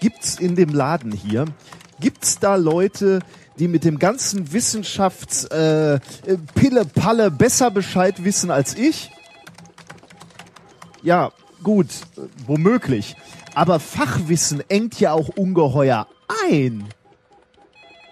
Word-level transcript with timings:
gibt's 0.00 0.38
in 0.38 0.56
dem 0.56 0.70
Laden 0.70 1.12
hier, 1.12 1.46
gibt's 2.00 2.38
da 2.38 2.56
Leute, 2.56 3.20
die 3.58 3.68
mit 3.68 3.84
dem 3.84 3.98
ganzen 3.98 4.52
Wissenschafts 4.52 5.44
äh, 5.46 5.98
Pille 6.54 6.84
Palle 6.84 7.30
besser 7.30 7.70
Bescheid 7.70 8.24
wissen 8.24 8.50
als 8.50 8.74
ich? 8.76 9.10
Ja, 11.02 11.32
gut, 11.62 11.86
äh, 12.16 12.22
womöglich. 12.46 13.16
Aber 13.54 13.80
Fachwissen 13.80 14.62
engt 14.68 15.00
ja 15.00 15.12
auch 15.12 15.28
ungeheuer 15.28 16.06
ein. 16.48 16.84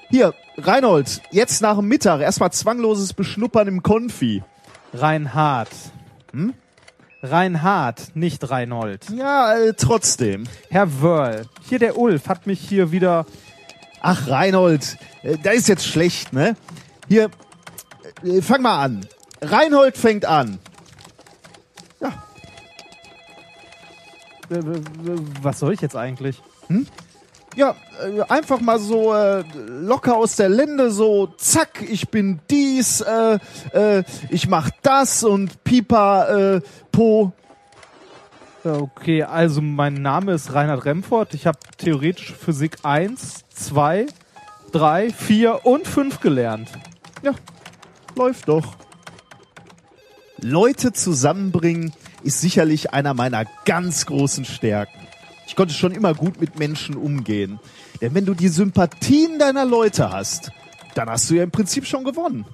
Hier, 0.08 0.34
Reinhold, 0.56 1.20
jetzt 1.30 1.62
nach 1.62 1.76
dem 1.76 1.88
Mittag 1.88 2.20
erstmal 2.20 2.52
zwangloses 2.52 3.12
Beschnuppern 3.12 3.68
im 3.68 3.82
Konfi. 3.82 4.42
Reinhard. 4.94 5.68
Hm? 6.32 6.54
Reinhard, 7.30 8.14
nicht 8.14 8.48
Reinhold. 8.50 9.06
Ja, 9.10 9.56
äh, 9.56 9.74
trotzdem. 9.74 10.44
Herr 10.70 11.00
Wörl, 11.00 11.46
hier 11.68 11.78
der 11.78 11.98
Ulf 11.98 12.28
hat 12.28 12.46
mich 12.46 12.60
hier 12.60 12.92
wieder. 12.92 13.26
Ach, 14.00 14.28
Reinhold, 14.28 14.96
äh, 15.22 15.36
da 15.42 15.50
ist 15.50 15.68
jetzt 15.68 15.86
schlecht, 15.86 16.32
ne? 16.32 16.56
Hier, 17.08 17.30
äh, 18.24 18.40
fang 18.42 18.62
mal 18.62 18.82
an. 18.82 19.06
Reinhold 19.40 19.96
fängt 19.96 20.24
an. 20.24 20.58
Ja, 22.00 22.12
Was 25.42 25.58
soll 25.58 25.72
ich 25.72 25.80
jetzt 25.80 25.96
eigentlich? 25.96 26.40
Ja, 27.56 27.74
äh, 28.04 28.20
einfach 28.28 28.60
mal 28.60 28.78
so 28.78 29.14
äh, 29.14 29.42
locker 29.66 30.16
aus 30.16 30.36
der 30.36 30.48
Lände, 30.48 30.90
so 30.90 31.26
zack, 31.38 31.82
ich 31.88 32.10
bin 32.10 32.40
dies, 32.50 33.00
äh, 33.00 33.38
äh, 33.72 34.04
ich 34.30 34.48
mach 34.48 34.70
das 34.82 35.24
und 35.24 35.64
Pipa, 35.64 36.56
äh, 36.56 36.60
Po. 36.92 37.32
Okay, 38.62 39.22
also 39.22 39.62
mein 39.62 39.94
Name 39.94 40.32
ist 40.32 40.52
Reinhard 40.52 40.84
Remford. 40.84 41.34
Ich 41.34 41.46
habe 41.46 41.58
theoretisch 41.78 42.34
Physik 42.34 42.78
1, 42.82 43.44
2, 43.54 44.06
3, 44.72 45.10
4 45.10 45.64
und 45.64 45.86
5 45.86 46.20
gelernt. 46.20 46.68
Ja, 47.22 47.32
läuft 48.16 48.48
doch. 48.48 48.74
Leute 50.38 50.92
zusammenbringen 50.92 51.92
ist 52.24 52.40
sicherlich 52.40 52.92
einer 52.92 53.14
meiner 53.14 53.44
ganz 53.64 54.04
großen 54.06 54.44
Stärken. 54.44 55.05
Ich 55.46 55.56
konnte 55.56 55.74
schon 55.74 55.92
immer 55.92 56.14
gut 56.14 56.40
mit 56.40 56.58
Menschen 56.58 56.96
umgehen. 56.96 57.60
Denn 58.00 58.14
wenn 58.14 58.26
du 58.26 58.34
die 58.34 58.48
Sympathien 58.48 59.38
deiner 59.38 59.64
Leute 59.64 60.10
hast, 60.10 60.50
dann 60.94 61.08
hast 61.08 61.30
du 61.30 61.34
ja 61.34 61.42
im 61.42 61.50
Prinzip 61.50 61.86
schon 61.86 62.04
gewonnen. 62.04 62.44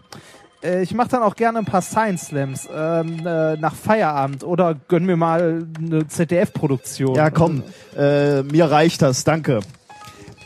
Äh, 0.63 0.83
ich 0.83 0.95
mache 0.95 1.09
dann 1.09 1.23
auch 1.23 1.37
gerne 1.37 1.59
ein 1.59 1.65
paar 1.65 1.83
Science 1.83 2.27
Slams 2.27 2.69
ähm, 2.73 3.27
äh, 3.27 3.57
nach 3.57 3.75
Feierabend 3.75 4.45
oder 4.45 4.75
gönn 4.89 5.05
mir 5.05 5.17
mal 5.17 5.67
eine 5.79 6.07
ZDF-Produktion. 6.07 7.15
Ja, 7.15 7.31
komm, 7.31 7.63
äh, 7.97 8.43
mir 8.43 8.71
reicht 8.71 9.03
das, 9.03 9.25
danke. 9.25 9.61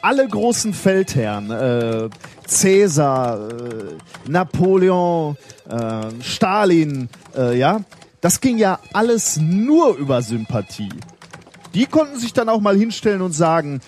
Alle 0.03 0.29
großen 0.29 0.73
Feldherren, 0.73 1.51
äh, 1.51 2.09
Cäsar, 2.47 3.49
äh, 3.51 4.31
Napoleon, 4.31 5.37
äh, 5.69 6.23
Stalin, 6.23 7.09
äh, 7.37 7.59
ja, 7.59 7.81
das 8.21 8.41
ging 8.41 8.59
ja 8.59 8.79
alles 8.93 9.39
nur 9.39 9.97
über 9.97 10.23
Sympathie. 10.23 10.91
Die 11.77 11.85
konnten 11.85 12.19
sich 12.19 12.33
dann 12.33 12.49
auch 12.49 12.63
mal 12.63 12.75
hinstellen 12.75 13.21
und 13.21 13.33
sagen, 13.33 13.81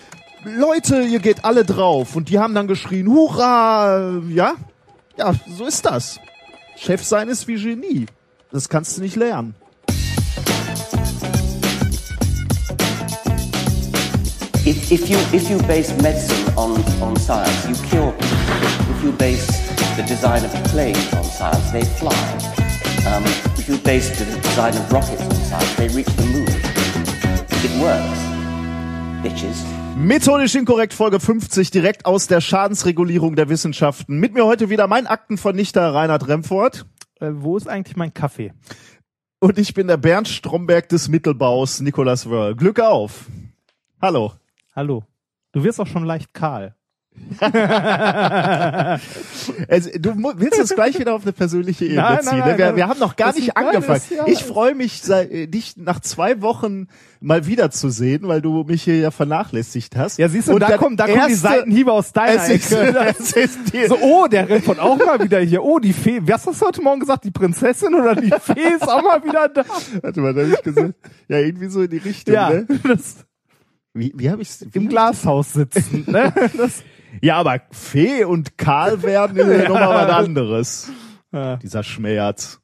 Leute, 0.43 1.01
ihr 1.01 1.17
geht 1.17 1.43
alle 1.43 1.65
drauf. 1.65 2.15
Und 2.15 2.29
die 2.29 2.37
haben 2.37 2.53
dann 2.53 2.67
geschrien, 2.67 3.09
Hurra, 3.09 4.21
ja, 4.29 4.53
ja, 5.17 5.33
so 5.57 5.65
ist 5.65 5.87
das. 5.87 6.19
Chef 6.77 7.03
sein 7.03 7.29
ist 7.29 7.47
wie 7.47 7.55
Genie. 7.55 8.05
Das 8.51 8.69
kannst 8.69 8.95
du 8.95 9.01
nicht 9.01 9.15
lernen. 9.15 9.55
If, 14.67 14.91
if 14.91 15.09
you 15.09 15.17
if 15.33 15.49
you 15.49 15.57
base 15.63 15.91
medicine 16.03 16.45
on, 16.55 16.73
on 17.01 17.17
science, 17.17 17.67
you 17.67 17.73
cure 17.89 18.11
people. 18.11 18.37
If 18.91 19.03
you 19.03 19.11
base 19.13 19.47
the 19.97 20.03
design 20.03 20.45
of 20.45 20.53
planes 20.65 21.11
on 21.13 21.23
science, 21.23 21.71
they 21.71 21.83
fly. 21.97 22.13
Um, 23.07 23.23
if 23.57 23.67
you 23.67 23.77
base 23.77 24.11
the 24.19 24.25
design 24.25 24.75
of 24.75 24.91
rockets 24.93 25.23
on 25.23 25.33
science, 25.33 25.75
they 25.75 25.87
reach 25.87 26.05
the 26.15 26.25
moon. 26.25 26.78
It 27.63 27.71
works, 27.79 28.19
bitches. 29.21 29.65
Methodisch 29.97 30.55
inkorrekt 30.55 30.93
Folge 30.93 31.19
50 31.19 31.71
direkt 31.71 32.05
aus 32.05 32.27
der 32.27 32.39
Schadensregulierung 32.41 33.35
der 33.35 33.49
Wissenschaften. 33.49 34.17
Mit 34.19 34.33
mir 34.33 34.45
heute 34.45 34.69
wieder 34.69 34.87
mein 34.87 35.07
Aktenvernichter 35.07 35.93
Reinhard 35.93 36.27
Remford 36.27 36.85
Äh, 37.19 37.31
wo 37.33 37.57
ist 37.57 37.67
eigentlich 37.67 37.97
mein 37.97 38.13
Kaffee? 38.13 38.53
und 39.41 39.57
ich 39.57 39.73
bin 39.73 39.87
der 39.87 39.97
Bernd 39.97 40.27
Stromberg 40.27 40.89
des 40.89 41.07
Mittelbaus 41.09 41.79
Nicolas 41.81 42.29
Wörl. 42.29 42.55
Glück 42.55 42.79
auf. 42.79 43.25
Hallo. 44.01 44.33
Hallo. 44.75 45.03
Du 45.53 45.63
wirst 45.63 45.79
auch 45.79 45.87
schon 45.87 46.03
leicht 46.05 46.33
kahl. 46.33 46.75
Also, 49.67 49.89
du 49.99 50.15
willst 50.37 50.57
jetzt 50.57 50.75
gleich 50.75 50.99
wieder 50.99 51.13
auf 51.15 51.23
eine 51.23 51.31
persönliche 51.33 51.85
Ebene 51.85 52.01
Nein, 52.01 52.13
nein, 52.15 52.23
ziehen. 52.25 52.37
ne? 52.39 52.45
nein, 52.45 52.57
wir, 52.57 52.65
nein. 52.67 52.75
wir 52.75 52.87
haben 52.87 52.99
noch 52.99 53.15
gar 53.15 53.33
nicht 53.33 53.47
ist- 53.47 53.55
nein, 53.55 53.67
angefangen. 53.67 54.01
das- 54.09 54.09
ja. 54.17 54.27
Ich 54.27 54.43
freue 54.43 54.75
mich, 54.75 55.07
äh, 55.09 55.47
dich 55.47 55.77
nach 55.77 55.99
zwei 56.01 56.41
Wochen 56.41 56.87
mal 57.19 57.45
wiederzusehen, 57.45 58.27
weil 58.27 58.41
du 58.41 58.63
mich 58.63 58.83
hier 58.83 58.97
ja 58.97 59.11
vernachlässigt 59.11 59.95
hast. 59.95 60.17
Ja, 60.19 60.29
siehst 60.29 60.47
du, 60.47 60.53
Und 60.53 60.61
da 60.61 60.77
kommen, 60.77 60.97
da 60.97 61.07
kommen 61.07 61.27
die 61.27 61.33
Seitenhiebe 61.35 61.91
aus 61.91 62.11
deiner 62.13 62.41
Es 62.43 62.49
ist, 62.49 62.71
Ecke. 62.71 63.15
es 63.19 63.31
ist 63.33 63.73
die, 63.73 63.85
So, 63.87 63.97
oh, 64.01 64.27
der 64.27 64.47
rennt 64.49 64.65
von 64.65 64.79
auch 64.79 64.97
mal 64.97 65.19
wieder 65.21 65.39
hier. 65.39 65.63
Oh, 65.63 65.79
die 65.79 65.93
Fee. 65.93 66.21
Was 66.23 66.45
hast 66.47 66.61
du 66.61 66.65
heute 66.67 66.81
Morgen 66.81 66.99
gesagt? 66.99 67.23
Die 67.25 67.31
Prinzessin 67.31 67.93
oder 67.95 68.15
die 68.15 68.29
Fee 68.41 68.73
ist 68.75 68.87
auch 68.87 69.01
mal 69.03 69.23
wieder 69.23 69.49
da? 69.49 69.63
Warte 70.01 70.21
mal, 70.21 70.33
da 70.33 70.41
hab 70.43 70.49
ich 70.53 70.61
gesagt. 70.63 70.93
Ja, 71.27 71.37
irgendwie 71.39 71.67
so 71.69 71.81
in 71.81 71.89
die 71.89 71.97
Richtung, 71.97 72.33
Ja, 72.35 72.49
ne? 72.49 72.65
das, 72.87 73.17
Wie, 73.93 74.13
wie 74.15 74.29
habe 74.29 74.41
ich's? 74.41 74.61
im 74.73 74.87
Glashaus 74.89 75.53
sitzen. 75.53 76.05
Ne? 76.07 76.33
Das, 76.57 76.83
ja, 77.21 77.37
aber 77.37 77.61
Fee 77.71 78.23
und 78.23 78.57
Karl 78.57 79.03
werden 79.03 79.37
ist 79.37 79.47
ja 79.63 79.69
noch 79.69 79.75
mal 79.75 80.07
was 80.07 80.15
anderes. 80.15 80.91
ja. 81.31 81.57
Dieser 81.57 81.83
Schmerz. 81.83 82.59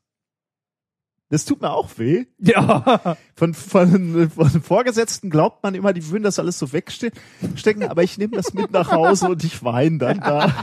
Das 1.29 1.43
tut 1.43 1.61
mir 1.61 1.71
auch 1.71 1.89
weh. 1.97 2.25
ja. 2.37 3.17
Von, 3.35 3.53
von, 3.53 4.29
von 4.29 4.61
Vorgesetzten 4.61 5.29
glaubt 5.29 5.63
man 5.63 5.73
immer, 5.75 5.91
die 5.91 6.07
würden 6.09 6.23
das 6.23 6.39
alles 6.39 6.59
so 6.59 6.71
wegstecken, 6.71 7.83
aber 7.89 8.03
ich 8.03 8.17
nehme 8.17 8.35
das 8.35 8.53
mit 8.53 8.71
nach 8.71 8.91
Hause 8.91 9.29
und 9.29 9.43
ich 9.43 9.63
weine 9.63 9.97
dann 9.97 10.19
da. 10.19 10.53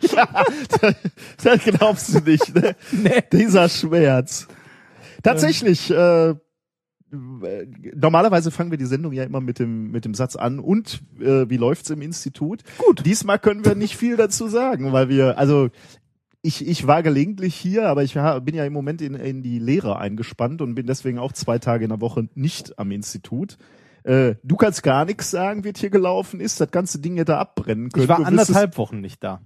Ja, 0.00 0.28
das, 0.80 0.94
das 1.42 1.64
glaubst 1.64 2.14
du 2.14 2.20
nicht, 2.20 2.54
ne? 2.54 2.76
Nee. 2.92 3.22
Dieser 3.32 3.68
Schmerz. 3.68 4.48
Tatsächlich, 5.22 5.90
äh, 5.90 6.34
normalerweise 7.94 8.50
fangen 8.50 8.70
wir 8.70 8.78
die 8.78 8.86
Sendung 8.86 9.12
ja 9.12 9.24
immer 9.24 9.40
mit 9.40 9.58
dem, 9.58 9.90
mit 9.90 10.04
dem 10.04 10.14
Satz 10.14 10.36
an 10.36 10.58
und 10.58 11.02
äh, 11.20 11.48
wie 11.48 11.56
läuft's 11.56 11.90
im 11.90 12.02
Institut? 12.02 12.62
Gut. 12.78 13.04
Diesmal 13.04 13.38
können 13.38 13.64
wir 13.64 13.74
nicht 13.74 13.96
viel 13.96 14.16
dazu 14.16 14.48
sagen, 14.48 14.92
weil 14.92 15.08
wir, 15.08 15.38
also 15.38 15.70
ich, 16.42 16.66
ich 16.66 16.86
war 16.86 17.02
gelegentlich 17.02 17.54
hier, 17.56 17.88
aber 17.88 18.04
ich 18.04 18.14
bin 18.14 18.54
ja 18.54 18.64
im 18.64 18.72
Moment 18.72 19.02
in, 19.02 19.14
in 19.14 19.42
die 19.42 19.58
Lehre 19.58 19.98
eingespannt 19.98 20.62
und 20.62 20.74
bin 20.76 20.86
deswegen 20.86 21.18
auch 21.18 21.32
zwei 21.32 21.58
Tage 21.58 21.84
in 21.84 21.90
der 21.90 22.00
Woche 22.00 22.28
nicht 22.34 22.78
am 22.78 22.92
Institut. 22.92 23.58
Äh, 24.04 24.36
du 24.44 24.56
kannst 24.56 24.84
gar 24.84 25.04
nichts 25.04 25.30
sagen, 25.32 25.64
wie 25.64 25.70
es 25.70 25.80
hier 25.80 25.90
gelaufen 25.90 26.38
ist. 26.38 26.60
Das 26.60 26.70
ganze 26.70 27.00
Ding 27.00 27.16
hätte 27.16 27.36
abbrennen 27.38 27.90
können. 27.90 28.04
Ich 28.04 28.08
war 28.08 28.18
Du 28.18 28.24
anderthalb 28.24 28.78
Wochen 28.78 29.00
nicht 29.00 29.24
da. 29.24 29.40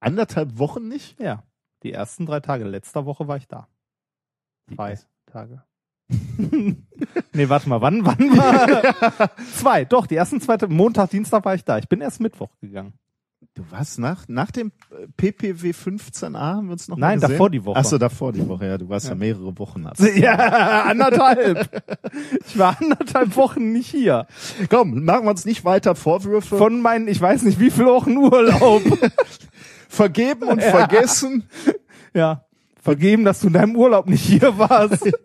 anderthalb 0.00 0.58
Wochen 0.58 0.86
nicht? 0.88 1.18
Ja. 1.18 1.42
Die 1.82 1.92
ersten 1.92 2.26
drei 2.26 2.40
Tage. 2.40 2.64
Letzter 2.64 3.06
Woche 3.06 3.26
war 3.28 3.38
ich 3.38 3.48
da. 3.48 3.68
Zwei 4.74 4.98
Tage. 5.26 5.62
nee, 7.32 7.48
warte 7.48 7.68
mal, 7.68 7.80
wann, 7.80 8.04
wann 8.06 8.36
war? 8.36 9.30
Zwei, 9.54 9.84
doch, 9.84 10.06
die 10.06 10.16
ersten 10.16 10.40
zwei, 10.40 10.56
Tage- 10.56 10.72
Montag, 10.72 11.10
Dienstag 11.10 11.44
war 11.44 11.54
ich 11.54 11.64
da. 11.64 11.78
Ich 11.78 11.88
bin 11.88 12.00
erst 12.00 12.20
Mittwoch 12.20 12.50
gegangen. 12.60 12.94
Du 13.54 13.62
warst 13.70 13.98
nach, 13.98 14.24
nach 14.28 14.50
dem 14.50 14.70
äh, 14.90 15.06
PPW 15.16 15.70
15a 15.70 16.38
haben 16.38 16.66
wir 16.66 16.72
uns 16.72 16.88
noch 16.88 16.96
Nein, 16.96 17.18
mal 17.18 17.20
gesehen? 17.20 17.30
davor 17.32 17.50
die 17.50 17.64
Woche. 17.64 17.78
Ach 17.78 17.84
so, 17.84 17.98
davor 17.98 18.32
die 18.32 18.46
Woche, 18.48 18.66
ja. 18.66 18.78
Du 18.78 18.88
warst 18.88 19.08
ja, 19.08 19.14
mehrere 19.14 19.58
Wochen. 19.58 19.86
Ja, 20.16 20.82
anderthalb. 20.84 21.82
Ich 22.46 22.58
war 22.58 22.76
anderthalb 22.80 23.36
Wochen 23.36 23.72
nicht 23.72 23.88
hier. 23.88 24.26
Komm, 24.70 25.04
machen 25.04 25.24
wir 25.24 25.30
uns 25.30 25.44
nicht 25.44 25.64
weiter 25.64 25.94
Vorwürfe. 25.94 26.56
Von 26.56 26.80
meinen, 26.82 27.08
ich 27.08 27.20
weiß 27.20 27.42
nicht, 27.42 27.58
wie 27.60 27.70
viel 27.70 27.86
Wochen 27.86 28.16
Urlaub. 28.16 28.82
vergeben 29.88 30.48
und 30.48 30.60
Ja. 30.62 30.70
vergessen. 30.70 31.44
ja. 32.14 32.45
Vergeben, 32.86 33.24
dass 33.24 33.40
du 33.40 33.48
in 33.48 33.54
deinem 33.54 33.74
Urlaub 33.74 34.06
nicht 34.08 34.24
hier 34.24 34.56
warst. 34.58 35.10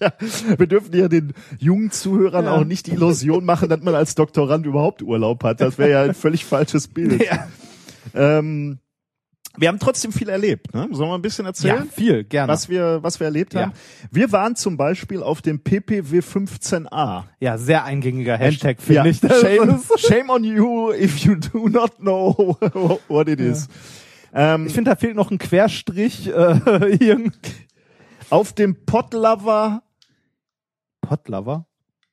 Ja, 0.00 0.12
wir 0.58 0.66
dürfen 0.66 0.96
ja 0.96 1.06
den 1.06 1.32
jungen 1.60 1.92
Zuhörern 1.92 2.46
Ja. 2.46 2.52
auch 2.56 2.64
nicht 2.64 2.88
die 2.88 2.92
Illusion 2.92 3.44
machen, 3.44 3.68
dass 3.68 3.80
man 3.82 3.94
als 3.94 4.16
Doktorand 4.16 4.66
überhaupt 4.66 5.00
Urlaub 5.02 5.44
hat. 5.44 5.60
Das 5.60 5.78
wäre 5.78 5.90
ja 5.90 6.02
ein 6.02 6.14
völlig 6.14 6.44
falsches 6.44 6.88
Bild. 6.88 7.22
Ja. 7.24 7.46
Ähm, 8.12 8.78
wir 9.58 9.68
haben 9.68 9.78
trotzdem 9.78 10.10
viel 10.10 10.28
erlebt. 10.28 10.74
Ne? 10.74 10.88
Sollen 10.92 11.10
wir 11.10 11.14
ein 11.14 11.22
bisschen 11.22 11.44
ja, 11.44 11.50
erzählen? 11.50 11.88
viel, 11.94 12.24
gerne. 12.24 12.50
Was 12.52 12.68
wir, 12.68 13.00
was 13.02 13.20
wir 13.20 13.26
erlebt 13.26 13.54
Ja. 13.54 13.60
haben. 13.66 13.72
Wir 14.10 14.32
waren 14.32 14.56
zum 14.56 14.76
Beispiel 14.76 15.22
auf 15.22 15.40
dem 15.42 15.60
PPW 15.60 16.18
15a. 16.20 17.24
Ja, 17.38 17.58
sehr 17.58 17.84
eingängiger 17.84 18.36
Hashtag, 18.38 18.80
finde 18.80 18.94
Ja, 18.94 19.04
ich. 19.06 19.18
Shame, 19.20 19.80
shame 19.98 20.30
on 20.30 20.42
you 20.42 20.92
if 20.94 21.18
you 21.18 21.36
do 21.36 21.68
not 21.68 21.98
know 21.98 22.56
what 23.08 23.28
it 23.28 23.38
is. 23.38 23.68
Ähm, 24.32 24.66
Ich 24.66 24.74
finde, 24.74 24.90
da 24.90 24.96
fehlt 24.96 25.16
noch 25.16 25.30
ein 25.30 25.38
Querstrich. 25.38 26.28
Äh, 26.28 27.30
auf 28.30 28.52
dem 28.52 28.84
Podlover, 28.84 29.82
Potlover? 31.00 31.66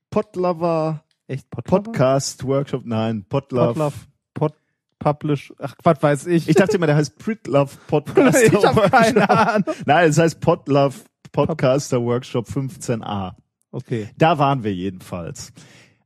Podlover 0.09 1.03
Echt 1.27 1.49
Podlove? 1.49 1.83
Podcast 1.83 2.43
Workshop, 2.43 2.85
nein, 2.85 3.25
Podlove. 3.29 3.67
Podlove, 3.73 3.95
Pod, 4.33 4.53
Publish, 4.97 5.53
ach, 5.59 5.75
was 5.83 6.01
weiß 6.01 6.25
ich. 6.27 6.49
Ich 6.49 6.55
dachte 6.55 6.75
immer, 6.77 6.87
der 6.87 6.95
heißt 6.95 7.17
Pritlove 7.19 7.77
Podcast. 7.87 8.43
Ich 8.53 8.65
hab 8.65 8.91
keine 8.91 9.29
Ahnung. 9.29 9.75
Nein, 9.85 10.09
es 10.09 10.17
heißt 10.17 10.39
Podlove 10.41 10.95
Podcaster 11.31 12.01
Workshop 12.01 12.47
15a. 12.47 13.33
Okay. 13.71 14.09
Da 14.17 14.39
waren 14.39 14.63
wir 14.63 14.73
jedenfalls. 14.73 15.53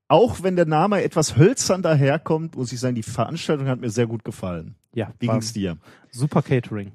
Auch 0.10 0.44
wenn 0.44 0.58
der 0.58 0.66
Name 0.66 1.02
etwas 1.02 1.38
hölzern 1.38 1.82
daherkommt, 1.82 2.58
muss 2.58 2.74
ich 2.74 2.80
sagen, 2.80 2.96
die 2.96 3.04
Veranstaltung 3.04 3.68
hat 3.68 3.80
mir 3.80 3.90
sehr 3.90 4.06
gut 4.06 4.26
gefallen. 4.26 4.76
Ja, 4.94 5.12
Wie 5.20 5.28
ging's 5.28 5.54
dir? 5.54 5.78
super 6.12 6.42
Catering. 6.42 6.92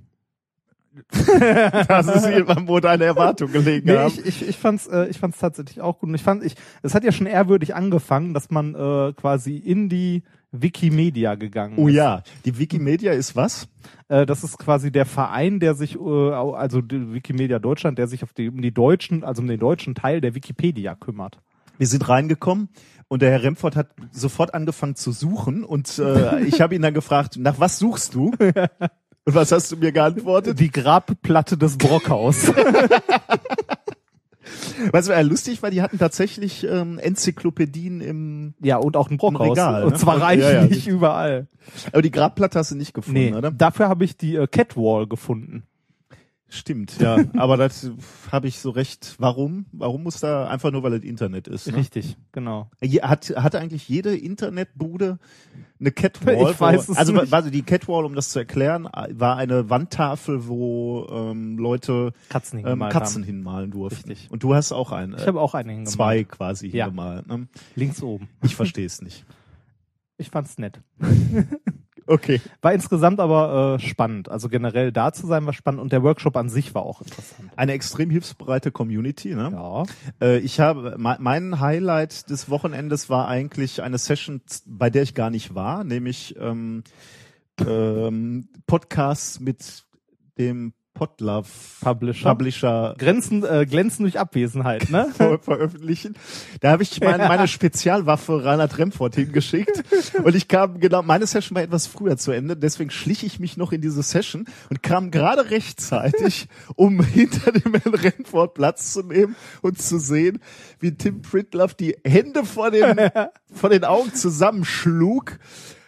Das 1.88 2.06
ist 2.08 2.26
jemand, 2.28 2.66
wo 2.68 2.80
deine 2.80 3.04
Erwartungen 3.04 3.52
gelegen 3.52 3.86
Nee, 3.88 3.98
haben. 3.98 4.12
ich, 4.24 4.26
ich, 4.26 4.48
ich 4.48 4.56
fand's, 4.56 4.86
äh, 4.88 5.06
ich 5.06 5.18
fand's 5.18 5.38
tatsächlich 5.38 5.80
auch 5.80 5.98
gut. 6.00 6.08
Und 6.08 6.14
ich 6.14 6.22
fand, 6.22 6.42
ich, 6.42 6.54
es 6.82 6.94
hat 6.94 7.04
ja 7.04 7.12
schon 7.12 7.26
ehrwürdig 7.26 7.74
angefangen, 7.74 8.34
dass 8.34 8.50
man 8.50 8.74
äh, 8.74 9.12
quasi 9.14 9.56
in 9.56 9.88
die 9.88 10.22
Wikimedia 10.50 11.34
gegangen 11.36 11.74
Oh 11.76 11.88
ist. 11.88 11.94
ja, 11.94 12.22
die 12.44 12.58
Wikimedia 12.58 13.12
ist 13.12 13.36
was? 13.36 13.68
Äh, 14.08 14.26
das 14.26 14.42
ist 14.42 14.58
quasi 14.58 14.90
der 14.90 15.06
Verein, 15.06 15.60
der 15.60 15.74
sich, 15.74 15.94
äh, 15.94 15.98
also 16.32 16.80
die 16.80 17.12
Wikimedia 17.12 17.58
Deutschland, 17.58 17.98
der 17.98 18.08
sich 18.08 18.22
auf 18.24 18.32
die, 18.32 18.48
um 18.48 18.60
die 18.60 18.72
deutschen, 18.72 19.22
also 19.24 19.42
um 19.42 19.46
den 19.48 19.60
deutschen 19.60 19.94
Teil 19.94 20.20
der 20.20 20.34
Wikipedia 20.34 20.94
kümmert. 20.96 21.38
Wir 21.76 21.86
sind 21.86 22.08
reingekommen 22.08 22.70
und 23.08 23.22
der 23.22 23.30
Herr 23.30 23.42
Remford 23.42 23.74
hat 23.76 23.88
sofort 24.12 24.54
angefangen 24.54 24.94
zu 24.96 25.12
suchen 25.12 25.64
und 25.64 25.98
äh, 25.98 26.40
ich 26.44 26.60
habe 26.60 26.74
ihn 26.74 26.82
dann 26.82 26.94
gefragt, 26.94 27.36
nach 27.38 27.58
was 27.58 27.78
suchst 27.78 28.14
du? 28.14 28.32
Und 29.24 29.34
was 29.34 29.52
hast 29.52 29.70
du 29.72 29.76
mir 29.76 29.92
geantwortet? 29.92 30.58
Die 30.58 30.70
Grabplatte 30.70 31.58
des 31.58 31.76
Brockhaus. 31.76 32.50
Was 34.92 35.08
war 35.08 35.16
ja 35.16 35.20
lustig 35.22 35.62
war, 35.62 35.70
die 35.70 35.82
hatten 35.82 35.98
tatsächlich 35.98 36.64
ähm, 36.64 36.98
Enzyklopädien 36.98 38.00
im, 38.00 38.54
ja, 38.60 38.76
und 38.78 38.96
auch 38.96 39.10
ein 39.10 39.18
Brockhaus. 39.18 39.50
Regal, 39.50 39.84
und 39.84 39.92
ne? 39.92 39.98
zwar 39.98 40.20
reichlich 40.22 40.86
Ja, 40.86 40.90
ja. 40.92 40.96
überall. 40.96 41.48
aber 41.92 42.00
die 42.00 42.10
Grabplatte 42.10 42.58
hast 42.58 42.70
du 42.70 42.76
nicht 42.76 42.94
gefunden, 42.94 43.18
Nee, 43.20 43.34
oder? 43.34 43.50
dafür 43.50 43.88
habe 43.88 44.04
ich 44.04 44.16
die 44.16 44.36
äh, 44.36 44.46
Catwall 44.46 45.06
gefunden. 45.06 45.64
Stimmt, 46.50 46.98
ja. 46.98 47.18
aber 47.36 47.58
das 47.58 47.90
habe 48.32 48.48
ich 48.48 48.58
so 48.58 48.70
recht. 48.70 49.16
Warum? 49.18 49.66
Warum 49.70 50.02
muss 50.02 50.20
da 50.20 50.48
einfach 50.48 50.70
nur, 50.70 50.82
weil 50.82 50.94
es 50.94 51.04
Internet 51.04 51.46
ist? 51.46 51.66
Ne? 51.66 51.76
Richtig, 51.76 52.16
genau. 52.32 52.70
Hat, 53.02 53.28
hat 53.36 53.54
eigentlich 53.54 53.86
jede 53.88 54.16
Internetbude 54.16 55.18
eine 55.78 55.92
Catwall? 55.92 56.36
Ich 56.50 56.58
weiß 56.60 56.88
wo, 56.88 56.92
es 56.92 56.98
also 56.98 57.12
nicht. 57.12 57.32
also 57.34 57.50
die 57.50 57.60
Catwall, 57.62 58.06
um 58.06 58.14
das 58.14 58.30
zu 58.30 58.38
erklären, 58.38 58.84
war 59.10 59.36
eine 59.36 59.68
Wandtafel, 59.68 60.48
wo 60.48 61.06
ähm, 61.10 61.58
Leute 61.58 62.12
Katzen 62.30 62.66
ähm, 62.66 62.80
Katzen 62.88 63.22
hinmalen 63.22 63.70
durften. 63.70 64.08
Richtig. 64.08 64.30
Und 64.30 64.42
du 64.42 64.54
hast 64.54 64.72
auch 64.72 64.90
einen. 64.90 65.14
Ich 65.16 65.24
Äh, 65.24 65.26
habe 65.26 65.42
auch 65.42 65.52
eine 65.52 65.72
hingemalt. 65.72 65.92
zwei 65.94 66.24
quasi 66.24 66.68
Ja. 66.68 66.86
hingemalt. 66.86 67.26
Ne? 67.26 67.46
Links 67.76 68.02
oben. 68.02 68.26
Ich 68.42 68.56
verstehe 68.56 68.86
es 68.86 69.02
nicht. 69.02 69.26
Ich 70.16 70.30
fand's 70.30 70.56
nett. 70.56 70.80
Okay. 72.08 72.40
War 72.62 72.72
insgesamt 72.72 73.20
aber 73.20 73.78
äh, 73.78 73.86
spannend. 73.86 74.28
Also 74.30 74.48
generell 74.48 74.92
da 74.92 75.12
zu 75.12 75.26
sein 75.26 75.44
war 75.46 75.52
spannend 75.52 75.80
und 75.80 75.92
der 75.92 76.02
Workshop 76.02 76.36
an 76.36 76.48
sich 76.48 76.74
war 76.74 76.82
auch 76.82 77.02
interessant. 77.02 77.50
Eine 77.56 77.72
extrem 77.72 78.10
hilfsbereite 78.10 78.72
Community. 78.72 79.34
Ne? 79.34 79.50
Ja. 79.52 79.84
Äh, 80.20 80.38
ich 80.38 80.58
habe 80.58 80.96
me- 80.98 81.18
mein 81.20 81.60
Highlight 81.60 82.30
des 82.30 82.48
Wochenendes 82.48 83.10
war 83.10 83.28
eigentlich 83.28 83.82
eine 83.82 83.98
Session, 83.98 84.40
bei 84.66 84.90
der 84.90 85.02
ich 85.02 85.14
gar 85.14 85.30
nicht 85.30 85.54
war, 85.54 85.84
nämlich 85.84 86.34
ähm, 86.40 86.82
ähm, 87.66 88.48
Podcasts 88.66 89.40
mit 89.40 89.84
dem 90.38 90.72
Podlove 90.98 91.48
Publisher. 91.80 92.28
Publisher 92.30 92.94
Grenzen, 92.98 93.44
äh, 93.44 93.66
glänzen 93.66 94.02
durch 94.02 94.18
Abwesenheit, 94.18 94.90
ne? 94.90 95.08
ver 95.16 95.38
veröffentlichen. 95.38 96.16
Da 96.60 96.72
habe 96.72 96.82
ich 96.82 97.00
meine, 97.00 97.28
meine 97.28 97.46
Spezialwaffe 97.46 98.44
Reinhard 98.44 98.76
Remford 98.78 99.14
hingeschickt 99.14 99.84
und 100.24 100.34
ich 100.34 100.48
kam 100.48 100.80
genau, 100.80 101.02
meine 101.02 101.26
Session 101.26 101.54
war 101.54 101.62
etwas 101.62 101.86
früher 101.86 102.16
zu 102.16 102.32
Ende, 102.32 102.56
deswegen 102.56 102.90
schlich 102.90 103.22
ich 103.22 103.38
mich 103.38 103.56
noch 103.56 103.70
in 103.70 103.80
diese 103.80 104.02
Session 104.02 104.46
und 104.70 104.82
kam 104.82 105.12
gerade 105.12 105.52
rechtzeitig, 105.52 106.48
um 106.74 107.00
hinter 107.04 107.52
dem 107.52 107.74
Herrn 107.74 107.94
Remford 107.94 108.54
Platz 108.54 108.92
zu 108.92 109.04
nehmen 109.04 109.36
und 109.62 109.80
zu 109.80 110.00
sehen, 110.00 110.40
wie 110.80 110.96
Tim 110.96 111.22
Pritloff 111.22 111.74
die 111.74 111.96
Hände 112.04 112.44
vor 112.44 112.72
den, 112.72 112.98
vor 113.52 113.70
den 113.70 113.84
Augen 113.84 114.12
zusammenschlug. 114.14 115.38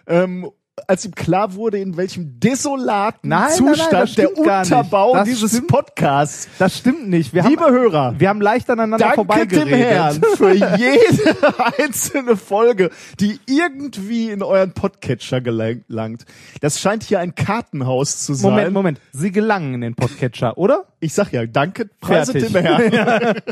Ähm, 0.07 0.51
als 0.87 1.05
ihm 1.05 1.15
klar 1.15 1.55
wurde, 1.55 1.79
in 1.79 1.97
welchem 1.97 2.39
desolaten 2.41 3.29
Nein, 3.31 3.41
nein, 3.41 3.65
nein, 3.65 3.75
Zustand 3.75 3.93
das 3.93 4.15
der. 4.15 4.37
Unterbau 4.39 5.23
dieses 5.25 5.53
stimmt- 5.53 5.69
Podcasts 5.69 6.49
Das 6.59 6.79
stimmt 6.79 7.09
nicht. 7.09 7.33
Wir 7.35 7.43
Liebe 7.45 7.65
haben, 7.65 7.73
Hörer, 7.75 8.15
wir 8.19 8.29
haben 8.29 8.41
leicht 8.41 8.69
aneinander 8.71 8.99
danke 8.99 9.17
dem 9.21 9.27
vorbeigeredet. 9.27 9.69
Herrn 9.71 10.21
für 10.37 10.53
jede 10.53 11.37
einzelne 11.79 12.37
Folge, 12.37 12.91
die 13.19 13.39
irgendwie 13.47 14.31
in 14.31 14.43
euren 14.43 14.73
Podcatcher 14.73 15.41
gelangt. 15.41 16.25
Das 16.61 16.81
scheint 16.81 17.03
hier 17.03 17.21
ein 17.21 17.35
Kartenhaus 17.35 18.25
zu 18.25 18.35
sein. 18.35 18.51
Moment, 18.51 18.73
Moment. 18.73 19.01
Sie 19.13 19.33
gelangen 19.33 19.75
in 19.75 19.81
den 19.81 19.95
Podcatcher, 19.95 20.57
oder? 20.59 20.87
Ich 21.01 21.15
sag 21.15 21.33
ja, 21.33 21.47
danke, 21.47 21.87
preise 22.01 22.33
dem 22.33 22.55
Herrn. 22.55 23.37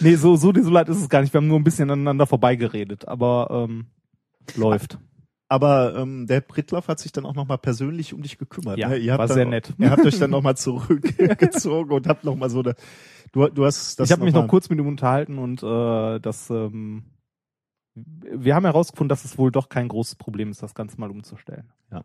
Nee, 0.00 0.16
so, 0.16 0.36
so 0.36 0.52
desolat 0.52 0.88
ist 0.88 0.98
es 1.00 1.08
gar 1.08 1.22
nicht. 1.22 1.32
Wir 1.32 1.38
haben 1.38 1.46
nur 1.46 1.58
ein 1.58 1.64
bisschen 1.64 1.90
aneinander 1.90 2.26
vorbeigeredet, 2.26 3.06
aber 3.08 3.66
ähm, 3.68 3.86
läuft. 4.56 4.98
Aber 5.50 5.96
ähm, 5.96 6.28
der 6.28 6.40
Pritloff 6.42 6.86
hat 6.86 7.00
sich 7.00 7.10
dann 7.10 7.26
auch 7.26 7.34
nochmal 7.34 7.58
persönlich 7.58 8.14
um 8.14 8.22
dich 8.22 8.38
gekümmert. 8.38 8.78
Ja, 8.78 8.88
ne? 8.88 8.98
Ihr 8.98 9.18
war 9.18 9.26
dann, 9.26 9.34
sehr 9.34 9.46
nett. 9.46 9.74
Ihr 9.78 9.90
habt 9.90 10.06
euch 10.06 10.16
dann 10.18 10.30
nochmal 10.30 10.56
zurückgezogen 10.56 11.90
und 11.90 12.06
habt 12.06 12.22
nochmal 12.22 12.50
so 12.50 12.60
eine, 12.60 12.76
du, 13.32 13.48
du 13.48 13.64
hast 13.64 13.98
das 13.98 14.08
ich 14.08 14.12
habe 14.12 14.24
mich 14.24 14.32
noch 14.32 14.46
kurz 14.46 14.70
mit 14.70 14.78
ihm 14.78 14.86
unterhalten 14.86 15.38
und 15.38 15.60
äh, 15.64 16.20
das 16.20 16.50
ähm, 16.50 17.02
wir 17.94 18.54
haben 18.54 18.64
herausgefunden, 18.64 19.08
dass 19.08 19.24
es 19.24 19.38
wohl 19.38 19.50
doch 19.50 19.68
kein 19.68 19.88
großes 19.88 20.14
Problem 20.14 20.52
ist, 20.52 20.62
das 20.62 20.74
Ganze 20.74 21.00
mal 21.00 21.10
umzustellen. 21.10 21.72
Ja. 21.90 22.04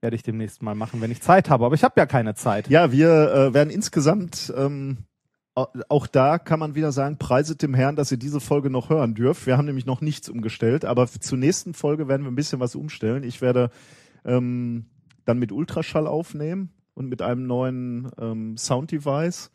Werde 0.00 0.16
ich 0.16 0.24
demnächst 0.24 0.60
mal 0.60 0.74
machen, 0.74 1.00
wenn 1.00 1.12
ich 1.12 1.22
Zeit 1.22 1.50
habe. 1.50 1.64
Aber 1.64 1.76
ich 1.76 1.84
habe 1.84 1.94
ja 1.96 2.06
keine 2.06 2.34
Zeit. 2.34 2.68
Ja, 2.68 2.90
wir 2.90 3.32
äh, 3.32 3.54
werden 3.54 3.70
insgesamt, 3.70 4.52
ähm, 4.56 5.04
auch 5.54 6.06
da 6.08 6.38
kann 6.38 6.58
man 6.58 6.74
wieder 6.74 6.90
sagen, 6.90 7.16
preiset 7.16 7.62
dem 7.62 7.74
Herrn, 7.74 7.94
dass 7.94 8.10
ihr 8.10 8.18
diese 8.18 8.40
Folge 8.40 8.70
noch 8.70 8.90
hören 8.90 9.14
dürft. 9.14 9.46
Wir 9.46 9.56
haben 9.56 9.66
nämlich 9.66 9.86
noch 9.86 10.00
nichts 10.00 10.28
umgestellt, 10.28 10.84
aber 10.84 11.06
zur 11.06 11.38
nächsten 11.38 11.74
Folge 11.74 12.08
werden 12.08 12.24
wir 12.24 12.30
ein 12.30 12.36
bisschen 12.36 12.58
was 12.58 12.74
umstellen. 12.74 13.22
Ich 13.22 13.40
werde 13.40 13.70
ähm, 14.24 14.86
dann 15.24 15.38
mit 15.38 15.52
Ultraschall 15.52 16.08
aufnehmen 16.08 16.70
und 16.94 17.08
mit 17.08 17.22
einem 17.22 17.46
neuen 17.46 18.10
ähm, 18.18 18.56
Sound-Device. 18.56 19.52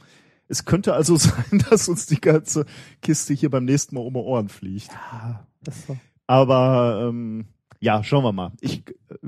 Es 0.47 0.63
könnte 0.63 0.93
also 0.93 1.15
sein, 1.17 1.65
dass 1.69 1.89
uns 1.89 2.05
die 2.05 2.21
ganze 2.21 2.65
Kiste 3.01 3.33
hier 3.33 3.49
beim 3.49 3.65
nächsten 3.65 3.95
Mal 3.95 4.01
um 4.01 4.13
die 4.13 4.19
Ohren 4.19 4.47
fliegt. 4.47 4.89
Ah, 5.11 5.45
das 5.63 5.85
so. 5.85 5.97
Aber 6.27 7.09
ähm, 7.09 7.45
ja, 7.81 8.03
schauen 8.03 8.23
wir 8.23 8.31
mal. 8.31 8.53
Ich 8.61 8.83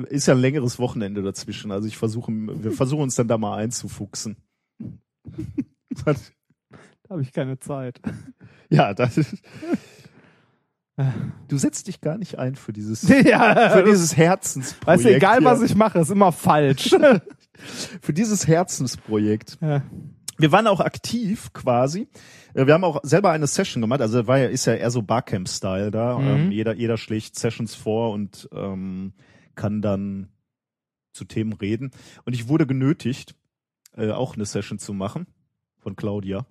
ist 0.10 0.28
ja 0.28 0.36
ein 0.36 0.40
längeres 0.40 0.80
Wochenende 0.80 1.22
dazwischen, 1.22 1.72
also 1.72 1.88
ich 1.88 1.98
versuche, 1.98 2.32
wir 2.32 2.72
versuchen 2.72 3.04
uns 3.04 3.16
dann 3.16 3.28
da 3.28 3.38
mal 3.38 3.58
einzufuchsen. 3.58 4.38
Habe 7.12 7.24
ich 7.24 7.34
keine 7.34 7.60
Zeit. 7.60 8.00
ja, 8.70 8.94
das 8.94 9.18
ist, 9.18 9.44
du 11.50 11.58
setzt 11.58 11.90
dich 11.90 12.00
gar 12.00 12.18
nicht 12.18 12.40
ein 12.40 12.56
für 12.56 12.72
dieses 12.72 13.06
ja, 13.26 13.70
für 13.72 13.84
dieses 13.84 14.16
Herzensprojekt. 14.16 14.88
weißt 14.88 15.06
du, 15.06 15.16
egal 15.16 15.40
hier. 15.40 15.46
was 15.46 15.62
ich 15.62 15.76
mache, 15.76 16.00
ist 16.00 16.10
immer 16.10 16.32
falsch. 16.32 16.96
für 18.02 18.14
dieses 18.14 18.48
Herzensprojekt. 18.48 19.58
ja. 19.62 19.84
Wir 20.38 20.52
waren 20.52 20.66
auch 20.66 20.80
aktiv 20.80 21.52
quasi. 21.54 22.08
Äh, 22.56 22.66
Wir 22.66 22.74
haben 22.74 22.86
auch 22.86 23.02
selber 23.04 23.30
eine 23.30 23.46
Session 23.46 23.82
gemacht. 23.82 24.02
Also 24.02 24.26
war 24.26 24.40
ja, 24.40 24.48
ist 24.48 24.66
ja 24.66 24.74
eher 24.74 24.90
so 24.90 25.04
Barcamp-Style 25.04 25.92
da. 25.92 26.18
Mhm. 26.18 26.28
Ähm, 26.28 26.52
jeder, 26.52 26.74
jeder 26.74 26.98
schlägt 26.98 27.38
Sessions 27.38 27.76
vor 27.76 28.12
und 28.12 28.50
ähm, 28.52 29.14
kann 29.54 29.84
dann 29.84 30.30
zu 31.14 31.26
Themen 31.26 31.54
reden. 31.54 31.92
Und 32.26 32.34
ich 32.34 32.48
wurde 32.48 32.66
genötigt, 32.66 33.36
äh, 33.96 34.10
auch 34.12 34.34
eine 34.34 34.46
Session 34.46 34.80
zu 34.80 34.94
machen 34.94 35.28
von 35.78 35.96
Claudia. 35.96 36.48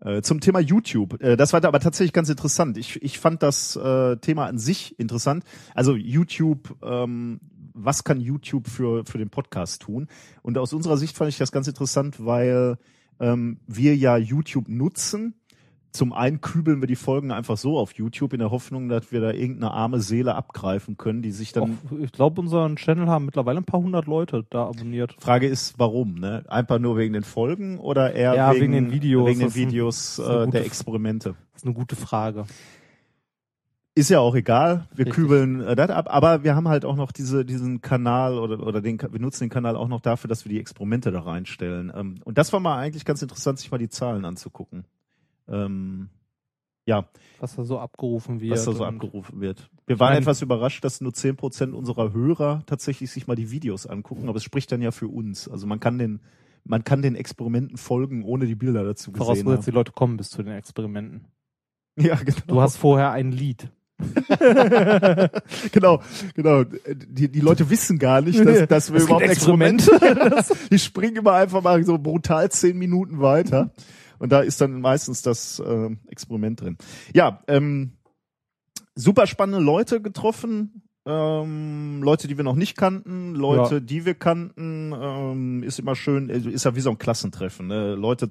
Äh, 0.00 0.20
zum 0.20 0.40
Thema 0.40 0.60
YouTube. 0.60 1.22
Äh, 1.22 1.36
das 1.36 1.52
war 1.52 1.64
aber 1.64 1.80
tatsächlich 1.80 2.12
ganz 2.12 2.28
interessant. 2.28 2.76
Ich, 2.76 3.02
ich 3.02 3.18
fand 3.18 3.42
das 3.42 3.76
äh, 3.76 4.16
Thema 4.18 4.46
an 4.46 4.58
sich 4.58 4.98
interessant. 4.98 5.44
Also 5.74 5.94
YouTube, 5.94 6.76
ähm, 6.82 7.40
was 7.72 8.04
kann 8.04 8.20
YouTube 8.20 8.68
für, 8.68 9.06
für 9.06 9.18
den 9.18 9.30
Podcast 9.30 9.82
tun? 9.82 10.08
Und 10.42 10.58
aus 10.58 10.74
unserer 10.74 10.98
Sicht 10.98 11.16
fand 11.16 11.30
ich 11.30 11.38
das 11.38 11.50
ganz 11.50 11.66
interessant, 11.66 12.24
weil 12.24 12.76
ähm, 13.20 13.60
wir 13.66 13.96
ja 13.96 14.18
YouTube 14.18 14.68
nutzen. 14.68 15.34
Zum 15.96 16.12
einen 16.12 16.42
kübeln 16.42 16.82
wir 16.82 16.86
die 16.86 16.94
Folgen 16.94 17.32
einfach 17.32 17.56
so 17.56 17.78
auf 17.78 17.92
YouTube 17.94 18.34
in 18.34 18.40
der 18.40 18.50
Hoffnung, 18.50 18.90
dass 18.90 19.12
wir 19.12 19.22
da 19.22 19.30
irgendeine 19.32 19.72
arme 19.72 20.00
Seele 20.00 20.34
abgreifen 20.34 20.98
können, 20.98 21.22
die 21.22 21.30
sich 21.30 21.52
dann. 21.54 21.78
Auch, 21.90 21.98
ich 21.98 22.12
glaube, 22.12 22.40
unseren 22.42 22.76
Channel 22.76 23.06
haben 23.06 23.24
mittlerweile 23.24 23.60
ein 23.60 23.64
paar 23.64 23.80
hundert 23.80 24.06
Leute 24.06 24.44
da 24.50 24.66
abonniert. 24.66 25.16
Frage 25.18 25.46
ist, 25.46 25.78
warum? 25.78 26.16
Ne? 26.16 26.44
Einfach 26.48 26.78
nur 26.78 26.98
wegen 26.98 27.14
den 27.14 27.24
Folgen 27.24 27.78
oder 27.78 28.12
eher 28.12 28.34
Ja, 28.34 28.52
wegen, 28.52 28.60
wegen 28.60 28.72
den 28.72 28.90
Videos. 28.92 29.26
Wegen 29.26 29.38
den 29.38 29.48
ein- 29.48 29.54
Videos 29.54 30.20
eine 30.20 30.28
äh, 30.28 30.38
gute 30.44 30.50
der 30.50 30.66
Experimente. 30.66 31.34
Das 31.54 31.62
ist 31.62 31.66
eine 31.66 31.74
gute 31.74 31.96
Frage. 31.96 32.44
Ist 33.94 34.10
ja 34.10 34.20
auch 34.20 34.34
egal. 34.34 34.86
Wir 34.94 35.06
Richtig. 35.06 35.14
kübeln 35.14 35.62
äh, 35.62 35.74
das 35.74 35.88
ab, 35.88 36.08
aber 36.10 36.44
wir 36.44 36.54
haben 36.54 36.68
halt 36.68 36.84
auch 36.84 36.96
noch 36.96 37.12
diese, 37.12 37.46
diesen 37.46 37.80
Kanal 37.80 38.38
oder, 38.38 38.60
oder 38.66 38.82
den, 38.82 39.00
wir 39.00 39.20
nutzen 39.20 39.44
den 39.44 39.50
Kanal 39.50 39.74
auch 39.74 39.88
noch 39.88 40.02
dafür, 40.02 40.28
dass 40.28 40.44
wir 40.44 40.52
die 40.52 40.60
Experimente 40.60 41.10
da 41.10 41.20
reinstellen. 41.20 41.90
Ähm, 41.96 42.16
und 42.24 42.36
das 42.36 42.52
war 42.52 42.60
mal 42.60 42.76
eigentlich 42.76 43.06
ganz 43.06 43.22
interessant, 43.22 43.58
sich 43.58 43.70
mal 43.70 43.78
die 43.78 43.88
Zahlen 43.88 44.26
anzugucken. 44.26 44.84
Ähm, 45.48 46.08
ja, 46.86 47.08
was 47.40 47.56
da 47.56 47.64
so 47.64 47.78
abgerufen 47.78 48.40
wird. 48.40 48.52
was 48.52 48.64
da 48.64 48.72
so 48.72 48.84
abgerufen 48.84 49.40
wird. 49.40 49.68
Wir 49.86 49.98
waren 49.98 50.16
etwas 50.16 50.40
überrascht, 50.40 50.84
dass 50.84 51.00
nur 51.00 51.12
10% 51.12 51.72
unserer 51.72 52.12
Hörer 52.12 52.62
tatsächlich 52.66 53.10
sich 53.10 53.26
mal 53.26 53.34
die 53.34 53.50
Videos 53.50 53.86
angucken, 53.86 54.28
aber 54.28 54.36
es 54.36 54.44
spricht 54.44 54.70
dann 54.70 54.82
ja 54.82 54.92
für 54.92 55.08
uns. 55.08 55.48
Also 55.48 55.66
man 55.66 55.80
kann 55.80 55.98
den, 55.98 56.20
man 56.64 56.84
kann 56.84 57.02
den 57.02 57.16
Experimenten 57.16 57.76
folgen, 57.76 58.24
ohne 58.24 58.46
die 58.46 58.54
Bilder 58.54 58.84
dazu 58.84 59.10
gesehen 59.10 59.24
Vorausgesetzt, 59.24 59.66
die 59.66 59.70
haben. 59.70 59.76
Leute 59.76 59.92
kommen 59.92 60.16
bis 60.16 60.30
zu 60.30 60.42
den 60.42 60.54
Experimenten. 60.54 61.26
Ja, 61.98 62.14
genau. 62.16 62.38
Du 62.46 62.60
hast 62.60 62.76
vorher 62.76 63.10
ein 63.10 63.32
Lied. 63.32 63.68
genau, 65.72 66.02
genau. 66.34 66.64
Die, 66.64 67.30
die 67.30 67.40
Leute 67.40 67.70
wissen 67.70 67.98
gar 67.98 68.20
nicht, 68.20 68.38
dass, 68.44 68.68
dass 68.68 68.92
wir 68.92 68.98
Es 68.98 69.04
überhaupt 69.04 69.24
Experimente. 69.24 69.90
die 70.70 70.78
springen 70.78 71.16
immer 71.16 71.32
einfach 71.32 71.62
mal 71.62 71.82
so 71.84 71.98
brutal 71.98 72.50
zehn 72.50 72.76
Minuten 72.76 73.20
weiter. 73.20 73.70
Und 74.18 74.32
da 74.32 74.40
ist 74.40 74.60
dann 74.60 74.80
meistens 74.80 75.22
das 75.22 75.58
äh, 75.60 75.90
Experiment 76.08 76.60
drin. 76.60 76.76
Ja, 77.14 77.42
ähm, 77.48 77.92
super 78.94 79.26
spannende 79.26 79.64
Leute 79.64 80.00
getroffen. 80.00 80.82
Ähm, 81.04 82.02
Leute, 82.02 82.26
die 82.26 82.36
wir 82.36 82.44
noch 82.44 82.56
nicht 82.56 82.76
kannten, 82.76 83.34
Leute, 83.34 83.74
Ja. 83.76 83.80
die 83.80 84.04
wir 84.04 84.14
kannten, 84.14 84.92
ähm, 84.92 85.62
ist 85.62 85.78
immer 85.78 85.94
schön, 85.94 86.30
also 86.30 86.50
ist 86.50 86.64
ja 86.64 86.74
wie 86.74 86.80
so 86.80 86.90
ein 86.90 86.98
Klassentreffen. 86.98 87.68
Ne? 87.68 87.94
Leute 87.94 88.30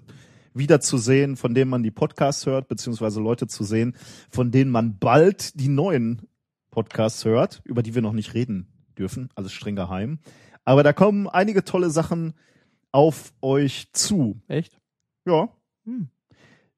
wieder 0.54 0.82
zu 0.82 0.98
sehen, 0.98 1.38
von 1.38 1.54
denen 1.54 1.70
man 1.70 1.84
die 1.84 1.92
Podcasts 1.92 2.46
hört, 2.46 2.68
beziehungsweise 2.68 3.22
Leute 3.22 3.48
zu 3.48 3.64
sehen, 3.64 3.96
von 4.30 4.52
denen 4.52 4.72
man 4.72 4.98
bald 4.98 5.60
die 5.60 5.68
neuen 5.70 6.24
Podcasts 6.72 7.24
hört, 7.24 7.62
über 7.64 7.82
die 7.82 7.96
wir 7.96 8.02
noch 8.02 8.14
nicht 8.14 8.34
reden 8.34 8.68
dürfen, 8.98 9.30
alles 9.36 9.54
streng 9.54 9.76
geheim. 9.76 10.20
Aber 10.66 10.84
da 10.84 10.92
kommen 10.94 11.28
einige 11.28 11.64
tolle 11.64 11.90
Sachen 11.90 12.34
auf 12.92 13.34
euch 13.42 13.90
zu. 13.94 14.42
Echt? 14.48 14.80
Ja. 15.26 15.50
Hm. 15.86 16.10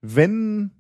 Wenn, 0.02 0.72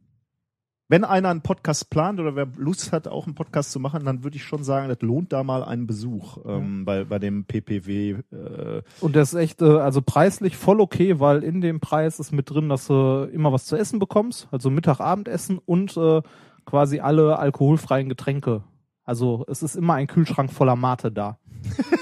wenn 0.88 1.04
einer 1.04 1.30
einen 1.30 1.42
Podcast 1.42 1.90
plant 1.90 2.20
oder 2.20 2.36
wer 2.36 2.48
Lust 2.58 2.92
hat, 2.92 3.08
auch 3.08 3.26
einen 3.26 3.36
Podcast 3.36 3.72
zu 3.72 3.80
machen, 3.80 4.06
dann 4.06 4.24
würde 4.24 4.38
ich 4.38 4.44
schon 4.44 4.64
sagen, 4.64 4.90
das 4.90 5.02
lohnt 5.02 5.34
da 5.34 5.44
mal 5.44 5.64
einen 5.64 5.88
Besuch 5.88 6.38
ähm, 6.46 6.86
bei, 6.86 7.04
bei 7.04 7.20
dem 7.20 7.46
PPW. 7.46 8.12
Äh, 8.32 8.84
Und 9.02 9.16
das 9.16 9.34
ist 9.34 9.40
echt, 9.40 9.62
äh, 9.62 9.66
also 9.66 10.02
preislich 10.02 10.56
voll 10.56 10.80
okay, 10.80 11.20
weil 11.20 11.44
in 11.44 11.62
dem 11.62 11.80
Preis 11.80 12.20
ist 12.20 12.32
mit 12.32 12.50
drin, 12.50 12.70
dass 12.70 12.88
du 12.88 13.30
immer 13.34 13.52
was 13.52 13.66
zu 13.66 13.76
essen 13.76 14.00
bekommst, 14.00 14.48
also 14.52 14.70
Mittag, 14.70 15.00
Abendessen 15.00 15.58
und 15.58 15.98
äh, 15.98 16.22
quasi 16.66 17.00
alle 17.00 17.40
alkoholfreien 17.40 18.10
Getränke. 18.10 18.64
Also 19.04 19.46
es 19.48 19.64
ist 19.64 19.76
immer 19.76 19.94
ein 19.94 20.08
Kühlschrank 20.08 20.52
voller 20.52 20.76
Mate 20.76 21.12
da. 21.12 21.40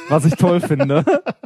Was 0.09 0.25
ich 0.25 0.35
toll 0.35 0.59
finde. 0.59 1.05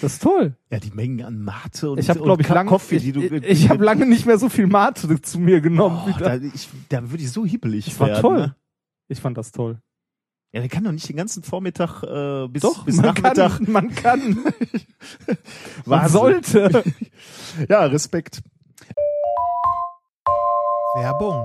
Das 0.00 0.14
ist 0.14 0.22
toll. 0.22 0.54
ja, 0.70 0.78
die 0.78 0.90
Mengen 0.92 1.24
an 1.24 1.40
Mate 1.40 1.90
und, 1.90 1.98
Ich 1.98 2.08
habe, 2.10 2.22
und 2.22 2.40
ich, 2.40 2.46
Ka- 2.46 2.54
lange, 2.54 2.68
Coffee, 2.68 2.96
ich, 2.96 3.02
die 3.02 3.12
du, 3.12 3.20
ich, 3.22 3.32
ich 3.44 3.68
habe 3.70 3.84
lange 3.84 4.06
nicht 4.06 4.24
mehr 4.26 4.38
so 4.38 4.48
viel 4.48 4.66
Mate 4.66 5.20
zu 5.20 5.38
mir 5.40 5.60
genommen. 5.60 6.00
oh, 6.06 6.18
da, 6.18 6.36
ich, 6.36 6.68
da 6.88 7.10
würde 7.10 7.22
ich 7.24 7.30
so 7.32 7.44
hibbelig 7.44 7.86
Das 7.86 7.98
war 8.00 8.08
werden. 8.08 8.20
toll. 8.20 8.38
Ne? 8.38 8.56
Ich 9.08 9.20
fand 9.20 9.36
das 9.36 9.52
toll. 9.52 9.78
Ja, 10.52 10.60
der 10.60 10.68
kann 10.70 10.84
doch 10.84 10.92
nicht 10.92 11.08
den 11.08 11.16
ganzen 11.16 11.42
Vormittag 11.42 12.02
äh, 12.04 12.48
bis, 12.48 12.62
Doch, 12.62 12.84
bis 12.84 12.96
man 12.96 13.06
Nachmittag. 13.06 13.56
kann, 13.58 13.66
man 13.72 13.94
kann. 13.94 14.38
man 15.86 16.08
sollte. 16.08 16.84
Ja, 17.68 17.84
Respekt. 17.86 18.42
Werbung. 20.94 21.44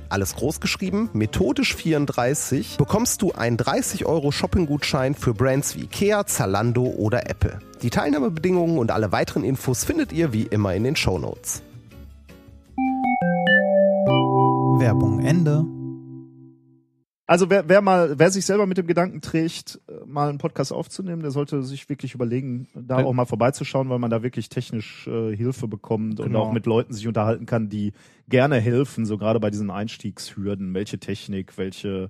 alles 0.11 0.35
groß 0.35 0.59
geschrieben, 0.59 1.09
methodisch 1.13 1.75
34, 1.75 2.77
bekommst 2.77 3.21
du 3.21 3.31
einen 3.31 3.57
30 3.57 4.05
Euro 4.05 4.31
Shopping-Gutschein 4.31 5.15
für 5.15 5.33
Brands 5.33 5.75
wie 5.75 5.83
Ikea, 5.83 6.25
Zalando 6.25 6.83
oder 6.83 7.29
Apple. 7.29 7.59
Die 7.81 7.89
Teilnahmebedingungen 7.89 8.77
und 8.77 8.91
alle 8.91 9.11
weiteren 9.11 9.43
Infos 9.43 9.83
findet 9.83 10.11
ihr 10.11 10.33
wie 10.33 10.43
immer 10.43 10.75
in 10.75 10.83
den 10.83 10.95
Shownotes. 10.95 11.63
Werbung 14.79 15.19
Ende. 15.25 15.65
Also 17.31 17.49
wer, 17.49 17.69
wer 17.69 17.79
mal, 17.79 18.19
wer 18.19 18.29
sich 18.29 18.45
selber 18.45 18.67
mit 18.67 18.77
dem 18.77 18.87
Gedanken 18.87 19.21
trägt, 19.21 19.79
äh, 19.87 20.05
mal 20.05 20.27
einen 20.27 20.37
Podcast 20.37 20.73
aufzunehmen, 20.73 21.21
der 21.21 21.31
sollte 21.31 21.63
sich 21.63 21.87
wirklich 21.87 22.13
überlegen, 22.13 22.67
da 22.75 22.97
auch 23.05 23.13
mal 23.13 23.23
vorbeizuschauen, 23.23 23.87
weil 23.87 23.99
man 23.99 24.11
da 24.11 24.21
wirklich 24.21 24.49
technisch 24.49 25.07
äh, 25.07 25.33
Hilfe 25.33 25.69
bekommt 25.69 26.19
und 26.19 26.25
Genau. 26.25 26.41
auch 26.41 26.51
mit 26.51 26.65
Leuten 26.65 26.91
sich 26.91 27.07
unterhalten 27.07 27.45
kann, 27.45 27.69
die 27.69 27.93
gerne 28.27 28.59
helfen, 28.59 29.05
so 29.05 29.17
gerade 29.17 29.39
bei 29.39 29.49
diesen 29.49 29.69
Einstiegshürden, 29.71 30.73
welche 30.73 30.99
Technik, 30.99 31.57
welche, 31.57 32.09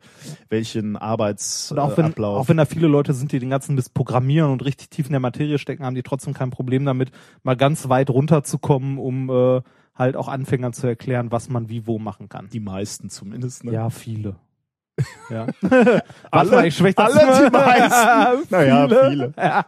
welchen 0.50 0.96
Und 0.96 0.98
auch 0.98 1.20
wenn, 1.20 1.80
Arbeitsablauf. 1.80 2.40
auch 2.40 2.50
wenn 2.50 2.58
da 2.58 2.66
viele 2.66 2.88
Leute 2.88 3.14
sind, 3.14 3.32
die 3.32 3.38
den 3.38 3.52
ganzen 3.52 3.76
Mist 3.76 3.94
programmieren 3.94 4.50
und 4.50 4.66
richtig 4.66 4.90
tief 4.90 5.06
in 5.06 5.12
der 5.12 5.20
Materie 5.20 5.60
stecken, 5.60 5.86
haben 5.86 5.94
die 5.94 6.02
trotzdem 6.02 6.34
kein 6.34 6.50
Problem 6.50 6.84
damit, 6.84 7.12
mal 7.44 7.56
ganz 7.56 7.88
weit 7.90 8.10
runterzukommen, 8.10 8.98
um 8.98 9.30
äh, 9.30 9.62
halt 9.94 10.16
auch 10.16 10.28
Anfängern 10.28 10.74
zu 10.74 10.88
erklären, 10.88 11.32
was 11.32 11.48
man 11.48 11.70
wie 11.70 11.86
wo 11.86 12.00
machen 12.00 12.28
kann. 12.28 12.50
die 12.52 12.60
meisten 12.60 13.12
zumindest. 13.12 13.66
Ne? 13.66 13.74
Ja, 13.74 13.92
viele. 13.92 14.38
Ja. 15.30 15.48
Alle- 16.32 16.58
alle 16.58 16.70
die 16.70 16.82
meisten. 17.52 18.48
Naja, 18.50 18.88
viele. 19.10 19.34
Ja, 19.38 19.66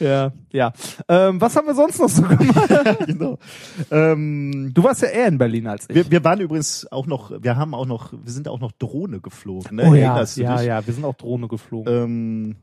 ja. 0.00 0.32
ja. 0.52 0.72
Ähm, 1.08 1.40
was 1.40 1.56
haben 1.56 1.66
wir 1.66 1.74
sonst 1.74 1.98
noch 2.00 2.08
so 2.08 2.22
gemacht? 2.22 2.96
genau. 3.06 3.38
Ähm, 3.90 4.70
Du 4.74 4.82
warst 4.84 5.02
ja 5.02 5.08
eher 5.08 5.28
in 5.28 5.38
Berlin 5.38 5.66
als 5.66 5.88
ich. 5.88 5.94
wir, 5.94 6.10
wir 6.10 6.24
waren 6.24 6.40
übrigens 6.40 6.90
auch 6.90 7.06
noch, 7.06 7.32
wir 7.42 7.56
haben 7.56 7.74
auch 7.74 7.86
noch, 7.86 8.12
wir 8.12 8.32
sind 8.32 8.48
auch 8.48 8.60
noch 8.60 8.72
Drohne 8.72 9.20
geflogen. 9.20 9.76
Ne? 9.76 9.84
oh 9.88 9.94
ja, 9.94 10.08
Erinnerst 10.08 10.36
ja, 10.38 10.60
ja, 10.60 10.86
wir 10.86 10.94
sind 10.94 11.04
auch 11.04 11.14
Drohne 11.14 11.48
geflogen. 11.48 11.92
Ähm, 11.92 12.56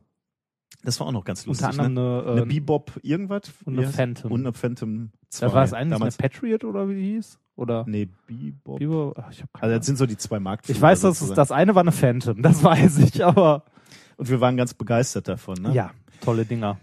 das 0.83 0.99
war 0.99 1.07
auch 1.07 1.11
noch 1.11 1.25
ganz 1.25 1.45
lustig. 1.45 1.67
Unter 1.67 1.83
anderem 1.83 1.93
ne? 2.15 2.21
eine, 2.23 2.31
eine 2.31 2.41
äh, 2.41 2.45
Bebop 2.45 2.91
irgendwas 3.03 3.51
und 3.65 3.77
eine 3.77 3.87
Phantom. 3.89 4.31
und 4.31 4.39
eine 4.41 4.53
Phantom 4.53 5.09
2. 5.29 5.45
da 5.47 5.53
war 5.53 5.63
es 5.63 5.73
eigentlich 5.73 5.97
Damals, 5.99 6.19
eine 6.19 6.29
Patriot 6.29 6.63
oder 6.63 6.87
wie 6.89 6.95
die 6.95 7.13
hieß? 7.15 7.37
Oder? 7.59 7.83
Nee, 7.87 8.07
Bebop. 8.25 8.79
Biber? 8.79 9.13
Ach, 9.17 9.29
ich 9.31 9.41
hab 9.41 9.51
keine 9.53 9.65
Also 9.73 9.77
das 9.79 9.85
sind 9.85 9.97
so 9.97 10.05
die 10.05 10.15
zwei 10.17 10.39
Marktführer. 10.39 10.75
Ich 10.77 10.81
weiß, 10.81 11.01
dass 11.01 11.19
es 11.21 11.31
das 11.33 11.51
eine 11.51 11.75
war 11.75 11.81
eine 11.81 11.91
Phantom, 11.91 12.41
das 12.41 12.63
weiß 12.63 12.99
ich, 12.99 13.23
aber 13.23 13.65
Und 14.17 14.29
wir 14.29 14.39
waren 14.39 14.55
ganz 14.55 14.73
begeistert 14.73 15.27
davon. 15.27 15.61
Ne? 15.61 15.73
ja, 15.73 15.91
tolle 16.21 16.45
Dinger. 16.45 16.79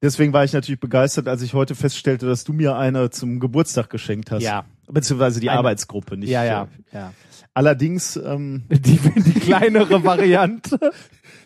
Deswegen 0.00 0.32
war 0.32 0.44
ich 0.44 0.52
natürlich 0.52 0.80
begeistert, 0.80 1.28
als 1.28 1.42
ich 1.42 1.54
heute 1.54 1.74
feststellte, 1.74 2.26
dass 2.26 2.42
du 2.44 2.52
mir 2.52 2.76
eine 2.76 3.10
zum 3.10 3.38
Geburtstag 3.38 3.88
geschenkt 3.90 4.30
hast. 4.32 4.42
Ja. 4.42 4.64
Beziehungsweise 4.88 5.40
die 5.40 5.48
Eine- 5.50 5.58
Arbeitsgruppe, 5.60 6.16
nicht. 6.16 6.28
Ja, 6.30 6.44
ja, 6.44 6.68
ja. 6.92 7.12
Allerdings, 7.54 8.16
ähm, 8.16 8.64
Die, 8.70 8.98
die 8.98 9.40
kleinere 9.40 10.02
Variante. 10.04 10.78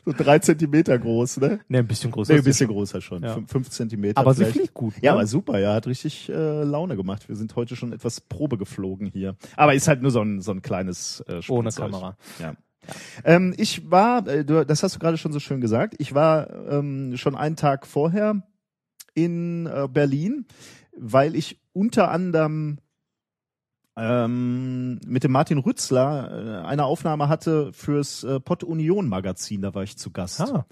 So 0.07 0.13
drei 0.17 0.39
Zentimeter 0.39 0.99
groß, 0.99 1.39
ne? 1.39 1.61
Ne, 1.69 1.79
ein 1.79 1.87
bisschen 1.87 2.13
größer. 2.13 2.33
Nee, 2.33 2.39
ein 2.39 2.45
sie 2.45 2.51
bisschen 2.51 2.69
größer 2.69 3.01
schon. 3.01 3.23
Ja. 3.25 3.35
Fünf, 3.35 3.51
fünf 3.51 3.71
Zentimeter. 3.71 4.21
Aber 4.21 4.35
sie 4.35 4.45
vielleicht. 4.45 4.59
fliegt 4.59 4.75
gut. 4.75 4.95
Ja, 5.03 5.13
ne? 5.13 5.19
aber 5.19 5.27
super, 5.27 5.59
ja, 5.59 5.75
hat 5.75 5.87
richtig 5.89 6.29
äh, 6.29 6.63
Laune 6.63 6.97
gemacht. 6.97 7.29
Wir 7.29 7.35
sind 7.35 7.55
heute 7.57 7.75
schon 7.75 7.93
etwas 7.93 8.21
Probe 8.21 8.57
geflogen 8.57 9.09
hier. 9.09 9.37
Aber 9.57 9.75
ist 9.75 9.89
halt 9.89 10.03
nur 10.03 10.13
so 10.13 10.23
ein, 10.23 10.41
so 10.41 10.53
ein 10.53 10.63
kleines 10.63 11.21
äh, 11.29 11.43
Ohne 11.49 11.73
Spielzeug. 11.73 11.91
Kamera. 11.91 12.17
Ja. 12.39 12.55
Ähm, 13.25 13.53
ich 13.57 13.91
war, 13.91 14.27
äh, 14.29 14.45
du, 14.45 14.65
das 14.65 14.85
hast 14.85 14.95
du 14.95 14.99
gerade 15.01 15.19
schon 15.19 15.33
so 15.33 15.41
schön 15.41 15.61
gesagt, 15.61 15.97
ich 15.99 16.15
war 16.15 16.51
ähm, 16.71 17.17
schon 17.17 17.35
einen 17.35 17.57
Tag 17.57 17.85
vorher 17.85 18.43
in 19.15 19.67
äh, 19.67 19.89
Berlin, 19.89 20.47
weil 20.97 21.35
ich 21.35 21.61
unter 21.73 22.13
anderem 22.13 22.79
ähm, 23.97 25.01
mit 25.07 25.25
dem 25.25 25.33
Martin 25.33 25.59
Rützler 25.59 26.63
äh, 26.63 26.67
eine 26.67 26.85
Aufnahme 26.85 27.29
hatte 27.29 27.73
fürs 27.73 28.25
äh, 28.25 28.41
Pod 28.41 28.63
Union 28.65 29.09
Magazin, 29.09 29.63
da 29.63 29.75
war 29.75 29.83
ich 29.83 29.97
zu 29.97 30.11
Gast. 30.11 30.41
Ah, 30.41 30.67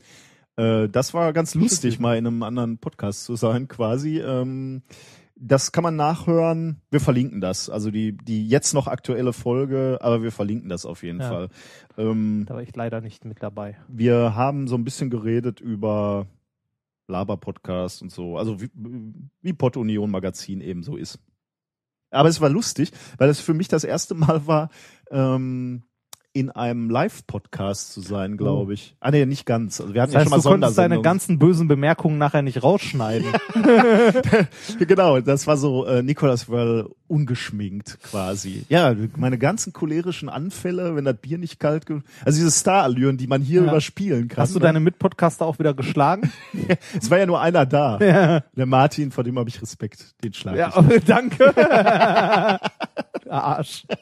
Äh, 0.57 0.89
das 0.89 1.15
war 1.15 1.33
ganz 1.33 1.55
lustig, 1.55 1.99
mal 1.99 2.17
in 2.17 2.27
einem 2.27 2.43
anderen 2.43 2.79
Podcast 2.79 3.25
zu 3.25 3.35
sein, 3.37 3.67
quasi. 3.67 4.21
Ähm, 4.21 4.83
das 5.37 5.73
kann 5.73 5.83
man 5.83 5.97
nachhören. 5.97 6.81
Wir 6.93 7.01
verlinken 7.01 7.41
das. 7.41 7.69
Also 7.69 7.91
die, 7.91 8.17
die 8.17 8.47
jetzt 8.49 8.73
noch 8.73 8.87
aktuelle 8.87 9.33
Folge, 9.33 9.99
aber 10.01 10.23
wir 10.23 10.31
verlinken 10.31 10.69
das 10.69 10.87
auf 10.87 11.03
jeden 11.03 11.21
Ja. 11.21 11.29
Fall. 11.29 11.49
Ähm, 11.99 12.45
da 12.47 12.55
war 12.55 12.63
ich 12.63 12.75
leider 12.77 13.01
nicht 13.01 13.25
mit 13.25 13.43
dabei. 13.43 13.77
wir 13.89 14.37
haben 14.37 14.69
so 14.69 14.77
ein 14.77 14.85
bisschen 14.85 15.11
geredet 15.11 15.61
über 15.61 16.27
Laber-Podcast 17.09 18.03
und 18.03 18.13
so. 18.13 18.39
Also 18.39 18.61
wie, 18.61 18.71
wie 19.43 19.53
Pod 19.53 19.77
Union 19.77 20.11
Magazin 20.11 20.61
eben 20.61 20.83
so 20.85 20.97
ist. 20.97 21.19
Aber 22.15 22.29
es 22.29 22.41
war 22.41 22.49
lustig, 22.49 22.93
weil 23.19 23.29
es 23.29 23.41
für 23.41 23.55
mich 23.55 23.69
das 23.69 23.85
erste 23.85 24.15
Mal 24.15 24.47
war, 24.47 24.71
ähm, 25.11 25.85
in 26.35 26.51
einem 26.51 26.91
Live-Podcast 26.91 27.93
zu 27.93 28.01
sein, 28.01 28.37
glaube 28.37 28.75
ich. 28.75 28.97
Ah 28.99 29.13
nee, 29.13 29.25
nicht 29.25 29.47
ganz. 29.47 29.81
Also 29.81 29.95
wir 29.95 30.03
hatten 30.03 30.13
Das 30.13 30.23
heißt, 30.23 30.31
ja 30.33 30.35
schon 30.35 30.43
du 30.43 30.49
mal 30.49 30.53
konntest 30.67 30.79
deine 30.79 31.01
ganzen 31.01 31.39
bösen 31.39 31.69
Bemerkungen 31.69 32.19
nachher 32.19 32.43
nicht 32.43 32.63
rausschneiden. 32.65 33.29
genau, 34.81 35.21
das 35.21 35.47
war 35.47 35.57
so 35.57 35.87
äh, 35.87 36.03
Nicolas 36.03 36.49
Wörl 36.49 36.91
ungeschminkt 37.07 37.99
quasi. 38.03 38.65
Ja, 38.69 38.97
meine 39.17 39.39
ganzen 39.39 39.73
cholerischen 39.73 40.29
Anfälle, 40.29 40.97
wenn 40.97 41.05
das 41.05 41.17
Bier 41.19 41.39
nicht 41.39 41.61
kalt, 41.61 41.87
ge 41.87 42.01
also 42.25 42.37
diese 42.37 42.51
Star-Allüren, 42.51 43.17
die 43.17 43.29
man 43.29 43.41
hier 43.41 43.63
Ja. 43.63 43.69
überspielen 43.69 44.27
kann. 44.27 44.43
Hast 44.43 44.57
du 44.57 44.59
deine 44.59 44.81
Mitpodcaster 44.81 45.47
auch 45.47 45.61
wieder 45.61 45.73
geschlagen? 45.73 46.33
es 47.01 47.11
war 47.13 47.19
ja 47.19 47.27
nur 47.27 47.41
einer 47.41 47.65
da. 47.65 47.99
ja. 48.01 48.41
Der 48.57 48.67
Martin, 48.67 49.13
vor 49.13 49.23
dem 49.23 49.39
habe 49.39 49.49
ich 49.49 49.63
Respekt. 49.63 50.17
Den 50.25 50.35
schlag 50.35 50.57
ja, 50.57 50.69
ich. 50.71 50.75
aber 50.75 50.99
danke. 50.99 51.55
Arsch. 53.29 53.87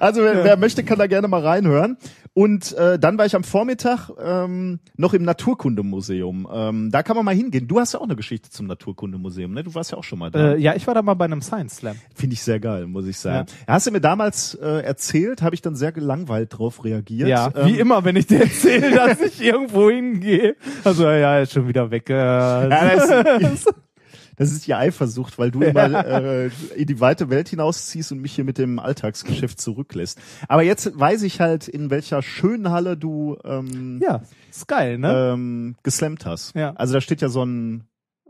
Also 0.00 0.22
wer, 0.22 0.44
wer 0.44 0.56
möchte, 0.56 0.82
kann 0.84 0.98
da 0.98 1.06
gerne 1.06 1.28
mal 1.28 1.42
reinhören. 1.42 1.98
Und 2.32 2.72
äh, 2.74 2.98
dann 2.98 3.16
war 3.18 3.24
ich 3.26 3.34
am 3.34 3.44
Vormittag 3.44 4.10
ähm, 4.22 4.78
noch 4.96 5.14
im 5.14 5.22
Naturkundemuseum. 5.22 6.46
Ähm, 6.52 6.90
da 6.90 7.02
kann 7.02 7.16
man 7.16 7.24
mal 7.24 7.34
hingehen. 7.34 7.66
Du 7.66 7.80
hast 7.80 7.94
ja 7.94 8.00
auch 8.00 8.04
eine 8.04 8.16
Geschichte 8.16 8.50
zum 8.50 8.66
Naturkundemuseum, 8.66 9.52
ne? 9.52 9.62
Du 9.64 9.74
warst 9.74 9.92
ja 9.92 9.98
auch 9.98 10.04
schon 10.04 10.18
mal 10.18 10.30
da. 10.30 10.52
Äh, 10.52 10.58
ja, 10.58 10.74
ich 10.74 10.86
war 10.86 10.94
da 10.94 11.02
mal 11.02 11.14
bei 11.14 11.24
einem 11.26 11.40
Science 11.42 11.76
Slam. 11.76 11.96
Finde 12.14 12.34
ich 12.34 12.42
sehr 12.42 12.60
geil, 12.60 12.86
muss 12.86 13.06
ich 13.06 13.18
sagen. 13.18 13.46
Hast 13.66 13.86
du 13.86 13.90
mir 13.90 14.00
damals 14.00 14.54
äh, 14.54 14.80
erzählt, 14.82 15.40
habe 15.42 15.54
ich 15.54 15.62
dann 15.62 15.74
sehr 15.76 15.92
gelangweilt 15.92 16.58
drauf 16.58 16.84
reagiert. 16.84 17.28
Ja, 17.28 17.50
Ähm, 17.54 17.66
wie 17.68 17.78
immer, 17.78 18.04
wenn 18.04 18.16
ich 18.16 18.26
dir 18.26 18.40
erzähle, 18.42 18.90
dass 18.94 19.20
ich 19.20 19.40
irgendwo 19.42 19.90
hingehe. 19.90 20.56
Also 20.84 21.04
ja, 21.08 21.38
ist 21.40 21.52
schon 21.52 21.68
wieder 21.68 21.90
weg. 21.90 22.10
Äh, 22.10 22.14
Ja, 22.16 22.68
das, 23.40 23.64
das 24.36 24.52
ist 24.52 24.66
die 24.66 24.74
Eifersucht, 24.74 25.38
weil 25.38 25.50
du 25.50 25.62
immer 25.62 26.04
äh, 26.06 26.50
in 26.76 26.86
die 26.86 27.00
weite 27.00 27.30
Welt 27.30 27.48
hinausziehst 27.48 28.12
und 28.12 28.20
mich 28.20 28.34
hier 28.34 28.44
mit 28.44 28.58
dem 28.58 28.78
Alltagsgeschäft 28.78 29.60
zurücklässt. 29.60 30.18
Aber 30.48 30.62
jetzt 30.62 30.98
weiß 30.98 31.22
ich 31.22 31.40
halt, 31.40 31.68
in 31.68 31.90
welcher 31.90 32.22
schönen 32.22 32.70
Halle 32.70 32.96
du 32.96 33.36
ähm, 33.44 34.00
ja, 34.02 34.22
ist 34.50 34.68
geil, 34.68 34.98
ne? 34.98 35.32
ähm, 35.34 35.76
geslammt 35.82 36.26
hast. 36.26 36.54
Ja. 36.54 36.72
Also 36.74 36.94
da 36.94 37.00
steht 37.00 37.20
ja 37.20 37.28
so 37.28 37.44
ein, 37.44 37.84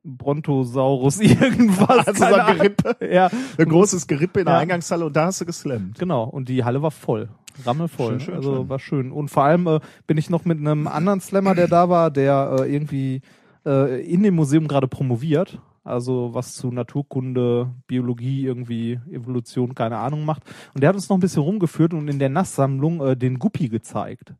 Brontosaurus 0.08 1.18
irgendwas. 1.20 2.06
also 2.06 2.24
so 2.24 2.34
ein. 2.34 2.56
Gerippe, 2.58 2.96
Ja, 3.12 3.28
ein 3.58 3.68
großes 3.68 4.06
Gerippe 4.06 4.40
in 4.40 4.46
der 4.46 4.54
Ja. 4.54 4.60
Eingangshalle 4.60 5.04
und 5.04 5.16
da 5.16 5.26
hast 5.26 5.40
du 5.40 5.46
geslammt. 5.46 5.98
genau. 5.98 6.24
Und 6.24 6.48
die 6.48 6.64
Halle 6.64 6.80
war 6.82 6.90
voll. 6.92 7.28
Rammelvoll. 7.64 8.12
Schön, 8.12 8.20
schön, 8.20 8.34
also 8.34 8.54
schön. 8.56 8.68
war 8.68 8.78
schön. 8.78 9.12
Und 9.12 9.28
vor 9.30 9.44
allem 9.44 9.66
äh, 9.66 9.80
bin 10.06 10.18
ich 10.18 10.30
noch 10.30 10.44
mit 10.44 10.58
einem 10.58 10.86
anderen 10.86 11.20
Slammer, 11.20 11.54
der 11.54 11.68
da 11.68 11.88
war, 11.88 12.10
der 12.10 12.58
äh, 12.60 12.72
irgendwie 12.72 13.22
äh, 13.64 14.00
in 14.02 14.22
dem 14.22 14.34
Museum 14.34 14.68
gerade 14.68 14.86
promoviert. 14.88 15.58
Also 15.86 16.34
was 16.34 16.54
zu 16.54 16.70
Naturkunde, 16.72 17.72
Biologie, 17.86 18.44
irgendwie 18.44 18.98
Evolution, 19.10 19.74
keine 19.74 19.98
Ahnung 19.98 20.24
macht. 20.24 20.42
Und 20.74 20.80
der 20.82 20.88
hat 20.88 20.96
uns 20.96 21.08
noch 21.08 21.16
ein 21.16 21.20
bisschen 21.20 21.42
rumgeführt 21.42 21.94
und 21.94 22.08
in 22.08 22.18
der 22.18 22.28
Nasssammlung 22.28 23.00
äh, 23.06 23.16
den 23.16 23.38
Guppi 23.38 23.68
gezeigt. 23.68 24.34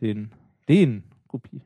Den, 0.00 0.30
den 0.68 1.04
Guppi. 1.28 1.62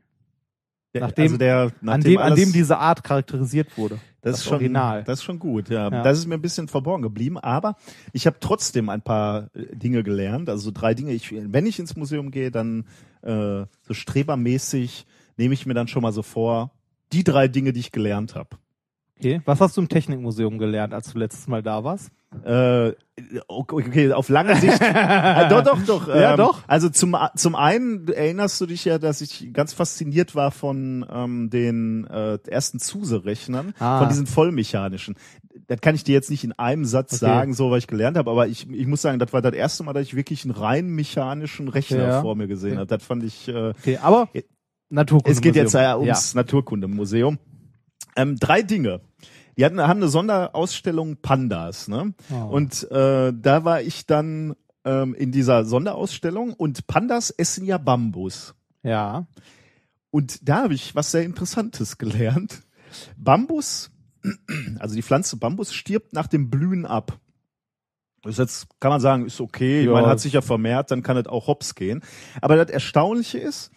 Der, 0.93 1.01
Nachdem- 1.01 1.23
also 1.23 1.37
der, 1.37 1.57
An 1.61 1.71
nachdem 1.81 2.03
dem, 2.03 2.17
an 2.19 2.23
alles- 2.31 2.39
dem 2.39 2.53
diese 2.53 2.77
Art 2.77 3.03
charakterisiert 3.03 3.77
wurde. 3.77 3.95
Das, 4.21 4.33
Das 4.33 4.39
ist 4.39 4.43
schon, 4.45 4.53
Original. 4.55 5.03
Das 5.03 5.19
ist 5.19 5.23
schon 5.23 5.39
gut, 5.39 5.69
ja. 5.69 5.89
Ja. 5.89 6.03
Das 6.03 6.17
ist 6.17 6.27
mir 6.27 6.35
ein 6.35 6.41
bisschen 6.41 6.67
verborgen 6.67 7.01
geblieben, 7.01 7.37
aber 7.37 7.75
ich 8.13 8.27
habe 8.27 8.37
trotzdem 8.39 8.87
ein 8.89 9.01
paar 9.01 9.49
äh, 9.55 9.75
Dinge 9.75 10.03
gelernt. 10.03 10.47
Also 10.49 10.63
so 10.65 10.71
drei 10.71 10.93
Dinge. 10.93 11.11
Ich, 11.13 11.31
wenn 11.33 11.65
ich 11.65 11.79
ins 11.79 11.95
Museum 11.95 12.29
gehe, 12.31 12.51
dann 12.51 12.85
äh, 13.23 13.65
so 13.81 13.93
strebermäßig 13.93 15.05
nehme 15.37 15.53
ich 15.53 15.65
mir 15.65 15.73
dann 15.73 15.87
schon 15.87 16.01
mal 16.01 16.11
so 16.13 16.21
vor, 16.23 16.71
die 17.13 17.23
drei 17.23 17.47
Dinge, 17.47 17.73
die 17.73 17.79
ich 17.81 17.91
gelernt 17.91 18.35
habe. 18.35 18.49
Okay. 19.21 19.41
Was 19.45 19.61
hast 19.61 19.77
du 19.77 19.81
im 19.81 19.87
Technikmuseum 19.89 20.57
gelernt, 20.57 20.93
als 20.93 21.13
du 21.13 21.19
letztes 21.19 21.47
Mal 21.47 21.61
da 21.61 21.83
warst? 21.83 22.09
Äh, 22.43 22.93
okay, 23.47 24.13
auf 24.13 24.29
lange 24.29 24.55
Sicht. 24.55 24.81
äh, 24.81 25.49
doch, 25.49 25.63
doch, 25.63 25.79
doch. 25.85 26.07
Ja, 26.07 26.31
ähm, 26.31 26.37
doch. 26.37 26.63
Also 26.67 26.89
zum, 26.89 27.15
zum 27.35 27.55
einen 27.55 28.07
erinnerst 28.07 28.59
du 28.61 28.65
dich 28.65 28.85
ja, 28.85 28.97
dass 28.99 29.21
ich 29.21 29.51
ganz 29.53 29.73
fasziniert 29.73 30.33
war 30.33 30.51
von 30.51 31.05
ähm, 31.11 31.49
den 31.49 32.07
äh, 32.07 32.39
ersten 32.47 32.79
Zuse-Rechnern, 32.79 33.73
Ah. 33.79 33.99
von 33.99 34.09
diesen 34.09 34.27
vollmechanischen. 34.27 35.15
Das 35.67 35.81
kann 35.81 35.93
ich 35.95 36.03
dir 36.05 36.13
jetzt 36.13 36.29
nicht 36.29 36.43
in 36.45 36.53
einem 36.53 36.85
Satz 36.85 37.13
Okay. 37.13 37.25
sagen, 37.25 37.53
so 37.53 37.69
was 37.69 37.79
ich 37.79 37.87
gelernt 37.87 38.17
habe, 38.17 38.31
aber 38.31 38.47
ich, 38.47 38.69
ich 38.71 38.87
muss 38.87 39.01
sagen, 39.01 39.19
das 39.19 39.33
war 39.33 39.41
das 39.41 39.53
erste 39.53 39.83
Mal, 39.83 39.93
dass 39.93 40.03
ich 40.03 40.15
wirklich 40.15 40.45
einen 40.45 40.53
rein 40.53 40.87
mechanischen 40.87 41.67
Rechner 41.67 41.97
Ja. 42.07 42.21
vor 42.21 42.35
mir 42.35 42.47
gesehen 42.47 42.77
habe. 42.77 42.87
Das 42.87 43.03
fand 43.03 43.23
ich. 43.23 43.47
Äh, 43.49 43.73
Okay, 43.81 43.99
aber 44.01 44.29
Naturkunde. 44.89 45.31
es 45.31 45.41
geht 45.41 45.55
jetzt 45.55 45.73
ja 45.73 45.97
ums 45.97 46.33
Naturkundemuseum. 46.33 47.37
Ähm, 48.15 48.37
drei 48.37 48.61
Dinge. 48.61 49.01
Die 49.57 49.65
hatten, 49.65 49.79
haben 49.81 49.99
eine 49.99 50.07
Sonderausstellung 50.09 51.17
Pandas, 51.17 51.87
ne? 51.87 52.13
Oh. 52.31 52.47
Und 52.55 52.89
äh, 52.91 53.33
da 53.35 53.63
war 53.65 53.81
ich 53.81 54.05
dann 54.05 54.55
ähm, 54.85 55.13
in 55.13 55.31
dieser 55.31 55.65
Sonderausstellung 55.65 56.53
und 56.53 56.87
Pandas 56.87 57.29
essen 57.31 57.65
ja 57.65 57.77
Bambus. 57.77 58.55
Ja. 58.83 59.27
Und 60.09 60.47
da 60.47 60.63
habe 60.63 60.73
ich 60.73 60.95
was 60.95 61.11
sehr 61.11 61.23
Interessantes 61.23 61.97
gelernt. 61.97 62.61
Bambus, 63.17 63.91
also 64.79 64.95
die 64.95 65.03
Pflanze 65.03 65.37
Bambus 65.37 65.73
stirbt 65.73 66.13
nach 66.13 66.27
dem 66.27 66.49
Blühen 66.49 66.85
ab. 66.85 67.19
Das 68.23 68.37
jetzt 68.37 68.67
kann 68.79 68.91
man 68.91 69.01
sagen, 69.01 69.25
ist 69.25 69.41
okay, 69.41 69.83
Ja. 69.83 69.91
man 69.93 70.05
hat 70.05 70.19
sich 70.19 70.33
ja 70.33 70.41
vermehrt, 70.41 70.91
dann 70.91 71.01
kann 71.01 71.17
es 71.17 71.25
auch 71.25 71.47
hops 71.47 71.73
gehen. 71.73 72.01
Aber 72.39 72.55
das 72.55 72.69
Erstaunliche 72.69 73.39
ist, 73.39 73.71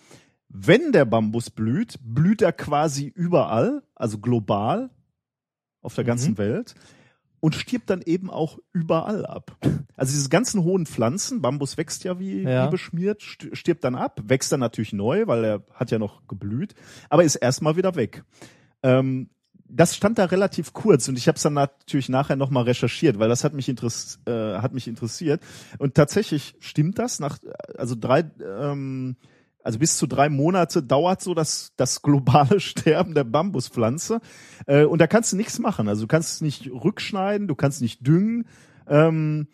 wenn 0.57 0.93
der 0.93 1.05
Bambus 1.05 1.51
blüht, 1.51 1.99
blüht 2.01 2.41
er 2.41 2.53
quasi 2.53 3.07
überall, 3.09 3.83
also 3.97 4.19
global 4.19 4.91
auf 5.83 5.95
der 5.97 6.05
ganzen 6.05 6.33
Mhm. 6.33 6.39
Welt 6.39 6.75
und 7.41 7.57
stirbt 7.57 7.91
dann 7.91 8.01
eben 8.03 8.31
auch 8.31 8.59
überall 8.73 9.27
ab. 9.27 9.57
Also 9.97 10.13
diese 10.13 10.29
ganzen 10.29 10.63
hohen 10.63 10.87
Pflanzen, 10.87 11.43
Bambus 11.43 11.77
wächst 11.77 12.05
ja 12.05 12.19
wie, 12.21 12.43
Ja. 12.43 12.67
wie 12.67 12.71
beschmiert, 12.71 13.21
st- 13.21 13.55
stirbt 13.57 13.83
dann 13.83 13.97
ab, 13.97 14.21
wächst 14.27 14.53
dann 14.53 14.61
natürlich 14.61 14.93
neu, 14.93 15.27
weil 15.27 15.45
er 15.45 15.63
hat 15.75 15.91
ja 15.91 15.99
noch 15.99 16.27
geblüht, 16.29 16.75
aber 17.11 17.25
ist 17.25 17.35
erstmal 17.35 17.77
wieder 17.77 17.97
weg. 17.97 18.23
Ähm, 18.85 19.31
das 19.67 19.97
stand 19.97 20.19
da 20.19 20.27
relativ 20.27 20.73
kurz 20.73 21.09
und 21.09 21.19
ich 21.19 21.27
habe 21.27 21.37
es 21.37 21.43
dann 21.43 21.55
natürlich 21.55 22.09
nachher 22.09 22.37
nochmal 22.37 22.63
recherchiert, 22.65 23.19
weil 23.19 23.29
das 23.29 23.43
hat 23.43 23.55
mich, 23.55 23.69
interess 23.69 24.21
äh, 24.27 24.59
hat 24.59 24.73
mich 24.73 24.87
interessiert. 24.87 25.43
Und 25.79 25.95
tatsächlich 25.97 26.55
stimmt 26.61 26.99
das. 27.01 27.19
Nach 27.19 27.39
also 27.77 27.97
drei, 27.99 28.31
ähm, 28.41 29.17
also 29.65 29.79
bis 29.79 29.97
zu 29.97 30.07
drei 30.07 30.29
Monate 30.29 30.83
dauert 30.83 31.23
so 31.23 31.35
das, 31.35 31.73
das 31.77 32.03
globale 32.03 32.61
Sterben 32.61 33.15
der 33.15 33.25
Bambuspflanze. 33.25 34.21
Äh, 34.67 34.85
und 34.85 35.01
da 35.01 35.07
kannst 35.07 35.33
du 35.33 35.37
nichts 35.37 35.59
machen. 35.59 35.89
Also 35.89 36.03
du 36.03 36.09
kannst 36.09 36.35
es 36.35 36.41
nicht 36.43 36.71
rückschneiden, 36.71 37.49
du 37.49 37.55
kannst 37.55 37.81
nicht 37.81 38.07
düngen, 38.07 38.47
ähm, 38.87 39.49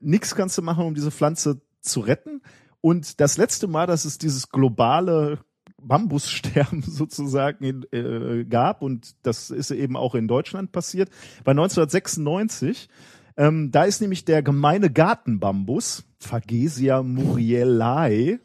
nichts 0.00 0.34
kannst 0.34 0.58
du 0.58 0.62
machen, 0.62 0.84
um 0.84 0.94
diese 0.94 1.10
Pflanze 1.10 1.62
zu 1.80 2.00
retten. 2.00 2.42
Und 2.82 3.20
das 3.20 3.38
letzte 3.38 3.66
Mal, 3.66 3.86
dass 3.86 4.04
es 4.04 4.18
dieses 4.18 4.50
globale 4.50 5.38
Bambussterben 5.80 6.82
sozusagen 6.86 7.84
äh, 7.90 8.44
gab 8.44 8.82
und 8.82 9.16
das 9.22 9.48
ist 9.48 9.70
eben 9.70 9.96
auch 9.96 10.14
in 10.14 10.28
Deutschland 10.28 10.72
passiert, 10.72 11.08
war 11.44 11.52
1996. 11.52 12.90
Ähm, 13.36 13.70
da 13.70 13.84
ist 13.84 14.02
nämlich 14.02 14.26
der 14.26 14.42
gemeine 14.42 14.90
Gartenbambus, 14.90 16.04
Phagesia 16.18 17.02
murielae, 17.02 18.40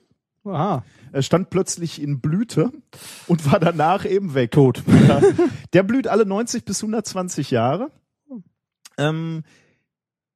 Aha. 0.46 0.84
äh, 1.12 1.22
stand 1.22 1.50
plötzlich 1.50 2.02
in 2.02 2.22
Blüte 2.22 2.72
und 3.28 3.52
war 3.52 3.60
danach 3.60 4.06
eben 4.06 4.34
weg. 4.34 4.52
Tot. 4.52 4.84
Ja. 5.08 5.22
Der 5.74 5.84
blüht 5.84 6.08
alle 6.08 6.26
90 6.26 6.66
bis 6.66 6.82
120 6.82 7.52
Jahre. 7.52 7.90
Ähm, 8.98 9.44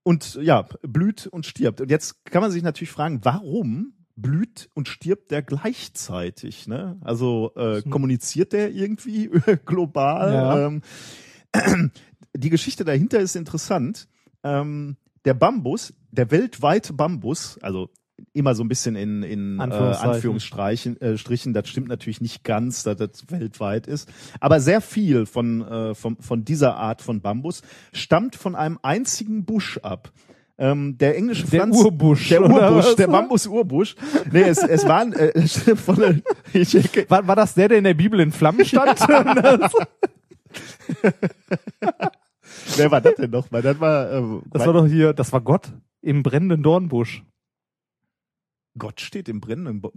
und 0.03 0.35
ja, 0.41 0.67
blüht 0.81 1.27
und 1.27 1.45
stirbt. 1.45 1.81
Und 1.81 1.91
jetzt 1.91 2.25
kann 2.25 2.41
man 2.41 2.51
sich 2.51 2.63
natürlich 2.63 2.91
fragen, 2.91 3.19
warum 3.23 3.93
blüht 4.15 4.69
und 4.73 4.87
stirbt 4.87 5.31
der 5.31 5.41
gleichzeitig. 5.41 6.67
Ne? 6.67 6.97
Also 7.01 7.51
äh, 7.55 7.81
kommuniziert 7.83 8.53
der 8.53 8.71
irgendwie 8.71 9.29
global. 9.65 10.33
Ja. 10.33 10.67
Ähm, 10.67 11.91
die 12.35 12.49
Geschichte 12.49 12.83
dahinter 12.85 13.19
ist 13.19 13.35
interessant. 13.35 14.07
Ähm, 14.43 14.97
der 15.25 15.33
Bambus, 15.33 15.93
der 16.11 16.31
weltweite 16.31 16.93
Bambus, 16.93 17.57
also 17.61 17.89
immer 18.33 18.55
so 18.55 18.63
ein 18.63 18.67
bisschen 18.67 18.95
in, 18.95 19.23
in 19.23 19.57
äh, 19.57 19.63
Anführungszeichen. 19.63 20.11
Anführungsstrichen, 20.11 21.01
äh, 21.01 21.17
Strichen, 21.17 21.53
das 21.53 21.67
stimmt 21.67 21.87
natürlich 21.87 22.21
nicht 22.21 22.43
ganz, 22.43 22.83
dass 22.83 22.97
das 22.97 23.25
weltweit 23.29 23.87
ist, 23.87 24.07
aber 24.39 24.59
sehr 24.59 24.81
viel 24.81 25.25
von, 25.25 25.61
äh, 25.61 25.95
von, 25.95 26.17
von 26.17 26.45
dieser 26.45 26.75
Art 26.77 27.01
von 27.01 27.21
Bambus 27.21 27.61
stammt 27.91 28.35
von 28.35 28.55
einem 28.55 28.77
einzigen 28.81 29.45
Busch 29.45 29.79
ab. 29.79 30.11
Ähm, 30.55 30.99
der 30.99 31.17
englische 31.17 31.47
Der 31.47 31.61
Pflanz 31.61 31.77
Urbusch, 31.77 32.29
der 32.29 32.43
Urbusch, 32.43 32.95
der 32.95 33.07
Bambus-Urbusch. 33.07 33.95
Nee, 34.31 34.43
es, 34.43 34.59
es 34.59 34.87
waren 34.87 35.11
äh, 35.13 35.47
von 35.75 35.95
der, 35.95 36.19
ich, 36.53 36.75
War, 37.09 37.27
war 37.27 37.35
das 37.35 37.55
der, 37.55 37.69
der 37.69 37.79
in 37.79 37.83
der 37.83 37.95
Bibel 37.95 38.19
in 38.19 38.31
Flammen 38.31 38.63
stand? 38.63 38.99
wer 42.77 42.91
war 42.91 43.01
das 43.01 43.15
denn 43.15 43.31
noch 43.31 43.49
mal? 43.49 43.63
Das 43.63 43.79
war, 43.79 44.11
äh, 44.11 44.21
das 44.51 44.67
war 44.67 44.73
doch 44.73 44.85
hier, 44.85 45.13
das 45.13 45.33
war 45.33 45.41
Gott 45.41 45.71
im 46.01 46.21
brennenden 46.21 46.61
Dornbusch. 46.61 47.23
Gott 48.77 49.01
steht 49.01 49.29
im 49.29 49.39
brennenden. 49.39 49.81
Bo 49.81 49.91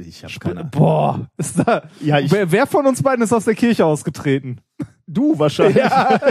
ich 0.00 0.22
habe 0.24 0.34
keine 0.38 0.60
Ahnung. 0.60 0.70
Boah, 0.72 1.30
ist 1.38 1.58
da, 1.58 1.88
Ja, 2.00 2.18
ich- 2.18 2.30
wer, 2.30 2.52
wer 2.52 2.66
von 2.66 2.86
uns 2.86 3.02
beiden 3.02 3.24
ist 3.24 3.32
aus 3.32 3.44
der 3.46 3.54
Kirche 3.54 3.86
ausgetreten? 3.86 4.60
Du 5.06 5.38
wahrscheinlich. 5.38 5.76
Ja. 5.76 6.20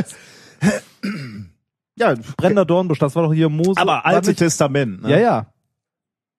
Ja, 1.97 2.15
Brennender 2.37 2.65
Dornbusch, 2.65 2.99
das 2.99 3.15
war 3.15 3.23
doch 3.23 3.33
hier 3.33 3.49
Mose. 3.49 3.79
aber 3.79 4.05
Alte 4.05 4.33
Testament. 4.33 5.01
Ne? 5.03 5.11
Ja, 5.11 5.19
ja. 5.19 5.53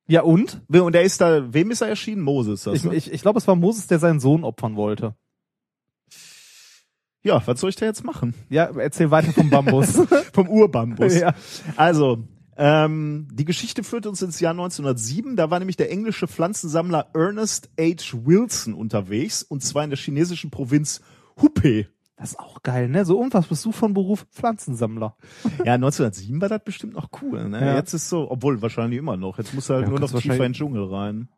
Ja, 0.08 0.22
und? 0.22 0.60
Und 0.68 0.92
der 0.94 1.02
ist 1.02 1.20
da, 1.20 1.52
wem 1.52 1.70
ist 1.70 1.82
er 1.82 1.88
erschienen? 1.88 2.22
Moses. 2.22 2.62
Das, 2.64 2.74
Ich, 2.74 2.84
ne? 2.84 2.94
ich, 2.94 3.12
ich 3.12 3.22
glaube, 3.22 3.38
es 3.38 3.46
war 3.46 3.54
Moses, 3.54 3.86
der 3.86 3.98
seinen 3.98 4.18
Sohn 4.18 4.44
opfern 4.44 4.76
wollte. 4.76 5.14
ja, 7.22 7.40
was 7.46 7.60
soll 7.60 7.70
ich 7.70 7.76
da 7.76 7.86
jetzt 7.86 8.02
machen? 8.04 8.34
Ja, 8.48 8.64
erzähl 8.76 9.10
weiter 9.10 9.32
vom 9.32 9.50
Bambus. 9.50 10.00
Vom 10.32 10.48
Urbambus. 10.48 11.14
ja. 11.20 11.34
Also, 11.76 12.24
ähm, 12.56 13.28
die 13.32 13.44
Geschichte 13.44 13.82
führt 13.82 14.06
uns 14.06 14.20
ins 14.22 14.40
Jahr 14.40 14.52
1907. 14.52 15.36
Da 15.36 15.50
war 15.50 15.58
nämlich 15.58 15.76
der 15.76 15.90
englische 15.90 16.28
Pflanzensammler 16.28 17.08
Ernest 17.14 17.70
H. 17.80 18.12
Wilson 18.24 18.74
unterwegs 18.74 19.42
und 19.42 19.62
zwar 19.62 19.84
in 19.84 19.90
der 19.90 19.98
chinesischen 19.98 20.50
Provinz 20.50 21.00
Hubei. 21.40 21.88
Das 22.16 22.32
ist 22.32 22.38
auch 22.38 22.62
geil, 22.62 22.88
ne? 22.88 23.04
So, 23.04 23.18
und 23.18 23.34
was 23.34 23.46
bist 23.46 23.64
du 23.64 23.72
von 23.72 23.94
Beruf? 23.94 24.26
Pflanzensammler. 24.30 25.16
Ja, 25.64 25.74
1907 25.74 26.40
war 26.40 26.48
das 26.48 26.62
bestimmt 26.64 26.92
noch 26.94 27.08
cool. 27.22 27.48
Ne? 27.48 27.60
Ja. 27.60 27.74
Jetzt 27.76 27.94
ist 27.94 28.08
so, 28.08 28.30
obwohl 28.30 28.60
wahrscheinlich 28.62 28.98
immer 28.98 29.16
noch. 29.16 29.38
Jetzt 29.38 29.54
musst 29.54 29.70
du 29.70 29.74
halt 29.74 29.84
Ja, 29.84 29.90
nur 29.90 29.98
noch 30.00 30.10
tiefer 30.20 30.34
in 30.36 30.42
den 30.42 30.52
Dschungel 30.52 30.84
rein. 30.84 31.28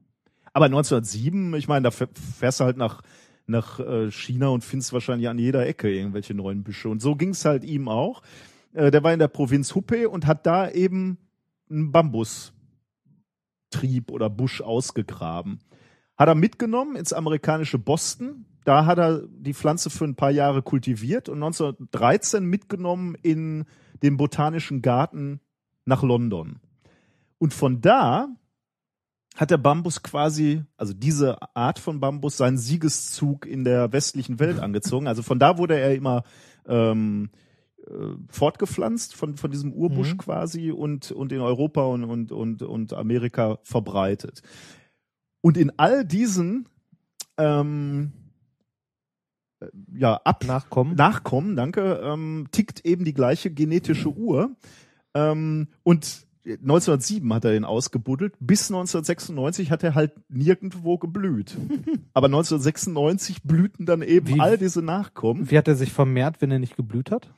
Aber 0.53 0.67
1907, 0.67 1.55
ich 1.55 1.69
meine, 1.69 1.85
da 1.85 1.89
fäh- 1.91 2.09
fährst 2.39 2.61
du 2.61 2.65
halt 2.65 2.77
nach 2.77 3.03
nach 3.47 3.79
äh, 3.79 4.11
China 4.11 4.49
und 4.49 4.65
findest 4.65 4.95
wahrscheinlich 4.95 5.29
an 5.29 5.39
jeder 5.39 5.67
Ecke 5.67 5.91
irgendwelche 5.95 6.33
neuen 6.33 6.63
Büsche. 6.65 6.89
Und 6.89 7.03
so 7.03 7.15
ging's 7.15 7.45
halt 7.45 7.63
ihm 7.63 7.89
auch. 7.89 8.23
Äh, 8.75 8.91
der 8.91 9.03
war 9.03 9.13
in 9.13 9.19
der 9.19 9.29
Provinz 9.29 9.75
Hubei 9.75 10.07
und 10.07 10.27
hat 10.27 10.45
da 10.47 10.71
eben 10.71 11.17
einen 11.71 11.93
Bambustrieb 11.93 12.53
oder 14.11 14.29
Busch 14.29 14.61
ausgegraben. 14.61 15.61
Hat 16.17 16.29
er 16.29 16.35
mitgenommen 16.35 16.97
ins 16.97 17.15
amerikanische 17.15 17.79
Boston. 17.79 18.45
Da 18.65 18.87
hat 18.87 18.99
er 18.99 19.23
die 19.27 19.55
Pflanze 19.55 19.91
für 19.91 20.05
ein 20.05 20.17
paar 20.17 20.31
Jahre 20.31 20.63
kultiviert 20.63 21.29
und 21.29 21.43
1913 21.43 22.45
mitgenommen 22.45 23.15
in 23.23 23.65
den 24.03 24.17
Botanischen 24.17 24.83
Garten 24.83 25.41
nach 25.85 26.03
London. 26.03 26.61
Und 27.39 27.53
von 27.53 27.81
da 27.81 28.29
hat 29.37 29.51
der 29.51 29.59
Bambus 29.59 30.03
quasi, 30.03 30.63
also 30.77 30.95
diese 30.95 31.37
Art 31.55 31.79
von 31.79 32.01
Bambus, 32.01 32.37
seinen 32.37 32.57
Siegeszug 32.57 33.47
in 33.47 33.65
der 33.65 33.93
westlichen 33.93 34.39
Welt 34.39 34.61
angezogen. 34.61 35.09
Also 35.09 35.23
von 35.23 35.39
da 35.39 35.59
wurde 35.59 35.79
er 35.79 35.95
immer 35.95 36.23
ähm, 36.67 37.31
äh, 37.33 37.44
fortgepflanzt 38.31 39.15
von, 39.15 39.37
von 39.37 39.51
diesem 39.51 39.73
Urbusch 39.73 40.13
Mhm. 40.15 40.19
quasi 40.19 40.71
und, 40.71 41.11
und 41.13 41.33
in 41.33 41.41
Europa 41.41 41.83
und, 41.85 42.05
und, 42.05 42.33
und, 42.33 42.63
und 42.63 42.93
Amerika 42.93 43.59
verbreitet. 43.63 44.43
Und 45.43 45.57
in 45.57 45.73
all 45.79 46.05
diesen 46.05 46.69
ähm, 47.37 48.13
äh, 49.61 49.67
ja, 49.97 50.15
ab 50.25 50.45
Nachkommen. 50.47 50.95
Nachkommen, 50.97 51.57
danke, 51.57 52.01
ähm, 52.03 52.47
tickt 52.53 52.85
eben 52.87 53.05
die 53.05 53.15
gleiche 53.15 53.51
genetische 53.51 54.09
Uhr. 54.09 54.51
Ähm, 55.15 55.69
und 55.83 56.25
1907 56.47 57.33
hat 57.33 57.45
er 57.47 57.53
den 57.53 57.65
ausgebuddelt. 57.65 58.35
Bis 58.39 58.71
1996 58.71 59.71
hat 59.71 59.83
er 59.83 59.95
halt 59.95 60.13
nirgendwo 60.29 60.99
geblüht. 60.99 61.57
Aber 62.13 62.27
1996 62.27 63.43
blühten 63.45 63.87
dann 63.87 64.03
eben 64.03 64.29
Wie- 64.29 64.41
all 64.41 64.59
diese 64.59 64.83
Nachkommen. 64.83 65.51
Wie 65.51 65.57
hat 65.59 65.69
er 65.69 65.75
sich 65.77 65.93
vermehrt, 65.93 66.41
wenn 66.41 66.51
er 66.51 66.59
nicht 66.59 66.77
geblüht 66.77 67.11
hat? 67.11 67.33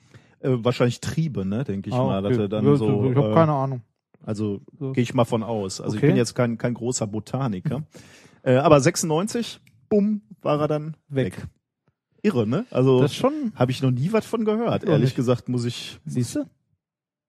Äh, 0.46 0.64
wahrscheinlich 0.64 1.00
Triebe, 1.00 1.44
ne, 1.44 1.64
denke 1.64 1.90
ich 1.90 1.94
Ah, 1.96 2.04
mal, 2.04 2.22
dass 2.22 2.32
okay. 2.32 2.42
er 2.42 2.48
dann 2.48 2.64
Ja, 2.64 2.76
so. 2.76 3.10
Ich 3.10 3.16
habe 3.16 3.30
äh, 3.30 3.34
keine 3.34 3.52
Ahnung. 3.52 3.82
Also 4.24 4.60
So. 4.78 4.92
gehe 4.92 5.02
ich 5.02 5.14
mal 5.14 5.24
von 5.24 5.42
aus. 5.42 5.80
Also 5.80 5.96
Okay. 5.96 6.06
ich 6.06 6.10
bin 6.12 6.16
jetzt 6.16 6.34
kein, 6.34 6.58
kein 6.58 6.74
großer 6.74 7.06
Botaniker. 7.06 7.82
Äh, 8.42 8.58
aber 8.58 8.80
96, 8.80 9.60
bumm, 9.88 10.20
war 10.40 10.60
er 10.60 10.68
dann 10.68 10.96
weg. 11.08 11.36
Weg. 11.36 11.46
Irre, 12.22 12.46
ne? 12.46 12.64
Also 12.70 13.00
Das 13.00 13.12
schon, 13.12 13.50
habe 13.56 13.72
ich 13.72 13.82
noch 13.82 13.90
nie 13.90 14.12
was 14.12 14.24
von 14.24 14.44
gehört. 14.44 14.84
Ehrlich 14.84 15.06
nicht. 15.06 15.16
gesagt 15.16 15.48
muss 15.48 15.64
ich. 15.64 15.98
siehst 16.04 16.36
du? 16.36 16.44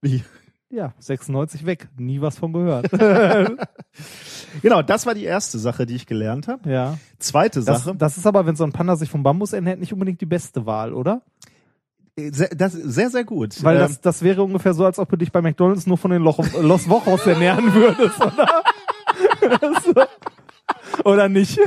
Wie? 0.01 0.23
Ja, 0.69 0.93
96 0.99 1.65
weg. 1.65 1.87
Nie 1.97 2.21
was 2.21 2.37
von 2.37 2.53
gehört. 2.53 2.91
Genau, 4.61 4.81
das 4.83 5.05
war 5.07 5.13
die 5.15 5.23
erste 5.23 5.57
Sache, 5.59 5.85
die 5.87 5.95
ich 5.95 6.05
gelernt 6.05 6.47
habe. 6.47 6.69
ja. 6.69 6.97
Zweite 7.19 7.63
Das, 7.63 7.83
Sache, 7.83 7.95
das 7.95 8.17
ist 8.17 8.27
aber, 8.27 8.45
wenn 8.45 8.55
so 8.55 8.63
ein 8.63 8.71
Panda 8.73 8.95
sich 8.95 9.09
vom 9.09 9.23
Bambus 9.23 9.53
ernährt, 9.53 9.79
nicht 9.79 9.93
unbedingt 9.93 10.21
die 10.21 10.25
beste 10.27 10.65
Wahl, 10.67 10.93
oder? 10.93 11.23
Sehr, 12.17 12.49
das, 12.49 12.73
sehr, 12.73 13.09
sehr 13.09 13.23
gut. 13.23 13.63
Weil 13.63 13.75
Ähm, 13.75 13.81
das, 13.81 14.01
das 14.01 14.21
wäre 14.23 14.43
ungefähr 14.43 14.73
so, 14.73 14.85
als 14.85 14.97
ob 14.99 15.09
du 15.09 15.17
dich 15.17 15.31
bei 15.31 15.41
McDonalds 15.41 15.85
nur 15.85 15.97
von 15.97 16.11
den 16.11 16.21
Loch, 16.23 16.39
Los 16.61 16.89
Wochos 16.89 17.25
ernähren 17.27 17.73
würdest, 17.73 18.19
oder? 18.19 18.63
so. 19.83 19.93
Oder 21.09 21.29
nicht? 21.29 21.59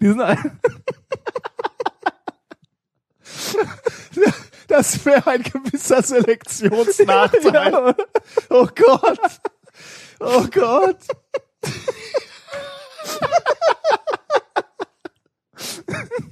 Die 0.00 0.06
sind 0.06 0.20
ein, 0.20 0.60
das 4.66 5.04
wäre 5.06 5.26
ein 5.26 5.42
gewisser 5.42 6.02
Selektionsnachteil. 6.02 7.44
ja, 7.54 7.94
Oh 8.50 8.68
Gott. 8.74 9.18
Oh 10.20 10.44
Gott. 10.50 10.98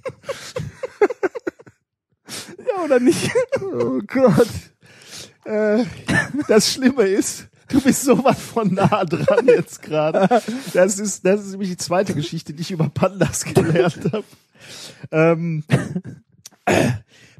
oder 2.85 3.01
nicht? 3.01 3.31
Oh 3.61 4.01
Gott. 4.07 4.49
Äh, 5.45 5.85
das 6.49 6.73
Schlimme 6.73 7.05
ist, 7.05 7.49
du 7.69 7.81
bist 7.81 8.03
so 8.03 8.23
was 8.25 8.41
von 8.41 8.75
nah 8.75 9.05
dran 9.05 9.47
jetzt 9.47 9.83
gerade. 9.83 10.43
Das 10.73 10.99
ist, 10.99 11.25
das 11.25 11.45
ist 11.45 11.53
nämlich 11.53 11.71
die 11.71 11.77
zweite 11.77 12.15
Geschichte, 12.15 12.53
die 12.53 12.63
ich 12.63 12.71
über 12.71 12.89
Pandas 12.89 13.45
gelernt 13.45 14.13
habe. 14.13 14.25
Ähm, 15.11 15.65
äh, 16.65 16.91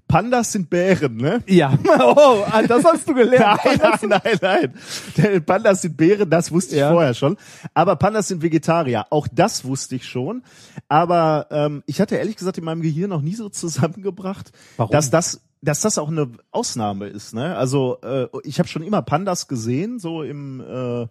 Pandas 0.09 0.53
sind 0.53 0.71
Bären, 0.71 1.17
ne? 1.17 1.43
Ja. 1.47 1.77
Oh, 2.01 2.45
das 2.69 2.85
hast 2.85 3.09
du 3.09 3.15
gelernt. 3.15 3.61
Nein, 3.65 3.79
nein, 4.09 4.39
nein, 4.41 4.73
nein. 5.17 5.45
Pandas 5.45 5.83
sind 5.83 5.97
Bären, 5.97 6.31
das 6.31 6.51
wusste 6.53 6.75
ich 6.77 6.81
Ja. 6.81 6.93
vorher 6.93 7.15
schon. 7.15 7.37
Aber 7.75 7.97
Pandas 7.97 8.29
sind 8.29 8.43
Vegetarier, 8.43 9.07
auch 9.11 9.27
das 9.33 9.65
wusste 9.65 9.97
ich 9.97 10.07
schon. 10.07 10.43
Aber 10.89 11.47
ähm, 11.51 11.83
ich 11.87 12.01
hatte 12.01 12.17
ehrlich 12.17 12.37
gesagt 12.37 12.59
in 12.59 12.65
meinem 12.65 12.83
Gehirn 12.83 13.11
noch 13.11 13.23
nie 13.23 13.35
so 13.35 13.49
zusammengebracht, 13.49 14.53
Warum? 14.77 14.93
dass 14.93 15.11
das 15.11 15.41
dass 15.63 15.81
das 15.81 15.99
auch 15.99 16.09
eine 16.09 16.31
Ausnahme 16.53 17.07
ist. 17.09 17.35
Ne? 17.35 17.57
Also 17.57 17.99
äh, 18.03 18.27
ich 18.45 18.59
habe 18.61 18.69
schon 18.69 18.83
immer 18.83 19.03
Pandas 19.03 19.49
gesehen, 19.49 19.99
so 19.99 20.23
im 20.23 20.61
äh, 20.61 21.07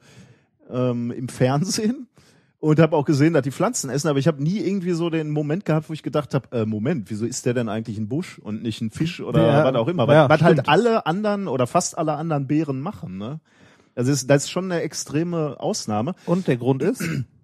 ähm, 0.71 1.11
im 1.11 1.27
Fernsehen. 1.27 2.07
Und 2.65 2.79
habe 2.79 2.97
auch 2.97 3.05
gesehen, 3.05 3.33
dass 3.33 3.43
die 3.43 3.51
Pflanzen 3.51 3.91
essen, 3.91 4.07
aber 4.07 4.17
ich 4.17 4.25
habe 4.25 4.41
nie 4.41 4.57
irgendwie 4.57 4.93
so 4.93 5.11
den 5.11 5.29
Moment 5.29 5.65
gehabt, 5.65 5.87
wo 5.87 5.93
ich 5.93 6.01
gedacht 6.01 6.33
habe, 6.33 6.47
äh, 6.51 6.65
Moment, 6.65 7.11
wieso 7.11 7.27
ist 7.27 7.45
der 7.45 7.53
denn 7.53 7.69
eigentlich 7.69 7.99
ein 7.99 8.09
Busch 8.09 8.39
und 8.39 8.63
nicht 8.63 8.81
ein 8.81 8.89
Fisch 8.89 9.21
oder 9.21 9.45
Ja, 9.45 9.63
was 9.65 9.75
auch 9.75 9.87
immer? 9.87 10.07
Was, 10.07 10.15
ja, 10.15 10.29
was 10.29 10.41
halt 10.41 10.55
stimmt. 10.55 10.69
alle 10.69 11.05
anderen 11.05 11.47
oder 11.47 11.67
fast 11.67 11.95
alle 11.95 12.13
anderen 12.13 12.47
Bären 12.47 12.79
machen. 12.81 13.19
Ne? 13.19 13.39
Das 13.93 14.07
ist, 14.07 14.31
das 14.31 14.45
ist 14.45 14.49
schon 14.49 14.71
eine 14.71 14.81
extreme 14.81 15.59
Ausnahme. 15.59 16.15
Und 16.25 16.47
der 16.47 16.57
Grund 16.57 16.81
ist? 16.81 17.03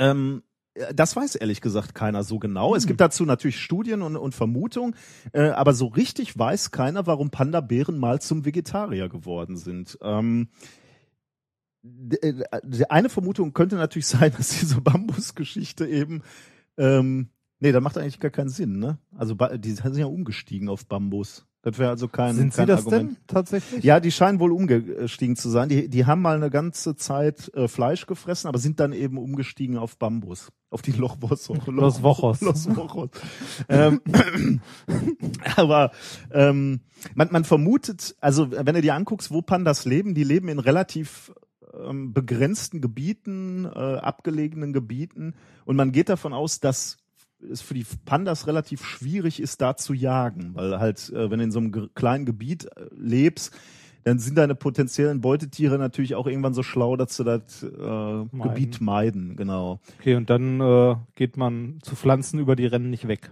Ähm, 0.00 0.44
das 0.94 1.16
weiß 1.16 1.34
ehrlich 1.34 1.60
gesagt 1.60 1.94
keiner 1.94 2.22
so 2.22 2.38
genau. 2.38 2.76
Es 2.76 2.86
gibt 2.86 3.00
dazu 3.00 3.24
natürlich 3.24 3.60
Studien 3.60 4.00
und, 4.00 4.16
und 4.16 4.32
Vermutungen, 4.32 4.94
äh, 5.32 5.48
aber 5.48 5.74
so 5.74 5.86
richtig 5.86 6.38
weiß 6.38 6.70
keiner, 6.70 7.06
warum 7.08 7.30
Panda-Bären 7.30 7.98
mal 7.98 8.20
zum 8.20 8.44
Vegetarier 8.44 9.08
geworden 9.08 9.56
sind. 9.56 9.98
Ähm, 10.02 10.50
äh, 10.52 10.77
eine 12.88 13.08
Vermutung 13.08 13.52
könnte 13.52 13.76
natürlich 13.76 14.06
sein, 14.08 14.32
dass 14.36 14.58
diese 14.60 14.80
Bambusgeschichte 14.80 15.86
eben, 15.86 16.22
ähm, 16.76 17.28
nee, 17.60 17.72
da 17.72 17.80
macht 17.80 17.98
eigentlich 17.98 18.20
gar 18.20 18.30
keinen 18.30 18.50
Sinn, 18.50 18.78
ne? 18.78 18.98
Also 19.16 19.34
die 19.34 19.72
sind 19.72 19.96
ja 19.96 20.06
umgestiegen 20.06 20.68
auf 20.68 20.86
Bambus. 20.86 21.46
Das 21.62 21.76
wäre 21.78 21.90
also 21.90 22.06
kein, 22.06 22.36
Sind 22.36 22.52
Sie 22.52 22.58
kein 22.58 22.68
das 22.68 22.86
Argument. 22.86 23.10
denn 23.10 23.16
tatsächlich? 23.26 23.82
Ja, 23.82 23.98
die 23.98 24.12
scheinen 24.12 24.38
wohl 24.38 24.52
umgestiegen 24.52 25.34
zu 25.34 25.50
sein. 25.50 25.68
Die, 25.68 25.88
die 25.88 26.06
haben 26.06 26.22
mal 26.22 26.36
eine 26.36 26.50
ganze 26.50 26.94
Zeit 26.94 27.52
äh, 27.54 27.66
Fleisch 27.66 28.06
gefressen, 28.06 28.46
aber 28.46 28.58
sind 28.58 28.78
dann 28.78 28.92
eben 28.92 29.18
umgestiegen 29.18 29.76
auf 29.76 29.98
Bambus. 29.98 30.52
Auf 30.70 30.82
die 30.82 30.92
Lochbos. 30.92 31.50
Los 31.66 32.02
Wochos. 32.02 32.40
Los 32.42 32.74
Wochos. 32.76 33.10
ähm, 33.68 34.00
aber 35.56 35.90
ähm, 36.30 36.80
man, 37.14 37.28
man 37.32 37.44
vermutet, 37.44 38.14
also 38.20 38.52
wenn 38.52 38.74
du 38.74 38.80
dir 38.80 38.94
anguckst, 38.94 39.32
wo 39.32 39.42
Pandas 39.42 39.84
leben, 39.84 40.14
die 40.14 40.24
leben 40.24 40.48
in 40.48 40.60
relativ 40.60 41.32
ähm, 41.86 42.12
begrenzten 42.12 42.80
Gebieten, 42.80 43.64
äh, 43.64 43.68
abgelegenen 43.78 44.72
Gebieten 44.72 45.34
und 45.64 45.76
man 45.76 45.92
geht 45.92 46.08
davon 46.08 46.32
aus, 46.32 46.60
dass 46.60 46.98
es 47.52 47.60
für 47.60 47.74
die 47.74 47.86
Pandas 48.04 48.46
relativ 48.46 48.84
schwierig 48.84 49.40
ist, 49.40 49.60
da 49.60 49.76
zu 49.76 49.94
jagen, 49.94 50.54
weil 50.54 50.78
halt, 50.80 51.10
äh, 51.10 51.30
wenn 51.30 51.38
du 51.38 51.44
in 51.44 51.52
so 51.52 51.60
einem 51.60 51.90
kleinen 51.94 52.24
Gebiet 52.26 52.64
äh, 52.64 52.86
lebst, 52.96 53.56
dann 54.04 54.18
sind 54.18 54.38
deine 54.38 54.54
potenziellen 54.54 55.20
Beutetiere 55.20 55.78
natürlich 55.78 56.14
auch 56.14 56.26
irgendwann 56.26 56.54
so 56.54 56.62
schlau, 56.62 56.96
dass 56.96 57.16
sie 57.16 57.24
das 57.24 57.62
äh, 57.62 58.24
Gebiet 58.32 58.80
meiden, 58.80 59.36
genau. 59.36 59.80
Okay, 60.00 60.14
und 60.14 60.30
dann 60.30 60.60
äh, 60.60 60.96
geht 61.14 61.36
man 61.36 61.78
zu 61.82 61.94
Pflanzen 61.94 62.38
über 62.40 62.56
die 62.56 62.66
Rennen 62.66 62.90
nicht 62.90 63.06
weg. 63.08 63.30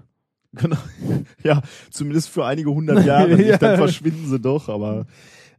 Genau. 0.52 0.76
Ja, 1.42 1.62
zumindest 1.90 2.28
für 2.28 2.44
einige 2.44 2.70
hundert 2.70 3.04
Jahre 3.04 3.28
nicht, 3.36 3.48
Ja. 3.48 3.58
dann 3.58 3.76
verschwinden 3.76 4.26
sie 4.28 4.40
doch, 4.40 4.68
aber 4.68 5.06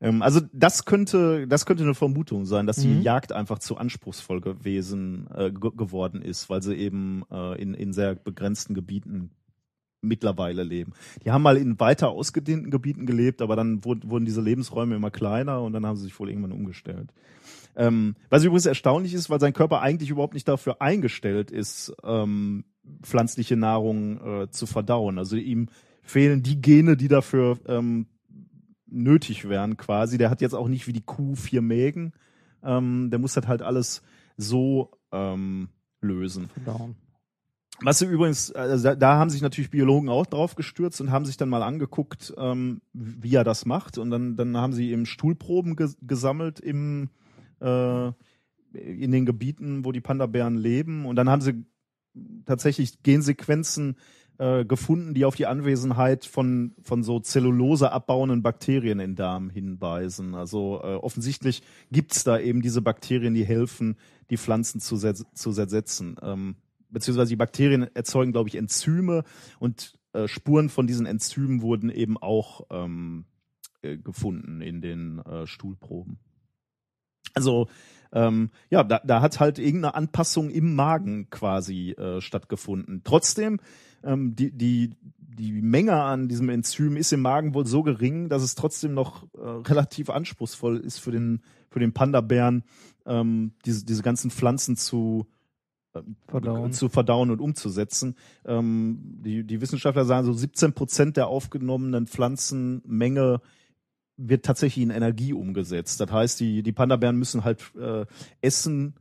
ähm, 0.02 0.22
also 0.22 0.42
das 0.54 0.86
könnte, 0.86 1.48
das 1.48 1.66
könnte 1.66 1.84
eine 1.84 1.96
Vermutung 1.96 2.46
sein, 2.46 2.68
dass 2.68 2.78
die 2.78 2.88
Mhm. 2.88 3.02
Jagd 3.02 3.32
einfach 3.32 3.60
zu 3.60 3.78
anspruchsvoll 3.78 4.42
gewesen 4.42 5.28
äh, 5.34 5.52
ge 5.52 5.72
geworden 5.76 6.22
ist, 6.22 6.50
weil 6.50 6.62
sie 6.62 6.76
eben 6.76 7.24
äh, 7.32 7.62
in, 7.62 7.74
in 7.74 7.94
sehr 7.94 8.16
begrenzten 8.16 8.74
Gebieten 8.74 9.32
mittlerweile 10.02 10.64
leben. 10.64 10.94
Die 11.24 11.32
haben 11.32 11.42
mal 11.42 11.58
in 11.58 11.80
weiter 11.80 12.10
ausgedehnten 12.10 12.72
Gebieten 12.72 13.06
gelebt, 13.06 13.42
aber 13.42 13.56
dann 13.56 13.84
wurden, 13.84 14.10
wurden 14.10 14.26
diese 14.26 14.42
Lebensräume 14.42 14.96
immer 14.96 15.12
kleiner 15.12 15.62
und 15.62 15.74
dann 15.74 15.86
haben 15.86 15.98
sie 15.98 16.04
sich 16.04 16.20
wohl 16.20 16.30
irgendwann 16.30 16.52
umgestellt. 16.52 17.12
Ähm, 17.76 18.16
was 18.30 18.44
übrigens 18.44 18.66
erstaunlich 18.66 19.14
ist, 19.14 19.30
weil 19.30 19.40
sein 19.40 19.54
Körper 19.54 19.82
eigentlich 19.82 20.10
überhaupt 20.10 20.34
nicht 20.34 20.48
dafür 20.48 20.82
eingestellt 20.82 21.52
ist, 21.52 21.94
ähm, 22.04 22.66
pflanzliche 23.04 23.56
Nahrung 23.56 24.20
äh, 24.44 24.50
zu 24.50 24.66
verdauen. 24.66 25.18
Also 25.20 25.36
ihm 25.36 25.70
fehlen 26.02 26.42
die 26.42 26.62
Gene, 26.62 26.98
die 26.98 27.08
dafür 27.08 27.60
ähm, 27.68 28.08
nötig 28.88 29.48
wären 29.50 29.78
quasi. 29.78 30.18
Der 30.18 30.30
hat 30.30 30.42
jetzt 30.42 30.54
auch 30.54 30.68
nicht 30.68 30.88
wie 30.88 30.94
die 30.94 31.06
Kuh 31.06 31.36
vier 31.36 31.62
Mägen. 31.62 32.14
Ähm, 32.64 33.10
der 33.10 33.20
muss 33.20 33.34
das 33.34 33.48
halt 33.48 33.62
alles 33.62 34.02
so 34.38 34.92
ähm, 35.12 35.70
lösen. 36.02 36.50
Down. 36.66 36.96
Was 37.82 38.00
sie 38.00 38.06
übrigens, 38.06 38.52
also 38.52 38.84
da, 38.84 38.96
da 38.96 39.18
haben 39.18 39.30
sich 39.30 39.42
natürlich 39.42 39.70
Biologen 39.70 40.10
auch 40.10 40.26
drauf 40.26 40.56
gestürzt 40.56 41.00
und 41.00 41.12
haben 41.12 41.26
sich 41.26 41.38
dann 41.38 41.50
mal 41.50 41.62
angeguckt, 41.62 42.34
ähm, 42.38 42.82
wie 42.94 43.36
er 43.36 43.44
das 43.44 43.66
macht. 43.66 44.00
Und 44.00 44.10
dann, 44.10 44.36
dann 44.36 44.58
haben 44.58 44.74
sie 44.74 44.90
eben 44.92 45.06
Stuhlproben 45.06 45.76
ges 45.76 45.96
gesammelt 46.02 46.60
im, 46.60 47.10
äh, 47.60 48.08
in 48.74 49.12
den 49.12 49.26
Gebieten, 49.28 49.86
wo 49.86 49.92
die 49.92 50.02
Panda-Bären 50.02 50.58
leben. 50.58 51.06
Und 51.06 51.18
dann 51.18 51.30
haben 51.30 51.42
sie 51.42 51.66
tatsächlich 52.46 53.04
Gensequenzen 53.04 53.98
äh, 54.38 54.66
gefunden, 54.66 55.14
die 55.14 55.26
auf 55.26 55.36
die 55.36 55.48
Anwesenheit 55.48 56.26
von, 56.26 56.76
von 56.82 57.04
so 57.04 57.20
Zellulose 57.20 57.92
abbauenden 57.92 58.44
Bakterien 58.44 59.00
in 59.00 59.16
Darm 59.16 59.50
hinweisen. 59.50 60.36
Also 60.36 60.82
äh, 60.84 60.96
offensichtlich 60.96 61.64
gibt's 61.92 62.24
da 62.24 62.40
eben 62.40 62.62
diese 62.62 62.82
Bakterien, 62.82 63.34
die 63.34 63.46
helfen, 63.46 63.98
die 64.30 64.38
Pflanzen 64.38 64.80
zu, 64.80 64.98
zu 64.98 65.52
zersetzen. 65.52 66.18
Ähm, 66.22 66.56
beziehungsweise 66.90 67.30
die 67.30 67.36
Bakterien 67.36 67.88
erzeugen, 67.96 68.32
glaube 68.32 68.50
ich, 68.50 68.56
Enzyme 68.56 69.24
und 69.60 69.98
äh, 70.14 70.28
Spuren 70.28 70.70
von 70.70 70.88
diesen 70.88 71.06
Enzymen 71.06 71.62
wurden 71.62 71.90
eben 71.90 72.18
auch 72.18 72.62
ähm, 72.70 73.26
äh, 73.82 73.98
gefunden 73.98 74.62
in 74.62 74.82
den 74.82 75.20
äh, 75.20 75.48
Stuhlproben. 75.48 76.20
Also 77.34 77.68
ähm, 78.12 78.52
ja, 78.70 78.84
da, 78.84 79.02
da 79.04 79.22
hat 79.22 79.40
halt 79.40 79.60
irgendeine 79.60 79.96
Anpassung 79.96 80.50
im 80.50 80.76
Magen 80.76 81.30
quasi 81.30 81.92
äh, 81.92 82.22
stattgefunden. 82.22 83.02
Trotzdem, 83.04 83.60
ähm, 84.04 84.36
die, 84.36 84.52
die, 84.52 84.92
die 85.20 85.52
Menge 85.62 85.94
an 85.94 86.28
diesem 86.28 86.50
Enzym 86.50 86.98
ist 86.98 87.14
im 87.14 87.22
Magen 87.22 87.54
wohl 87.54 87.66
so 87.66 87.84
gering, 87.84 88.30
dass 88.30 88.42
es 88.42 88.56
trotzdem 88.56 88.94
noch 88.94 89.24
äh, 89.34 89.40
relativ 89.40 90.10
anspruchsvoll 90.10 90.78
ist 90.78 91.00
für 91.00 91.12
den, 91.12 91.42
für 91.70 91.80
den 91.80 91.94
Panda-Bären, 91.94 92.64
ähm, 93.06 93.54
diese, 93.66 93.86
diese 93.86 94.04
ganzen 94.04 94.32
Pflanzen 94.32 94.76
zu, 94.76 95.28
äh, 95.94 96.02
Verdauen. 96.28 96.74
zu 96.74 96.90
verdauen 96.90 97.32
und 97.32 97.40
umzusetzen. 97.40 98.16
Ähm, 98.46 99.00
die, 99.24 99.44
die 99.44 99.62
Wissenschaftler 99.62 100.06
sagen, 100.06 100.26
so 100.26 100.34
17 100.34 100.74
Prozent 100.74 101.18
der 101.18 101.28
aufgenommenen 101.28 102.08
Pflanzenmenge 102.08 103.42
wird 104.18 104.46
tatsächlich 104.46 104.84
in 104.84 104.90
Energie 104.90 105.34
umgesetzt. 105.34 106.00
Das 106.00 106.12
heißt, 106.12 106.40
die, 106.40 106.64
die 106.64 106.72
Panda-Bären 106.72 107.18
müssen 107.18 107.44
halt 107.44 107.64
äh, 107.80 108.06
essen. 108.42 108.96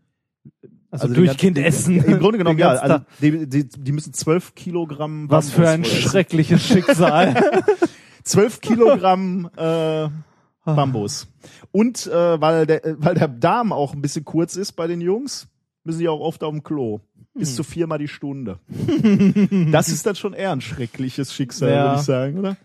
Also, 0.91 1.09
den 1.09 1.15
durchgehend 1.15 1.59
essen. 1.59 1.97
Im 1.97 2.19
Grunde 2.19 2.39
genommen, 2.39 2.59
ja. 2.59 2.71
Also 2.71 3.05
die, 3.21 3.47
die, 3.47 3.69
die 3.69 3.93
müssen 3.93 4.13
12 4.13 4.55
Kilogramm 4.55 5.29
Was 5.31 5.51
für 5.51 5.69
ein 5.69 5.85
schreckliches 5.85 6.63
Schicksal. 6.63 7.35
12 8.25 8.61
Kilogramm 8.61 9.51
äh, 9.57 10.09
Bambus. 10.65 11.29
Und 11.71 12.07
äh, 12.07 12.41
weil, 12.41 12.67
der, 12.67 12.81
weil 12.99 13.15
der 13.15 13.29
Darm 13.29 13.73
auch 13.73 13.93
ein 13.95 14.03
bisschen 14.03 14.25
kurz 14.25 14.57
ist 14.57 14.73
bei 14.73 14.87
den 14.87 15.01
Jungs, 15.01 15.49
müssen 15.85 16.01
die 16.01 16.09
auch 16.09 16.21
oft 16.21 16.43
auf 16.43 16.53
dem 16.53 16.63
Klo. 16.63 17.01
Bis 17.35 17.55
zu 17.55 17.63
viermal 17.63 17.99
die 17.99 18.09
Stunde. 18.09 18.59
das 19.71 19.89
ist 19.89 20.07
dann 20.07 20.17
schon 20.17 20.33
eher 20.33 20.53
ein 20.53 20.63
schreckliches 20.63 21.35
Schicksal, 21.35 21.71
Ja. 21.71 21.85
würde 21.85 21.97
ich 22.01 22.07
sagen, 22.07 22.39
oder? 22.39 22.57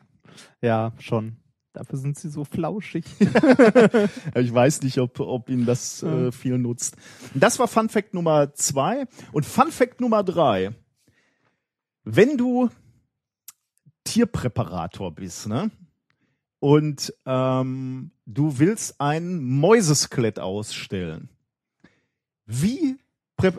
ja, 0.61 0.93
schon. 0.99 1.35
Dafür 1.73 1.97
sind 1.97 2.17
sie 2.17 2.29
so 2.29 2.43
flauschig. 2.43 3.05
Ich 4.35 4.53
weiß 4.53 4.81
nicht, 4.81 4.97
ob, 4.99 5.19
ob 5.19 5.49
ihnen 5.49 5.65
das 5.65 6.03
äh, 6.03 6.31
viel 6.31 6.57
nutzt. 6.57 6.95
Das 7.33 7.59
war 7.59 7.67
Fun 7.67 7.89
Fact 7.89 8.13
Nummer 8.13 8.53
zwei. 8.53 9.05
Und 9.31 9.45
Fun 9.45 9.71
Fact 9.71 10.01
Nummer 10.01 10.23
drei. 10.23 10.73
Wenn 12.03 12.37
du 12.37 12.69
Tierpräparator 14.03 15.13
bist, 15.13 15.47
ne? 15.47 15.71
Und 16.59 17.13
ähm, 17.25 18.11
du 18.25 18.59
willst 18.59 18.99
ein 18.99 19.41
Mäuseskelett 19.43 20.39
ausstellen. 20.39 21.29
Wie 22.45 22.97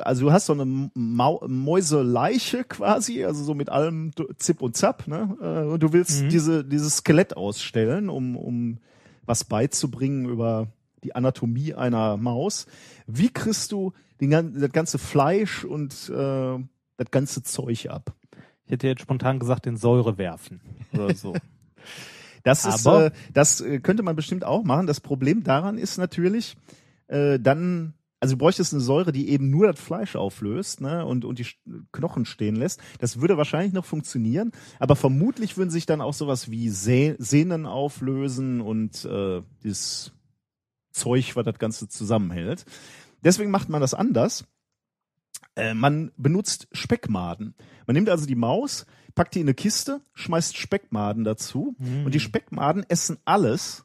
also 0.05 0.27
du 0.27 0.33
hast 0.33 0.47
so 0.47 0.53
eine 0.53 0.90
Mau 0.95 1.42
Mäuseleiche 1.47 2.64
quasi, 2.64 3.25
also 3.25 3.42
so 3.45 3.55
mit 3.55 3.68
allem 3.68 4.12
Zip 4.37 4.62
und 4.62 4.77
Zap, 4.77 5.07
ne? 5.09 5.37
Äh, 5.40 5.71
Und 5.73 5.83
du 5.83 5.92
willst 5.92 6.23
Mhm. 6.25 6.29
diese, 6.29 6.64
dieses 6.64 6.99
Skelett 6.99 7.37
ausstellen, 7.37 8.09
um, 8.09 8.37
um 8.37 8.79
was 9.25 9.45
beizubringen 9.45 10.27
über 10.29 10.68
die 11.05 11.14
Anatomie 11.14 11.75
einer 11.75 12.16
Maus. 12.16 12.66
Wie 13.07 13.29
kriegst 13.29 13.73
du 13.73 13.92
den, 14.21 14.31
das 14.31 14.73
ganze 14.73 14.99
Fleisch 14.99 15.64
und 15.64 15.92
äh, 16.11 16.59
das 16.97 17.11
ganze 17.11 17.42
Zeug 17.42 17.88
ab? 17.88 18.14
Ich 18.66 18.73
hätte 18.73 18.87
jetzt 18.87 19.03
spontan 19.03 19.38
gesagt, 19.38 19.66
den 19.66 19.77
Säure 19.77 20.18
werfen. 20.18 20.61
Oder 20.92 21.14
so. 21.14 21.35
Das 22.45 22.64
ist, 22.64 22.87
Aber- 22.88 23.07
äh, 23.07 23.11
das 23.33 23.61
äh, 23.61 23.79
könnte 23.79 24.03
man 24.03 24.16
bestimmt 24.16 24.45
auch 24.45 24.64
machen. 24.64 24.88
Das 24.88 24.99
Problem 25.01 25.45
daran 25.45 25.79
ist 25.79 25.97
natürlich, 25.97 26.57
äh, 27.07 27.38
dann, 27.38 27.95
also 28.23 28.37
du 28.37 28.39
bräuchtest 28.39 28.73
eine 28.73 28.81
Säure, 28.81 29.11
die 29.11 29.31
eben 29.31 29.51
nur 29.51 29.67
das 29.67 29.81
Fleisch 29.81 30.15
auflöst, 30.15 30.81
ne, 30.81 31.05
und, 31.05 31.25
und 31.25 31.41
die 31.41 31.47
Knochen 31.91 32.25
stehen 32.25 32.55
lässt. 32.55 32.81
Das 33.01 33.21
würde 33.21 33.37
wahrscheinlich 33.37 33.73
noch 33.73 33.85
funktionieren, 33.85 34.53
aber 34.79 34.95
vermutlich 34.95 35.57
würden 35.57 35.71
sich 35.71 35.87
dann 35.87 36.01
auch 36.01 36.15
sowas 36.15 36.49
wie 36.49 36.69
Seh 36.69 37.17
Sehnen 37.19 37.67
auflösen 37.67 38.61
und 38.61 39.05
äh, 39.07 39.43
dieses 39.65 40.13
Zeug, 40.93 41.35
was 41.35 41.45
das 41.45 41.59
Ganze 41.59 41.89
zusammenhält. 41.89 42.65
Deswegen 43.25 43.51
macht 43.51 43.69
man 43.69 43.81
das 43.81 43.93
anders. 43.93 44.45
Äh, 45.57 45.75
man 45.75 46.13
benutzt 46.17 46.69
Speckmaden. 46.71 47.57
Man 47.89 47.95
nimmt 47.95 48.09
also 48.09 48.27
die 48.27 48.37
Maus, 48.37 48.87
packt 49.17 49.35
die 49.35 49.41
in 49.41 49.47
eine 49.47 49.55
Kiste, 49.55 50.01
schmeißt 50.15 50.57
Speckmaden 50.57 51.25
dazu 51.25 51.75
und 52.05 52.15
die 52.15 52.21
Speckmaden 52.21 52.85
essen 52.89 53.19
alles, 53.25 53.85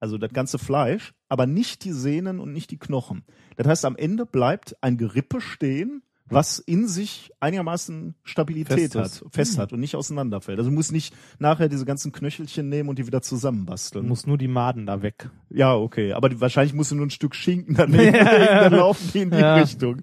also 0.00 0.18
das 0.18 0.32
ganze 0.32 0.58
Fleisch, 0.58 1.14
aber 1.34 1.46
nicht 1.46 1.82
die 1.84 1.90
Sehnen 1.90 2.38
und 2.38 2.52
nicht 2.52 2.70
die 2.70 2.78
Knochen. 2.78 3.24
Das 3.56 3.66
heißt, 3.66 3.84
am 3.86 3.96
Ende 3.96 4.24
bleibt 4.24 4.76
ein 4.82 4.96
Gerippe 4.98 5.40
stehen, 5.40 6.02
was 6.26 6.60
in 6.60 6.86
sich 6.86 7.32
einigermaßen 7.40 8.14
Stabilität 8.22 8.92
Fest 8.92 8.94
hat, 8.94 9.24
fest 9.32 9.58
hat 9.58 9.72
und 9.72 9.80
nicht 9.80 9.96
auseinanderfällt. 9.96 10.58
Also 10.58 10.70
du 10.70 10.74
musst 10.76 10.92
nicht 10.92 11.12
nachher 11.40 11.68
diese 11.68 11.84
ganzen 11.84 12.12
Knöchelchen 12.12 12.68
nehmen 12.68 12.88
und 12.88 13.00
die 13.00 13.06
wieder 13.08 13.18
Du 13.18 13.26
zusammenbasteln. 13.26 14.06
musst 14.06 14.28
nur 14.28 14.38
die 14.38 14.46
Maden 14.46 14.86
da 14.86 15.02
weg. 15.02 15.28
Ja, 15.50 15.74
okay. 15.74 16.12
Aber 16.12 16.28
die, 16.28 16.40
wahrscheinlich 16.40 16.72
musst 16.72 16.92
du 16.92 16.94
nur 16.94 17.06
ein 17.06 17.10
Stück 17.10 17.34
Schinken 17.34 17.74
daneben 17.74 17.98
legen, 18.14 18.24
dann 18.24 18.72
laufen 18.72 19.10
die 19.12 19.18
in 19.22 19.30
die 19.32 19.36
Ja. 19.38 19.56
Richtung. 19.56 20.02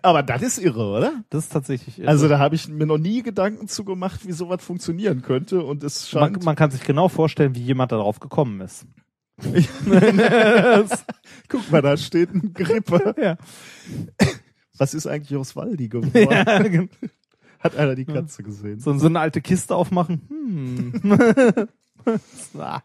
Aber 0.00 0.22
das 0.22 0.40
ist 0.42 0.58
irre, 0.58 0.86
oder? 0.96 1.22
Das 1.28 1.44
ist 1.44 1.52
tatsächlich. 1.52 2.08
Also 2.08 2.26
da 2.26 2.38
habe 2.38 2.54
ich 2.54 2.66
mir 2.66 2.86
noch 2.86 2.98
nie 2.98 3.22
Gedanken 3.22 3.68
zu 3.68 3.84
gemacht, 3.84 4.26
wie 4.26 4.32
sowas 4.32 4.64
funktionieren 4.64 5.20
könnte. 5.20 5.62
Und 5.62 5.84
es 5.84 6.10
man, 6.14 6.32
scheint. 6.32 6.44
man 6.46 6.56
kann 6.56 6.70
sich 6.70 6.82
genau 6.82 7.08
vorstellen, 7.08 7.54
wie 7.54 7.62
jemand 7.62 7.92
darauf 7.92 8.18
gekommen 8.18 8.60
ist. 8.62 8.86
guck 11.48 11.70
mal, 11.70 11.82
da 11.82 11.96
steht 11.96 12.34
ein 12.34 12.52
Grippe. 12.52 13.14
Ja. 13.20 13.36
Was 14.78 14.94
ist 14.94 15.06
eigentlich 15.06 15.38
aus 15.38 15.56
Waldi 15.56 15.88
geworden? 15.88 16.88
Hat 17.58 17.76
einer 17.76 17.94
die 17.94 18.06
Katze 18.06 18.42
gesehen? 18.42 18.80
So, 18.80 18.96
so 18.98 19.06
eine 19.06 19.20
alte 19.20 19.40
Kiste 19.40 19.74
aufmachen. 19.74 20.22
Hm. 20.28 21.68
Ah. 22.58 22.80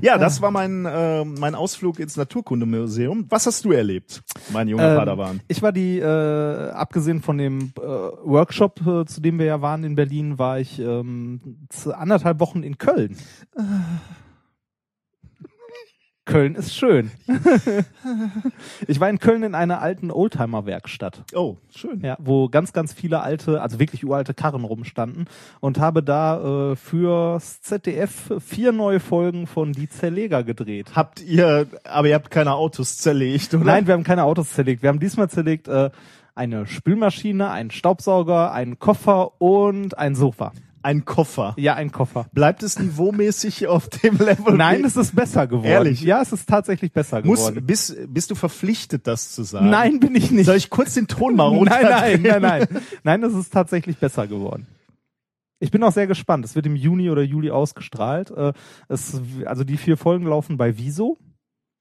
Ja, 0.00 0.18
das 0.18 0.40
war 0.42 0.50
mein, 0.50 0.86
äh, 0.86 1.24
mein 1.24 1.54
Ausflug 1.54 1.98
ins 1.98 2.16
Naturkundemuseum. 2.16 3.26
Was 3.28 3.46
hast 3.46 3.64
du 3.64 3.72
erlebt, 3.72 4.22
mein 4.52 4.68
junger 4.68 4.92
Ähm, 4.92 4.98
Padawan? 4.98 5.40
Ich 5.48 5.62
war 5.62 5.72
die, 5.72 5.98
äh, 5.98 6.70
abgesehen 6.70 7.22
von 7.22 7.38
dem 7.38 7.72
äh, 7.78 7.82
Workshop, 7.82 8.80
äh, 8.86 9.04
zu 9.06 9.20
dem 9.20 9.38
wir 9.38 9.46
ja 9.46 9.62
waren 9.62 9.84
in 9.84 9.94
Berlin, 9.94 10.38
war 10.38 10.60
ich 10.60 10.78
ähm, 10.78 11.40
anderthalb 11.92 12.40
Wochen 12.40 12.62
in 12.62 12.78
Köln. 12.78 13.16
Köln 16.24 16.54
ist 16.54 16.74
schön. 16.74 17.10
ich 18.86 18.98
war 18.98 19.10
in 19.10 19.18
Köln 19.18 19.42
in 19.42 19.54
einer 19.54 19.82
alten 19.82 20.10
Oldtimer-Werkstatt. 20.10 21.24
Oh, 21.34 21.58
schön. 21.74 22.00
Ja, 22.00 22.16
wo 22.18 22.48
ganz, 22.48 22.72
ganz 22.72 22.94
viele 22.94 23.20
alte, 23.20 23.60
also 23.60 23.78
wirklich 23.78 24.04
uralte 24.04 24.32
Karren 24.32 24.64
rumstanden 24.64 25.26
und 25.60 25.78
habe 25.78 26.02
da 26.02 26.72
äh, 26.72 26.76
fürs 26.76 27.60
ZDF 27.60 28.32
vier 28.40 28.72
neue 28.72 29.00
Folgen 29.00 29.46
von 29.46 29.72
Die 29.72 29.88
Zerleger 29.88 30.44
gedreht. 30.44 30.92
Habt 30.94 31.22
ihr, 31.22 31.66
aber 31.84 32.08
ihr 32.08 32.14
habt 32.14 32.30
keine 32.30 32.54
Autos 32.54 32.96
zerlegt, 32.96 33.52
oder? 33.52 33.64
Nein, 33.64 33.86
wir 33.86 33.92
haben 33.92 34.04
keine 34.04 34.24
Autos 34.24 34.52
zerlegt. 34.52 34.82
Wir 34.82 34.88
haben 34.88 35.00
diesmal 35.00 35.28
zerlegt 35.28 35.68
äh, 35.68 35.90
eine 36.34 36.66
Spülmaschine, 36.66 37.50
einen 37.50 37.70
Staubsauger, 37.70 38.52
einen 38.52 38.78
Koffer 38.78 39.40
und 39.40 39.98
ein 39.98 40.14
Sofa. 40.14 40.52
Ein 40.84 41.04
Koffer. 41.06 41.54
Ja, 41.56 41.74
ein 41.74 41.90
Koffer. 41.92 42.26
Bleibt 42.32 42.62
es 42.62 42.78
niveaumäßig 42.78 43.66
auf 43.68 43.88
dem 43.88 44.18
Level? 44.18 44.54
Nein, 44.54 44.84
es 44.84 44.96
ist 44.96 45.16
besser 45.16 45.46
geworden. 45.46 45.64
Ehrlich? 45.66 46.02
Ja, 46.02 46.20
es 46.20 46.32
ist 46.32 46.46
tatsächlich 46.48 46.92
besser 46.92 47.22
Muss, 47.24 47.38
geworden. 47.40 47.64
bist, 47.66 47.96
bist 48.08 48.30
du 48.30 48.34
verpflichtet, 48.34 49.06
das 49.06 49.32
zu 49.34 49.44
sagen? 49.44 49.70
Nein, 49.70 49.98
bin 49.98 50.14
ich 50.14 50.30
nicht. 50.30 50.44
Soll 50.44 50.56
ich 50.56 50.68
kurz 50.68 50.92
den 50.94 51.06
Ton 51.08 51.36
mal 51.36 51.48
nein, 51.48 51.56
runterdrehen? 51.58 52.22
nein, 52.22 52.42
nein, 52.42 52.66
nein. 52.70 52.82
Nein, 53.02 53.22
es 53.22 53.32
ist 53.34 53.50
tatsächlich 53.52 53.96
besser 53.96 54.26
geworden. 54.26 54.66
Ich 55.58 55.70
bin 55.70 55.82
auch 55.82 55.92
sehr 55.92 56.06
gespannt. 56.06 56.44
Es 56.44 56.54
wird 56.54 56.66
im 56.66 56.76
Juni 56.76 57.08
oder 57.08 57.22
Juli 57.22 57.50
ausgestrahlt. 57.50 58.30
Äh, 58.32 58.52
Es, 58.88 59.18
also 59.46 59.64
die 59.64 59.78
vier 59.78 59.96
Folgen 59.96 60.26
laufen 60.26 60.58
bei 60.58 60.76
Viso. 60.76 61.16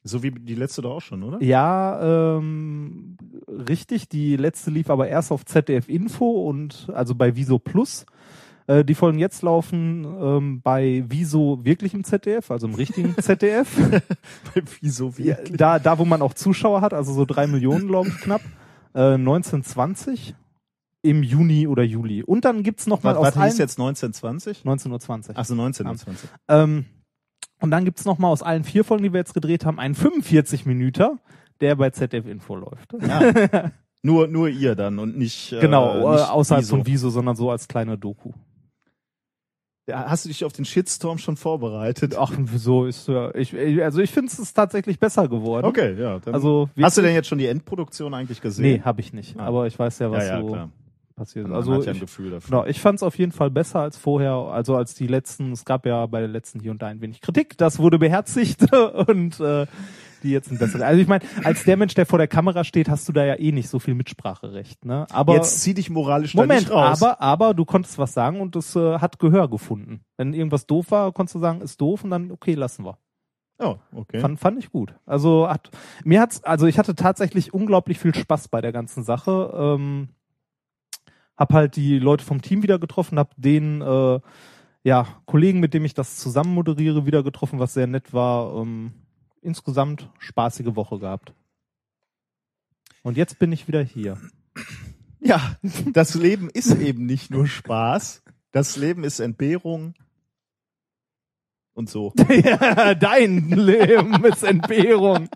So 0.05 0.21
wie 0.23 0.31
die 0.31 0.55
letzte 0.55 0.81
doch 0.81 0.95
auch 0.95 1.01
schon, 1.01 1.23
oder? 1.23 1.41
Ja, 1.43 2.37
ähm, 2.37 3.17
richtig. 3.47 4.07
Die 4.09 4.35
letzte 4.37 4.69
lief 4.71 4.89
aber 4.89 5.07
erst 5.07 5.31
auf 5.31 5.45
ZDF 5.45 5.89
Info 5.89 6.29
und 6.47 6.89
also 6.93 7.15
bei 7.15 7.35
Viso 7.35 7.59
Plus. 7.59 8.05
Äh, 8.67 8.86
die 8.86 8.95
Folgen 8.95 9.19
jetzt 9.19 9.41
laufen 9.41 10.06
ähm, 10.06 10.62
bei 10.62 11.04
Viso 11.08 11.60
wirklich 11.63 11.93
im 11.93 12.04
ZDF, 12.04 12.52
also 12.52 12.67
im 12.67 12.76
richtigen 12.76 13.15
ZDF. 13.21 13.78
Wieso 14.82 15.17
wie? 15.17 15.28
Ja, 15.28 15.38
da, 15.52 15.80
da, 15.80 15.97
wo 15.97 16.06
man 16.06 16.21
auch 16.21 16.34
Zuschauer 16.34 16.82
hat, 16.82 16.93
also 16.93 17.13
so 17.13 17.26
drei 17.26 17.47
Millionen, 17.47 17.88
glaube 17.88 18.10
ich, 18.10 18.17
knapp. 18.17 18.41
Äh, 18.93 19.13
1920 19.15 20.36
im 21.02 21.21
Juni 21.21 21.67
oder 21.67 21.84
Juli. 21.84 22.23
Und 22.23 22.45
dann 22.45 22.63
gibt's 22.63 22.88
noch 22.88 23.04
mal 23.04 23.15
Was, 23.15 23.30
aus 23.30 23.36
was 23.36 23.45
hieß 23.45 23.58
jetzt 23.58 23.80
1920? 23.80 24.60
1920. 24.60 25.38
Achso, 25.38 25.54
1920. 25.54 26.30
Ähm, 26.47 26.86
und 27.60 27.71
dann 27.71 27.86
gibt's 27.86 28.06
noch 28.06 28.17
mal 28.17 28.30
aus 28.30 28.41
allen 28.41 28.63
vier 28.63 28.84
Folgen, 28.84 29.04
die 29.04 29.13
wir 29.13 29.19
jetzt 29.19 29.34
gedreht 29.34 29.65
haben, 29.65 29.80
einen 29.80 29.95
45 29.95 30.65
Minüter, 30.65 31.19
der 31.60 31.76
bei 31.76 31.89
ZDF 31.89 32.26
Info 32.26 32.56
läuft. 32.56 32.93
Ja. 33.02 33.71
nur, 34.02 34.28
nur 34.28 34.47
ihr 34.47 34.76
dann 34.76 34.99
und 34.99 35.17
nicht. 35.17 35.49
Genau, 35.49 35.89
äh, 35.89 35.97
äh, 35.97 36.12
nicht 36.13 36.30
außerhalb 36.30 36.63
Wieso. 36.63 36.76
von 36.78 36.86
Viso, 36.86 37.10
sondern 37.10 37.36
so 37.36 37.52
als 37.52 37.67
kleine 37.67 37.97
Doku. 37.97 38.32
Hast 39.91 40.24
du 40.24 40.30
dich 40.30 40.46
auf 40.46 40.54
den 40.54 40.63
Shitstorm 40.63 41.17
schon 41.17 41.36
vorbereitet? 41.36 42.15
Ach, 42.17 42.32
so 42.56 42.86
ist 42.86 43.10
ja. 43.10 43.36
Ich, 43.36 43.54
also 43.84 44.00
ich 44.00 44.12
finde 44.12 44.32
es 44.32 44.39
ist 44.39 44.54
tatsächlich 44.54 44.98
besser 44.98 45.28
geworden. 45.28 45.65
Okay, 45.65 46.00
ja. 46.00 46.19
Dann 46.19 46.34
Also 46.34 46.69
Hast 46.82 46.98
du 46.98 47.02
denn 47.02 47.13
jetzt 47.13 47.28
schon 47.28 47.38
die 47.38 47.48
Endproduktion 47.48 48.13
eigentlich 48.13 48.39
gesehen? 48.39 48.63
Nee, 48.63 48.82
habe 48.82 49.02
ich 49.02 49.12
nicht. 49.12 49.38
Ah. 49.38 49.46
Aber 49.46 49.67
ich 49.67 49.78
weiß 49.78 50.00
ja, 50.00 50.10
was 50.10 50.24
ja, 50.26 50.36
ja, 50.36 50.41
so 50.41 50.48
klar. 50.48 50.69
passiert. 51.17 51.48
Man 51.48 51.58
Also 51.58 51.74
hat 51.74 51.84
ja 51.84 51.91
ein 51.91 51.96
ich, 51.96 52.02
Gefühl 52.02 52.32
dafür. 52.32 52.50
Genau, 52.50 52.65
ich 52.65 52.80
fand 52.80 52.98
es 53.00 53.04
auf 53.04 53.17
jeden 53.17 53.34
Fall 53.34 53.50
besser 53.50 53.80
als 53.80 53.98
vorher, 53.98 54.32
also 54.32 54.78
als 54.78 54.96
die 54.96 55.08
letzten, 55.08 55.52
es 55.52 55.65
gab 55.65 55.86
ja 55.86 56.06
bei 56.06 56.19
der 56.22 56.30
letzten 56.30 56.62
hier 56.62 56.72
und 56.72 56.82
da 56.82 56.88
ein 56.88 57.02
wenig 57.02 57.19
Kritik, 57.19 57.58
das 57.58 57.78
wurde 57.78 58.00
beherzigt 58.00 58.74
und 59.08 59.38
äh, 59.41 59.65
die 60.23 60.31
jetzt 60.31 60.49
sind 60.49 60.59
besser. 60.59 60.86
Also 60.86 61.01
ich 61.01 61.07
meine, 61.07 61.23
als 61.43 61.63
der 61.63 61.77
Mensch, 61.77 61.93
der 61.93 62.05
vor 62.05 62.17
der 62.17 62.27
Kamera 62.27 62.63
steht, 62.63 62.89
hast 62.89 63.07
du 63.07 63.13
da 63.13 63.25
ja 63.25 63.36
eh 63.36 63.51
nicht 63.51 63.69
so 63.69 63.79
viel 63.79 63.93
Mitspracherecht, 63.93 64.86
ne? 64.86 65.05
Aber 65.12 65.36
Jetzt 65.36 65.62
zieh 65.62 65.73
dich 65.73 65.89
moralisch 65.89 66.33
da 66.33 66.41
Moment, 66.41 66.62
nicht 66.62 66.71
raus. 66.71 67.01
aber 67.01 67.21
aber 67.21 67.53
du 67.53 67.65
konntest 67.65 67.97
was 67.97 68.13
sagen 68.13 68.41
und 68.41 68.55
es 68.55 68.75
äh, 68.75 68.99
hat 68.99 69.19
Gehör 69.19 69.49
gefunden. 69.49 70.01
Wenn 70.17 70.33
irgendwas 70.33 70.65
doof 70.65 70.91
war, 70.91 71.12
konntest 71.12 71.36
du 71.36 71.39
sagen, 71.39 71.62
ist 71.62 71.79
doof 71.79 72.03
und 72.03 72.09
dann 72.09 72.31
okay, 72.31 72.53
lassen 72.55 72.86
wir. 72.86 72.97
Oh, 73.59 73.75
okay. 73.93 74.19
Fand, 74.19 74.39
fand 74.39 74.59
ich 74.59 74.71
gut. 74.71 74.95
Also 75.05 75.47
hat 75.47 75.69
mir 76.03 76.21
hat's, 76.21 76.43
also 76.43 76.65
ich 76.65 76.79
hatte 76.79 76.95
tatsächlich 76.95 77.53
unglaublich 77.53 77.99
viel 77.99 78.13
Spaß 78.15 78.47
bei 78.47 78.62
der 78.62 78.71
ganzen 78.71 79.03
Sache. 79.03 79.51
Ähm, 79.55 80.09
hab 81.38 81.53
halt 81.53 81.75
die 81.75 81.99
Leute 81.99 82.25
vom 82.25 82.41
Team 82.41 82.63
wieder 82.63 82.79
getroffen, 82.79 83.19
hab 83.19 83.33
den 83.38 83.81
äh, 83.81 84.19
ja 84.83 85.07
Kollegen, 85.25 85.59
mit 85.59 85.73
dem 85.73 85.86
ich 85.86 85.93
das 85.93 86.17
zusammen 86.17 86.53
moderiere, 86.53 87.05
wieder 87.05 87.23
getroffen, 87.23 87.59
was 87.59 87.73
sehr 87.73 87.88
nett 87.88 88.13
war. 88.13 88.55
Ähm, 88.62 88.91
insgesamt 89.43 90.10
spaßige 90.19 90.75
Woche 90.75 90.99
gehabt. 90.99 91.34
Und 93.03 93.17
jetzt 93.17 93.39
bin 93.39 93.51
ich 93.51 93.67
wieder 93.67 93.82
hier. 93.82 94.17
Ja, 95.19 95.58
das 95.93 96.15
Leben 96.15 96.49
ist 96.49 96.75
eben 96.75 97.06
nicht 97.06 97.32
nur 97.32 97.47
Spaß. 97.47 98.23
Das 98.51 98.75
Leben 98.77 99.03
ist 99.03 99.19
Entbehrung 99.19 99.93
und 101.73 101.89
so. 101.89 102.13
ja, 102.29 102.93
dein 102.93 103.49
Leben 103.49 104.23
ist 104.25 104.43
Entbehrung. 104.43 105.29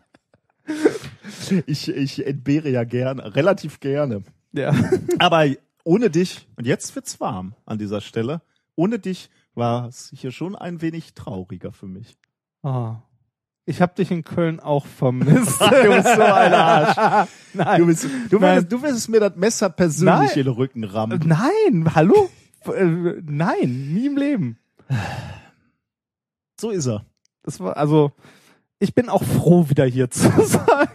Ich, 1.65 1.87
ich 1.89 2.25
entbehre 2.25 2.69
ja 2.69 2.83
gerne, 2.83 3.35
relativ 3.35 3.79
gerne. 3.79 4.23
Ja. 4.51 4.73
Aber 5.19 5.47
ohne 5.83 6.09
dich, 6.09 6.47
und 6.57 6.67
jetzt 6.67 6.95
wird's 6.95 7.19
warm 7.19 7.55
an 7.65 7.77
dieser 7.77 8.01
Stelle, 8.01 8.41
ohne 8.75 8.99
dich 8.99 9.29
war 9.55 9.87
es 9.87 10.11
hier 10.15 10.31
schon 10.31 10.55
ein 10.55 10.81
wenig 10.81 11.13
trauriger 11.13 11.71
für 11.71 11.87
mich. 11.87 12.17
Ah. 12.61 13.01
Ich 13.69 13.81
habe 13.81 13.93
dich 13.95 14.11
in 14.11 14.23
Köln 14.23 14.59
auch 14.61 14.85
vermisst. 14.85 15.59
Du 15.59 15.89
bist 15.93 16.07
so 16.15 16.21
ein 16.21 16.53
Arsch. 16.53 17.29
Nein. 17.53 17.79
Du, 17.81 17.85
bist, 17.87 18.07
du, 18.29 18.39
wirst, 18.41 18.71
du 18.71 18.81
wirst 18.81 19.09
mir 19.09 19.19
das 19.19 19.35
Messer 19.35 19.69
persönlich 19.69 20.29
Nein. 20.29 20.37
in 20.39 20.45
den 20.45 20.53
Rücken 20.53 20.83
rammen. 20.85 21.21
Nein, 21.25 21.93
hallo? 21.93 22.29
Äh, 22.65 22.85
Nein, 23.25 23.91
nie 23.93 24.05
im 24.07 24.15
Leben. 24.17 24.57
So 26.59 26.69
ist 26.71 26.85
er. 26.87 27.05
Das 27.43 27.59
war, 27.59 27.75
also, 27.77 28.13
ich 28.79 28.95
bin 28.95 29.09
auch 29.09 29.23
froh, 29.23 29.67
wieder 29.69 29.85
hier 29.85 30.09
zu 30.09 30.29
sein. 30.45 30.87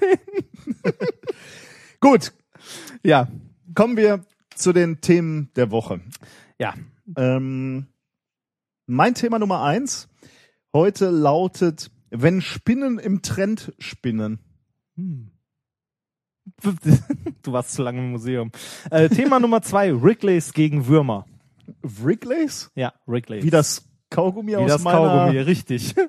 Gut, 2.01 2.33
Ja, 3.05 3.29
kommen 3.75 3.97
wir 3.97 4.25
zu 4.55 4.73
den 4.73 5.01
Themen 5.01 5.51
der 5.57 5.71
Woche. 5.71 6.01
ja. 6.59 6.75
Ähm, 7.17 7.87
mein 8.87 9.15
Thema 9.15 9.39
Nummer 9.39 9.63
eins 9.63 10.09
heute 10.73 11.11
lautet, 11.11 11.91
wenn 12.13 12.41
Spinnen 12.43 12.99
im 12.99 13.23
Trend 13.23 13.73
spinnen. 13.79 14.39
Hm. 14.97 15.31
Du 17.43 17.53
warst 17.53 17.73
zu 17.73 17.83
lange 17.83 17.99
im 17.99 18.13
Museum. 18.13 18.53
Äh, 18.91 19.09
Thema 19.09 19.41
Nummer 19.41 19.63
zwei, 19.63 20.01
Wrigley's 20.01 20.53
gegen 20.53 20.87
Würmer. 20.87 21.27
Wrigley's? 21.83 22.71
Ja, 22.77 22.93
Wrigley's. 23.07 23.43
Wie 23.43 23.51
das 23.51 23.85
Kaugummi 24.11 24.53
Wie 24.53 24.57
aus 24.57 24.69
das 24.71 24.83
meiner... 24.83 24.99
Kaugummi, 24.99 25.39
richtig. 25.39 25.95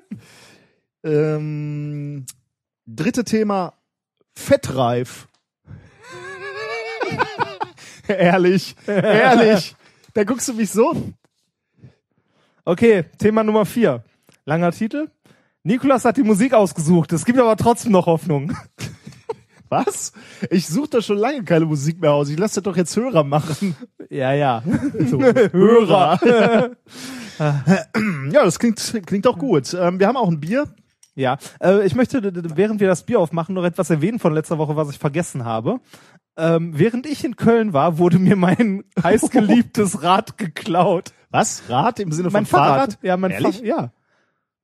Ähm, 1.06 2.24
dritte 2.86 3.24
Thema, 3.24 3.74
Fettreif. 4.34 5.28
ehrlich, 8.08 8.74
ehrlich. 8.86 9.76
Da 10.14 10.24
guckst 10.24 10.48
du 10.48 10.54
mich 10.54 10.70
so. 10.70 11.12
Okay, 12.64 13.04
Thema 13.18 13.44
Nummer 13.44 13.66
vier. 13.66 14.02
Langer 14.46 14.72
Titel. 14.72 15.10
Nikolas 15.64 16.04
hat 16.04 16.18
die 16.18 16.22
Musik 16.22 16.52
ausgesucht. 16.52 17.12
Es 17.14 17.24
gibt 17.24 17.38
aber 17.38 17.56
trotzdem 17.56 17.92
noch 17.92 18.04
Hoffnung. 18.06 18.52
Was? 19.70 20.12
Ich 20.50 20.68
suche 20.68 20.90
doch 20.90 21.02
schon 21.02 21.16
lange 21.16 21.42
keine 21.42 21.64
Musik 21.64 22.00
mehr 22.00 22.12
aus. 22.12 22.28
Ich 22.28 22.38
lasse 22.38 22.56
das 22.60 22.64
doch 22.64 22.76
jetzt 22.76 22.94
Hörer 22.94 23.24
machen. 23.24 23.74
Ja, 24.10 24.32
ja. 24.32 24.62
So, 25.06 25.20
Hörer. 25.22 26.20
ja, 27.38 28.44
das 28.44 28.58
klingt, 28.58 29.02
klingt 29.06 29.26
auch 29.26 29.38
gut. 29.38 29.74
Ähm, 29.74 29.98
wir 29.98 30.06
haben 30.06 30.18
auch 30.18 30.28
ein 30.28 30.38
Bier. 30.38 30.68
Ja, 31.16 31.38
äh, 31.62 31.86
ich 31.86 31.94
möchte, 31.94 32.20
während 32.56 32.80
wir 32.80 32.88
das 32.88 33.04
Bier 33.04 33.18
aufmachen, 33.18 33.54
noch 33.54 33.64
etwas 33.64 33.88
erwähnen 33.88 34.18
von 34.18 34.34
letzter 34.34 34.58
Woche, 34.58 34.76
was 34.76 34.90
ich 34.90 34.98
vergessen 34.98 35.44
habe. 35.46 35.80
Ähm, 36.36 36.72
während 36.76 37.06
ich 37.06 37.24
in 37.24 37.36
Köln 37.36 37.72
war, 37.72 37.96
wurde 37.98 38.18
mir 38.18 38.36
mein 38.36 38.84
heißgeliebtes 39.02 40.02
Rad 40.02 40.36
geklaut. 40.36 41.12
Was? 41.30 41.62
Rad 41.68 42.00
im 42.00 42.12
Sinne 42.12 42.30
Mein 42.30 42.44
von 42.44 42.58
Fahrrad? 42.58 42.76
Fahrrad? 42.76 42.98
Ja, 43.02 43.16
mein? 43.16 43.32
Fahrrad. 43.32 43.62
Ja. 43.62 43.92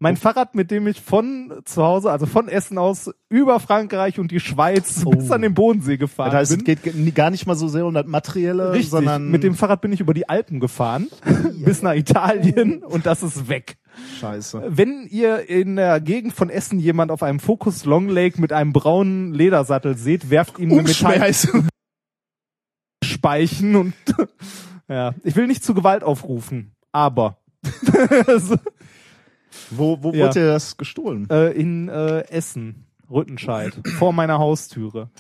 Mein 0.03 0.17
Fahrrad, 0.17 0.55
mit 0.55 0.71
dem 0.71 0.87
ich 0.87 0.99
von 0.99 1.53
zu 1.67 1.83
Hause, 1.83 2.11
also 2.11 2.25
von 2.25 2.49
Essen 2.49 2.79
aus, 2.79 3.11
über 3.29 3.61
Frankreich 3.61 4.19
und 4.19 4.31
die 4.31 4.41
Schweiz 4.41 5.05
bis 5.05 5.31
an 5.31 5.43
den 5.43 5.53
Bodensee 5.53 5.99
gefahren 5.99 6.31
Das 6.31 6.37
heißt, 6.41 6.51
es 6.53 6.57
bin. 6.57 6.65
geht 6.65 6.83
ge- 6.83 7.11
gar 7.11 7.29
nicht 7.31 7.47
mal 7.47 7.55
so 7.55 7.69
sehr 7.69 7.85
um 7.85 7.93
das 7.93 8.07
Materielle, 8.07 8.73
Richtig. 8.73 8.89
sondern 8.89 9.31
Mit 9.31 9.43
dem 9.43 9.55
Fahrrad 9.55 9.83
bin 9.83 9.93
ich 9.93 10.01
über 10.01 10.15
die 10.15 10.27
Alpen 10.27 10.59
gefahren, 10.59 11.09
bis 11.65 11.83
nach 11.83 11.93
Italien 11.95 12.83
und 12.83 13.05
das 13.05 13.23
ist 13.23 13.51
weg. 13.51 13.77
Scheiße. 14.21 14.63
Wenn 14.69 15.07
ihr 15.11 15.51
in 15.51 15.77
der 15.77 16.01
Gegend 16.01 16.33
von 16.33 16.49
Essen 16.49 16.79
jemand 16.81 17.11
auf 17.11 17.23
einem 17.23 17.39
Focus 17.39 17.85
Long 17.85 18.09
Lake 18.09 18.41
mit 18.41 18.55
einem 18.55 18.73
braunen 18.73 19.35
Ledersattel 19.35 19.99
seht, 19.99 20.31
werft 20.31 20.59
ihm 20.59 20.71
eine 20.71 20.81
Umschmeiß. 20.81 21.53
Metallspeichen 23.03 23.77
und 23.77 23.93
ja, 24.89 25.15
ich 25.25 25.37
will 25.37 25.47
nicht 25.47 25.63
zu 25.63 25.75
Gewalt 25.75 26.03
aufrufen, 26.05 26.73
aber. 26.91 27.37
Wo, 29.71 30.03
wo 30.03 30.13
Ja. 30.13 30.27
wurde 30.27 30.41
dir 30.41 30.47
das 30.53 30.77
gestohlen? 30.77 31.29
Äh, 31.31 31.53
in 31.53 31.89
äh, 31.89 32.21
Essen, 32.29 32.87
Rüttenscheid, 33.11 33.75
vor 33.99 34.13
meiner 34.13 34.39
Haustüre. 34.39 35.11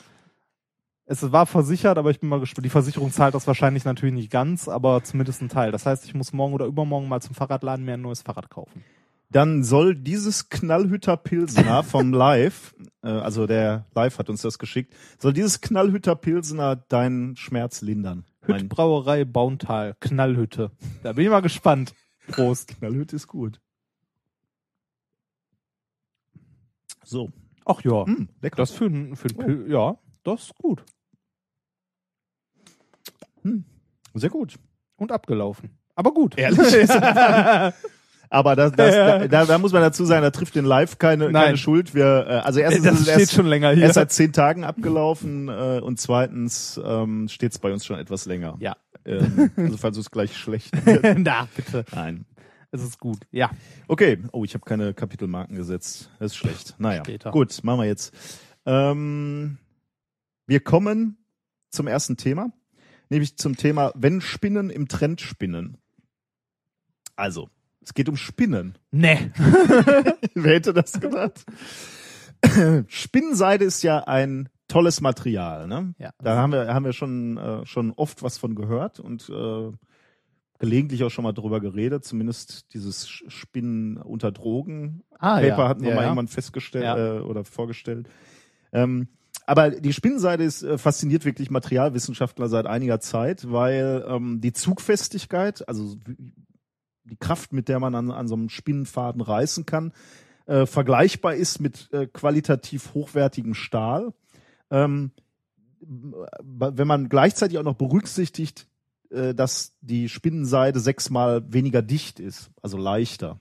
Es 1.07 1.33
war 1.33 1.47
versichert, 1.47 1.99
aber 1.99 2.11
ich 2.11 2.21
bin 2.21 2.29
mal 2.29 2.39
gespannt. 2.39 2.65
Die 2.65 2.71
Versicherung 2.71 3.11
zahlt 3.11 3.35
das 3.35 3.47
wahrscheinlich 3.49 3.85
natürlich 3.85 4.15
nicht 4.15 4.31
ganz, 4.31 4.69
aber 4.69 5.03
zumindest 5.03 5.43
ein 5.43 5.49
Teil. 5.49 5.73
Das 5.73 5.85
heißt, 5.85 6.05
ich 6.05 6.15
muss 6.15 6.33
morgen 6.33 6.55
oder 6.55 6.67
übermorgen 6.67 7.09
mal 7.09 7.21
zum 7.21 7.35
Fahrradladen 7.35 7.85
mir 7.85 7.95
ein 7.95 8.01
neues 8.01 8.23
Fahrrad 8.23 8.49
kaufen. 8.49 8.85
Dann 9.33 9.63
soll 9.65 9.95
dieses 9.97 10.49
Knallhütter 10.51 11.17
Pilsener 11.17 11.83
vom 11.85 12.13
Live, 12.13 12.75
äh, 13.03 13.09
also 13.09 13.47
der 13.49 13.87
Live 13.95 14.19
hat 14.19 14.29
uns 14.31 14.43
das 14.43 14.59
geschickt, 14.59 14.95
soll 15.19 15.33
dieses 15.33 15.61
Knallhütter 15.61 16.15
Pilsener 16.15 16.77
deinen 16.77 17.37
Schmerz 17.37 17.81
lindern. 17.81 18.25
Hüttbrauerei 18.43 19.25
Bauntal, 19.25 19.97
Knallhütte. 20.01 20.71
Da 21.03 21.13
bin 21.13 21.25
ich 21.25 21.31
mal 21.31 21.43
gespannt. 21.43 21.93
Prost. 22.29 22.79
Knallhütte 22.79 23.17
ist 23.17 23.27
gut. 23.27 23.61
So. 27.11 27.29
Ach 27.65 27.83
ja, 27.83 28.05
Mm, 28.07 28.29
lecker. 28.41 28.57
das 28.57 28.71
für 28.71 28.87
ein, 28.87 29.17
für 29.17 29.29
ein 29.29 29.37
Pil 29.37 29.65
ja, 29.69 29.97
das 30.23 30.45
ist 30.45 30.55
gut. 30.55 30.85
Sehr 34.15 34.31
gut. 34.31 34.55
Und 34.97 35.13
abgelaufen. 35.13 35.71
Aber 35.95 36.13
gut. 36.13 36.37
Ehrlich? 36.39 36.89
Aber 38.33 38.55
das, 38.55 38.71
das, 38.73 38.95
da, 38.95 39.27
da, 39.27 39.45
da 39.45 39.59
muss 39.59 39.73
man 39.73 39.83
dazu 39.83 40.05
sagen, 40.05 40.23
da 40.23 40.31
trifft 40.31 40.55
den 40.55 40.65
Live 40.65 40.99
keine, 40.99 41.31
Nein. 41.33 41.45
keine 41.47 41.57
Schuld. 41.57 41.95
Wir, 41.97 42.27
äh, 42.29 42.33
also 42.45 42.61
erstens 42.61 42.85
das 42.85 42.93
ist 42.95 43.01
es 43.01 43.07
steht 43.09 43.21
erst, 43.21 43.33
schon 43.33 43.47
länger 43.47 43.73
hier. 43.73 43.83
erst 43.85 43.95
seit 43.97 44.13
zehn 44.13 44.33
Tagen 44.33 44.63
abgelaufen 44.63 45.49
äh, 45.49 45.81
und 45.83 45.99
zweitens 45.99 46.81
ähm, 46.85 47.29
steht 47.29 47.51
es 47.53 47.59
bei 47.59 47.73
uns 47.73 47.85
schon 47.85 47.99
etwas 47.99 48.27
länger. 48.27 48.57
Ja. 48.61 48.77
Ähm, 49.05 49.51
also 49.57 49.77
falls 49.79 49.97
es 49.97 50.11
gleich 50.13 50.37
schlecht 50.37 50.71
Na, 51.17 51.49
bitte. 51.57 51.85
Nein. 51.93 52.25
Es 52.73 52.83
ist 52.83 53.01
gut. 53.01 53.19
Ja. 53.31 53.51
Okay. 53.89 54.19
Oh, 54.33 54.45
ich 54.45 54.55
habe 54.55 54.65
keine 54.65 54.95
Kapitelmarken 54.95 55.57
gesetzt. 55.57 56.11
Das 56.19 56.33
ist 56.33 56.37
schlecht. 56.37 56.75
Naja. 56.79 57.03
Später. 57.05 57.31
Gut, 57.33 57.63
machen 57.65 57.81
wir 57.81 57.87
jetzt. 57.87 58.15
Ähm, 58.65 59.59
wir 60.47 60.61
kommen 60.61 61.19
zum 61.71 61.87
ersten 61.87 62.17
Thema, 62.17 62.53
nämlich 63.09 63.37
zum 63.37 63.57
Thema, 63.57 63.93
wenn 63.97 64.21
Spinnen 64.21 64.71
im 64.71 64.89
Trend 64.89 65.21
spinnen. 65.21 65.79
Also, 67.17 67.51
es 67.83 67.95
geht 67.95 68.09
um 68.09 68.17
Spinnen. 68.17 68.79
Nee. 68.91 69.31
Wer 70.35 70.55
hätte 70.55 70.73
das 70.73 71.01
gedacht? 71.01 71.45
Spinnenseide 72.87 73.65
ist 73.65 73.83
ja 73.83 74.05
ein 74.05 74.49
tolles 74.69 75.01
Material, 75.01 75.67
ne? 75.67 75.95
Ja. 75.99 76.11
Da 76.19 76.37
haben 76.37 76.53
wir, 76.53 76.73
haben 76.73 76.85
wir 76.85 76.93
schon, 76.93 77.37
äh, 77.37 77.67
schon 77.67 77.93
oft 77.93 78.23
was 78.23 78.39
von 78.39 78.55
gehört 78.55 79.01
und 79.01 79.29
äh, 79.29 79.73
gelegentlich 80.61 81.03
auch 81.03 81.11
schon 81.11 81.25
mal 81.25 81.33
drüber 81.33 81.59
geredet, 81.59 82.05
zumindest 82.05 82.73
dieses 82.75 83.09
Spinnen 83.09 83.97
unter 83.97 84.31
Drogen. 84.31 85.03
Ah, 85.19 85.41
Paper 85.41 85.69
hatten 85.69 85.83
wir 85.83 85.95
ja, 85.95 86.15
mal 86.15 86.23
ja. 86.23 86.27
festgestellt 86.29 86.85
Ja. 86.85 87.17
äh, 87.17 87.21
oder 87.21 87.45
vorgestellt. 87.45 88.09
Ähm, 88.73 89.09
aber 89.47 89.71
die 89.71 89.93
Spinnenseide 89.93 90.45
ist 90.45 90.63
äh, 90.63 90.79
fasziniert 90.79 91.25
wirklich 91.25 91.51
Materialwissenschaftler 91.51 92.49
seit 92.49 92.67
einiger 92.67 93.01
Zeit, 93.01 93.51
weil 93.51 94.05
ähm, 94.07 94.41
die 94.41 94.53
Zugfestigkeit, 94.53 95.67
also 95.67 95.97
die 97.05 97.17
Kraft, 97.17 97.53
mit 97.53 97.69
der 97.69 97.81
man 97.81 97.95
an, 97.95 98.11
an 98.11 98.29
so 98.29 98.35
einem 98.35 98.51
Spinnenfaden 98.51 99.23
reißen 99.23 99.65
kann, 99.65 99.93
äh, 100.47 100.67
vergleichbar 100.67 101.35
ist 101.35 101.59
mit 101.59 101.89
äh, 101.93 102.07
qualitativ 102.07 102.93
hochwertigem 102.93 103.55
Stahl. 103.55 104.13
Ähm, 104.71 105.11
wenn 105.81 106.87
man 106.87 107.09
gleichzeitig 107.09 107.57
auch 107.59 107.65
noch 107.65 107.77
berücksichtigt, 107.77 108.69
äh, 109.11 109.35
dass 109.35 109.73
die 109.81 110.09
Spinnenseide 110.09 110.81
sechsmal 110.81 111.43
weniger 111.53 111.83
dicht 111.83 112.21
ist, 112.21 112.51
also 112.63 112.77
leichter. 112.77 113.41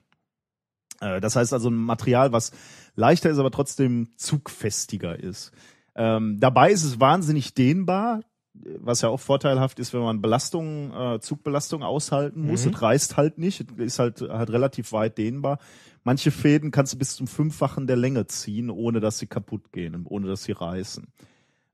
Äh, 1.00 1.20
das 1.20 1.36
heißt 1.36 1.52
also 1.52 1.70
ein 1.70 1.76
Material, 1.76 2.32
was 2.32 2.52
leichter 2.94 3.30
ist, 3.30 3.38
aber 3.38 3.50
trotzdem 3.50 4.08
zugfestiger 4.16 5.18
ist. 5.18 5.52
Ähm, 5.94 6.38
dabei 6.40 6.70
ist 6.70 6.84
es 6.84 7.00
wahnsinnig 7.00 7.54
dehnbar, 7.54 8.20
was 8.52 9.00
ja 9.00 9.08
auch 9.08 9.20
vorteilhaft 9.20 9.78
ist, 9.78 9.94
wenn 9.94 10.00
man 10.00 10.20
Belastungen, 10.20 10.92
äh, 10.92 11.20
Zugbelastung 11.20 11.82
aushalten 11.82 12.42
muss. 12.42 12.64
Mhm. 12.64 12.72
Es 12.72 12.82
reißt 12.82 13.16
halt 13.16 13.38
nicht, 13.38 13.60
es 13.60 13.84
ist 13.84 13.98
halt, 13.98 14.20
halt 14.20 14.50
relativ 14.50 14.92
weit 14.92 15.18
dehnbar. 15.18 15.58
Manche 16.02 16.30
Fäden 16.30 16.70
kannst 16.70 16.94
du 16.94 16.98
bis 16.98 17.16
zum 17.16 17.26
Fünffachen 17.26 17.86
der 17.86 17.96
Länge 17.96 18.26
ziehen, 18.26 18.70
ohne 18.70 19.00
dass 19.00 19.18
sie 19.18 19.26
kaputt 19.26 19.72
gehen, 19.72 20.06
ohne 20.06 20.26
dass 20.26 20.44
sie 20.44 20.52
reißen. 20.52 21.06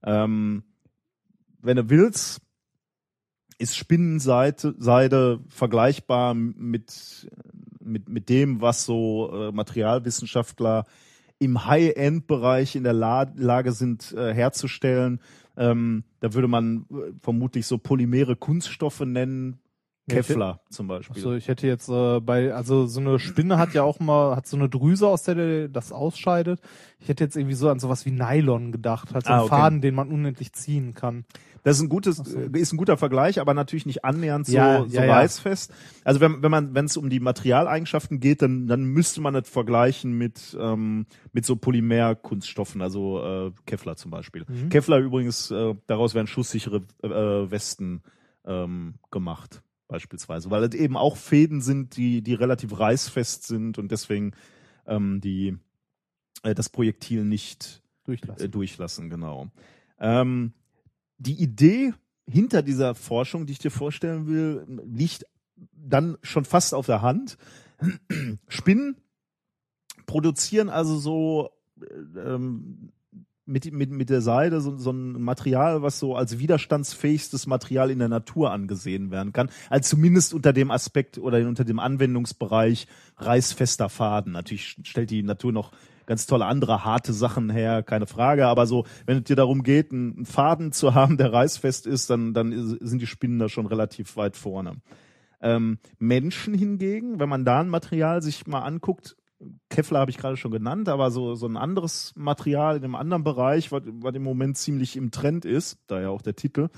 Ähm, 0.02 0.64
wenn 1.62 1.76
du 1.76 1.88
willst, 1.88 2.40
ist 3.58 3.76
Spinnenseide 3.76 4.74
Seide 4.78 5.40
vergleichbar 5.48 6.34
mit, 6.34 7.28
mit, 7.80 8.08
mit 8.08 8.28
dem, 8.28 8.60
was 8.60 8.84
so 8.84 9.30
äh, 9.32 9.52
Materialwissenschaftler 9.52 10.84
im 11.38 11.66
High-End-Bereich 11.66 12.76
in 12.76 12.84
der 12.84 12.92
La 12.94 13.26
Lage 13.34 13.72
sind 13.72 14.12
äh, 14.12 14.32
herzustellen. 14.32 15.20
Ähm, 15.56 16.04
da 16.20 16.34
würde 16.34 16.48
man 16.48 16.86
äh, 16.90 17.12
vermutlich 17.20 17.66
so 17.66 17.78
polymere 17.78 18.36
Kunststoffe 18.36 19.00
nennen. 19.00 19.58
Kevlar 20.08 20.60
zum 20.70 20.86
Beispiel. 20.86 21.16
Also 21.16 21.34
ich 21.34 21.48
hätte 21.48 21.66
jetzt 21.66 21.88
äh, 21.88 22.20
bei, 22.20 22.54
also 22.54 22.86
so 22.86 23.00
eine 23.00 23.18
Spinne 23.18 23.58
hat 23.58 23.74
ja 23.74 23.82
auch 23.82 23.98
mal, 23.98 24.36
hat 24.36 24.46
so 24.46 24.56
eine 24.56 24.68
Drüse, 24.68 25.08
aus 25.08 25.24
der 25.24 25.68
das 25.68 25.90
ausscheidet. 25.90 26.60
Ich 27.00 27.08
hätte 27.08 27.24
jetzt 27.24 27.36
irgendwie 27.36 27.56
so 27.56 27.68
an 27.68 27.80
sowas 27.80 28.06
wie 28.06 28.12
Nylon 28.12 28.70
gedacht, 28.70 29.12
halt 29.12 29.24
so 29.24 29.30
Ah, 29.30 29.34
einen 29.34 29.42
okay. 29.46 29.56
Faden, 29.56 29.80
den 29.80 29.94
man 29.96 30.08
unendlich 30.08 30.52
ziehen 30.52 30.94
kann. 30.94 31.24
Das 31.66 31.78
ist 31.78 31.82
ein 31.82 31.88
gutes, 31.88 32.18
so. 32.18 32.38
äh, 32.38 32.60
ist 32.60 32.72
ein 32.72 32.76
guter 32.76 32.96
Vergleich, 32.96 33.40
aber 33.40 33.52
natürlich 33.52 33.86
nicht 33.86 34.04
annähernd 34.04 34.46
so, 34.46 34.52
Ja, 34.52 34.84
so 34.86 35.00
ja, 35.00 35.12
reißfest. 35.12 35.74
Also 36.04 36.20
wenn, 36.20 36.40
wenn 36.40 36.50
man, 36.52 36.76
wenn 36.76 36.84
es 36.84 36.96
um 36.96 37.10
die 37.10 37.18
Materialeigenschaften 37.18 38.20
geht, 38.20 38.40
dann, 38.40 38.68
dann 38.68 38.84
müsste 38.84 39.20
man 39.20 39.34
das 39.34 39.48
vergleichen 39.48 40.16
mit, 40.16 40.56
ähm, 40.60 41.06
mit 41.32 41.44
so 41.44 41.56
Polymerkunststoffen, 41.56 42.80
also 42.80 43.48
äh, 43.48 43.52
Kevlar 43.66 43.96
zum 43.96 44.12
Beispiel. 44.12 44.44
Mhm. 44.46 44.68
Kevlar 44.68 45.00
übrigens, 45.00 45.50
äh, 45.50 45.74
daraus 45.88 46.14
werden 46.14 46.28
schusssichere 46.28 46.84
äh, 47.02 47.50
Westen 47.50 48.04
ähm, 48.44 48.94
gemacht, 49.10 49.60
beispielsweise, 49.88 50.52
weil 50.52 50.62
es 50.62 50.74
eben 50.76 50.96
auch 50.96 51.16
Fäden 51.16 51.62
sind, 51.62 51.96
die, 51.96 52.22
die 52.22 52.34
relativ 52.34 52.78
reißfest 52.78 53.44
sind 53.44 53.76
und 53.76 53.90
deswegen 53.90 54.34
ähm, 54.86 55.20
die 55.20 55.56
äh, 56.44 56.54
das 56.54 56.68
Projektil 56.68 57.24
nicht 57.24 57.82
äh, 57.82 58.06
Durchlassen. 58.06 58.50
durchlassen, 58.52 59.10
genau. 59.10 59.48
Ähm, 59.98 60.52
die 61.18 61.40
Idee 61.40 61.94
hinter 62.28 62.62
dieser 62.62 62.94
Forschung, 62.94 63.46
die 63.46 63.52
ich 63.52 63.58
dir 63.58 63.70
vorstellen 63.70 64.26
will, 64.26 64.66
liegt 64.84 65.26
dann 65.72 66.18
schon 66.22 66.44
fast 66.44 66.74
auf 66.74 66.86
der 66.86 67.02
Hand. 67.02 67.38
Spinnen 68.48 68.96
produzieren 70.06 70.68
also 70.68 70.98
so 70.98 71.50
äh, 71.80 72.18
ähm, 72.18 72.92
mit, 73.46 73.72
mit, 73.72 73.90
mit 73.90 74.10
der 74.10 74.22
Seide 74.22 74.60
so, 74.60 74.76
so 74.76 74.90
ein 74.90 75.22
Material, 75.22 75.82
was 75.82 76.00
so 76.00 76.16
als 76.16 76.38
widerstandsfähigstes 76.38 77.46
Material 77.46 77.90
in 77.90 78.00
der 78.00 78.08
Natur 78.08 78.50
angesehen 78.50 79.10
werden 79.12 79.32
kann. 79.32 79.50
Also 79.70 79.96
zumindest 79.96 80.34
unter 80.34 80.52
dem 80.52 80.70
Aspekt 80.70 81.16
oder 81.18 81.38
unter 81.46 81.64
dem 81.64 81.78
Anwendungsbereich 81.78 82.88
reißfester 83.18 83.88
Faden. 83.88 84.32
Natürlich 84.32 84.76
stellt 84.82 85.10
die 85.10 85.22
Natur 85.22 85.52
noch 85.52 85.70
ganz 86.06 86.26
tolle 86.26 86.46
andere 86.46 86.84
harte 86.84 87.12
Sachen 87.12 87.50
her, 87.50 87.82
keine 87.82 88.06
Frage. 88.06 88.46
Aber 88.46 88.66
so, 88.66 88.84
wenn 89.04 89.18
es 89.18 89.24
dir 89.24 89.36
darum 89.36 89.62
geht, 89.62 89.92
einen 89.92 90.24
Faden 90.24 90.72
zu 90.72 90.94
haben, 90.94 91.16
der 91.16 91.32
reißfest 91.32 91.86
ist, 91.86 92.10
dann, 92.10 92.32
dann 92.32 92.78
sind 92.80 93.02
die 93.02 93.06
Spinnen 93.06 93.38
da 93.38 93.48
schon 93.48 93.66
relativ 93.66 94.16
weit 94.16 94.36
vorne. 94.36 94.76
Ähm, 95.40 95.78
Menschen 95.98 96.54
hingegen, 96.54 97.20
wenn 97.20 97.28
man 97.28 97.44
da 97.44 97.60
ein 97.60 97.68
Material 97.68 98.22
sich 98.22 98.46
mal 98.46 98.62
anguckt, 98.62 99.16
Kevlar 99.68 100.00
habe 100.00 100.10
ich 100.10 100.16
gerade 100.16 100.36
schon 100.36 100.50
genannt, 100.50 100.88
aber 100.88 101.10
so, 101.10 101.34
so 101.34 101.46
ein 101.46 101.58
anderes 101.58 102.14
Material 102.16 102.76
in 102.76 102.84
einem 102.84 102.94
anderen 102.94 103.22
Bereich, 103.22 103.70
was, 103.70 103.82
was 103.84 104.14
im 104.14 104.22
Moment 104.22 104.56
ziemlich 104.56 104.96
im 104.96 105.10
Trend 105.10 105.44
ist, 105.44 105.78
daher 105.88 106.10
auch 106.10 106.22
der 106.22 106.36
Titel, 106.36 106.68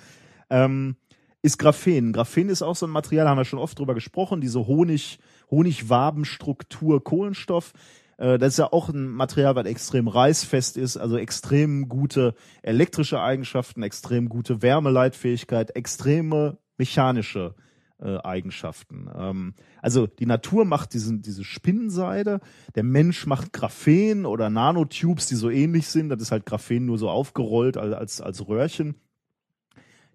ähm, 0.51 0.97
ist 1.41 1.59
Graphen. 1.59 2.13
Graphen 2.13 2.49
ist 2.49 2.63
auch 2.63 2.75
so 2.75 2.87
ein 2.87 2.91
Material, 2.91 3.29
haben 3.29 3.39
wir 3.39 3.45
schon 3.45 3.61
oft 3.61 3.79
drüber 3.79 3.95
gesprochen, 3.95 4.41
diese 4.41 4.67
Honig, 4.67 5.21
Honigwabenstruktur 5.51 7.03
Kohlenstoff. 7.03 7.73
Äh, 8.19 8.39
Das 8.39 8.55
ist 8.55 8.59
ja 8.59 8.73
auch 8.73 8.91
ein 8.91 9.09
Material, 9.09 9.57
was 9.57 9.67
extrem 9.67 10.09
reißfest 10.09 10.77
ist, 10.77 10.99
also 10.99 11.17
extrem 11.17 11.89
gute 11.89 12.35
elektrische 12.63 13.21
Eigenschaften, 13.21 13.83
extrem 13.83 14.29
gute 14.29 14.61
Wärmeleitfähigkeit, 14.61 15.75
extreme 15.75 16.59
mechanische 16.77 17.55
äh, 18.01 18.19
Eigenschaften. 18.19 19.11
Ähm, 19.17 19.55
also 19.81 20.07
die 20.07 20.27
Natur 20.27 20.65
macht 20.65 20.95
diesen, 20.95 21.23
diese 21.23 21.45
Spinnenseide, 21.45 22.41
der 22.75 22.85
Mensch 22.85 23.27
macht 23.27 23.53
Graphen 23.53 24.27
oder 24.27 24.51
Nanotubes, 24.51 25.27
die 25.27 25.35
so 25.35 25.51
ähnlich 25.51 25.89
sind. 25.89 26.09
Das 26.11 26.21
ist 26.21 26.31
halt 26.31 26.47
Graphen 26.47 26.87
nur 26.87 26.99
so 26.99 27.09
aufgerollt 27.09 27.77
als, 27.77 27.95
als, 27.95 28.21
als 28.21 28.47
Röhrchen. 28.49 28.97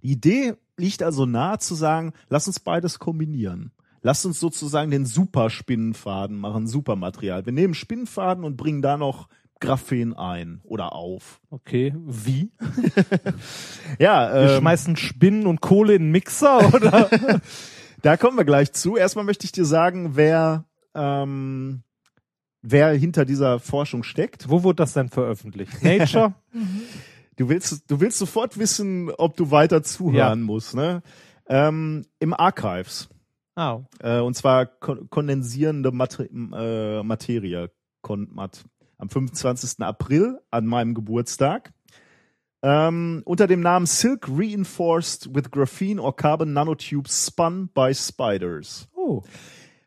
Die 0.02 0.12
Idee 0.12 0.54
liegt 0.78 1.04
also 1.04 1.26
nahe 1.26 1.60
zu 1.60 1.76
sagen, 1.76 2.14
lass 2.30 2.48
uns 2.48 2.60
beides 2.60 3.00
kombinieren. 3.00 3.72
Lass 4.06 4.26
uns 4.26 4.40
sozusagen 4.40 4.92
den 4.92 5.06
Superspinnenfaden 5.06 6.38
machen, 6.38 6.68
Supermaterial. 6.68 7.46
Wir 7.46 7.54
nehmen 7.54 7.74
Spinnenfaden 7.74 8.44
und 8.44 8.58
bringen 8.58 8.82
da 8.82 8.98
noch 8.98 9.30
Graphen 9.62 10.14
ein 10.14 10.60
oder 10.66 10.92
auf. 10.94 11.40
Okay, 11.50 11.96
wie? 12.06 12.52
Ja, 14.00 14.34
Wir 14.34 14.52
ähm, 14.52 14.60
schmeißen 14.60 14.96
Spinnen 14.98 15.48
und 15.48 15.62
Kohle 15.62 15.96
in 15.96 16.04
den 16.04 16.12
Mixer 16.12 16.74
oder? 16.74 17.10
Da 18.02 18.18
kommen 18.18 18.36
wir 18.38 18.44
gleich 18.44 18.74
zu. 18.74 18.98
Erstmal 18.98 19.24
möchte 19.24 19.46
ich 19.46 19.54
dir 19.54 19.64
sagen, 19.64 20.18
wer, 20.18 20.66
ähm, 20.94 21.84
wer 22.62 22.90
hinter 22.92 23.24
dieser 23.24 23.60
Forschung 23.60 24.04
steckt. 24.04 24.50
Wo 24.50 24.64
wurde 24.64 24.76
das 24.76 24.92
denn 24.92 25.08
veröffentlicht? 25.10 25.82
Nature? 25.84 26.34
Du 27.36 27.50
willst, 27.50 27.90
du 27.90 28.00
willst 28.00 28.20
sofort 28.20 28.60
wissen, 28.60 29.10
ob 29.10 29.36
du 29.38 29.50
weiter 29.50 29.82
zuhören 29.82 30.40
Ja. 30.42 30.46
musst. 30.46 30.76
Ne? 30.76 31.02
Ähm, 31.48 32.06
Im 32.20 32.32
Archives. 32.36 33.10
Ah, 33.56 33.82
Äh, 34.00 34.20
und 34.20 34.36
zwar 34.36 34.66
kon 34.66 35.10
kondensierende 35.10 35.92
Mater 35.92 36.26
äh, 36.30 37.04
Materie, 37.04 37.72
Konmat, 38.02 38.64
am 38.98 39.10
25. 39.10 39.82
April 39.82 40.40
an 40.52 40.66
meinem 40.66 40.94
Geburtstag. 40.94 41.74
Ähm, 42.62 43.22
unter 43.26 43.46
dem 43.46 43.60
Namen 43.60 43.86
Silk 43.86 44.28
Reinforced 44.30 45.36
with 45.36 45.52
Graphene 45.52 46.02
or 46.02 46.16
Carbon 46.16 46.54
Nanotubes 46.54 47.28
Spun 47.28 47.70
by 47.74 47.94
Spiders. 47.94 48.88
oh. 48.96 49.22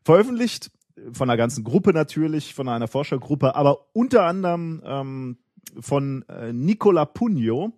Veröffentlicht 0.04 0.70
von 1.12 1.28
einer 1.28 1.36
ganzen 1.36 1.64
Gruppe 1.64 1.92
natürlich, 1.92 2.54
von 2.54 2.68
einer 2.68 2.86
Forschergruppe, 2.88 3.54
aber 3.54 3.88
unter 3.92 4.24
anderem 4.24 4.82
ähm, 4.84 5.38
von 5.80 6.24
äh, 6.28 6.52
Nicola 6.52 7.04
Pugno. 7.06 7.72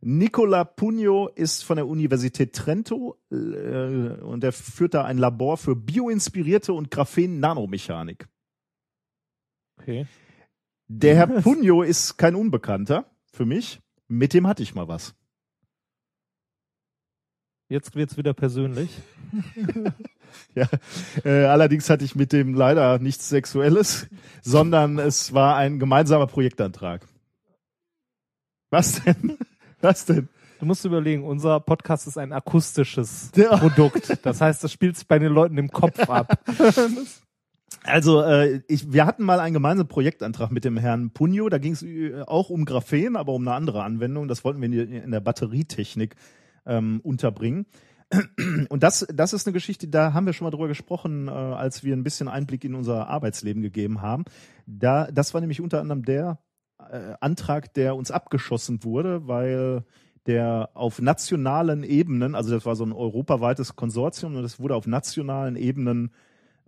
Nicola 0.00 0.64
Pugno 0.64 1.28
ist 1.28 1.64
von 1.64 1.76
der 1.76 1.86
Universität 1.86 2.54
Trento 2.54 3.18
äh, 3.30 3.34
und 3.34 4.44
er 4.44 4.52
führt 4.52 4.94
da 4.94 5.04
ein 5.04 5.18
Labor 5.18 5.56
für 5.56 5.74
bioinspirierte 5.74 6.72
und 6.72 6.90
Graphen-Nanomechanik. 6.90 8.28
Okay. 9.78 10.06
Der 10.88 11.16
Herr 11.16 11.26
Pugno 11.42 11.82
ist 11.82 12.16
kein 12.16 12.34
Unbekannter 12.34 13.10
für 13.32 13.44
mich. 13.44 13.80
Mit 14.08 14.34
dem 14.34 14.46
hatte 14.46 14.62
ich 14.62 14.74
mal 14.74 14.88
was. 14.88 15.14
Jetzt 17.68 17.96
wird's 17.96 18.16
wieder 18.16 18.34
persönlich. 18.34 18.90
Ja, 20.54 20.68
äh, 21.24 21.44
allerdings 21.44 21.88
hatte 21.90 22.04
ich 22.04 22.14
mit 22.14 22.32
dem 22.32 22.54
leider 22.54 22.98
nichts 22.98 23.28
Sexuelles, 23.28 24.08
sondern 24.42 24.98
es 24.98 25.32
war 25.32 25.56
ein 25.56 25.78
gemeinsamer 25.78 26.26
Projektantrag. 26.26 27.06
Was 28.70 29.02
denn? 29.04 29.38
Was 29.86 30.04
denn? 30.04 30.28
Du 30.58 30.66
musst 30.66 30.84
überlegen, 30.84 31.22
unser 31.22 31.60
Podcast 31.60 32.08
ist 32.08 32.18
ein 32.18 32.32
akustisches 32.32 33.30
Ja. 33.36 33.56
Produkt. 33.56 34.18
Das 34.26 34.40
heißt, 34.40 34.64
das 34.64 34.72
spielt 34.72 34.96
sich 34.96 35.06
bei 35.06 35.20
den 35.20 35.32
Leuten 35.32 35.56
im 35.58 35.70
Kopf 35.70 35.98
ab. 36.10 36.40
Also 37.82 38.22
äh, 38.22 38.62
ich, 38.66 38.92
wir 38.92 39.06
hatten 39.06 39.22
mal 39.24 39.38
einen 39.38 39.54
gemeinsamen 39.54 39.88
Projektantrag 39.88 40.50
mit 40.50 40.64
dem 40.64 40.76
Herrn 40.76 41.10
Punio. 41.10 41.48
Da 41.48 41.58
ging 41.58 41.72
es 41.72 41.84
auch 42.26 42.50
um 42.50 42.64
Graphen, 42.64 43.14
aber 43.16 43.32
um 43.32 43.42
eine 43.46 43.54
andere 43.56 43.84
Anwendung. 43.84 44.26
Das 44.26 44.44
wollten 44.44 44.60
wir 44.60 44.88
in 44.88 45.10
der 45.12 45.20
Batterietechnik 45.20 46.16
ähm, 46.64 47.00
unterbringen. 47.04 47.66
Und 48.68 48.82
das, 48.82 49.06
das 49.12 49.32
ist 49.32 49.46
eine 49.46 49.52
Geschichte, 49.52 49.88
da 49.88 50.12
haben 50.14 50.26
wir 50.26 50.32
schon 50.32 50.46
mal 50.46 50.50
drüber 50.50 50.68
gesprochen, 50.68 51.28
äh, 51.28 51.30
als 51.30 51.84
wir 51.84 51.94
ein 51.94 52.04
bisschen 52.04 52.28
Einblick 52.28 52.64
in 52.64 52.74
unser 52.74 53.08
Arbeitsleben 53.08 53.62
gegeben 53.62 54.00
haben. 54.00 54.24
Da, 54.66 55.08
das 55.10 55.34
war 55.34 55.40
nämlich 55.40 55.60
unter 55.60 55.80
anderem 55.80 56.04
der 56.04 56.38
äh, 56.78 57.14
Antrag, 57.20 57.72
der 57.74 57.96
uns 57.96 58.10
abgeschossen 58.10 58.84
wurde, 58.84 59.26
weil 59.26 59.84
der 60.26 60.70
auf 60.74 61.00
nationalen 61.00 61.84
Ebenen, 61.84 62.34
also 62.34 62.50
das 62.52 62.66
war 62.66 62.76
so 62.76 62.84
ein 62.84 62.92
europaweites 62.92 63.76
Konsortium 63.76 64.36
und 64.36 64.42
das 64.42 64.58
wurde 64.58 64.74
auf 64.74 64.86
nationalen 64.86 65.56
Ebenen 65.56 66.10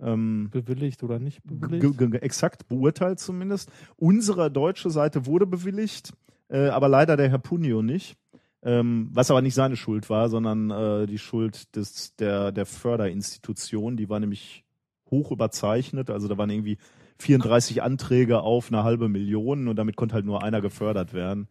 ähm, 0.00 0.48
Bewilligt 0.50 1.02
oder 1.02 1.18
nicht 1.18 1.42
bewilligt? 1.42 2.22
exakt 2.22 2.68
beurteilt 2.68 3.18
zumindest. 3.18 3.70
Unsere 3.96 4.50
deutsche 4.50 4.90
Seite 4.90 5.26
wurde 5.26 5.46
bewilligt, 5.46 6.12
äh, 6.48 6.68
aber 6.68 6.88
leider 6.88 7.16
der 7.16 7.30
Herr 7.30 7.38
Punio 7.38 7.82
nicht. 7.82 8.16
Ähm, 8.60 9.08
was 9.12 9.30
aber 9.30 9.40
nicht 9.40 9.54
seine 9.54 9.76
Schuld 9.76 10.10
war, 10.10 10.28
sondern 10.28 10.70
äh, 10.70 11.06
die 11.06 11.18
Schuld 11.18 11.76
des, 11.76 12.16
der, 12.16 12.50
der 12.50 12.66
Förderinstitution. 12.66 13.96
Die 13.96 14.08
war 14.08 14.18
nämlich 14.18 14.64
hoch 15.10 15.30
überzeichnet. 15.30 16.10
Also 16.10 16.26
da 16.26 16.36
waren 16.38 16.50
irgendwie 16.50 16.78
34 17.20 17.82
Anträge 17.82 18.40
auf 18.40 18.70
eine 18.70 18.84
halbe 18.84 19.08
Million 19.08 19.68
und 19.68 19.76
damit 19.76 19.96
konnte 19.96 20.14
halt 20.14 20.24
nur 20.24 20.42
einer 20.42 20.60
gefördert 20.60 21.12
werden. 21.12 21.48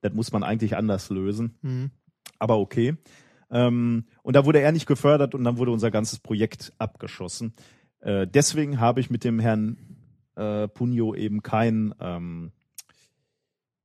Das 0.00 0.12
muss 0.12 0.32
man 0.32 0.42
eigentlich 0.42 0.76
anders 0.76 1.10
lösen 1.10 1.56
Mhm. 1.62 1.90
aber 2.38 2.58
okay. 2.58 2.96
Ähm, 3.50 4.04
und 4.22 4.36
da 4.36 4.44
wurde 4.44 4.60
er 4.60 4.72
nicht 4.72 4.86
gefördert 4.86 5.34
und 5.34 5.42
dann 5.44 5.56
wurde 5.56 5.70
unser 5.72 5.90
ganzes 5.90 6.18
Projekt 6.18 6.72
abgeschossen. 6.78 7.54
Äh, 8.00 8.26
deswegen 8.26 8.78
habe 8.78 9.00
ich 9.00 9.10
mit 9.10 9.24
dem 9.24 9.40
Herrn 9.40 9.78
äh, 10.36 10.68
Punio 10.68 11.14
eben 11.14 11.42
kein 11.42 11.94
ähm, 11.98 12.52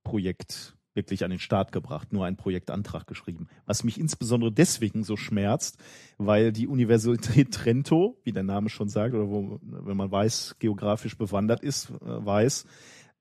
Projekt 0.03 0.75
wirklich 0.93 1.23
an 1.23 1.31
den 1.31 1.39
Start 1.39 1.71
gebracht, 1.71 2.13
nur 2.13 2.25
einen 2.25 2.37
Projektantrag 2.37 3.07
geschrieben. 3.07 3.47
Was 3.65 3.83
mich 3.83 3.99
insbesondere 3.99 4.51
deswegen 4.51 5.03
so 5.03 5.17
schmerzt, 5.17 5.77
weil 6.17 6.51
die 6.51 6.67
Universität 6.67 7.51
Trento, 7.53 8.17
wie 8.23 8.31
der 8.31 8.43
Name 8.43 8.69
schon 8.69 8.89
sagt, 8.89 9.13
oder 9.13 9.29
wo, 9.29 9.59
wenn 9.61 9.97
man 9.97 10.11
weiß, 10.11 10.57
geografisch 10.59 11.17
bewandert 11.17 11.61
ist, 11.61 11.89
äh, 11.89 11.95
weiß, 12.03 12.65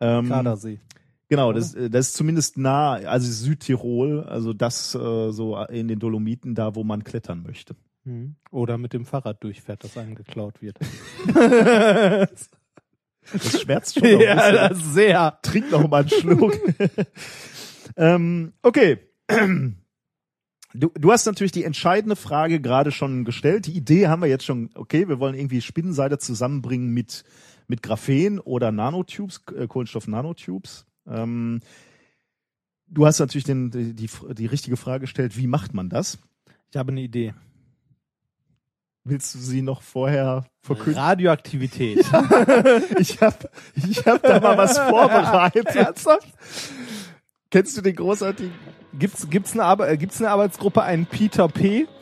ähm, 0.00 0.28
Gardasee. 0.28 0.80
Genau, 1.28 1.52
das, 1.52 1.74
äh, 1.74 1.88
das 1.88 2.08
ist 2.08 2.14
zumindest 2.14 2.58
nah, 2.58 2.92
also 2.92 3.30
Südtirol, 3.30 4.24
also 4.24 4.52
das 4.52 4.94
äh, 4.94 5.30
so 5.30 5.56
in 5.64 5.88
den 5.88 5.98
Dolomiten, 5.98 6.54
da 6.54 6.74
wo 6.74 6.84
man 6.84 7.04
klettern 7.04 7.42
möchte. 7.42 7.74
Mhm. 8.04 8.36
Oder 8.50 8.78
mit 8.78 8.92
dem 8.92 9.06
Fahrrad 9.06 9.42
durchfährt, 9.42 9.84
das 9.84 9.96
einem 9.96 10.14
geklaut 10.14 10.60
wird. 10.60 10.78
Das 13.32 13.60
schmerzt 13.60 13.94
schon 13.94 14.02
bisschen. 14.18 14.36
das 14.36 14.78
sehr. 14.94 15.38
Trink 15.42 15.70
noch 15.70 15.88
mal 15.88 16.00
einen 16.00 16.08
Schluck. 16.08 16.58
Ähm, 17.96 18.52
okay. 18.62 18.98
Du, 20.74 20.90
du 20.94 21.12
hast 21.12 21.26
natürlich 21.26 21.52
die 21.52 21.64
entscheidende 21.64 22.16
Frage 22.16 22.60
gerade 22.60 22.92
schon 22.92 23.24
gestellt. 23.24 23.66
Die 23.66 23.76
Idee 23.76 24.08
haben 24.08 24.22
wir 24.22 24.28
jetzt 24.28 24.44
schon, 24.44 24.70
okay, 24.74 25.08
wir 25.08 25.20
wollen 25.20 25.34
irgendwie 25.34 25.60
Spinnenseide 25.60 26.18
zusammenbringen 26.18 26.92
mit, 26.92 27.24
mit 27.66 27.82
Graphen 27.82 28.38
oder 28.38 28.72
Nanotubes, 28.72 29.42
äh, 29.54 29.66
Kohlenstoff-Nanotubes. 29.66 30.86
Ähm, 31.06 31.60
du 32.86 33.06
hast 33.06 33.18
natürlich 33.18 33.44
den, 33.44 33.70
die, 33.70 33.94
die, 33.94 34.08
die 34.34 34.46
richtige 34.46 34.76
Frage 34.76 35.02
gestellt, 35.02 35.36
wie 35.36 35.46
macht 35.46 35.74
man 35.74 35.90
das? 35.90 36.18
Ich 36.70 36.76
habe 36.76 36.92
eine 36.92 37.02
Idee. 37.02 37.34
Willst 39.04 39.34
du 39.34 39.40
sie 39.40 39.62
noch 39.62 39.82
vorher 39.82 40.46
verkünden? 40.62 40.94
Radioaktivität. 40.94 41.98
Ich 42.98 43.20
habe 43.20 43.50
ich 43.74 44.06
hab 44.06 44.22
da 44.22 44.38
mal 44.38 44.56
was 44.56 44.78
vorbereitet. 44.88 45.66
Ernsthaft? 45.66 46.28
Kennst 47.52 47.76
du 47.76 47.82
den 47.82 47.94
großartigen? 47.94 48.52
Gibt's, 48.98 49.28
gibt's, 49.30 49.52
eine 49.52 49.64
Arbe 49.64 49.86
äh, 49.86 49.96
gibt's 49.96 50.20
eine 50.20 50.30
Arbeitsgruppe, 50.30 50.82
einen 50.82 51.06
Peter 51.06 51.48
P? 51.48 51.86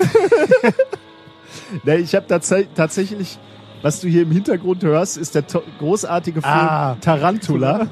Ne, 1.82 1.96
ich 1.96 2.14
habe 2.14 2.28
tats 2.28 2.54
tatsächlich, 2.76 3.36
was 3.82 4.00
du 4.00 4.06
hier 4.06 4.22
im 4.22 4.30
Hintergrund 4.30 4.84
hörst, 4.84 5.16
ist 5.16 5.34
der 5.34 5.42
großartige 5.80 6.42
Film 6.42 6.54
Ah. 6.54 6.96
Tarantula 7.00 7.88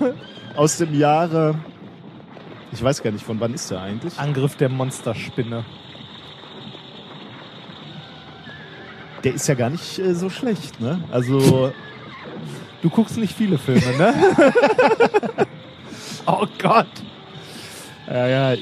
aus 0.56 0.76
dem 0.78 0.94
Jahre. 0.94 1.56
Ich 2.70 2.80
weiß 2.82 3.02
gar 3.02 3.10
nicht, 3.10 3.24
von 3.24 3.40
wann 3.40 3.54
ist 3.54 3.70
der 3.72 3.80
eigentlich? 3.80 4.16
Angriff 4.16 4.54
der 4.56 4.68
Monsterspinne. 4.68 5.64
Der 9.24 9.34
ist 9.34 9.48
ja 9.48 9.54
gar 9.54 9.70
nicht 9.70 9.98
äh, 9.98 10.14
so 10.14 10.30
schlecht, 10.30 10.80
ne? 10.80 11.02
Also 11.10 11.72
Du 12.80 12.90
guckst 12.90 13.16
nicht 13.18 13.36
viele 13.36 13.58
Filme, 13.58 13.96
ne? 13.96 14.14
oh 16.26 16.46
Gott. 16.62 16.86
Ja, 18.10 18.28
ja. 18.52 18.56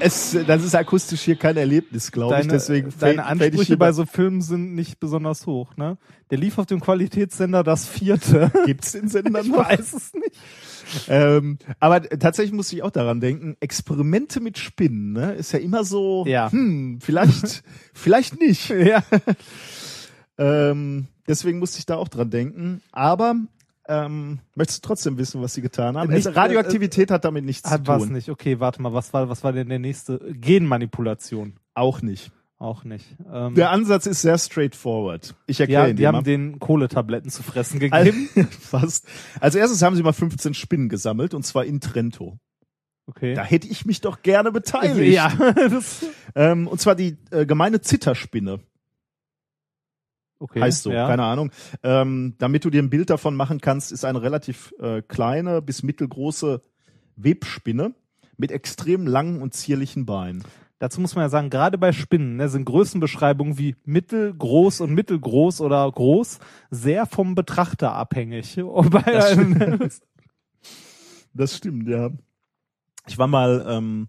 Es, 0.00 0.36
das 0.46 0.62
ist 0.62 0.76
akustisch 0.76 1.22
hier 1.22 1.34
kein 1.34 1.56
Erlebnis, 1.56 2.12
glaube 2.12 2.40
ich. 2.40 2.46
Deswegen 2.46 2.92
deine 3.00 3.14
ich 3.22 3.26
Ansprüche 3.26 3.76
bei 3.76 3.90
so 3.90 4.06
Filmen 4.06 4.42
sind 4.42 4.76
nicht 4.76 5.00
besonders 5.00 5.44
hoch, 5.46 5.76
ne? 5.76 5.98
Der 6.30 6.38
lief 6.38 6.56
auf 6.58 6.66
dem 6.66 6.80
Qualitätssender 6.80 7.64
das 7.64 7.88
vierte. 7.88 8.52
Gibt's 8.66 8.92
den 8.92 9.08
Sender 9.08 9.40
Ich 9.40 9.48
noch? 9.48 9.68
weiß 9.68 9.92
es 9.94 10.12
nicht. 10.14 10.36
Ähm, 11.08 11.58
aber 11.80 12.00
tatsächlich 12.02 12.52
muss 12.52 12.72
ich 12.72 12.84
auch 12.84 12.92
daran 12.92 13.20
denken, 13.20 13.56
Experimente 13.58 14.38
mit 14.40 14.56
Spinnen, 14.58 15.14
ne? 15.14 15.32
Ist 15.32 15.52
ja 15.52 15.58
immer 15.58 15.82
so, 15.82 16.24
Ja. 16.28 16.52
hm, 16.52 17.00
vielleicht, 17.02 17.64
vielleicht 17.92 18.38
nicht. 18.40 18.70
Ja. 18.70 19.02
Ähm, 20.38 21.08
deswegen 21.26 21.58
musste 21.58 21.80
ich 21.80 21.86
da 21.86 21.96
auch 21.96 22.08
dran 22.08 22.30
denken. 22.30 22.82
Aber 22.92 23.34
ähm, 23.88 24.38
möchtest 24.54 24.84
du 24.84 24.88
trotzdem 24.88 25.18
wissen, 25.18 25.40
was 25.42 25.54
sie 25.54 25.62
getan 25.62 25.96
haben? 25.96 26.08
Nicht, 26.12 26.26
also 26.26 26.38
Radioaktivität 26.38 27.10
hat 27.10 27.24
damit 27.24 27.44
nichts 27.44 27.68
Hat 27.70 27.86
zu 27.86 27.88
was 27.88 28.02
tun. 28.04 28.12
nicht. 28.12 28.28
Okay, 28.30 28.60
warte 28.60 28.80
mal, 28.82 28.92
was 28.92 29.12
war, 29.12 29.28
was 29.28 29.42
war 29.44 29.52
denn 29.52 29.68
der 29.68 29.78
nächste? 29.78 30.18
Genmanipulation. 30.32 31.54
Auch 31.74 32.02
nicht. 32.02 32.30
Auch 32.58 32.82
nicht. 32.84 33.06
Ähm, 33.32 33.54
Der 33.54 33.70
Ansatz 33.70 34.06
ist 34.06 34.20
sehr 34.22 34.36
straightforward. 34.36 35.34
Ich 35.46 35.60
erkläre 35.60 35.88
ja, 35.88 35.92
die 35.94 36.06
haben 36.06 36.16
mal. 36.16 36.22
den 36.22 36.58
Kohletabletten 36.58 37.30
zu 37.30 37.42
fressen 37.44 37.78
gegeben. 37.78 38.28
fast. 38.60 39.06
Als 39.40 39.54
erstes 39.54 39.80
haben 39.82 39.94
sie 39.94 40.02
mal 40.02 40.12
15 40.12 40.54
Spinnen 40.54 40.88
gesammelt 40.88 41.34
und 41.34 41.44
zwar 41.44 41.64
in 41.64 41.80
Trento. 41.80 42.38
Okay. 43.06 43.34
Da 43.34 43.42
hätte 43.44 43.68
ich 43.68 43.86
mich 43.86 44.00
doch 44.00 44.22
gerne 44.22 44.50
beteiligt. 44.52 45.14
ja, 45.14 45.32
Ähm, 46.34 46.66
und 46.66 46.80
zwar 46.80 46.94
die 46.94 47.16
äh, 47.30 47.46
gemeine 47.46 47.80
Zitterspinne. 47.80 48.60
Okay. 50.38 50.60
heißt 50.60 50.82
so, 50.82 50.90
ja. 50.90 51.06
keine 51.06 51.24
Ahnung. 51.24 51.50
Ähm, 51.82 52.34
damit 52.38 52.64
du 52.64 52.70
dir 52.70 52.82
ein 52.82 52.90
Bild 52.90 53.10
davon 53.10 53.36
machen 53.36 53.60
kannst, 53.60 53.92
ist 53.92 54.04
eine 54.04 54.22
relativ 54.22 54.74
äh, 54.80 55.02
kleine 55.02 55.62
bis 55.62 55.82
mittelgroße 55.82 56.62
Webspinne 57.16 57.94
mit 58.36 58.52
extrem 58.52 59.06
langen 59.06 59.42
und 59.42 59.54
zierlichen 59.54 60.06
Beinen. 60.06 60.44
Dazu 60.78 61.00
muss 61.00 61.16
man 61.16 61.24
ja 61.24 61.28
sagen, 61.28 61.50
gerade 61.50 61.76
bei 61.76 61.90
Spinnen 61.90 62.36
ne, 62.36 62.48
sind 62.48 62.64
Größenbeschreibungen 62.64 63.58
wie 63.58 63.74
mittel, 63.84 64.32
groß 64.32 64.80
und 64.80 64.94
mittelgroß 64.94 65.60
oder 65.60 65.90
groß 65.90 66.38
sehr 66.70 67.06
vom 67.06 67.34
Betrachter 67.34 67.92
abhängig. 67.92 68.56
Das 69.04 69.32
stimmt. 69.32 70.00
Das 71.34 71.56
stimmt, 71.56 71.88
ja. 71.88 72.10
Ich 73.06 73.18
war 73.18 73.26
mal, 73.26 73.64
ähm, 73.68 74.08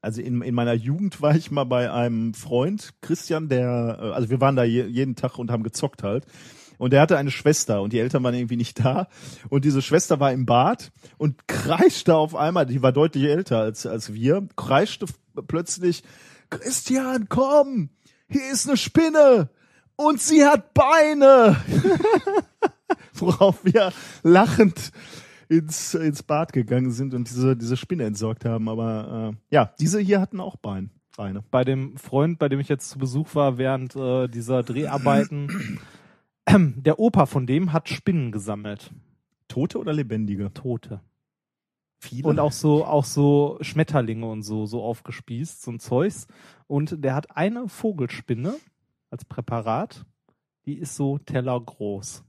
also 0.00 0.20
in, 0.20 0.42
in 0.42 0.54
meiner 0.54 0.74
Jugend 0.74 1.20
war 1.20 1.34
ich 1.34 1.50
mal 1.50 1.64
bei 1.64 1.90
einem 1.90 2.34
Freund, 2.34 2.94
Christian, 3.00 3.48
der, 3.48 3.98
äh, 4.00 4.10
also 4.10 4.30
wir 4.30 4.40
waren 4.40 4.56
da 4.56 4.64
je, 4.64 4.84
jeden 4.84 5.16
Tag 5.16 5.38
und 5.38 5.50
haben 5.50 5.62
gezockt 5.62 6.02
halt. 6.02 6.26
Und 6.78 6.92
der 6.92 7.00
hatte 7.00 7.18
eine 7.18 7.32
Schwester 7.32 7.82
und 7.82 7.92
die 7.92 7.98
Eltern 7.98 8.22
waren 8.22 8.34
irgendwie 8.34 8.56
nicht 8.56 8.84
da. 8.84 9.08
Und 9.48 9.64
diese 9.64 9.82
Schwester 9.82 10.20
war 10.20 10.32
im 10.32 10.46
Bad 10.46 10.92
und 11.16 11.48
kreischte 11.48 12.14
auf 12.14 12.36
einmal, 12.36 12.66
die 12.66 12.82
war 12.82 12.92
deutlich 12.92 13.24
älter 13.24 13.58
als, 13.58 13.84
als 13.84 14.14
wir, 14.14 14.46
kreischte 14.56 15.06
plötzlich, 15.48 16.04
Christian, 16.50 17.28
komm, 17.28 17.90
hier 18.28 18.50
ist 18.52 18.68
eine 18.68 18.76
Spinne 18.76 19.50
und 19.96 20.20
sie 20.20 20.44
hat 20.44 20.72
Beine. 20.72 21.56
Worauf 23.14 23.64
wir 23.64 23.92
lachend 24.22 24.92
ins, 25.48 25.94
ins 25.94 26.22
Bad 26.22 26.52
gegangen 26.52 26.90
sind 26.90 27.14
und 27.14 27.28
diese, 27.28 27.56
diese 27.56 27.76
Spinne 27.76 28.04
entsorgt 28.04 28.44
haben. 28.44 28.68
Aber 28.68 29.32
äh, 29.34 29.54
ja, 29.54 29.72
diese 29.80 30.00
hier 30.00 30.20
hatten 30.20 30.40
auch 30.40 30.56
Bein, 30.56 30.90
Beine. 31.16 31.42
bei 31.50 31.64
dem 31.64 31.96
Freund, 31.96 32.38
bei 32.38 32.48
dem 32.48 32.60
ich 32.60 32.68
jetzt 32.68 32.90
zu 32.90 32.98
Besuch 32.98 33.34
war 33.34 33.58
während 33.58 33.96
äh, 33.96 34.28
dieser 34.28 34.62
Dreharbeiten, 34.62 35.80
der 36.48 36.98
Opa 36.98 37.26
von 37.26 37.46
dem 37.46 37.72
hat 37.72 37.88
Spinnen 37.88 38.32
gesammelt. 38.32 38.90
Tote 39.48 39.78
oder 39.78 39.92
lebendige? 39.92 40.52
Tote. 40.52 41.00
Viele. 42.00 42.28
Und 42.28 42.38
auch 42.38 42.52
so, 42.52 42.84
auch 42.84 43.04
so 43.04 43.58
Schmetterlinge 43.60 44.26
und 44.26 44.42
so, 44.42 44.66
so 44.66 44.82
aufgespießt, 44.82 45.62
so 45.62 45.72
ein 45.72 45.80
Zeugs. 45.80 46.26
Und 46.68 47.02
der 47.02 47.14
hat 47.14 47.36
eine 47.36 47.68
Vogelspinne 47.68 48.54
als 49.10 49.24
Präparat, 49.24 50.04
die 50.66 50.74
ist 50.74 50.94
so 50.94 51.18
tellergroß. 51.18 52.22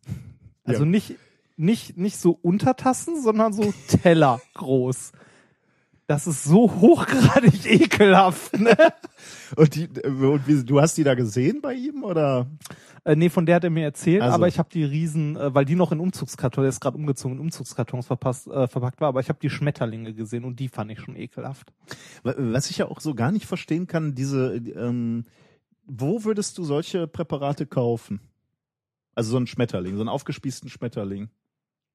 Also 0.64 0.84
Ja. 0.86 0.90
nicht, 0.90 1.16
nicht, 1.60 1.98
nicht 1.98 2.18
so 2.18 2.40
Untertassen, 2.42 3.22
sondern 3.22 3.52
so 3.54 3.74
tellergroß. 3.88 5.12
Das 6.08 6.26
ist 6.26 6.44
so 6.44 6.72
hochgradig 6.72 7.66
ekelhaft, 7.70 8.60
ne? 8.60 8.76
Und, 9.56 9.76
die, 9.76 9.88
und 10.04 10.48
wie, 10.48 10.64
du 10.64 10.82
hast 10.82 10.98
die 10.98 11.04
da 11.04 11.14
gesehen 11.14 11.62
bei 11.62 11.74
ihm 11.76 12.04
oder? 12.04 12.48
Äh, 13.04 13.16
nee, 13.16 13.30
von 13.30 13.46
der 13.46 13.58
hat 13.58 13.64
er 13.64 13.70
mir 13.70 13.84
erzählt, 13.84 14.22
Also. 14.22 14.36
aber 14.36 14.48
ich 14.48 14.58
habe 14.58 14.70
die 14.74 14.84
Riesen, 14.84 15.36
äh, 15.36 15.54
weil 15.54 15.66
die 15.66 15.76
noch 15.76 15.92
in 15.92 16.00
Umzugskartons, 16.00 16.64
der 16.64 16.70
ist 16.70 16.80
gerade 16.80 16.98
umgezogen, 16.98 17.38
in 17.38 17.42
Umzugskartons 17.42 18.08
verpasst, 18.08 18.48
äh, 18.48 18.68
verpackt 18.68 19.02
war, 19.02 19.10
aber 19.10 19.20
ich 19.20 19.30
habe 19.30 19.40
die 19.40 19.50
Schmetterlinge 19.50 20.14
gesehen 20.14 20.46
und 20.46 20.60
die 20.60 20.70
fand 20.70 20.90
ich 20.92 21.00
schon 21.00 21.16
ekelhaft. 21.16 21.74
Was 22.24 22.70
ich 22.72 22.78
ja 22.80 22.88
auch 22.88 23.02
so 23.02 23.14
gar 23.14 23.32
nicht 23.32 23.46
verstehen 23.46 23.86
kann, 23.86 24.16
diese, 24.16 24.56
ähm, 24.56 25.26
wo 25.86 26.24
würdest 26.24 26.58
du 26.58 26.64
solche 26.64 27.06
Präparate 27.06 27.68
kaufen? 27.68 28.22
Also 29.14 29.32
so 29.32 29.38
einen 29.38 29.48
Schmetterling, 29.48 29.96
so 29.96 30.02
einen 30.02 30.10
aufgespießten 30.10 30.70
Schmetterling. 30.70 31.30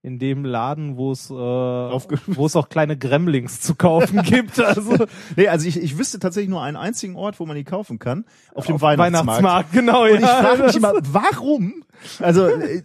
In 0.04 0.18
dem 0.18 0.44
Laden, 0.44 0.98
wo 0.98 1.12
es 1.12 1.30
äh, 1.30 1.32
wo 1.32 2.44
es 2.44 2.56
auch 2.56 2.68
kleine 2.68 2.94
Gremlings 2.98 3.62
zu 3.62 3.74
kaufen 3.74 4.20
gibt, 4.24 4.60
also 4.60 5.06
Nee, 5.34 5.48
also 5.48 5.66
ich, 5.66 5.82
ich 5.82 5.96
wüsste 5.96 6.18
tatsächlich 6.18 6.50
nur 6.50 6.62
einen 6.62 6.76
einzigen 6.76 7.16
Ort, 7.16 7.40
wo 7.40 7.46
man 7.46 7.56
die 7.56 7.64
kaufen 7.64 7.98
kann. 7.98 8.26
Auf 8.54 8.66
dem 8.66 8.74
auf 8.74 8.82
Weihnachtsmarkt. 8.82 9.72
genau, 9.72 10.02
Und 10.02 10.16
ich 10.16 10.20
ja. 10.20 10.42
frage 10.42 10.64
mich 10.64 10.76
immer, 10.76 10.92
warum? 11.10 11.84
Also 12.18 12.48
äh, 12.48 12.82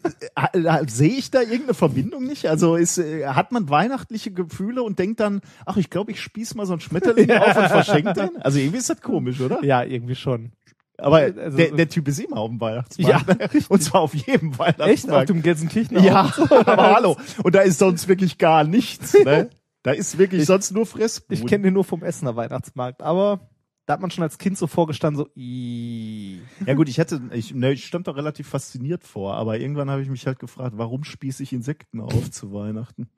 äh, 0.53 0.87
sehe 0.87 1.09
ich 1.09 1.29
da 1.29 1.41
irgendeine 1.41 1.73
Verbindung 1.73 2.23
nicht? 2.23 2.47
Also 2.47 2.77
ist, 2.77 2.97
äh, 2.97 3.27
hat 3.27 3.51
man 3.51 3.69
weihnachtliche 3.69 4.31
Gefühle 4.31 4.81
und 4.83 4.97
denkt 4.97 5.19
dann, 5.19 5.41
ach, 5.65 5.75
ich 5.75 5.89
glaube, 5.89 6.11
ich 6.11 6.21
spieß 6.21 6.55
mal 6.55 6.65
so 6.65 6.73
einen 6.73 6.79
Schmetterling 6.79 7.29
auf 7.37 7.57
und 7.57 7.67
verschenke 7.67 8.13
den? 8.13 8.41
Also 8.41 8.59
irgendwie 8.59 8.77
ist 8.77 8.89
das 8.89 9.01
komisch, 9.01 9.41
oder? 9.41 9.61
Ja, 9.63 9.83
irgendwie 9.83 10.15
schon. 10.15 10.53
Aber 11.01 11.17
also- 11.17 11.57
der, 11.57 11.71
der 11.71 11.89
Typ 11.89 12.07
ist 12.07 12.19
immer 12.19 12.37
auf 12.37 12.49
dem 12.49 12.59
Weihnachtsmarkt. 12.61 13.29
Ja, 13.53 13.61
und 13.69 13.81
zwar 13.81 14.01
auf 14.01 14.13
jedem 14.13 14.51
Echt? 14.51 14.59
Auf 14.59 14.77
Weihnachtsmarkt. 14.79 15.29
dem 15.29 15.41
Gelsenkirchener? 15.41 16.01
ja, 16.01 16.33
aber 16.49 16.95
hallo. 16.95 17.17
Und 17.43 17.55
da 17.55 17.61
ist 17.61 17.79
sonst 17.79 18.07
wirklich 18.07 18.37
gar 18.37 18.63
nichts. 18.63 19.13
Ne? 19.13 19.49
Da 19.83 19.91
ist 19.91 20.17
wirklich 20.17 20.45
sonst 20.45 20.71
nur 20.71 20.85
Fressbuden. 20.85 21.41
Ich 21.43 21.49
kenne 21.49 21.63
den 21.63 21.73
nur 21.73 21.83
vom 21.85 22.03
Essener 22.03 22.35
Weihnachtsmarkt, 22.35 23.01
aber 23.01 23.49
da 23.85 23.93
hat 23.93 24.01
man 24.01 24.11
schon 24.11 24.23
als 24.23 24.37
Kind 24.37 24.57
so 24.57 24.67
vorgestanden, 24.67 25.23
so, 25.23 25.29
"Ih." 25.39 26.41
Ja 26.65 26.73
gut, 26.75 26.89
ich 26.89 26.97
hätte, 26.99 27.21
ich, 27.31 27.55
ne, 27.55 27.71
ich 27.71 27.85
stand 27.85 28.07
da 28.07 28.11
relativ 28.11 28.47
fasziniert 28.47 29.03
vor, 29.03 29.33
aber 29.35 29.57
irgendwann 29.57 29.89
habe 29.89 30.01
ich 30.03 30.09
mich 30.09 30.27
halt 30.27 30.37
gefragt, 30.37 30.73
warum 30.77 31.03
spieße 31.03 31.41
ich 31.41 31.53
Insekten 31.53 31.99
auf 32.01 32.29
zu 32.29 32.51
Weihnachten? 32.53 33.09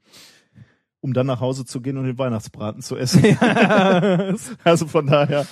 Um 1.01 1.13
dann 1.13 1.25
nach 1.25 1.39
Hause 1.39 1.65
zu 1.65 1.81
gehen 1.81 1.97
und 1.97 2.05
den 2.05 2.17
Weihnachtsbraten 2.19 2.83
zu 2.83 2.95
essen. 2.95 3.23
also 4.63 4.85
von 4.85 5.07
daher. 5.07 5.47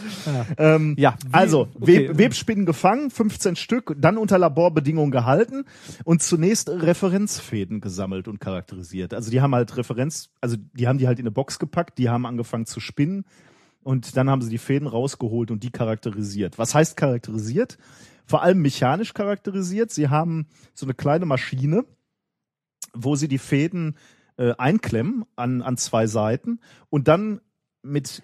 Ähm, 0.58 0.95
Ja, 0.97 1.16
also, 1.32 1.68
okay. 1.74 2.10
Web, 2.10 2.18
Webspinnen 2.20 2.68
gefangen, 2.68 3.10
15 3.10 3.56
Stück, 3.56 3.95
dann 3.97 4.18
unter 4.18 4.38
Laborbedingungen 4.38 5.10
gehalten 5.10 5.66
und 6.04 6.22
zunächst 6.22 6.70
Referenzfäden 6.70 7.82
gesammelt 7.82 8.28
und 8.28 8.39
charakterisiert. 8.39 9.16
Also 9.16 9.32
die 9.32 9.41
haben 9.41 9.56
halt 9.56 9.76
Referenz, 9.76 10.30
also 10.39 10.56
die 10.74 10.88
haben 10.88 11.00
die 11.00 11.08
halt 11.08 11.18
in 11.18 11.24
eine 11.24 11.32
Box 11.32 11.58
gepackt, 11.58 11.97
die 11.97 12.10
haben 12.10 12.28
angefangen 12.28 12.68
zu 12.68 12.80
spinnen 12.80 13.26
und 13.82 14.18
dann 14.18 14.30
haben 14.30 14.41
sie 14.41 14.50
die 14.50 14.58
Fäden 14.60 14.88
rausgeholt 14.88 15.52
und 15.52 15.64
die 15.64 15.72
charakterisiert. 15.72 16.58
Was 16.60 16.76
heißt 16.76 16.95
charakterisiert? 16.95 17.78
Vor 18.26 18.43
allem 18.43 18.62
mechanisch 18.62 19.16
charakterisiert. 19.16 19.89
Sie 19.89 20.10
haben 20.10 20.47
so 20.76 20.86
eine 20.86 20.93
kleine 20.93 21.26
Maschine, 21.26 21.86
wo 22.93 23.16
sie 23.16 23.28
die 23.28 23.39
Fäden 23.39 23.95
äh, 24.40 24.54
einklemmen 24.58 25.26
an, 25.36 25.62
an 25.62 25.76
zwei 25.76 26.08
Seiten 26.08 26.62
und 26.90 27.10
dann 27.10 27.42
mit, 27.84 28.24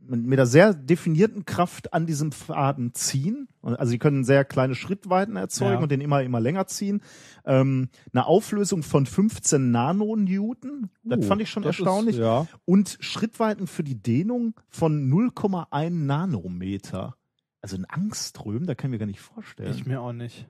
mit, 0.00 0.32
einer 0.32 0.46
sehr 0.46 0.74
definierten 0.74 1.44
Kraft 1.44 1.92
an 1.92 2.04
diesem 2.04 2.32
Faden 2.32 2.94
ziehen. 2.94 3.46
Also 3.62 3.90
sie 3.90 3.98
können 3.98 4.24
sehr 4.24 4.44
kleine 4.44 4.74
Schrittweiten 4.74 5.36
erzeugen 5.36 5.74
Ja. 5.74 5.78
und 5.78 5.90
den 5.90 6.00
immer, 6.00 6.24
immer 6.24 6.40
länger 6.40 6.66
ziehen. 6.66 7.00
Ähm, 7.44 7.90
eine 8.12 8.26
Auflösung 8.26 8.82
von 8.82 9.06
15 9.06 9.70
Nanonewton. 9.70 10.90
Das 11.04 11.20
Uh, 11.20 11.28
fand 11.28 11.42
ich 11.42 11.50
schon 11.50 11.62
das 11.62 11.76
erstaunlich. 11.78 12.16
Ist, 12.16 12.22
ja. 12.22 12.48
Und 12.64 12.98
Schrittweiten 12.98 13.68
für 13.68 13.84
die 13.84 14.02
Dehnung 14.02 14.54
von 14.68 15.08
0,1 15.08 15.90
Nanometer. 15.90 17.14
Also 17.60 17.76
ein 17.76 17.84
Angström, 17.84 18.66
da 18.66 18.74
kann 18.74 18.90
ich 18.90 18.92
mir 18.92 18.98
gar 18.98 19.06
nicht 19.06 19.20
vorstellen. 19.20 19.70
Ich 19.70 19.86
mir 19.86 20.00
auch 20.00 20.12
nicht. 20.12 20.48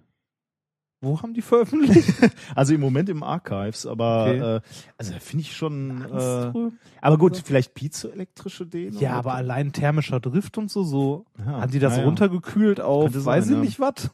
Wo 1.00 1.20
haben 1.22 1.34
die 1.34 1.42
veröffentlicht? 1.42 2.12
also 2.54 2.74
im 2.74 2.80
Moment 2.80 3.08
im 3.08 3.22
Archives, 3.22 3.86
aber 3.86 4.26
Okay. 4.26 4.38
äh, 4.56 4.60
also 4.96 5.12
da 5.12 5.18
finde 5.18 5.42
ich 5.42 5.54
schon. 5.54 6.02
Äh, 6.04 6.70
aber 7.02 7.18
gut, 7.18 7.42
vielleicht 7.44 7.74
piezoelektrische 7.74 8.66
Dehnung. 8.66 9.00
ja, 9.00 9.12
aber 9.12 9.34
allein 9.34 9.72
thermischer 9.72 10.20
Drift 10.20 10.56
und 10.58 10.70
so, 10.70 10.82
so. 10.84 11.26
Ja, 11.38 11.60
haben 11.60 11.70
die 11.70 11.78
das 11.78 11.98
ja, 11.98 12.04
runtergekühlt 12.04 12.80
auf, 12.80 13.12
sein, 13.12 13.24
weiß 13.24 13.46
ich 13.48 13.52
ja. 13.52 13.60
nicht 13.60 13.78
was? 13.78 14.10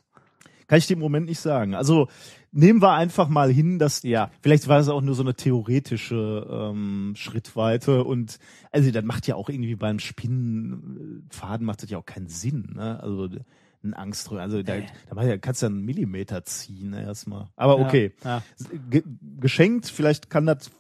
Kann 0.67 0.79
ich 0.79 0.87
dir 0.87 0.95
im 0.95 1.01
Moment 1.01 1.27
nicht 1.27 1.41
sagen. 1.41 1.75
Also 1.75 2.09
nehmen 2.51 2.81
wir 2.83 2.93
einfach 2.93 3.29
mal 3.29 3.53
hin, 3.53 3.79
dass 3.79 4.03
Ja. 4.03 4.31
vielleicht 4.41 4.69
war 4.69 4.79
es 4.81 4.89
auch 4.89 5.03
nur 5.03 5.15
so 5.15 5.23
eine 5.23 5.35
theoretische 5.35 6.47
ähm, 6.51 7.13
Schrittweite 7.15 8.05
und 8.05 8.39
also 8.71 8.91
das 8.91 9.05
macht 9.05 9.27
ja 9.27 9.35
auch 9.37 9.49
irgendwie 9.51 9.75
beim 9.77 9.99
Spinnenfaden 9.99 11.67
macht 11.67 11.83
das 11.83 11.91
ja 11.91 11.99
auch 11.99 12.07
keinen 12.07 12.29
Sinn. 12.29 12.73
Ne? 12.75 13.01
Also 13.03 13.29
ein 13.85 13.95
Angström, 13.95 14.39
also 14.39 14.63
da, 14.63 14.75
da 15.15 15.23
ja- 15.25 15.39
kannst 15.39 15.63
du 15.63 15.67
ja 15.67 15.71
einen 15.71 15.85
Millimeter 15.85 16.45
ziehen 16.45 16.93
erstmal. 16.93 17.49
Aber 17.57 17.79
okay, 17.79 18.13
Ja. 18.25 18.43
Ge 18.91 19.03
geschenkt, 19.41 19.87
vielleicht 19.89 20.31
kann 20.31 20.47
das 20.47 20.71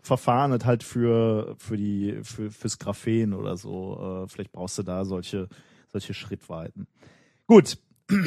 Verfahren 0.00 0.64
halt 0.64 0.82
für 0.82 1.54
für 1.58 1.76
die 1.76 2.18
für 2.22 2.50
fürs 2.50 2.78
Graphen 2.78 3.34
oder 3.34 3.56
so. 3.56 4.24
Äh, 4.24 4.28
vielleicht 4.28 4.52
brauchst 4.52 4.78
du 4.78 4.82
da 4.82 5.04
solche 5.04 5.48
solche 5.92 6.14
Schrittweiten. 6.14 6.86
Gut. 7.46 7.78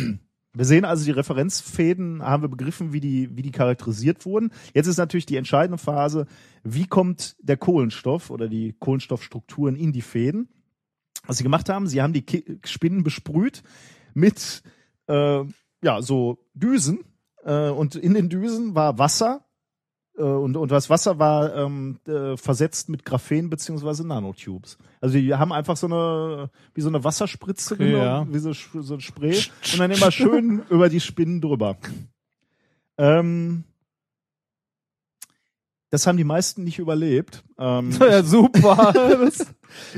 Wir 0.53 0.65
sehen 0.65 0.83
also 0.83 1.05
die 1.05 1.11
Referenzfäden, 1.11 2.21
haben 2.23 2.43
wir 2.43 2.49
begriffen, 2.49 2.91
wie 2.91 2.99
die, 2.99 3.33
wie 3.37 3.41
die 3.41 3.51
charakterisiert 3.51 4.25
wurden. 4.25 4.51
Jetzt 4.73 4.87
ist 4.87 4.97
natürlich 4.97 5.25
die 5.25 5.37
entscheidende 5.37 5.77
Phase, 5.77 6.25
wie 6.61 6.85
kommt 6.87 7.37
der 7.41 7.55
Kohlenstoff 7.55 8.29
oder 8.29 8.49
die 8.49 8.73
Kohlenstoffstrukturen 8.77 9.77
in 9.77 9.93
die 9.93 10.01
Fäden? 10.01 10.49
Was 11.25 11.37
sie 11.37 11.45
gemacht 11.45 11.69
haben, 11.69 11.87
sie 11.87 12.01
haben 12.01 12.11
die 12.11 12.25
Spinnen 12.65 13.01
besprüht 13.01 13.63
mit 14.13 14.63
äh, 15.07 15.43
ja 15.83 16.01
so 16.01 16.39
Düsen 16.53 17.03
äh, 17.43 17.69
und 17.69 17.95
in 17.95 18.13
den 18.13 18.29
Düsen 18.29 18.75
war 18.75 18.97
Wasser 18.97 19.45
äh, 20.17 20.23
und, 20.23 20.57
und 20.57 20.71
das 20.71 20.89
Wasser 20.89 21.19
war 21.19 21.55
ähm, 21.55 21.99
äh, 22.07 22.37
versetzt 22.37 22.89
mit 22.89 23.05
Graphen 23.05 23.49
beziehungsweise 23.49 24.05
Nanotubes. 24.05 24.77
Also 24.99 25.17
die 25.17 25.33
haben 25.33 25.51
einfach 25.51 25.77
so 25.77 25.87
eine 25.87 26.49
wie 26.73 26.81
so 26.81 26.89
eine 26.89 27.03
Wasserspritze 27.03 27.75
Okay, 27.75 27.91
genommen, 27.91 28.03
ja. 28.03 28.27
wie 28.33 28.39
so, 28.39 28.53
so 28.53 28.93
ein 28.93 29.01
Spray 29.01 29.37
und 29.73 29.79
dann 29.79 29.91
immer 29.91 30.11
schön 30.11 30.63
über 30.69 30.89
die 30.89 30.99
Spinnen 30.99 31.41
drüber. 31.41 31.77
Ähm, 32.97 33.63
das 35.91 36.07
haben 36.07 36.17
die 36.17 36.23
meisten 36.23 36.63
nicht 36.63 36.79
überlebt. 36.79 37.43
Ähm, 37.59 37.91
ja, 37.99 38.23
super. 38.23 38.93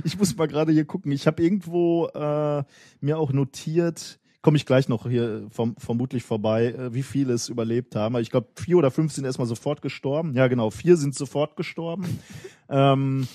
Ich 0.04 0.20
muss 0.20 0.38
mal 0.38 0.48
gerade 0.48 0.72
hier 0.72 0.86
gucken. 0.86 1.12
Ich 1.12 1.26
habe 1.26 1.41
irgendwo 1.41 2.06
äh, 2.10 2.64
mir 3.02 3.18
auch 3.18 3.34
notiert, 3.34 4.20
komme 4.44 4.56
ich 4.56 4.68
gleich 4.68 4.88
noch 4.88 5.10
hier 5.10 5.48
vom, 5.50 5.76
vermutlich 5.78 6.22
vorbei, 6.22 6.68
äh, 6.68 6.94
wie 6.94 7.02
viele 7.02 7.34
es 7.34 7.50
überlebt 7.50 7.96
haben. 7.96 8.16
Ich 8.18 8.30
glaube, 8.30 8.50
vier 8.56 8.78
oder 8.78 8.91
fünf 8.91 9.14
sind 9.14 9.26
erstmal 9.26 9.48
sofort 9.48 9.82
gestorben. 9.82 10.36
Ja, 10.36 10.48
genau, 10.48 10.70
vier 10.70 10.96
sind 10.96 11.16
sofort 11.16 11.56
gestorben. 11.56 12.20
ähm, 12.70 13.28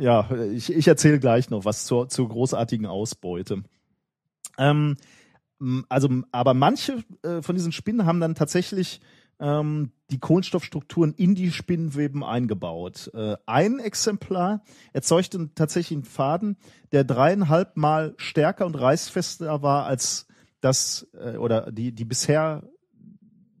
ja, 0.00 0.28
ich, 0.52 0.72
ich 0.72 0.88
erzähle 0.88 1.20
gleich 1.20 1.48
noch 1.48 1.64
was 1.64 1.84
zur, 1.84 2.08
zur 2.08 2.28
großartigen 2.28 2.86
Ausbeute. 2.86 3.62
Ähm, 4.58 4.96
also, 5.88 6.08
aber 6.32 6.54
manche 6.54 7.04
äh, 7.22 7.40
von 7.40 7.54
diesen 7.54 7.70
Spinnen 7.70 8.04
haben 8.04 8.18
dann 8.18 8.34
tatsächlich 8.34 9.00
ähm, 9.40 9.92
die 10.10 10.18
Kohlenstoffstrukturen 10.18 11.14
in 11.14 11.34
die 11.34 11.50
Spinnenweben 11.50 12.22
eingebaut. 12.22 13.10
Äh, 13.14 13.36
ein 13.46 13.78
Exemplar 13.78 14.62
erzeugte 14.92 15.50
tatsächlich 15.54 15.96
einen 15.96 16.04
Faden, 16.04 16.56
der 16.92 17.04
dreieinhalb 17.04 17.76
Mal 17.76 18.14
stärker 18.18 18.66
und 18.66 18.74
reißfester 18.74 19.62
war 19.62 19.86
als 19.86 20.26
das 20.60 21.08
äh, 21.14 21.36
oder 21.36 21.72
die, 21.72 21.92
die 21.92 22.04
bisher 22.04 22.62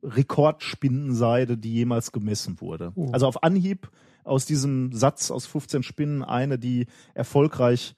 Rekordspinnenseide, 0.02 1.58
die 1.58 1.74
jemals 1.74 2.12
gemessen 2.12 2.60
wurde. 2.60 2.92
Oh. 2.94 3.10
Also 3.12 3.26
auf 3.26 3.42
Anhieb 3.42 3.90
aus 4.24 4.46
diesem 4.46 4.92
Satz 4.92 5.30
aus 5.30 5.46
15 5.46 5.82
Spinnen 5.82 6.22
eine, 6.22 6.58
die 6.58 6.86
erfolgreich 7.14 7.94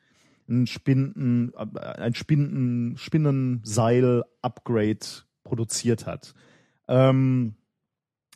ein 0.48 0.66
Spinnen, 0.66 1.52
äh, 1.56 1.78
ein 1.78 2.14
Spinnen, 2.14 2.96
Spinnenseil-Upgrade 2.96 4.98
produziert 5.44 6.06
hat. 6.06 6.34
Ähm, 6.88 7.54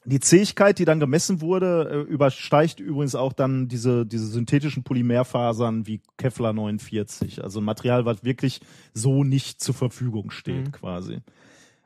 die 0.07 0.21
Zähigkeit, 0.21 0.79
die 0.79 0.85
dann 0.85 1.01
gemessen 1.01 1.41
wurde, 1.41 1.89
äh, 1.91 2.11
übersteigt 2.13 2.81
übrigens 2.81 3.15
auch 3.15 3.33
dann 3.33 3.69
diese, 3.69 4.07
diese 4.07 4.27
synthetischen 4.29 4.85
Polymerfasern 4.85 5.87
wie 5.87 6.01
Kevlar 6.17 6.53
49. 6.53 7.43
Also 7.43 7.61
ein 7.61 7.65
Material, 7.65 8.05
was 8.05 8.23
wirklich 8.25 8.61
so 8.95 9.25
nicht 9.25 9.61
zur 9.61 9.75
Verfügung 9.75 10.31
steht, 10.31 10.67
Mhm. 10.69 10.73
quasi. 10.73 11.19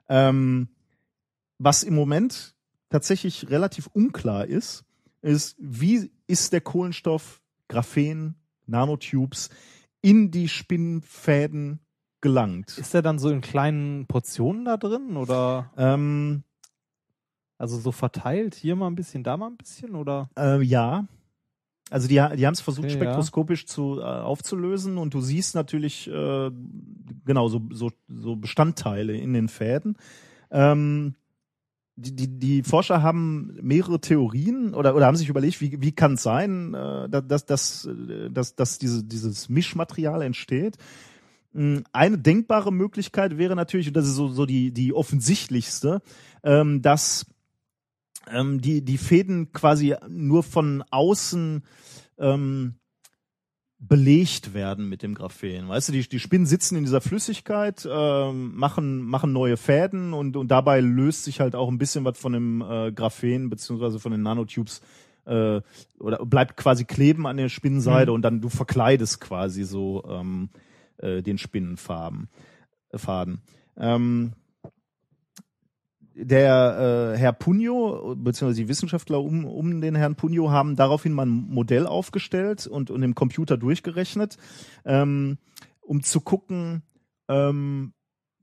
Ähm, 0.09 0.69
was 1.59 1.83
im 1.83 1.95
Moment 1.95 2.55
tatsächlich 2.91 3.49
relativ 3.51 3.87
unklar 3.89 4.47
ist, 4.47 4.85
ist, 5.23 5.57
wie 5.59 6.11
ist 6.27 6.53
der 6.53 6.61
Kohlenstoff, 6.61 7.41
Graphen, 7.69 8.35
Nanotubes 8.67 9.51
in 10.03 10.31
die 10.31 10.49
Spinnfäden 10.49 11.81
gelangt? 12.21 12.77
Ist 12.79 12.95
der 12.95 13.03
dann 13.03 13.19
so 13.19 13.31
in 13.31 13.41
kleinen 13.41 14.07
Portionen 14.07 14.65
da 14.65 14.77
drin 14.77 15.17
oder 15.17 15.71
Ähm, 15.77 16.43
also 17.61 17.79
so 17.79 17.93
verteilt? 17.93 18.55
Hier 18.55 18.75
mal 18.75 18.87
ein 18.87 18.95
bisschen, 18.95 19.23
da 19.23 19.37
mal 19.37 19.49
ein 19.49 19.57
bisschen 19.57 19.95
oder? 19.95 20.31
Äh, 20.39 20.63
ja. 20.63 21.07
Also 21.91 22.09
die, 22.09 22.15
die 22.15 22.47
haben 22.47 22.55
es 22.55 22.61
versucht, 22.61 22.87
Okay, 22.87 22.95
spektroskopisch 22.95 23.67
zu, 23.67 24.01
äh, 24.01 24.05
aufzulösen 24.05 24.97
und 24.97 25.13
du 25.13 25.21
siehst 25.21 25.55
natürlich 25.55 26.09
äh, 26.09 26.51
genau 27.27 27.49
so, 27.49 27.61
so, 27.71 27.91
so 28.09 28.37
Bestandteile 28.37 29.17
in 29.17 29.35
den 29.35 29.49
Fäden. 29.49 29.97
Ähm, 30.51 31.17
die, 31.97 32.15
die, 32.17 32.39
die 32.39 32.63
Forscher 32.63 33.03
haben 33.03 33.59
mehrere 33.61 34.01
Theorien 34.01 34.73
oder, 34.73 34.95
oder 34.95 35.07
haben 35.07 35.17
sich 35.17 35.29
überlegt, 35.29 35.61
wie, 35.61 35.83
wie 35.83 35.93
kann 35.93 36.15
es 36.15 36.23
sein, 36.23 36.73
äh, 36.73 37.09
dass, 37.11 37.45
dass, 37.45 37.85
äh, 37.85 38.31
dass, 38.31 38.55
dass 38.55 38.79
diese, 38.79 39.05
dieses 39.05 39.49
Mischmaterial 39.49 40.23
entsteht. 40.23 40.79
Mm, 41.53 41.79
Eine 41.93 42.17
denkbare 42.17 42.73
Möglichkeit 42.73 43.37
wäre 43.37 43.57
natürlich, 43.57 43.89
und 43.89 43.97
das 43.97 44.07
ist 44.07 44.15
so, 44.15 44.29
so 44.29 44.47
die, 44.47 44.71
die 44.71 44.95
offensichtlichste, 44.95 46.01
ähm, 46.43 46.81
dass 46.81 47.27
ähm, 48.29 48.61
die, 48.61 48.85
die 48.85 48.99
Fäden 48.99 49.53
quasi 49.53 49.95
nur 50.09 50.43
von 50.43 50.83
außen 50.91 51.65
ähm, 52.19 52.75
belegt 53.79 54.53
werden 54.53 54.89
mit 54.89 55.03
dem 55.03 55.15
Graphen. 55.15 55.69
Weißt 55.69 55.89
du, 55.89 55.93
die, 55.93 56.07
die 56.07 56.21
Spinnen 56.21 56.47
sitzen 56.47 56.77
in 56.77 56.85
dieser 56.85 57.01
Flüssigkeit, 57.01 57.89
ähm, 57.91 58.55
machen, 58.55 59.01
machen 59.03 59.33
neue 59.33 59.57
Fäden 59.57 60.13
und, 60.13 60.37
und 60.37 60.49
dabei 60.49 60.81
löst 60.81 61.25
sich 61.25 61.41
halt 61.41 61.55
auch 61.55 61.69
ein 61.69 61.79
bisschen 61.79 62.05
was 62.05 62.19
von 62.19 62.33
dem 62.35 62.61
äh, 62.61 62.93
Graphen 62.93 63.49
beziehungsweise 63.49 63.99
von 63.99 64.13
den 64.13 64.23
Nanotubes 64.23 64.83
äh, 65.25 65.63
oder 65.99 66.27
bleibt 66.27 66.59
quasi 66.59 66.85
kleben 66.85 67.27
an 67.27 67.39
der 67.39 67.49
Spinnenseite 67.49 68.13
und 68.13 68.23
dann 68.23 68.43
du 68.43 68.51
verkleidest 68.51 69.21
quasi 69.21 69.65
so 69.65 70.05
ähm, 70.09 70.51
äh, 70.99 71.23
den 71.23 71.39
Spinnenfarben, 71.39 72.29
äh, 72.91 72.99
Faden. 72.99 73.41
Ähm, 73.79 74.33
der 76.23 77.15
äh, 77.15 77.19
Herr 77.19 77.33
Punjo, 77.33 78.15
beziehungsweise 78.17 78.63
die 78.63 78.69
Wissenschaftler 78.69 79.21
um, 79.21 79.45
um 79.45 79.81
den 79.81 79.95
Herrn 79.95 80.17
Punjo 80.17 80.51
haben 80.51 80.77
daraufhin 80.77 81.13
mal 81.13 81.27
ein 81.27 81.49
Modell 81.49 81.87
aufgestellt 81.87 82.67
und, 82.67 82.91
und 82.91 83.03
im 83.03 83.15
Computer 83.15 83.57
durchgerechnet, 83.57 84.37
ähm, 84.85 85.39
um 85.81 86.03
zu 86.03 86.21
gucken, 86.21 86.83
ähm, 87.29 87.93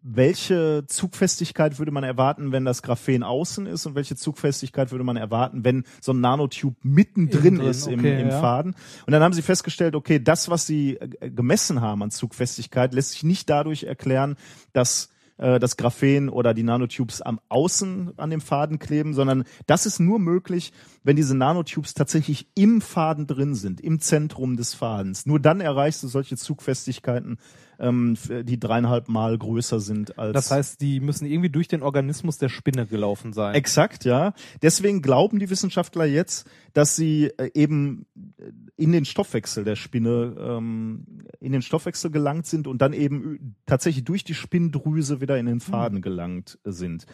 welche 0.01 0.85
Zugfestigkeit 0.87 1.79
würde 1.79 1.91
man 1.91 2.03
erwarten, 2.03 2.51
wenn 2.51 2.63
das 2.63 2.81
Graphen 2.81 3.23
außen 3.23 3.65
ist 3.65 3.85
und 3.85 3.95
welche 3.95 4.15
Zugfestigkeit 4.15 4.91
würde 4.91 5.03
man 5.03 5.17
erwarten, 5.17 5.65
wenn 5.65 5.83
so 6.01 6.13
ein 6.13 6.21
Nanotube 6.21 6.77
mittendrin 6.83 7.57
Innen 7.57 7.67
ist 7.67 7.87
im, 7.87 7.99
okay, 7.99 8.21
im 8.21 8.29
ja. 8.29 8.39
Faden. 8.39 8.75
Und 9.05 9.11
dann 9.11 9.21
haben 9.21 9.33
sie 9.33 9.41
festgestellt, 9.41 9.95
okay, 9.95 10.19
das, 10.19 10.49
was 10.49 10.65
sie 10.65 10.95
äh, 10.97 11.29
gemessen 11.29 11.81
haben 11.81 12.03
an 12.03 12.11
Zugfestigkeit, 12.11 12.93
lässt 12.93 13.11
sich 13.11 13.23
nicht 13.23 13.49
dadurch 13.49 13.83
erklären, 13.83 14.37
dass 14.71 15.09
äh, 15.37 15.59
das 15.59 15.77
Graphen 15.77 16.29
oder 16.29 16.53
die 16.53 16.63
Nanotubes 16.63 17.21
am 17.21 17.39
Außen 17.49 18.13
an 18.17 18.29
dem 18.29 18.41
Faden 18.41 18.79
kleben, 18.79 19.13
sondern 19.13 19.43
das 19.65 19.85
ist 19.85 19.99
nur 19.99 20.19
möglich, 20.19 20.73
wenn 21.03 21.15
diese 21.15 21.35
Nanotubes 21.35 21.93
tatsächlich 21.93 22.47
im 22.55 22.81
Faden 22.81 23.27
drin 23.27 23.55
sind, 23.55 23.81
im 23.81 23.99
Zentrum 23.99 24.57
des 24.57 24.73
Fadens. 24.73 25.25
Nur 25.25 25.39
dann 25.39 25.61
erreichst 25.61 26.03
du 26.03 26.07
solche 26.07 26.37
Zugfestigkeiten, 26.37 27.37
ähm, 27.79 28.17
die 28.43 28.59
dreieinhalb 28.59 29.07
Mal 29.07 29.37
größer 29.37 29.79
sind 29.79 30.17
als 30.17 30.33
Das 30.33 30.51
heißt, 30.51 30.81
die 30.81 30.99
müssen 30.99 31.25
irgendwie 31.25 31.49
durch 31.49 31.67
den 31.67 31.83
Organismus 31.83 32.37
der 32.37 32.49
Spinne 32.49 32.85
gelaufen 32.85 33.33
sein. 33.33 33.55
Exakt, 33.55 34.05
ja. 34.05 34.33
Deswegen 34.61 35.01
glauben 35.01 35.39
die 35.39 35.49
Wissenschaftler 35.49 36.05
jetzt, 36.05 36.49
dass 36.73 36.95
sie 36.95 37.31
äh, 37.37 37.51
eben 37.53 38.05
äh, 38.15 38.51
in 38.75 38.91
den 38.91 39.05
Stoffwechsel 39.05 39.63
der 39.63 39.75
Spinne, 39.75 40.35
ähm, 40.39 41.05
in 41.39 41.51
den 41.51 41.61
Stoffwechsel 41.61 42.11
gelangt 42.11 42.47
sind 42.47 42.67
und 42.67 42.81
dann 42.81 42.93
eben 42.93 43.55
tatsächlich 43.65 44.05
durch 44.05 44.23
die 44.23 44.35
Spinndrüse 44.35 45.21
wieder 45.21 45.37
in 45.37 45.45
den 45.45 45.59
Faden 45.59 46.01
gelangt 46.01 46.59
äh, 46.63 46.71
sind. 46.71 47.05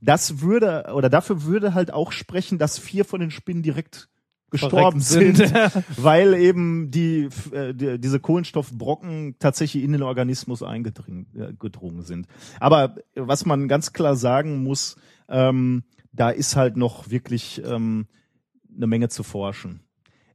Das 0.00 0.40
würde, 0.40 0.92
oder 0.94 1.08
dafür 1.08 1.44
würde 1.44 1.74
halt 1.74 1.92
auch 1.92 2.12
sprechen, 2.12 2.58
dass 2.58 2.78
vier 2.78 3.04
von 3.04 3.20
den 3.20 3.30
Spinnen 3.30 3.62
direkt 3.62 4.08
gestorben 4.52 5.00
sind, 5.00 5.38
sind. 5.38 5.52
weil 5.96 6.34
eben 6.34 6.90
die, 6.90 7.28
äh, 7.52 7.74
die 7.74 7.98
diese 7.98 8.20
Kohlenstoffbrocken 8.20 9.36
tatsächlich 9.38 9.82
in 9.82 9.92
den 9.92 10.02
Organismus 10.02 10.62
eingedrungen 10.62 11.26
äh, 11.34 12.02
sind. 12.02 12.28
Aber 12.60 12.94
was 13.16 13.44
man 13.44 13.66
ganz 13.66 13.92
klar 13.92 14.14
sagen 14.14 14.62
muss, 14.62 14.96
ähm, 15.28 15.82
da 16.12 16.30
ist 16.30 16.54
halt 16.54 16.76
noch 16.76 17.10
wirklich 17.10 17.62
ähm, 17.64 18.06
eine 18.76 18.86
Menge 18.86 19.08
zu 19.08 19.22
forschen. 19.22 19.80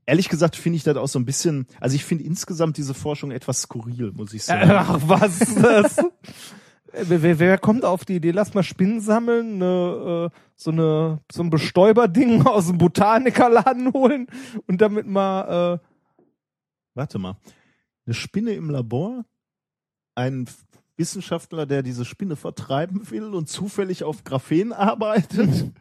Ehrlich 0.05 0.29
gesagt 0.29 0.55
finde 0.55 0.77
ich 0.77 0.83
das 0.83 0.95
auch 0.97 1.07
so 1.07 1.19
ein 1.19 1.25
bisschen, 1.25 1.67
also 1.81 1.95
ich 1.95 2.05
finde 2.05 2.23
insgesamt 2.23 2.77
diese 2.77 2.93
Forschung 2.93 3.31
etwas 3.31 3.61
skurril, 3.63 4.13
muss 4.13 4.33
ich 4.33 4.43
sagen. 4.43 4.71
Ach, 4.71 4.99
was 5.05 5.41
ist 5.41 5.57
das? 5.57 5.97
Wer, 6.91 7.21
wer, 7.21 7.39
wer 7.39 7.57
kommt 7.57 7.85
auf 7.85 8.05
die 8.05 8.15
Idee, 8.15 8.31
lass 8.31 8.53
mal 8.53 8.63
Spinnen 8.63 9.01
sammeln, 9.01 9.55
eine, 9.55 10.31
äh, 10.31 10.37
so 10.55 10.71
eine 10.71 11.19
so 11.31 11.43
ein 11.43 11.49
Bestäuberding 11.49 12.41
aus 12.47 12.67
dem 12.67 12.77
Botanikerladen 12.77 13.93
holen 13.93 14.27
und 14.67 14.81
damit 14.81 15.05
mal 15.05 15.79
äh, 15.81 15.87
Warte 16.97 17.19
mal. 17.19 17.37
Eine 18.07 18.15
Spinne 18.15 18.53
im 18.53 18.71
Labor? 18.71 19.23
Ein 20.15 20.49
Wissenschaftler, 20.95 21.67
der 21.67 21.83
diese 21.83 22.05
Spinne 22.05 22.35
vertreiben 22.35 23.11
will 23.11 23.35
und 23.35 23.47
zufällig 23.47 24.03
auf 24.03 24.23
Graphen 24.23 24.73
arbeitet? 24.73 25.71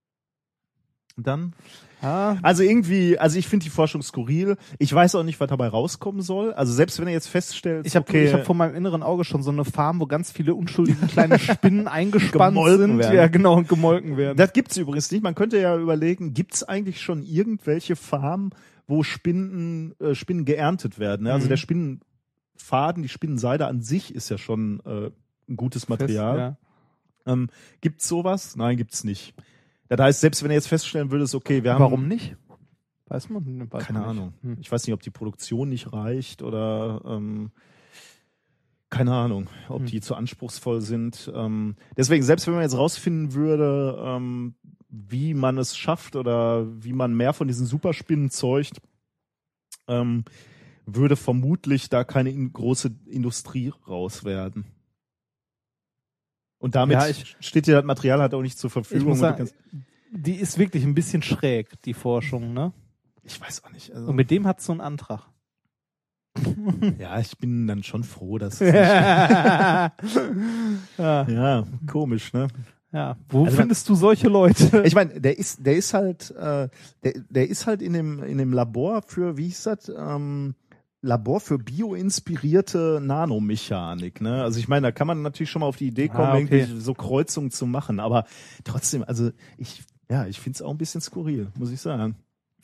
Dann? 1.16 1.54
Ja, 2.02 2.38
Also 2.42 2.62
irgendwie, 2.62 3.18
also 3.18 3.38
ich 3.38 3.46
finde 3.48 3.64
die 3.64 3.70
Forschung 3.70 4.02
skurril. 4.02 4.56
Ich 4.78 4.92
weiß 4.94 5.14
auch 5.16 5.22
nicht, 5.22 5.38
was 5.40 5.48
dabei 5.48 5.68
rauskommen 5.68 6.22
soll. 6.22 6.52
Also 6.54 6.72
selbst 6.72 6.98
wenn 7.00 7.06
er 7.08 7.12
jetzt 7.12 7.28
feststellt, 7.28 7.86
ich 7.86 7.96
habe 7.96 8.08
okay, 8.08 8.26
ich 8.26 8.32
hab 8.32 8.44
vor 8.46 8.54
meinem 8.54 8.74
inneren 8.74 9.02
Auge 9.02 9.24
schon 9.24 9.42
so 9.42 9.50
eine 9.50 9.64
Farm, 9.64 10.00
wo 10.00 10.06
ganz 10.06 10.30
viele 10.32 10.54
unschuldige 10.54 11.06
kleine 11.06 11.38
Spinnen 11.38 11.88
eingespannt 11.88 12.56
sind. 12.56 12.98
werden. 12.98 13.14
Ja, 13.14 13.26
genau, 13.28 13.54
und 13.56 13.68
gemolken 13.68 14.16
werden. 14.16 14.36
das 14.36 14.52
gibt's 14.52 14.76
übrigens 14.76 15.10
nicht. 15.10 15.22
Man 15.22 15.34
könnte 15.34 15.58
ja 15.60 15.76
überlegen, 15.76 16.32
gibt's 16.34 16.62
eigentlich 16.62 17.00
schon 17.00 17.22
irgendwelche 17.22 17.96
Farmen, 17.96 18.50
wo 18.86 19.02
Spinnen, 19.02 19.94
äh, 20.00 20.14
Spinnen 20.14 20.44
geerntet 20.44 20.98
werden? 20.98 21.24
ne? 21.24 21.32
Also 21.32 21.44
Mhm. 21.46 21.48
der 21.50 21.56
Spinnenfaden, 21.58 23.02
die 23.02 23.08
Spinnenseide 23.08 23.66
an 23.66 23.82
sich 23.82 24.14
ist 24.14 24.28
ja 24.30 24.38
schon 24.38 24.80
äh, 24.86 25.10
ein 25.48 25.56
gutes 25.56 25.88
Material. 25.88 26.38
Ja. 26.38 26.56
Ähm, 27.32 27.48
gibt's 27.80 28.08
sowas? 28.08 28.56
Nein, 28.56 28.76
gibt's 28.76 29.04
nicht. 29.04 29.34
Das 29.90 30.00
heißt, 30.00 30.20
selbst 30.20 30.42
wenn 30.44 30.50
er 30.50 30.54
jetzt 30.54 30.68
feststellen 30.68 31.10
würde, 31.10 31.24
ist 31.24 31.34
okay, 31.34 31.64
wir 31.64 31.74
haben. 31.74 31.80
Warum 31.80 32.06
nicht? 32.06 32.36
Weiß 33.06 33.28
man? 33.28 33.70
Weiß 33.70 33.84
Keine 33.84 33.98
man. 33.98 34.08
Ahnung. 34.08 34.34
Hm. 34.42 34.56
Ich 34.60 34.70
weiß 34.70 34.86
nicht, 34.86 34.94
ob 34.94 35.02
die 35.02 35.10
Produktion 35.10 35.68
nicht 35.68 35.92
reicht 35.92 36.42
oder 36.42 37.02
ähm, 37.04 37.50
keine 38.88 39.14
Ahnung, 39.14 39.48
ob 39.68 39.80
Hm. 39.80 39.86
die 39.86 40.00
zu 40.00 40.14
anspruchsvoll 40.14 40.80
sind. 40.80 41.30
Ähm, 41.34 41.74
deswegen, 41.96 42.22
selbst 42.22 42.46
wenn 42.46 42.54
man 42.54 42.62
jetzt 42.62 42.76
rausfinden 42.76 43.34
würde, 43.34 44.00
ähm, 44.00 44.54
wie 44.88 45.34
man 45.34 45.58
es 45.58 45.76
schafft 45.76 46.14
oder 46.14 46.66
wie 46.84 46.92
man 46.92 47.14
mehr 47.14 47.32
von 47.32 47.48
diesen 47.48 47.66
Superspinnen 47.66 48.30
zeugt, 48.30 48.80
ähm, 49.88 50.24
würde 50.86 51.16
vermutlich 51.16 51.88
da 51.88 52.04
keine 52.04 52.30
in 52.30 52.52
große 52.52 52.92
Industrie 53.06 53.72
raus 53.88 54.24
werden. 54.24 54.66
Und 56.60 56.74
damit 56.76 56.94
Ja, 56.98 57.08
ich- 57.08 57.36
steht 57.40 57.66
dir 57.66 57.74
das 57.74 57.84
Material 57.84 58.20
halt 58.20 58.32
auch 58.34 58.42
nicht 58.42 58.56
zur 58.58 58.70
Verfügung. 58.70 59.16
sagen, 59.16 59.50
die 60.12 60.34
ist 60.36 60.58
wirklich 60.58 60.84
ein 60.84 60.94
bisschen 60.94 61.22
schräg, 61.22 61.80
die 61.82 61.94
Forschung, 61.94 62.52
ne? 62.52 62.72
Ich 63.24 63.40
weiß 63.40 63.64
auch 63.64 63.72
nicht. 63.72 63.92
Also, 63.92 64.08
Und 64.10 64.16
mit 64.16 64.30
dem 64.30 64.46
hat 64.46 64.60
so 64.60 64.70
einen 64.72 64.80
Antrag. 64.80 65.22
ja, 66.98 67.18
ich 67.18 67.36
bin 67.38 67.66
dann 67.66 67.82
schon 67.82 68.04
froh, 68.04 68.38
dass. 68.38 68.58
ja. 68.60 69.90
ja, 70.98 71.64
komisch, 71.90 72.32
ne? 72.32 72.48
ja. 72.92 73.16
Wo 73.28 73.44
Also- 73.44 73.56
findest 73.56 73.88
du 73.88 73.94
solche 73.94 74.28
Leute? 74.28 74.82
Ich 74.84 74.94
meine, 74.94 75.20
der 75.20 75.38
ist, 75.38 75.64
der 75.64 75.76
ist 75.76 75.94
halt, 75.94 76.30
äh, 76.32 76.68
der, 77.04 77.12
der 77.28 77.48
ist 77.48 77.66
halt 77.66 77.82
in 77.82 77.92
dem, 77.92 78.22
in 78.22 78.38
dem 78.38 78.52
Labor 78.52 79.02
für, 79.02 79.36
wie 79.36 79.44
hieß 79.46 79.64
das, 79.64 79.88
ähm, 79.96 80.54
Labor 81.02 81.40
für 81.40 81.58
bioinspirierte 81.58 83.00
Nanomechanik, 83.02 84.20
ne? 84.20 84.42
Also 84.42 84.58
ich 84.58 84.68
meine, 84.68 84.88
da 84.88 84.92
kann 84.92 85.06
man 85.06 85.22
natürlich 85.22 85.50
schon 85.50 85.60
mal 85.60 85.66
auf 85.66 85.76
die 85.76 85.86
Idee 85.88 86.08
kommen, 86.08 86.20
Ah, 86.30 86.34
okay. 86.36 86.60
irgendwie 86.60 86.80
so 86.80 86.94
Kreuzungen 86.94 87.50
zu 87.50 87.66
machen, 87.66 88.00
aber 88.00 88.24
trotzdem, 88.64 89.02
also 89.04 89.30
ich, 89.56 89.82
ja, 90.10 90.26
ich 90.26 90.38
find's 90.40 90.60
auch 90.60 90.70
ein 90.70 90.78
bisschen 90.78 91.00
skurril, 91.00 91.48
muss 91.56 91.70
ich 91.70 91.80
sagen. 91.80 92.16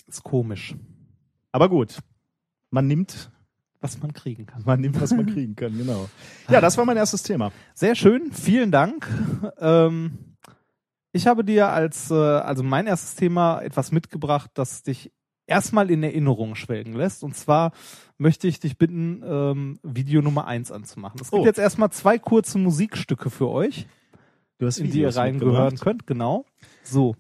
ist 0.07 0.23
komisch, 0.23 0.75
Aber 1.53 1.69
gut, 1.71 1.99
man 2.71 2.87
nimmt, 2.87 3.31
was 3.81 4.01
man 4.03 4.13
kriegen 4.13 4.45
kann. 4.47 4.63
man 4.67 4.81
nimmt, 4.81 5.01
was 5.01 5.13
man 5.13 5.27
kriegen 5.27 5.57
kann, 5.57 5.77
genau. 5.77 6.09
Ja, 6.51 6.61
das 6.61 6.77
war 6.77 6.85
mein 6.85 6.97
erstes 6.99 7.23
Thema. 7.23 7.53
Sehr 7.75 7.95
schön, 7.95 8.33
vielen 8.33 8.71
Dank. 8.71 9.09
Ähm, 9.59 10.19
ich 11.13 11.27
habe 11.27 11.43
dir 11.45 11.71
als, 11.71 12.11
äh, 12.11 12.15
also 12.15 12.63
mein 12.63 12.87
erstes 12.87 13.15
Thema 13.15 13.61
etwas 13.63 13.93
mitgebracht, 13.93 14.51
das 14.55 14.83
dich 14.83 15.11
erstmal 15.47 15.91
in 15.91 16.03
Erinnerung 16.03 16.55
schwelgen 16.55 16.95
lässt. 16.95 17.23
Und 17.23 17.37
zwar 17.37 17.73
möchte 18.19 18.49
ich 18.49 18.61
dich 18.61 18.79
bitten, 18.79 19.23
ähm, 19.25 19.79
Video 19.83 20.23
Nummer 20.23 20.47
eins 20.47 20.71
anzumachen. 20.73 21.21
Es 21.21 21.31
gibt 21.31 21.43
Oh. 21.43 21.47
jetzt 21.47 21.59
erstmal 21.59 21.91
zwei 21.91 22.19
kurze 22.19 22.59
Musikstücke 22.59 23.31
für 23.31 23.49
euch, 23.49 23.87
in 24.59 24.91
die 24.91 25.01
ihr 25.01 25.15
reingehören 25.15 25.77
könnt. 25.79 26.07
Genau. 26.07 26.47
So, 26.83 27.17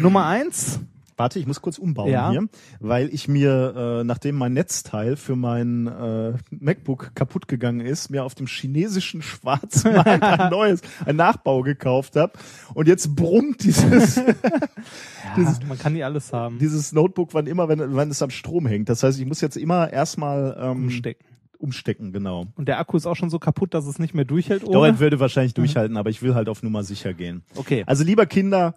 Nummer 0.00 0.26
eins. 0.26 0.80
Warte, 1.18 1.38
ich 1.38 1.46
muss 1.46 1.62
kurz 1.62 1.78
umbauen 1.78 2.10
Ja. 2.10 2.30
hier, 2.30 2.46
weil 2.78 3.08
ich 3.12 3.26
mir, 3.26 4.00
äh, 4.00 4.04
nachdem 4.04 4.36
mein 4.36 4.52
Netzteil 4.52 5.16
für 5.16 5.34
mein 5.34 5.86
äh, 5.86 6.34
MacBook 6.50 7.12
kaputt 7.14 7.48
gegangen 7.48 7.80
ist, 7.80 8.10
mir 8.10 8.22
auf 8.24 8.34
dem 8.34 8.46
chinesischen 8.46 9.22
Schwarzmarkt 9.22 10.22
ein 10.22 10.50
neues, 10.50 10.82
ein 11.06 11.16
Nachbau 11.16 11.62
gekauft 11.62 12.16
habe. 12.16 12.32
Und 12.74 12.86
jetzt 12.86 13.16
brummt 13.16 13.64
dieses, 13.64 14.16
Ja, 15.36 15.54
man 15.68 15.78
kann 15.78 15.92
nie 15.94 16.04
alles 16.04 16.32
haben. 16.32 16.58
dieses 16.58 16.92
Notebook, 16.92 17.32
wann 17.32 17.46
immer, 17.46 17.68
wenn, 17.68 17.96
wenn 17.96 18.10
es 18.10 18.20
am 18.22 18.30
Strom 18.30 18.66
hängt. 18.66 18.88
Das 18.88 19.02
heißt, 19.02 19.18
ich 19.18 19.26
muss 19.26 19.40
jetzt 19.40 19.56
immer 19.56 19.90
erstmal 19.92 20.56
ähm, 20.60 20.84
Umstecken. 20.84 21.24
umstecken, 21.58 22.12
genau. 22.12 22.46
Und 22.56 22.68
der 22.68 22.78
Akku 22.78 22.96
ist 22.96 23.06
auch 23.06 23.16
schon 23.16 23.30
so 23.30 23.38
kaputt, 23.38 23.74
dass 23.74 23.86
es 23.86 23.98
nicht 23.98 24.14
mehr 24.14 24.24
durchhält. 24.24 24.62
Doch, 24.64 24.68
Ohne. 24.68 24.88
er 24.88 24.98
würde 25.00 25.18
wahrscheinlich 25.20 25.54
durchhalten, 25.54 25.96
aber 25.96 26.10
ich 26.10 26.22
will 26.22 26.34
halt 26.34 26.48
auf 26.48 26.62
Nummer 26.62 26.82
sicher 26.84 27.14
gehen. 27.14 27.42
Okay. 27.54 27.84
Also 27.86 28.04
lieber 28.04 28.26
Kinder, 28.26 28.74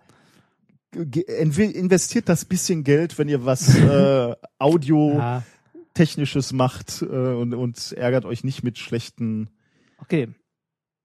investiert 0.94 2.30
das 2.30 2.46
bisschen 2.46 2.84
Geld, 2.84 3.18
wenn 3.18 3.30
ihr 3.30 3.46
was 3.46 3.76
äh, 3.78 4.36
Audio 4.60 5.14
Ja, 5.18 5.44
technisches 5.94 6.54
macht 6.54 7.02
äh, 7.02 7.06
und, 7.06 7.54
und 7.54 7.92
ärgert 7.94 8.26
euch 8.26 8.44
nicht 8.44 8.64
mit 8.64 8.78
schlechten. 8.78 9.50
okay. 10.02 10.30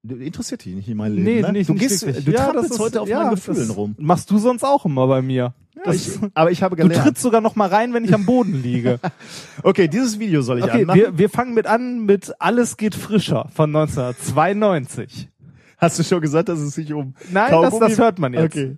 Interessiert 0.06 0.62
dich 0.66 0.74
nicht 0.74 0.86
in 0.86 0.98
mein 0.98 1.12
Leben. 1.14 1.24
Nee, 1.24 1.40
ne? 1.40 1.52
nicht, 1.52 1.70
du 1.70 1.74
gehst, 1.74 2.04
wirklich. 2.04 2.26
du 2.26 2.32
Ja, 2.32 2.44
trampelst 2.44 2.70
das 2.72 2.76
ist- 2.76 2.78
heute 2.82 3.00
auf 3.00 3.08
ja, 3.08 3.22
meinen 3.22 3.36
Gefühlen 3.36 3.70
rum. 3.70 3.94
Machst 3.98 4.30
du 4.30 4.36
sonst 4.36 4.62
auch 4.62 4.84
immer 4.84 5.06
bei 5.06 5.22
mir. 5.22 5.54
Das, 5.82 5.96
ich, 5.96 6.18
aber 6.34 6.50
ich 6.50 6.62
habe 6.62 6.76
du 6.76 6.82
gelernt. 6.82 7.04
trittst 7.06 7.22
sogar 7.22 7.40
noch 7.40 7.56
mal 7.56 7.68
rein, 7.70 7.94
wenn 7.94 8.04
ich 8.04 8.12
am 8.14 8.26
Boden 8.26 8.62
liege. 8.62 9.00
Okay, 9.62 9.88
dieses 9.88 10.18
Video 10.18 10.42
soll 10.42 10.58
ich 10.58 10.64
Okay, 10.64 10.82
anmachen. 10.82 11.00
wir, 11.00 11.18
wir 11.18 11.30
fangen 11.30 11.54
mit 11.54 11.66
an 11.66 12.04
mit 12.04 12.34
Alles 12.38 12.76
geht 12.76 12.94
frischer 12.94 13.48
von 13.54 13.74
1992. 13.74 15.30
Hast 15.78 15.98
du 15.98 16.02
schon 16.04 16.20
gesagt, 16.20 16.50
dass 16.50 16.58
es 16.60 16.74
sich 16.74 16.92
um 16.92 17.14
Nein, 17.32 17.50
das, 17.50 17.78
das 17.78 17.98
hört 17.98 18.18
man 18.18 18.34
jetzt. 18.34 18.44
Okay. 18.56 18.76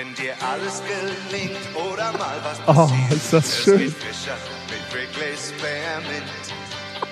Wenn 0.00 0.14
dir 0.14 0.32
alles 0.40 0.80
gelingt 0.88 1.60
oder 1.76 2.10
mal 2.12 2.40
was 2.42 2.58
Oh, 2.66 2.72
passiert, 2.88 3.12
ist 3.12 3.32
das 3.34 3.44
es 3.44 3.64
schön. 3.64 3.78
geht 3.80 3.92
frischer 3.98 4.38
mit 4.70 4.80
Wrigley 4.94 5.36
Spearmint. 5.36 6.32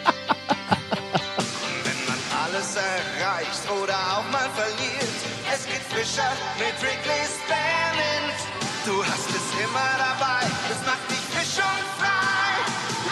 Wenn 1.84 2.00
man 2.08 2.20
alles 2.44 2.76
erreicht 2.76 3.64
oder 3.70 3.92
auch 3.92 4.24
mal 4.32 4.48
verliert, 4.56 5.18
es 5.52 5.66
geht 5.66 5.84
frischer 5.92 6.32
mit 6.56 6.72
Wrigley 6.80 7.24
Spearmint. 7.28 8.38
Du 8.86 9.04
hast 9.04 9.28
es 9.36 9.46
immer 9.62 9.90
dabei, 9.98 10.46
es 10.72 10.80
macht 10.88 11.04
dich 11.10 11.24
frisch 11.28 11.60
und 11.60 11.84
frei. 12.00 12.56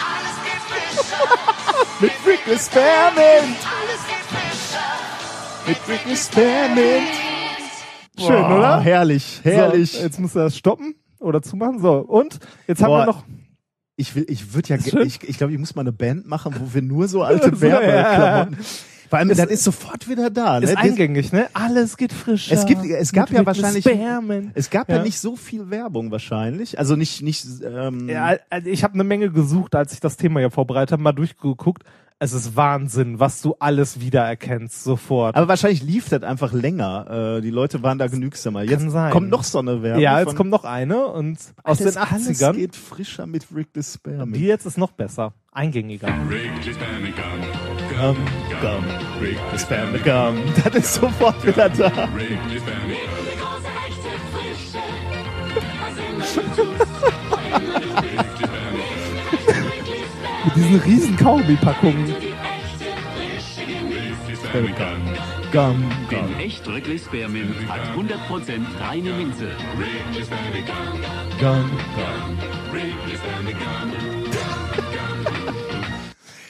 Alles 0.09 0.37
geht 0.41 0.63
frischer 0.73 1.29
Mit 1.99 2.25
Wrigley 2.25 2.57
Spearmint. 2.57 3.57
alles 3.61 4.01
geht 4.09 4.25
frischer 4.33 4.97
Mit 5.67 5.79
Wrigley 5.87 6.17
Spearmint. 6.17 7.36
Schön, 8.17 8.27
Boah, 8.41 8.57
oder? 8.57 8.79
Herrlich, 8.81 9.41
herrlich. 9.43 9.91
So, 9.93 10.03
jetzt 10.03 10.19
musst 10.19 10.35
du 10.35 10.39
das 10.39 10.57
stoppen 10.57 10.95
oder 11.19 11.41
zumachen. 11.41 11.79
So, 11.79 11.93
und 11.99 12.39
jetzt 12.67 12.81
haben 12.81 12.89
Boah, 12.89 12.99
wir 13.01 13.05
noch. 13.07 13.23
Ich 13.95 14.15
will, 14.15 14.25
ich 14.29 14.53
würde 14.53 14.69
ja, 14.69 15.01
ich, 15.03 15.23
ich 15.23 15.37
glaube, 15.37 15.53
ich 15.53 15.59
muss 15.59 15.73
mal 15.75 15.81
eine 15.81 15.91
Band 15.91 16.27
machen, 16.27 16.53
wo 16.59 16.73
wir 16.73 16.81
nur 16.83 17.07
so 17.07 17.23
alte 17.23 17.59
Werbeklamotten. 17.61 18.57
Vor 19.09 19.19
allem, 19.19 19.29
Ist- 19.29 19.39
das 19.39 19.47
ist 19.49 19.63
sofort 19.63 20.07
wieder 20.09 20.29
da. 20.29 20.57
Ist 20.59 20.71
ne? 20.73 20.77
eingängig, 20.77 21.31
ne? 21.31 21.47
Alles 21.53 21.95
geht 21.97 22.11
frischer. 22.11 22.53
Es 22.53 22.65
gibt, 22.65 22.83
es 22.85 23.13
gab 23.13 23.31
ja 23.31 23.45
wahrscheinlich, 23.45 23.85
Spearmint. 23.85 24.51
es 24.53 24.69
gab 24.69 24.89
ja. 24.89 24.97
Ja. 24.97 25.03
nicht 25.03 25.17
so 25.17 25.35
viel 25.37 25.69
Werbung 25.69 26.11
wahrscheinlich. 26.11 26.77
Also 26.77 26.95
nicht, 26.95 27.21
nicht, 27.23 27.45
ähm, 27.63 28.09
Ja, 28.09 28.35
also 28.49 28.69
ich 28.69 28.83
habe 28.83 28.95
eine 28.95 29.03
Menge 29.05 29.31
gesucht, 29.31 29.75
als 29.75 29.93
ich 29.93 29.99
das 30.01 30.17
Thema 30.17 30.41
hier 30.41 30.51
vorbereitet 30.51 30.91
habe, 30.91 31.01
mal 31.01 31.13
durchgeguckt. 31.13 31.83
Es 32.19 32.33
ist 32.33 32.55
Wahnsinn, 32.55 33.19
was 33.19 33.43
du 33.43 33.55
alles 33.59 33.99
wiedererkennst 33.99 34.83
sofort. 34.83 35.35
aber 35.35 35.47
wahrscheinlich 35.49 35.83
lief 35.83 36.09
das 36.09 36.23
einfach 36.23 36.51
länger. 36.51 37.37
Äh, 37.37 37.41
die 37.41 37.51
Leute 37.51 37.83
waren 37.83 37.99
da 37.99 38.07
genügsamer. 38.07 38.63
Jetzt 38.63 38.89
sein. 38.89 39.11
kommt 39.11 39.29
noch 39.29 39.43
so 39.43 39.59
eine 39.59 39.83
Werbung. 39.83 40.01
ja, 40.01 40.19
jetzt 40.19 40.35
kommt 40.35 40.49
noch 40.49 40.63
eine 40.63 41.05
und 41.05 41.37
aus 41.61 41.79
alles, 41.79 41.93
den 41.93 42.01
80ern. 42.03 42.43
Alles 42.45 42.57
geht 42.57 42.75
frischer 42.75 43.27
mit 43.27 43.53
Wrigley 43.53 43.83
Spearmint. 43.83 44.35
Die 44.35 44.45
jetzt 44.45 44.65
ist 44.65 44.79
noch 44.79 44.93
besser, 44.93 45.33
eingängiger. 45.51 46.07
Wrigley 46.27 46.73
Spearmint 46.73 47.15
Gum. 47.15 47.25
Gum, 47.99 48.17
Gum, 48.61 48.85
Wrigley 49.19 49.59
Spearmint 49.59 50.03
Gum. 50.03 50.37
Das 50.63 50.73
ist 50.73 50.95
sofort 50.95 51.45
wieder 51.45 51.69
da. 51.69 51.91
Wrigley 52.15 52.59
Spearmint. 52.59 52.97
Mit 60.47 60.55
diesen 60.55 60.79
riesen 60.79 61.17
Kaugummi-Packungen. 61.17 62.05
Gum. 64.53 64.69
Gum, 65.51 65.91
Gum. 66.09 66.39
Echt 66.39 66.65
Wrigley 66.65 66.97
Spearmint 66.97 67.53
hat 67.67 67.81
100% 67.93 68.65
reine 68.79 69.11
Minze. 69.11 69.49
Gum. 71.37 71.69
Gum, 71.95 72.37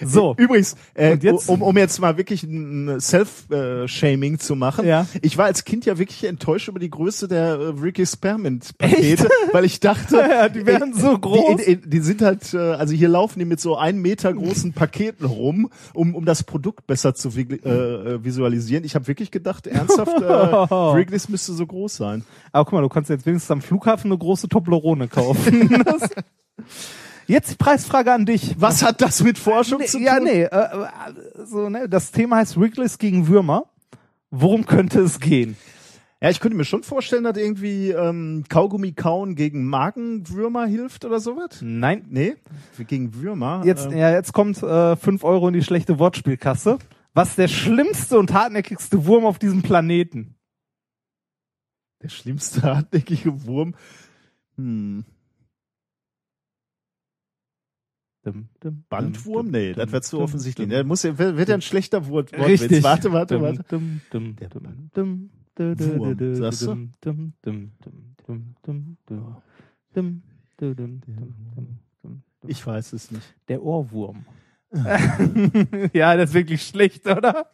So, 0.06 0.36
Übrigens, 0.38 0.76
äh, 0.94 1.16
jetzt? 1.16 1.50
um, 1.50 1.62
um 1.62 1.78
jetzt 1.78 2.00
mal 2.00 2.18
wirklich 2.18 2.44
ein 2.44 3.00
Self-Shaming 3.00 4.40
zu 4.40 4.56
machen, 4.56 4.86
Ja. 4.86 5.08
ich 5.22 5.38
war 5.38 5.46
als 5.46 5.66
Kind 5.66 5.86
ja 5.86 5.98
wirklich 5.98 6.24
enttäuscht 6.26 6.68
über 6.68 6.80
die 6.80 6.90
Größe 6.90 7.28
der 7.28 7.46
äh, 7.56 7.68
Ricky 7.82 8.06
Spearmint-Pakete, 8.06 9.28
weil 9.52 9.66
ich 9.66 9.80
dachte, 9.80 10.16
Ja, 10.30 10.50
die 10.50 10.66
wären 10.66 10.94
so 10.94 11.14
äh, 11.14 11.20
groß. 11.20 11.62
Die, 11.66 11.78
die, 11.78 11.90
die 11.90 12.00
sind 12.00 12.22
halt, 12.22 12.54
äh, 12.54 12.58
also 12.58 12.94
hier 12.94 13.10
laufen 13.10 13.40
die 13.40 13.46
mit 13.46 13.60
so 13.60 13.76
einen 13.78 14.02
Meter 14.02 14.34
großen 14.34 14.74
Paketen 14.74 15.26
rum, 15.26 15.70
um, 15.94 16.16
um 16.16 16.26
das 16.26 16.44
Produkt 16.44 16.88
besser 16.88 17.16
zu 17.16 17.30
äh, 17.30 17.42
äh, 17.42 18.24
visualisieren. 18.24 18.84
Ich 18.84 18.96
habe 18.96 19.08
wirklich 19.08 19.32
gedacht, 19.32 19.68
ernsthaft, 19.68 20.22
äh, 20.22 20.22
Wrigley's 20.70 21.30
müsste 21.30 21.54
so 21.54 21.66
groß 21.66 21.96
sein. 21.96 22.24
aber 22.52 22.66
guck 22.66 22.74
mal, 22.74 22.82
du 22.82 22.90
kannst 22.90 23.10
jetzt 23.10 23.26
wenigstens 23.26 23.52
am 23.52 23.62
Flughafen 23.62 24.12
eine 24.12 24.18
große 24.18 24.48
Toblerone 24.50 25.08
kaufen. 25.08 25.84
Jetzt 27.28 27.52
die 27.52 27.56
Preisfrage 27.56 28.12
an 28.14 28.26
dich. 28.26 28.56
Was 28.60 28.84
hat 28.84 29.02
das 29.02 29.22
mit 29.22 29.38
Forschung 29.38 29.80
Nee, 29.80 29.86
zu 29.86 29.98
tun? 29.98 30.06
ja, 30.06 30.20
nee, 30.20 30.44
äh, 30.44 30.48
äh, 30.48 31.46
so, 31.46 31.70
ne, 31.70 31.88
das 31.90 32.12
Thema 32.12 32.38
heißt 32.38 32.60
Wrigley's 32.60 32.98
gegen 32.98 33.28
Würmer. 33.28 33.66
Worum 34.32 34.66
könnte 34.66 35.02
es 35.02 35.20
gehen? 35.20 35.58
Ja, 36.22 36.30
ich 36.30 36.40
könnte 36.40 36.58
mir 36.58 36.66
schon 36.66 36.84
vorstellen, 36.84 37.24
dass 37.26 37.38
irgendwie 37.38 37.92
ähm, 37.92 38.44
Kaugummi 38.50 38.94
kauen 38.94 39.36
gegen 39.36 39.66
Magenwürmer 39.66 40.66
hilft 40.66 41.06
oder 41.06 41.20
sowas. 41.20 41.60
Nein. 41.62 42.06
Nee, 42.10 42.36
gegen 42.88 43.14
Würmer. 43.14 43.62
Jetzt, 43.66 43.92
äh, 43.92 44.00
ja, 44.00 44.12
jetzt 44.12 44.34
kommt 44.34 44.62
äh, 44.64 44.96
5 44.96 45.24
Euro 45.24 45.48
in 45.50 45.54
die 45.54 45.64
schlechte 45.64 46.00
Wortspielkasse. 46.00 46.80
Was 47.14 47.36
der 47.36 47.48
schlimmste 47.48 48.18
und 48.18 48.34
hartnäckigste 48.34 49.06
Wurm 49.06 49.26
auf 49.26 49.38
diesem 49.40 49.62
Planeten? 49.62 50.34
der 52.04 52.10
schlimmste 52.10 52.62
hartnäckige 52.64 53.46
Wurm. 53.46 53.74
Hm. 54.56 55.04
Dum, 58.28 58.50
dum, 58.60 58.84
Bandwurm? 58.90 59.48
Nee, 59.48 59.72
das 59.72 59.90
wird 59.90 60.04
zu 60.04 60.20
offensichtlich. 60.20 60.68
Dum, 60.68 60.88
muss, 60.88 61.04
ja, 61.04 61.18
wird 61.18 61.48
ja 61.48 61.56
ein 61.56 61.62
schlechter 61.62 62.08
Wort. 62.08 62.34
Warte, 62.34 63.14
warte, 63.14 63.42
warte. 63.42 63.64
Dum, 63.70 64.02
dum, 64.12 64.36
dum, 64.94 65.30
Wurm, 65.98 66.36
sagst 66.36 66.68
ich 72.46 72.68
weiß 72.68 72.94
es 72.94 73.12
nicht. 73.12 73.34
Der 73.48 73.64
Ohrwurm. 73.64 74.26
ja, 75.94 76.18
das 76.18 76.32
ist 76.32 76.34
wirklich 76.34 76.64
schlecht, 76.64 77.08
oder? 77.08 77.50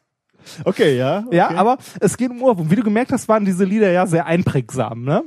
Okay, 0.65 0.97
ja. 0.97 1.23
Okay. 1.25 1.37
Ja, 1.37 1.49
aber 1.51 1.77
es 1.99 2.17
geht 2.17 2.31
um 2.31 2.41
Ohrwurm. 2.41 2.71
Wie 2.71 2.75
du 2.75 2.83
gemerkt 2.83 3.11
hast, 3.11 3.27
waren 3.29 3.45
diese 3.45 3.63
Lieder 3.63 3.91
ja 3.91 4.07
sehr 4.07 4.25
einprägsam, 4.25 5.03
ne? 5.03 5.23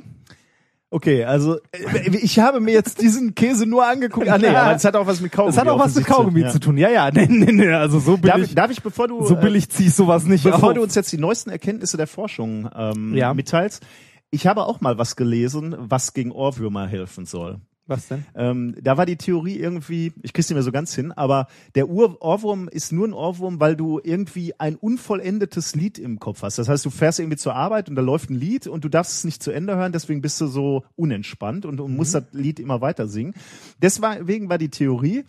Okay, 0.89 1.25
also 1.25 1.57
äh, 1.73 2.11
ich 2.11 2.39
habe 2.39 2.61
mir 2.61 2.73
jetzt 2.73 3.01
diesen 3.03 3.35
Käse 3.35 3.67
nur 3.67 3.85
angeguckt. 3.87 4.29
Ah 4.29 4.39
nee, 4.39 4.47
Ja. 4.47 4.63
aber 4.63 4.77
es 4.77 4.85
hat 4.85 4.95
auch 4.95 5.07
was 5.07 5.21
mit 5.21 5.33
Kaugummi. 5.33 5.55
Das 5.57 5.61
hat 5.61 5.69
auch 5.69 5.79
was 5.79 5.95
mit 5.97 6.07
Kaugummi 6.07 6.41
ja. 6.43 6.51
zu 6.51 6.61
tun. 6.61 6.79
Ja, 6.79 6.89
ja, 6.89 7.11
nee, 7.13 7.27
nee, 7.29 7.51
nee, 7.53 7.69
also 7.73 7.99
so 7.99 8.17
Darf, 8.17 8.35
billig, 8.37 8.51
ich- 8.51 8.55
darf 8.55 8.71
ich, 8.71 8.83
bevor 8.83 9.09
du 9.09 9.25
so 9.27 9.35
äh, 9.37 9.41
billig 9.41 9.69
zieh 9.69 9.87
ich 9.89 9.95
sowas 9.95 10.25
nicht 10.25 10.45
Bevor 10.45 10.69
auf. 10.71 10.75
du 10.75 10.83
uns 10.83 10.95
jetzt 10.95 11.11
die 11.11 11.19
neuesten 11.19 11.51
Erkenntnisse 11.51 11.97
der 11.97 12.07
Forschung 12.07 12.71
ähm, 12.75 13.15
Ja. 13.17 13.35
mitteilst, 13.35 13.85
ich 14.31 14.47
habe 14.47 14.65
auch 14.65 14.81
mal 14.81 14.97
was 14.97 15.17
gelesen, 15.17 15.75
was 15.79 16.13
gegen 16.15 16.31
Ohrwürmer 16.31 16.87
helfen 16.87 17.27
soll. 17.27 17.59
Was 17.87 18.09
denn? 18.09 18.25
Ähm, 18.35 18.75
da 18.81 18.97
war 18.97 19.07
die 19.07 19.17
Theorie 19.17 19.57
irgendwie, 19.57 20.13
ich 20.23 20.33
krieg's 20.33 20.49
nicht 20.49 20.57
mehr 20.57 20.63
so 20.63 20.73
ganz 20.73 20.95
hin, 20.95 21.13
aber 21.13 21.47
der 21.75 21.89
Ur 21.89 22.21
Ohrwurm 22.21 22.69
ist 22.69 22.93
nur 22.93 23.07
ein 23.07 23.13
Ohrwurm, 23.13 23.61
weil 23.61 23.77
du 23.77 24.01
irgendwie 24.03 24.59
ein 24.59 24.77
unvollendetes 24.77 25.75
Lied 25.75 25.99
im 25.99 26.19
Kopf 26.19 26.43
hast. 26.43 26.59
Das 26.59 26.69
heißt, 26.69 26.85
du 26.85 26.91
fährst 26.91 27.21
irgendwie 27.21 27.37
zur 27.37 27.55
Arbeit 27.55 27.89
und 27.89 27.97
da 27.97 28.03
läuft 28.03 28.31
ein 28.31 28.37
Lied 28.37 28.67
und 28.67 28.85
du 28.85 28.89
darfst 28.89 29.13
es 29.13 29.25
nicht 29.25 29.43
zu 29.43 29.51
Ende 29.51 29.77
hören, 29.77 29.93
deswegen 29.93 30.21
bist 30.21 30.41
du 30.41 30.47
so 30.47 30.85
unentspannt 30.97 31.65
und, 31.65 31.81
und 31.81 31.95
musst 31.95 32.15
das 32.15 32.25
Lied 32.33 32.61
immer 32.61 32.81
weiter 32.81 33.09
singen. 33.09 33.35
Deswegen 33.81 34.49
war 34.49 34.59
die 34.59 34.71
Theorie, 34.71 35.25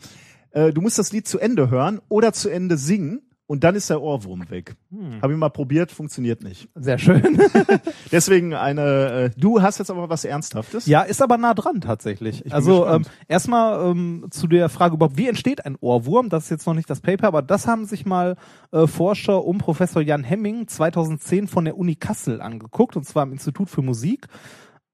äh, 0.51 0.73
du 0.73 0.81
musst 0.81 0.97
das 0.97 1.11
Lied 1.11 1.27
zu 1.27 1.39
Ende 1.39 1.69
hören 1.69 2.01
oder 2.09 2.33
zu 2.33 2.49
Ende 2.49 2.77
singen 2.77 3.21
und 3.47 3.63
dann 3.63 3.75
ist 3.75 3.89
der 3.89 4.01
Ohrwurm 4.01 4.49
weg. 4.49 4.75
Habe 5.21 5.31
ich 5.31 5.39
mal 5.39 5.49
probiert, 5.49 5.89
funktioniert 5.91 6.43
nicht. 6.43 6.67
Sehr 6.75 6.97
schön. 6.97 7.39
Deswegen 8.11 8.53
eine, 8.53 9.31
äh, 9.35 9.39
du 9.39 9.61
hast 9.61 9.79
jetzt 9.79 9.89
aber 9.89 10.09
was 10.09 10.25
Ernsthaftes. 10.25 10.85
Ja, 10.85 11.01
ist 11.01 11.21
aber 11.21 11.37
nah 11.37 11.53
dran 11.53 11.79
tatsächlich. 11.79 12.43
bin 12.43 12.51
Also 12.51 12.85
ähm, 12.85 13.05
erstmal 13.29 13.89
ähm, 13.89 14.27
zu 14.31 14.47
der 14.47 14.67
Frage 14.67 14.95
überhaupt, 14.95 15.17
wie 15.17 15.29
entsteht 15.29 15.65
ein 15.65 15.77
Ohrwurm? 15.79 16.27
Das 16.27 16.43
ist 16.43 16.49
jetzt 16.49 16.67
noch 16.67 16.73
nicht 16.73 16.89
das 16.89 16.99
Paper, 16.99 17.27
aber 17.27 17.41
das 17.41 17.67
haben 17.67 17.85
sich 17.85 18.05
mal 18.05 18.35
äh, 18.73 18.85
Forscher 18.85 19.45
um 19.45 19.59
Professor 19.59 20.01
Jan 20.01 20.25
Hemming 20.25 20.67
2010 20.67 21.47
von 21.47 21.63
der 21.63 21.77
Uni 21.77 21.95
Kassel 21.95 22.41
angeguckt, 22.41 22.97
und 22.97 23.05
zwar 23.05 23.23
im 23.23 23.31
Institut 23.31 23.69
für 23.69 23.81
Musik, 23.81 24.27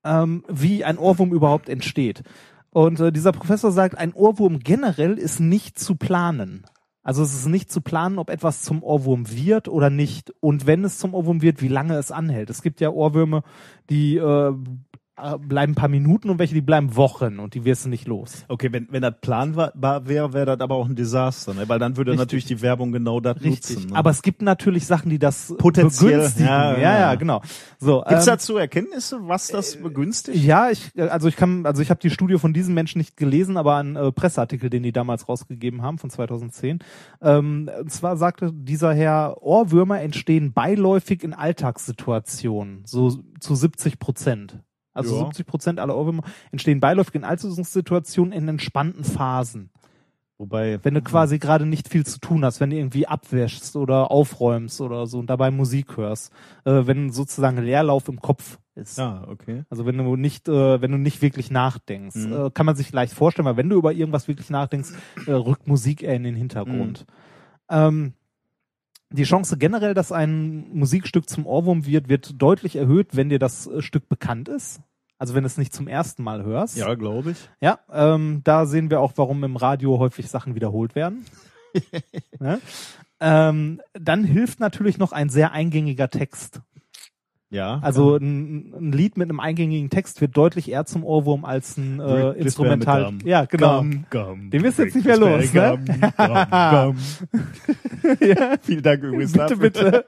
ähm, 0.03 0.43
wie 0.47 0.83
ein 0.83 0.99
Ohrwurm 0.99 1.33
überhaupt 1.33 1.69
entsteht. 1.69 2.21
Und 2.69 2.99
äh, 2.99 3.11
dieser 3.11 3.31
Professor 3.31 3.71
sagt, 3.71 3.97
ein 3.97 4.13
Ohrwurm 4.13 4.59
generell 4.59 5.17
ist 5.17 5.39
nicht 5.39 5.79
zu 5.79 5.95
planen. 5.95 6.65
Also 7.03 7.21
es 7.21 7.33
ist 7.33 7.47
nicht 7.47 7.71
zu 7.71 7.81
planen, 7.81 8.17
ob 8.17 8.29
etwas 8.29 8.61
zum 8.61 8.81
Ohrwurm 8.81 9.29
wird 9.29 9.67
oder 9.67 9.89
nicht. 9.89 10.33
Und 10.39 10.65
wenn 10.65 10.85
es 10.85 10.97
zum 10.97 11.13
Ohrwurm 11.13 11.41
wird, 11.41 11.61
wie 11.61 11.67
lange 11.67 11.95
es 11.97 12.11
anhält. 12.11 12.49
Es 12.49 12.61
gibt 12.61 12.79
ja 12.79 12.89
Ohrwürme, 12.89 13.43
die 13.89 14.15
äh, 14.15 14.53
bleiben 15.15 15.73
ein 15.73 15.75
paar 15.75 15.89
Minuten 15.89 16.31
und 16.31 16.39
welche, 16.39 16.55
die 16.55 16.61
bleiben 16.61 16.95
Wochen 16.95 17.37
und 17.39 17.53
die 17.53 17.65
wirst 17.65 17.85
du 17.85 17.89
nicht 17.89 18.07
los. 18.07 18.45
Okay, 18.47 18.69
wenn, 18.71 18.87
wenn 18.89 19.03
das 19.03 19.13
planbar 19.21 19.71
wäre, 20.07 20.33
wäre 20.33 20.45
das 20.45 20.59
aber 20.59 20.75
auch 20.75 20.87
ein 20.87 20.95
Desaster, 20.95 21.53
ne? 21.53 21.69
weil 21.69 21.77
dann 21.77 21.97
würde 21.97 22.11
Richtig. 22.11 22.25
natürlich 22.25 22.45
die 22.45 22.61
Werbung 22.61 22.91
genau 22.91 23.19
das 23.19 23.39
nutzen. 23.39 23.89
Ne? 23.89 23.95
Aber 23.95 24.09
es 24.09 24.23
gibt 24.23 24.41
natürlich 24.41 24.87
Sachen, 24.87 25.11
die 25.11 25.19
das 25.19 25.53
Potenziell, 25.59 26.13
begünstigen. 26.13 26.47
ja, 26.47 26.77
Ja, 26.77 26.99
ja, 26.99 27.15
genau. 27.15 27.41
So, 27.79 28.03
Gibt's 28.07 28.25
ähm, 28.25 28.33
dazu 28.33 28.57
Erkenntnisse, 28.57 29.19
was 29.21 29.49
das 29.49 29.77
begünstigt? 29.77 30.43
Ja, 30.43 30.71
ich 30.71 30.91
äh, 30.95 31.03
also 31.03 31.27
ich 31.27 31.35
kann 31.35 31.65
also 31.67 31.83
ich 31.83 31.91
habe 31.91 31.99
die 31.99 32.09
Studie 32.09 32.39
von 32.39 32.53
diesem 32.53 32.73
Menschen 32.73 32.97
nicht 32.97 33.15
gelesen, 33.15 33.55
aber 33.55 33.75
einen 33.75 33.95
äh, 33.95 34.11
Presseartikel, 34.11 34.71
den 34.71 34.81
die 34.81 34.91
damals 34.91 35.29
rausgegeben 35.29 35.83
haben 35.83 35.99
von 35.99 36.09
2010. 36.09 36.79
Ähm, 37.21 37.69
und 37.79 37.91
zwar 37.91 38.17
sagte 38.17 38.51
dieser 38.51 38.93
Herr, 38.95 39.43
Ohrwürmer 39.43 40.01
entstehen 40.01 40.53
beiläufig 40.53 41.23
in 41.23 41.33
Alltagssituationen, 41.35 42.81
so 42.85 43.11
zu 43.39 43.53
70 43.53 43.99
Prozent. 43.99 44.63
Also 44.93 45.15
Ja. 45.17 45.25
70 45.25 45.45
Prozent 45.45 45.79
aller 45.79 45.95
Ohrwürmer 45.97 46.23
entstehen 46.51 46.79
beiläufig 46.79 47.15
in 47.15 47.23
Alltagssituationen 47.23 48.31
in 48.33 48.47
entspannten 48.47 49.03
Phasen. 49.03 49.69
Wobei, 50.39 50.79
Wenn 50.83 50.95
du 50.95 51.01
quasi 51.01 51.37
gerade 51.39 51.65
nicht 51.65 51.87
viel 51.87 52.05
zu 52.05 52.19
tun 52.19 52.43
hast, 52.43 52.59
wenn 52.59 52.71
du 52.71 52.75
irgendwie 52.75 53.07
abwäschst 53.07 53.75
oder 53.75 54.09
aufräumst 54.11 54.81
oder 54.81 55.05
so 55.05 55.19
und 55.19 55.27
dabei 55.29 55.51
Musik 55.51 55.95
hörst, 55.95 56.33
äh, 56.65 56.81
wenn 56.85 57.11
sozusagen 57.11 57.59
Leerlauf 57.61 58.07
im 58.09 58.19
Kopf 58.19 58.59
ist. 58.75 58.97
ja, 58.97 59.25
okay. 59.29 59.63
Also 59.69 59.85
wenn 59.85 59.97
du 59.99 60.15
nicht, 60.15 60.49
äh, 60.49 60.81
wenn 60.81 60.91
du 60.91 60.97
nicht 60.97 61.21
wirklich 61.21 61.51
nachdenkst, 61.51 62.15
Mhm. 62.15 62.33
äh, 62.33 62.49
kann 62.49 62.65
man 62.65 62.75
sich 62.75 62.91
leicht 62.91 63.13
vorstellen, 63.13 63.45
weil 63.45 63.57
wenn 63.57 63.69
du 63.69 63.77
über 63.77 63.93
irgendwas 63.93 64.27
wirklich 64.27 64.49
nachdenkst, 64.49 64.89
äh, 65.27 65.31
rückt 65.31 65.67
Musik 65.67 66.01
eher 66.01 66.15
in 66.15 66.23
den 66.23 66.35
Hintergrund. 66.35 67.05
Ähm, 67.69 68.13
die 69.13 69.23
Chance 69.23 69.57
generell, 69.57 69.93
dass 69.93 70.11
ein 70.11 70.67
Musikstück 70.73 71.29
zum 71.29 71.45
Ohrwurm 71.45 71.85
wird, 71.85 72.09
wird 72.09 72.41
deutlich 72.41 72.75
erhöht, 72.75 73.15
wenn 73.15 73.29
dir 73.29 73.39
das 73.39 73.67
äh, 73.67 73.81
Stück 73.81 74.09
bekannt 74.09 74.49
ist. 74.49 74.81
Also 75.17 75.35
wenn 75.35 75.43
du 75.43 75.47
es 75.47 75.57
nicht 75.57 75.73
zum 75.73 75.87
ersten 75.87 76.23
Mal 76.23 76.43
hörst. 76.43 76.77
Ja, 76.77 76.95
glaube 76.95 77.31
ich. 77.31 77.49
Ja, 77.61 77.79
ähm, 77.91 78.41
da 78.43 78.65
sehen 78.65 78.89
wir 78.89 78.99
auch, 78.99 79.13
warum 79.15 79.43
im 79.43 79.55
Radio 79.55 79.99
häufig 79.99 80.27
Sachen 80.29 80.55
wiederholt 80.55 80.95
werden. 80.95 81.25
ja? 82.41 82.59
ähm, 83.21 83.79
dann 83.93 84.23
hilft 84.23 84.59
natürlich 84.59 84.97
noch 84.97 85.11
ein 85.11 85.29
sehr 85.29 85.51
eingängiger 85.51 86.09
Text. 86.09 86.61
Ja. 87.53 87.77
Also 87.83 88.17
ein, 88.17 88.73
ein 88.75 88.91
Lied 88.91 89.15
mit 89.15 89.29
einem 89.29 89.39
eingängigen 89.39 89.91
Text 89.91 90.21
wird 90.21 90.35
deutlich 90.35 90.71
eher 90.71 90.85
zum 90.85 91.03
Ohrwurm 91.03 91.45
als 91.45 91.77
ein 91.77 91.99
äh, 91.99 92.31
Instrumental. 92.31 93.13
Ja, 93.23 93.45
genau. 93.45 93.81
Gum, 93.81 94.05
gum, 94.09 94.49
Den 94.49 94.63
wirst 94.63 94.79
jetzt 94.79 94.95
nicht 94.95 95.05
mehr 95.05 95.17
los, 95.17 95.53
ne? 95.53 95.77
Gum, 95.77 96.01
gum, 96.17 96.97
gum. 97.29 98.17
ja. 98.27 98.55
Vielen 98.59 98.81
Dank 98.81 99.03
übrigens 99.03 99.33
Bitte, 99.33 99.57
bitte. 99.57 100.05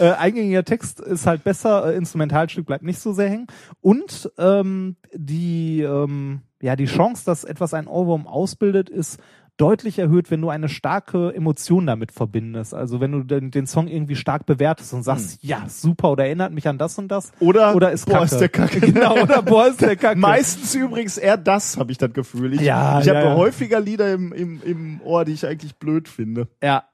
äh, 0.00 0.10
eingängiger 0.10 0.64
Text 0.64 0.98
ist 1.00 1.24
halt 1.24 1.44
besser, 1.44 1.92
äh, 1.92 1.96
Instrumentalstück 1.96 2.66
bleibt 2.66 2.82
nicht 2.82 2.98
so 2.98 3.12
sehr 3.12 3.30
hängen. 3.30 3.46
Und 3.80 4.32
ähm, 4.38 4.96
die, 5.14 5.82
ähm, 5.82 6.40
ja, 6.60 6.74
die 6.74 6.86
Chance, 6.86 7.24
dass 7.24 7.44
etwas 7.44 7.74
ein 7.74 7.86
Ohrwurm 7.86 8.26
ausbildet, 8.26 8.90
ist 8.90 9.20
deutlich 9.56 9.98
erhöht, 9.98 10.30
wenn 10.30 10.40
du 10.40 10.48
eine 10.48 10.68
starke 10.68 11.34
Emotion 11.34 11.86
damit 11.86 12.12
verbindest. 12.12 12.74
Also 12.74 13.00
wenn 13.00 13.12
du 13.12 13.22
den, 13.22 13.50
den 13.50 13.66
Song 13.66 13.86
irgendwie 13.86 14.16
stark 14.16 14.46
bewertest 14.46 14.94
und 14.94 15.02
sagst, 15.02 15.42
ja, 15.42 15.68
super, 15.68 16.10
oder 16.12 16.24
erinnert 16.24 16.52
mich 16.52 16.66
an 16.68 16.78
das 16.78 16.98
und 16.98 17.08
das. 17.08 17.32
Oder, 17.38 17.74
oder 17.76 17.92
ist 17.92 18.06
boah, 18.06 18.12
Kacke. 18.12 18.24
ist 18.24 18.38
der 18.38 18.48
Kacke. 18.48 18.80
Genau, 18.92 19.22
oder 19.22 19.42
boah, 19.42 19.68
ist 19.68 19.80
der 19.80 19.96
Kacke. 19.96 20.18
Meistens 20.18 20.74
übrigens 20.74 21.18
eher 21.18 21.36
das, 21.36 21.76
habe 21.76 21.92
ich 21.92 21.98
das 21.98 22.12
Gefühl. 22.12 22.54
Ich, 22.54 22.60
Ja, 22.60 23.00
ich 23.00 23.06
ja, 23.06 23.14
habe 23.14 23.26
ja. 23.26 23.36
häufiger 23.36 23.80
Lieder 23.80 24.12
im, 24.12 24.32
im, 24.32 24.62
im 24.62 25.00
Ohr, 25.02 25.24
die 25.24 25.32
ich 25.32 25.46
eigentlich 25.46 25.76
blöd 25.76 26.08
finde. 26.08 26.48
Ja, 26.62 26.84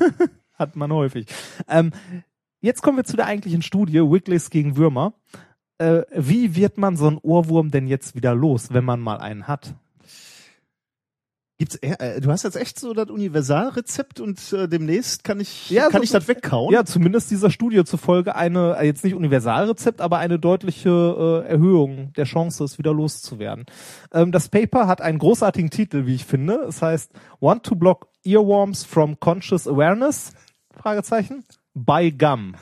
hat 0.54 0.76
man 0.76 0.92
häufig. 0.92 1.26
Ähm, 1.68 1.92
jetzt 2.60 2.82
kommen 2.82 2.96
wir 2.96 3.04
zu 3.04 3.16
der 3.16 3.26
eigentlichen 3.26 3.62
Studie, 3.62 4.00
Wiggles 4.00 4.50
gegen 4.50 4.76
Würmer. 4.76 5.14
Äh, 5.78 6.02
wie 6.12 6.56
wird 6.56 6.78
man 6.78 6.96
so 6.96 7.06
einen 7.06 7.18
Ohrwurm 7.18 7.70
denn 7.70 7.86
jetzt 7.86 8.16
wieder 8.16 8.34
los, 8.34 8.72
wenn 8.72 8.84
man 8.84 9.00
mal 9.00 9.18
einen 9.18 9.46
hat? 9.46 9.74
Gibt's 11.58 11.74
eher, 11.74 12.00
äh, 12.00 12.20
du 12.20 12.30
hast 12.30 12.44
jetzt 12.44 12.56
echt 12.56 12.78
so 12.78 12.94
das 12.94 13.10
Universalrezept 13.10 14.20
und 14.20 14.52
äh, 14.52 14.68
demnächst 14.68 15.24
kann 15.24 15.40
ich 15.40 15.68
Ja, 15.70 15.88
kann 15.88 15.98
so- 16.00 16.04
ich 16.04 16.10
das 16.10 16.28
wegkauen? 16.28 16.72
Ja, 16.72 16.84
zumindest 16.84 17.32
dieser 17.32 17.50
Studie 17.50 17.82
zufolge 17.82 18.36
eine, 18.36 18.76
äh, 18.78 18.86
jetzt 18.86 19.02
nicht 19.02 19.14
Universalrezept, 19.14 20.00
aber 20.00 20.18
eine 20.18 20.38
deutliche 20.38 21.42
äh, 21.44 21.48
Erhöhung 21.48 22.12
der 22.16 22.26
Chance, 22.26 22.62
es 22.62 22.78
wieder 22.78 22.94
loszuwerden. 22.94 23.66
Ähm, 24.12 24.30
das 24.30 24.48
Paper 24.48 24.86
hat 24.86 25.00
einen 25.00 25.18
großartigen 25.18 25.70
Titel, 25.70 26.06
wie 26.06 26.14
ich 26.14 26.24
finde. 26.26 26.54
Es 26.68 26.80
heißt 26.80 27.10
Want 27.40 27.64
to 27.64 27.74
block 27.74 28.06
earworms 28.24 28.84
from 28.84 29.18
conscious 29.18 29.66
awareness? 29.66 30.32
Fragezeichen. 30.80 31.44
By 31.74 32.12
gum. 32.12 32.54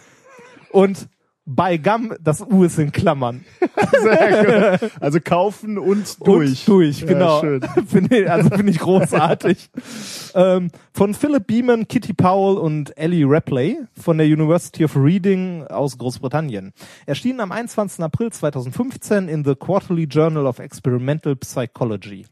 Und 0.70 1.08
by 1.46 1.78
gum, 1.78 2.12
das 2.20 2.42
U 2.42 2.64
ist 2.64 2.78
in 2.78 2.92
Klammern. 2.92 3.44
Sehr 4.02 4.78
gut. 4.78 4.90
Also 5.00 5.20
kaufen 5.20 5.78
und 5.78 6.26
durch. 6.26 6.68
Und 6.68 6.68
durch, 6.68 7.00
Ja, 7.00 7.06
genau. 7.06 7.40
schön. 7.40 7.60
finde 7.86 8.18
ich, 8.18 8.30
also 8.30 8.50
finde 8.50 8.72
ich 8.72 8.78
großartig. 8.80 9.70
ähm, 10.34 10.70
von 10.92 11.14
Philip 11.14 11.46
Beeman, 11.46 11.86
Kitty 11.86 12.12
Powell 12.12 12.58
und 12.58 12.96
Ellie 12.98 13.24
Rapley 13.26 13.78
von 13.98 14.18
der 14.18 14.26
University 14.26 14.84
of 14.84 14.96
Reading 14.96 15.64
aus 15.68 15.96
Großbritannien. 15.96 16.72
Erschienen 17.06 17.40
am 17.40 17.52
21. 17.52 18.00
April 18.04 18.32
2015 18.32 19.28
in 19.28 19.44
The 19.44 19.54
Quarterly 19.54 20.04
Journal 20.04 20.46
of 20.46 20.58
Experimental 20.58 21.36
Psychology. 21.36 22.26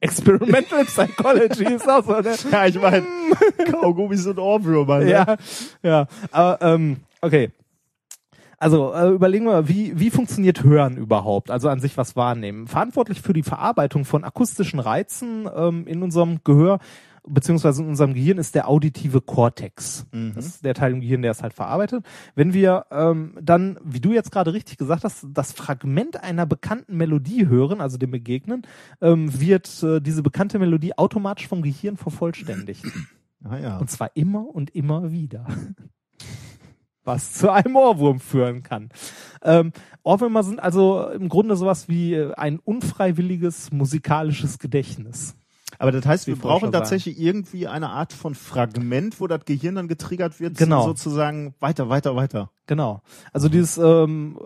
Experimental 0.00 0.86
Psychology 0.86 1.64
ist 1.64 1.86
auch 1.86 2.04
so, 2.06 2.20
ne? 2.20 2.34
Ja, 2.50 2.66
ich 2.66 2.80
meine, 2.80 3.04
Kaugummis 3.70 4.26
und 4.26 4.38
Ohrwürmer. 4.38 5.00
Ne? 5.00 5.10
Ja, 5.10 5.36
ja. 5.82 6.06
Aber, 6.30 6.58
ähm, 6.62 6.96
okay. 7.20 7.50
Also 8.62 8.94
äh, 8.94 9.08
überlegen 9.08 9.46
wir, 9.46 9.52
mal, 9.52 9.68
wie, 9.68 9.98
wie 9.98 10.10
funktioniert 10.10 10.62
Hören 10.62 10.96
überhaupt? 10.96 11.50
Also 11.50 11.68
an 11.68 11.80
sich 11.80 11.96
was 11.96 12.14
wahrnehmen. 12.14 12.68
Verantwortlich 12.68 13.20
für 13.20 13.32
die 13.32 13.42
Verarbeitung 13.42 14.04
von 14.04 14.22
akustischen 14.22 14.78
Reizen 14.78 15.48
ähm, 15.52 15.88
in 15.88 16.00
unserem 16.00 16.38
Gehör 16.44 16.78
beziehungsweise 17.26 17.82
in 17.82 17.88
unserem 17.88 18.14
Gehirn 18.14 18.38
ist 18.38 18.54
der 18.54 18.68
auditive 18.68 19.20
Kortex. 19.20 20.06
Das 20.34 20.46
ist 20.46 20.64
der 20.64 20.74
Teil 20.74 20.92
im 20.92 21.00
Gehirn, 21.00 21.22
der 21.22 21.32
es 21.32 21.42
halt 21.42 21.54
verarbeitet. 21.54 22.04
Wenn 22.34 22.52
wir 22.52 22.86
ähm, 22.90 23.36
dann, 23.40 23.78
wie 23.84 24.00
du 24.00 24.12
jetzt 24.12 24.30
gerade 24.32 24.52
richtig 24.52 24.76
gesagt 24.76 25.04
hast, 25.04 25.26
das 25.32 25.52
Fragment 25.52 26.22
einer 26.22 26.46
bekannten 26.46 26.96
Melodie 26.96 27.46
hören, 27.46 27.80
also 27.80 27.98
dem 27.98 28.10
begegnen, 28.10 28.62
ähm, 29.00 29.40
wird 29.40 29.82
äh, 29.82 30.00
diese 30.00 30.22
bekannte 30.22 30.58
Melodie 30.58 30.96
automatisch 30.96 31.48
vom 31.48 31.62
Gehirn 31.62 31.96
vervollständigt. 31.96 32.84
Ah, 33.44 33.58
ja. 33.58 33.78
Und 33.78 33.90
zwar 33.90 34.10
immer 34.14 34.46
und 34.54 34.70
immer 34.70 35.10
wieder. 35.10 35.46
Was 37.04 37.32
zu 37.32 37.50
einem 37.50 37.74
Ohrwurm 37.76 38.20
führen 38.20 38.62
kann. 38.62 38.90
Ähm, 39.42 39.72
Ohrwürmer 40.04 40.42
sind 40.44 40.60
also 40.60 41.08
im 41.08 41.28
Grunde 41.28 41.56
sowas 41.56 41.88
wie 41.88 42.14
äh, 42.14 42.32
ein 42.34 42.58
unfreiwilliges 42.58 43.72
musikalisches 43.72 44.58
Gedächtnis. 44.58 45.34
Aber 45.78 45.90
das 45.90 46.06
heißt, 46.06 46.26
wir 46.28 46.36
brauchen 46.36 46.70
tatsächlich 46.70 47.18
irgendwie 47.18 47.66
eine 47.66 47.88
Art 47.88 48.12
von 48.12 48.34
Fragment, 48.34 49.20
wo 49.20 49.26
das 49.26 49.44
Gehirn 49.46 49.74
dann 49.74 49.88
getriggert 49.88 50.38
wird, 50.38 50.56
Genau. 50.56 50.84
sozusagen 50.84 51.54
weiter, 51.60 51.88
weiter, 51.88 52.14
weiter. 52.14 52.50
Genau. 52.66 53.00
Also 53.32 53.48
dieses 53.48 53.78
ähm, 53.78 54.38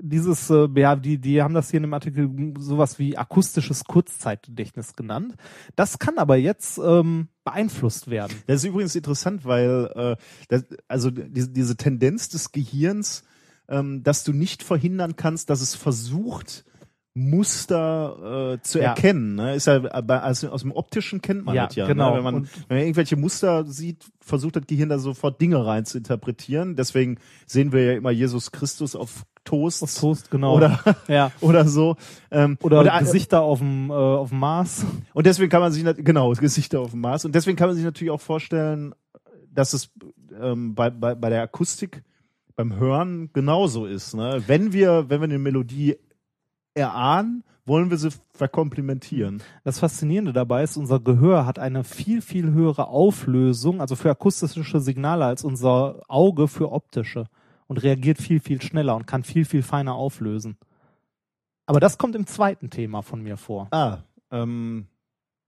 dieses, 0.00 0.50
äh, 0.50 0.68
ja, 0.76 0.96
die, 0.96 1.18
die 1.18 1.42
haben 1.42 1.54
das 1.54 1.70
hier 1.70 1.78
in 1.78 1.82
dem 1.84 1.94
Artikel 1.94 2.30
sowas 2.58 2.98
wie 2.98 3.16
akustisches 3.16 3.84
Kurzzeitgedächtnis 3.84 4.94
genannt. 4.94 5.34
Das 5.76 5.98
kann 5.98 6.18
aber 6.18 6.36
jetzt 6.36 6.78
ähm, 6.78 7.28
beeinflusst 7.44 8.08
werden. 8.08 8.32
Das 8.46 8.62
ist 8.62 8.68
übrigens 8.68 8.94
interessant, 8.94 9.44
weil 9.44 9.90
äh, 9.94 10.16
das, 10.48 10.64
also 10.86 11.10
diese, 11.10 11.50
diese 11.50 11.76
Tendenz 11.76 12.28
des 12.28 12.52
Gehirns, 12.52 13.24
ähm, 13.68 14.02
dass 14.02 14.24
du 14.24 14.32
nicht 14.32 14.62
verhindern 14.62 15.16
kannst, 15.16 15.50
dass 15.50 15.60
es 15.60 15.74
versucht, 15.74 16.64
Muster 17.14 18.54
äh, 18.54 18.62
zu 18.62 18.78
Ja. 18.78 18.90
erkennen. 18.90 19.34
Ne? 19.34 19.54
Ist 19.54 19.66
ja 19.66 19.80
also 19.82 20.50
aus 20.50 20.62
dem 20.62 20.72
optischen 20.72 21.20
kennt 21.20 21.44
man 21.44 21.54
Ja, 21.54 21.66
das 21.66 21.74
ja. 21.76 21.86
genau. 21.86 22.10
Ne? 22.10 22.16
Wenn, 22.16 22.24
man, 22.24 22.34
Und- 22.36 22.48
wenn 22.68 22.76
man 22.76 22.86
irgendwelche 22.86 23.16
Muster 23.16 23.64
sieht, 23.66 24.04
versucht 24.20 24.56
das 24.56 24.66
Gehirn 24.66 24.88
da 24.88 24.98
sofort 24.98 25.40
Dinge 25.40 25.64
rein 25.64 25.84
zu 25.84 25.98
interpretieren. 25.98 26.76
Deswegen 26.76 27.18
sehen 27.46 27.72
wir 27.72 27.84
ja 27.84 27.92
immer 27.94 28.10
Jesus 28.10 28.52
Christus 28.52 28.94
auf 28.94 29.24
Toast. 29.44 29.82
Auf 29.82 29.94
Toast, 29.94 30.30
genau. 30.30 30.56
Oder, 30.56 30.78
ja. 31.08 31.32
oder 31.40 31.66
so. 31.66 31.96
Ähm, 32.30 32.56
Oder 32.62 32.84
äh, 32.94 32.98
Gesichter 33.00 33.40
auf 33.42 33.58
dem, 33.58 33.90
äh, 33.90 33.94
auf 33.94 34.28
dem 34.28 34.38
Mars. 34.38 34.84
und 35.14 35.26
deswegen 35.26 35.48
kann 35.50 35.60
man 35.60 35.72
sich, 35.72 35.84
genau, 36.04 36.30
Gesichter 36.32 36.80
auf 36.80 36.90
dem 36.90 37.00
Mars. 37.00 37.24
Und 37.24 37.34
deswegen 37.34 37.56
kann 37.56 37.68
man 37.68 37.76
sich 37.76 37.84
natürlich 37.84 38.10
auch 38.10 38.20
vorstellen, 38.20 38.94
dass 39.50 39.72
es 39.72 39.90
ähm, 40.40 40.74
bei, 40.74 40.90
bei, 40.90 41.14
bei 41.14 41.30
der 41.30 41.42
Akustik, 41.42 42.04
beim 42.54 42.76
Hören 42.76 43.30
genauso 43.32 43.86
ist. 43.86 44.14
Ne? 44.14 44.42
Wenn 44.46 44.72
wir, 44.72 45.06
wenn 45.08 45.20
wir 45.20 45.24
eine 45.24 45.38
Melodie 45.38 45.96
erahnen, 46.74 47.44
wollen 47.66 47.90
wir 47.90 47.98
sie 47.98 48.10
verkomplimentieren. 48.32 49.42
Das 49.62 49.78
Faszinierende 49.78 50.32
dabei 50.32 50.62
ist, 50.62 50.76
unser 50.76 51.00
Gehör 51.00 51.46
hat 51.46 51.58
eine 51.58 51.84
viel, 51.84 52.22
viel 52.22 52.50
höhere 52.52 52.88
Auflösung, 52.88 53.80
also 53.80 53.94
für 53.94 54.10
akustische 54.10 54.80
Signale 54.80 55.26
als 55.26 55.44
unser 55.44 56.02
Auge 56.08 56.48
für 56.48 56.72
optische 56.72 57.26
und 57.66 57.82
reagiert 57.82 58.18
viel, 58.18 58.40
viel 58.40 58.60
schneller 58.62 58.96
und 58.96 59.06
kann 59.06 59.22
viel, 59.22 59.44
viel 59.44 59.62
feiner 59.62 59.94
auflösen. 59.94 60.56
Aber 61.66 61.80
das 61.80 61.98
kommt 61.98 62.16
im 62.16 62.26
zweiten 62.26 62.70
Thema 62.70 63.02
von 63.02 63.22
mir 63.22 63.36
vor. 63.36 63.68
Ah, 63.70 63.98
ähm, 64.30 64.86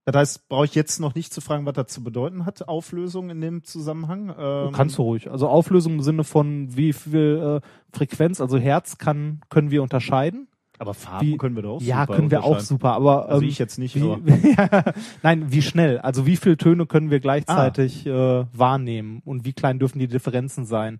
das 0.05 0.17
heißt, 0.17 0.49
brauche 0.49 0.67
ich 0.67 0.75
jetzt 0.75 1.01
noch 1.01 1.15
nicht 1.15 1.33
zu 1.33 1.41
fragen, 1.41 1.67
was 1.67 1.75
das 1.75 1.87
zu 1.89 2.05
bedeuten 2.05 2.45
hat, 2.45 2.69
Auflösung 2.69 3.31
in 3.31 3.41
dem 3.41 3.65
Zusammenhang? 3.65 4.35
Ähm, 4.39 4.73
Kannst 4.73 4.99
du 4.99 5.03
ruhig. 5.03 5.31
Also 5.31 5.49
Auflösung 5.49 5.95
im 5.95 6.03
Sinne 6.03 6.25
von 6.25 6.77
wie 6.77 6.93
viel 6.93 7.61
äh, 7.63 7.97
Frequenz, 7.97 8.41
also 8.41 8.59
Herz 8.59 8.99
kann, 8.99 9.41
können 9.49 9.71
wir 9.71 9.83
unterscheiden. 9.83 10.49
Aber 10.81 10.95
Farben 10.95 11.27
Wie- 11.27 11.37
können 11.37 11.57
wir 11.57 11.63
doch 11.63 11.77
auch 11.77 11.83
ja, 11.83 12.07
können 12.07 12.31
wir 12.31 12.43
auch 12.43 12.59
super, 12.61 12.93
aber 12.95 13.29
Also 13.29 13.43
ähm, 13.43 13.49
ich 13.49 13.59
jetzt 13.59 13.79
nicht, 13.79 13.95
wie, 13.97 14.03
nein, 15.23 15.53
wie 15.53 15.61
schnell? 15.61 15.99
Also 15.99 16.25
wie 16.25 16.37
viele 16.37 16.57
Töne 16.57 16.87
können 16.87 17.11
wir 17.11 17.21
gleichzeitig 17.21 18.07
äh, 18.07 18.47
wahrnehmen 18.55 19.21
und 19.27 19.45
wie 19.45 19.53
klein 19.53 19.79
dürfen 19.79 19.99
die 19.99 20.09
Differenzen 20.09 20.65
sein? 20.65 20.99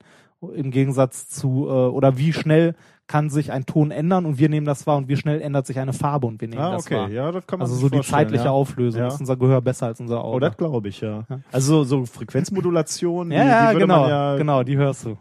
Im 0.55 0.71
Gegensatz 0.71 1.31
zu 1.31 1.67
äh, 1.67 1.71
oder 1.71 2.19
wie 2.19 2.35
schnell 2.35 2.75
kann 3.07 3.31
sich 3.31 3.53
ein 3.53 3.65
Ton 3.65 3.91
ändern 3.91 4.27
und 4.27 4.39
wir 4.39 4.51
nehmen 4.51 4.67
das 4.67 4.87
wahr 4.87 4.99
und 4.99 5.09
wie 5.09 5.17
schnell 5.17 5.41
ändert 5.41 5.67
sich 5.67 5.79
eine 5.79 5.95
Farbe 5.95 6.27
und 6.27 6.43
wir 6.43 6.49
nehmen 6.49 6.61
ah, 6.61 6.73
das 6.73 6.85
okay, 6.85 6.97
wahr? 6.97 7.09
ja, 7.09 7.33
das 7.33 7.47
kann 7.47 7.59
man 7.59 7.67
Also 7.67 7.81
so 7.81 7.89
die 7.89 8.03
zeitliche 8.03 8.45
ja. 8.45 8.51
Auflösung 8.51 9.01
Ja. 9.01 9.09
ist 9.09 9.19
unser 9.19 9.37
Gehör 9.37 9.63
besser 9.63 9.87
als 9.87 9.99
unser 9.99 10.23
Auge. 10.23 10.37
Oh, 10.37 10.41
das 10.41 10.57
glaube 10.59 10.89
ich, 10.89 11.01
ja. 11.01 11.25
Ja. 11.31 11.41
Also 11.51 11.85
so 11.85 12.05
Frequenzmodulation, 12.05 13.31
ja, 13.33 13.71
die, 13.71 13.77
die 13.77 13.81
genau, 13.81 14.07
ja, 14.07 14.37
genau, 14.37 14.63
die 14.63 14.77
hörst 14.77 15.07
du. 15.07 15.17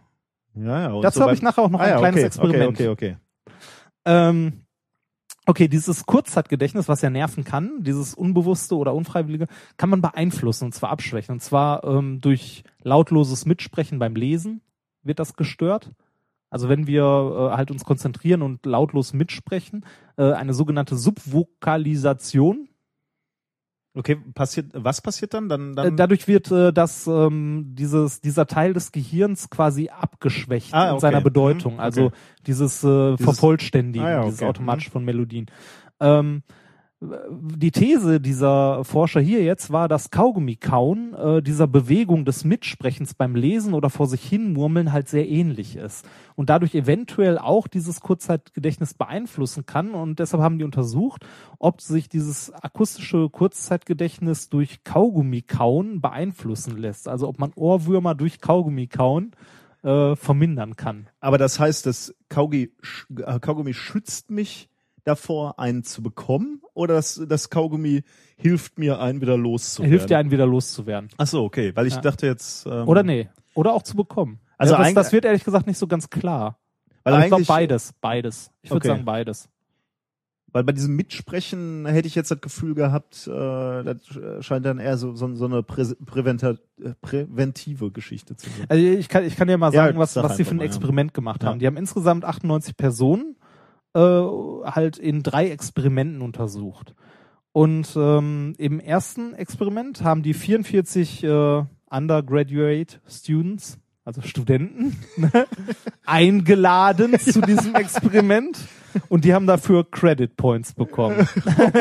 Ja, 0.56 0.90
ja, 0.94 1.02
Dazu 1.02 1.20
so 1.20 1.24
habe 1.26 1.34
ich 1.34 1.42
nachher 1.42 1.64
auch 1.64 1.70
noch 1.70 1.80
ah, 1.80 1.84
ein 1.84 1.98
kleines 1.98 2.18
okay, 2.18 2.26
Experiment. 2.26 2.70
Okay, 2.72 2.88
okay, 2.90 3.12
okay. 3.12 3.18
Ähm, 4.10 4.66
okay, 5.46 5.68
dieses 5.68 6.08
Kurzzeitgedächtnis, 6.08 6.88
was 6.88 7.04
ja 7.04 7.12
nerven 7.12 7.44
kann, 7.44 7.84
dieses 7.84 8.16
unbewusste 8.16 8.76
oder 8.76 8.96
unfreiwillige, 8.96 9.46
kann 9.78 9.90
man 9.92 10.02
beeinflussen 10.02 10.66
und 10.66 10.74
zwar 10.74 10.90
abschwächen. 10.90 11.34
Und 11.34 11.42
zwar 11.42 11.84
ähm, 11.84 12.20
durch 12.20 12.64
lautloses 12.82 13.46
Mitsprechen 13.46 14.00
beim 14.00 14.16
Lesen 14.16 14.62
wird 15.04 15.20
das 15.20 15.36
gestört. 15.36 15.92
Also 16.50 16.70
wenn 16.70 16.88
wir 16.88 17.04
äh, 17.04 17.56
halt 17.56 17.70
uns 17.70 17.84
konzentrieren 17.86 18.42
und 18.42 18.66
lautlos 18.66 19.14
mitsprechen, 19.14 19.86
äh, 20.18 20.32
eine 20.32 20.56
sogenannte 20.56 20.96
Subvokalisation. 20.96 22.69
Okay, 24.00 24.16
passiert, 24.34 24.68
was 24.74 25.02
passiert 25.02 25.34
dann? 25.34 25.50
Dann, 25.50 25.74
Äh, 25.74 25.76
dann 25.76 25.98
dadurch 25.98 26.26
wird 26.28 26.50
äh, 26.52 26.72
das, 26.72 27.06
ähm, 27.06 27.66
dieses, 27.76 28.22
dieser 28.22 28.48
Teil 28.48 28.74
des 28.74 28.94
Gehirns 28.94 29.50
quasi 29.50 29.90
abgeschwächt 29.90 30.74
Ah, 30.74 30.86
in 30.86 30.92
okay. 30.94 31.02
seiner 31.02 31.20
Bedeutung. 31.22 31.74
Mhm, 31.74 31.80
Also 31.82 32.06
okay. 32.06 32.16
dieses, 32.48 32.82
äh, 32.84 33.12
Dieses- 33.18 33.24
Vervollständigen, 33.26 34.08
Ah, 34.08 34.12
ja, 34.12 34.24
dieses 34.24 34.40
okay. 34.40 34.46
Mhm. 34.46 34.50
automatisch 34.52 34.90
von 34.90 35.04
Melodien. 35.04 35.48
Ähm, 36.00 36.44
die 37.02 37.72
These 37.72 38.20
dieser 38.20 38.84
Forscher 38.84 39.22
hier 39.22 39.42
jetzt 39.42 39.72
war, 39.72 39.88
dass 39.88 40.12
Kaugummi-Kauen 40.12 41.14
äh, 41.14 41.42
dieser 41.42 41.66
Bewegung 41.66 42.26
des 42.26 42.44
Mitsprechens 42.44 43.14
beim 43.14 43.36
Lesen 43.36 43.74
oder 43.74 43.90
vor 43.90 44.08
sich 44.08 44.22
hin 44.22 44.52
murmeln 44.52 44.92
halt 44.92 45.08
sehr 45.08 45.30
ähnlich 45.30 45.78
ist 45.78 46.06
und 46.36 46.50
dadurch 46.50 46.76
eventuell 46.76 47.38
auch 47.38 47.70
dieses 47.70 48.02
Kurzzeitgedächtnis 48.02 48.96
beeinflussen 48.96 49.66
kann 49.66 49.92
und 49.92 50.20
deshalb 50.20 50.44
haben 50.44 50.58
die 50.58 50.66
untersucht, 50.66 51.26
ob 51.58 51.80
sich 51.80 52.10
dieses 52.10 52.52
akustische 52.52 53.30
Kurzzeitgedächtnis 53.30 54.50
durch 54.50 54.84
Kaugummi-Kauen 54.84 56.02
beeinflussen 56.02 56.78
lässt, 56.78 57.08
also 57.08 57.30
ob 57.30 57.40
man 57.40 57.54
Ohrwürmer 57.56 58.14
durch 58.14 58.42
Kaugummi-Kauen 58.42 59.32
äh, 59.84 60.18
vermindern 60.18 60.76
kann. 60.76 61.08
aber 61.22 61.38
das 61.38 61.62
heißt, 61.62 61.86
das 61.86 62.14
Kaugummi, 62.28 62.72
äh, 63.26 63.40
Kaugummi 63.40 63.74
schützt 63.74 64.32
mich 64.32 64.70
davor, 65.04 65.60
einen 65.60 65.84
zu 65.84 66.02
bekommen, 66.04 66.62
oder 66.74 66.96
das, 66.96 67.22
das 67.28 67.50
Kaugummi 67.50 68.04
hilft 68.38 68.78
mir, 68.80 69.00
einen 69.00 69.22
wieder 69.22 69.38
loszuwerden? 69.38 69.92
Hilft 69.92 70.10
dir 70.10 70.18
einen 70.18 70.32
wieder 70.32 70.46
loszuwerden. 70.46 71.10
Ach 71.18 71.28
so, 71.28 71.44
okay, 71.44 71.76
weil 71.76 71.88
ich 71.88 71.96
Ja. 71.96 72.02
dachte 72.02 72.26
jetzt. 72.28 72.66
Ähm, 72.66 72.88
Oder 72.88 73.04
nee. 73.04 73.30
Oder 73.54 73.74
auch 73.74 73.84
zu 73.84 73.96
bekommen. 73.98 74.40
Also 74.58 74.74
ja, 74.74 74.80
das, 74.84 74.94
das 74.94 75.12
wird 75.12 75.26
ehrlich 75.26 75.44
gesagt 75.44 75.68
nicht 75.68 75.78
so 75.78 75.88
ganz 75.88 76.10
klar. 76.10 76.60
Weil 77.04 77.14
Aber 77.14 77.24
ich 77.24 77.30
glaube 77.30 77.46
beides. 77.46 77.94
Beides. 78.02 78.52
Ich 78.62 78.70
würde 78.72 78.78
Okay. 78.80 78.88
sagen 78.90 79.06
beides. 79.06 79.50
Weil 80.52 80.64
bei 80.64 80.72
diesem 80.72 80.96
Mitsprechen 80.96 81.86
hätte 81.86 82.08
ich 82.08 82.16
jetzt 82.16 82.32
das 82.32 82.42
Gefühl 82.42 82.74
gehabt, 82.74 83.28
äh, 83.28 83.84
das 83.84 83.98
scheint 84.44 84.66
dann 84.66 84.80
eher 84.80 84.98
so, 84.98 85.14
so, 85.14 85.34
so 85.36 85.46
eine 85.46 85.62
Prä 85.62 85.84
äh, 85.84 86.94
präventive 87.02 87.92
Geschichte 87.92 88.36
zu 88.36 88.50
sein. 88.50 88.66
Also 88.68 88.84
ich 88.84 89.10
kann, 89.10 89.24
ich 89.26 89.36
kann 89.36 89.48
dir 89.48 89.58
mal 89.60 89.68
Ja, 89.74 89.84
sagen, 89.86 90.00
was, 90.00 90.14
sag 90.14 90.24
was 90.24 90.38
die 90.38 90.42
einfach 90.42 90.50
für 90.50 90.56
ein 90.56 90.58
mal, 90.58 90.64
ja. 90.64 90.68
Experiment 90.70 91.14
gemacht 91.14 91.44
Ja. 91.44 91.50
haben. 91.50 91.60
Die 91.60 91.68
haben 91.68 91.78
insgesamt 91.78 92.26
98 92.26 92.76
Personen 92.76 93.36
äh, 93.94 94.00
halt 94.00 94.98
in 94.98 95.24
drei 95.24 95.50
Experimenten 95.50 96.22
untersucht. 96.22 96.96
Und 97.52 97.96
ähm, 97.96 98.54
im 98.58 98.80
ersten 98.80 99.34
Experiment 99.34 100.04
haben 100.04 100.22
die 100.22 100.34
44 100.34 101.24
äh, 101.24 101.64
Undergraduate 101.90 103.02
Students, 103.08 103.80
also 104.06 104.22
Studenten, 104.22 104.96
ne, 105.18 105.48
eingeladen 106.06 107.20
zu 107.20 107.42
diesem 107.42 107.76
Experiment 107.76 108.60
und 109.10 109.26
die 109.26 109.34
haben 109.34 109.48
dafür 109.48 109.90
Credit 109.90 110.36
Points 110.36 110.74
bekommen. 110.74 111.28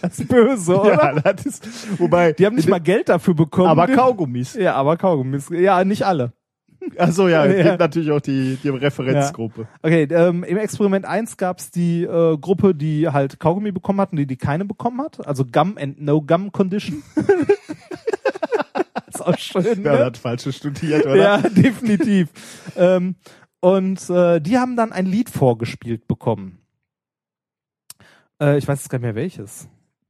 das 0.00 0.18
ist 0.18 0.28
böse, 0.28 0.80
oder? 0.80 1.14
Ja, 1.16 1.32
das 1.32 1.46
ist, 1.46 2.00
wobei, 2.00 2.32
Die 2.32 2.46
haben 2.46 2.56
nicht 2.56 2.68
mal 2.68 2.80
Geld 2.80 3.08
dafür 3.08 3.34
bekommen. 3.34 3.68
aber 3.68 3.88
Kaugummis. 3.88 4.54
Ja, 4.54 4.74
aber 4.74 4.96
Kaugummis. 4.96 5.48
Ja, 5.50 5.84
nicht 5.84 6.04
alle. 6.04 6.32
Also 6.98 7.28
ja, 7.28 7.44
es 7.46 7.56
Ja. 7.58 7.70
gibt 7.70 7.80
natürlich 7.80 8.10
auch 8.10 8.20
die, 8.20 8.56
die 8.62 8.68
Referenzgruppe. 8.68 9.66
Okay, 9.82 10.04
ähm, 10.10 10.44
im 10.44 10.56
Experiment 10.58 11.04
1 11.04 11.36
gab's 11.36 11.70
die 11.70 12.02
äh, 12.04 12.36
Gruppe, 12.38 12.74
die 12.74 13.08
halt 13.08 13.38
Kaugummi 13.40 13.72
bekommen 13.72 14.00
hat 14.00 14.12
und 14.12 14.18
die, 14.18 14.26
die 14.26 14.36
keine 14.36 14.64
bekommen 14.64 15.00
hat. 15.00 15.26
Also 15.26 15.44
Gum 15.44 15.76
and 15.78 16.00
No 16.00 16.20
Gum 16.22 16.52
Condition. 16.52 17.02
ist 19.08 19.20
auch 19.24 19.38
schön, 19.38 19.82
Ja, 19.84 19.92
ne? 19.94 20.04
hat 20.04 20.16
falsche 20.16 20.52
studiert, 20.52 21.06
oder? 21.06 21.16
Ja, 21.16 21.38
definitiv. 21.48 22.28
ähm, 22.76 23.16
und 23.60 24.08
äh, 24.10 24.40
die 24.40 24.58
haben 24.58 24.76
dann 24.76 24.92
ein 24.92 25.06
Lied 25.06 25.30
vorgespielt 25.30 26.06
bekommen. 26.06 26.58
Äh, 28.40 28.58
ich 28.58 28.68
weiß 28.68 28.80
jetzt 28.80 28.90
gar 28.90 28.98
nicht 28.98 29.04
mehr 29.04 29.14
welches. 29.14 29.68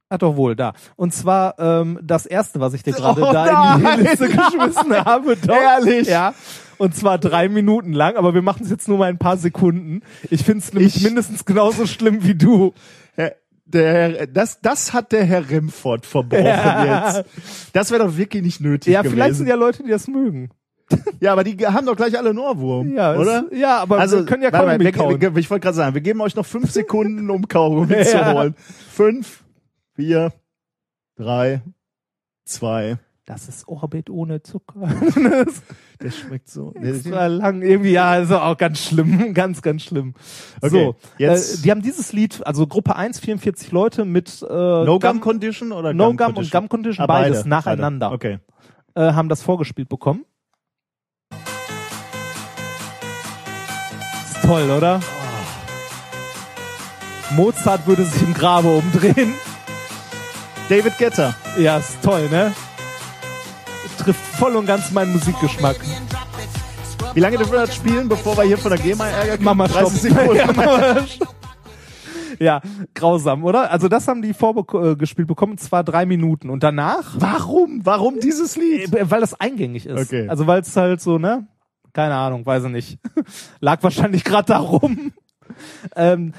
Ah, 0.09 0.17
doch 0.17 0.35
wohl, 0.37 0.55
da. 0.55 0.73
Und 0.95 1.13
zwar 1.13 1.55
ähm, 1.59 1.99
das 2.01 2.25
erste, 2.25 2.59
was 2.61 2.73
ich 2.73 2.81
dir 2.83 2.93
gerade 2.93 3.21
Oh 3.21 3.31
da 3.33 3.75
in 3.75 3.83
nein! 3.83 3.97
die 3.99 4.03
Liste 4.03 4.29
geschmissen 4.29 4.95
habe. 5.05 5.35
Doch. 5.35 5.53
Ehrlich? 5.55 6.07
Ja. 6.07 6.33
Und 6.77 6.95
zwar 6.95 7.17
drei 7.17 7.49
Minuten 7.49 7.91
lang, 7.91 8.15
aber 8.15 8.33
wir 8.33 8.41
machen 8.41 8.63
es 8.63 8.69
jetzt 8.69 8.87
nur 8.87 8.97
mal 8.99 9.09
ein 9.09 9.17
paar 9.17 9.35
Sekunden. 9.37 10.01
Ich 10.29 10.43
finde 10.43 10.59
es 10.63 10.73
nämlich 10.73 10.95
Ich- 10.97 11.03
mindestens 11.03 11.43
genauso 11.43 11.85
schlimm 11.87 12.23
wie 12.23 12.35
du. 12.35 12.73
Herr- 13.15 13.35
Der, 13.65 14.27
das, 14.27 14.61
das 14.61 14.93
hat 14.93 15.11
der 15.11 15.25
Herr 15.25 15.49
Remford 15.49 16.05
verbrochen 16.05 16.45
Ja. 16.45 17.17
jetzt. 17.17 17.25
Das 17.73 17.91
wäre 17.91 18.05
doch 18.05 18.15
wirklich 18.15 18.43
nicht 18.43 18.61
nötig 18.61 18.93
Ja, 18.93 19.01
gewesen. 19.01 19.15
vielleicht 19.15 19.35
sind 19.35 19.47
ja 19.47 19.55
Leute, 19.55 19.83
die 19.83 19.89
das 19.89 20.07
mögen. 20.07 20.51
ja, 21.19 21.33
aber 21.33 21.43
die 21.43 21.57
haben 21.67 21.85
doch 21.85 21.97
gleich 21.97 22.17
alle 22.17 22.29
einen 22.29 22.39
Ohrwurm, 22.39 22.95
Ja, 22.95 23.13
oder? 23.17 23.43
ja, 23.53 23.79
aber 23.79 23.99
also, 23.99 24.19
wir 24.19 24.25
können 24.25 24.43
ja 24.43 24.53
warte 24.53 24.67
mal, 24.81 24.91
Kaugummi 24.93 25.19
wir, 25.19 25.35
wir, 25.35 25.39
ich 25.41 25.49
wollte 25.49 25.63
gerade 25.65 25.75
sagen, 25.75 25.93
wir 25.95 25.99
geben 26.01 26.21
euch 26.21 26.33
noch 26.37 26.45
fünf 26.45 26.71
Sekunden, 26.71 27.29
um 27.29 27.45
Kaugummi 27.49 28.05
zu 28.05 28.15
Ja. 28.15 28.33
holen. 28.33 28.55
Fünf, 28.93 29.43
vier, 29.97 30.31
drei, 31.15 31.61
zwei. 32.45 32.97
Das 33.25 33.49
ist 33.49 33.67
Orbit 33.67 34.09
ohne 34.09 34.41
Zucker. 34.41 34.79
Der 36.01 36.11
schmeckt 36.11 36.47
so. 36.49 36.73
Das 36.81 37.09
war 37.11 37.27
lang 37.27 37.61
irgendwie, 37.61 37.89
ja, 37.91 38.09
also 38.11 38.37
auch 38.39 38.55
ganz 38.57 38.79
schlimm, 38.79 39.33
ganz, 39.33 39.61
ganz 39.61 39.81
schlimm. 39.83 40.13
Okay, 40.61 40.69
so, 40.69 40.95
jetzt- 41.17 41.59
äh, 41.59 41.61
die 41.63 41.71
haben 41.71 41.81
dieses 41.81 42.13
Lied, 42.13 42.45
also 42.47 42.67
Gruppe 42.67 42.95
1, 42.95 43.19
44 43.19 43.71
Leute 43.73 44.05
mit 44.05 44.41
äh, 44.43 44.45
No 44.53 44.97
Gum 44.99 45.11
Gum, 45.13 45.19
Condition 45.19 45.73
oder 45.73 45.93
No 45.93 46.05
Gum 46.09 46.17
Gum 46.17 46.27
und 46.27 46.33
Condition? 46.35 46.61
Gum 46.61 46.69
Condition, 46.69 47.03
Ah, 47.03 47.07
beides 47.07 47.39
beide, 47.39 47.49
nacheinander. 47.49 48.09
Beide. 48.11 48.15
Okay. 48.15 48.39
äh, 48.95 49.11
haben 49.13 49.27
das 49.27 49.41
vorgespielt 49.41 49.89
bekommen. 49.89 50.23
Ist 54.23 54.41
toll, 54.43 54.69
oder? 54.71 55.01
Mozart 57.35 57.85
würde 57.87 58.05
sich 58.05 58.21
im 58.21 58.33
Grabe 58.33 58.69
umdrehen. 58.69 59.33
David 60.69 60.97
Getter. 60.97 61.33
Ja, 61.57 61.77
ist 61.77 62.01
toll, 62.01 62.27
ne? 62.29 62.53
Trifft 63.97 64.19
voll 64.35 64.55
und 64.55 64.65
ganz 64.65 64.91
meinen 64.91 65.13
Musikgeschmack. 65.13 65.77
Wie 67.13 67.19
lange 67.19 67.37
dürfen 67.37 67.53
wir 67.53 67.59
das 67.61 67.75
spielen, 67.75 68.07
bevor 68.09 68.37
wir 68.37 68.43
hier 68.43 68.57
von 68.57 68.71
der 68.71 68.79
GEMA 68.79 69.07
Ärger 69.07 69.31
kriegen? 69.33 69.43
Mama, 69.43 69.67
stopp. 69.69 69.83
30 69.91 70.01
Sekunden. 70.01 70.35
Ja, 70.37 70.51
Mama, 70.51 71.05
ja, 72.39 72.61
grausam, 72.93 73.43
oder? 73.43 73.71
Also 73.71 73.87
das 73.87 74.07
haben 74.07 74.21
die 74.21 74.33
vorgespielt 74.33 75.27
bekommen, 75.27 75.53
und 75.53 75.59
zwar 75.59 75.83
drei 75.83 76.05
Minuten. 76.05 76.49
Und 76.51 76.61
danach, 76.61 77.15
Warum? 77.17 77.81
Warum 77.83 78.19
dieses 78.19 78.55
Lied? 78.55 78.93
äh, 78.93 79.09
weil 79.09 79.21
das 79.21 79.33
eingängig 79.39 79.87
ist. 79.87 79.99
Okay. 79.99 80.27
Also 80.29 80.45
weil 80.45 80.61
es 80.61 80.75
halt 80.75 81.01
so, 81.01 81.17
ne? 81.17 81.47
Keine 81.93 82.13
Ahnung, 82.13 82.45
weiß 82.45 82.65
ich 82.65 82.71
nicht. 82.71 82.99
Lag 83.59 83.81
wahrscheinlich 83.81 84.23
gerade 84.23 84.45
darum. 84.45 85.11
ähm, 85.95 86.33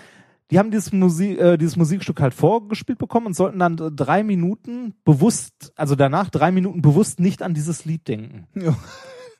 die 0.50 0.58
haben 0.58 0.70
dieses, 0.70 0.92
Musik, 0.92 1.38
äh, 1.38 1.56
dieses 1.58 1.76
Musikstück 1.76 2.20
halt 2.20 2.34
vorgespielt 2.34 2.98
bekommen 2.98 3.26
und 3.26 3.36
sollten 3.36 3.58
dann 3.58 3.78
äh, 3.78 3.90
drei 3.90 4.22
Minuten 4.22 4.94
bewusst, 5.04 5.72
also 5.76 5.94
danach 5.94 6.30
drei 6.30 6.50
Minuten 6.52 6.82
bewusst 6.82 7.20
nicht 7.20 7.42
an 7.42 7.54
dieses 7.54 7.84
Lied 7.84 8.08
denken. 8.08 8.46
Ja. 8.60 8.76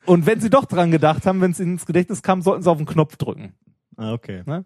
Und 0.05 0.25
wenn 0.25 0.39
sie 0.39 0.49
doch 0.49 0.65
dran 0.65 0.91
gedacht 0.91 1.25
haben, 1.25 1.41
wenn 1.41 1.51
es 1.51 1.59
ihnen 1.59 1.73
ins 1.73 1.85
Gedächtnis 1.85 2.23
kam, 2.23 2.41
sollten 2.41 2.63
sie 2.63 2.71
auf 2.71 2.77
den 2.77 2.85
Knopf 2.87 3.15
drücken. 3.17 3.53
Ah, 3.97 4.13
okay. 4.13 4.43
Ne? 4.45 4.63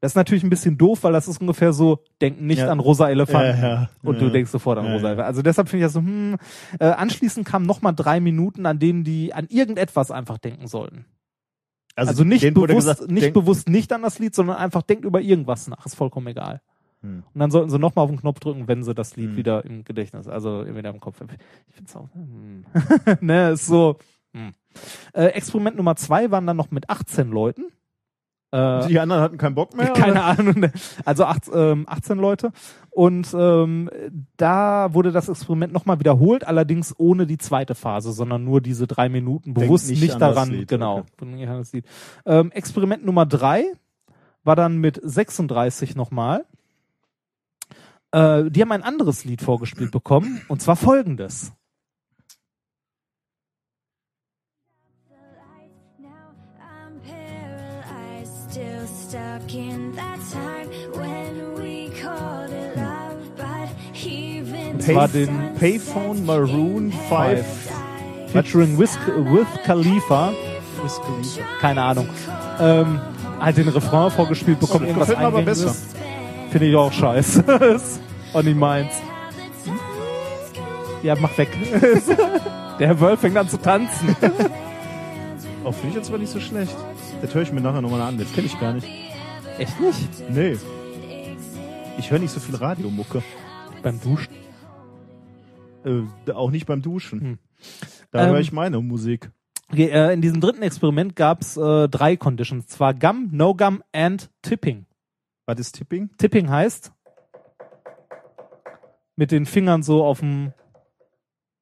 Das 0.00 0.12
ist 0.12 0.16
natürlich 0.16 0.44
ein 0.44 0.48
bisschen 0.48 0.78
doof, 0.78 1.02
weil 1.02 1.12
das 1.12 1.26
ist 1.26 1.40
ungefähr 1.40 1.72
so, 1.72 2.04
denk 2.20 2.40
nicht 2.40 2.58
Ja. 2.58 2.70
an 2.70 2.78
rosa 2.78 3.10
Elefanten. 3.10 3.60
Ja, 3.60 3.68
ja. 3.68 3.90
Und 4.02 4.20
du 4.20 4.30
denkst 4.30 4.50
sofort 4.50 4.78
an 4.78 4.86
rosa. 4.86 5.08
Elefanten. 5.08 5.26
Also 5.26 5.42
deshalb 5.42 5.68
finde 5.68 5.84
ich 5.84 5.86
das 5.86 5.94
so, 5.94 6.00
hm, 6.00 6.36
äh, 6.78 6.86
anschließend 6.86 7.46
kamen 7.46 7.66
nochmal 7.66 7.94
drei 7.94 8.20
Minuten, 8.20 8.64
an 8.64 8.78
denen 8.78 9.02
die 9.02 9.34
an 9.34 9.48
irgendetwas 9.48 10.10
einfach 10.12 10.38
denken 10.38 10.68
sollten. 10.68 11.04
Also, 11.96 12.24
nicht 12.24 12.42
denen 12.42 12.56
wurde 12.56 12.74
bewusst, 12.74 12.88
gesagt, 12.88 13.10
nicht 13.10 13.32
bewusst 13.32 13.68
nicht 13.68 13.92
an 13.92 14.02
das 14.02 14.18
Lied, 14.18 14.34
sondern 14.34 14.56
einfach 14.56 14.82
denkt 14.82 15.04
über 15.04 15.20
irgendwas 15.20 15.66
nach. 15.66 15.84
Ist 15.86 15.94
vollkommen 15.94 16.26
egal. 16.28 16.60
Hm. 17.02 17.22
Und 17.32 17.38
dann 17.40 17.50
sollten 17.50 17.70
sie 17.70 17.78
nochmal 17.78 18.04
auf 18.04 18.10
den 18.10 18.20
Knopf 18.20 18.40
drücken, 18.40 18.68
wenn 18.68 18.82
sie 18.82 18.94
das 18.94 19.16
Lied 19.16 19.30
Hm. 19.30 19.36
wieder 19.36 19.64
im 19.64 19.84
Gedächtnis, 19.84 20.28
also 20.28 20.66
wieder 20.66 20.90
im 20.90 21.00
Kopf. 21.00 21.20
Ich 21.68 21.74
finde 21.74 21.88
es 21.88 21.96
auch, 21.96 22.08
hm. 22.12 22.64
ne, 23.26 23.50
ist 23.52 23.66
so. 23.66 23.96
Hm. 24.34 24.52
Äh, 25.14 25.26
Experiment 25.28 25.76
Nummer 25.76 25.96
zwei 25.96 26.30
waren 26.30 26.46
dann 26.46 26.56
noch 26.56 26.70
mit 26.70 26.90
18 26.90 27.30
Leuten. 27.30 27.66
Äh, 28.52 28.86
Die 28.88 28.98
anderen 28.98 29.22
hatten 29.22 29.38
keinen 29.38 29.54
Bock 29.54 29.76
mehr? 29.76 29.92
keine 29.92 30.22
Ahnung. 30.22 30.70
Also 31.04 31.24
acht, 31.24 31.44
ähm, 31.52 31.84
18 31.88 32.18
Leute. 32.18 32.52
Und 32.90 33.34
ähm, 33.38 33.90
da 34.36 34.94
wurde 34.94 35.12
das 35.12 35.28
Experiment 35.28 35.72
nochmal 35.72 35.98
wiederholt, 35.98 36.46
allerdings 36.46 36.94
ohne 36.98 37.26
die 37.26 37.38
zweite 37.38 37.74
Phase, 37.74 38.12
sondern 38.12 38.44
nur 38.44 38.60
diese 38.60 38.86
drei 38.86 39.08
Minuten 39.08 39.52
bewusst 39.54 39.90
nicht 39.90 40.00
nicht, 40.00 40.20
daran. 40.20 40.50
Lied, 40.50 40.68
genau. 40.68 41.04
okay. 41.20 41.82
Ähm, 42.24 42.52
Experiment 42.52 43.04
Nummer 43.04 43.26
drei 43.26 43.64
war 44.44 44.56
dann 44.56 44.78
mit 44.78 45.00
36 45.02 45.96
nochmal. 45.96 46.46
Äh, 48.12 48.50
die 48.50 48.62
haben 48.62 48.72
ein 48.72 48.82
anderes 48.82 49.24
Lied 49.24 49.42
vorgespielt 49.42 49.90
bekommen, 49.90 50.40
und 50.48 50.62
zwar 50.62 50.76
folgendes. 50.76 51.52
Stuck 59.08 59.54
in 59.54 59.94
that 59.94 60.18
time 60.32 60.68
when 60.94 61.54
we 61.54 61.90
called 62.00 62.50
it 62.50 62.76
love, 62.76 63.16
but 63.36 63.68
even 64.04 64.78
Das 64.78 64.94
war 64.94 65.08
den 65.08 65.54
Payphone 65.58 66.24
Maroon 66.24 66.86
in 66.86 66.92
5. 66.92 67.08
paradise. 67.08 67.44
Featuring 68.32 68.78
Wiz, 68.78 68.98
with 69.06 69.46
Khalifa. 69.64 70.32
Keine 71.60 71.82
Ahnung. 71.82 72.08
Ähm, 72.60 73.00
halt 73.40 73.56
den 73.56 73.68
Refrain 73.68 74.10
vorgespielt 74.10 74.60
bekommen, 74.60 74.84
Oh, 74.84 74.88
irgendwas 74.88 75.08
mir 75.08 75.18
aber 75.18 75.38
Eingängiges. 75.38 75.86
Finde 76.50 76.66
ich 76.66 76.76
auch 76.76 76.92
scheiße. 76.92 77.44
Auch 78.32 78.42
nicht 78.42 78.58
meins. 78.58 78.92
Ja, 81.02 81.14
mach 81.18 81.36
weg. 81.38 81.48
Der 82.78 82.88
Herr 82.88 83.00
Wölf 83.00 83.20
fängt 83.20 83.36
an 83.36 83.48
zu 83.48 83.56
tanzen. 83.56 84.14
Oh, 85.64 85.72
finde 85.72 85.88
ich 85.90 85.94
jetzt 85.94 86.08
aber 86.08 86.18
nicht 86.18 86.32
so 86.32 86.40
schlecht. 86.40 86.76
Das 87.22 87.34
höre 87.34 87.42
ich 87.42 87.52
mir 87.52 87.60
nachher 87.60 87.80
nochmal 87.82 88.00
an. 88.02 88.18
Das 88.18 88.32
kenne 88.32 88.46
ich 88.46 88.58
gar 88.60 88.72
nicht. 88.72 88.86
Echt 89.58 89.80
nicht? 89.80 90.30
Nee. 90.30 90.56
Ich 91.98 92.10
höre 92.10 92.18
nicht 92.18 92.30
so 92.30 92.40
viel 92.40 92.54
Radiomucke. 92.56 93.22
Beim 93.82 94.00
Duschen. 94.00 94.34
Äh, 95.84 96.32
auch 96.32 96.50
nicht 96.50 96.66
beim 96.66 96.82
Duschen. 96.82 97.20
Hm. 97.20 97.38
Da 98.10 98.24
Ähm, 98.24 98.30
höre 98.32 98.40
ich 98.40 98.52
meine 98.52 98.80
Musik. 98.80 99.30
Okay, 99.72 99.88
äh, 99.88 100.12
in 100.12 100.20
diesem 100.20 100.40
dritten 100.40 100.62
Experiment 100.62 101.16
gab's 101.16 101.56
äh, 101.56 101.88
drei 101.88 102.16
Conditions. 102.16 102.66
Zwar 102.68 102.94
Gum, 102.94 103.28
No 103.32 103.54
Gum 103.54 103.82
and 103.92 104.30
Tipping. 104.42 104.86
Was 105.46 105.58
ist 105.58 105.72
Tipping? 105.76 106.10
Tipping 106.18 106.50
heißt 106.50 106.92
mit 109.16 109.30
den 109.32 109.46
Fingern 109.46 109.82
so 109.82 110.04
auf 110.04 110.20
dem 110.20 110.52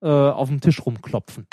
äh, 0.02 0.08
auf 0.08 0.48
dem 0.48 0.60
Tisch 0.60 0.84
rumklopfen. 0.84 1.46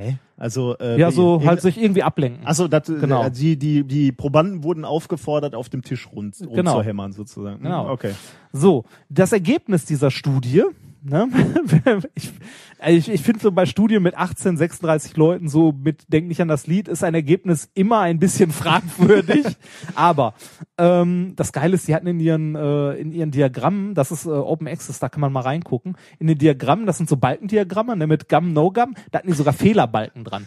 Hä? 0.00 0.16
Also, 0.38 0.76
äh, 0.78 0.98
Ja, 0.98 1.10
so 1.10 1.42
halt 1.44 1.60
sich 1.60 1.76
irgendwie 1.80 2.02
ablenken. 2.02 2.46
Achso, 2.46 2.66
das, 2.68 2.86
Genau. 2.86 3.24
äh, 3.26 3.30
die, 3.30 3.56
die, 3.58 3.84
die 3.84 4.12
Probanden 4.12 4.64
wurden 4.64 4.86
aufgefordert, 4.86 5.54
auf 5.54 5.68
dem 5.68 5.82
Tisch 5.82 6.08
rund, 6.10 6.34
rund 6.40 6.54
Genau. 6.54 6.78
zu 6.78 6.82
hämmern, 6.82 7.12
sozusagen. 7.12 7.62
Genau. 7.62 7.90
Okay. 7.90 8.14
So, 8.52 8.84
das 9.10 9.32
Ergebnis 9.32 9.84
dieser 9.84 10.10
Studie, 10.10 10.62
ne? 11.02 11.28
ich, 12.14 12.32
also 12.78 12.98
ich, 12.98 13.08
ich 13.10 13.22
finde 13.22 13.40
so 13.40 13.52
bei 13.52 13.66
Studien 13.66 14.02
mit 14.02 14.16
18, 14.16 14.56
36 14.56 15.16
Leuten 15.16 15.48
so 15.48 15.72
mit 15.72 16.12
Denk 16.12 16.28
nicht 16.28 16.40
an 16.40 16.48
das 16.48 16.66
Lied, 16.66 16.88
ist 16.88 17.04
ein 17.04 17.14
Ergebnis 17.14 17.70
immer 17.74 18.00
ein 18.00 18.18
bisschen 18.18 18.50
fragwürdig. 18.50 19.46
Aber 19.94 20.34
ähm, 20.78 21.34
das 21.36 21.52
Geile 21.52 21.74
ist, 21.74 21.88
die 21.88 21.94
hatten 21.94 22.06
in 22.06 22.20
ihren, 22.20 22.54
äh, 22.54 22.92
in 22.94 23.12
ihren 23.12 23.30
Diagrammen, 23.30 23.94
das 23.94 24.10
ist 24.10 24.26
äh, 24.26 24.30
Open 24.30 24.68
Access, 24.68 24.98
da 24.98 25.08
kann 25.08 25.20
man 25.20 25.32
mal 25.32 25.40
reingucken, 25.40 25.96
in 26.18 26.26
den 26.26 26.38
Diagrammen, 26.38 26.86
das 26.86 26.98
sind 26.98 27.08
so 27.08 27.16
Balkendiagramme, 27.16 27.96
ne, 27.96 28.06
mit 28.06 28.28
Gum, 28.28 28.52
No 28.52 28.70
Gum, 28.70 28.94
da 29.10 29.18
hatten 29.18 29.28
die 29.28 29.34
sogar 29.34 29.52
Fehlerbalken 29.52 30.24
dran. 30.24 30.46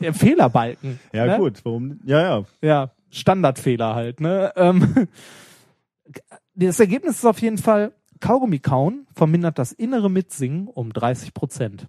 Ja, 0.00 0.12
Fehlerbalken. 0.12 0.98
Ja, 1.12 1.26
ne? 1.26 1.36
gut. 1.38 1.64
Warum? 1.64 2.00
Ja, 2.04 2.22
ja. 2.22 2.44
Ja, 2.62 2.90
Standardfehler 3.10 3.94
halt, 3.94 4.20
ne? 4.20 4.52
Ähm, 4.56 5.08
das 6.54 6.80
Ergebnis 6.80 7.16
ist 7.16 7.24
auf 7.24 7.40
jeden 7.40 7.58
Fall, 7.58 7.92
Kaugummi 8.22 8.60
kauen 8.60 9.06
vermindert 9.14 9.58
das 9.58 9.72
innere 9.72 10.08
Mitsingen 10.08 10.68
um 10.68 10.92
30 10.92 11.34
Prozent. 11.34 11.88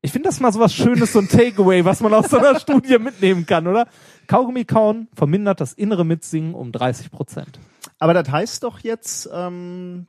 Ich 0.00 0.10
finde 0.10 0.30
das 0.30 0.40
mal 0.40 0.50
so 0.50 0.58
was 0.58 0.74
Schönes, 0.74 1.12
so 1.12 1.20
ein 1.20 1.28
Takeaway, 1.28 1.84
was 1.84 2.00
man 2.00 2.12
aus 2.14 2.30
so 2.30 2.38
einer 2.38 2.58
Studie 2.58 2.98
mitnehmen 2.98 3.46
kann, 3.46 3.68
oder? 3.68 3.86
Kaugummi 4.26 4.64
kauen 4.64 5.08
vermindert 5.14 5.60
das 5.60 5.74
innere 5.74 6.04
Mitsingen 6.04 6.54
um 6.54 6.72
30 6.72 7.10
Prozent. 7.12 7.60
Aber 7.98 8.14
das 8.14 8.28
heißt 8.30 8.64
doch 8.64 8.80
jetzt, 8.80 9.28
ähm, 9.32 10.06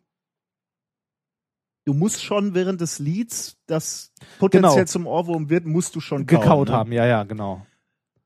du 1.86 1.94
musst 1.94 2.24
schon 2.24 2.56
während 2.56 2.80
des 2.80 3.00
Lieds, 3.00 3.58
das 3.68 4.14
potenziell 4.40 4.74
Genau. 4.74 4.86
zum 4.86 5.08
Ohrwurm 5.08 5.50
wird, 5.50 5.66
musst 5.66 5.94
du 5.96 6.00
schon 6.00 6.26
Gekaut 6.26 6.46
kauen, 6.46 6.68
ne? 6.70 6.72
haben, 6.72 6.92
ja, 6.94 7.06
ja, 7.06 7.24
genau. 7.24 7.66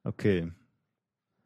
Okay. 0.04 0.52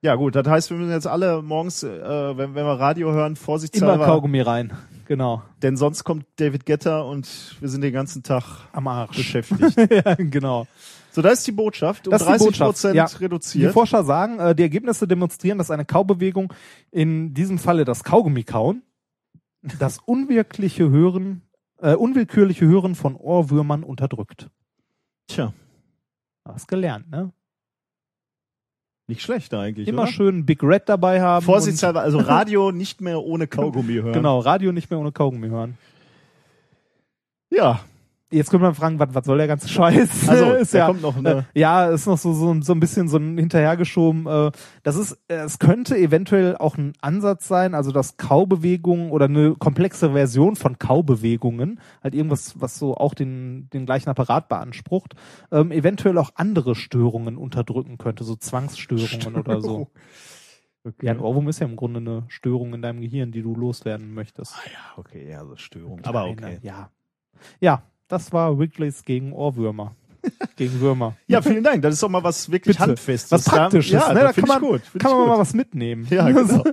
Ja 0.03 0.15
gut, 0.15 0.35
das 0.35 0.45
heißt, 0.45 0.69
wir 0.69 0.77
müssen 0.77 0.91
jetzt 0.91 1.07
alle 1.07 1.41
morgens, 1.41 1.83
äh, 1.83 2.37
wenn, 2.37 2.55
wenn 2.55 2.65
wir 2.65 2.79
Radio 2.79 3.11
hören, 3.13 3.33
Immer 3.33 3.35
vorsichtshalber, 3.37 4.05
Kaugummi 4.05 4.41
rein. 4.41 4.73
Genau. 5.11 5.43
denn 5.61 5.75
sonst 5.75 6.05
kommt 6.05 6.25
David 6.37 6.65
Getter 6.65 7.05
und 7.05 7.57
wir 7.59 7.67
sind 7.67 7.81
den 7.81 7.91
ganzen 7.91 8.23
Tag 8.23 8.69
Am 8.71 8.87
Arsch. 8.87 9.17
beschäftigt. 9.17 9.91
ja, 10.05 10.15
genau. 10.15 10.67
so, 11.11 11.21
da 11.21 11.31
ist 11.31 11.45
die 11.45 11.51
Botschaft, 11.51 12.07
um 12.07 12.11
Das 12.11 12.21
ist 12.21 12.27
die 12.27 12.31
30 12.31 12.47
Botschaft, 12.47 12.67
Prozent 12.69 12.95
ja. 12.95 13.05
Die 13.07 13.17
reduziert. 13.17 13.73
Forscher 13.73 14.05
sagen, 14.05 14.39
äh, 14.39 14.55
die 14.55 14.63
Ergebnisse 14.63 15.09
demonstrieren, 15.09 15.57
dass 15.57 15.69
eine 15.69 15.83
Kaubewegung, 15.83 16.53
in 16.91 17.33
diesem 17.33 17.59
Falle 17.59 17.83
das 17.83 18.05
Kaugummi-Kauen, 18.05 18.83
das 19.79 19.97
unwirkliche 19.97 20.89
Hören, 20.89 21.41
äh, 21.79 21.93
unwillkürliche 21.93 22.65
Hören 22.65 22.95
von 22.95 23.17
Ohrwürmern 23.17 23.83
unterdrückt. 23.83 24.49
Tja, 25.27 25.53
Hast 26.45 26.69
gelernt, 26.69 27.11
ne? 27.11 27.33
Nicht 29.11 29.21
schlecht 29.21 29.53
eigentlich, 29.53 29.87
Immer 29.87 30.03
oder? 30.03 30.11
schön 30.11 30.45
Big 30.45 30.63
Red 30.63 30.83
dabei 30.87 31.21
haben. 31.21 31.45
Vorsichtshalber, 31.45 32.01
also 32.01 32.17
Radio 32.19 32.71
nicht 32.71 33.01
mehr 33.01 33.21
ohne 33.21 33.45
Kaugummi 33.47 33.93
hören. 34.01 34.13
Genau, 34.13 34.39
Radio 34.39 34.71
nicht 34.71 34.89
mehr 34.89 34.99
ohne 34.99 35.11
Kaugummi 35.11 35.49
hören. 35.49 35.77
Ja, 37.49 37.81
Jetzt 38.31 38.49
könnte 38.49 38.65
man 38.65 38.75
fragen, 38.75 38.97
was, 38.97 39.09
was 39.13 39.25
soll 39.25 39.37
der 39.37 39.47
ganze 39.47 39.67
Scheiß? 39.67 40.09
Also, 40.29 40.51
ist 40.61 40.73
ja, 40.73 40.87
kommt 40.87 41.01
noch 41.01 41.21
äh, 41.23 41.43
ja, 41.53 41.87
ist 41.87 42.07
noch 42.07 42.17
so, 42.17 42.33
so, 42.33 42.61
so 42.61 42.73
ein 42.73 42.79
bisschen 42.79 43.07
so 43.07 43.17
ein 43.17 43.37
hinterhergeschoben. 43.37 44.25
Äh, 44.25 44.51
das 44.83 44.95
ist, 44.95 45.19
äh, 45.27 45.35
es 45.35 45.59
könnte 45.59 45.97
eventuell 45.97 46.55
auch 46.55 46.77
ein 46.77 46.93
Ansatz 47.01 47.47
sein, 47.47 47.75
also 47.75 47.91
dass 47.91 48.17
Kaubewegungen 48.17 49.11
oder 49.11 49.25
eine 49.25 49.55
komplexe 49.55 50.13
Version 50.13 50.55
von 50.55 50.79
Kaubewegungen, 50.79 51.81
halt 52.01 52.15
irgendwas, 52.15 52.59
was 52.61 52.79
so 52.79 52.95
auch 52.95 53.13
den, 53.13 53.69
den 53.71 53.85
gleichen 53.85 54.09
Apparat 54.09 54.47
beansprucht, 54.47 55.15
ähm, 55.51 55.71
eventuell 55.71 56.17
auch 56.17 56.31
andere 56.35 56.75
Störungen 56.75 57.37
unterdrücken 57.37 57.97
könnte, 57.97 58.23
so 58.23 58.35
Zwangsstörungen 58.35 59.35
oder 59.35 59.61
so. 59.61 59.89
Okay. 60.83 61.05
Ja, 61.05 61.11
ein 61.11 61.19
Ohrwurm 61.19 61.47
ist 61.47 61.59
ja 61.59 61.67
im 61.67 61.75
Grunde 61.75 61.99
eine 61.99 62.23
Störung 62.27 62.73
in 62.73 62.81
deinem 62.81 63.01
Gehirn, 63.01 63.31
die 63.31 63.43
du 63.43 63.53
loswerden 63.53 64.13
möchtest. 64.13 64.55
Ah 64.55 64.69
ja, 64.71 64.97
okay, 64.97 65.29
ja, 65.29 65.45
so 65.45 65.55
Störung. 65.55 66.03
Aber 66.03 66.27
okay. 66.27 66.59
Ja. 66.63 66.89
Ja, 67.59 67.83
das 68.11 68.33
war 68.33 68.57
Wrigley's 68.57 69.03
gegen 69.03 69.31
Ohrwürmer. 69.33 69.95
gegen 70.55 70.79
Würmer. 70.79 71.15
Ja, 71.27 71.41
vielen 71.41 71.63
Dank. 71.63 71.81
Das 71.81 71.93
ist 71.93 72.03
doch 72.03 72.09
mal 72.09 72.23
was 72.23 72.51
wirklich 72.51 72.77
Bitte. 72.77 72.89
Handfestes. 72.89 73.31
Was 73.31 73.45
Praktisches, 73.45 73.93
Ja, 73.93 74.13
ne? 74.13 74.19
Da 74.19 74.33
kann 74.33 74.47
man, 74.47 74.63
ich 74.63 74.69
gut. 74.69 74.81
Kann 74.99 75.17
man 75.17 75.27
mal 75.27 75.39
was 75.39 75.53
mitnehmen. 75.53 76.05
Ja, 76.09 76.29
genau. 76.31 76.63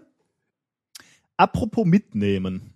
Apropos 1.37 1.87
mitnehmen. 1.87 2.75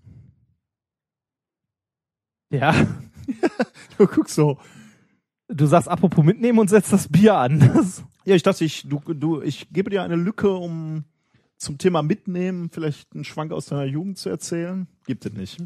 Ja. 2.50 2.74
Du 3.98 4.06
guckst 4.08 4.34
so. 4.34 4.58
Du 5.46 5.66
sagst 5.66 5.86
apropos 5.86 6.24
mitnehmen 6.24 6.58
und 6.58 6.68
setzt 6.68 6.92
das 6.92 7.06
Bier 7.06 7.36
an. 7.36 7.60
Ja, 8.24 8.34
ich 8.34 8.42
dachte, 8.42 8.64
ich, 8.64 8.88
du, 8.88 8.98
du, 9.14 9.40
ich 9.42 9.68
gebe 9.70 9.90
dir 9.90 10.02
eine 10.02 10.16
Lücke, 10.16 10.50
um 10.50 11.04
zum 11.56 11.78
Thema 11.78 12.02
mitnehmen, 12.02 12.68
vielleicht 12.72 13.14
einen 13.14 13.22
Schwank 13.22 13.52
aus 13.52 13.66
deiner 13.66 13.84
Jugend 13.84 14.18
zu 14.18 14.28
erzählen. 14.28 14.88
Gibt 15.06 15.24
es 15.24 15.32
nicht. 15.34 15.60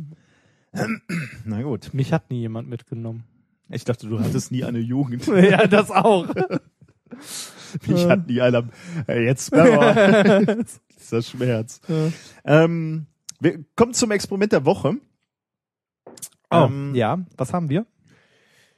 Na 1.45 1.63
gut. 1.63 1.93
mich 1.95 2.13
hat 2.13 2.31
nie 2.31 2.41
jemand 2.41 2.69
mitgenommen. 2.69 3.25
Ich 3.69 3.85
dachte, 3.85 4.07
du 4.07 4.21
hattest 4.21 4.53
nie 4.53 4.65
eine 4.65 4.79
Jugend. 4.79 5.27
ja, 5.27 5.67
das 5.67 5.91
auch. 5.91 6.27
Mich 7.87 8.07
hat 8.07 8.29
nie 8.29 8.41
einer. 8.41 8.69
Jetzt 9.09 9.53
aber. 9.53 10.57
Dieser 10.99 11.23
Schmerz. 11.23 11.81
Ähm, 12.45 13.07
wir 13.41 13.65
kommen 13.75 13.93
zum 13.93 14.13
Experiment 14.13 14.53
der 14.53 14.65
Woche. 14.65 14.97
Oh, 16.51 16.67
Ähm, 16.67 16.95
ja, 16.95 17.19
was 17.37 17.53
haben 17.53 17.69
wir? 17.69 17.87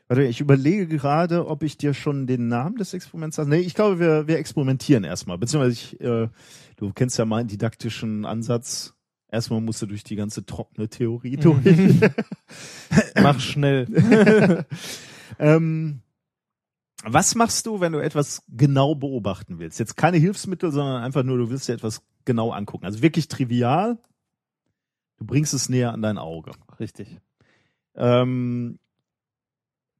Warte, 0.08 0.24
ich 0.24 0.40
überlege 0.40 0.86
gerade, 0.86 1.46
ob 1.46 1.62
ich 1.62 1.76
dir 1.76 1.92
schon 1.92 2.26
den 2.26 2.48
Namen 2.48 2.76
des 2.76 2.94
Experiments 2.94 3.36
sage. 3.36 3.50
Nee, 3.50 3.58
ich 3.58 3.74
glaube, 3.74 4.00
wir, 4.00 4.26
wir 4.26 4.38
experimentieren 4.38 5.04
erstmal. 5.04 5.36
Beziehungsweise 5.36 5.72
ich, 5.72 6.00
äh, 6.00 6.28
du 6.76 6.92
kennst 6.94 7.18
ja 7.18 7.26
meinen 7.26 7.48
didaktischen 7.48 8.24
Ansatz. 8.24 8.94
Erstmal 9.30 9.60
musst 9.60 9.82
du 9.82 9.86
durch 9.86 10.04
die 10.04 10.16
ganze 10.16 10.46
trockene 10.46 10.88
Theorie 10.88 11.36
durch. 11.36 11.62
Mach 13.22 13.38
schnell. 13.40 14.64
ähm, 15.38 16.00
was 17.04 17.34
machst 17.34 17.66
du, 17.66 17.80
wenn 17.80 17.92
du 17.92 17.98
etwas 17.98 18.42
genau 18.48 18.94
beobachten 18.94 19.58
willst? 19.58 19.78
Jetzt 19.78 19.96
keine 19.96 20.16
Hilfsmittel, 20.16 20.72
sondern 20.72 21.02
einfach 21.02 21.22
nur, 21.22 21.36
du 21.36 21.50
willst 21.50 21.68
dir 21.68 21.74
etwas 21.74 22.02
genau 22.24 22.50
angucken. 22.50 22.86
Also 22.86 23.02
wirklich 23.02 23.28
trivial. 23.28 23.98
Du 25.18 25.26
bringst 25.26 25.52
es 25.52 25.68
näher 25.68 25.92
an 25.92 26.02
dein 26.02 26.16
Auge. 26.16 26.52
Richtig. 26.80 27.18
Ähm, 27.94 28.78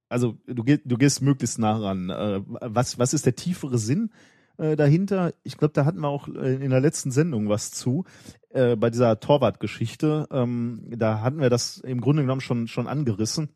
also 0.09 0.39
du, 0.47 0.65
geh, 0.65 0.79
du 0.83 0.97
gehst 0.97 1.21
möglichst 1.21 1.59
nah 1.59 1.77
ran. 1.77 2.09
Äh, 2.09 2.41
was, 2.47 2.99
was 2.99 3.13
ist 3.13 3.27
der 3.27 3.37
tiefere 3.37 3.79
Sinn 3.79 4.11
äh, 4.59 4.77
dahinter? 4.77 5.33
Ich 5.43 5.57
glaube, 5.57 5.73
da 5.73 5.85
hatten 5.85 6.01
wir 6.01 6.09
auch 6.09 6.29
äh, 6.29 6.55
in 6.55 6.71
der 6.71 6.81
letzten 6.81 7.11
Sendung 7.11 7.49
was 7.49 7.71
zu. 7.71 8.05
Äh, 8.51 8.77
bei 8.77 8.91
dieser 8.91 9.21
Torwart-Geschichte. 9.21 10.27
Ähm, 10.31 10.83
da 10.97 11.21
hatten 11.21 11.41
wir 11.41 11.51
das 11.51 11.79
im 11.79 12.01
Grunde 12.01 12.23
genommen 12.23 12.41
schon, 12.41 12.67
schon 12.67 12.89
angerissen. 12.89 13.51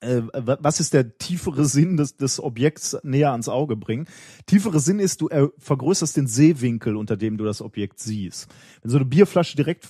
Äh, 0.00 0.22
wa- 0.32 0.58
was 0.60 0.78
ist 0.78 0.94
der 0.94 1.18
tiefere 1.18 1.64
Sinn 1.64 1.96
des, 1.96 2.16
des 2.16 2.40
Objekts 2.40 2.96
näher 3.02 3.32
ans 3.32 3.48
Auge 3.48 3.74
bringen? 3.74 4.06
Tiefere 4.46 4.78
Sinn 4.78 5.00
ist, 5.00 5.20
du 5.20 5.28
äh, 5.30 5.48
vergrößerst 5.58 6.16
den 6.16 6.28
Sehwinkel, 6.28 6.94
unter 6.94 7.16
dem 7.16 7.36
du 7.36 7.44
das 7.44 7.60
Objekt 7.60 7.98
siehst. 7.98 8.48
Wenn 8.82 8.92
so 8.92 8.98
eine 8.98 9.06
Bierflasche 9.06 9.56
direkt 9.56 9.88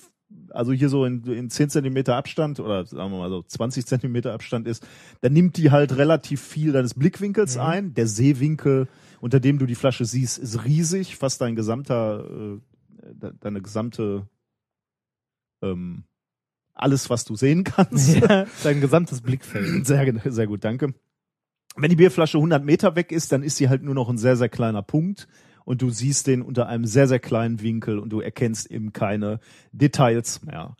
also 0.59 0.71
hier 0.73 0.89
so 0.89 1.05
in, 1.05 1.23
in 1.23 1.49
10 1.49 1.69
Zentimeter 1.71 2.15
Abstand 2.15 2.59
oder 2.59 2.85
sagen 2.85 3.11
wir 3.11 3.17
mal 3.17 3.29
so 3.29 3.41
20 3.41 3.85
Zentimeter 3.85 4.33
Abstand 4.33 4.67
ist, 4.67 4.85
dann 5.21 5.33
nimmt 5.33 5.57
die 5.57 5.71
halt 5.71 5.97
relativ 5.97 6.41
viel 6.41 6.71
deines 6.71 6.93
Blickwinkels 6.93 7.57
ein. 7.57 7.93
Der 7.95 8.05
Sehwinkel, 8.07 8.87
unter 9.21 9.39
dem 9.39 9.57
du 9.57 9.65
die 9.65 9.75
Flasche 9.75 10.05
siehst, 10.05 10.37
ist 10.37 10.63
riesig, 10.65 11.15
fast 11.15 11.41
dein 11.41 11.55
gesamter, 11.55 12.25
äh, 12.29 13.13
de- 13.13 13.33
deine 13.39 13.61
gesamte, 13.61 14.27
ähm, 15.63 16.03
alles, 16.73 17.09
was 17.09 17.25
du 17.25 17.35
sehen 17.35 17.63
kannst. 17.63 18.15
Ja, 18.15 18.45
dein 18.63 18.81
gesamtes 18.81 19.21
Blickfeld. 19.21 19.85
Sehr, 19.85 20.13
sehr 20.25 20.47
gut, 20.47 20.63
danke. 20.63 20.93
Wenn 21.75 21.89
die 21.89 21.95
Bierflasche 21.95 22.37
100 22.37 22.63
Meter 22.63 22.95
weg 22.95 23.11
ist, 23.11 23.31
dann 23.31 23.43
ist 23.43 23.57
sie 23.57 23.69
halt 23.69 23.83
nur 23.83 23.93
noch 23.95 24.09
ein 24.09 24.17
sehr, 24.17 24.35
sehr 24.35 24.49
kleiner 24.49 24.81
Punkt 24.81 25.27
und 25.69 25.83
du 25.83 25.91
siehst 25.91 26.25
den 26.25 26.41
unter 26.41 26.67
einem 26.67 26.85
sehr, 26.85 27.07
sehr 27.07 27.19
kleinen 27.19 27.61
Winkel 27.61 27.99
und 27.99 28.09
du 28.09 28.21
erkennst 28.21 28.71
eben 28.71 28.91
keine 28.91 29.39
Details 29.71 30.41
mehr. 30.41 30.75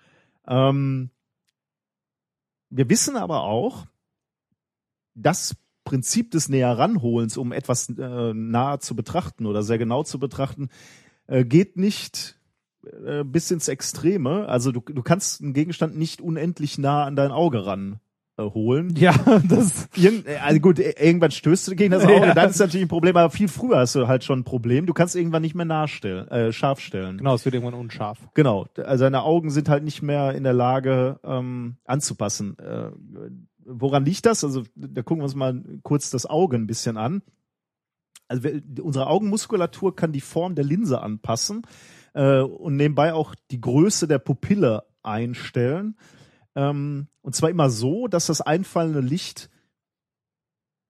Ähm, 0.48 1.12
wir 2.72 2.90
wissen 2.90 3.16
aber 3.16 3.44
auch, 3.44 3.86
das 5.14 5.56
Prinzip 5.84 6.32
des 6.32 6.50
Näheranholens, 6.50 7.38
um 7.38 7.52
etwas 7.52 7.90
äh, 7.90 8.34
nahe 8.34 8.80
zu 8.80 8.96
betrachten 8.96 9.46
oder 9.46 9.62
sehr 9.62 9.78
genau 9.78 10.02
zu 10.02 10.18
betrachten, 10.18 10.70
äh, 11.28 11.46
geht 11.46 11.78
nicht 11.78 12.40
äh, 13.06 13.24
bis 13.24 13.52
ins 13.52 13.68
Extreme. 13.68 14.50
Also 14.50 14.72
du, 14.72 14.80
du 14.80 15.04
kannst 15.04 15.44
einen 15.44 15.54
Gegenstand 15.54 16.00
nicht 16.00 16.20
unendlich 16.20 16.80
nah 16.80 17.04
an 17.04 17.16
dein 17.16 17.30
Auge 17.30 17.68
ran 17.68 18.00
holen. 18.46 18.96
Ja, 18.96 19.14
das. 19.48 19.88
Irgend, 19.96 20.28
äh, 20.28 20.38
also 20.38 20.60
gut, 20.60 20.80
äh, 20.80 20.94
irgendwann 21.00 21.32
stößt 21.32 21.68
du 21.68 21.76
gegen 21.76 21.92
das 21.92 22.04
Auge, 22.04 22.28
Ja. 22.28 22.34
dann 22.34 22.50
ist 22.50 22.60
natürlich 22.60 22.86
ein 22.86 22.90
Problem, 22.90 23.16
aber 23.18 23.30
viel 23.30 23.48
früher 23.48 23.78
hast 23.78 23.96
du 23.96 24.08
halt 24.08 24.24
schon 24.24 24.40
ein 24.40 24.44
Problem. 24.44 24.86
Du 24.86 24.94
kannst 24.94 25.16
irgendwann 25.16 25.42
nicht 25.42 25.56
mehr 25.56 25.66
nachstellen, 25.66 26.28
äh, 26.30 26.52
scharf 26.52 26.80
stellen. 26.80 27.18
Genau, 27.18 27.36
es 27.36 27.46
wird 27.46 27.56
irgendwann 27.56 27.80
unscharf. 27.80 28.18
Genau, 28.34 28.68
also 28.78 29.04
deine 29.04 29.24
Augen 29.24 29.50
sind 29.50 29.70
halt 29.70 29.84
nicht 29.84 30.02
mehr 30.02 30.34
in 30.34 30.44
der 30.44 30.54
Lage 30.54 31.20
ähm, 31.24 31.78
anzupassen. 31.86 32.58
Äh, 32.60 32.90
woran 33.66 34.06
liegt 34.06 34.26
das? 34.26 34.44
Also 34.44 34.64
da 34.76 35.02
gucken 35.02 35.20
wir 35.22 35.26
uns 35.26 35.36
mal 35.36 35.62
kurz 35.84 36.10
das 36.10 36.26
Auge 36.26 36.58
ein 36.58 36.68
bisschen 36.68 36.98
an. 36.98 37.22
Also 38.28 38.50
unsere 38.82 39.08
Augenmuskulatur 39.08 39.96
kann 39.96 40.12
die 40.12 40.22
Form 40.22 40.54
der 40.56 40.64
Linse 40.66 41.02
anpassen 41.02 41.64
äh, 42.14 42.40
und 42.42 42.76
nebenbei 42.76 43.14
auch 43.14 43.34
die 43.52 43.60
Größe 43.60 44.08
der 44.08 44.20
Pupille 44.20 44.84
einstellen. 45.02 45.96
Ähm, 46.56 47.08
und 47.22 47.36
zwar 47.36 47.50
immer 47.50 47.70
so, 47.70 48.08
dass 48.08 48.28
das 48.28 48.42
einfallende 48.42 49.02
Licht 49.02 49.50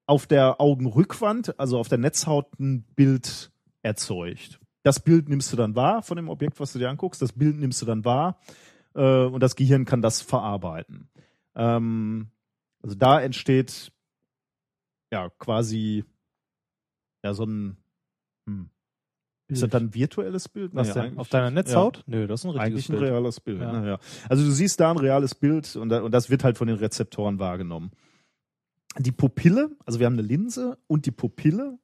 auf 0.07 0.25
der 0.25 0.59
Augenrückwand, 0.59 1.59
also 1.59 1.77
auf 1.77 1.87
der 1.87 1.99
Netzhaut, 1.99 2.47
ein 2.59 2.83
Bild 2.95 3.51
erzeugt. 3.83 4.59
Das 4.83 4.99
Bild 4.99 5.29
nimmst 5.29 5.51
du 5.53 5.57
dann 5.57 5.75
wahr 5.75 6.01
von 6.01 6.15
dem 6.15 6.29
Objekt, 6.29 6.59
was 6.59 6.73
du 6.73 6.79
dir 6.79 6.89
anguckst. 6.89 7.21
Das 7.21 7.33
Bild 7.33 7.57
nimmst 7.57 7.81
du 7.81 7.85
dann 7.85 8.05
wahr 8.05 8.39
äh, 8.95 9.25
und 9.25 9.41
das 9.41 9.55
Gehirn 9.55 9.85
kann 9.85 10.01
das 10.01 10.21
verarbeiten. 10.21 11.09
Ähm, 11.55 12.31
also 12.81 12.95
da 12.95 13.21
entsteht 13.21 13.91
ja 15.11 15.29
quasi 15.37 16.05
ja 17.23 17.33
so 17.33 17.43
ein 17.43 17.77
hm. 18.47 18.69
Ist 19.49 19.63
das 19.63 19.69
dann 19.69 19.85
ein 19.85 19.93
virtuelles 19.95 20.47
Bild? 20.47 20.73
Was 20.75 20.93
denn? 20.93 21.01
eigentlich- 21.03 21.19
Auf 21.19 21.29
deiner 21.29 21.51
Netzhaut? 21.51 22.03
Nö, 22.07 22.27
das 22.27 22.41
ist 22.41 22.45
ein 22.45 22.51
richtiges 22.51 22.65
eigentlich 22.67 22.89
ein 22.89 22.99
Bild. 22.99 23.11
reales 23.11 23.39
Bild. 23.39 23.61
Ja. 23.61 23.73
Ja. 23.73 23.85
Ja. 23.85 23.99
Also 24.29 24.45
du 24.45 24.51
siehst 24.51 24.79
da 24.79 24.91
ein 24.91 24.97
reales 24.97 25.35
Bild 25.35 25.75
und, 25.75 25.89
da- 25.89 26.01
und 26.01 26.11
das 26.13 26.29
wird 26.29 26.43
halt 26.43 26.57
von 26.57 26.67
den 26.67 26.77
Rezeptoren 26.77 27.39
wahrgenommen. 27.39 27.91
Die 28.97 29.11
Pupille, 29.11 29.71
also 29.85 29.99
wir 29.99 30.05
haben 30.05 30.13
eine 30.13 30.21
Linse 30.23 30.77
und 30.87 31.05
die 31.05 31.11
Pupille. 31.11 31.77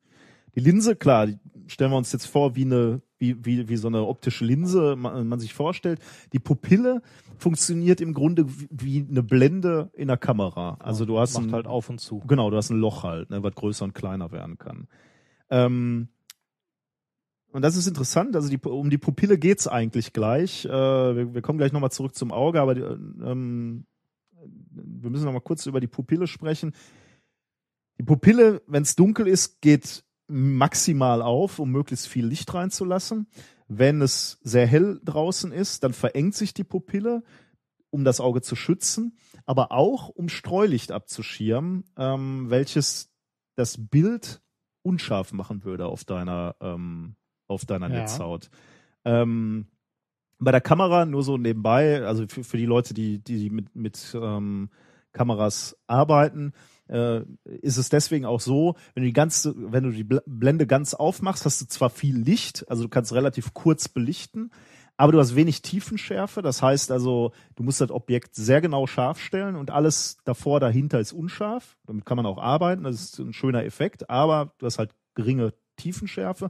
Die 0.55 0.59
Linse, 0.59 0.95
klar, 0.95 1.27
die 1.27 1.37
stellen 1.67 1.91
wir 1.91 1.97
uns 1.97 2.11
jetzt 2.11 2.25
vor, 2.27 2.55
wie 2.55 2.63
eine, 2.65 3.01
wie, 3.17 3.43
wie, 3.45 3.67
wie 3.69 3.77
so 3.77 3.87
eine 3.87 4.05
optische 4.05 4.45
Linse 4.45 4.95
man, 4.95 5.27
man 5.27 5.39
sich 5.39 5.53
vorstellt. 5.53 5.99
Die 6.33 6.39
Pupille 6.39 7.01
funktioniert 7.37 7.99
im 8.01 8.13
Grunde 8.13 8.45
wie- 8.47 8.67
wie 8.71 9.07
eine 9.09 9.23
Blende 9.23 9.89
in 9.93 10.07
der 10.07 10.17
Kamera. 10.17 10.77
Also 10.79 11.05
du 11.05 11.19
hast 11.19 11.33
Macht 11.35 11.47
ein, 11.47 11.53
halt 11.53 11.67
auf 11.67 11.89
und 11.89 11.99
zu. 11.99 12.19
Genau, 12.27 12.49
du 12.49 12.57
hast 12.57 12.69
ein 12.69 12.79
Loch 12.79 13.03
halt, 13.03 13.29
ne, 13.31 13.41
was 13.43 13.53
größer 13.55 13.85
und 13.85 13.93
kleiner 13.93 14.31
werden 14.31 14.57
kann. 14.57 14.87
Ähm, 15.49 16.07
und 17.55 17.61
das 17.61 17.77
ist 17.77 17.87
interessant, 17.87 18.35
also 18.35 18.49
die, 18.49 18.57
um 18.57 18.89
die 18.89 18.97
Pupille 18.97 19.37
geht's 19.37 19.65
eigentlich 19.65 20.11
gleich. 20.11 20.65
Äh, 20.65 20.69
wir, 20.69 21.33
wir 21.35 21.41
kommen 21.41 21.57
gleich 21.57 21.71
nochmal 21.71 21.89
zurück 21.89 22.13
zum 22.13 22.33
Auge, 22.33 22.59
aber 22.59 22.75
die, 22.75 22.81
ähm, 22.81 23.85
wir 24.41 25.09
müssen 25.09 25.23
nochmal 25.23 25.39
kurz 25.39 25.65
über 25.65 25.79
die 25.79 25.87
Pupille 25.87 26.27
sprechen. 26.27 26.73
Die 27.97 28.03
Pupille, 28.03 28.61
wenn 28.67 28.83
es 28.83 28.97
dunkel 28.97 29.25
ist, 29.25 29.61
geht 29.61 30.03
maximal 30.27 31.21
auf, 31.21 31.59
um 31.59 31.71
möglichst 31.71 32.09
viel 32.09 32.25
Licht 32.25 32.53
reinzulassen. 32.53 33.27
Wenn 33.69 34.01
es 34.01 34.37
sehr 34.43 34.67
hell 34.67 34.99
draußen 35.05 35.53
ist, 35.53 35.85
dann 35.85 35.93
verengt 35.93 36.35
sich 36.35 36.53
die 36.53 36.65
Pupille, 36.65 37.23
um 37.89 38.03
das 38.03 38.19
Auge 38.19 38.41
zu 38.41 38.57
schützen, 38.57 39.15
aber 39.45 39.71
auch 39.71 40.09
um 40.09 40.27
Streulicht 40.27 40.91
abzuschirmen, 40.91 41.85
ähm, 41.95 42.49
welches 42.49 43.13
das 43.55 43.77
Bild 43.77 44.41
unscharf 44.81 45.31
machen 45.31 45.63
würde 45.63 45.85
auf 45.85 46.03
deiner, 46.03 46.57
ähm, 46.59 47.15
auf 47.47 47.65
deiner 47.65 47.89
Ja. 47.89 48.01
Netzhaut. 48.01 48.49
Ähm, 49.03 49.67
bei 50.39 50.51
der 50.51 50.61
Kamera 50.61 51.05
nur 51.05 51.23
so 51.23 51.37
nebenbei, 51.37 52.03
also 52.03 52.25
für, 52.27 52.43
für 52.43 52.57
die 52.57 52.65
Leute, 52.65 52.93
die, 52.93 53.19
die 53.19 53.49
mit, 53.49 53.75
mit 53.75 54.17
ähm, 54.19 54.69
Kameras 55.13 55.77
arbeiten, 55.87 56.51
äh, 56.87 57.21
ist 57.45 57.77
es 57.77 57.89
deswegen 57.89 58.25
auch 58.25 58.41
so, 58.41 58.75
wenn 58.93 59.03
du 59.03 59.07
die 59.07 59.13
ganze, 59.13 59.55
wenn 59.71 59.83
du 59.85 59.91
die 59.91 60.03
Bl- 60.03 60.23
Blende 60.25 60.67
ganz 60.67 60.93
aufmachst, 60.93 61.45
hast 61.45 61.61
du 61.61 61.67
zwar 61.67 61.89
viel 61.89 62.17
Licht, 62.17 62.65
also 62.69 62.83
du 62.83 62.89
kannst 62.89 63.13
relativ 63.13 63.53
kurz 63.53 63.87
belichten, 63.87 64.51
aber 64.97 65.11
du 65.11 65.19
hast 65.19 65.35
wenig 65.35 65.61
Tiefenschärfe. 65.61 66.41
Das 66.41 66.61
heißt 66.61 66.91
also, 66.91 67.31
du 67.55 67.63
musst 67.63 67.81
das 67.81 67.91
Objekt 67.91 68.35
sehr 68.35 68.61
genau 68.61 68.87
scharf 68.87 69.19
stellen 69.19 69.55
und 69.55 69.71
alles 69.71 70.17
davor, 70.25 70.59
dahinter 70.59 70.99
ist 70.99 71.13
unscharf. 71.13 71.77
Damit 71.85 72.05
kann 72.05 72.17
man 72.17 72.25
auch 72.25 72.37
arbeiten, 72.37 72.83
das 72.83 72.95
ist 72.95 73.19
ein 73.19 73.33
schöner 73.33 73.65
Effekt, 73.65 74.09
aber 74.09 74.53
du 74.57 74.65
hast 74.65 74.79
halt 74.79 74.91
geringe 75.15 75.53
Tiefenschärfe. 75.75 76.49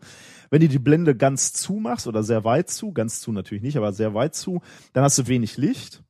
Wenn 0.49 0.61
du 0.61 0.67
die 0.67 0.79
Blende 0.79 1.15
ganz 1.15 1.53
zu 1.53 1.73
machst 1.73 2.07
oder 2.07 2.23
sehr 2.23 2.43
weit 2.43 2.69
zu, 2.69 2.93
ganz 2.93 3.19
zu 3.19 3.31
natürlich 3.31 3.63
nicht, 3.63 3.77
aber 3.77 3.93
sehr 3.93 4.13
weit 4.13 4.35
zu, 4.35 4.61
dann 4.93 5.03
hast 5.03 5.17
du 5.17 5.27
wenig 5.27 5.57
Licht. 5.57 6.03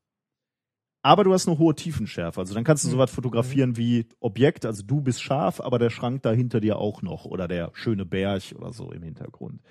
Aber 1.01 1.23
du 1.23 1.33
hast 1.33 1.47
eine 1.47 1.59
hohe 1.59 1.75
Tiefenschärfe. 1.75 2.39
Also 2.39 2.55
dann 2.55 2.63
kannst 2.63 2.83
du 2.83 2.89
sowas 2.89 3.11
fotografieren 3.11 3.77
wie 3.77 4.07
Objekt, 4.19 4.65
also 4.65 4.81
du 4.81 5.01
bist 5.01 5.21
scharf, 5.21 5.61
aber 5.61 5.77
der 5.77 5.91
Schrank 5.91 6.23
da 6.23 6.31
hinter 6.31 6.59
dir 6.59 6.77
auch 6.77 7.03
noch 7.03 7.25
oder 7.25 7.47
der 7.47 7.69
schöne 7.73 8.05
Berg 8.05 8.55
oder 8.55 8.73
so 8.73 8.91
im 8.91 9.03
Hintergrund. 9.03 9.61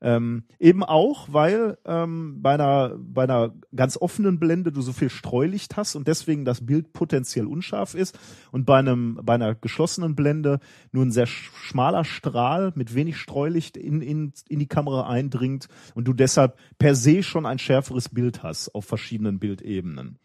Ähm, 0.00 0.44
eben 0.58 0.82
auch, 0.82 1.28
weil 1.32 1.78
ähm, 1.86 2.42
bei, 2.42 2.54
einer, 2.54 2.96
bei 2.98 3.22
einer 3.24 3.54
ganz 3.74 3.96
offenen 3.96 4.38
Blende 4.38 4.70
du 4.70 4.82
so 4.82 4.92
viel 4.92 5.08
Streulicht 5.08 5.76
hast 5.76 5.96
und 5.96 6.06
deswegen 6.06 6.44
das 6.44 6.66
Bild 6.66 6.92
potenziell 6.92 7.46
unscharf 7.46 7.94
ist 7.94 8.18
und 8.52 8.66
bei 8.66 8.78
einem 8.78 9.18
bei 9.22 9.34
einer 9.34 9.54
geschlossenen 9.54 10.14
Blende 10.14 10.60
nur 10.92 11.04
ein 11.04 11.12
sehr 11.12 11.26
sch- 11.26 11.50
schmaler 11.54 12.04
Strahl 12.04 12.72
mit 12.74 12.94
wenig 12.94 13.16
Streulicht 13.16 13.76
in, 13.76 14.02
in, 14.02 14.32
in 14.48 14.58
die 14.58 14.68
Kamera 14.68 15.08
eindringt 15.08 15.68
und 15.94 16.06
du 16.06 16.12
deshalb 16.12 16.58
per 16.78 16.94
se 16.94 17.22
schon 17.22 17.46
ein 17.46 17.58
schärferes 17.58 18.10
Bild 18.10 18.42
hast 18.42 18.74
auf 18.74 18.84
verschiedenen 18.84 19.38
Bildebenen. 19.38 20.18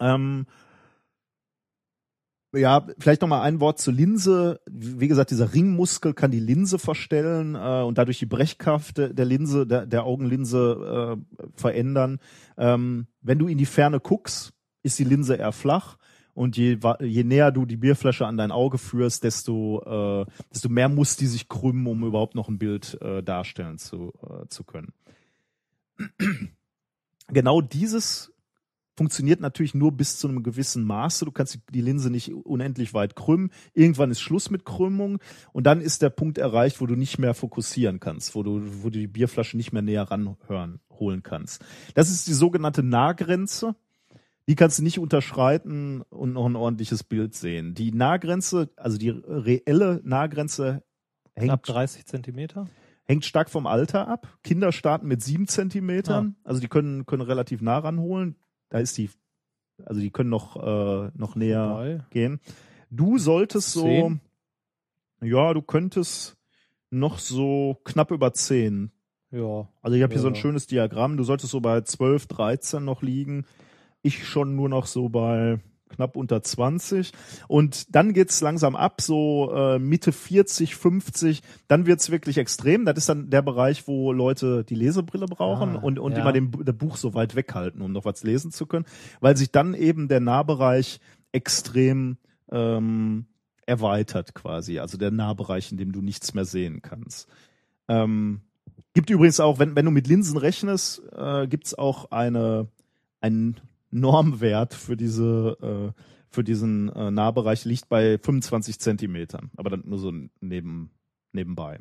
Ähm, 0.00 0.46
ja, 2.54 2.86
vielleicht 2.98 3.22
noch 3.22 3.28
mal 3.28 3.42
ein 3.42 3.60
Wort 3.60 3.78
zur 3.78 3.94
Linse. 3.94 4.60
Wie 4.66 5.08
gesagt, 5.08 5.30
dieser 5.30 5.54
Ringmuskel 5.54 6.12
kann 6.12 6.30
die 6.30 6.40
Linse 6.40 6.78
verstellen 6.78 7.54
äh, 7.54 7.82
und 7.82 7.98
dadurch 7.98 8.18
die 8.18 8.26
Brechkraft 8.26 8.98
der, 8.98 9.24
Linse, 9.24 9.66
der, 9.66 9.86
der 9.86 10.04
Augenlinse 10.04 11.16
äh, 11.18 11.38
verändern. 11.54 12.18
Ähm, 12.58 13.06
wenn 13.22 13.38
du 13.38 13.48
in 13.48 13.58
die 13.58 13.66
Ferne 13.66 14.00
guckst, 14.00 14.52
ist 14.82 14.98
die 14.98 15.04
Linse 15.04 15.36
eher 15.36 15.52
flach 15.52 15.96
und 16.34 16.56
je, 16.56 16.78
je 17.00 17.24
näher 17.24 17.52
du 17.52 17.66
die 17.66 17.76
Bierflasche 17.76 18.26
an 18.26 18.36
dein 18.36 18.52
Auge 18.52 18.78
führst, 18.78 19.24
desto, 19.24 20.24
äh, 20.26 20.26
desto 20.52 20.68
mehr 20.68 20.88
muss 20.88 21.16
die 21.16 21.26
sich 21.26 21.48
krümmen, 21.48 21.86
um 21.86 22.04
überhaupt 22.04 22.34
noch 22.34 22.48
ein 22.48 22.58
Bild 22.58 23.00
äh, 23.00 23.22
darstellen 23.22 23.78
zu, 23.78 24.12
äh, 24.22 24.46
zu 24.48 24.64
können. 24.64 24.92
Genau 27.28 27.62
dieses 27.62 28.31
funktioniert 29.02 29.40
natürlich 29.40 29.74
nur 29.74 29.90
bis 29.90 30.18
zu 30.18 30.28
einem 30.28 30.44
gewissen 30.44 30.84
Maße. 30.84 31.24
Du 31.24 31.32
kannst 31.32 31.58
die- 31.74 31.80
Linse 31.80 32.08
nicht 32.08 32.32
unendlich 32.32 32.94
weit 32.94 33.16
krümmen. 33.16 33.50
Irgendwann 33.74 34.12
ist 34.12 34.20
Schluss 34.20 34.48
mit 34.48 34.64
Krümmung 34.64 35.18
und 35.52 35.66
dann 35.66 35.80
ist 35.80 36.02
der 36.02 36.10
Punkt 36.10 36.38
erreicht, 36.38 36.80
wo 36.80 36.86
du 36.86 36.94
nicht 36.94 37.18
mehr 37.18 37.34
fokussieren 37.34 37.98
kannst, 37.98 38.36
wo 38.36 38.44
du, 38.44 38.60
wo 38.84 38.90
du 38.90 39.00
die 39.00 39.08
Bierflasche 39.08 39.56
nicht 39.56 39.72
mehr 39.72 39.82
näher 39.82 40.04
ranhören, 40.04 40.78
holen 40.90 41.24
kannst. 41.24 41.64
Das 41.94 42.10
ist 42.12 42.28
die 42.28 42.32
sogenannte 42.32 42.84
Nahgrenze. 42.84 43.74
Die 44.48 44.54
kannst 44.54 44.78
du 44.78 44.84
nicht 44.84 45.00
unterschreiten 45.00 46.02
und 46.02 46.32
noch 46.34 46.46
ein 46.46 46.54
ordentliches 46.54 47.02
Bild 47.02 47.34
sehen. 47.34 47.74
Die 47.74 47.90
Nahgrenze, 47.90 48.70
also 48.76 48.98
die 48.98 49.08
reelle 49.10 50.00
Nahgrenze 50.04 50.84
hängt 51.34 51.66
30 51.66 52.06
Zentimeter. 52.06 52.68
hängt 53.04 53.24
stark 53.24 53.50
vom 53.50 53.66
Alter 53.66 54.06
ab. 54.06 54.38
Kinder 54.44 54.70
starten 54.70 55.08
mit 55.08 55.20
sieben 55.24 55.48
Zentimetern, 55.48 56.36
also 56.44 56.60
die 56.60 56.68
können, 56.68 57.04
können 57.06 57.22
relativ 57.22 57.60
nah 57.60 57.78
ranholen. 57.78 58.36
Da 58.72 58.78
ist 58.78 58.96
die, 58.96 59.10
also 59.84 60.00
die 60.00 60.10
können 60.10 60.30
noch, 60.30 60.56
äh, 60.56 61.10
noch 61.14 61.36
näher 61.36 61.66
Vorbei. 61.68 62.04
gehen. 62.08 62.40
Du 62.90 63.18
solltest 63.18 63.72
so, 63.72 63.82
Zehn? 63.82 64.20
ja, 65.20 65.52
du 65.52 65.60
könntest 65.60 66.38
noch 66.90 67.18
so 67.18 67.78
knapp 67.84 68.10
über 68.10 68.32
zehn. 68.32 68.90
Ja. 69.30 69.68
Also 69.82 69.94
ich 69.96 70.02
habe 70.02 70.14
hier 70.14 70.22
so 70.22 70.28
ein 70.28 70.34
Ja. 70.34 70.40
schönes 70.40 70.66
Diagramm. 70.68 71.18
Du 71.18 71.24
solltest 71.24 71.52
so 71.52 71.60
bei 71.60 71.82
12, 71.82 72.26
13 72.28 72.82
noch 72.82 73.02
liegen. 73.02 73.44
Ich 74.00 74.26
schon 74.26 74.56
nur 74.56 74.70
noch 74.70 74.86
so 74.86 75.10
bei 75.10 75.60
knapp 75.92 76.16
unter 76.16 76.42
20. 76.42 77.12
Und 77.48 77.94
dann 77.94 78.12
geht's 78.12 78.40
langsam 78.40 78.74
ab, 78.76 79.00
so 79.00 79.52
äh, 79.54 79.78
Mitte 79.78 80.12
40, 80.12 80.74
50. 80.74 81.42
Dann 81.68 81.86
wird's 81.86 82.10
wirklich 82.10 82.38
extrem. 82.38 82.84
Das 82.84 82.96
ist 82.96 83.08
dann 83.08 83.30
der 83.30 83.42
Bereich, 83.42 83.86
wo 83.86 84.12
Leute 84.12 84.64
die 84.64 84.74
Lesebrille 84.74 85.26
brauchen 85.26 85.76
Ah, 85.76 85.80
und, 85.80 85.98
und 85.98 86.12
ja. 86.12 86.20
immer 86.20 86.32
den, 86.32 86.50
das 86.64 86.76
Buch 86.76 86.96
so 86.96 87.14
weit 87.14 87.36
weghalten, 87.36 87.82
um 87.82 87.92
noch 87.92 88.04
was 88.04 88.22
lesen 88.24 88.50
zu 88.50 88.66
können. 88.66 88.86
Weil 89.20 89.36
sich 89.36 89.50
dann 89.50 89.74
eben 89.74 90.08
der 90.08 90.20
Nahbereich 90.20 91.00
extrem 91.32 92.16
ähm, 92.50 93.26
erweitert 93.66 94.34
quasi. 94.34 94.78
Also 94.78 94.98
der 94.98 95.10
Nahbereich, 95.10 95.72
in 95.72 95.78
dem 95.78 95.92
du 95.92 96.02
nichts 96.02 96.34
mehr 96.34 96.44
sehen 96.44 96.82
kannst. 96.82 97.28
Ähm, 97.88 98.40
gibt 98.94 99.10
übrigens 99.10 99.40
auch, 99.40 99.58
wenn, 99.58 99.76
wenn 99.76 99.84
du 99.84 99.90
mit 99.90 100.06
Linsen 100.06 100.36
rechnest, 100.36 101.02
äh, 101.16 101.46
gibt's 101.46 101.74
auch 101.74 102.10
eine, 102.10 102.68
einen 103.20 103.60
Normwert 103.92 104.74
für 104.74 104.96
diese, 104.96 105.92
äh, 105.96 106.02
für 106.28 106.42
diesen 106.42 106.88
äh, 106.88 107.10
Nahbereich 107.10 107.64
liegt 107.64 107.88
bei 107.88 108.18
25 108.18 108.80
Zentimetern. 108.80 109.50
Aber 109.56 109.70
dann 109.70 109.84
nur 109.86 109.98
so 109.98 110.12
neben, 110.40 110.90
nebenbei. 111.32 111.80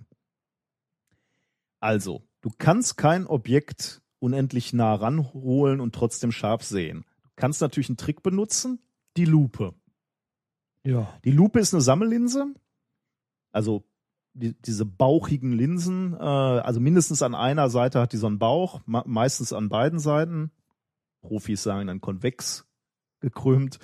Also, 1.79 2.23
du 2.41 2.51
kannst 2.55 2.97
kein 2.97 3.25
Objekt 3.25 4.01
unendlich 4.19 4.71
nah 4.73 4.93
ranholen 4.93 5.79
und 5.79 5.95
trotzdem 5.95 6.31
scharf 6.31 6.63
sehen. 6.63 7.05
Du 7.23 7.29
kannst 7.35 7.61
natürlich 7.61 7.89
einen 7.89 7.97
Trick 7.97 8.21
benutzen, 8.21 8.79
die 9.17 9.25
Lupe. 9.25 9.73
Ja. 10.83 11.17
Die 11.25 11.31
Lupe 11.31 11.59
ist 11.59 11.73
eine 11.73 11.81
Sammellinse. 11.81 12.53
Also 13.51 13.83
die, 14.33 14.53
diese 14.61 14.85
bauchigen 14.85 15.51
Linsen, 15.51 16.13
äh, 16.13 16.17
also 16.17 16.79
mindestens 16.79 17.21
an 17.21 17.35
einer 17.35 17.69
Seite 17.69 17.99
hat 17.99 18.13
die 18.13 18.17
so 18.17 18.27
einen 18.27 18.39
Bauch, 18.39 18.81
meistens 18.85 19.53
an 19.53 19.69
beiden 19.69 19.99
Seiten. 19.99 20.51
Profis 21.21 21.63
sagen 21.63 21.87
dann 21.87 22.01
konvex 22.01 22.65
gekrümmt. 23.19 23.79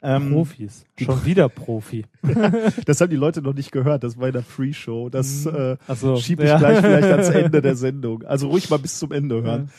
Ähm, 0.00 0.30
Profis. 0.30 0.84
Schon 0.96 1.24
wieder 1.24 1.48
Profi. 1.48 2.06
das 2.86 3.00
haben 3.00 3.10
die 3.10 3.16
Leute 3.16 3.42
noch 3.42 3.54
nicht 3.54 3.72
gehört. 3.72 4.04
Das 4.04 4.18
war 4.18 4.28
in 4.28 4.32
der 4.32 4.44
Free-Show. 4.44 5.08
Das 5.08 5.44
äh, 5.46 5.76
Ach 5.88 5.96
so, 5.96 6.16
schiebe 6.16 6.44
ich 6.44 6.48
ja. 6.48 6.58
gleich 6.58 6.78
vielleicht 6.78 7.08
ans 7.08 7.28
Ende 7.30 7.60
der 7.60 7.74
Sendung. 7.74 8.22
Also 8.22 8.48
ruhig 8.48 8.70
mal 8.70 8.78
bis 8.78 8.98
zum 8.98 9.10
Ende 9.10 9.42
hören. 9.42 9.70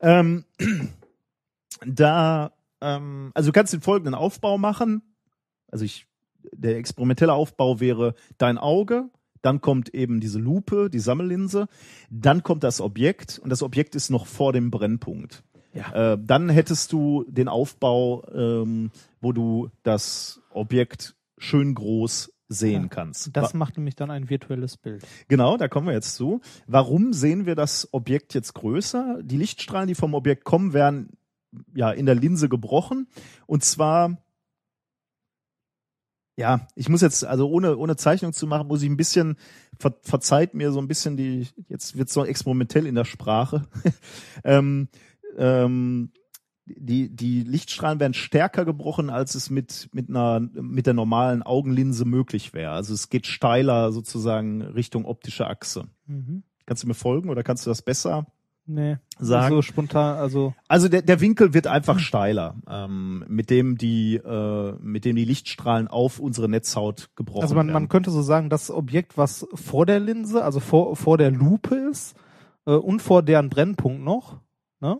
Ähm, 0.00 0.44
da, 1.86 2.52
ähm, 2.80 3.32
also 3.34 3.50
du 3.50 3.52
kannst 3.52 3.72
den 3.74 3.82
folgenden 3.82 4.14
Aufbau 4.14 4.56
machen. 4.56 5.02
Also 5.70 5.84
ich, 5.84 6.06
der 6.52 6.76
experimentelle 6.76 7.34
Aufbau 7.34 7.78
wäre 7.80 8.14
dein 8.38 8.56
Auge, 8.56 9.10
dann 9.42 9.60
kommt 9.60 9.94
eben 9.94 10.20
diese 10.20 10.38
Lupe, 10.38 10.88
die 10.90 10.98
Sammellinse, 10.98 11.66
dann 12.10 12.42
kommt 12.42 12.64
das 12.64 12.80
Objekt 12.80 13.38
und 13.38 13.50
das 13.50 13.62
Objekt 13.62 13.94
ist 13.94 14.10
noch 14.10 14.26
vor 14.26 14.52
dem 14.52 14.70
Brennpunkt. 14.70 15.44
Ja. 15.76 16.12
Äh, 16.12 16.18
dann 16.20 16.48
hättest 16.48 16.92
du 16.92 17.24
den 17.28 17.48
Aufbau, 17.48 18.26
ähm, 18.32 18.90
wo 19.20 19.32
du 19.32 19.70
das 19.82 20.40
Objekt 20.50 21.14
schön 21.38 21.74
groß 21.74 22.32
sehen 22.48 22.84
Ja. 22.84 22.88
kannst. 22.88 23.36
Das 23.36 23.54
macht 23.54 23.76
nämlich 23.76 23.96
dann 23.96 24.10
ein 24.10 24.30
virtuelles 24.30 24.76
Bild. 24.76 25.04
Genau, 25.28 25.56
da 25.56 25.68
kommen 25.68 25.88
wir 25.88 25.94
jetzt 25.94 26.14
zu. 26.14 26.40
Warum 26.66 27.12
sehen 27.12 27.44
wir 27.44 27.56
das 27.56 27.88
Objekt 27.92 28.34
jetzt 28.34 28.54
größer? 28.54 29.20
Die 29.22 29.36
Lichtstrahlen, 29.36 29.88
die 29.88 29.94
vom 29.94 30.14
Objekt 30.14 30.44
kommen, 30.44 30.72
werden 30.72 31.10
ja 31.74 31.90
in 31.90 32.06
der 32.06 32.14
Linse 32.14 32.48
gebrochen. 32.48 33.08
Und 33.46 33.64
zwar, 33.64 34.18
ja, 36.36 36.68
ich 36.74 36.88
muss 36.88 37.00
jetzt, 37.00 37.24
also 37.24 37.48
ohne, 37.48 37.76
ohne 37.76 37.96
Zeichnung 37.96 38.32
zu 38.32 38.46
machen, 38.46 38.68
muss 38.68 38.82
ich 38.82 38.90
ein 38.90 38.96
bisschen, 38.96 39.36
ver, 39.78 39.94
verzeiht 40.02 40.54
mir 40.54 40.70
so 40.70 40.78
ein 40.78 40.88
bisschen 40.88 41.16
die, 41.16 41.48
jetzt 41.68 41.96
wird 41.96 42.10
so 42.10 42.24
experimentell 42.24 42.86
in 42.86 42.94
der 42.94 43.04
Sprache. 43.04 43.66
ähm, 44.44 44.88
ähm, 45.36 46.10
die, 46.66 47.14
die 47.14 47.42
Lichtstrahlen 47.42 48.00
werden 48.00 48.14
stärker 48.14 48.64
gebrochen, 48.64 49.08
als 49.08 49.34
es 49.36 49.50
mit, 49.50 49.88
mit 49.92 50.08
einer, 50.10 50.40
mit 50.40 50.86
der 50.86 50.94
normalen 50.94 51.42
Augenlinse 51.42 52.04
möglich 52.04 52.54
wäre. 52.54 52.72
Also 52.72 52.92
es 52.92 53.08
geht 53.08 53.26
steiler 53.26 53.92
sozusagen 53.92 54.62
Richtung 54.62 55.04
optische 55.04 55.46
Achse. 55.46 55.84
Mhm. 56.06 56.42
Kannst 56.66 56.82
du 56.82 56.88
mir 56.88 56.94
folgen 56.94 57.30
oder 57.30 57.44
kannst 57.44 57.64
du 57.66 57.70
das 57.70 57.82
besser 57.82 58.26
Nee. 58.68 58.96
sagen? 59.20 59.54
So 59.54 59.62
spontan, 59.62 60.16
also 60.18 60.52
Also 60.66 60.88
der, 60.88 61.02
der 61.02 61.20
Winkel 61.20 61.54
wird 61.54 61.68
einfach 61.68 62.00
steiler, 62.00 62.56
ähm, 62.68 63.24
mit 63.28 63.48
dem 63.48 63.78
die, 63.78 64.16
äh, 64.16 64.72
mit 64.80 65.04
dem 65.04 65.14
die 65.14 65.24
Lichtstrahlen 65.24 65.86
auf 65.86 66.18
unsere 66.18 66.48
Netzhaut 66.48 67.10
gebrochen 67.14 67.42
Also 67.42 67.54
man, 67.54 67.68
werden. 67.68 67.74
man 67.74 67.88
könnte 67.88 68.10
so 68.10 68.22
sagen, 68.22 68.50
das 68.50 68.72
Objekt, 68.72 69.16
was 69.16 69.46
vor 69.54 69.86
der 69.86 70.00
Linse, 70.00 70.42
also 70.42 70.58
vor, 70.58 70.96
vor 70.96 71.16
der 71.16 71.30
Lupe 71.30 71.76
ist 71.76 72.16
äh, 72.66 72.72
und 72.72 73.02
vor 73.02 73.22
deren 73.22 73.50
Brennpunkt 73.50 74.02
noch, 74.02 74.40
ne? 74.80 74.98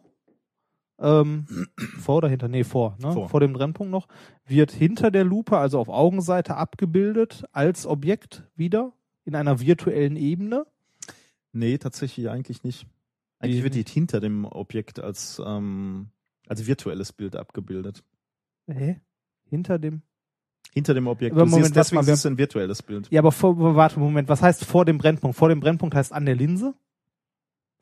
Ähm, 0.99 1.47
vor 1.99 2.17
oder 2.17 2.29
hinter? 2.29 2.49
Nee, 2.49 2.65
vor, 2.65 2.97
ne? 3.01 3.13
Vor. 3.13 3.29
Vor. 3.29 3.41
dem 3.41 3.53
Brennpunkt 3.53 3.91
noch, 3.91 4.09
wird 4.47 4.73
hinter 4.73 5.11
der 5.11 5.25
Lupe, 5.25 5.57
also 5.59 5.79
auf 5.79 5.89
Augenseite, 5.89 6.57
abgebildet 6.57 7.45
als 7.53 7.87
Objekt 7.87 8.45
wieder 8.57 8.93
in 9.25 9.35
einer 9.35 9.61
virtuellen 9.61 10.17
Ebene. 10.17 10.67
Nee, 11.53 11.79
tatsächlich 11.79 12.29
eigentlich 12.31 12.63
nicht. 12.63 12.87
Eigentlich 13.39 13.63
wird 13.63 13.75
die 13.75 13.83
hinter 13.83 14.21
dem 14.21 14.45
Objekt 14.47 14.99
als, 14.99 15.41
ähm, 15.45 16.09
als 16.49 16.67
virtuelles 16.67 17.13
Bild 17.13 17.37
abgebildet. 17.37 18.03
Hä? 18.67 19.01
Hinter 19.49 19.79
dem. 19.79 20.03
Hinter 20.73 20.95
dem 20.95 21.07
Objekt. 21.07 21.33
Aber 21.33 21.45
du 21.45 21.51
Moment, 21.51 21.67
siehst, 21.67 21.77
deswegen 21.77 22.05
mal, 22.05 22.13
ist 22.13 22.19
es 22.19 22.27
ein 22.27 22.39
virtuelles 22.39 22.83
Bild. 22.83 23.09
Ja, 23.11 23.21
aber 23.21 23.33
vor, 23.33 23.57
warte, 23.77 23.99
Moment, 23.99 24.29
was 24.29 24.43
heißt 24.43 24.65
vor 24.65 24.85
dem 24.85 24.99
Brennpunkt? 24.99 25.37
Vor 25.37 25.49
dem 25.49 25.61
Brennpunkt 25.61 25.95
heißt 25.95 26.13
an 26.13 26.27
der 26.27 26.35
Linse? 26.35 26.75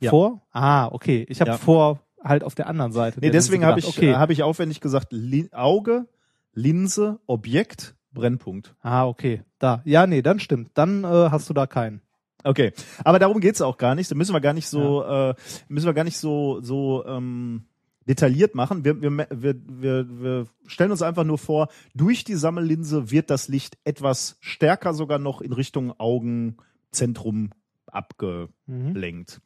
Ja. 0.01 0.11
Vor? 0.11 0.47
Ah, 0.51 0.87
okay. 0.89 1.25
Ich 1.29 1.41
habe 1.41 1.53
Ja. 1.53 1.59
vor 1.59 2.01
halt 2.25 2.43
auf 2.43 2.55
der 2.55 2.67
anderen 2.67 2.93
Seite. 2.93 3.21
Nee, 3.21 3.31
deswegen 3.31 3.65
habe 3.65 3.79
ich. 3.79 3.87
Okay. 3.87 4.15
hab 4.15 4.31
ich 4.31 4.43
aufwendig 4.43 4.81
gesagt, 4.81 5.09
Li 5.11 5.49
Auge, 5.53 6.07
Linse, 6.53 7.21
Objekt, 7.27 7.95
Brennpunkt. 8.13 8.75
Ah, 8.81 9.07
okay. 9.07 9.43
Da. 9.59 9.83
Ja, 9.85 10.07
nee, 10.07 10.23
dann 10.23 10.41
stimmt. 10.41 10.71
Dann 10.75 11.05
äh, 11.05 11.07
hast 11.07 11.49
du 11.49 11.55
da 11.55 11.67
keinen. 11.67 12.01
Okay, 12.43 12.73
aber 13.05 13.19
darum 13.19 13.41
geht's 13.41 13.63
auch 13.63 13.79
gar 13.79 13.95
nicht. 13.95 14.11
Da 14.11 14.15
müssen 14.15 14.35
wir 14.35 14.41
gar 14.41 14.53
nicht 14.53 14.69
so, 14.69 15.03
äh, 15.03 15.35
müssen 15.69 15.87
wir 15.87 15.95
gar 15.95 16.05
nicht 16.05 16.19
so 16.19 16.61
so 16.61 17.05
ähm, 17.07 17.65
detailliert 18.07 18.55
machen. 18.55 18.85
Wir, 18.85 19.01
wir, 19.01 19.11
wir, 19.11 19.55
wir, 19.67 20.21
wir 20.21 20.47
stellen 20.67 20.91
uns 20.91 21.03
einfach 21.03 21.25
nur 21.25 21.39
vor, 21.39 21.69
durch 21.95 22.25
die 22.25 22.35
Sammellinse 22.35 23.11
wird 23.11 23.31
das 23.31 23.49
Licht 23.49 23.79
etwas 23.85 24.37
stärker 24.41 24.93
sogar 24.93 25.19
noch 25.19 25.41
in 25.41 25.53
Richtung 25.53 25.99
Augenzentrum 25.99 27.51
abgelenkt. 27.87 29.41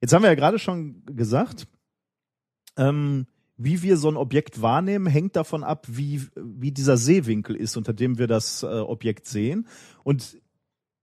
Jetzt 0.00 0.12
haben 0.12 0.22
wir 0.22 0.28
ja 0.28 0.34
gerade 0.34 0.58
schon 0.58 1.02
gesagt, 1.06 1.66
ähm, 2.78 3.26
wie 3.58 3.82
wir 3.82 3.96
so 3.96 4.08
ein 4.08 4.16
Objekt 4.16 4.62
wahrnehmen, 4.62 5.06
hängt 5.06 5.36
davon 5.36 5.64
ab, 5.64 5.86
wie, 5.88 6.22
wie 6.36 6.70
dieser 6.70 6.96
Sehwinkel 6.96 7.56
ist, 7.56 7.76
unter 7.76 7.92
dem 7.92 8.16
wir 8.16 8.28
das 8.28 8.62
äh, 8.62 8.66
Objekt 8.66 9.26
sehen. 9.26 9.66
Und 10.04 10.38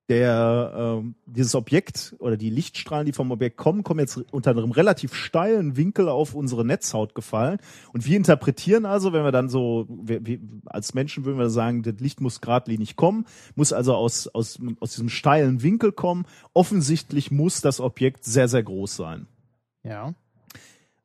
der, 0.08 0.74
ähm, 0.76 1.16
dieses 1.26 1.56
Objekt 1.56 2.16
oder 2.20 2.38
die 2.38 2.52
Lichtstrahlen, 2.52 3.08
die 3.08 3.12
vom 3.12 3.32
Objekt 3.32 3.58
kommen, 3.58 3.84
kommen 3.84 4.00
jetzt 4.00 4.18
unter 4.32 4.52
einem 4.52 4.72
relativ 4.72 5.16
steilen 5.16 5.78
Winkel 5.78 6.10
auf 6.10 6.36
unsere 6.36 6.64
Netzhaut 6.64 7.16
gefallen. 7.16 7.58
Und 7.92 8.06
wir 8.06 8.16
interpretieren 8.16 8.86
also, 8.86 9.14
wenn 9.14 9.24
wir 9.24 9.32
dann 9.32 9.50
so, 9.50 9.88
wir, 9.90 10.26
wir, 10.26 10.40
als 10.66 10.94
Menschen 10.94 11.26
würden 11.26 11.40
wir 11.40 11.50
sagen, 11.50 11.82
das 11.82 11.96
Licht 12.00 12.22
muss 12.22 12.40
geradlinig 12.40 12.96
kommen, 12.96 13.26
muss 13.56 13.74
also 13.74 13.96
aus, 13.96 14.28
aus, 14.28 14.60
aus 14.80 14.92
diesem 14.92 15.10
steilen 15.10 15.64
Winkel 15.64 15.92
kommen. 15.92 16.26
Offensichtlich 16.54 17.32
muss 17.32 17.62
das 17.62 17.80
Objekt 17.80 18.26
sehr, 18.26 18.48
sehr 18.48 18.64
groß 18.64 18.96
sein. 18.96 19.28
Ja. 19.84 20.14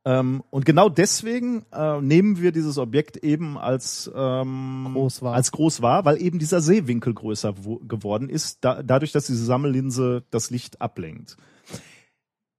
Ähm, 0.05 0.43
und 0.48 0.64
genau 0.64 0.89
deswegen 0.89 1.66
äh, 1.72 2.01
nehmen 2.01 2.40
wir 2.40 2.52
dieses 2.52 2.78
Objekt 2.78 3.18
eben 3.18 3.59
als 3.59 4.10
ähm, 4.14 4.89
Groß 4.94 5.20
wahr. 5.20 5.35
als 5.35 5.52
groß 5.52 5.82
wahr, 5.82 6.06
weil 6.06 6.22
eben 6.22 6.39
dieser 6.39 6.62
Sehwinkel 6.62 7.12
größer 7.12 7.64
wo- 7.64 7.81
geworden 7.81 8.31
ist, 8.31 8.64
da, 8.64 8.82
dadurch, 8.82 9.12
dass 9.12 9.27
diese 9.27 9.44
Sammellinse 9.44 10.24
das 10.31 10.48
Licht 10.51 10.81
ablenkt. 10.81 11.36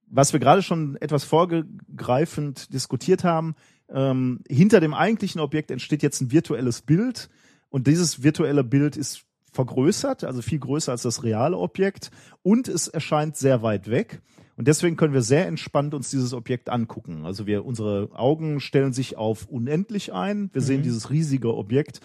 Was 0.05 0.34
wir 0.34 0.39
gerade 0.39 0.61
schon 0.61 0.97
etwas 0.97 1.23
vorgreifend 1.23 2.73
diskutiert 2.73 3.23
haben, 3.23 3.55
ähm, 3.89 4.41
hinter 4.47 4.80
dem 4.80 4.93
eigentlichen 4.93 5.41
Objekt 5.41 5.72
entsteht 5.72 6.03
jetzt 6.03 6.22
ein 6.22 6.31
virtuelles 6.31 6.81
Bild 6.84 7.30
und 7.69 7.88
dieses 7.88 8.22
virtuelle 8.22 8.63
Bild 8.63 8.97
ist 8.97 9.23
vergrößert, 9.51 10.23
also 10.26 10.41
viel 10.41 10.59
größer 10.59 10.91
als 10.91 11.01
das 11.01 11.23
reale 11.23 11.57
Objekt 11.57 12.11
und 12.43 12.68
es 12.68 12.88
erscheint 12.88 13.35
sehr 13.35 13.63
weit 13.63 13.89
weg. 13.89 14.22
Und 14.61 14.67
deswegen 14.67 14.95
können 14.95 15.15
wir 15.15 15.23
sehr 15.23 15.47
entspannt 15.47 15.95
uns 15.95 16.11
dieses 16.11 16.35
Objekt 16.35 16.69
angucken. 16.69 17.25
Also 17.25 17.47
wir, 17.47 17.65
unsere 17.65 18.09
Augen 18.13 18.59
stellen 18.59 18.93
sich 18.93 19.17
auf 19.17 19.47
unendlich 19.47 20.13
ein. 20.13 20.51
Wir 20.53 20.61
sehen 20.61 20.83
dieses 20.83 21.09
riesige 21.09 21.55
Objekt, 21.55 21.99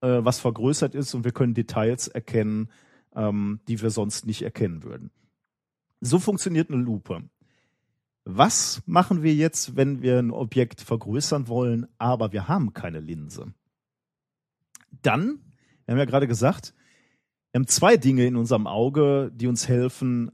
äh, 0.00 0.18
was 0.24 0.40
vergrößert 0.40 0.96
ist 0.96 1.14
und 1.14 1.22
wir 1.22 1.30
können 1.30 1.54
Details 1.54 2.08
erkennen, 2.08 2.70
ähm, 3.14 3.60
die 3.68 3.80
wir 3.80 3.90
sonst 3.90 4.26
nicht 4.26 4.42
erkennen 4.42 4.82
würden. 4.82 5.12
So 6.00 6.18
funktioniert 6.18 6.72
eine 6.72 6.82
Lupe. 6.82 7.22
Was 8.24 8.82
machen 8.84 9.22
wir 9.22 9.36
jetzt, 9.36 9.76
wenn 9.76 10.02
wir 10.02 10.18
ein 10.18 10.32
Objekt 10.32 10.80
vergrößern 10.80 11.46
wollen, 11.46 11.86
aber 11.98 12.32
wir 12.32 12.48
haben 12.48 12.72
keine 12.72 12.98
Linse? 12.98 13.54
Dann, 14.90 15.38
wir 15.84 15.92
haben 15.92 16.00
ja 16.00 16.06
gerade 16.06 16.26
gesagt, 16.26 16.74
wir 17.52 17.60
haben 17.60 17.68
zwei 17.68 17.96
Dinge 17.96 18.26
in 18.26 18.34
unserem 18.34 18.66
Auge, 18.66 19.30
die 19.32 19.46
uns 19.46 19.68
helfen, 19.68 20.32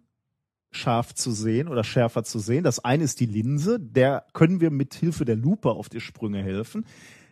scharf 0.70 1.14
zu 1.14 1.32
sehen 1.32 1.68
oder 1.68 1.84
schärfer 1.84 2.24
zu 2.24 2.38
sehen. 2.38 2.64
Das 2.64 2.84
eine 2.84 3.04
ist 3.04 3.20
die 3.20 3.26
Linse, 3.26 3.80
der 3.80 4.26
können 4.32 4.60
wir 4.60 4.70
mit 4.70 4.94
Hilfe 4.94 5.24
der 5.24 5.36
Lupe 5.36 5.70
auf 5.70 5.88
die 5.88 6.00
Sprünge 6.00 6.42
helfen. 6.42 6.84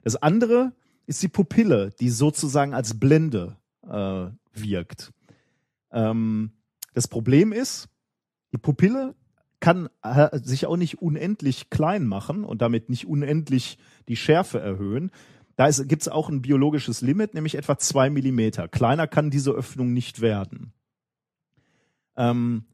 Das 0.04 0.16
andere 0.16 0.72
ist 1.06 1.22
die 1.22 1.28
Pupille, 1.28 1.90
die 2.00 2.10
sozusagen 2.10 2.74
als 2.74 2.98
Blende 2.98 3.56
äh, 3.82 4.26
wirkt. 4.52 5.12
Ähm, 5.92 6.52
das 6.94 7.08
Problem 7.08 7.52
ist, 7.52 7.88
die 8.52 8.58
Pupille 8.58 9.14
kann 9.60 9.88
äh, 10.02 10.38
sich 10.42 10.66
auch 10.66 10.76
nicht 10.76 11.02
unendlich 11.02 11.70
klein 11.70 12.06
machen 12.06 12.44
und 12.44 12.62
damit 12.62 12.88
nicht 12.88 13.06
unendlich 13.06 13.78
die 14.08 14.16
Schärfe 14.16 14.60
erhöhen. 14.60 15.10
Da 15.56 15.70
gibt 15.70 16.02
es 16.02 16.08
auch 16.08 16.28
ein 16.28 16.42
biologisches 16.42 17.00
Limit, 17.00 17.34
nämlich 17.34 17.54
etwa 17.54 17.78
zwei 17.78 18.10
Millimeter. 18.10 18.68
Kleiner 18.68 19.06
kann 19.06 19.30
diese 19.30 19.52
Öffnung 19.52 19.92
nicht 19.92 20.20
werden. 20.20 20.72
Ähm, 22.16 22.64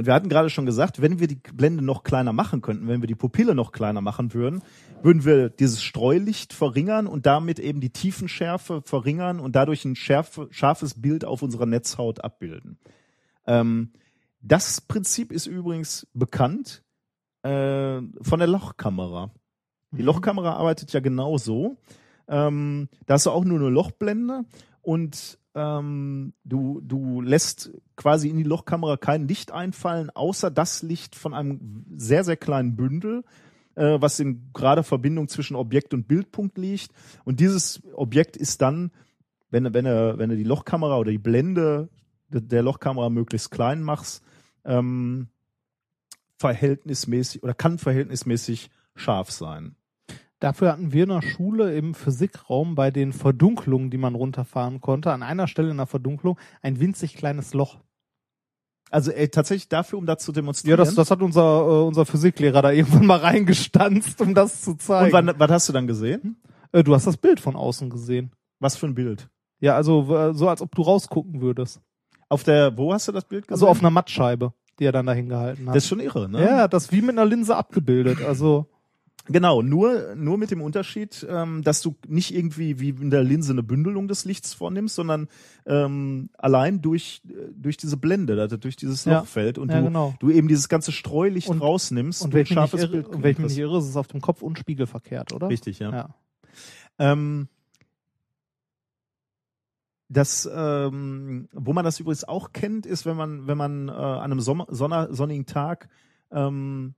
und 0.00 0.06
wir 0.06 0.14
hatten 0.14 0.30
gerade 0.30 0.48
schon 0.48 0.64
gesagt, 0.64 1.02
wenn 1.02 1.20
wir 1.20 1.26
die 1.26 1.34
Blende 1.52 1.84
noch 1.84 2.04
kleiner 2.04 2.32
machen 2.32 2.62
könnten, 2.62 2.88
wenn 2.88 3.02
wir 3.02 3.06
die 3.06 3.14
Pupille 3.14 3.54
noch 3.54 3.70
kleiner 3.70 4.00
machen 4.00 4.32
würden, 4.32 4.62
würden 5.02 5.26
wir 5.26 5.50
dieses 5.50 5.82
Streulicht 5.82 6.54
verringern 6.54 7.06
und 7.06 7.26
damit 7.26 7.58
eben 7.58 7.82
die 7.82 7.90
Tiefenschärfe 7.90 8.80
verringern 8.82 9.40
und 9.40 9.56
dadurch 9.56 9.84
ein 9.84 9.96
schärfe, 9.96 10.48
scharfes 10.52 11.02
Bild 11.02 11.26
auf 11.26 11.42
unserer 11.42 11.66
Netzhaut 11.66 12.24
abbilden. 12.24 12.78
Ähm, 13.46 13.92
das 14.40 14.80
Prinzip 14.80 15.32
ist 15.32 15.44
übrigens 15.44 16.06
bekannt 16.14 16.82
äh, 17.42 18.00
von 18.22 18.38
der 18.38 18.48
Lochkamera. 18.48 19.30
Die 19.90 20.02
Lochkamera 20.02 20.54
arbeitet 20.54 20.94
ja 20.94 21.00
genau 21.00 21.36
so. 21.36 21.76
Ähm, 22.26 22.88
da 23.04 23.12
hast 23.12 23.26
du 23.26 23.32
auch 23.32 23.44
nur 23.44 23.58
eine 23.58 23.68
Lochblende 23.68 24.46
und 24.80 25.38
ähm, 25.54 26.32
du, 26.44 26.80
du 26.80 27.20
lässt 27.20 27.70
quasi 27.96 28.28
in 28.28 28.36
die 28.36 28.44
Lochkamera 28.44 28.96
kein 28.96 29.26
Licht 29.28 29.52
einfallen, 29.52 30.10
außer 30.10 30.50
das 30.50 30.82
Licht 30.82 31.16
von 31.16 31.34
einem 31.34 31.84
sehr, 31.96 32.24
sehr 32.24 32.36
kleinen 32.36 32.76
Bündel, 32.76 33.24
äh, 33.74 34.00
was 34.00 34.20
in 34.20 34.52
gerade 34.52 34.82
Verbindung 34.82 35.28
zwischen 35.28 35.56
Objekt 35.56 35.94
und 35.94 36.06
Bildpunkt 36.08 36.58
liegt. 36.58 36.92
Und 37.24 37.40
dieses 37.40 37.82
Objekt 37.94 38.36
ist 38.36 38.62
dann, 38.62 38.90
wenn, 39.50 39.72
wenn, 39.74 39.86
er, 39.86 40.18
wenn 40.18 40.30
du 40.30 40.36
die 40.36 40.44
Lochkamera 40.44 40.98
oder 40.98 41.10
die 41.10 41.18
Blende 41.18 41.88
de- 42.28 42.40
der 42.40 42.62
Lochkamera 42.62 43.10
möglichst 43.10 43.50
klein 43.50 43.82
machst, 43.82 44.22
ähm, 44.64 45.28
verhältnismäßig 46.38 47.42
oder 47.42 47.54
kann 47.54 47.78
verhältnismäßig 47.78 48.70
scharf 48.94 49.30
sein. 49.30 49.76
Dafür 50.40 50.72
hatten 50.72 50.92
wir 50.92 51.02
in 51.04 51.10
der 51.10 51.22
Schule 51.22 51.76
im 51.76 51.94
Physikraum 51.94 52.74
bei 52.74 52.90
den 52.90 53.12
Verdunklungen, 53.12 53.90
die 53.90 53.98
man 53.98 54.14
runterfahren 54.14 54.80
konnte, 54.80 55.12
an 55.12 55.22
einer 55.22 55.46
Stelle 55.46 55.70
in 55.70 55.76
der 55.76 55.86
Verdunklung 55.86 56.38
ein 56.62 56.80
winzig 56.80 57.14
kleines 57.14 57.52
Loch. 57.54 57.78
Also 58.90 59.12
ey, 59.12 59.28
tatsächlich 59.28 59.68
dafür, 59.68 59.98
um 59.98 60.06
das 60.06 60.22
zu 60.24 60.32
Ja, 60.32 60.36
demonstrieren. 60.36 60.78
das, 60.78 60.94
das 60.94 61.10
hat 61.10 61.22
unser, 61.22 61.42
äh, 61.60 61.82
unser 61.84 62.06
Physiklehrer 62.06 62.62
da 62.62 62.70
irgendwann 62.72 63.06
mal 63.06 63.18
reingestanzt, 63.20 64.20
um 64.20 64.34
das 64.34 64.62
zu 64.62 64.72
Und 64.72 64.80
zeigen. 64.82 65.12
wann, 65.12 65.32
was 65.38 65.50
hast 65.50 65.68
du 65.68 65.72
dann 65.72 65.86
gesehen? 65.86 66.36
äh, 66.72 66.82
du 66.82 66.94
hast 66.94 67.06
das 67.06 67.16
Bild 67.16 67.38
von 67.38 67.54
außen 67.54 67.90
gesehen. 67.90 68.32
Was 68.58 68.76
für 68.76 68.86
ein 68.86 68.94
Bild? 68.94 69.28
Ja, 69.60 69.76
also 69.76 70.14
äh, 70.16 70.34
so 70.34 70.48
als 70.48 70.60
ob 70.62 70.74
du 70.74 70.82
rausgucken 70.82 71.40
würdest. 71.40 71.80
Auf 72.28 72.42
der, 72.44 72.76
wo 72.78 72.92
hast 72.92 73.06
du 73.08 73.12
das 73.12 73.24
Bild 73.24 73.46
gesehen? 73.46 73.54
Also 73.56 73.68
auf 73.68 73.80
einer 73.80 73.90
Mattscheibe, 73.90 74.54
die 74.78 74.84
er 74.86 74.92
dann 74.92 75.06
dahin 75.06 75.28
gehalten 75.28 75.68
hat. 75.68 75.76
das 75.76 75.84
ist 75.84 75.88
schon 75.88 76.00
irre, 76.00 76.28
ne? 76.28 76.40
ja, 76.42 76.66
das 76.68 76.90
wie 76.92 77.00
mit 77.02 77.10
einer 77.10 77.26
Linse 77.26 77.54
abgebildet. 77.56 78.22
Also 78.22 78.66
Genau, 79.32 79.62
nur, 79.62 80.14
nur 80.16 80.38
mit 80.38 80.50
dem 80.50 80.60
Unterschied, 80.60 81.24
ähm, 81.30 81.62
dass 81.62 81.82
du 81.82 81.94
nicht 82.08 82.34
irgendwie 82.34 82.80
wie 82.80 82.88
in 82.90 83.10
der 83.10 83.22
Linse 83.22 83.52
eine 83.52 83.62
Bündelung 83.62 84.08
des 84.08 84.24
Lichts 84.24 84.54
vornimmst, 84.54 84.96
sondern 84.96 85.28
ähm, 85.66 86.30
allein 86.36 86.82
durch, 86.82 87.22
äh, 87.28 87.52
durch 87.54 87.76
diese 87.76 87.96
Blende, 87.96 88.48
durch 88.58 88.74
dieses 88.76 89.04
Ja. 89.04 89.20
Lochfeld 89.20 89.58
und 89.58 89.70
Ja, 89.70 89.78
du, 89.78 89.84
genau. 89.86 90.14
du 90.18 90.30
eben 90.30 90.48
dieses 90.48 90.68
ganze 90.68 90.90
Streulicht 90.90 91.48
Und- 91.48 91.60
rausnimmst 91.60 92.22
und 92.22 92.32
wenn 92.32 92.42
ich 92.42 92.50
mich 92.50 92.56
nicht 92.56 92.56
scharfes 92.58 92.80
irre, 92.82 92.90
Bild 92.92 93.06
und 93.08 93.22
wenn 93.22 93.30
ich 93.32 93.38
mich 93.38 93.48
nicht 93.50 93.58
irre, 93.58 93.78
ist 93.78 93.84
es 93.88 93.96
auf 93.96 94.08
dem 94.08 94.20
Kopf 94.20 94.42
und 94.42 94.58
spiegelverkehrt, 94.58 95.32
oder? 95.32 95.48
Richtig, 95.48 95.78
ja. 95.78 95.90
Ja. 95.92 96.14
Ähm, 96.98 97.48
das, 100.08 100.50
ähm, 100.52 101.48
wo 101.52 101.72
man 101.72 101.84
das 101.84 102.00
übrigens 102.00 102.24
auch 102.24 102.52
kennt, 102.52 102.84
ist, 102.84 103.06
wenn 103.06 103.16
man, 103.16 103.46
wenn 103.46 103.56
man 103.56 103.88
äh, 103.88 103.92
an 103.92 104.32
einem 104.32 104.40
Sommer, 104.40 104.66
sonnigen 105.10 105.46
Tag 105.46 105.88
ähm, 106.32 106.94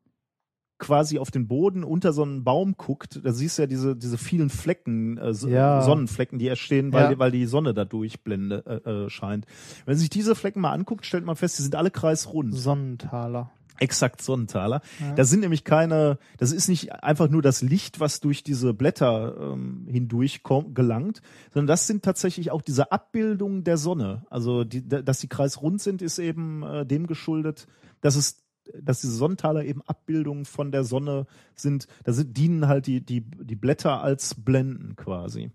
quasi 0.83 1.19
auf 1.19 1.31
den 1.31 1.47
Boden 1.49 1.85
unter 1.85 2.13
so 2.13 2.23
einen 2.25 2.45
Baum 2.45 2.75
guckt, 2.77 3.21
da 3.25 3.33
siehst 3.33 3.57
du 3.57 3.63
ja 3.63 3.67
diese, 3.67 3.97
diese 3.97 4.19
vielen 4.19 4.51
Flecken, 4.51 5.17
äh, 5.17 5.33
Ja. 5.49 5.81
Sonnenflecken, 5.83 6.39
die 6.39 6.49
entstehen, 6.49 6.93
weil, 6.93 7.13
Ja. 7.13 7.19
weil 7.19 7.31
die 7.31 7.47
Sonne 7.47 7.73
da 7.73 7.85
durchblende 7.85 8.83
äh, 8.85 8.91
äh, 8.91 9.11
scheint. 9.11 9.47
Wenn 9.85 9.93
man 9.95 9.99
sich 9.99 10.11
diese 10.11 10.35
Flecken 10.35 10.61
mal 10.61 10.73
anguckt, 10.73 11.07
stellt 11.07 11.25
man 11.25 11.37
fest, 11.37 11.59
die 11.59 11.63
sind 11.63 11.75
alle 11.77 11.91
kreisrund. 11.91 12.55
Sonnentaler. 12.55 13.51
Exakt 13.79 14.23
Sonnentaler. 14.23 14.81
Ja. 15.01 15.15
Das 15.15 15.31
sind 15.31 15.41
nämlich 15.41 15.65
keine, 15.65 16.19
das 16.37 16.53
ist 16.53 16.69
nicht 16.69 16.93
einfach 17.03 17.29
nur 17.29 17.43
das 17.43 17.63
Licht, 17.63 17.99
was 18.01 18.21
durch 18.21 18.43
diese 18.45 18.75
Blätter 18.75 19.35
ähm, 19.41 19.87
hindurch 19.89 20.43
kom- 20.45 20.73
gelangt, 20.75 21.23
sondern 21.53 21.69
das 21.69 21.87
sind 21.87 22.05
tatsächlich 22.05 22.51
auch 22.51 22.63
diese 22.63 22.93
Abbildungen 22.93 23.65
der 23.65 23.79
Sonne. 23.79 24.25
Also, 24.31 24.65
die, 24.65 24.87
da- 24.87 25.03
dass 25.03 25.21
die 25.21 25.29
kreisrund 25.29 25.81
sind, 25.81 26.03
ist 26.03 26.19
eben 26.19 26.63
äh, 26.63 26.85
dem 26.87 27.07
geschuldet, 27.07 27.67
dass 28.03 28.15
es 28.17 28.42
dass 28.81 29.01
diese 29.01 29.15
Sonnentaler 29.15 29.65
eben 29.65 29.83
Abbildungen 29.83 30.45
von 30.45 30.73
der 30.73 30.85
Sonne 30.85 31.27
sind, 31.55 31.87
da 32.05 32.13
sind, 32.13 32.37
dienen 32.37 32.69
halt 32.69 32.87
die, 32.87 33.01
die, 33.01 33.21
die 33.21 33.57
Blätter 33.57 34.03
als 34.03 34.35
Blenden 34.35 34.97
quasi. 34.97 35.51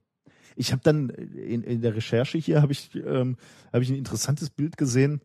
Ich 0.56 0.72
habe 0.72 0.82
dann 0.84 1.10
in, 1.10 1.64
in 1.64 1.82
der 1.82 1.96
Recherche 1.96 2.38
hier 2.38 2.62
habe 2.62 2.72
ich, 2.72 2.96
ähm, 2.96 3.38
hab 3.72 3.82
ich 3.82 3.90
ein 3.90 3.96
interessantes 3.96 4.50
Bild 4.50 4.78
gesehen, 4.78 5.22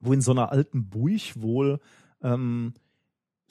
wo 0.00 0.12
in 0.12 0.20
so 0.20 0.32
einer 0.32 0.50
alten 0.50 0.88
Burg 0.88 1.40
wohl 1.40 1.78
ähm, 2.22 2.74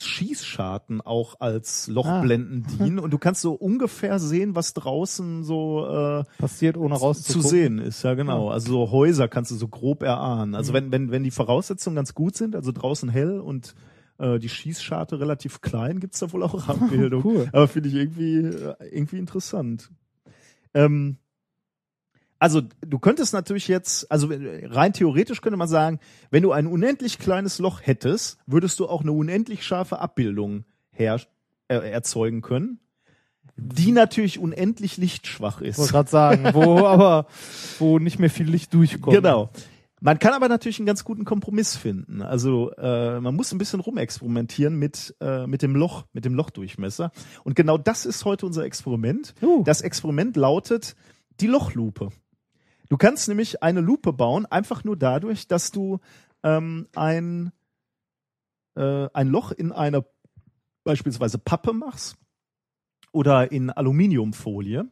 Schießscharten 0.02 1.00
auch 1.00 1.40
als 1.40 1.86
Lochblenden 1.88 2.66
dienen 2.78 2.98
und 3.00 3.10
du 3.12 3.18
kannst 3.18 3.40
so 3.42 3.52
ungefähr 3.52 4.18
sehen, 4.18 4.54
was 4.54 4.74
draußen 4.74 5.44
so 5.44 5.86
äh, 5.86 6.24
Passiert 6.38 6.76
ohne 6.76 6.94
zu 6.96 7.00
rauszugucken. 7.02 7.48
sehen 7.50 7.78
ist. 7.78 8.02
Ja, 8.02 8.14
genau. 8.14 8.48
Also 8.50 8.72
so 8.72 8.90
Häuser 8.90 9.28
kannst 9.28 9.50
du 9.50 9.56
so 9.56 9.68
grob 9.68 10.02
erahnen. 10.02 10.54
Also 10.54 10.72
Mhm. 10.72 10.76
wenn, 10.76 10.92
wenn, 10.92 11.10
wenn 11.10 11.22
die 11.24 11.30
Voraussetzungen 11.30 11.96
ganz 11.96 12.14
gut 12.14 12.36
sind, 12.36 12.54
also 12.56 12.72
draußen 12.72 13.08
hell 13.08 13.40
und 13.40 13.74
äh, 14.18 14.38
die 14.38 14.48
Schießscharte 14.48 15.20
relativ 15.20 15.60
klein, 15.60 16.00
gibt's 16.00 16.20
da 16.20 16.32
wohl 16.32 16.42
auch 16.42 16.54
Abbildung. 16.68 17.22
Cool. 17.24 17.48
Aber 17.52 17.68
finde 17.68 17.88
ich 17.88 17.94
irgendwie, 17.94 18.38
äh, 18.38 18.74
irgendwie 18.90 19.18
interessant. 19.18 19.90
Ähm, 20.74 21.16
Also 22.40 22.62
du 22.80 22.98
könntest 22.98 23.34
natürlich 23.34 23.68
jetzt, 23.68 24.10
also 24.10 24.30
rein 24.30 24.94
theoretisch 24.94 25.42
könnte 25.42 25.58
man 25.58 25.68
sagen, 25.68 26.00
wenn 26.30 26.42
du 26.42 26.52
ein 26.52 26.66
unendlich 26.66 27.18
kleines 27.18 27.58
Loch 27.58 27.80
hättest, 27.82 28.38
würdest 28.46 28.80
du 28.80 28.88
auch 28.88 29.02
eine 29.02 29.12
unendlich 29.12 29.62
scharfe 29.62 29.98
Abbildung 29.98 30.64
her 30.90 31.20
äh, 31.68 31.76
erzeugen 31.90 32.40
können, 32.40 32.80
die 33.56 33.92
natürlich 33.92 34.38
unendlich 34.38 34.96
lichtschwach 34.96 35.60
Ich 35.60 35.76
wollte 35.76 35.82
ist. 35.82 35.90
gerade 35.90 36.10
sagen, 36.10 36.48
wo 36.54 36.78
aber 36.86 37.26
wo 37.78 37.98
nicht 37.98 38.18
mehr 38.18 38.30
viel 38.30 38.48
Licht 38.48 38.72
durchkommt. 38.72 39.14
Genau. 39.14 39.50
Man 40.00 40.18
kann 40.18 40.32
aber 40.32 40.48
natürlich 40.48 40.78
einen 40.78 40.86
ganz 40.86 41.04
guten 41.04 41.26
Kompromiss 41.26 41.76
finden. 41.76 42.22
Also 42.22 42.72
äh, 42.78 43.20
man 43.20 43.36
muss 43.36 43.52
ein 43.52 43.58
bisschen 43.58 43.80
rumexperimentieren 43.80 44.76
mit 44.76 45.14
äh, 45.20 45.46
mit 45.46 45.60
dem 45.60 45.76
Loch, 45.76 46.06
mit 46.14 46.24
dem 46.24 46.34
Lochdurchmesser. 46.34 47.12
Und 47.44 47.54
genau 47.54 47.76
das 47.76 48.06
ist 48.06 48.24
heute 48.24 48.46
unser 48.46 48.64
Experiment. 48.64 49.34
Uh. 49.42 49.62
Das 49.62 49.82
Experiment 49.82 50.36
lautet 50.36 50.96
die 51.40 51.46
Lochlupe. 51.48 52.12
Du 52.90 52.96
kannst 52.96 53.28
nämlich 53.28 53.62
eine 53.62 53.80
Lupe 53.80 54.12
bauen, 54.12 54.46
einfach 54.46 54.82
nur 54.82 54.96
dadurch, 54.96 55.46
dass 55.46 55.70
du 55.70 56.00
ähm, 56.42 56.88
ein, 56.94 57.52
äh, 58.74 59.08
ein 59.14 59.28
Loch 59.28 59.52
in 59.52 59.70
eine 59.70 60.04
beispielsweise 60.82 61.38
Pappe 61.38 61.72
machst 61.72 62.16
oder 63.12 63.52
in 63.52 63.70
Aluminiumfolie. 63.70 64.90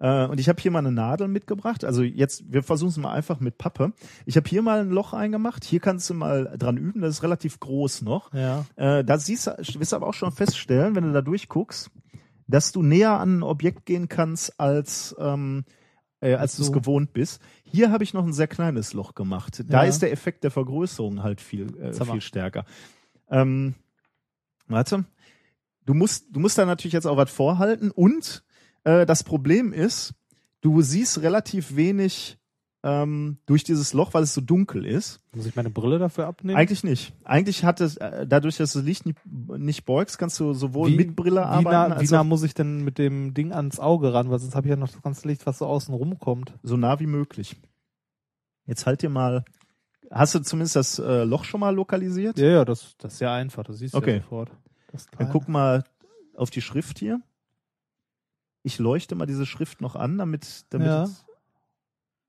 Äh, 0.00 0.26
und 0.26 0.40
ich 0.40 0.48
habe 0.48 0.60
hier 0.60 0.72
mal 0.72 0.80
eine 0.80 0.90
Nadel 0.90 1.28
mitgebracht. 1.28 1.84
Also 1.84 2.02
jetzt, 2.02 2.52
wir 2.52 2.64
versuchen 2.64 2.90
es 2.90 2.96
mal 2.96 3.12
einfach 3.12 3.38
mit 3.38 3.56
Pappe. 3.56 3.92
Ich 4.26 4.36
habe 4.36 4.48
hier 4.48 4.62
mal 4.62 4.80
ein 4.80 4.90
Loch 4.90 5.12
eingemacht. 5.12 5.64
Hier 5.64 5.78
kannst 5.78 6.10
du 6.10 6.14
mal 6.14 6.56
dran 6.58 6.76
üben. 6.76 7.02
Das 7.02 7.14
ist 7.14 7.22
relativ 7.22 7.60
groß 7.60 8.02
noch. 8.02 8.32
Ja. 8.32 8.64
Äh, 8.74 9.04
da 9.04 9.16
siehst 9.16 9.46
du, 9.46 9.52
wirst 9.78 9.92
du 9.92 9.96
aber 9.96 10.08
auch 10.08 10.14
schon 10.14 10.32
feststellen, 10.32 10.96
wenn 10.96 11.04
du 11.04 11.12
da 11.12 11.22
durchguckst, 11.22 11.88
dass 12.48 12.72
du 12.72 12.82
näher 12.82 13.20
an 13.20 13.38
ein 13.38 13.42
Objekt 13.44 13.86
gehen 13.86 14.08
kannst, 14.08 14.58
als, 14.58 15.14
ähm, 15.20 15.64
äh, 16.20 16.34
als 16.34 16.56
du 16.56 16.62
es 16.62 16.66
so. 16.68 16.72
gewohnt 16.72 17.12
bist. 17.12 17.40
Hier 17.64 17.90
habe 17.90 18.04
ich 18.04 18.14
noch 18.14 18.24
ein 18.24 18.32
sehr 18.32 18.48
kleines 18.48 18.92
Loch 18.92 19.14
gemacht. 19.14 19.62
Da 19.68 19.82
Ja. 19.84 19.88
ist 19.88 20.00
der 20.02 20.12
Effekt 20.12 20.44
der 20.44 20.50
Vergrößerung 20.50 21.22
halt 21.22 21.40
viel, 21.40 21.76
äh, 21.78 21.92
viel 21.92 22.20
stärker. 22.20 22.64
Ähm, 23.30 23.74
warte. 24.66 25.04
Du 25.84 25.94
musst, 25.94 26.26
du 26.30 26.40
musst 26.40 26.58
da 26.58 26.66
natürlich 26.66 26.92
jetzt 26.92 27.06
auch 27.06 27.16
was 27.16 27.30
vorhalten 27.30 27.90
und 27.90 28.44
äh, 28.84 29.06
das 29.06 29.24
Problem 29.24 29.72
ist, 29.72 30.14
du 30.60 30.82
siehst 30.82 31.22
relativ 31.22 31.76
wenig 31.76 32.37
ähm, 32.84 33.38
durch 33.46 33.64
dieses 33.64 33.92
Loch, 33.92 34.14
weil 34.14 34.22
es 34.22 34.34
so 34.34 34.40
dunkel 34.40 34.86
ist. 34.86 35.20
Muss 35.34 35.46
ich 35.46 35.56
meine 35.56 35.68
Brille 35.70 35.98
dafür 35.98 36.26
abnehmen? 36.26 36.56
Eigentlich 36.56 36.84
nicht. 36.84 37.12
Eigentlich 37.24 37.64
hat 37.64 37.80
es, 37.80 37.96
äh, 37.96 38.26
dadurch, 38.26 38.56
dass 38.56 38.72
du 38.72 38.78
das 38.78 38.86
Licht 38.86 39.04
nicht, 39.04 39.18
nicht 39.26 39.84
beugst, 39.84 40.16
kannst 40.18 40.38
du 40.38 40.54
sowohl 40.54 40.90
wie, 40.90 40.96
mit 40.96 41.16
Brille 41.16 41.40
wie 41.40 41.44
arbeiten, 41.44 41.90
nah, 41.90 41.96
wie 41.96 42.00
als 42.00 42.10
nah 42.12 42.20
auch 42.20 42.24
muss 42.24 42.42
ich 42.44 42.54
denn 42.54 42.84
mit 42.84 42.98
dem 42.98 43.34
Ding 43.34 43.52
ans 43.52 43.80
Auge 43.80 44.14
ran? 44.14 44.30
Weil 44.30 44.38
sonst 44.38 44.54
habe 44.54 44.66
ich 44.66 44.70
ja 44.70 44.76
noch 44.76 44.90
das 44.90 45.02
ganze 45.02 45.26
Licht, 45.26 45.44
was 45.46 45.58
so 45.58 45.66
außen 45.66 45.92
rumkommt. 45.92 46.52
so 46.62 46.76
nah 46.76 47.00
wie 47.00 47.06
möglich. 47.06 47.56
Jetzt 48.66 48.86
halt 48.86 49.02
dir 49.02 49.08
mal, 49.10 49.44
hast 50.10 50.34
du 50.36 50.38
zumindest 50.40 50.76
das 50.76 50.98
äh, 51.00 51.24
Loch 51.24 51.44
schon 51.44 51.60
mal 51.60 51.74
lokalisiert? 51.74 52.38
Ja, 52.38 52.46
ja, 52.48 52.64
das, 52.64 52.94
das 52.98 53.14
ist 53.14 53.20
ja 53.20 53.34
einfach. 53.34 53.64
Das 53.64 53.78
siehst 53.78 53.94
du 53.94 53.98
Okay. 53.98 54.16
ja 54.18 54.22
sofort. 54.22 54.50
Dann 55.18 55.30
guck 55.30 55.48
mal 55.48 55.84
auf 56.36 56.50
die 56.50 56.62
Schrift 56.62 56.98
hier. 56.98 57.20
Ich 58.62 58.78
leuchte 58.78 59.14
mal 59.16 59.26
diese 59.26 59.46
Schrift 59.46 59.80
noch 59.80 59.96
an, 59.96 60.16
damit, 60.18 60.64
damit 60.70 60.86
Ja. 60.88 61.02
es- 61.04 61.24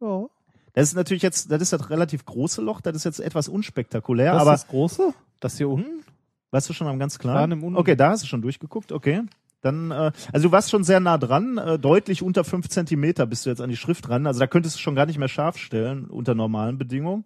Ja. 0.02 0.26
Das 0.74 0.90
ist 0.90 0.96
natürlich 0.96 1.24
jetzt, 1.24 1.52
das 1.52 1.62
ist 1.62 1.74
das 1.74 1.90
relativ 1.90 2.26
große 2.26 2.62
Loch, 2.62 2.82
das 2.82 2.96
ist 2.96 3.04
jetzt 3.06 3.20
etwas 3.20 3.48
unspektakulär, 3.48 4.34
Das 4.34 4.42
aber 4.42 4.54
ist 4.54 4.64
das 4.64 4.70
große? 4.70 5.14
Das 5.40 5.58
hier 5.58 5.70
unten? 5.70 6.04
warst 6.52 6.70
du 6.70 6.74
schon 6.74 6.88
am 6.88 7.00
ganz 7.00 7.20
Unten. 7.64 7.78
Okay, 7.78 7.96
da 7.96 8.10
hast 8.10 8.24
du 8.24 8.28
schon 8.28 8.42
durchgeguckt, 8.42 8.92
okay. 8.92 9.22
Dann, 9.62 9.92
äh, 9.92 10.12
also 10.32 10.48
du 10.48 10.52
warst 10.52 10.72
schon 10.72 10.84
sehr 10.84 11.00
nah 11.00 11.18
dran, 11.18 11.58
äh, 11.58 11.78
deutlich 11.78 12.24
unter 12.24 12.44
fünf 12.44 12.70
Zentimeter 12.70 13.26
bist 13.26 13.46
du 13.46 13.50
jetzt 13.50 13.62
an 13.62 13.70
die 13.70 13.76
Schrift 13.76 14.10
ran. 14.10 14.26
Also 14.26 14.40
da 14.40 14.48
könntest 14.48 14.76
du 14.76 14.80
schon 14.80 14.96
gar 14.96 15.06
nicht 15.06 15.18
mehr 15.18 15.28
scharf 15.28 15.58
stellen 15.58 16.06
unter 16.06 16.34
normalen 16.34 16.78
Bedingungen. 16.78 17.26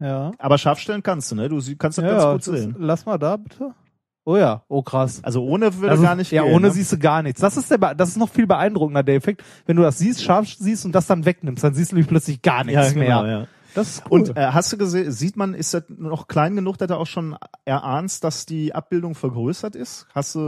Ja. 0.00 0.30
Aber 0.38 0.58
scharf 0.58 0.78
stellen 0.78 1.02
kannst 1.02 1.30
du, 1.32 1.34
ne? 1.34 1.48
Du 1.48 1.56
kannst 1.76 1.98
das 1.98 2.04
ja, 2.04 2.10
ganz 2.12 2.46
gut 2.46 2.54
sehen. 2.54 2.76
lass 2.78 3.04
mal 3.04 3.18
da 3.18 3.36
bitte. 3.36 3.74
Oh 4.28 4.36
ja, 4.36 4.62
oh 4.68 4.82
krass. 4.82 5.24
Also 5.24 5.42
ohne 5.42 5.74
würde 5.76 5.92
Also, 5.92 6.02
gar 6.02 6.14
nicht 6.14 6.30
ja, 6.32 6.42
gehen, 6.42 6.52
ohne 6.52 6.66
ne? 6.66 6.72
siehst 6.74 6.92
du 6.92 6.98
gar 6.98 7.22
nichts. 7.22 7.40
Das 7.40 7.56
ist 7.56 7.70
der, 7.70 7.78
das 7.94 8.10
ist 8.10 8.18
noch 8.18 8.28
viel 8.28 8.46
beeindruckender, 8.46 9.02
der 9.02 9.14
Effekt. 9.14 9.42
Wenn 9.64 9.76
du 9.76 9.82
das 9.82 9.96
siehst, 9.96 10.22
scharf 10.22 10.46
siehst 10.58 10.84
und 10.84 10.92
das 10.92 11.06
dann 11.06 11.24
wegnimmst, 11.24 11.64
dann 11.64 11.72
siehst 11.72 11.92
du 11.92 11.94
nämlich 11.94 12.10
plötzlich 12.10 12.42
gar 12.42 12.62
nichts 12.62 12.88
ja, 12.88 12.92
genau, 12.92 13.22
mehr. 13.22 13.32
ja. 13.32 13.46
Das 13.74 13.88
ist 13.88 14.02
cool. 14.10 14.20
Und 14.20 14.36
äh, 14.36 14.48
hast 14.52 14.70
du 14.70 14.76
gesehen, 14.76 15.10
sieht 15.12 15.38
man, 15.38 15.54
ist 15.54 15.72
das 15.72 15.84
noch 15.88 16.28
klein 16.28 16.56
genug, 16.56 16.76
dass 16.76 16.88
du 16.88 16.98
auch 16.98 17.06
schon 17.06 17.38
erahnst, 17.64 18.22
dass 18.22 18.44
die 18.44 18.74
Abbildung 18.74 19.14
vergrößert 19.14 19.74
ist? 19.74 20.06
Hast 20.14 20.34
du, 20.34 20.40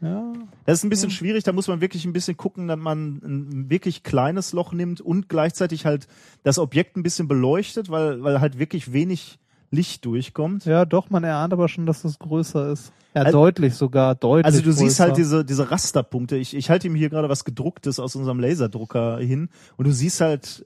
äh, 0.00 0.06
ja. 0.06 0.32
das 0.64 0.78
ist 0.78 0.84
ein 0.84 0.88
bisschen 0.88 1.10
schwierig, 1.10 1.44
da 1.44 1.52
muss 1.52 1.68
man 1.68 1.82
wirklich 1.82 2.06
ein 2.06 2.14
bisschen 2.14 2.38
gucken, 2.38 2.66
dass 2.66 2.78
man 2.78 3.20
ein 3.22 3.68
wirklich 3.68 4.04
kleines 4.04 4.54
Loch 4.54 4.72
nimmt 4.72 5.02
und 5.02 5.28
gleichzeitig 5.28 5.84
halt 5.84 6.08
das 6.44 6.58
Objekt 6.58 6.96
ein 6.96 7.02
bisschen 7.02 7.28
beleuchtet, 7.28 7.90
weil, 7.90 8.22
weil 8.22 8.40
halt 8.40 8.58
wirklich 8.58 8.94
wenig 8.94 9.38
Licht 9.70 10.04
durchkommt. 10.04 10.64
ja, 10.64 10.84
doch, 10.84 11.10
man 11.10 11.22
erahnt 11.24 11.52
aber 11.52 11.68
schon, 11.68 11.86
dass 11.86 12.02
das 12.02 12.18
größer 12.18 12.72
ist. 12.72 12.92
Ja, 13.14 13.22
Also- 13.22 13.38
deutlich 13.38 13.74
sogar, 13.74 14.14
deutlich 14.14 14.46
Also 14.46 14.62
du 14.62 14.72
siehst 14.72 14.82
größer. 14.98 15.04
halt 15.04 15.16
diese, 15.16 15.44
diese 15.44 15.70
Rasterpunkte. 15.70 16.36
Ich, 16.36 16.54
ich 16.56 16.70
halte 16.70 16.86
ihm 16.88 16.94
hier 16.94 17.08
gerade 17.10 17.28
was 17.28 17.44
gedrucktes 17.44 17.98
aus 18.00 18.16
unserem 18.16 18.40
Laserdrucker 18.40 19.18
hin 19.18 19.48
und 19.76 19.86
du 19.86 19.92
siehst 19.92 20.20
halt, 20.20 20.64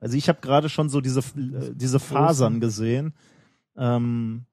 also 0.00 0.16
ich 0.16 0.28
habe 0.28 0.40
gerade 0.40 0.68
schon 0.68 0.88
so 0.88 1.00
diese, 1.00 1.20
äh, 1.20 1.72
diese 1.74 1.98
Fasern 2.00 2.58
gesehen. 2.60 3.14
Ähm, 3.76 4.44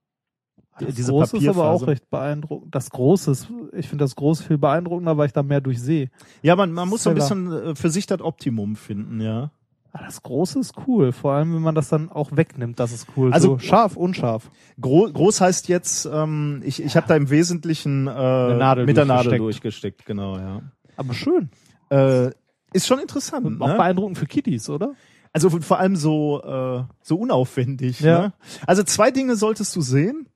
Das 0.80 0.96
diese 0.96 1.12
Große 1.12 1.38
ist 1.38 1.48
aber 1.48 1.70
auch 1.70 1.86
recht 1.88 2.10
beeindruckend. 2.10 2.74
Das 2.74 2.90
Große 2.90 3.32
ist, 3.32 3.48
ich 3.74 3.90
finde 3.90 4.04
das 4.06 4.16
Große 4.16 4.44
viel 4.44 4.58
beeindruckender, 4.58 5.18
weil 5.18 5.28
ich 5.28 5.34
da 5.34 5.44
mehr 5.44 5.62
durchsehe. 5.62 6.10
Ja, 6.42 6.56
man, 6.56 6.72
man 6.72 6.88
muss 6.88 7.04
so 7.04 7.10
ein 7.10 7.16
bisschen 7.16 7.52
äh, 7.52 7.76
für 7.76 7.90
sich 7.90 8.06
das 8.06 8.22
Optimum 8.22 8.76
finden, 8.76 9.20
ja. 9.20 9.52
Ah, 9.92 10.04
Das 10.06 10.22
Große 10.22 10.60
ist 10.60 10.74
cool, 10.88 11.12
vor 11.12 11.34
allem 11.34 11.56
wenn 11.56 11.62
man 11.64 11.74
das 11.74 11.90
dann 11.90 12.10
auch 12.12 12.36
wegnimmt, 12.36 12.80
das 12.80 12.92
ist 12.92 13.08
cool. 13.18 13.34
Also- 13.34 13.54
so 13.54 13.60
scharf, 13.60 13.96
unscharf. 13.98 14.52
Gro 14.80 15.10
groß 15.12 15.42
heißt 15.42 15.68
jetzt, 15.68 16.06
ähm, 16.06 16.62
ich, 16.64 16.84
ich 16.84 16.96
habe 16.96 17.08
da 17.08 17.16
im 17.16 17.30
Wesentlichen 17.32 18.06
äh, 18.08 18.12
Nadel 18.12 18.86
mit 18.86 18.98
der 18.98 19.06
Nadel 19.06 19.38
durchgesteckt. 19.40 19.42
durchgesteckt, 19.44 20.06
genau, 20.06 20.38
ja. 20.38 20.62
Aber 20.96 21.14
schön. 21.14 21.50
Äh, 21.90 22.30
ist 22.72 22.86
schon 22.86 23.00
interessant. 23.00 23.46
Und 23.48 23.62
auch 23.64 23.68
Ne? 23.70 23.76
beeindruckend 23.76 24.18
für 24.20 24.28
Kiddies, 24.28 24.70
oder? 24.70 24.94
Also 25.34 25.50
vor 25.50 25.80
allem 25.80 25.96
so, 25.96 26.42
äh, 26.44 26.84
so 27.02 27.18
unaufwendig. 27.18 28.00
Ja. 28.00 28.20
Ne? 28.22 28.34
Also 28.68 28.84
zwei 28.84 29.10
Dinge 29.10 29.36
solltest 29.38 29.76
du 29.76 29.82
sehen. 29.82 30.28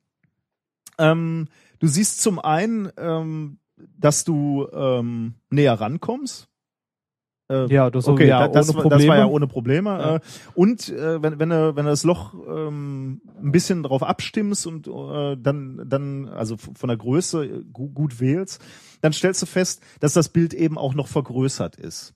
Ähm, 0.97 1.47
du 1.79 1.87
siehst 1.87 2.21
zum 2.21 2.39
einen, 2.39 2.89
ähm, 2.97 3.59
dass 3.97 4.23
du 4.23 4.67
ähm, 4.73 5.35
näher 5.49 5.79
rankommst. 5.79 6.47
Äh, 7.53 7.73
Ja, 7.73 7.89
das 7.89 8.07
okay, 8.07 8.27
ja, 8.27 8.39
da- 8.39 8.47
das, 8.47 8.73
war- 8.75 8.83
das 8.89 9.07
war 9.07 9.17
ja 9.17 9.25
ohne 9.27 9.47
Probleme. 9.47 9.89
Ja. 9.89 10.15
Äh, 10.15 10.19
und 10.55 10.89
äh, 10.89 11.21
wenn, 11.21 11.39
wenn, 11.39 11.49
du, 11.49 11.75
wenn 11.75 11.85
du 11.85 11.91
das 11.91 12.03
Loch 12.03 12.33
ähm, 12.47 13.21
ein 13.41 13.51
bisschen 13.51 13.83
drauf 13.83 14.03
abstimmst 14.03 14.65
und 14.67 14.87
äh, 14.87 15.37
dann, 15.39 15.81
dann, 15.87 16.27
also 16.29 16.57
von 16.57 16.87
der 16.87 16.97
Größe 16.97 17.45
äh, 17.45 17.63
gut, 17.71 17.93
gut 17.93 18.19
wählst, 18.19 18.61
dann 19.01 19.13
stellst 19.13 19.41
du 19.41 19.45
fest, 19.45 19.81
dass 19.99 20.13
das 20.13 20.29
Bild 20.29 20.53
eben 20.53 20.77
auch 20.77 20.93
noch 20.93 21.07
vergrößert 21.07 21.75
ist. 21.75 22.13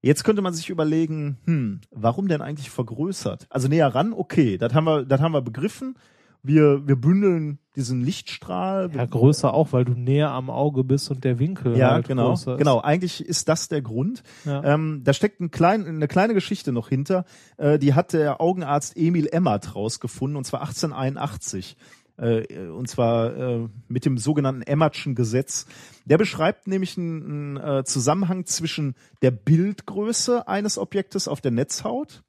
Jetzt 0.00 0.22
könnte 0.22 0.42
man 0.42 0.54
sich 0.54 0.70
überlegen, 0.70 1.38
hm, 1.44 1.80
warum 1.90 2.28
denn 2.28 2.40
eigentlich 2.40 2.70
vergrößert? 2.70 3.46
Also 3.50 3.66
näher 3.66 3.92
ran, 3.94 4.12
okay, 4.12 4.56
das 4.56 4.72
haben 4.74 4.84
wir, 4.84 5.04
das 5.04 5.20
haben 5.20 5.32
wir 5.32 5.42
begriffen. 5.42 5.96
Wir, 6.42 6.86
wir 6.86 6.96
bündeln 6.96 7.58
diesen 7.76 8.00
Lichtstrahl. 8.00 8.90
Ja, 8.94 9.04
größer 9.04 9.52
auch, 9.52 9.72
weil 9.72 9.84
du 9.84 9.92
näher 9.92 10.30
am 10.30 10.50
Auge 10.50 10.84
bist 10.84 11.10
und 11.10 11.24
der 11.24 11.38
Winkel 11.38 11.76
Ja, 11.76 11.92
halt 11.92 12.08
genau, 12.08 12.30
größer 12.30 12.52
ist. 12.54 12.58
genau. 12.58 12.80
Eigentlich 12.80 13.24
ist 13.24 13.48
das 13.48 13.68
der 13.68 13.82
Grund. 13.82 14.22
Ja. 14.44 14.62
Ähm, 14.64 15.02
da 15.04 15.12
steckt 15.12 15.40
ein 15.40 15.50
klein, 15.50 15.86
eine 15.86 16.08
kleine 16.08 16.34
Geschichte 16.34 16.72
noch 16.72 16.88
hinter. 16.88 17.24
Äh, 17.56 17.78
die 17.78 17.94
hat 17.94 18.12
der 18.12 18.40
Augenarzt 18.40 18.96
Emil 18.96 19.28
Emmert 19.30 19.74
rausgefunden, 19.74 20.36
und 20.36 20.44
zwar 20.44 20.60
1881. 20.62 21.76
Äh, 22.16 22.68
und 22.68 22.88
zwar 22.88 23.36
äh, 23.36 23.68
mit 23.86 24.04
dem 24.04 24.18
sogenannten 24.18 24.62
Emmertschen 24.62 25.14
Gesetz. 25.14 25.66
Der 26.04 26.18
beschreibt 26.18 26.66
nämlich 26.66 26.98
einen, 26.98 27.56
einen 27.56 27.78
äh, 27.78 27.84
Zusammenhang 27.84 28.44
zwischen 28.44 28.94
der 29.22 29.30
Bildgröße 29.30 30.48
eines 30.48 30.78
Objektes 30.78 31.28
auf 31.28 31.40
der 31.40 31.52
Netzhaut, 31.52 32.24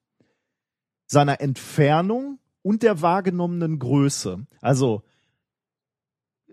seiner 1.07 1.41
Entfernung 1.41 2.37
und 2.69 2.83
der 2.83 3.01
wahrgenommenen 3.01 3.79
Größe. 3.79 4.45
Also 4.61 5.01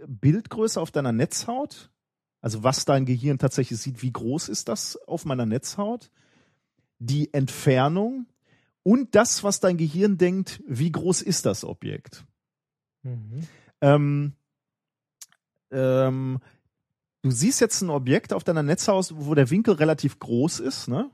Bildgröße 0.06 0.80
auf 0.80 0.90
deiner 0.90 1.12
Netzhaut, 1.12 1.90
also 2.40 2.62
was 2.62 2.86
dein 2.86 3.04
Gehirn 3.04 3.36
tatsächlich 3.36 3.78
sieht, 3.78 4.00
wie 4.00 4.12
groß 4.12 4.48
ist 4.48 4.70
das 4.70 4.96
auf 5.06 5.26
meiner 5.26 5.44
Netzhaut, 5.44 6.10
die 6.98 7.34
Entfernung 7.34 8.24
und 8.82 9.14
das, 9.14 9.44
was 9.44 9.60
dein 9.60 9.76
Gehirn 9.76 10.16
denkt, 10.16 10.62
wie 10.66 10.90
groß 10.90 11.20
ist 11.20 11.44
das 11.44 11.64
Objekt. 11.64 12.24
Mhm. 13.02 13.46
Ähm, 13.82 14.32
ähm, 15.70 16.38
du 17.20 17.30
siehst 17.30 17.60
jetzt 17.60 17.82
ein 17.82 17.90
Objekt 17.90 18.32
auf 18.32 18.42
deiner 18.42 18.62
Netzhaut, 18.62 19.12
wo 19.14 19.34
der 19.34 19.50
Winkel 19.50 19.74
relativ 19.74 20.18
groß 20.18 20.60
ist, 20.60 20.88
ne? 20.88 21.10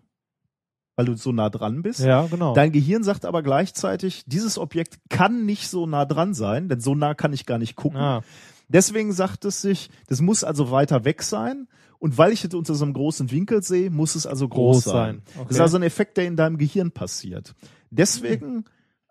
Weil 0.97 1.07
du 1.07 1.17
so 1.17 1.33
nah 1.33 1.49
dran 1.49 1.83
bist. 1.83 2.01
Ja, 2.01 2.27
genau. 2.27 2.55
Dein 2.55 2.71
Gehirn 2.71 3.03
sagt 3.03 3.25
aber 3.25 3.43
gleichzeitig, 3.43 4.25
dieses 4.27 4.59
Objekt 4.59 4.99
kann 5.09 5.47
nicht 5.47 5.69
so 5.69 5.87
nah 5.87 6.05
dran 6.05 6.35
sein, 6.35 6.69
denn 6.69 6.81
so 6.81 6.95
nah 6.95 7.15
kann 7.15 7.33
ich 7.33 7.47
gar 7.47 7.59
nicht 7.59 7.77
gucken. 7.77 7.99
ah, 7.99 8.23
Deswegen 8.69 9.13
sagt 9.13 9.45
es 9.45 9.61
sich, 9.63 9.91
das 10.07 10.21
muss 10.21 10.45
also 10.45 10.71
weiter 10.71 11.05
weg 11.05 11.23
sein. 11.23 11.69
Und 11.99 12.19
weil 12.19 12.33
ich 12.33 12.45
es 12.45 12.53
unter 12.53 12.75
so 12.75 12.85
einem 12.85 12.95
großen 12.95 13.31
Winkel 13.31 13.63
sehe, 13.63 13.91
muss 13.91 14.17
es 14.17 14.27
also 14.27 14.49
groß, 14.49 14.83
Groß 14.83 14.93
sein. 14.93 15.23
Okay. 15.35 15.45
Das 15.49 15.57
ist 15.57 15.61
also 15.61 15.77
ein 15.77 15.83
Effekt, 15.83 16.17
der 16.17 16.27
in 16.27 16.37
deinem 16.37 16.59
Gehirn 16.59 16.91
passiert. 16.91 17.55
Deswegen 17.91 18.65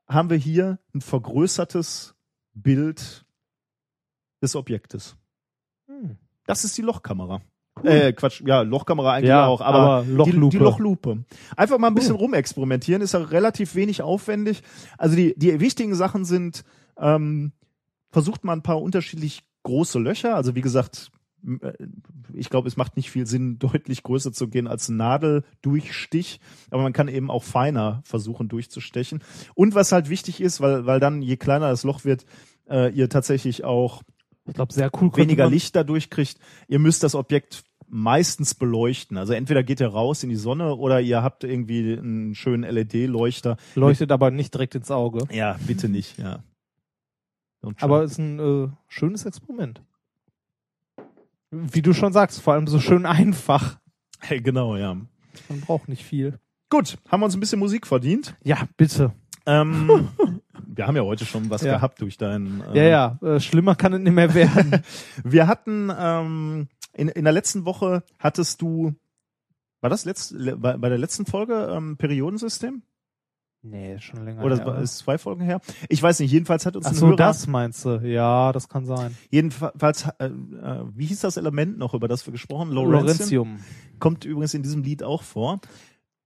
haben 0.07 0.29
wir 0.29 0.37
hier 0.37 0.79
ein 0.93 1.01
vergrößertes 1.01 2.15
Bild 2.53 3.25
des 4.41 4.55
Objektes. 4.55 5.15
Hm. 5.87 6.17
Das 6.45 6.65
ist 6.65 6.77
die 6.77 6.81
Lochkamera. 6.81 7.41
Äh, 7.83 8.13
Quatsch, 8.13 8.41
ja, 8.45 8.61
Lochkamera 8.61 9.13
eigentlich 9.13 9.29
Ja, 9.29 9.45
auch, 9.47 9.61
aber, 9.61 9.79
aber 9.79 10.03
die, 10.03 10.11
Lochlupe. 10.11 10.57
die 10.57 10.63
Lochlupe. 10.63 11.23
Einfach 11.55 11.77
mal 11.77 11.87
ein 11.87 11.95
bisschen 11.95 12.15
rumexperimentieren, 12.15 13.01
ist 13.01 13.13
ja 13.13 13.19
relativ 13.21 13.75
wenig 13.75 14.01
aufwendig. 14.01 14.63
Also 14.97 15.15
die, 15.15 15.33
die 15.37 15.59
wichtigen 15.59 15.95
Sachen 15.95 16.25
sind, 16.25 16.63
ähm, 16.97 17.51
versucht 18.11 18.43
man 18.43 18.59
ein 18.59 18.63
paar 18.63 18.81
unterschiedlich 18.81 19.43
große 19.63 19.99
Löcher, 19.99 20.35
also 20.35 20.55
wie 20.55 20.61
gesagt, 20.61 21.11
äh, 21.61 21.73
ich 22.33 22.49
glaube, 22.49 22.67
es 22.67 22.77
macht 22.77 22.95
nicht 22.97 23.11
viel 23.11 23.27
Sinn, 23.27 23.59
deutlich 23.59 24.03
größer 24.03 24.31
zu 24.33 24.47
gehen 24.47 24.67
als 24.67 24.89
Nadeldurchstich, 24.89 26.39
aber 26.69 26.83
man 26.83 26.93
kann 26.93 27.07
eben 27.07 27.29
auch 27.31 27.43
feiner 27.43 28.01
versuchen 28.05 28.47
durchzustechen. 28.49 29.23
Und 29.55 29.75
was 29.75 29.91
halt 29.91 30.09
wichtig 30.09 30.41
ist, 30.41 30.61
weil, 30.61 30.85
weil 30.85 30.99
dann, 30.99 31.21
je 31.21 31.37
kleiner 31.37 31.69
das 31.69 31.83
Loch 31.83 32.05
wird, 32.05 32.25
äh, 32.69 32.91
ihr 32.93 33.09
tatsächlich 33.09 33.63
auch 33.63 34.01
Ich 34.47 34.53
glaube, 34.53 34.73
sehr 34.73 34.91
cool. 35.01 35.11
weniger 35.15 35.49
Licht 35.49 35.75
dadurch 35.75 36.09
kriegt. 36.09 36.37
Ihr 36.67 36.79
müsst 36.79 37.03
das 37.03 37.15
Objekt 37.15 37.63
meistens 37.93 38.55
beleuchten. 38.55 39.17
Also 39.17 39.33
entweder 39.33 39.63
geht 39.63 39.81
ihr 39.81 39.89
raus 39.89 40.23
in 40.23 40.29
die 40.29 40.35
Sonne 40.37 40.75
oder 40.75 41.01
ihr 41.01 41.21
habt 41.21 41.43
irgendwie 41.43 41.97
einen 41.97 42.33
schönen 42.35 42.63
LED-Leuchter. 42.69 43.57
Leuchtet 43.75 44.11
aber 44.11 44.31
nicht 44.31 44.53
direkt 44.53 44.75
ins 44.75 44.89
Auge. 44.89 45.27
Ja, 45.31 45.57
bitte 45.67 45.89
nicht, 45.89 46.17
ja. 46.17 46.39
Aber 47.79 48.03
ist 48.03 48.17
ein 48.17 48.39
äh, 48.39 48.69
schönes 48.87 49.25
Experiment. 49.25 49.81
Wie 51.51 51.81
du 51.81 51.93
schon 51.93 52.13
sagst, 52.13 52.41
vor 52.41 52.53
allem 52.53 52.65
so 52.67 52.79
schön 52.79 53.05
einfach. 53.05 53.77
Hey, 54.19 54.39
genau, 54.41 54.77
ja. 54.77 54.93
Man 55.49 55.61
braucht 55.61 55.89
nicht 55.89 56.03
viel. 56.03 56.39
Gut, 56.69 56.97
haben 57.09 57.19
wir 57.21 57.25
uns 57.25 57.35
ein 57.35 57.39
bisschen 57.41 57.59
Musik 57.59 57.85
verdient. 57.85 58.35
Ja, 58.43 58.67
bitte. 58.77 59.11
Ähm, 59.45 60.07
wir 60.65 60.87
haben 60.87 60.95
ja 60.95 61.01
heute 61.03 61.25
schon 61.25 61.49
was 61.49 61.61
Ja. 61.61 61.75
gehabt 61.75 61.99
durch 62.01 62.17
deinen. 62.17 62.61
Äh, 62.73 62.77
Ja, 62.77 63.17
ja, 63.21 63.27
äh, 63.35 63.39
schlimmer 63.41 63.75
kann 63.75 63.93
es 63.93 63.99
nicht 63.99 64.13
mehr 64.13 64.33
werden. 64.33 64.81
Wir 65.23 65.47
hatten 65.47 65.91
ähm, 65.97 66.67
in, 66.93 67.07
in 67.09 67.23
der 67.23 67.33
letzten 67.33 67.65
Woche 67.65 68.03
hattest 68.19 68.61
du, 68.61 68.93
war 69.81 69.89
das 69.89 70.05
letzt, 70.05 70.31
le- 70.31 70.57
bei, 70.57 70.77
bei 70.77 70.89
der 70.89 70.97
letzten 70.97 71.25
Folge 71.25 71.69
ähm, 71.75 71.97
Periodensystem? 71.97 72.83
nee, 73.63 73.99
schon 73.99 74.25
länger. 74.25 74.43
Oder 74.43 74.57
her, 74.57 74.65
war 74.65 74.81
ist 74.81 74.97
zwei 74.97 75.17
Folgen 75.19 75.43
her? 75.43 75.61
Ich 75.87 76.01
weiß 76.01 76.19
nicht. 76.19 76.31
Jedenfalls 76.31 76.65
hat 76.65 76.75
uns 76.75 76.87
Ach 76.87 76.91
ein 76.91 76.95
so, 76.95 77.07
Hörer, 77.07 77.15
das 77.17 77.45
meinst 77.45 77.85
du. 77.85 77.97
Ja, 78.03 78.51
das 78.53 78.67
kann 78.69 78.85
sein. 78.85 79.15
jedenfalls, 79.29 80.07
äh, 80.17 80.25
äh, 80.25 80.83
wie 80.95 81.05
hieß 81.05 81.19
das 81.19 81.37
Element 81.37 81.77
noch 81.77 81.93
über 81.93 82.07
das 82.07 82.25
wir 82.25 82.31
gesprochen? 82.31 82.71
Laurentium. 82.71 83.05
Laurentium. 83.07 83.59
kommt 83.99 84.25
übrigens 84.25 84.55
in 84.55 84.63
diesem 84.63 84.81
Lied 84.81 85.03
auch 85.03 85.21
vor. 85.21 85.59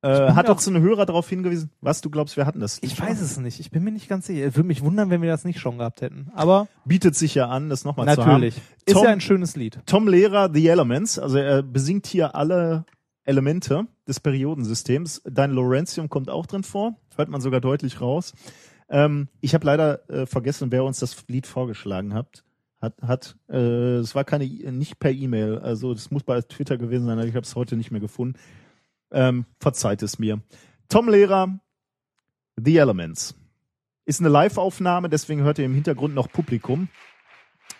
Äh, 0.05 0.33
hat 0.33 0.47
mir 0.47 0.53
uns 0.53 0.67
ein 0.67 0.79
Hörer 0.79 1.05
darauf 1.05 1.27
hingewiesen. 1.27 1.71
Was 1.81 2.01
du 2.01 2.09
glaubst, 2.09 2.37
wir 2.37 2.45
hatten 2.45 2.59
das? 2.59 2.77
Ich 2.81 2.99
weiß 2.99 3.21
es 3.21 3.37
nicht. 3.39 3.59
Ich 3.59 3.71
bin 3.71 3.83
mir 3.83 3.91
nicht 3.91 4.07
ganz 4.07 4.27
sicher. 4.27 4.45
Es 4.45 4.55
würde 4.55 4.67
mich 4.67 4.83
wundern, 4.83 5.09
wenn 5.09 5.21
wir 5.21 5.29
das 5.29 5.45
nicht 5.45 5.59
schon 5.59 5.79
gehabt 5.79 6.01
hätten. 6.01 6.29
Aber 6.35 6.67
Bietet 6.85 7.15
sich 7.15 7.33
ja 7.33 7.47
an, 7.47 7.69
das 7.69 7.85
nochmal 7.85 8.05
zu 8.13 8.21
haben. 8.21 8.33
natürlich. 8.33 8.61
Ist 8.85 9.01
ja 9.01 9.09
ein 9.09 9.21
schönes 9.21 9.55
Lied. 9.55 9.79
Tom 9.87 10.07
Lehrer, 10.07 10.51
The 10.53 10.67
Elements, 10.67 11.17
also 11.17 11.37
er 11.37 11.63
besingt 11.63 12.05
hier 12.05 12.35
alle 12.35 12.85
Elemente 13.23 13.87
des 14.07 14.19
Periodensystems. 14.19 15.23
Dein 15.25 15.51
Laurentium 15.51 16.09
kommt 16.09 16.29
auch 16.29 16.45
drin 16.45 16.63
vor, 16.63 16.95
hört 17.15 17.29
man 17.29 17.41
sogar 17.41 17.59
deutlich 17.59 17.99
raus. 17.99 18.33
Ähm, 18.89 19.29
ich 19.41 19.55
habe 19.55 19.65
leider 19.65 20.07
äh, 20.09 20.25
vergessen, 20.27 20.71
wer 20.71 20.83
uns 20.83 20.99
das 20.99 21.25
Lied 21.27 21.47
vorgeschlagen 21.47 22.13
hat. 22.13 22.43
Hat, 22.79 23.01
hat 23.01 23.37
äh, 23.49 23.95
es 23.97 24.13
war 24.13 24.23
keine, 24.23 24.45
nicht 24.45 24.99
per 24.99 25.11
E-Mail, 25.11 25.57
also 25.57 25.93
das 25.95 26.11
muss 26.11 26.23
bei 26.23 26.39
Twitter 26.41 26.77
gewesen 26.77 27.07
sein, 27.07 27.17
ich 27.19 27.35
habe 27.35 27.45
es 27.45 27.55
heute 27.55 27.77
nicht 27.77 27.89
mehr 27.89 28.01
gefunden. 28.01 28.37
Ähm, 29.11 29.45
verzeiht 29.59 30.01
es 30.01 30.19
mir. 30.19 30.41
Tom 30.89 31.09
Lehrer, 31.09 31.59
The 32.57 32.77
Elements. 32.77 33.35
Ist 34.05 34.19
eine 34.19 34.29
Live-Aufnahme, 34.29 35.09
deswegen 35.09 35.41
hört 35.41 35.57
ihr 35.57 35.65
im 35.65 35.73
Hintergrund 35.73 36.13
noch 36.13 36.31
Publikum. 36.31 36.89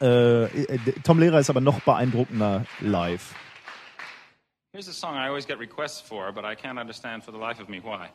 Äh, 0.01 0.45
äh, 0.45 0.79
Tom 1.03 1.19
Lehrer 1.19 1.39
ist 1.39 1.49
aber 1.49 1.61
noch 1.61 1.79
beeindruckender 1.81 2.65
live. 2.81 3.33
Here's 4.73 4.89
a 4.89 4.93
song 4.93 5.15
I 5.15 5.27
always 5.27 5.45
get 5.45 5.57
requests 5.57 6.01
for, 6.01 6.33
but 6.33 6.43
I 6.43 6.53
can't 6.53 6.79
understand 6.79 7.23
for 7.23 7.31
the 7.31 7.39
life 7.39 7.61
of 7.61 7.69
me 7.69 7.79
why. 7.79 8.09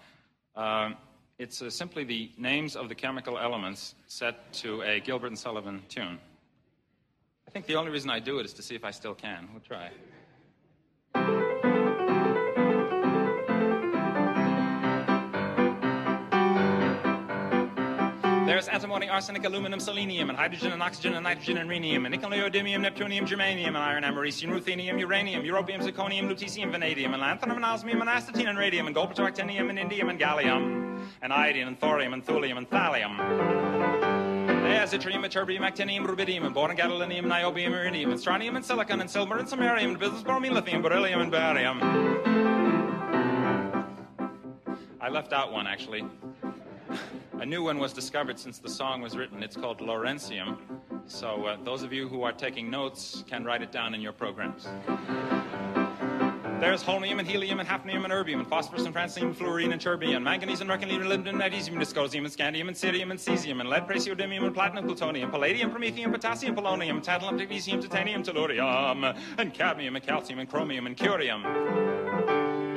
Um, 0.56 0.96
it's 1.38 1.62
uh, 1.62 1.70
simply 1.70 2.04
the 2.04 2.32
names 2.36 2.76
of 2.76 2.88
the 2.88 2.94
chemical 2.94 3.38
elements 3.38 3.94
set 4.08 4.52
to 4.60 4.82
a 4.82 5.00
Gilbert 5.00 5.28
and 5.28 5.38
Sullivan 5.38 5.82
tune. 5.88 6.18
I 7.48 7.50
think 7.50 7.66
the 7.66 7.76
only 7.76 7.90
reason 7.90 8.10
I 8.10 8.20
do 8.20 8.40
it 8.40 8.44
is 8.44 8.52
to 8.54 8.62
see 8.62 8.74
if 8.74 8.84
I 8.84 8.90
still 8.90 9.14
can. 9.14 9.48
We'll 9.52 9.62
try. 9.62 9.90
There's 18.50 18.66
antimony, 18.66 19.08
arsenic, 19.08 19.44
aluminum, 19.44 19.78
selenium, 19.78 20.28
and 20.28 20.36
hydrogen, 20.36 20.72
and 20.72 20.82
oxygen, 20.82 21.14
and 21.14 21.22
nitrogen, 21.22 21.58
and 21.58 21.70
rhenium, 21.70 22.04
and 22.04 22.10
nickel, 22.10 22.30
neodymium, 22.30 22.84
neptunium, 22.84 23.24
germanium, 23.24 23.68
and 23.68 23.78
iron, 23.78 24.02
americium, 24.02 24.50
ruthenium, 24.50 24.98
uranium, 24.98 25.44
europium, 25.44 25.80
zirconium, 25.80 26.28
lutetium, 26.28 26.72
vanadium, 26.72 27.14
and 27.14 27.22
lanthanum, 27.22 27.54
and 27.54 27.64
osmium, 27.64 28.00
and 28.00 28.10
astatine, 28.10 28.48
and 28.48 28.58
radium, 28.58 28.86
and 28.86 28.94
gold, 28.96 29.14
actinium, 29.14 29.70
and 29.70 29.78
indium, 29.78 30.10
and 30.10 30.18
gallium, 30.18 31.00
and 31.22 31.32
iodine, 31.32 31.68
and 31.68 31.78
thorium, 31.78 32.12
and 32.12 32.26
thulium, 32.26 32.58
and 32.58 32.68
thallium. 32.68 33.16
There's 34.64 34.94
yttrium, 34.94 35.24
ytterbium, 35.24 35.60
actinium, 35.60 36.04
rubidium, 36.04 36.44
and 36.44 36.52
boron, 36.52 36.76
gadolinium, 36.76 37.26
niobium, 37.26 37.70
iridium, 37.70 38.10
and 38.10 38.18
strontium, 38.18 38.56
and 38.56 38.64
silicon, 38.64 39.00
and 39.00 39.08
silver, 39.08 39.38
and 39.38 39.46
samarium, 39.46 39.90
and 39.90 39.98
business 40.00 40.24
bromine, 40.24 40.54
lithium, 40.54 40.82
beryllium, 40.82 41.20
and 41.20 41.30
barium. 41.30 41.78
I 45.00 45.08
left 45.08 45.32
out 45.32 45.52
one, 45.52 45.68
actually. 45.68 46.04
A 47.38 47.46
new 47.46 47.62
one 47.62 47.78
was 47.78 47.92
discovered 47.92 48.38
since 48.38 48.58
the 48.58 48.68
song 48.68 49.00
was 49.00 49.16
written. 49.16 49.42
It's 49.42 49.56
called 49.56 49.80
Laurentium. 49.80 50.58
So 51.06 51.46
uh, 51.46 51.56
those 51.64 51.82
of 51.82 51.92
you 51.92 52.08
who 52.08 52.22
are 52.22 52.32
taking 52.32 52.70
notes 52.70 53.24
can 53.28 53.44
write 53.44 53.62
it 53.62 53.72
down 53.72 53.94
in 53.94 54.00
your 54.00 54.12
programs. 54.12 54.68
There's 56.60 56.82
holmium 56.84 57.18
and 57.18 57.26
helium 57.26 57.58
and 57.58 57.66
hafnium 57.66 58.04
and 58.04 58.12
erbium 58.12 58.40
and 58.40 58.46
phosphorus 58.46 58.84
and 58.84 58.94
francium 58.94 59.22
and 59.22 59.36
fluorine 59.36 59.72
and 59.72 59.80
terbium 59.80 60.16
and 60.16 60.24
manganese 60.24 60.60
and 60.60 60.68
mercury 60.68 60.94
and 60.94 61.02
molybdenum 61.04 61.30
and 61.30 61.38
magnesium 61.38 61.78
and 61.78 61.86
dysprosium 61.86 62.18
and 62.18 62.26
scandium 62.26 62.68
and 62.68 62.76
cerium 62.76 63.10
and 63.10 63.18
cesium 63.18 63.60
and 63.60 63.70
lead, 63.70 63.88
praseodymium 63.88 64.44
and 64.44 64.54
platinum, 64.54 64.84
plutonium, 64.84 65.30
palladium, 65.30 65.70
promethium, 65.70 66.12
potassium, 66.12 66.54
polonium, 66.54 67.02
tantalum, 67.02 67.38
magnesium, 67.38 67.80
titanium, 67.80 68.22
tellurium 68.22 69.18
and 69.38 69.54
cadmium 69.54 69.96
and 69.96 70.04
calcium 70.04 70.38
and 70.38 70.50
chromium 70.50 70.86
and 70.86 70.98
curium. 70.98 72.09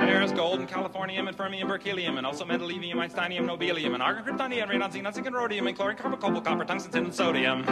There's 0.06 0.32
gold 0.34 0.60
and 0.60 0.70
californium 0.70 1.28
and 1.28 1.38
fermium, 1.38 1.68
berkelium, 1.68 2.18
and 2.18 2.26
also 2.26 2.46
mendelevium, 2.46 2.96
einsteinium, 2.96 3.46
nobelium, 3.46 3.94
and 3.94 4.04
argon, 4.04 4.24
kryptonium, 4.26 4.68
radon, 4.70 4.92
xenon, 4.92 5.14
zinc, 5.14 5.28
and 5.28 5.36
rhodium, 5.36 5.68
and 5.68 5.76
chlorine, 5.78 5.98
carbon, 5.98 6.20
cobalt, 6.20 6.44
copper, 6.44 6.66
tungsten, 6.66 6.92
tin, 6.92 7.06
and 7.06 7.14
sodium. 7.14 7.64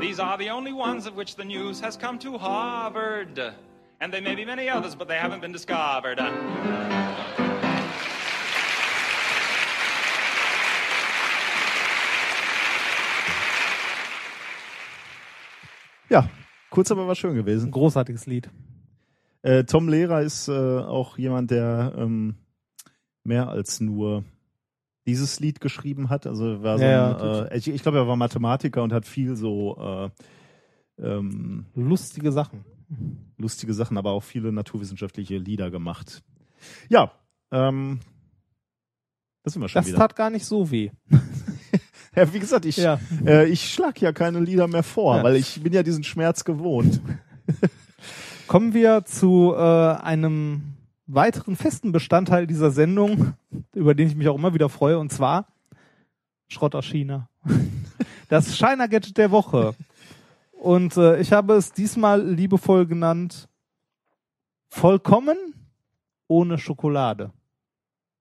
These 0.00 0.18
are 0.18 0.36
the 0.36 0.50
only 0.50 0.72
ones 0.72 1.06
of 1.06 1.16
which 1.16 1.36
the 1.36 1.44
news 1.44 1.80
has 1.80 1.96
come 1.96 2.18
to 2.18 2.36
Harvard. 2.38 3.54
And 4.00 4.12
there 4.12 4.20
may 4.20 4.34
be 4.34 4.44
many 4.44 4.68
others, 4.68 4.94
but 4.94 5.08
they 5.08 5.16
haven't 5.16 5.40
been 5.40 5.52
discovered. 5.52 6.20
Ja, 16.08 16.28
kurz 16.70 16.90
aber 16.90 17.06
war 17.06 17.14
schön 17.14 17.30
Ein 17.30 17.36
gewesen. 17.36 17.70
großartiges 17.72 18.26
Lied. 18.26 18.50
Äh, 19.46 19.64
Tom 19.64 19.88
Lehrer 19.88 20.22
ist 20.22 20.48
äh, 20.48 20.52
auch 20.52 21.18
jemand, 21.18 21.50
der 21.52 21.94
ähm, 21.96 22.34
mehr 23.22 23.48
als 23.48 23.80
nur 23.80 24.24
dieses 25.06 25.38
Lied 25.38 25.60
geschrieben 25.60 26.10
hat. 26.10 26.26
Also 26.26 26.62
war 26.64 26.78
so 26.78 26.84
ein, 26.84 26.90
ja, 26.90 27.44
äh, 27.44 27.56
ich, 27.58 27.68
ich 27.68 27.82
glaube, 27.82 27.98
er 27.98 28.08
war 28.08 28.16
Mathematiker 28.16 28.82
und 28.82 28.92
hat 28.92 29.06
viel 29.06 29.36
so 29.36 30.10
äh, 30.98 31.02
ähm, 31.02 31.66
Lustige 31.76 32.32
Sachen. 32.32 32.64
lustige 33.38 33.72
Sachen, 33.72 33.98
aber 33.98 34.10
auch 34.10 34.22
viele 34.24 34.50
naturwissenschaftliche 34.52 35.38
Lieder 35.38 35.70
gemacht. 35.70 36.22
Ja, 36.88 37.12
ähm, 37.52 38.00
das 39.44 39.52
sind 39.52 39.62
wir 39.62 39.68
schon 39.68 39.80
Das 39.80 39.86
wieder. 39.88 39.98
tat 39.98 40.16
gar 40.16 40.30
nicht 40.30 40.44
so 40.44 40.70
weh. 40.70 40.90
Ja, 42.16 42.32
wie 42.32 42.38
gesagt, 42.40 42.64
ich, 42.64 42.78
Ja. 42.78 42.98
äh, 43.26 43.46
ich 43.46 43.70
schlag 43.74 44.00
ja 44.00 44.10
keine 44.10 44.40
Lieder 44.40 44.66
mehr 44.68 44.82
vor, 44.82 45.18
Ja. 45.18 45.22
weil 45.22 45.36
ich 45.36 45.62
bin 45.62 45.74
ja 45.74 45.82
diesen 45.82 46.02
Schmerz 46.02 46.44
gewohnt. 46.44 47.02
Kommen 48.48 48.74
wir 48.74 49.04
zu 49.04 49.54
äh, 49.56 49.58
einem 49.58 50.74
weiteren 51.06 51.56
festen 51.56 51.92
Bestandteil 51.92 52.46
dieser 52.46 52.70
Sendung, 52.70 53.34
über 53.74 53.94
den 53.94 54.08
ich 54.08 54.16
mich 54.16 54.28
auch 54.28 54.36
immer 54.36 54.54
wieder 54.54 54.68
freue, 54.68 54.98
und 54.98 55.12
zwar 55.12 55.46
Schrott 56.48 56.74
aus 56.74 56.84
China. 56.86 57.28
Das 58.28 58.56
China 58.56 58.88
Gadget 58.88 59.16
der 59.18 59.30
Woche. 59.30 59.76
Und 60.50 60.96
äh, 60.96 61.20
ich 61.20 61.32
habe 61.32 61.54
es 61.54 61.70
diesmal 61.70 62.20
liebevoll 62.20 62.84
genannt 62.84 63.48
vollkommen 64.68 65.36
ohne 66.26 66.58
Schokolade. 66.58 67.30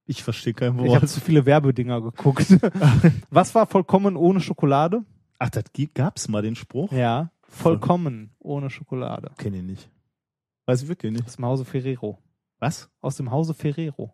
Ich 0.05 0.23
verstehe 0.23 0.53
kein 0.53 0.75
Ich 0.75 0.91
habe 0.93 1.01
Wort. 1.01 1.09
zu 1.09 1.19
viele 1.21 1.47
Werbedinger 1.47 2.01
geguckt. 2.01 2.45
Was 3.31 3.55
war 3.55 3.65
vollkommen 3.65 4.15
ohne 4.15 4.41
Schokolade? 4.41 5.03
Ach, 5.39 5.49
das 5.49 5.63
gab's 5.95 6.27
mal 6.27 6.43
den 6.43 6.55
Spruch? 6.55 6.91
Ja, 6.91 7.31
vollkommen 7.47 8.29
ohne 8.37 8.69
Schokolade. 8.69 9.31
Kenne 9.37 9.57
ich 9.57 9.63
nicht. 9.63 9.89
Weiß 10.65 10.81
ich 10.81 10.87
wirklich 10.87 11.11
nicht. 11.11 11.25
Aus 11.25 11.35
dem 11.35 11.45
Hause 11.45 11.65
Ferrero. 11.65 12.17
Was? 12.59 12.89
Aus 13.01 13.17
dem 13.17 13.31
Hause 13.31 13.53
Ferrero. 13.53 14.13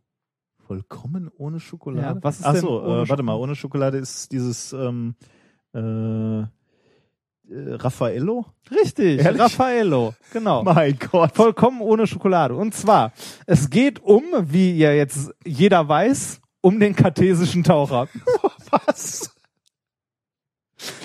Vollkommen 0.68 1.30
ohne 1.38 1.60
Schokolade? 1.60 2.19
Ja, 2.19 2.23
was 2.23 2.40
ist 2.40 2.45
Ach 2.45 2.53
denn 2.53 2.61
so, 2.61 2.82
ohne 2.82 3.03
äh, 3.03 3.10
warte 3.10 3.23
mal, 3.23 3.36
ohne 3.36 3.56
Schokolade 3.56 3.98
ist 3.98 4.32
dieses 4.32 4.73
ähm, 4.73 5.15
äh, 5.73 5.80
äh, 6.40 6.45
Raffaello? 7.49 8.45
Richtig, 8.69 9.19
Ehrlich? 9.19 9.41
Raffaello. 9.41 10.14
Genau. 10.34 10.64
Mein 10.64 10.98
Gott. 11.11 11.36
Vollkommen 11.36 11.82
ohne 11.82 12.07
Schokolade. 12.07 12.56
Und 12.56 12.73
zwar, 12.73 13.11
es 13.45 13.69
geht 13.69 13.99
um, 14.02 14.23
wie 14.41 14.78
ja 14.78 14.91
jetzt 14.91 15.34
jeder 15.45 15.88
weiß, 15.88 16.41
um 16.61 16.80
den 16.80 16.95
kartesischen 16.95 17.64
Taucher. 17.64 18.07
Was? 18.86 19.36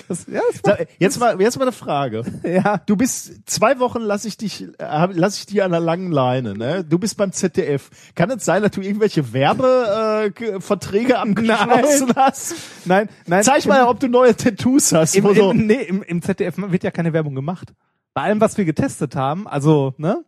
Das, 0.07 0.25
ja, 0.27 0.41
das 0.51 0.61
Da, 0.61 0.77
jetzt 0.99 1.19
mal, 1.19 1.39
jetzt 1.41 1.57
mal 1.57 1.63
eine 1.63 1.71
Frage. 1.71 2.23
ja. 2.43 2.77
Du 2.85 2.95
bist 2.95 3.49
zwei 3.49 3.79
Wochen 3.79 4.01
lass 4.01 4.25
ich 4.25 4.37
dich, 4.37 4.63
äh, 4.63 4.83
hab- 4.83 5.11
lass 5.13 5.37
ich 5.37 5.45
dir 5.45 5.65
an 5.65 5.71
der 5.71 5.79
langen 5.81 6.11
Leine. 6.11 6.53
Ne? 6.53 6.83
Du 6.83 6.97
bist 6.97 7.17
beim 7.17 7.31
ZDF. 7.31 7.89
Kann 8.15 8.31
es 8.31 8.45
sein, 8.45 8.61
dass 8.61 8.71
du 8.71 8.81
irgendwelche 8.81 9.33
Werbeverträge 9.33 11.13
äh, 11.13 11.15
abgeschlossen 11.15 12.13
hast? 12.15 12.55
Nein, 12.85 13.09
nein. 13.25 13.43
Zeig 13.43 13.65
mal, 13.65 13.83
ob 13.85 13.99
du 13.99 14.07
neue 14.07 14.35
Tattoos 14.35 14.93
hast. 14.93 15.15
Im, 15.15 15.35
so, 15.35 15.51
im, 15.51 15.67
nee, 15.67 15.83
im, 15.83 16.01
im 16.03 16.21
ZDF 16.21 16.55
wird 16.57 16.83
ja 16.83 16.91
keine 16.91 17.11
Werbung 17.13 17.35
gemacht. 17.35 17.73
Bei 18.13 18.21
allem, 18.23 18.39
was 18.41 18.57
wir 18.57 18.65
getestet 18.65 19.15
haben, 19.15 19.47
also, 19.47 19.93
ne, 19.97 20.23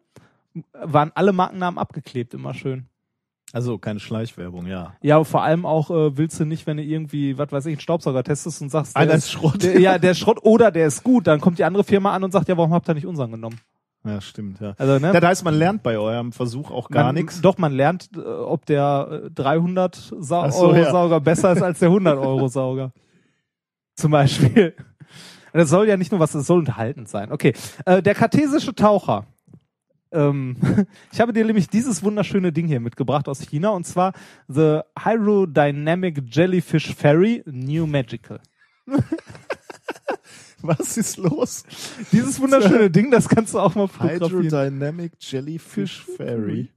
waren 0.73 1.11
alle 1.15 1.31
Markennamen 1.31 1.77
abgeklebt, 1.77 2.33
immer 2.33 2.53
schön. 2.53 2.88
Also 3.51 3.77
keine 3.77 3.99
Schleichwerbung, 3.99 4.67
ja. 4.67 4.93
Ja, 5.01 5.23
vor 5.23 5.43
allem 5.43 5.65
auch 5.65 5.89
äh, 5.89 6.17
willst 6.17 6.39
du 6.39 6.45
nicht, 6.45 6.67
wenn 6.67 6.77
du 6.77 6.83
irgendwie, 6.83 7.37
was 7.37 7.51
weiß 7.51 7.65
ich, 7.65 7.73
einen 7.73 7.81
Staubsauger 7.81 8.23
testest 8.23 8.61
und 8.61 8.69
sagst, 8.69 8.95
der 8.95 9.01
Einer 9.01 9.13
ist 9.15 9.31
Schrott. 9.31 9.63
Der, 9.63 9.79
ja, 9.79 9.97
der 9.97 10.11
ist 10.11 10.19
Schrott 10.19 10.39
oder 10.43 10.71
der 10.71 10.87
ist 10.87 11.03
gut, 11.03 11.27
dann 11.27 11.41
kommt 11.41 11.57
die 11.57 11.63
andere 11.63 11.83
Firma 11.83 12.13
an 12.13 12.23
und 12.23 12.31
sagt, 12.31 12.47
ja, 12.47 12.57
warum 12.57 12.73
habt 12.73 12.87
ihr 12.89 12.93
nicht 12.93 13.07
unseren 13.07 13.31
genommen? 13.31 13.59
Ja, 14.05 14.21
stimmt, 14.21 14.61
ja. 14.61 14.75
Also, 14.77 14.97
ne? 14.99 15.11
Das 15.11 15.23
heißt, 15.23 15.43
man 15.43 15.55
lernt 15.55 15.83
bei 15.83 15.97
eurem 15.97 16.31
Versuch 16.31 16.71
auch 16.71 16.89
gar 16.89 17.11
nichts. 17.11 17.41
Doch, 17.41 17.57
man 17.57 17.73
lernt, 17.73 18.09
äh, 18.15 18.19
ob 18.19 18.65
der 18.65 19.23
äh, 19.25 19.31
300 19.31 20.13
Sa 20.19 20.43
Ach 20.43 20.51
so, 20.51 20.67
Euro 20.67 20.75
ja. 20.75 20.91
Sauger 20.91 21.19
besser 21.19 21.51
ist 21.51 21.61
als 21.61 21.79
der 21.79 21.89
100 21.89 22.17
Euro 22.17 22.47
Sauger. 22.47 22.93
Zum 23.95 24.11
Beispiel. 24.11 24.73
Das 25.51 25.69
soll 25.69 25.87
ja 25.87 25.97
nicht 25.97 26.11
nur 26.11 26.21
was, 26.21 26.33
es 26.33 26.47
soll 26.47 26.59
unterhaltend 26.59 27.09
sein. 27.09 27.31
Okay, 27.31 27.53
äh, 27.85 28.01
der 28.01 28.15
kartesische 28.15 28.73
Taucher. 28.73 29.25
Ähm, 30.11 30.57
ich 31.11 31.19
habe 31.19 31.33
dir 31.33 31.45
nämlich 31.45 31.67
dieses 31.67 32.03
wunderschöne 32.03 32.51
Ding 32.51 32.67
hier 32.67 32.79
mitgebracht 32.79 33.27
aus 33.27 33.41
China 33.41 33.69
und 33.69 33.85
zwar 33.85 34.13
The 34.47 34.81
Hydrodynamic 34.97 36.23
Jellyfish 36.31 36.93
Ferry 36.95 37.43
New 37.45 37.85
Magical. 37.85 38.39
Was 40.61 40.97
ist 40.97 41.17
los? 41.17 41.63
Dieses 42.11 42.39
wunderschöne 42.39 42.89
Ding, 42.89 43.11
das 43.11 43.29
kannst 43.29 43.53
du 43.53 43.59
auch 43.59 43.75
mal 43.75 43.87
fotografieren. 43.87 44.43
Hydrodynamic 44.43 45.13
Jellyfish 45.19 46.03
Fairy. 46.17 46.69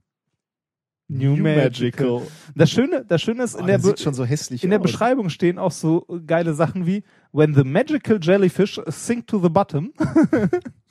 New, 1.09 1.35
Magical. 1.35 2.21
Das 2.55 2.71
Schöne, 2.71 3.05
das 3.05 3.21
Schöne 3.21 3.43
ist, 3.43 3.55
in 3.55 3.63
Oh, 3.63 3.67
der, 3.67 3.77
Be 3.77 3.93
so 3.97 4.23
in 4.23 4.69
der. 4.69 4.79
Beschreibung 4.79 5.29
stehen 5.29 5.59
auch 5.59 5.71
so 5.71 6.07
geile 6.25 6.53
Sachen 6.53 6.85
wie 6.87 7.03
When 7.31 7.53
the 7.53 7.63
magical 7.63 8.19
jellyfish 8.21 8.79
sink 8.87 9.27
to 9.27 9.39
the 9.39 9.49
bottom. 9.49 9.93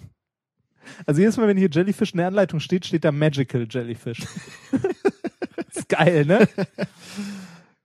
also 1.07 1.21
jedes 1.21 1.37
Mal, 1.37 1.49
wenn 1.49 1.57
hier 1.57 1.71
Jellyfish 1.71 2.13
in 2.13 2.19
der 2.19 2.29
Anleitung 2.29 2.61
steht, 2.61 2.87
steht 2.87 3.05
da 3.05 3.13
magical 3.13 3.67
jellyfish. 3.69 4.23
ist 5.75 5.89
geil, 5.89 6.25
ne? 6.27 6.49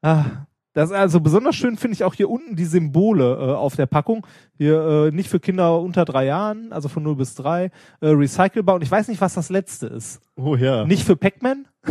Ah, 0.01 0.45
das 0.77 0.91
also 0.91 1.19
besonders 1.21 1.55
schön 1.55 1.75
finde 1.75 1.95
ich 1.95 2.03
auch 2.03 2.13
hier 2.13 2.29
unten 2.29 2.55
die 2.55 2.65
Symbole 2.65 3.34
äh, 3.34 3.55
auf 3.55 3.75
der 3.75 3.88
Packung. 3.88 4.27
Hier 4.59 5.07
äh, 5.07 5.11
nicht 5.11 5.27
für 5.27 5.39
Kinder 5.39 5.79
unter 5.79 6.05
drei 6.05 6.25
Jahren, 6.25 6.71
also 6.71 6.88
von 6.88 7.01
0 7.01 7.15
bis 7.15 7.34
3, 7.34 7.65
äh, 7.65 7.71
recycelbar. 8.01 8.75
Und 8.75 8.84
ich 8.84 8.91
weiß 8.91 9.07
nicht, 9.07 9.19
was 9.19 9.34
das 9.34 9.49
letzte 9.49 9.88
ist. 9.88 10.21
Oh 10.35 10.55
ja. 10.55 10.85
Nicht 10.85 11.03
für 11.03 11.15
Pac-Man? 11.15 11.67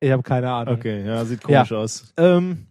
ich 0.00 0.10
habe 0.10 0.22
keine 0.22 0.50
Ahnung. 0.50 0.76
Okay, 0.76 1.04
ja, 1.04 1.22
sieht 1.26 1.42
komisch 1.42 1.72
aus. 1.72 2.14
Ähm, 2.16 2.52
äh, 2.52 2.69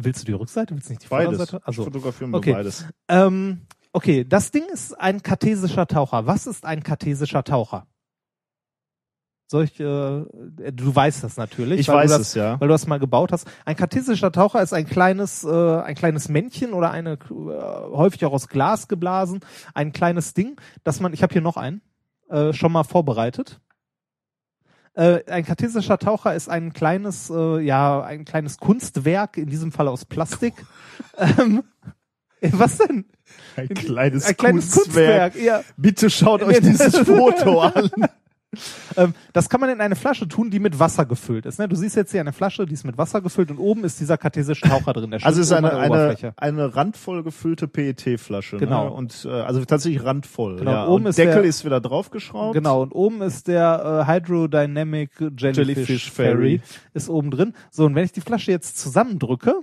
willst 0.00 0.22
du 0.22 0.26
die 0.26 0.32
Rückseite? 0.32 0.74
Willst 0.74 0.88
du 0.88 0.92
nicht 0.92 1.04
die 1.04 1.08
Beides. 1.08 1.36
Vorderseite? 1.36 1.66
Also, 1.66 1.84
Fotografieren 1.84 2.30
wir 2.30 2.38
okay. 2.38 2.52
beides. 2.52 2.86
ähm, 3.08 3.62
okay, 3.92 4.24
das 4.24 4.50
Ding 4.50 4.64
ist 4.72 4.98
ein 4.98 5.22
kartesischer 5.22 5.86
Taucher. 5.86 6.26
Was 6.26 6.46
ist 6.46 6.64
ein 6.64 6.82
kartesischer 6.82 7.44
Taucher? 7.44 7.86
Soll 9.52 9.64
ich, 9.64 9.78
äh, 9.78 9.84
du 9.84 10.96
weißt 10.96 11.24
das 11.24 11.36
natürlich. 11.36 11.80
Ich 11.80 11.88
weiß 11.88 12.10
das, 12.10 12.20
es, 12.20 12.34
ja. 12.34 12.58
Weil 12.58 12.68
du 12.68 12.72
das 12.72 12.86
mal 12.86 12.98
gebaut 12.98 13.32
hast. 13.32 13.46
Ein 13.66 13.76
kartesischer 13.76 14.32
Taucher 14.32 14.62
ist 14.62 14.72
ein 14.72 14.86
kleines, 14.86 15.44
äh, 15.44 15.50
ein 15.50 15.94
kleines 15.94 16.30
Männchen 16.30 16.72
oder 16.72 16.90
eine, 16.90 17.12
äh, 17.12 17.16
häufig 17.28 18.24
auch 18.24 18.32
aus 18.32 18.48
Glas 18.48 18.88
geblasen, 18.88 19.40
ein 19.74 19.92
kleines 19.92 20.32
Ding, 20.32 20.58
das 20.84 21.00
man, 21.00 21.12
ich 21.12 21.22
habe 21.22 21.34
hier 21.34 21.42
noch 21.42 21.58
einen, 21.58 21.82
äh, 22.30 22.54
schon 22.54 22.72
mal 22.72 22.84
vorbereitet. 22.84 23.60
Äh, 24.94 25.24
ein 25.26 25.44
kartesischer 25.44 25.98
Taucher 25.98 26.34
ist 26.34 26.48
ein 26.48 26.72
kleines, 26.72 27.30
äh, 27.30 27.60
ja, 27.60 28.02
ein 28.02 28.24
kleines 28.24 28.58
Kunstwerk, 28.58 29.38
in 29.38 29.48
diesem 29.48 29.72
Fall 29.72 29.88
aus 29.88 30.04
Plastik. 30.04 30.54
ähm, 31.18 31.62
äh, 32.40 32.50
was 32.52 32.78
denn? 32.78 33.06
Ein 33.56 33.68
kleines, 33.68 34.26
Ein 34.26 34.36
kleines 34.36 34.70
Kunstwerk. 34.72 35.32
Kunstwerk, 35.32 35.64
ja. 35.64 35.64
Bitte 35.76 36.10
schaut 36.10 36.42
euch 36.42 36.60
dieses 36.60 36.96
Foto 36.98 37.60
an. 37.60 37.90
Ähm, 38.96 39.14
das 39.32 39.48
kann 39.48 39.60
man 39.60 39.70
in 39.70 39.80
eine 39.80 39.96
Flasche 39.96 40.28
tun, 40.28 40.50
die 40.50 40.58
mit 40.58 40.78
Wasser 40.78 41.06
gefüllt 41.06 41.46
ist. 41.46 41.58
Ne? 41.58 41.68
Du 41.68 41.76
siehst 41.76 41.96
jetzt 41.96 42.10
hier 42.10 42.20
eine 42.20 42.34
Flasche, 42.34 42.66
die 42.66 42.74
ist 42.74 42.84
mit 42.84 42.98
Wasser 42.98 43.22
gefüllt 43.22 43.50
und 43.50 43.58
oben 43.58 43.82
ist 43.84 43.98
dieser 43.98 44.18
kartesische 44.18 44.68
Taucher 44.68 44.92
drin. 44.92 45.12
Also 45.14 45.40
es 45.40 45.46
ist 45.46 45.52
eine, 45.52 45.72
eine, 45.72 46.16
eine 46.36 46.76
randvoll 46.76 47.22
gefüllte 47.22 47.66
PET-Flasche. 47.66 48.58
Genau. 48.58 48.84
Ne? 48.84 48.90
Und 48.92 49.24
äh, 49.24 49.30
also 49.30 49.64
tatsächlich 49.64 50.04
randvoll. 50.04 50.56
Genau, 50.56 50.70
Ja. 50.70 50.86
oben 50.86 51.04
und 51.04 51.10
ist 51.10 51.18
Deckel 51.18 51.34
der- 51.36 51.44
ist 51.44 51.64
wieder 51.64 51.80
draufgeschraubt. 51.80 52.54
Genau, 52.54 52.82
und 52.82 52.92
oben 52.92 53.22
ist 53.22 53.48
der 53.48 54.04
äh, 54.06 54.12
Hydrodynamic 54.12 55.10
Jellyfish, 55.18 55.56
Jellyfish 55.56 56.10
Ferry. 56.12 56.58
Ferry. 56.58 56.60
Ist 56.92 57.08
oben 57.08 57.30
drin. 57.30 57.54
So, 57.70 57.86
und 57.86 57.94
wenn 57.94 58.04
ich 58.04 58.12
die 58.12 58.20
Flasche 58.20 58.50
jetzt 58.50 58.78
zusammendrücke, 58.78 59.60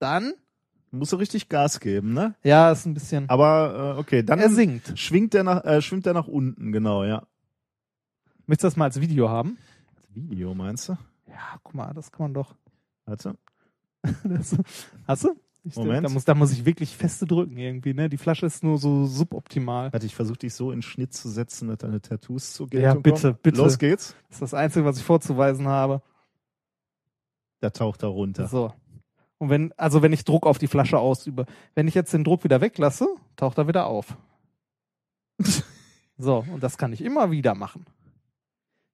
dann, 0.00 0.32
Muss 0.90 1.12
er 1.12 1.18
richtig 1.18 1.48
Gas 1.48 1.80
geben, 1.80 2.14
ne? 2.14 2.34
ja, 2.42 2.72
ist 2.72 2.86
ein 2.86 2.94
bisschen, 2.94 3.28
Aber 3.28 3.94
äh, 3.96 4.00
okay, 4.00 4.22
dann 4.22 4.38
er 4.38 4.48
sinkt. 4.50 4.98
schwingt 4.98 5.34
der 5.34 5.44
nach, 5.44 5.64
äh, 5.64 5.82
schwimmt 5.82 6.06
der 6.06 6.14
nach 6.14 6.26
unten, 6.28 6.72
genau, 6.72 7.04
ja. 7.04 7.26
Möchtest 8.46 8.64
du 8.64 8.66
das 8.68 8.76
mal 8.76 8.86
als 8.86 9.00
Video 9.00 9.28
haben? 9.28 9.58
Video 10.14 10.54
meinst 10.54 10.88
du? 10.88 10.92
Ja, 11.26 11.58
guck 11.62 11.74
mal, 11.74 11.92
das 11.92 12.10
kann 12.10 12.24
man 12.24 12.34
doch. 12.34 12.54
Warte. 13.04 13.34
Das, 14.24 14.56
hast 15.06 15.24
du? 15.24 15.34
Ich, 15.64 15.76
Moment. 15.76 16.06
Da 16.06 16.08
muss, 16.10 16.24
da 16.24 16.34
muss 16.34 16.52
ich 16.52 16.64
wirklich 16.64 16.96
feste 16.96 17.26
drücken 17.26 17.58
irgendwie, 17.58 17.92
ne? 17.92 18.08
Die 18.08 18.16
Flasche 18.16 18.46
ist 18.46 18.62
nur 18.64 18.78
so 18.78 19.04
suboptimal. 19.06 19.92
Warte, 19.92 20.06
ich 20.06 20.14
versuche 20.14 20.38
dich 20.38 20.54
so 20.54 20.70
in 20.72 20.80
Schnitt 20.80 21.12
zu 21.12 21.28
setzen, 21.28 21.68
dass 21.68 21.78
deine 21.78 22.00
Tattoos 22.00 22.54
zur 22.54 22.68
Ja, 22.72 22.80
Geltung 22.94 23.02
bitte, 23.02 23.20
kommen. 23.22 23.38
bitte. 23.42 23.58
Los 23.60 23.76
geht's. 23.78 24.14
Das 24.28 24.36
ist 24.36 24.42
das 24.42 24.54
Einzige, 24.54 24.86
was 24.86 24.96
ich 24.98 25.04
vorzuweisen 25.04 25.66
habe. 25.66 26.00
Da 27.60 27.70
taucht 27.70 28.02
er 28.02 28.08
runter. 28.08 28.46
So. 28.48 28.72
Und 29.38 29.50
wenn, 29.50 29.72
also 29.76 30.02
wenn 30.02 30.12
ich 30.12 30.24
Druck 30.24 30.46
auf 30.46 30.58
die 30.58 30.66
Flasche 30.66 30.98
ausübe, 30.98 31.46
wenn 31.74 31.86
ich 31.88 31.94
jetzt 31.94 32.12
den 32.12 32.24
Druck 32.24 32.42
wieder 32.44 32.60
weglasse, 32.60 33.06
taucht 33.36 33.58
er 33.58 33.68
wieder 33.68 33.86
auf. 33.86 34.16
so, 36.18 36.44
und 36.52 36.62
das 36.62 36.76
kann 36.78 36.92
ich 36.92 37.00
immer 37.02 37.30
wieder 37.30 37.54
machen. 37.54 37.86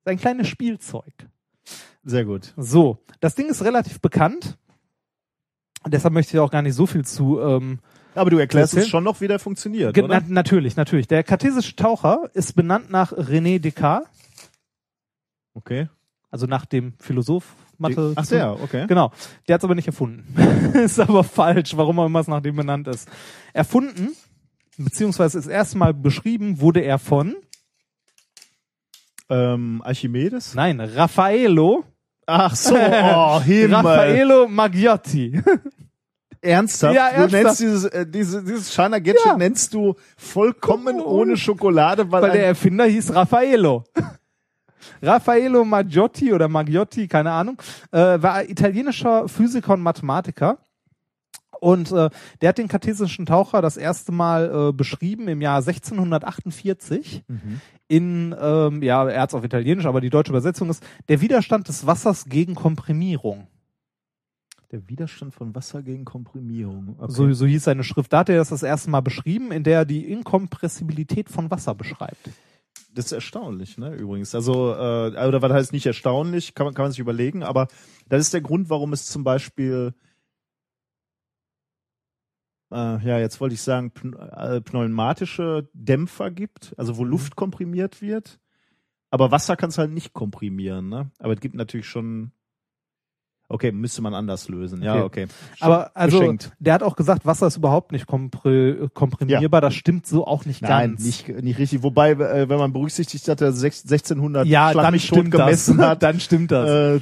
Ein 0.05 0.19
kleines 0.19 0.49
Spielzeug. 0.49 1.13
Sehr 2.05 2.27
gut. 2.27 2.53
So, 2.59 2.99
das 3.21 3.35
Ding 3.35 3.47
ist 3.49 3.63
relativ 3.65 4.01
bekannt. 4.01 4.59
Deshalb 5.87 6.13
möchte 6.13 6.37
ich 6.37 6.41
auch 6.41 6.51
gar 6.51 6.61
nicht 6.63 6.75
so 6.75 6.87
viel 6.87 7.05
zu. 7.07 7.41
Ähm, 7.41 7.79
Aber 8.15 8.29
du 8.29 8.37
erklärst 8.39 8.75
Erzähl. 8.75 8.89
schon 8.91 9.05
noch, 9.05 9.23
wie 9.23 9.29
der 9.29 9.39
funktioniert, 9.39 9.95
ge- 9.95 10.05
na, 10.07 10.19
oder? 10.19 10.27
natürlich, 10.29 10.77
natürlich. 10.77 11.09
Der 11.09 11.23
kartesische 11.25 11.75
Taucher 11.77 12.31
ist 12.35 12.55
benannt 12.55 12.91
nach 12.91 13.13
René 13.13 13.59
Descartes, 13.59 14.09
Okay. 15.55 15.89
also 16.31 16.47
nach 16.47 16.67
dem 16.67 16.95
Philosoph 16.99 17.55
Mathe. 17.79 18.13
Ach 18.17 18.27
der, 18.27 18.61
okay. 18.63 18.87
Genau. 18.87 19.13
Der 19.49 19.55
hat 19.55 19.61
es 19.61 19.65
aber 19.65 19.75
nicht 19.75 19.87
erfunden. 19.87 20.35
ist 20.75 20.99
aber 21.01 21.25
falsch, 21.25 21.77
warum 21.77 21.99
auch 21.99 22.07
immer 22.07 22.21
es 22.21 22.29
nach 22.29 22.41
dem 22.41 22.57
benannt 22.57 22.89
ist. 22.89 23.09
Erfunden, 23.53 24.11
beziehungsweise 24.79 25.39
ist 25.39 25.47
erstmal 25.47 25.95
beschrieben, 25.95 26.61
wurde 26.61 26.81
er 26.81 26.99
von, 26.99 27.35
Ähm, 29.31 29.81
Archimedes? 29.85 30.55
nein, 30.55 30.81
Raffaello, 30.81 31.85
Ach 32.27 32.55
so, 32.57 32.75
oh, 32.75 33.41
Himmel. 33.45 33.75
Raffaello 33.75 34.49
Maggiotti. 34.49 35.41
Ernsthaft? 36.41 36.95
Ja, 36.95 37.09
Du 37.11 37.17
ernsthaft. 37.17 37.33
nennst 37.45 37.61
dieses, 37.61 37.85
äh, 37.87 38.07
diese, 38.07 38.43
dieses 38.45 38.73
Shiner 38.75 39.01
Gadget 39.01 39.25
Ja. 39.25 39.37
nennst 39.37 39.73
du 39.73 39.95
vollkommen 40.17 41.01
ohne 41.01 41.37
Schokolade, 41.39 42.11
weil, 42.13 42.23
Weil 42.23 42.33
der 42.33 42.47
Erfinder 42.47 42.85
hieß 42.85 43.15
Raffaello. 43.15 43.85
Raffaello 45.03 45.65
Maggiotti 45.65 46.33
oder 46.33 46.49
Maggiotti, 46.49 47.09
keine 47.09 47.33
Ahnung, 47.33 47.61
äh, 47.91 47.99
war 47.99 48.49
italienischer 48.49 49.29
Physiker 49.29 49.75
und 49.75 49.83
Mathematiker. 49.83 50.59
Und 51.61 51.93
äh, 51.93 52.11
der 52.43 52.49
hat 52.51 52.59
den 52.59 52.69
kartesischen 52.69 53.25
Taucher 53.25 53.63
das 53.63 53.77
erste 53.77 54.13
Mal 54.13 54.69
äh, 54.69 54.73
beschrieben 54.73 55.29
im 55.29 55.41
Jahr 55.41 55.59
1648 55.59 57.25
in, 57.89 58.35
ähm, 58.41 58.83
ja, 58.83 59.09
er 59.09 59.23
hat's 59.23 59.35
auf 59.35 59.45
Italienisch, 59.45 59.87
aber 59.87 60.01
die 60.01 60.11
deutsche 60.11 60.33
Übersetzung 60.33 60.71
ist 60.71 60.85
der 61.09 61.21
Widerstand 61.21 61.69
des 61.69 61.87
Wassers 61.87 62.27
gegen 62.27 62.55
Komprimierung. 62.55 63.47
Der 64.73 64.89
Widerstand 64.89 65.35
von 65.35 65.55
Wasser 65.55 65.83
gegen 65.83 66.05
Komprimierung. 66.05 66.97
Okay. 66.99 67.13
So, 67.13 67.33
so 67.33 67.47
hieß 67.47 67.65
seine 67.65 67.85
Schrift. 67.85 68.13
Da 68.13 68.21
hat 68.21 68.29
er 68.29 68.37
das 68.37 68.49
das 68.49 68.63
erste 68.63 68.91
Mal 68.91 69.03
beschrieben, 69.03 69.53
in 69.53 69.63
der 69.63 69.81
er 69.81 69.85
die 69.85 70.11
Inkompressibilität 70.11 71.29
von 71.29 71.51
Wasser 71.51 71.75
beschreibt. 71.75 72.31
Das 72.95 73.07
ist 73.07 73.13
erstaunlich, 73.13 73.77
ne, 73.77 73.93
übrigens. 73.95 74.35
Also, 74.35 74.73
äh, 74.73 75.27
oder 75.27 75.43
was 75.43 75.53
heißt 75.53 75.73
nicht 75.73 75.87
erstaunlich, 75.87 76.55
kann 76.55 76.65
man, 76.67 76.75
kann 76.75 76.85
man 76.85 76.93
sich 76.93 77.01
überlegen, 77.01 77.43
aber 77.43 77.67
das 78.09 78.23
ist 78.23 78.35
der 78.35 78.41
Grund, 78.41 78.71
warum 78.71 78.93
es 78.93 79.07
zum 79.07 79.25
Beispiel, 79.25 79.95
äh, 82.73 82.77
ja, 83.07 83.19
jetzt 83.19 83.41
wollte 83.41 83.55
ich 83.55 83.63
sagen, 83.63 83.93
äh, 84.15 84.61
pneumatische 84.61 85.69
Dämpfer 85.73 86.31
gibt, 86.31 86.75
also 86.77 86.97
wo 86.97 87.05
Luft 87.05 87.35
komprimiert 87.37 88.01
wird. 88.01 88.39
Aber 89.11 89.31
Wasser 89.31 89.57
kann 89.57 89.71
es 89.71 89.79
halt 89.79 89.93
nicht 89.93 90.13
komprimieren, 90.13 90.89
ne? 90.89 91.11
Aber 91.19 91.35
es 91.35 91.41
gibt 91.41 91.55
natürlich 91.55 91.87
schon. 91.87 92.33
Okay, 93.49 93.73
müsste 93.73 94.01
man 94.03 94.15
anders 94.15 94.49
lösen. 94.49 94.83
Ja, 94.83 95.05
okay. 95.05 95.27
Aber 95.61 95.91
also, 95.95 96.19
Geschenkt. 96.19 96.53
der 96.59 96.75
hat 96.75 96.83
auch 96.83 96.97
gesagt, 96.97 97.27
Wasser 97.27 97.47
ist 97.47 97.57
überhaupt 97.59 97.93
nicht 97.93 98.07
kompri 98.07 98.89
komprimierbar. 98.95 99.61
Das 99.61 99.75
stimmt 99.75 100.07
so 100.07 100.27
auch 100.27 100.45
nicht 100.47 100.63
Nein, 100.63 100.93
ganz. 100.93 101.05
nicht, 101.05 101.29
nicht 101.29 101.59
richtig. 101.59 101.83
Wobei, 101.83 102.13
äh, 102.13 102.49
wenn 102.49 102.59
man 102.59 102.73
berücksichtigt, 102.73 103.29
dass 103.29 103.41
er 103.41 103.53
sech- 103.53 103.83
1600 103.85 104.47
ja, 104.47 104.71
Schlag 104.73 104.85
dann 104.91 104.99
stimmt 104.99 105.35
das. 105.35 105.41
gemessen 105.41 105.79
hat, 105.81 106.03
dann 106.03 106.21
stimmt 106.21 106.51
das. 106.53 106.69
äh, 106.69 107.01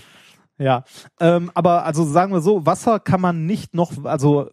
Ja, 0.58 0.84
ähm, 1.20 1.50
aber 1.54 1.84
also 1.84 2.04
sagen 2.04 2.32
wir 2.32 2.40
so, 2.40 2.66
Wasser 2.66 2.98
kann 3.00 3.20
man 3.20 3.46
nicht 3.46 3.74
noch, 3.74 4.04
also 4.04 4.50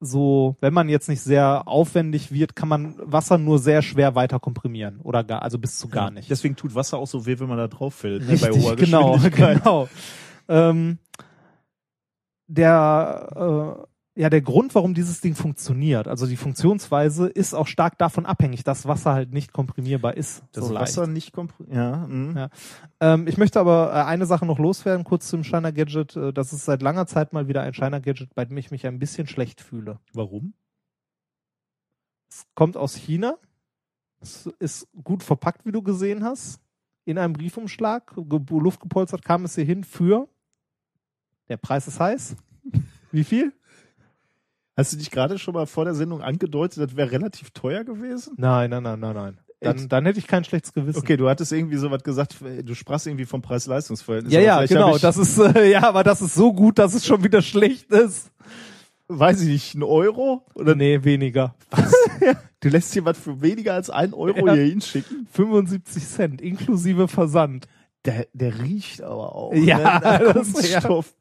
so, 0.00 0.56
wenn 0.60 0.74
man 0.74 0.90
jetzt 0.90 1.08
nicht 1.08 1.22
sehr 1.22 1.66
aufwendig 1.66 2.30
wird, 2.30 2.54
kann 2.54 2.68
man 2.68 2.94
Wasser 2.98 3.38
nur 3.38 3.58
sehr 3.58 3.80
schwer 3.80 4.14
weiter 4.14 4.38
komprimieren 4.38 5.00
oder 5.02 5.24
gar, 5.24 5.42
also 5.42 5.58
bis 5.58 5.78
zu 5.78 5.88
gar 5.88 6.10
nicht. 6.10 6.30
Deswegen 6.30 6.56
tut 6.56 6.74
Wasser 6.74 6.98
auch 6.98 7.06
so 7.06 7.24
weh, 7.24 7.38
wenn 7.38 7.48
man 7.48 7.56
da 7.56 7.68
drauf 7.68 7.94
fällt. 7.94 8.28
ne, 8.28 8.36
bei 8.36 8.50
hoher 8.50 8.76
genau, 8.76 9.12
Geschwindigkeit. 9.14 9.62
genau. 9.64 9.88
Ähm, 10.48 10.98
der, 12.54 13.86
äh, 14.16 14.20
ja, 14.20 14.30
der 14.30 14.42
Grund, 14.42 14.74
warum 14.74 14.94
dieses 14.94 15.20
Ding 15.20 15.34
funktioniert, 15.34 16.06
also 16.06 16.26
die 16.26 16.36
Funktionsweise, 16.36 17.26
ist 17.26 17.52
auch 17.52 17.66
stark 17.66 17.98
davon 17.98 18.26
abhängig, 18.26 18.62
dass 18.62 18.86
Wasser 18.86 19.12
halt 19.12 19.32
nicht 19.32 19.52
komprimierbar 19.52 20.16
ist. 20.16 20.44
Das 20.52 20.68
so 20.68 20.74
Wasser 20.74 21.02
leicht. 21.02 21.12
nicht 21.14 21.32
komprimiert. 21.32 21.74
Ja, 21.74 22.06
mhm. 22.06 22.36
Ja. 22.36 22.48
Ähm, 23.00 23.26
ich 23.26 23.38
möchte 23.38 23.58
aber 23.58 23.90
äh, 23.92 24.04
eine 24.04 24.26
Sache 24.26 24.46
noch 24.46 24.58
loswerden, 24.58 25.04
kurz 25.04 25.28
zum 25.28 25.42
Shiner 25.42 25.72
Gadget. 25.72 26.14
Äh, 26.14 26.32
das 26.32 26.52
ist 26.52 26.64
seit 26.64 26.80
langer 26.80 27.06
Zeit 27.06 27.32
mal 27.32 27.48
wieder 27.48 27.62
ein 27.62 27.74
Shiner 27.74 28.00
Gadget, 28.00 28.34
bei 28.34 28.44
dem 28.44 28.56
ich 28.56 28.70
mich 28.70 28.86
ein 28.86 29.00
bisschen 29.00 29.26
schlecht 29.26 29.60
fühle. 29.60 29.98
Warum? 30.12 30.54
Es 32.28 32.46
kommt 32.54 32.76
aus 32.76 32.94
China. 32.94 33.36
Es 34.20 34.46
ist 34.58 34.88
gut 35.02 35.22
verpackt, 35.22 35.66
wie 35.66 35.72
du 35.72 35.82
gesehen 35.82 36.24
hast. 36.24 36.60
In 37.04 37.18
einem 37.18 37.34
Briefumschlag, 37.34 38.14
ge 38.16 38.40
luftgepolstert 38.48 39.24
kam 39.24 39.44
es 39.44 39.56
hier 39.56 39.64
hin 39.64 39.84
für. 39.84 40.28
Der 41.48 41.56
Preis 41.56 41.86
ist 41.86 42.00
heiß. 42.00 42.36
Wie 43.12 43.24
viel? 43.24 43.52
Hast 44.76 44.92
du 44.92 44.96
dich 44.96 45.10
gerade 45.10 45.38
schon 45.38 45.54
mal 45.54 45.66
vor 45.66 45.84
der 45.84 45.94
Sendung 45.94 46.20
angedeutet, 46.22 46.78
das 46.82 46.96
wäre 46.96 47.10
relativ 47.12 47.50
teuer 47.50 47.84
gewesen? 47.84 48.34
Nein, 48.36 48.70
nein, 48.70 48.82
nein, 48.82 48.98
nein, 48.98 49.14
nein. 49.14 49.38
Dann, 49.60 49.88
dann 49.88 50.04
hätte 50.04 50.18
ich 50.18 50.26
kein 50.26 50.44
schlechtes 50.44 50.72
Gewissen. 50.74 50.98
Okay, 50.98 51.16
du 51.16 51.28
hattest 51.28 51.52
irgendwie 51.52 51.76
so 51.76 51.90
was 51.90 52.02
gesagt, 52.02 52.36
du 52.40 52.74
sprachst 52.74 53.06
irgendwie 53.06 53.24
vom 53.24 53.40
Preis-Leistungs-Verhältnis. 53.40 54.32
Ja, 54.34 54.40
ja, 54.40 54.66
genau. 54.66 54.98
Das 54.98 55.16
ist 55.16 55.38
äh, 55.38 55.70
ja, 55.70 55.84
aber 55.88 56.02
das 56.02 56.20
ist 56.20 56.34
so 56.34 56.52
gut, 56.52 56.78
dass 56.78 56.92
es 56.92 57.06
schon 57.06 57.22
wieder 57.24 57.40
schlecht 57.40 57.90
ist. 57.90 58.30
weiß 59.08 59.40
ich 59.42 59.48
nicht, 59.48 59.74
ein 59.74 59.82
Euro? 59.82 60.44
Oder 60.54 60.74
Nee, 60.74 61.02
weniger. 61.04 61.54
du 62.60 62.68
lässt 62.68 62.92
hier 62.92 63.04
was 63.06 63.16
für 63.16 63.40
weniger 63.40 63.74
als 63.74 63.88
ein 63.90 64.12
Euro 64.12 64.46
Ja. 64.48 64.54
hier 64.54 64.64
hinschicken? 64.64 65.26
75 65.32 66.04
Cent 66.04 66.40
inklusive 66.42 67.08
Versand. 67.08 67.66
Der, 68.04 68.26
der 68.34 68.58
riecht 68.60 69.00
aber 69.02 69.34
auch. 69.34 69.54
Ja, 69.54 69.78
ne, 69.78 69.84
nach 69.84 70.02
das- 70.34 70.52
Kunststoff. 70.52 71.14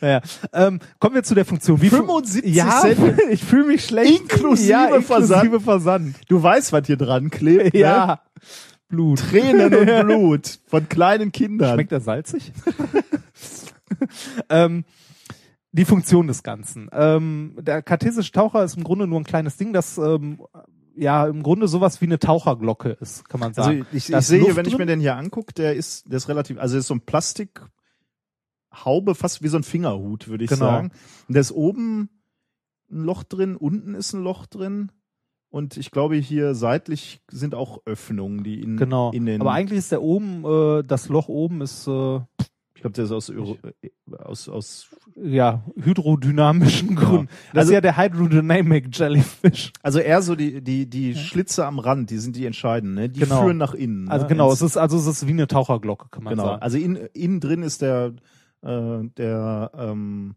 Naja, 0.00 0.20
ähm, 0.52 0.80
kommen 0.98 1.14
wir 1.14 1.22
zu 1.22 1.34
der 1.36 1.44
Funktion. 1.44 1.80
Wie 1.80 1.90
fu- 1.90 1.96
75 1.98 2.54
ja, 2.54 2.80
Cent? 2.80 3.20
ich 3.30 3.44
fühle 3.44 3.66
mich 3.66 3.84
schlecht. 3.84 4.20
Inklusive 4.20 4.68
ja, 4.70 5.00
Versand? 5.00 5.44
inklusive 5.44 5.60
Versand. 5.60 6.16
Du 6.28 6.42
weißt, 6.42 6.72
was 6.72 6.86
hier 6.86 6.96
dran 6.96 7.30
klebt. 7.30 7.74
Ne? 7.74 7.80
Ja. 7.80 8.20
Blut. 8.88 9.20
Tränen 9.20 9.74
und 9.74 10.00
Blut 10.06 10.58
von 10.66 10.88
kleinen 10.88 11.30
Kindern. 11.32 11.74
Schmeckt 11.74 11.92
er 11.92 12.00
salzig? 12.00 12.52
ähm, 14.48 14.84
die 15.72 15.84
Funktion 15.84 16.26
des 16.26 16.42
Ganzen. 16.42 16.88
Ähm, 16.92 17.56
der 17.60 17.82
kartesische 17.82 18.32
Taucher 18.32 18.62
ist 18.64 18.76
im 18.76 18.84
Grunde 18.84 19.06
nur 19.06 19.20
ein 19.20 19.24
kleines 19.24 19.56
Ding, 19.56 19.72
das 19.72 19.98
ähm, 19.98 20.40
ja 20.96 21.26
im 21.26 21.42
Grunde 21.42 21.68
sowas 21.68 22.00
wie 22.00 22.06
eine 22.06 22.18
Taucherglocke 22.18 22.90
ist, 23.00 23.28
kann 23.28 23.40
man 23.40 23.48
Also 23.50 23.62
sagen. 23.62 23.86
ich, 23.92 24.06
Da 24.06 24.18
ich 24.18 24.22
ist 24.22 24.26
sehe, 24.28 24.40
Luft 24.40 24.56
wenn 24.56 24.66
ich 24.66 24.78
mir 24.78 24.86
den 24.86 25.00
hier 25.00 25.16
angucke, 25.16 25.52
der 25.54 25.74
ist, 25.74 26.10
der 26.10 26.18
ist 26.18 26.28
relativ, 26.28 26.58
also 26.58 26.76
ist 26.78 26.86
so 26.86 26.94
ein 26.94 27.00
Plastikhaube, 27.00 27.70
fast 29.14 29.42
wie 29.42 29.48
so 29.48 29.56
ein 29.56 29.62
Fingerhut, 29.62 30.28
würde 30.28 30.44
ich 30.44 30.50
Genau. 30.50 30.66
sagen. 30.66 30.90
Und 31.28 31.34
da 31.34 31.40
ist 31.40 31.52
oben 31.52 32.10
ein 32.90 33.04
Loch 33.04 33.22
drin, 33.24 33.56
unten 33.56 33.94
ist 33.94 34.12
ein 34.12 34.22
Loch 34.22 34.46
drin. 34.46 34.92
Und 35.50 35.76
ich 35.76 35.92
glaube, 35.92 36.16
hier 36.16 36.56
seitlich 36.56 37.20
sind 37.30 37.54
auch 37.54 37.78
Öffnungen, 37.86 38.42
die 38.42 38.60
in, 38.60 38.76
Genau. 38.76 39.12
in 39.12 39.24
den. 39.24 39.40
Aber 39.40 39.52
eigentlich 39.52 39.78
ist 39.78 39.92
der 39.92 40.02
oben, 40.02 40.44
äh, 40.44 40.82
das 40.84 41.08
Loch 41.08 41.28
oben 41.28 41.60
ist 41.60 41.86
äh, 41.86 42.16
ich 42.40 42.50
glaube, 42.84 42.94
der 42.94 43.04
ist 43.04 43.12
aus, 43.12 43.30
Euro, 43.30 43.56
äh, 43.82 43.90
aus, 44.18 44.48
aus 44.48 44.86
ja 45.16 45.62
hydrodynamischen 45.76 46.94
Gründen. 46.96 47.28
Das 47.52 47.60
Also- 47.62 47.70
ist 47.70 47.74
ja 47.74 47.80
der 47.80 47.96
Hydrodynamic 47.96 48.88
Jellyfish. 48.96 49.72
also 49.82 49.98
eher 49.98 50.22
so 50.22 50.34
die, 50.36 50.62
die, 50.62 50.86
die 50.88 51.14
Schlitze 51.14 51.66
am 51.66 51.78
Rand, 51.78 52.10
die 52.10 52.18
sind 52.18 52.36
die 52.36 52.46
entscheidenden, 52.46 52.94
ne? 52.94 53.08
Die 53.08 53.20
Genau. 53.20 53.42
führen 53.42 53.56
nach 53.56 53.74
innen. 53.74 54.08
Also 54.08 54.24
ne? 54.24 54.28
genau, 54.28 54.50
Ins- 54.50 54.60
es 54.60 54.70
ist 54.72 54.76
also 54.76 54.96
es 54.98 55.06
ist 55.06 55.26
wie 55.26 55.32
eine 55.32 55.46
Taucherglocke, 55.46 56.08
kann 56.10 56.24
man 56.24 56.32
Genau. 56.34 56.44
sagen. 56.46 56.62
Also 56.62 56.78
in, 56.78 56.96
innen 57.14 57.40
drin 57.40 57.62
ist 57.62 57.82
der, 57.82 58.12
äh, 58.62 58.98
der, 59.16 59.70
ähm, 59.76 60.34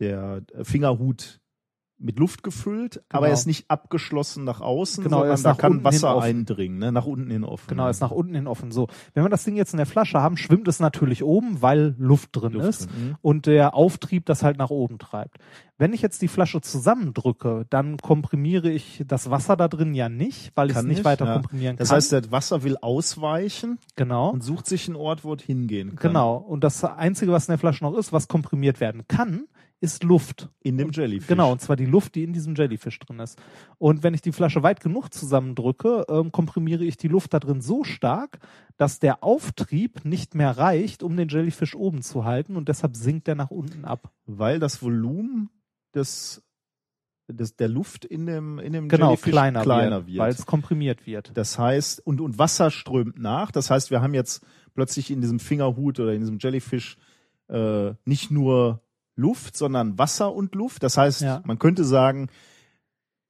der 0.00 0.42
Fingerhut 0.62 1.39
mit 2.00 2.18
Luft 2.18 2.42
gefüllt, 2.42 3.02
aber 3.10 3.26
er 3.26 3.30
Genau. 3.30 3.38
ist 3.38 3.46
nicht 3.46 3.70
abgeschlossen 3.70 4.44
nach 4.44 4.60
außen, 4.60 5.04
Genau, 5.04 5.22
er 5.22 5.36
sondern 5.36 5.56
da 5.56 5.60
kann 5.60 5.84
Wasser 5.84 6.20
eindringen, 6.20 6.78
ne? 6.78 6.92
nach 6.92 7.06
unten 7.06 7.30
hin 7.30 7.44
offen. 7.44 7.68
Genau, 7.68 7.88
ist 7.88 8.00
nach 8.00 8.10
unten 8.10 8.34
hin 8.34 8.46
offen. 8.46 8.72
So, 8.72 8.88
wenn 9.14 9.22
wir 9.24 9.28
das 9.28 9.44
Ding 9.44 9.56
jetzt 9.56 9.72
in 9.72 9.76
der 9.76 9.86
Flasche 9.86 10.20
haben, 10.20 10.36
schwimmt 10.36 10.66
es 10.68 10.80
natürlich 10.80 11.22
oben, 11.22 11.62
weil 11.62 11.94
Luft 11.98 12.30
drin 12.32 12.54
Luft 12.54 12.66
ist 12.68 12.90
drin, 12.90 13.08
mhm. 13.08 13.16
und 13.20 13.46
der 13.46 13.74
Auftrieb 13.74 14.26
das 14.26 14.42
halt 14.42 14.56
nach 14.58 14.70
oben 14.70 14.98
treibt. 14.98 15.38
Wenn 15.76 15.92
ich 15.94 16.02
jetzt 16.02 16.20
die 16.20 16.28
Flasche 16.28 16.60
zusammendrücke, 16.60 17.66
dann 17.70 17.96
komprimiere 17.96 18.70
ich 18.70 19.02
das 19.06 19.30
Wasser 19.30 19.56
da 19.56 19.66
drin 19.68 19.94
ja 19.94 20.08
nicht, 20.10 20.52
weil 20.54 20.70
ich 20.70 20.76
es 20.76 20.82
nicht 20.82 20.96
nicht, 20.98 21.04
weiter 21.04 21.24
ja. 21.26 21.32
komprimieren 21.34 21.76
Das 21.76 21.88
kann. 21.88 21.96
heißt, 21.96 22.12
das 22.12 22.30
Wasser 22.30 22.62
will 22.62 22.76
ausweichen 22.80 23.78
genau. 23.96 24.30
und 24.30 24.42
sucht 24.44 24.66
sich 24.66 24.86
einen 24.88 24.96
Ort, 24.96 25.24
wo 25.24 25.34
es 25.34 25.42
hingehen 25.42 25.96
kann. 25.96 26.10
Genau. 26.10 26.36
Und 26.36 26.64
das 26.64 26.84
Einzige, 26.84 27.32
was 27.32 27.48
in 27.48 27.52
der 27.52 27.58
Flasche 27.58 27.84
noch 27.84 27.96
ist, 27.96 28.12
was 28.12 28.28
komprimiert 28.28 28.80
werden 28.80 29.06
kann, 29.08 29.46
ist 29.80 30.04
Luft. 30.04 30.50
In 30.62 30.76
dem 30.76 30.90
Jellyfish. 30.90 31.26
Genau, 31.26 31.50
und 31.52 31.60
zwar 31.60 31.76
die 31.76 31.86
Luft, 31.86 32.14
die 32.14 32.22
in 32.22 32.32
diesem 32.32 32.54
Jellyfish 32.54 32.98
drin 32.98 33.18
ist. 33.18 33.40
Und 33.78 34.02
wenn 34.02 34.12
ich 34.12 34.20
die 34.20 34.32
Flasche 34.32 34.62
weit 34.62 34.80
genug 34.80 35.12
zusammendrücke, 35.12 36.04
ähm, 36.08 36.32
komprimiere 36.32 36.84
ich 36.84 36.98
die 36.98 37.08
Luft 37.08 37.32
da 37.32 37.40
drin 37.40 37.62
so 37.62 37.82
stark, 37.82 38.38
dass 38.76 38.98
der 38.98 39.24
Auftrieb 39.24 40.04
nicht 40.04 40.34
mehr 40.34 40.56
reicht, 40.56 41.02
um 41.02 41.16
den 41.16 41.28
Jellyfish 41.28 41.74
oben 41.74 42.02
zu 42.02 42.24
halten 42.24 42.56
und 42.56 42.68
deshalb 42.68 42.94
sinkt 42.94 43.26
er 43.28 43.34
nach 43.34 43.50
unten 43.50 43.84
ab. 43.84 44.12
Weil 44.26 44.58
das 44.58 44.82
Volumen 44.82 45.48
des, 45.94 46.42
des 47.26 47.56
der 47.56 47.68
Luft 47.68 48.04
in 48.04 48.26
dem, 48.26 48.58
in 48.58 48.74
dem 48.74 48.88
Genau, 48.88 49.06
Jellyfish 49.08 49.32
kleiner, 49.32 49.62
kleiner 49.62 49.96
wird, 49.98 50.08
wird. 50.08 50.18
weil 50.18 50.32
es 50.32 50.44
komprimiert 50.44 51.06
wird. 51.06 51.32
Das 51.34 51.58
heißt, 51.58 52.06
und, 52.06 52.20
und 52.20 52.38
Wasser 52.38 52.70
strömt 52.70 53.18
nach. 53.18 53.50
Das 53.50 53.70
heißt, 53.70 53.90
wir 53.90 54.02
haben 54.02 54.14
jetzt 54.14 54.44
plötzlich 54.74 55.10
in 55.10 55.22
diesem 55.22 55.40
Fingerhut 55.40 55.98
oder 56.00 56.12
in 56.12 56.20
diesem 56.20 56.38
Jellyfish 56.38 56.98
äh, 57.48 57.94
nicht 58.04 58.30
nur 58.30 58.82
Luft, 59.20 59.56
sondern 59.56 59.98
Wasser 59.98 60.32
und 60.34 60.54
Luft. 60.54 60.82
Das 60.82 60.96
heißt, 60.96 61.20
Ja. 61.22 61.42
man 61.44 61.58
könnte 61.58 61.84
sagen, 61.84 62.28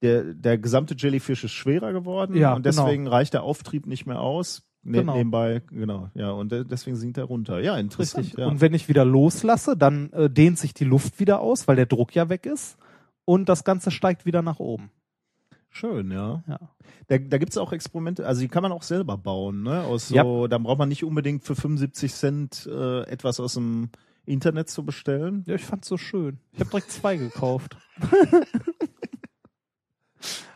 der, 0.01 0.33
der 0.33 0.57
gesamte 0.57 0.95
Jellyfish 0.97 1.43
ist 1.43 1.51
schwerer 1.51 1.93
geworden 1.93 2.35
Ja, 2.35 2.53
und 2.55 2.63
genau. 2.63 2.83
deswegen 2.85 3.07
reicht 3.07 3.33
der 3.33 3.43
Auftrieb 3.43 3.85
nicht 3.85 4.05
mehr 4.07 4.19
aus. 4.19 4.63
Ne, 4.83 4.99
Genau. 5.01 5.15
Nebenbei, 5.15 5.61
genau, 5.69 6.09
ja, 6.15 6.31
und 6.31 6.51
de- 6.51 6.65
deswegen 6.65 6.95
sinkt 6.95 7.19
er 7.19 7.25
runter. 7.25 7.59
Ja, 7.59 7.77
interessant. 7.77 8.25
Richtig. 8.25 8.39
Ja. 8.39 8.47
Und 8.47 8.61
wenn 8.61 8.73
ich 8.73 8.89
wieder 8.89 9.05
loslasse, 9.05 9.77
dann 9.77 10.11
äh, 10.11 10.27
dehnt 10.27 10.57
sich 10.57 10.73
die 10.73 10.85
Luft 10.85 11.19
wieder 11.19 11.39
aus, 11.39 11.67
weil 11.67 11.75
der 11.75 11.85
Druck 11.85 12.15
ja 12.15 12.29
weg 12.29 12.47
ist. 12.47 12.77
Und 13.23 13.47
das 13.47 13.63
Ganze 13.63 13.91
steigt 13.91 14.25
wieder 14.25 14.41
nach 14.41 14.57
oben. 14.59 14.89
Schön, 15.69 16.09
ja. 16.09 16.43
Ja. 16.47 16.59
Da, 17.07 17.19
da 17.19 17.37
gibt's 17.37 17.57
auch 17.59 17.71
Experimente, 17.71 18.25
also 18.25 18.41
die 18.41 18.47
kann 18.47 18.63
man 18.63 18.71
auch 18.71 18.81
selber 18.81 19.17
bauen, 19.19 19.61
ne? 19.61 19.83
Aus 19.83 20.07
so, 20.07 20.15
Ja. 20.15 20.47
da 20.47 20.57
braucht 20.57 20.79
man 20.79 20.89
nicht 20.89 21.03
unbedingt 21.03 21.43
für 21.43 21.55
75 21.55 22.11
Cent 22.13 22.65
äh, 22.69 23.01
etwas 23.03 23.39
aus 23.39 23.53
dem 23.53 23.89
Internet 24.31 24.69
zu 24.69 24.85
bestellen. 24.85 25.43
Ja, 25.45 25.55
ich 25.55 25.65
fand's 25.65 25.87
so 25.87 25.97
schön. 25.97 26.39
Ich 26.53 26.59
habe 26.59 26.69
direkt 26.69 26.91
zwei 26.91 27.17
gekauft. 27.17 27.77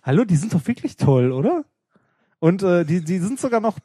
Hallo, 0.03 0.23
die 0.23 0.35
sind 0.35 0.53
doch 0.53 0.65
wirklich 0.67 0.97
toll, 0.97 1.31
oder? 1.31 1.65
Und 2.39 2.63
äh, 2.63 2.85
die, 2.85 3.03
die 3.03 3.19
sind 3.19 3.39
sogar 3.39 3.59
noch. 3.59 3.79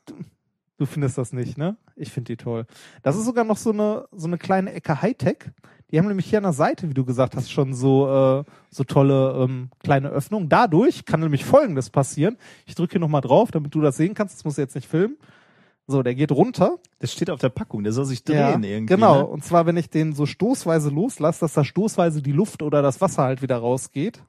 Du 0.77 0.87
findest 0.87 1.19
das 1.19 1.33
nicht, 1.33 1.59
ne? 1.59 1.77
Ich 1.97 2.11
finde 2.11 2.33
die 2.33 2.37
toll. 2.37 2.67
Das 3.03 3.17
ist 3.17 3.25
sogar 3.25 3.45
noch 3.45 3.57
so 3.57 3.71
eine 3.71 4.07
so 4.13 4.27
eine 4.27 4.39
kleine 4.39 4.73
Ecke 4.73 5.03
Hightech. 5.03 5.51
Die 5.91 5.99
haben 5.99 6.07
nämlich 6.07 6.27
hier 6.27 6.39
an 6.39 6.45
der 6.45 6.53
Seite, 6.53 6.89
wie 6.89 6.95
du 6.95 7.05
gesagt 7.05 7.35
hast, 7.35 7.51
schon 7.51 7.75
so, 7.75 8.07
äh, 8.09 8.45
so 8.71 8.85
tolle 8.85 9.45
ähm, 9.45 9.71
kleine 9.81 10.09
Öffnungen. 10.09 10.49
Dadurch 10.49 11.05
kann 11.05 11.21
nämlich 11.21 11.45
Folgendes 11.45 11.91
passieren. 11.91 12.37
Ich 12.65 12.77
drücke 12.77 12.93
hier 12.93 13.01
nochmal 13.01 13.23
drauf, 13.23 13.51
damit 13.51 13.75
du 13.75 13.81
das 13.81 13.97
sehen 13.97 14.15
kannst. 14.15 14.37
Das 14.37 14.45
muss 14.45 14.55
ich 14.55 14.63
jetzt 14.63 14.77
nicht 14.77 14.89
filmen. 14.89 15.17
So, 15.91 16.03
der 16.05 16.15
geht 16.15 16.31
runter. 16.31 16.79
Das 17.01 17.13
steht 17.13 17.31
auf 17.31 17.41
der 17.41 17.49
Packung, 17.49 17.83
der 17.83 17.93
soll 17.93 18.05
sich 18.05 18.23
drehen 18.23 18.63
irgendwie. 18.63 18.95
Genau. 18.95 19.19
Ne? 19.23 19.27
Und 19.27 19.45
zwar, 19.45 19.67
wenn 19.67 19.77
ich 19.77 19.91
den 19.91 20.13
so 20.13 20.25
stoßweise 20.25 20.89
loslasse, 20.91 21.41
dass 21.41 21.55
da 21.55 21.65
stoßweise 21.65 22.23
die 22.23 22.31
Luft 22.33 22.63
oder 22.63 22.81
das 22.81 23.01
Wasser 23.01 23.25
halt 23.25 23.43
wieder 23.43 23.57
rausgeht. 23.57 24.23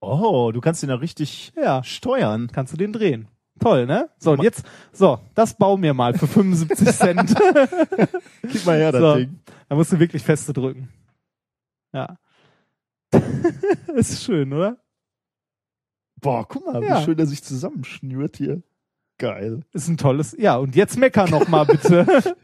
Oh, 0.00 0.52
du 0.52 0.60
kannst 0.60 0.82
den 0.82 0.90
ja 0.90 0.96
richtig 0.96 1.52
Ja. 1.56 1.82
steuern. 1.82 2.48
Kannst 2.52 2.72
du 2.72 2.76
den 2.76 2.92
drehen. 2.92 3.26
Toll, 3.58 3.86
ne? 3.86 4.08
So, 4.18 4.32
und 4.32 4.42
jetzt, 4.42 4.64
so, 4.92 5.18
das 5.34 5.54
bau 5.56 5.76
mir 5.76 5.94
mal 5.94 6.14
für 6.14 6.26
75 6.28 6.88
Cent. 6.94 7.34
Gib 8.42 8.66
mal 8.66 8.76
her, 8.78 8.92
das 8.92 9.00
So. 9.00 9.14
Ding. 9.16 9.40
Da 9.68 9.74
musst 9.74 9.90
du 9.92 9.98
wirklich 9.98 10.22
feste 10.22 10.52
drücken. 10.52 10.90
Ja. 11.92 12.18
ist 13.94 14.22
schön, 14.22 14.52
oder? 14.52 14.76
Boah, 16.20 16.46
guck 16.46 16.66
mal, 16.66 16.84
Ja. 16.84 17.00
wie 17.00 17.04
schön 17.04 17.16
der 17.16 17.26
sich 17.26 17.42
zusammenschnürt 17.42 18.36
hier. 18.36 18.62
Geil. 19.18 19.60
Ist 19.72 19.88
ein 19.88 19.96
tolles. 19.96 20.36
Ja, 20.38 20.56
und 20.56 20.76
jetzt 20.76 20.98
mecker 20.98 21.28
noch 21.28 21.48
mal 21.48 21.64
bitte. 21.64 22.06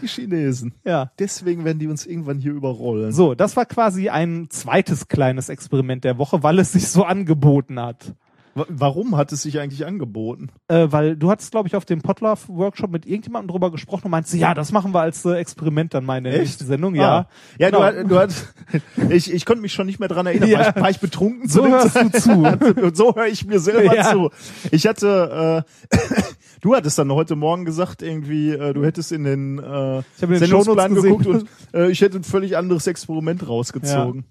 Die 0.00 0.08
Chinesen. 0.08 0.74
ja. 0.84 1.12
Deswegen 1.18 1.64
werden 1.64 1.78
die 1.78 1.86
uns 1.86 2.06
irgendwann 2.06 2.38
hier 2.38 2.52
überrollen. 2.52 3.12
So, 3.12 3.34
das 3.34 3.54
war 3.56 3.66
quasi 3.66 4.08
ein 4.08 4.48
zweites 4.48 5.08
kleines 5.08 5.50
Experiment 5.50 6.04
der 6.04 6.16
Woche, 6.16 6.42
weil 6.42 6.58
es 6.58 6.72
sich 6.72 6.88
so 6.88 7.04
angeboten 7.04 7.78
hat. 7.78 8.14
Wa- 8.60 8.66
Warum 8.68 9.16
hat 9.16 9.32
es 9.32 9.42
sich 9.42 9.58
eigentlich 9.58 9.86
angeboten? 9.86 10.48
Äh, 10.68 10.86
weil 10.90 11.16
du 11.16 11.30
hattest, 11.30 11.50
glaube 11.50 11.68
ich, 11.68 11.76
auf 11.76 11.84
dem 11.84 12.00
Potluck-Workshop 12.02 12.90
mit 12.90 13.06
irgendjemandem 13.06 13.48
drüber 13.48 13.70
gesprochen 13.70 14.04
und 14.06 14.10
meinst, 14.12 14.32
ja, 14.34 14.54
das 14.54 14.72
machen 14.72 14.92
wir 14.94 15.00
als 15.00 15.24
äh, 15.24 15.34
Experiment 15.34 15.94
dann 15.94 16.04
Echt? 16.26 16.38
nächsten 16.38 16.66
Sendung. 16.66 16.94
Ah. 16.94 16.96
Ja, 16.98 17.26
Ja, 17.58 17.70
Genau. 17.70 17.90
du, 18.02 18.08
du 18.08 18.18
hast, 18.18 18.54
ich, 19.10 19.32
ich 19.32 19.44
konnte 19.46 19.62
mich 19.62 19.72
schon 19.72 19.86
nicht 19.86 19.98
mehr 20.00 20.08
dran 20.08 20.26
erinnern. 20.26 20.48
Ja. 20.48 20.58
War, 20.60 20.68
ich, 20.76 20.82
war 20.82 20.90
ich 20.90 21.00
betrunken? 21.00 21.48
So 21.48 21.62
dem 21.62 21.72
hörst 21.72 21.96
du 21.96 22.10
zu. 22.10 22.32
Und 22.32 22.96
so 22.96 23.14
höre 23.14 23.26
ich 23.26 23.44
mir 23.46 23.58
selber 23.60 23.94
Ja. 23.94 24.10
zu. 24.12 24.30
Ich 24.70 24.86
hatte, 24.86 25.64
äh, 25.90 25.96
du 26.60 26.74
hattest 26.74 26.98
dann 26.98 27.10
heute 27.12 27.36
Morgen 27.36 27.64
gesagt, 27.64 28.02
irgendwie, 28.02 28.50
äh, 28.50 28.72
du 28.72 28.84
hättest 28.84 29.12
in 29.12 29.24
den 29.24 29.58
äh, 29.58 30.02
den 30.20 30.36
Sendungsplan 30.38 30.94
geguckt 30.94 31.26
und 31.26 31.46
äh, 31.72 31.90
ich 31.90 32.00
hätte 32.00 32.18
ein 32.18 32.24
völlig 32.24 32.56
anderes 32.56 32.86
Experiment 32.86 33.48
rausgezogen. 33.48 34.20
Ja. 34.20 34.26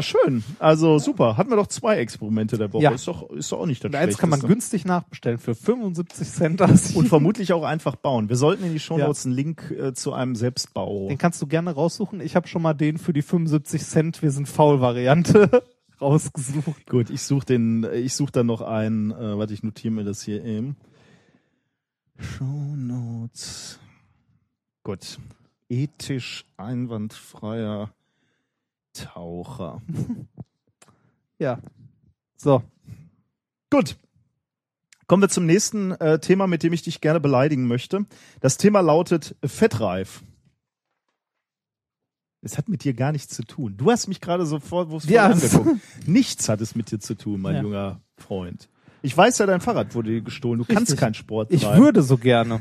Schön. 0.00 0.42
Also 0.58 0.98
super. 0.98 1.36
Hatten 1.36 1.50
wir 1.50 1.56
doch 1.56 1.66
zwei 1.66 1.98
Experimente 1.98 2.56
der 2.56 2.72
Woche. 2.72 2.82
Ja. 2.82 2.90
Ist 2.92 3.06
doch, 3.06 3.30
ist 3.30 3.52
doch 3.52 3.60
auch 3.60 3.66
nicht 3.66 3.84
das 3.84 3.92
eins 3.92 4.16
kann 4.16 4.30
man 4.30 4.40
günstig 4.40 4.86
nachbestellen 4.86 5.38
für 5.38 5.54
75 5.54 6.28
Cent. 6.28 6.60
Das 6.60 6.92
Und 6.96 7.08
vermutlich 7.08 7.52
auch 7.52 7.64
einfach 7.64 7.94
bauen. 7.94 8.30
Wir 8.30 8.36
sollten 8.36 8.64
in 8.64 8.72
die 8.72 8.80
Shownotes 8.80 9.26
einen 9.26 9.34
Link 9.34 9.70
äh, 9.70 9.92
zu 9.92 10.14
einem 10.14 10.36
Selbstbau. 10.36 11.08
Den 11.08 11.18
kannst 11.18 11.40
du 11.42 11.46
gerne 11.46 11.72
raussuchen. 11.72 12.20
Ich 12.20 12.34
habe 12.34 12.48
schon 12.48 12.62
mal 12.62 12.72
den 12.72 12.96
für 12.96 13.12
die 13.12 13.20
75 13.20 13.84
Cent 13.84 14.22
Wir 14.22 14.30
sind 14.30 14.48
faul 14.48 14.80
Variante 14.80 15.62
rausgesucht. 16.00 16.86
Gut, 16.88 17.10
ich 17.10 17.20
suche 17.20 17.44
den, 17.44 17.86
ich 17.92 18.14
suche 18.14 18.32
dann 18.32 18.46
noch 18.46 18.62
einen, 18.62 19.10
äh, 19.10 19.36
warte, 19.38 19.52
ich 19.52 19.62
notiere 19.62 19.92
mir 19.92 20.04
das 20.04 20.22
hier 20.22 20.42
eben. 20.42 20.76
Shownotes. 22.16 23.80
Gut. 24.82 25.18
Ethisch 25.68 26.46
einwandfreier 26.56 27.90
Taucher. 28.94 29.82
Ja. 31.40 31.58
So. 32.36 32.62
Gut. 33.68 33.96
Kommen 35.08 35.20
wir 35.22 35.28
zum 35.28 35.46
nächsten 35.46 35.90
äh, 35.90 36.20
Thema, 36.20 36.46
mit 36.46 36.62
dem 36.62 36.72
ich 36.72 36.82
dich 36.82 37.00
gerne 37.00 37.18
beleidigen 37.18 37.66
möchte. 37.66 38.06
Das 38.40 38.56
Thema 38.56 38.80
lautet 38.80 39.34
Fettreif. 39.44 40.22
Es 42.40 42.56
hat 42.56 42.68
mit 42.68 42.84
dir 42.84 42.94
gar 42.94 43.10
nichts 43.10 43.34
zu 43.34 43.42
tun. 43.42 43.76
Du 43.76 43.90
hast 43.90 44.06
mich 44.06 44.20
gerade 44.20 44.46
sofort 44.46 44.90
wo 44.90 44.98
Ja, 44.98 45.26
angeguckt. 45.26 45.80
Nichts 46.06 46.48
hat 46.48 46.60
es 46.60 46.76
mit 46.76 46.90
dir 46.92 47.00
zu 47.00 47.16
tun, 47.16 47.40
mein 47.40 47.56
Ja. 47.56 47.62
junger 47.62 48.00
Freund. 48.16 48.68
Ich 49.04 49.14
weiß 49.14 49.36
ja, 49.38 49.44
dein 49.46 49.60
Fahrrad 49.60 49.94
wurde 49.94 50.10
dir 50.10 50.22
gestohlen. 50.22 50.58
Du 50.58 50.64
kannst 50.64 50.82
Richtig. 50.92 50.98
keinen 50.98 51.12
Sport 51.14 51.52
Ich 51.52 51.62
treiben. 51.62 51.82
würde 51.82 52.02
so 52.02 52.16
gerne. 52.16 52.60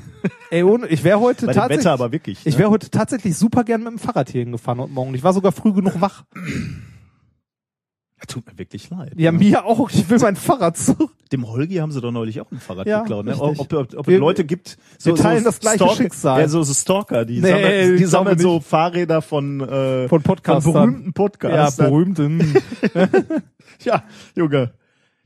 Ey, 0.52 0.64
ohne, 0.64 0.88
ich 0.88 1.04
wäre 1.06 1.20
heute 1.22 1.46
Bei 1.46 1.54
tatsächlich. 1.54 1.80
Wetter 1.86 1.94
aber 1.94 2.12
wirklich. 2.12 2.40
Ich 2.46 2.56
ne? 2.56 2.60
wäre 2.60 2.70
heute 2.70 2.90
tatsächlich 2.90 3.38
super 3.38 3.64
gern 3.64 3.82
mit 3.82 3.92
dem 3.94 3.98
Fahrrad 4.00 4.30
hier 4.30 4.42
hingefahren 4.42 4.82
heute 4.82 4.92
Morgen. 4.92 5.14
Ich 5.16 5.24
war 5.24 5.32
sogar 5.34 5.54
früh 5.54 5.72
genug 5.72 6.02
wach. 6.02 6.26
Ja, 6.36 8.26
Tut 8.28 8.46
mir 8.46 8.58
wirklich 8.58 8.90
leid. 8.90 9.14
Ja, 9.16 9.32
ne? 9.32 9.38
mir 9.40 9.66
auch. 9.66 9.90
Ich 9.90 10.10
will 10.10 10.20
mein 10.20 10.36
Fahrrad 10.36 10.78
zurück. 10.78 11.12
Dem 11.32 11.48
Holgi 11.48 11.76
haben 11.76 11.92
sie 11.94 12.02
doch 12.02 12.12
neulich 12.12 12.42
auch 12.42 12.52
ein 12.52 12.60
Fahrrad 12.60 12.88
Ja, 12.88 13.00
geklaut. 13.02 13.26
Ne? 13.26 13.32
richtig. 13.32 13.60
Ob, 13.60 13.74
ob, 13.74 13.94
ob 14.00 14.08
Wir- 14.08 14.16
es 14.16 14.20
Leute 14.20 14.44
gibt, 14.44 14.78
wir 15.02 15.16
teilen 15.16 15.44
das 15.46 15.60
gleiche 15.62 15.78
Stalker, 15.78 15.96
Schicksal. 15.96 16.42
Ja, 16.42 16.48
so, 16.50 16.62
so 16.64 16.74
Stalker, 16.74 17.24
die 17.26 17.40
Nee, 17.40 17.50
sammeln, 17.52 17.98
die 17.98 18.04
ich 18.04 18.10
sammeln 18.10 18.40
so 18.40 18.60
Fahrräder 18.60 19.22
von, 19.22 19.62
äh, 19.62 20.08
Von 20.10 20.22
Podcastern. 20.22 20.62
von 20.74 20.74
berühmten 20.74 21.06
Ja, 21.08 21.12
Podcastern. 21.14 21.90
berühmten. 21.90 22.54
Ja, 23.84 24.04
Junge, 24.36 24.72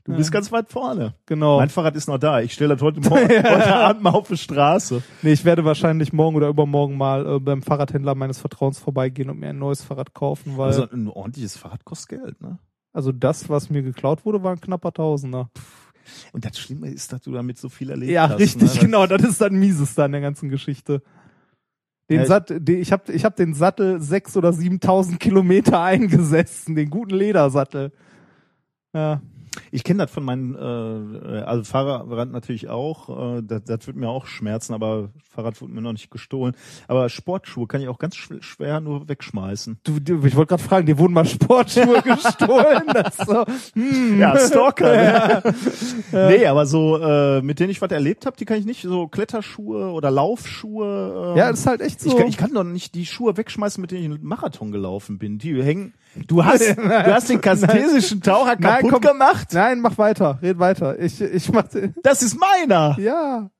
du 0.08 0.12
Ja. 0.14 0.18
bist 0.18 0.32
ganz 0.32 0.50
weit 0.50 0.68
vorne. 0.70 1.14
Genau. 1.26 1.58
Mein 1.58 1.68
Fahrrad 1.68 1.94
ist 1.96 2.08
noch 2.08 2.18
da. 2.18 2.40
Ich 2.40 2.52
stelle 2.54 2.74
das 2.74 2.82
heute, 2.82 3.00
Morgen, 3.00 3.28
heute 3.28 3.74
Abend 3.76 4.02
mal 4.02 4.10
auf 4.10 4.28
die 4.28 4.36
Straße. 4.36 5.02
Nee, 5.22 5.32
ich 5.32 5.44
werde 5.44 5.64
wahrscheinlich 5.64 6.12
morgen 6.12 6.36
oder 6.36 6.48
übermorgen 6.48 6.96
mal 6.96 7.26
äh, 7.36 7.38
beim 7.40 7.62
Fahrradhändler 7.62 8.14
meines 8.14 8.38
Vertrauens 8.38 8.78
vorbeigehen 8.78 9.30
und 9.30 9.38
mir 9.38 9.50
ein 9.50 9.58
neues 9.58 9.82
Fahrrad 9.82 10.14
kaufen, 10.14 10.56
weil 10.56 10.68
Also 10.68 10.82
also, 10.82 10.94
ein 10.96 11.08
ordentliches 11.08 11.56
Fahrrad 11.56 11.84
kostet 11.84 12.20
Geld, 12.20 12.40
ne? 12.40 12.58
das, 13.20 13.48
was 13.48 13.70
mir 13.70 13.82
geklaut 13.82 14.24
wurde, 14.24 14.42
war 14.42 14.50
ein 14.52 14.60
knapper 14.60 14.92
Tausender. 14.92 15.50
Und 16.32 16.44
das 16.44 16.58
Schlimme 16.58 16.88
ist, 16.90 17.12
dass 17.12 17.20
du 17.22 17.30
damit 17.32 17.58
so 17.58 17.68
viel 17.68 17.90
erlebt 17.90 18.10
Ja, 18.10 18.28
hast. 18.30 18.38
richtig, 18.40 18.74
ne? 18.74 18.80
genau. 18.80 19.06
Das 19.06 19.22
ist 19.22 19.40
dann 19.40 19.54
mieses 19.54 19.94
da 19.94 20.06
in 20.06 20.12
der 20.12 20.20
ganzen 20.22 20.48
Geschichte. 20.48 21.02
Den 22.10 22.16
Ja, 22.16 22.22
ich- 22.22 22.28
Sat, 22.28 22.48
den, 22.50 22.80
ich 22.80 22.90
habe 22.90 23.12
ich 23.12 23.24
hab 23.26 23.36
den 23.36 23.52
Sattel 23.54 24.00
sechs 24.00 24.36
oder 24.36 24.48
7.000 24.52 25.18
Kilometer 25.18 25.80
eingesessen, 25.82 26.74
den 26.74 26.88
guten 26.90 27.14
Ledersattel. 27.14 27.92
Ja, 28.94 29.20
Ich 29.70 29.84
kenne 29.84 30.02
das 30.04 30.10
von 30.10 30.24
meinen, 30.24 30.54
äh, 30.54 31.40
also 31.40 31.64
Fahrrad 31.64 32.30
natürlich 32.30 32.68
auch, 32.68 33.36
äh, 33.38 33.42
das, 33.42 33.64
das 33.64 33.86
wird 33.86 33.96
mir 33.96 34.08
auch 34.08 34.26
schmerzen, 34.26 34.74
aber 34.74 35.10
Fahrrad 35.30 35.60
wurde 35.60 35.72
mir 35.72 35.80
noch 35.82 35.92
nicht 35.92 36.10
gestohlen. 36.10 36.54
Aber 36.86 37.08
Sportschuhe 37.08 37.66
kann 37.66 37.80
ich 37.80 37.88
auch 37.88 37.98
ganz 37.98 38.14
schw- 38.16 38.42
schwer 38.42 38.80
nur 38.80 39.08
wegschmeißen. 39.08 39.78
du, 39.84 40.00
du, 40.00 40.24
ich 40.24 40.36
wollte 40.36 40.50
gerade 40.50 40.62
fragen, 40.62 40.86
dir 40.86 40.98
wurden 40.98 41.12
mal 41.12 41.24
Sportschuhe 41.26 42.02
gestohlen. 42.04 42.82
Das 42.92 43.18
ist 43.18 43.26
so, 43.26 43.44
hm. 43.74 44.18
Ja, 44.18 44.38
Stalker. 44.38 45.42
ne? 45.42 45.42
Nee, 46.12 46.46
aber 46.46 46.66
so, 46.66 46.98
äh, 46.98 47.40
mit 47.42 47.60
denen 47.60 47.70
ich 47.70 47.80
was 47.82 47.90
erlebt 47.90 48.26
habe, 48.26 48.36
die 48.36 48.44
kann 48.44 48.58
ich 48.58 48.64
nicht, 48.66 48.82
so 48.82 49.08
Kletterschuhe 49.08 49.90
oder 49.90 50.10
Laufschuhe. 50.10 51.34
Äh, 51.34 51.38
Ja, 51.38 51.50
das 51.50 51.60
ist 51.60 51.66
halt 51.66 51.80
echt 51.80 52.00
so. 52.00 52.10
ich, 52.10 52.16
kann, 52.16 52.28
ich 52.28 52.36
kann 52.36 52.52
doch 52.54 52.64
nicht 52.64 52.94
die 52.94 53.06
Schuhe 53.06 53.36
wegschmeißen, 53.36 53.80
mit 53.80 53.90
denen 53.90 54.00
ich 54.12 54.18
einen 54.18 54.26
Marathon 54.26 54.72
gelaufen 54.72 55.18
bin. 55.18 55.38
Die 55.38 55.62
hängen. 55.62 55.94
Du 56.26 56.44
hast, 56.44 56.60
du 56.76 57.14
hast 57.14 57.28
den 57.28 57.40
kartesischen 57.40 58.20
Taucher 58.22 58.56
Nein, 58.58 58.82
kaputt 58.82 58.92
komm. 58.92 59.00
gemacht. 59.00 59.48
Nein, 59.52 59.80
mach 59.80 59.98
weiter, 59.98 60.38
red 60.42 60.58
weiter. 60.58 60.98
Ich, 60.98 61.20
ich 61.20 61.52
mach 61.52 61.68
den, 61.68 61.94
Das 62.02 62.22
ist 62.22 62.36
meiner. 62.38 62.98
Ja, 62.98 63.50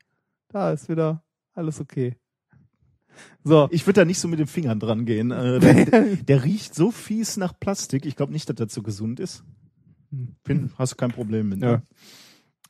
da 0.48 0.72
ist 0.72 0.88
wieder 0.88 1.22
alles 1.54 1.80
okay. 1.80 2.16
So, 3.44 3.68
Ich 3.70 3.86
würde 3.86 4.00
da 4.00 4.04
nicht 4.04 4.18
so 4.18 4.28
mit 4.28 4.38
den 4.38 4.46
Fingern 4.46 4.78
dran 4.80 5.04
gehen. 5.04 5.30
Äh, 5.30 5.58
der, 5.60 6.02
der 6.16 6.44
riecht 6.44 6.74
so 6.74 6.90
fies 6.90 7.36
nach 7.36 7.52
Plastik. 7.58 8.06
Ich 8.06 8.16
glaube 8.16 8.32
nicht, 8.32 8.48
dass 8.48 8.56
das 8.56 8.72
so 8.72 8.82
gesund 8.82 9.20
ist. 9.20 9.44
Bin, 10.44 10.72
hast 10.78 10.92
du 10.92 10.96
kein 10.96 11.10
Problem 11.12 11.50
mit. 11.50 11.58
ne? 11.60 11.66
Ja. 11.66 11.82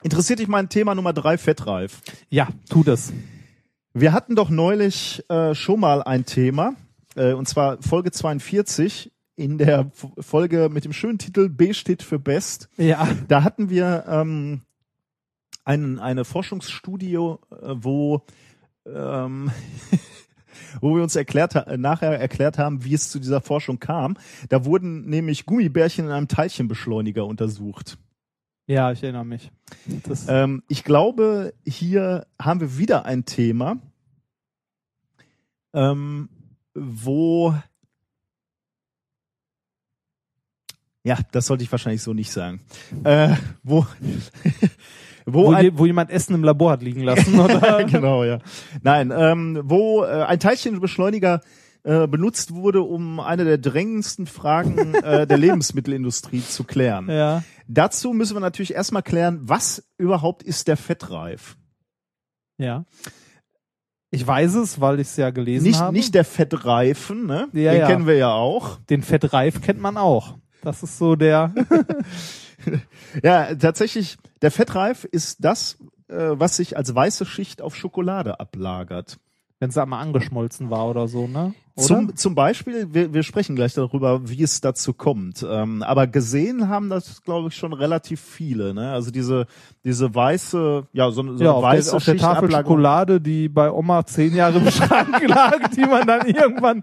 Interessiert 0.02 0.38
dich 0.38 0.48
mein 0.48 0.68
Thema 0.68 0.94
Nummer 0.94 1.12
drei, 1.12 1.38
Fettreif? 1.38 2.00
ja, 2.30 2.48
tu 2.68 2.82
das. 2.84 3.12
Wir 3.94 4.12
hatten 4.12 4.36
doch 4.36 4.48
neulich 4.50 5.24
äh, 5.28 5.54
schon 5.54 5.80
mal 5.80 6.02
ein 6.02 6.24
Thema, 6.24 6.74
äh, 7.16 7.32
und 7.32 7.48
zwar 7.48 7.82
Folge 7.82 8.12
42 8.12 9.10
in 9.38 9.56
der 9.56 9.90
Folge 10.18 10.68
mit 10.68 10.84
dem 10.84 10.92
schönen 10.92 11.18
Titel 11.18 11.48
B 11.48 11.72
steht 11.72 12.02
für 12.02 12.18
Best. 12.18 12.68
Ja, 12.76 13.08
Da 13.28 13.44
hatten 13.44 13.70
wir 13.70 14.04
ähm, 14.08 14.62
einen, 15.64 16.00
eine 16.00 16.24
Forschungsstudie, 16.24 17.14
äh, 17.14 17.36
wo 17.50 18.22
ähm, 18.84 19.50
wo 20.80 20.96
wir 20.96 21.02
uns 21.04 21.14
erklärt 21.14 21.54
nachher 21.78 22.18
erklärt 22.18 22.58
haben, 22.58 22.84
wie 22.84 22.94
es 22.94 23.10
zu 23.10 23.20
dieser 23.20 23.40
Forschung 23.40 23.78
kam. 23.78 24.16
Da 24.48 24.64
wurden 24.64 25.08
nämlich 25.08 25.46
Gummibärchen 25.46 26.06
in 26.06 26.10
einem 26.10 26.28
Teilchenbeschleuniger 26.28 27.24
untersucht. 27.24 27.96
ja, 28.66 28.90
ich 28.90 29.04
erinnere 29.04 29.24
mich. 29.24 29.52
Ähm, 30.26 30.64
ich 30.68 30.82
glaube, 30.82 31.54
hier 31.64 32.26
haben 32.40 32.60
wir 32.60 32.76
wieder 32.76 33.04
ein 33.04 33.24
Thema, 33.24 33.78
ähm, 35.72 36.28
wo 36.74 37.54
ja, 41.08 41.16
das 41.32 41.46
sollte 41.46 41.64
ich 41.64 41.72
wahrscheinlich 41.72 42.02
so 42.02 42.12
nicht 42.12 42.30
sagen. 42.30 42.60
Äh, 43.02 43.34
wo 43.62 43.86
wo, 45.24 45.46
wo, 45.46 45.52
ein, 45.52 45.78
wo 45.78 45.86
jemand 45.86 46.10
Essen 46.10 46.34
im 46.34 46.44
Labor 46.44 46.72
hat 46.72 46.82
liegen 46.82 47.02
lassen, 47.02 47.38
oder? 47.40 47.84
genau, 47.84 48.24
ja. 48.24 48.40
Nein, 48.82 49.10
ähm, 49.16 49.60
wo 49.64 50.04
äh, 50.04 50.24
ein 50.24 50.38
Teilchenbeschleuniger 50.38 51.40
äh, 51.82 52.06
benutzt 52.06 52.54
wurde, 52.54 52.82
um 52.82 53.20
eine 53.20 53.44
der 53.44 53.56
drängendsten 53.56 54.26
Fragen 54.26 54.94
äh, 54.96 55.26
der 55.26 55.38
Lebensmittelindustrie 55.38 56.42
zu 56.42 56.64
klären. 56.64 57.08
ja. 57.10 57.42
Dazu 57.70 58.14
müssen 58.14 58.34
wir 58.34 58.40
natürlich 58.40 58.72
erstmal 58.72 59.02
klären, 59.02 59.40
was 59.42 59.86
überhaupt 59.98 60.42
ist 60.42 60.68
der 60.68 60.78
Fettreif? 60.78 61.58
Ja. 62.56 62.86
Ich 64.10 64.26
weiß 64.26 64.54
es, 64.54 64.80
weil 64.80 65.00
ich 65.00 65.08
es 65.08 65.16
ja 65.18 65.28
gelesen 65.28 65.64
Nicht, 65.66 65.78
habe. 65.78 65.92
nicht 65.92 66.14
der 66.14 66.24
Fettreifen, 66.24 67.26
ne? 67.26 67.48
Ja, 67.52 67.72
Den 67.72 67.80
ja. 67.80 67.86
kennen 67.86 68.06
wir 68.06 68.16
ja 68.16 68.32
auch. 68.32 68.78
Den 68.88 69.02
Fettreif 69.02 69.60
kennt 69.60 69.80
man 69.80 69.98
auch. 69.98 70.38
Das 70.68 70.82
ist 70.82 70.98
so 70.98 71.16
der. 71.16 71.54
Ja, 73.22 73.54
tatsächlich, 73.54 74.18
der 74.42 74.50
Fettreif 74.50 75.04
ist 75.04 75.42
das, 75.42 75.78
äh, 76.08 76.32
was 76.32 76.56
sich 76.56 76.76
als 76.76 76.94
weiße 76.94 77.24
Schicht 77.24 77.62
auf 77.62 77.74
Schokolade 77.74 78.40
ablagert. 78.40 79.18
wenn 79.60 79.70
sie 79.70 79.80
einmal 79.80 80.02
angeschmolzen 80.02 80.68
war 80.68 80.86
oder 80.88 81.08
so, 81.08 81.26
ne? 81.26 81.54
Oder? 81.78 81.86
Zum, 81.86 82.16
zum 82.16 82.34
Beispiel, 82.34 82.88
wir, 82.92 83.14
wir 83.14 83.22
sprechen 83.22 83.56
gleich 83.56 83.74
darüber, 83.74 84.28
wie 84.28 84.42
es 84.42 84.60
dazu 84.60 84.92
kommt. 84.92 85.46
Ähm, 85.48 85.82
aber 85.82 86.06
gesehen 86.06 86.68
haben 86.68 86.88
das, 86.90 87.22
glaube 87.22 87.48
ich, 87.48 87.54
schon 87.56 87.72
relativ 87.72 88.20
viele. 88.20 88.74
Ne? 88.74 88.90
Also 88.90 89.10
diese, 89.10 89.46
diese 89.84 90.14
weiße, 90.14 90.86
ja, 90.92 91.10
so, 91.10 91.20
eine- 91.22 91.38
so 91.38 91.44
ja, 91.44 91.52
eine 91.54 91.62
weiße 91.62 91.90
der, 91.90 91.96
auf 91.96 92.04
der 92.04 92.16
Tafel. 92.16 92.50
Schokolade, 92.50 93.20
die 93.20 93.48
bei 93.48 93.70
Oma 93.70 94.04
zehn 94.04 94.34
Jahre 94.34 94.58
im 94.58 94.70
Schrank 94.70 95.26
lag, 95.26 95.68
die 95.68 95.82
man 95.86 96.06
dann 96.06 96.26
irgendwann 96.26 96.82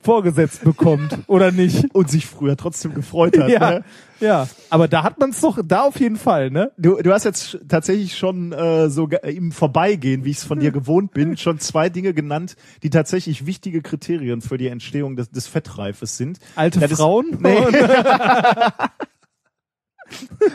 vorgesetzt 0.00 0.62
bekommt, 0.62 1.18
oder 1.26 1.50
nicht? 1.50 1.86
Und 1.94 2.08
sich 2.08 2.26
früher 2.26 2.56
trotzdem 2.56 2.94
gefreut 2.94 3.36
hat. 3.38 3.48
Ja, 3.58 3.70
Ne? 3.70 3.84
ja. 4.20 4.48
Aber 4.70 4.86
da 4.88 5.02
hat 5.02 5.18
man 5.18 5.30
es 5.30 5.40
doch, 5.40 5.58
da 5.64 5.82
auf 5.82 5.98
jeden 6.00 6.16
Fall, 6.16 6.50
ne? 6.50 6.70
Du, 6.78 6.96
du 7.02 7.12
hast 7.12 7.24
jetzt 7.24 7.58
tatsächlich 7.68 8.16
schon 8.16 8.52
äh, 8.52 8.88
so 8.90 9.08
im 9.08 9.50
Vorbeigehen, 9.52 10.24
wie 10.24 10.30
ich 10.30 10.38
es 10.38 10.44
von 10.44 10.60
dir 10.60 10.70
gewohnt 10.70 11.12
bin, 11.12 11.36
schon 11.36 11.58
zwei 11.58 11.88
Dinge 11.88 12.14
genannt, 12.14 12.54
die 12.82 12.90
tatsächlich 12.90 13.46
wichtige 13.46 13.80
Kriterien 13.82 14.27
für 14.40 14.58
die 14.58 14.68
Entstehung 14.68 15.16
des, 15.16 15.30
des 15.30 15.46
Fettreifes 15.46 16.16
sind. 16.16 16.38
Alte 16.56 16.80
Das 16.80 16.90
ist- 16.92 16.98
Frauen? 16.98 17.38
Nee. 17.40 17.56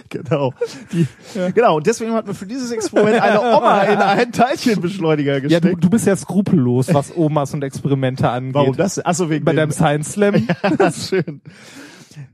genau. 0.10 0.54
Die, 0.92 1.08
Genau. 1.54 1.78
Und 1.78 1.88
deswegen 1.88 2.14
hat 2.14 2.26
man 2.26 2.36
für 2.36 2.46
dieses 2.48 2.72
Experiment 2.72 3.22
eine 3.22 3.40
Oma 3.40 3.84
in 3.84 4.00
einen 4.00 4.32
Teilchenbeschleuniger 4.32 5.34
Ja, 5.34 5.40
gesteckt. 5.40 5.66
du, 5.66 5.76
du 5.76 5.90
bist 5.90 6.08
ja 6.08 6.16
skrupellos, 6.16 6.94
was 6.94 7.16
Omas 7.16 7.54
und 7.54 7.64
Experimente 7.64 8.30
angeht. 8.30 8.56
Warum 8.56 8.76
das? 8.76 9.04
Achso, 9.06 9.30
wegen 9.30 9.46
Bei 9.46 9.54
deinem 9.54 9.72
Science 9.72 10.14
Slam. 10.14 10.36
Ja, 10.80 10.92
schön. 10.92 11.42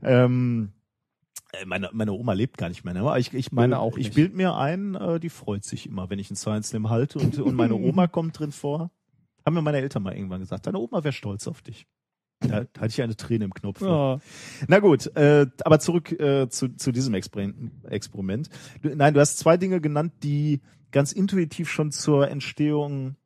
Ähm, 0.02 0.72
äh, 1.52 1.64
meine, 1.66 1.90
meine 1.92 2.12
Oma 2.12 2.32
lebt 2.32 2.58
gar 2.58 2.68
nicht 2.68 2.84
mehr. 2.84 2.94
Ne? 2.94 3.00
Aber 3.00 3.18
Ich, 3.18 3.34
ich, 3.34 3.52
Meine 3.52 3.78
auch 3.80 3.96
Ich 3.98 4.12
bild 4.12 4.34
mir 4.34 4.54
ein, 4.56 4.94
äh, 4.94 5.20
die 5.20 5.30
freut 5.30 5.64
sich 5.64 5.86
immer, 5.86 6.08
wenn 6.10 6.18
ich 6.18 6.30
einen 6.30 6.36
Science 6.36 6.68
Slam 6.68 6.88
halte 6.90 7.18
und, 7.18 7.38
und 7.38 7.54
meine 7.54 7.74
Oma 7.74 8.06
kommt 8.06 8.38
drin 8.38 8.52
vor. 8.52 8.90
Haben 9.44 9.54
mir 9.54 9.62
meine 9.62 9.78
Eltern 9.78 10.02
mal 10.02 10.14
irgendwann 10.14 10.40
gesagt, 10.40 10.66
deine 10.66 10.78
Oma 10.78 11.04
wäre 11.04 11.12
stolz 11.12 11.46
auf 11.48 11.62
dich. 11.62 11.86
Da, 12.40 12.64
hatte 12.78 12.86
ich 12.86 13.02
eine 13.02 13.16
Träne 13.16 13.44
im 13.44 13.52
Knopf. 13.52 13.82
Ja. 13.82 14.18
Na 14.66 14.78
gut, 14.78 15.14
äh, 15.14 15.46
aber 15.62 15.78
zurück 15.78 16.12
äh, 16.18 16.48
zu, 16.48 16.74
zu 16.74 16.90
diesem 16.90 17.12
Exper 17.12 17.50
Experiment. 17.84 18.48
Du, 18.80 18.94
nein, 18.96 19.12
du 19.12 19.20
hast 19.20 19.38
zwei 19.38 19.58
Dinge 19.58 19.80
genannt, 19.80 20.12
die 20.22 20.60
ganz 20.90 21.12
intuitiv 21.12 21.70
schon 21.70 21.92
zur 21.92 22.28
Entstehung 22.28 23.16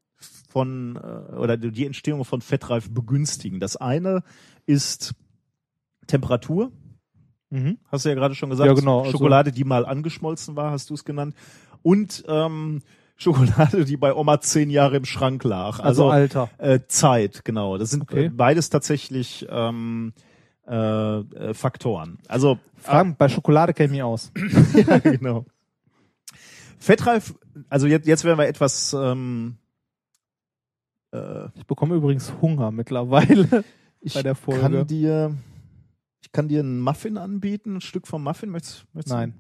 von 0.49 0.97
äh, 0.97 1.36
oder 1.36 1.57
die 1.57 1.86
Entstehung 1.86 2.24
von 2.24 2.41
Fettreif 2.41 2.91
begünstigen. 2.91 3.61
Das 3.61 3.77
eine 3.77 4.23
ist 4.66 5.15
Temperatur. 6.07 6.73
Mhm. 7.51 7.78
Hast 7.86 8.05
du 8.05 8.09
ja 8.09 8.15
gerade 8.16 8.35
schon 8.35 8.51
gesagt. 8.51 8.66
Ja, 8.66 8.74
genau, 8.74 9.01
also- 9.01 9.12
Schokolade, 9.12 9.53
die 9.53 9.65
mal 9.65 9.86
angeschmolzen 9.86 10.57
war, 10.57 10.73
hast 10.73 10.91
du 10.91 10.95
es 10.95 11.05
genannt. 11.05 11.35
Und 11.82 12.24
ähm, 12.27 12.82
Schokolade, 13.16 13.85
die 13.85 13.97
bei 13.97 14.12
Oma 14.15 14.41
zehn 14.41 14.70
Jahre 14.70 14.97
im 14.97 15.05
Schrank 15.05 15.45
lag. 15.45 15.78
Also 15.81 16.09
Alter. 16.11 16.51
Äh, 16.59 16.81
Zeit, 16.89 17.45
genau. 17.45 17.78
Das 17.78 17.91
sind 17.91 18.03
Okay. 18.03 18.27
äh, 18.27 18.28
beides 18.28 18.70
tatsächlich 18.70 19.47
ähm, 19.49 20.12
äh, 20.66 20.74
äh, 21.20 21.55
Faktoren. 21.55 22.19
Also 22.28 22.59
Fragen, 22.77 23.16
bei 23.16 23.28
Schokolade 23.28 23.73
kenne 23.73 23.86
ich 23.86 23.93
mich 23.93 24.03
aus. 24.03 24.32
ja, 24.74 24.99
genau. 24.99 25.47
Fettreif, 26.78 27.35
also 27.69 27.86
jetzt, 27.86 28.07
jetzt 28.07 28.24
werden 28.24 28.39
wir 28.39 28.47
etwas 28.49 28.93
ähm, 28.99 29.57
äh, 31.12 31.47
Ich 31.55 31.66
bekomme 31.66 31.95
übrigens 31.95 32.32
Hunger 32.43 32.70
mittlerweile 32.73 33.65
ich 34.01 34.15
bei 34.15 34.23
der 34.23 34.35
Folge. 34.35 34.61
kann 34.61 34.86
dir 34.86 35.35
ich 36.20 36.32
kann 36.32 36.49
dir 36.49 36.61
einen 36.61 36.81
Muffin 36.81 37.16
anbieten, 37.19 37.77
ein 37.77 37.81
Stück 37.81 38.07
vom 38.07 38.23
Muffin. 38.23 38.49
Möchtest, 38.51 38.86
möchtest 38.95 39.12
du? 39.12 39.19
Nein. 39.19 39.35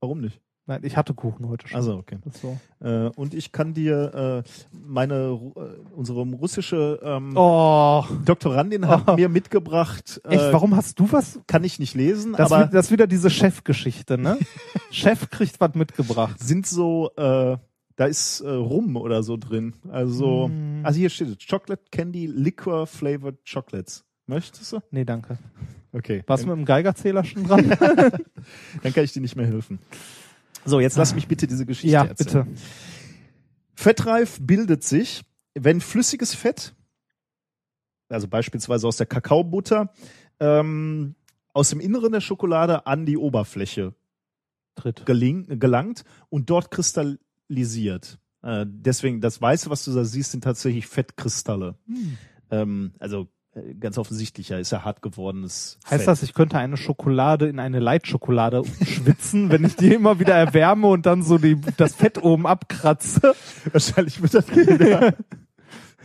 Warum 0.00 0.20
nicht? 0.20 0.40
Nein, 0.68 0.80
ich 0.82 0.96
hatte 0.96 1.14
Kuchen 1.14 1.48
heute 1.48 1.68
schon. 1.68 1.76
Also 1.76 1.96
okay. 1.96 2.18
So. 2.42 2.58
Äh, 2.84 3.08
und 3.14 3.34
ich 3.34 3.52
kann 3.52 3.72
dir 3.72 4.42
äh, 4.44 4.48
meine 4.72 5.38
äh, 5.54 5.60
unsere 5.94 6.22
russische 6.22 6.98
ähm, 7.04 7.36
Oh, 7.36 8.04
Doktorandin 8.24 8.88
hat 8.88 9.04
Oh. 9.06 9.14
mir 9.14 9.28
mitgebracht. 9.28 10.20
Äh, 10.24 10.34
echt, 10.34 10.52
warum 10.52 10.74
hast 10.74 10.98
du 10.98 11.10
was? 11.12 11.38
kann 11.46 11.62
ich 11.62 11.78
nicht 11.78 11.94
lesen, 11.94 12.32
Das, 12.32 12.50
aber 12.50 12.66
das 12.66 12.86
ist 12.86 12.90
wieder 12.92 13.06
diese 13.06 13.30
Chefgeschichte, 13.30 14.18
ne? 14.18 14.38
Chef 14.90 15.30
kriegt 15.30 15.60
was 15.60 15.74
mitgebracht. 15.74 16.38
sind 16.40 16.66
so 16.66 17.10
äh, 17.16 17.56
da 17.98 18.04
ist 18.04 18.40
äh, 18.40 18.50
Rum 18.50 18.96
oder 18.96 19.22
so 19.22 19.36
drin. 19.36 19.74
Also 19.88 20.48
Mm. 20.48 20.84
also 20.84 20.98
hier 20.98 21.10
steht 21.10 21.28
es, 21.28 21.36
Chocolate 21.48 21.82
Candy 21.92 22.26
Liquor 22.26 22.86
Flavored 22.88 23.38
Chocolates. 23.50 24.04
Möchtest 24.26 24.72
du? 24.72 24.80
Nee, 24.90 25.04
danke. 25.04 25.38
Okay. 25.92 26.24
Warst 26.26 26.42
du 26.42 26.48
mit 26.48 26.56
dem 26.56 26.64
Geigerzähler 26.64 27.22
schon 27.24 27.44
dran? 27.44 27.68
dann 28.82 28.92
kann 28.92 29.04
ich 29.04 29.12
dir 29.12 29.22
nicht 29.22 29.36
mehr 29.36 29.46
helfen. 29.46 29.78
So, 30.66 30.80
jetzt 30.80 30.96
lass 30.96 31.14
mich 31.14 31.28
bitte 31.28 31.46
diese 31.46 31.64
Geschichte 31.64 31.92
ja, 31.92 32.04
erzählen. 32.04 32.46
bitte. 32.46 32.62
Fettreif 33.74 34.38
bildet 34.40 34.82
sich, 34.84 35.22
wenn 35.54 35.80
flüssiges 35.80 36.34
Fett, 36.34 36.74
also 38.08 38.28
beispielsweise 38.28 38.86
aus 38.86 38.96
der 38.96 39.06
Kakaobutter, 39.06 39.92
ähm, 40.40 41.14
aus 41.52 41.70
dem 41.70 41.80
Inneren 41.80 42.12
der 42.12 42.20
Schokolade 42.20 42.86
an 42.86 43.06
die 43.06 43.16
Oberfläche 43.16 43.94
Tritt. 44.74 45.06
geling, 45.06 45.58
gelangt 45.58 46.04
und 46.28 46.50
dort 46.50 46.70
kristallisiert. 46.70 48.18
Äh, 48.42 48.66
deswegen, 48.68 49.20
das 49.20 49.40
Weiße, 49.40 49.70
was 49.70 49.84
du 49.84 49.94
da 49.94 50.04
siehst, 50.04 50.32
sind 50.32 50.44
tatsächlich 50.44 50.86
Fettkristalle. 50.86 51.76
Hm. 51.86 52.18
Ähm, 52.50 52.92
also 52.98 53.28
ganz 53.80 53.98
offensichtlich, 53.98 54.50
ja, 54.50 54.58
ist 54.58 54.72
ja 54.72 54.84
hart 54.84 55.02
gewordenes 55.02 55.78
Heißt 55.84 56.00
Fett. 56.00 56.08
das, 56.08 56.22
ich 56.22 56.34
könnte 56.34 56.58
eine 56.58 56.76
Schokolade 56.76 57.48
in 57.48 57.58
eine 57.58 57.80
Leitschokolade 57.80 58.62
schwitzen, 58.84 59.50
wenn 59.50 59.64
ich 59.64 59.76
die 59.76 59.94
immer 59.94 60.18
wieder 60.18 60.34
erwärme 60.34 60.88
und 60.88 61.06
dann 61.06 61.22
so 61.22 61.38
die, 61.38 61.60
das 61.76 61.94
Fett 61.94 62.22
oben 62.22 62.46
abkratze, 62.46 63.34
Wahrscheinlich 63.72 64.20
wird 64.22 64.34
das 64.34 64.46
ja. 64.54 65.12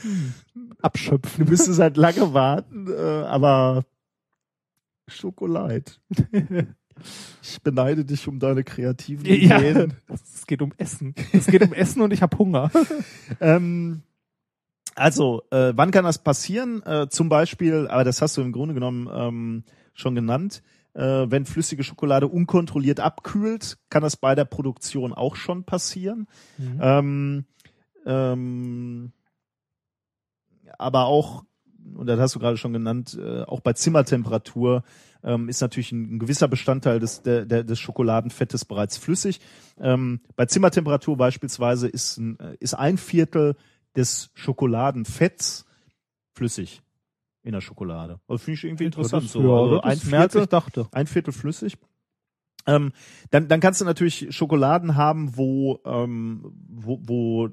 abschöpfen? 0.81 1.45
Du 1.45 1.51
müsstest 1.51 1.79
halt 1.79 1.97
lange 1.97 2.33
warten, 2.33 2.87
äh, 2.87 2.95
aber 2.95 3.83
Schokolade. 5.07 5.91
Ich 7.41 7.61
beneide 7.61 8.05
dich 8.05 8.27
um 8.27 8.39
deine 8.39 8.63
kreativen 8.63 9.25
Ja, 9.25 9.59
Ideen. 9.59 9.93
es 10.07 10.45
geht 10.45 10.61
um 10.61 10.73
Essen. 10.77 11.15
Es 11.33 11.47
geht 11.47 11.63
um 11.63 11.73
Essen 11.73 12.01
und 12.01 12.11
ich 12.11 12.21
habe 12.21 12.37
Hunger. 12.37 12.71
Ähm, 13.39 14.03
also, 14.95 15.43
äh, 15.51 15.73
wann 15.75 15.91
kann 15.91 16.03
das 16.03 16.19
passieren? 16.19 16.83
Äh, 16.83 17.07
zum 17.09 17.29
Beispiel, 17.29 17.87
aber 17.87 18.03
das 18.03 18.21
hast 18.21 18.37
du 18.37 18.41
im 18.41 18.51
Grunde 18.51 18.73
genommen 18.73 19.09
ähm, 19.13 19.63
schon 19.93 20.15
genannt, 20.15 20.61
äh, 20.93 21.01
wenn 21.01 21.45
flüssige 21.45 21.83
Schokolade 21.83 22.27
unkontrolliert 22.27 22.99
abkühlt, 22.99 23.77
kann 23.89 24.03
das 24.03 24.17
bei 24.17 24.35
der 24.35 24.45
Produktion 24.45 25.13
auch 25.13 25.35
schon 25.35 25.63
passieren. 25.63 26.27
Ähm, 26.81 27.45
ähm, 28.05 29.11
aber 30.77 31.05
auch, 31.05 31.43
und 31.95 32.07
das 32.07 32.19
hast 32.19 32.35
du 32.35 32.39
gerade 32.39 32.57
schon 32.57 32.73
genannt, 32.73 33.17
äh, 33.19 33.43
auch 33.43 33.61
bei 33.61 33.73
Zimmertemperatur 33.73 34.83
ähm, 35.23 35.49
ist 35.49 35.61
natürlich 35.61 35.91
ein, 35.91 36.15
ein 36.15 36.19
gewisser 36.19 36.47
Bestandteil 36.47 36.99
des, 36.99 37.21
der, 37.21 37.45
der, 37.45 37.63
des 37.63 37.79
Schokoladenfettes 37.79 38.65
bereits 38.65 38.97
flüssig. 38.97 39.39
Ähm, 39.79 40.21
bei 40.35 40.45
Zimmertemperatur 40.45 41.15
beispielsweise 41.17 41.87
ist 41.87 42.17
ein, 42.17 42.39
äh, 42.39 42.55
ist 42.59 42.73
ein 42.73 42.97
Viertel 42.97 43.55
des 43.95 44.31
Schokoladenfetts 44.33 45.65
flüssig 46.33 46.81
in 47.43 47.53
der 47.53 47.61
Schokolade. 47.61 48.19
Also 48.27 48.43
finde 48.43 48.57
ich 48.57 48.63
irgendwie 48.63 48.85
interessant. 48.85 49.25
Das, 49.25 49.31
so. 49.31 49.41
ja, 49.41 49.49
also 49.49 49.81
ein 49.81 49.97
Viertel, 49.97 50.43
ich 50.43 50.49
dachte. 50.49 50.87
ein 50.91 51.07
Viertel 51.07 51.33
flüssig. 51.33 51.77
Ähm, 52.67 52.91
dann, 53.31 53.47
dann 53.47 53.59
kannst 53.59 53.81
du 53.81 53.85
natürlich 53.85 54.35
Schokoladen 54.35 54.95
haben, 54.95 55.35
wo, 55.35 55.79
ähm, 55.85 56.53
wo, 56.69 56.99
wo, 57.01 57.49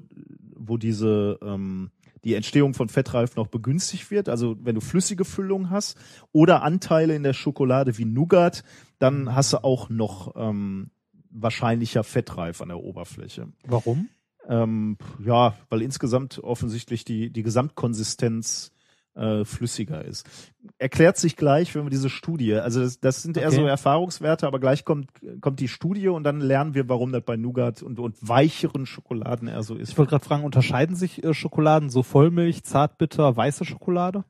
wo 0.55 0.77
diese 0.77 1.39
ähm, 1.41 1.89
die 2.23 2.35
Entstehung 2.35 2.73
von 2.73 2.89
Fettreif 2.89 3.35
noch 3.35 3.47
begünstigt 3.47 4.11
wird. 4.11 4.29
Also 4.29 4.57
wenn 4.61 4.75
du 4.75 4.81
flüssige 4.81 5.25
Füllung 5.25 5.69
hast 5.69 5.97
oder 6.31 6.63
Anteile 6.63 7.15
in 7.15 7.23
der 7.23 7.33
Schokolade 7.33 7.97
wie 7.97 8.05
Nougat, 8.05 8.63
dann 8.99 9.33
hast 9.33 9.53
du 9.53 9.63
auch 9.63 9.89
noch 9.89 10.33
ähm, 10.35 10.91
wahrscheinlicher 11.29 12.03
Fettreif 12.03 12.61
an 12.61 12.69
der 12.69 12.79
Oberfläche. 12.79 13.47
Warum? 13.65 14.09
Ähm, 14.49 14.97
ja, 15.23 15.53
weil 15.69 15.83
insgesamt 15.83 16.39
offensichtlich 16.39 17.05
die, 17.05 17.29
die 17.29 17.43
Gesamtkonsistenz 17.43 18.71
äh, 19.13 19.45
flüssiger 19.45 20.03
ist. 20.03 20.27
Erklärt 20.79 21.17
sich 21.17 21.35
gleich, 21.35 21.75
wenn 21.75 21.83
wir 21.83 21.91
diese 21.91 22.09
Studie, 22.09 22.55
also 22.55 22.81
das, 22.81 22.99
das 22.99 23.21
sind 23.21 23.37
eher 23.37 23.49
Okay. 23.49 23.57
so 23.57 23.67
Erfahrungswerte, 23.67 24.47
aber 24.47 24.59
gleich 24.59 24.85
kommt, 24.85 25.11
kommt 25.41 25.59
die 25.59 25.67
Studie 25.67 26.07
und 26.07 26.23
dann 26.23 26.41
lernen 26.41 26.73
wir, 26.73 26.89
warum 26.89 27.11
das 27.11 27.23
bei 27.23 27.37
Nougat 27.37 27.83
und, 27.83 27.99
und 27.99 28.27
weicheren 28.27 28.87
Schokoladen 28.87 29.47
eher 29.47 29.61
so 29.61 29.75
ist. 29.75 29.91
Ich 29.91 29.97
wollte 29.97 30.11
gerade 30.11 30.25
fragen, 30.25 30.43
unterscheiden 30.43 30.95
sich 30.95 31.23
äh, 31.23 31.33
Schokoladen 31.33 31.89
so 31.91 32.01
Vollmilch, 32.01 32.63
Zartbitter, 32.63 33.37
weiße 33.37 33.65
Schokolade? 33.65 34.23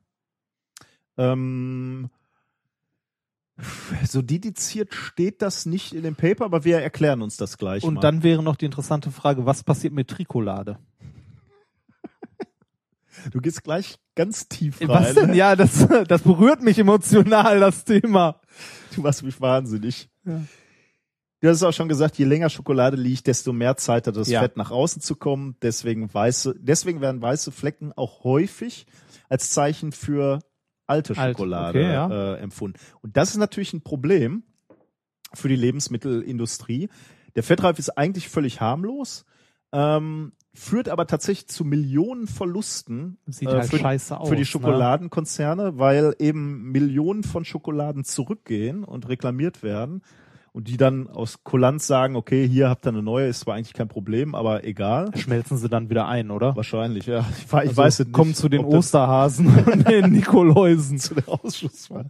Ähm, 1.16 2.10
so 4.06 4.22
dediziert 4.22 4.94
steht 4.94 5.42
das 5.42 5.66
nicht 5.66 5.94
in 5.94 6.02
dem 6.02 6.16
Paper, 6.16 6.44
aber 6.44 6.64
wir 6.64 6.78
erklären 6.80 7.22
uns 7.22 7.36
das 7.36 7.58
gleich 7.58 7.82
Und 7.84 7.94
mal. 7.94 8.00
dann 8.00 8.22
wäre 8.22 8.42
noch 8.42 8.56
die 8.56 8.64
interessante 8.66 9.10
Frage, 9.10 9.46
was 9.46 9.62
passiert 9.62 9.92
mit 9.92 10.08
Trikolade? 10.08 10.78
Du 13.32 13.40
gehst 13.40 13.64
gleich 13.64 13.98
ganz 14.14 14.48
tief 14.48 14.80
rein. 14.80 14.88
Was 14.88 15.14
denn? 15.14 15.34
Ja, 15.34 15.54
das, 15.56 15.86
das 16.08 16.22
berührt 16.22 16.62
mich 16.62 16.78
emotional, 16.78 17.60
das 17.60 17.84
Thema. 17.84 18.40
Du 18.94 19.02
machst 19.02 19.22
mich 19.22 19.38
wahnsinnig. 19.40 20.08
Du 20.24 21.48
hast 21.48 21.62
auch 21.62 21.72
schon 21.72 21.88
gesagt, 21.88 22.16
je 22.18 22.24
länger 22.24 22.48
Schokolade 22.48 22.96
liegt, 22.96 23.26
desto 23.26 23.52
mehr 23.52 23.76
Zeit 23.76 24.06
hat 24.06 24.16
das 24.16 24.28
Ja. 24.28 24.40
Fett 24.40 24.56
nach 24.56 24.70
außen 24.70 25.02
zu 25.02 25.16
kommen. 25.16 25.56
Deswegen 25.60 26.12
weiße, 26.12 26.54
deswegen 26.60 27.00
werden 27.00 27.20
weiße 27.20 27.50
Flecken 27.52 27.92
auch 27.94 28.24
häufig 28.24 28.86
als 29.28 29.50
Zeichen 29.50 29.92
für 29.92 30.38
alte 30.90 31.16
Alt, 31.16 31.36
Schokolade 31.36 31.78
okay, 31.78 31.92
ja. 31.92 32.34
äh, 32.34 32.38
empfunden. 32.40 32.78
Und 33.00 33.16
das 33.16 33.30
ist 33.30 33.38
natürlich 33.38 33.72
ein 33.72 33.82
Problem 33.82 34.42
für 35.32 35.48
die 35.48 35.56
Lebensmittelindustrie. 35.56 36.88
Der 37.36 37.42
Fettreif 37.42 37.78
ist 37.78 37.90
eigentlich 37.90 38.28
völlig 38.28 38.60
harmlos, 38.60 39.24
ähm, 39.72 40.32
führt 40.52 40.88
aber 40.88 41.06
tatsächlich 41.06 41.48
zu 41.48 41.64
Millionen 41.64 42.26
Verlusten 42.26 43.18
Sieht 43.26 43.48
äh, 43.48 43.52
halt 43.52 43.70
für, 43.70 43.78
scheiße 43.78 44.18
aus. 44.18 44.28
für 44.28 44.34
die 44.34 44.42
ne? 44.42 44.46
Schokoladenkonzerne, 44.46 45.78
weil 45.78 46.14
eben 46.18 46.72
Millionen 46.72 47.22
von 47.22 47.44
Schokoladen 47.44 48.04
zurückgehen 48.04 48.82
und 48.84 49.08
reklamiert 49.08 49.62
werden 49.62 50.02
und 50.52 50.68
die 50.68 50.76
dann 50.76 51.08
aus 51.08 51.44
Kulanz 51.44 51.86
sagen, 51.86 52.16
okay, 52.16 52.46
hier 52.48 52.68
habt 52.68 52.84
ihr 52.86 52.90
eine 52.90 53.02
neue, 53.02 53.28
ist 53.28 53.40
zwar 53.40 53.54
eigentlich 53.54 53.72
kein 53.72 53.88
Problem, 53.88 54.34
aber 54.34 54.64
egal. 54.64 55.16
Schmelzen 55.16 55.58
sie 55.58 55.68
dann 55.68 55.90
wieder 55.90 56.08
ein, 56.08 56.30
oder? 56.30 56.56
Wahrscheinlich, 56.56 57.06
ja. 57.06 57.24
Ich, 57.38 57.52
Also, 57.52 57.76
weiß 57.76 58.00
es 58.00 58.06
nicht. 58.06 58.12
Kommen 58.12 58.34
zu 58.34 58.48
den 58.48 58.64
Osterhasen 58.64 59.46
und 59.72 59.88
den 59.88 60.10
Nikoläusen. 60.12 60.98
zu 60.98 61.14
der 61.14 61.28
Ausschusswahl. 61.28 62.06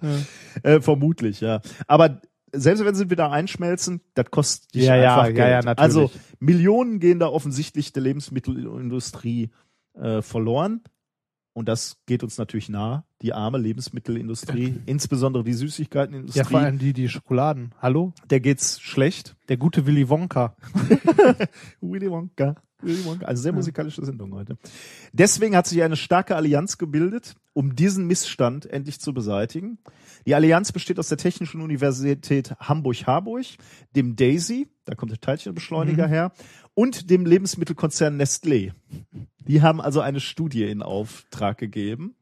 Äh, 0.62 0.80
vermutlich, 0.80 1.40
ja. 1.40 1.60
Aber 1.86 2.20
selbst 2.52 2.84
wenn 2.84 2.94
sie 2.94 3.10
wieder 3.10 3.30
einschmelzen, 3.30 4.00
das 4.14 4.30
kostet 4.30 4.74
dich 4.74 4.84
Ja, 4.84 4.96
ja, 4.96 5.12
einfach 5.14 5.26
ja, 5.26 5.32
Geld. 5.32 5.50
ja, 5.50 5.62
natürlich. 5.62 5.78
Also 5.78 6.10
Millionen 6.40 6.98
gehen 6.98 7.18
da 7.20 7.28
offensichtlich 7.28 7.92
der 7.92 8.02
Lebensmittelindustrie 8.02 9.50
äh, 9.94 10.22
verloren. 10.22 10.82
Und 11.52 11.68
das 11.68 11.98
geht 12.06 12.22
uns 12.22 12.38
natürlich 12.38 12.68
nah, 12.68 13.04
die 13.22 13.32
arme 13.32 13.58
Lebensmittelindustrie, 13.58 14.80
insbesondere 14.86 15.44
die 15.44 15.52
Süßigkeitenindustrie, 15.52 16.38
Ja, 16.38 16.44
vor 16.44 16.60
allem 16.60 16.78
die, 16.78 16.92
die 16.92 17.08
Schokoladen. 17.08 17.74
Hallo? 17.80 18.12
der 18.30 18.40
geht's 18.40 18.80
schlecht. 18.80 19.36
Der 19.48 19.56
gute 19.56 19.86
Willy 19.86 20.08
Wonka. 20.08 20.56
Willy 21.80 22.10
Wonka. 22.10 22.56
Willy 22.82 23.04
Wonka. 23.04 23.26
Also 23.26 23.42
sehr 23.42 23.52
musikalische 23.52 24.02
Sendung 24.04 24.32
heute. 24.32 24.56
Deswegen 25.12 25.54
hat 25.54 25.66
sich 25.66 25.82
eine 25.82 25.96
starke 25.96 26.34
Allianz 26.36 26.78
gebildet, 26.78 27.34
um 27.52 27.74
diesen 27.74 28.06
Missstand 28.06 28.64
endlich 28.66 29.00
zu 29.00 29.12
beseitigen. 29.12 29.78
Die 30.26 30.34
Allianz 30.34 30.72
besteht 30.72 30.98
aus 30.98 31.08
der 31.08 31.18
Technischen 31.18 31.60
Universität 31.60 32.54
Hamburg-Harburg, 32.58 33.44
dem 33.96 34.16
DAISY, 34.16 34.68
da 34.86 34.94
kommt 34.94 35.12
der 35.12 35.20
Teilchenbeschleuniger 35.20 36.06
her, 36.06 36.32
und 36.74 37.10
dem 37.10 37.26
Lebensmittelkonzern 37.26 38.18
Nestlé. 38.20 38.72
Die 39.46 39.60
haben 39.60 39.80
also 39.80 40.00
eine 40.00 40.20
Studie 40.20 40.64
in 40.64 40.82
Auftrag 40.82 41.58
gegeben. 41.58 42.14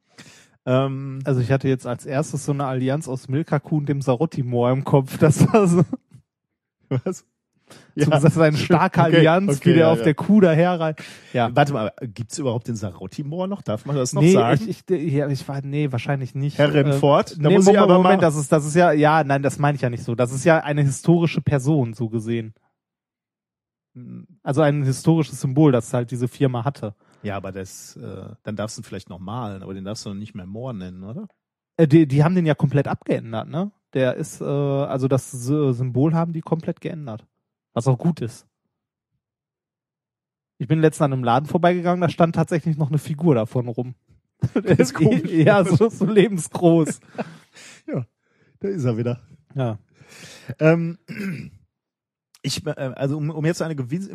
Ähm, 0.69 1.21
Also 1.25 1.41
ich 1.41 1.51
hatte 1.51 1.67
jetzt 1.67 1.87
als 1.87 2.05
erstes 2.05 2.45
so 2.45 2.53
eine 2.53 2.67
Allianz 2.67 3.09
aus 3.09 3.29
Milka 3.29 3.59
Kuh 3.59 3.79
und 3.79 3.89
dem 3.89 4.03
Sarotti-Moor 4.03 4.71
im 4.71 4.85
Kopf. 4.85 5.17
Das 5.17 5.51
war 5.51 5.67
so, 5.67 5.83
was? 6.91 7.25
so 7.97 8.11
das 8.11 8.25
ist 8.25 8.39
eine 8.39 8.57
starke 8.57 9.01
Okay, 9.01 9.17
Allianz, 9.17 9.57
okay, 9.57 9.71
wie 9.71 9.75
der 9.75 9.87
ja, 9.87 9.93
auf 9.93 9.99
ja. 9.99 10.05
der 10.05 10.15
Kuh 10.15 10.41
daherreiht. 10.41 11.03
Ja. 11.33 11.49
Warte 11.57 11.73
mal, 11.73 11.93
gibt's 12.03 12.39
überhaupt 12.39 12.69
den 12.69 12.77
Sarotti-Moor 12.77 13.47
noch? 13.47 13.63
Darf 13.63 13.87
man 13.87 13.97
das 13.97 14.13
noch 14.13 14.21
nee, 14.21 14.33
sagen? 14.33 14.61
ich, 14.69 14.85
ich, 14.91 15.13
ja, 15.13 15.27
ich 15.29 15.49
war, 15.49 15.63
nee, 15.63 15.91
wahrscheinlich 15.91 16.35
nicht. 16.35 16.59
Herr 16.59 16.73
Remford, 16.75 17.43
da 17.43 17.49
nee, 17.49 17.55
muss 17.57 17.65
ich 17.65 17.67
Moment, 17.69 17.83
aber 17.85 17.95
mal- 17.95 18.03
Moment, 18.03 18.23
das 18.23 18.37
ist, 18.37 18.53
das 18.53 18.67
ist 18.67 18.75
ja, 18.75 18.93
ja, 18.93 19.25
nein, 19.25 19.43
das 19.43 19.59
meine 19.59 19.77
ich 19.77 19.83
ja 19.83 19.89
nicht 19.89 20.05
so. 20.05 20.15
Das 20.15 20.33
ist 20.33 20.45
ja 20.45 20.59
eine 20.59 20.83
historische 20.83 21.41
Person, 21.41 21.95
so 21.95 22.11
gesehen. 22.11 22.53
Also 24.43 24.61
ein 24.63 24.83
historisches 24.85 25.41
Symbol, 25.41 25.73
das 25.73 25.93
halt 25.93 26.11
diese 26.11 26.29
Firma 26.29 26.65
hatte. 26.65 26.95
Ja, 27.23 27.37
aber 27.37 27.53
das, 27.53 27.97
äh, 27.97 28.27
dann 28.45 28.57
darfst 28.57 28.77
du 28.77 28.81
ihn 28.81 28.85
vielleicht 28.85 29.09
noch 29.11 29.19
malen, 29.19 29.63
aber 29.63 29.75
den 29.75 29.85
darfst 29.85 30.05
du 30.05 30.11
noch 30.11 30.17
nicht 30.17 30.35
mehr 30.35 30.47
Moor 30.47 30.73
nennen, 30.73 31.03
oder? 31.05 31.29
Äh, 31.77 31.89
die, 31.89 32.07
die 32.07 32.23
haben 32.25 32.35
den 32.35 32.47
ja 32.47 32.55
komplett 32.55 32.87
abgeändert, 32.89 33.49
ne? 33.49 33.73
Der 33.95 34.15
ist, 34.15 34.41
äh, 34.41 34.45
also 34.45 35.09
das 35.09 35.33
Sy- 35.33 35.73
Symbol 35.73 36.15
haben 36.15 36.33
die 36.33 36.43
komplett 36.43 36.81
geändert. 36.81 37.27
Was 37.73 37.89
auch 37.89 37.99
gut 37.99 38.21
ist. 38.21 38.47
Ich 40.59 40.69
bin 40.69 40.81
letztens 40.81 41.03
an 41.07 41.13
einem 41.13 41.25
Laden 41.25 41.47
vorbeigegangen, 41.47 42.01
da 42.01 42.09
stand 42.09 42.35
tatsächlich 42.35 42.77
noch 42.77 42.89
eine 42.89 42.99
Figur 42.99 43.35
davon 43.35 43.69
rum. 43.69 43.95
Der 44.55 44.79
ist 44.79 44.95
komisch. 44.95 45.31
Ja, 45.31 45.65
so, 45.65 45.89
so 45.89 46.05
lebensgroß. 46.07 47.01
Da 48.61 48.67
ist 48.69 48.85
er 48.85 48.97
wieder. 48.97 49.21
Ja. 49.55 49.79
Ähm, 50.59 50.99
ich, 52.43 52.65
äh, 52.67 52.71
also 52.71 53.17
um, 53.17 53.31
um 53.31 53.45
jetzt 53.45 53.61
eine 53.63 53.75
gewisse, 53.75 54.11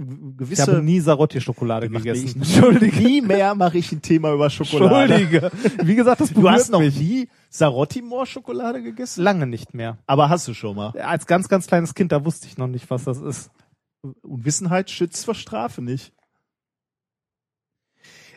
Ich 0.50 0.60
habe 0.62 0.82
nie 0.82 1.00
Sarotti-Schokolade 1.02 1.90
gegessen. 1.90 2.24
mich- 2.24 2.36
Entschuldige. 2.36 3.02
Nie 3.02 3.22
mehr 3.22 3.54
mache 3.56 3.78
ich 3.78 3.92
ein 3.92 4.02
Thema 4.02 4.34
über 4.34 4.50
Schokolade. 4.50 5.14
Entschuldige. 5.16 5.52
Wie 5.84 5.96
gesagt, 5.96 6.22
das 6.22 6.32
Du 6.32 6.50
hast 6.50 6.72
noch 6.72 6.80
berührt 6.80 6.96
mich. 6.98 7.04
nie 7.10 7.30
Sarotti-Moor-Schokolade 7.50 8.82
gegessen? 8.82 9.22
Lange 9.24 9.46
nicht 9.46 9.74
mehr. 9.74 9.98
Aber 10.08 10.30
hast 10.30 10.48
du 10.48 10.54
schon 10.54 10.76
mal. 10.76 10.92
Als 11.00 11.28
ganz, 11.28 11.50
ganz 11.50 11.68
kleines 11.68 11.94
Kind, 11.96 12.12
da 12.12 12.24
wusste 12.24 12.48
ich 12.48 12.58
noch 12.58 12.68
nicht, 12.68 12.90
was 12.90 13.04
das 13.04 13.20
ist. 13.20 13.52
Unwissenheit 14.22 14.90
schützt 14.90 15.26
vor 15.26 15.36
Strafe 15.36 15.82
nicht. 15.82 16.14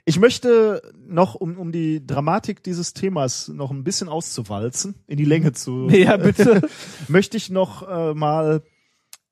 Ich 0.04 0.20
möchte 0.20 0.82
noch, 1.08 1.34
um, 1.34 1.58
um 1.58 1.72
die 1.72 2.06
Dramatik 2.06 2.62
dieses 2.62 2.92
Themas 2.92 3.48
noch 3.48 3.72
ein 3.72 3.82
bisschen 3.82 4.08
auszuwalzen, 4.08 4.94
in 5.08 5.16
die 5.16 5.24
Länge 5.24 5.52
zu, 5.52 5.88
Ja, 5.90 6.16
bitte. 6.16 6.68
möchte 7.08 7.36
ich 7.36 7.50
noch 7.50 7.88
äh, 7.88 8.14
mal 8.14 8.62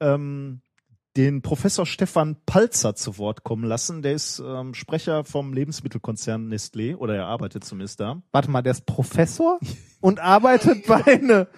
ähm, 0.00 0.60
den 1.16 1.42
Professor 1.42 1.86
Stefan 1.86 2.36
Palzer 2.44 2.94
zu 2.94 3.18
Wort 3.18 3.44
kommen 3.44 3.64
lassen. 3.64 4.02
Der 4.02 4.14
ist 4.14 4.42
ähm, 4.44 4.74
Sprecher 4.74 5.24
vom 5.24 5.52
Lebensmittelkonzern 5.52 6.52
Nestlé 6.52 6.96
oder 6.96 7.14
er 7.14 7.26
arbeitet 7.26 7.64
zumindest 7.64 8.00
da. 8.00 8.22
Warte 8.32 8.50
mal, 8.50 8.62
der 8.62 8.72
ist 8.72 8.86
Professor 8.86 9.60
und 10.00 10.20
arbeitet 10.20 10.86
bei 10.86 11.04
eine. 11.06 11.48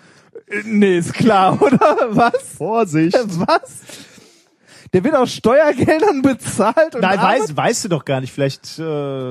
Nee, 0.65 0.99
ist 0.99 1.15
klar, 1.15 1.61
oder? 1.63 1.97
Was? 2.11 2.43
Vorsicht! 2.57 3.17
Was? 3.47 3.81
Der 4.93 5.03
wird 5.05 5.15
aus 5.17 5.33
Steuergeldern 5.33 6.23
bezahlt 6.23 6.95
und 6.95 7.01
Nein, 7.01 7.19
arbeitet- 7.19 7.43
weißt, 7.49 7.57
weißt 7.57 7.85
du 7.85 7.89
doch 7.89 8.05
gar 8.05 8.21
nicht. 8.21 8.33
Vielleicht. 8.33 8.79
Äh, 8.79 8.83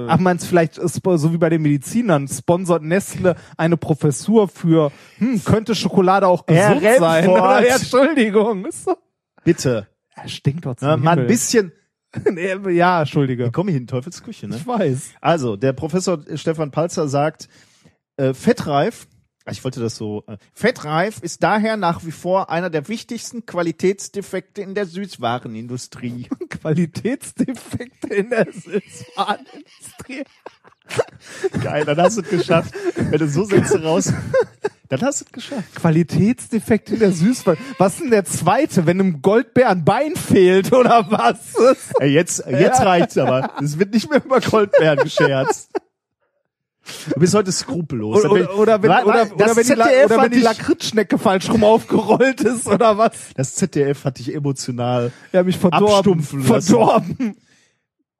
Ach, 0.07 0.19
meinst 0.19 0.45
vielleicht, 0.47 0.75
so 0.75 1.33
wie 1.33 1.37
bei 1.37 1.49
den 1.49 1.61
Medizinern, 1.61 2.27
sponsert 2.27 2.83
Nestle 2.83 3.35
eine 3.57 3.77
Professur 3.77 4.47
für, 4.47 4.91
hm, 5.17 5.43
könnte 5.43 5.75
Schokolade 5.75 6.27
auch 6.27 6.43
Herr 6.47 6.75
gesund 6.75 6.99
sein? 6.99 7.23
Remford. 7.25 7.41
Oder, 7.41 7.67
ja, 7.67 7.75
Entschuldigung. 7.75 8.67
Bitte. 9.43 9.87
Er 10.15 10.27
stinkt 10.29 10.65
doch 10.65 10.75
zum 10.75 10.87
Ja, 10.87 10.97
mal 10.97 11.19
ein 11.19 11.27
bisschen. 11.27 11.71
Nee, 12.31 12.55
ja, 12.71 13.01
Entschuldige. 13.01 13.51
Komm 13.51 13.67
hier 13.67 13.77
in 13.77 13.87
Teufels 13.87 14.23
Küche, 14.23 14.47
ne? 14.47 14.55
Ich 14.55 14.65
weiß. 14.65 15.09
Also, 15.19 15.57
der 15.57 15.73
Professor 15.73 16.19
Stefan 16.35 16.71
Palzer 16.71 17.09
sagt, 17.09 17.49
äh, 18.15 18.33
Fettreif, 18.33 19.07
ich 19.51 19.63
wollte 19.63 19.79
das 19.79 19.95
so, 19.95 20.23
äh, 20.27 20.37
Fettreif 20.53 21.19
ist 21.21 21.43
daher 21.43 21.77
nach 21.77 22.03
wie 22.03 22.11
vor 22.11 22.49
einer 22.49 22.69
der 22.69 22.87
wichtigsten 22.87 23.45
Qualitätsdefekte 23.45 24.61
in 24.61 24.73
der 24.73 24.85
Süßwarenindustrie. 24.87 26.29
Qualitätsdefekte 26.49 28.07
in 28.13 28.29
der 28.31 28.47
Süßwarenindustrie. 28.51 30.23
Geil, 31.63 31.85
dann 31.85 31.97
hast 31.97 32.17
du 32.17 32.21
es 32.21 32.29
geschafft. 32.29 32.73
Wenn 32.95 33.19
du 33.19 33.27
so 33.27 33.43
Sätze 33.43 33.83
raus, 33.83 34.11
dann 34.89 35.01
hast 35.01 35.21
du 35.21 35.25
es 35.25 35.31
geschafft. 35.31 35.75
Qualitätsdefekt 35.75 36.89
in 36.89 36.99
der 36.99 37.11
Süßwaren. 37.11 37.59
Was 37.77 37.95
ist 37.95 38.01
denn 38.01 38.11
der 38.11 38.25
zweite, 38.25 38.85
wenn 38.85 38.99
einem 38.99 39.21
Goldbär 39.21 39.69
ein 39.69 39.85
Bein 39.85 40.15
fehlt 40.15 40.73
oder 40.73 41.09
was? 41.09 41.55
Ey, 41.99 42.11
jetzt, 42.11 42.43
jetzt 42.47 42.81
reicht's 42.81 43.17
aber. 43.17 43.51
Es 43.61 43.79
wird 43.79 43.93
nicht 43.93 44.09
mehr 44.09 44.23
über 44.23 44.39
Goldbeeren 44.39 44.99
gescherzt. 44.99 45.71
Du 47.13 47.19
bist 47.19 47.33
heute 47.33 47.51
skrupellos. 47.51 48.23
Oder, 48.25 48.31
oder, 48.31 48.57
oder 48.57 48.83
wenn, 48.83 48.89
wa- 48.89 49.03
oder, 49.03 49.25
das 49.25 49.31
oder 49.31 49.55
wenn 49.55 49.65
die, 49.65 49.73
oder 50.05 50.21
wenn 50.23 50.31
die 50.31 50.39
Lakritzschnecke 50.41 51.17
falsch 51.17 51.49
rum 51.49 51.63
aufgerollt 51.63 52.41
ist 52.41 52.67
oder 52.67 52.97
was? 52.97 53.11
Das 53.35 53.55
ZDF 53.55 54.05
hat 54.05 54.19
dich 54.19 54.33
emotional 54.33 55.11
Ja, 55.31 55.43
mich 55.43 55.57
verdorben. 55.57 56.21
Verdorben. 56.21 57.35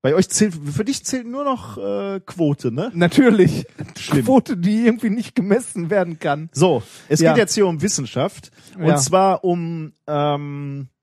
Bei 0.02 0.14
euch 0.14 0.30
zählt, 0.30 0.54
für 0.54 0.86
dich 0.86 1.04
zählt 1.04 1.26
nur 1.26 1.44
noch 1.44 1.78
äh, 1.80 2.20
Quote, 2.24 2.72
ne? 2.72 2.92
Natürlich. 2.94 3.66
Schlimm. 4.00 4.26
Quote, 4.26 4.56
die 4.56 4.86
irgendwie 4.86 5.10
nicht 5.10 5.34
gemessen 5.36 5.90
werden 5.90 6.20
kann. 6.20 6.50
So, 6.54 6.84
es 7.10 7.22
Ja. 7.22 7.32
geht 7.34 7.40
jetzt 7.40 7.56
hier 7.56 7.66
um 7.66 7.82
Wissenschaft. 7.82 8.52
Und 8.78 8.86
Ja. 8.86 8.98
zwar 8.98 9.44
um 9.44 9.94
ähm, 10.06 10.90
äh, 10.90 10.95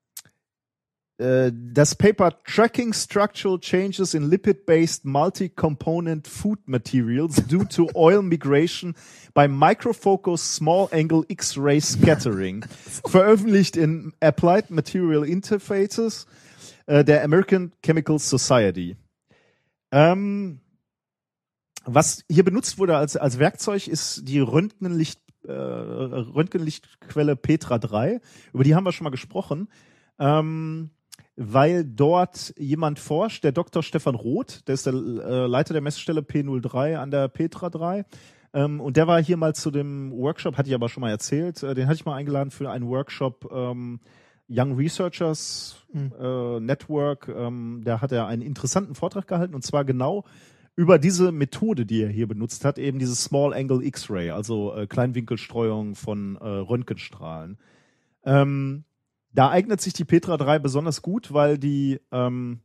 das 1.52 1.94
Paper 1.94 2.32
Tracking 2.44 2.92
Structural 2.92 3.58
Changes 3.58 4.14
in 4.14 4.28
Lipid-Based 4.28 5.04
Multi-Component 5.04 6.26
Food 6.26 6.58
Materials 6.66 7.36
Due 7.46 7.64
to 7.66 7.88
Oil 7.94 8.22
Migration 8.22 8.94
by 9.34 9.46
Microfocus 9.46 10.56
Small 10.56 10.88
Angle 10.92 11.24
X-Ray 11.28 11.80
Scattering. 11.80 12.64
Veröffentlicht 13.06 13.76
in 13.76 14.12
Applied 14.20 14.70
Material 14.70 15.24
Interfaces 15.24 16.26
äh, 16.86 17.04
der 17.04 17.22
American 17.24 17.72
Chemical 17.82 18.18
Society. 18.18 18.96
Ähm, 19.90 20.60
was 21.84 22.24
hier 22.28 22.44
benutzt 22.44 22.78
wurde 22.78 22.96
als, 22.96 23.16
als 23.16 23.38
Werkzeug 23.38 23.88
ist 23.88 24.28
die 24.28 24.40
Röntgenlicht, 24.40 25.20
äh, 25.44 25.52
Röntgenlichtquelle 25.52 27.36
Petra 27.36 27.78
3. 27.78 28.20
Über 28.52 28.64
die 28.64 28.74
haben 28.74 28.84
wir 28.84 28.92
schon 28.92 29.04
mal 29.04 29.10
gesprochen. 29.10 29.68
Ähm, 30.18 30.90
weil 31.36 31.84
dort 31.84 32.54
jemand 32.58 32.98
forscht, 32.98 33.44
der 33.44 33.52
Dr. 33.52 33.82
Stefan 33.82 34.14
Roth, 34.14 34.66
der 34.68 34.74
ist 34.74 34.86
der 34.86 34.92
äh, 34.94 35.46
Leiter 35.46 35.72
der 35.72 35.82
Messstelle 35.82 36.20
P03 36.20 36.96
an 36.96 37.10
der 37.10 37.28
Petra 37.28 37.70
3. 37.70 38.04
Ähm, 38.54 38.80
und 38.80 38.96
der 38.96 39.06
war 39.06 39.22
hier 39.22 39.36
mal 39.36 39.54
zu 39.54 39.70
dem 39.70 40.12
Workshop, 40.12 40.56
hatte 40.58 40.68
ich 40.68 40.74
aber 40.74 40.88
schon 40.88 41.00
mal 41.00 41.10
erzählt, 41.10 41.62
äh, 41.62 41.74
den 41.74 41.86
hatte 41.86 41.96
ich 41.96 42.04
mal 42.04 42.16
eingeladen 42.16 42.50
für 42.50 42.70
einen 42.70 42.86
Workshop 42.86 43.50
ähm, 43.50 44.00
Young 44.48 44.76
Researchers 44.76 45.86
äh, 45.94 46.60
Network. 46.60 47.28
Ähm, 47.28 47.80
da 47.84 48.02
hat 48.02 48.12
er 48.12 48.26
einen 48.26 48.42
interessanten 48.42 48.94
Vortrag 48.94 49.26
gehalten 49.26 49.54
und 49.54 49.62
zwar 49.62 49.84
genau 49.84 50.24
über 50.74 50.98
diese 50.98 51.32
Methode, 51.32 51.86
die 51.86 52.02
er 52.02 52.08
hier 52.08 52.26
benutzt 52.26 52.64
hat, 52.64 52.78
eben 52.78 52.98
dieses 52.98 53.22
Small 53.22 53.52
Angle 53.52 53.84
X-Ray, 53.84 54.30
also 54.30 54.74
äh, 54.74 54.86
Kleinwinkelstreuung 54.86 55.94
von 55.94 56.36
äh, 56.36 56.46
Röntgenstrahlen. 56.46 57.58
Ähm, 58.24 58.84
da 59.32 59.50
eignet 59.50 59.80
sich 59.80 59.92
die 59.92 60.04
Petra 60.04 60.36
3 60.36 60.58
besonders 60.58 61.02
gut, 61.02 61.32
weil 61.32 61.58
die 61.58 62.00
ähm, 62.10 62.60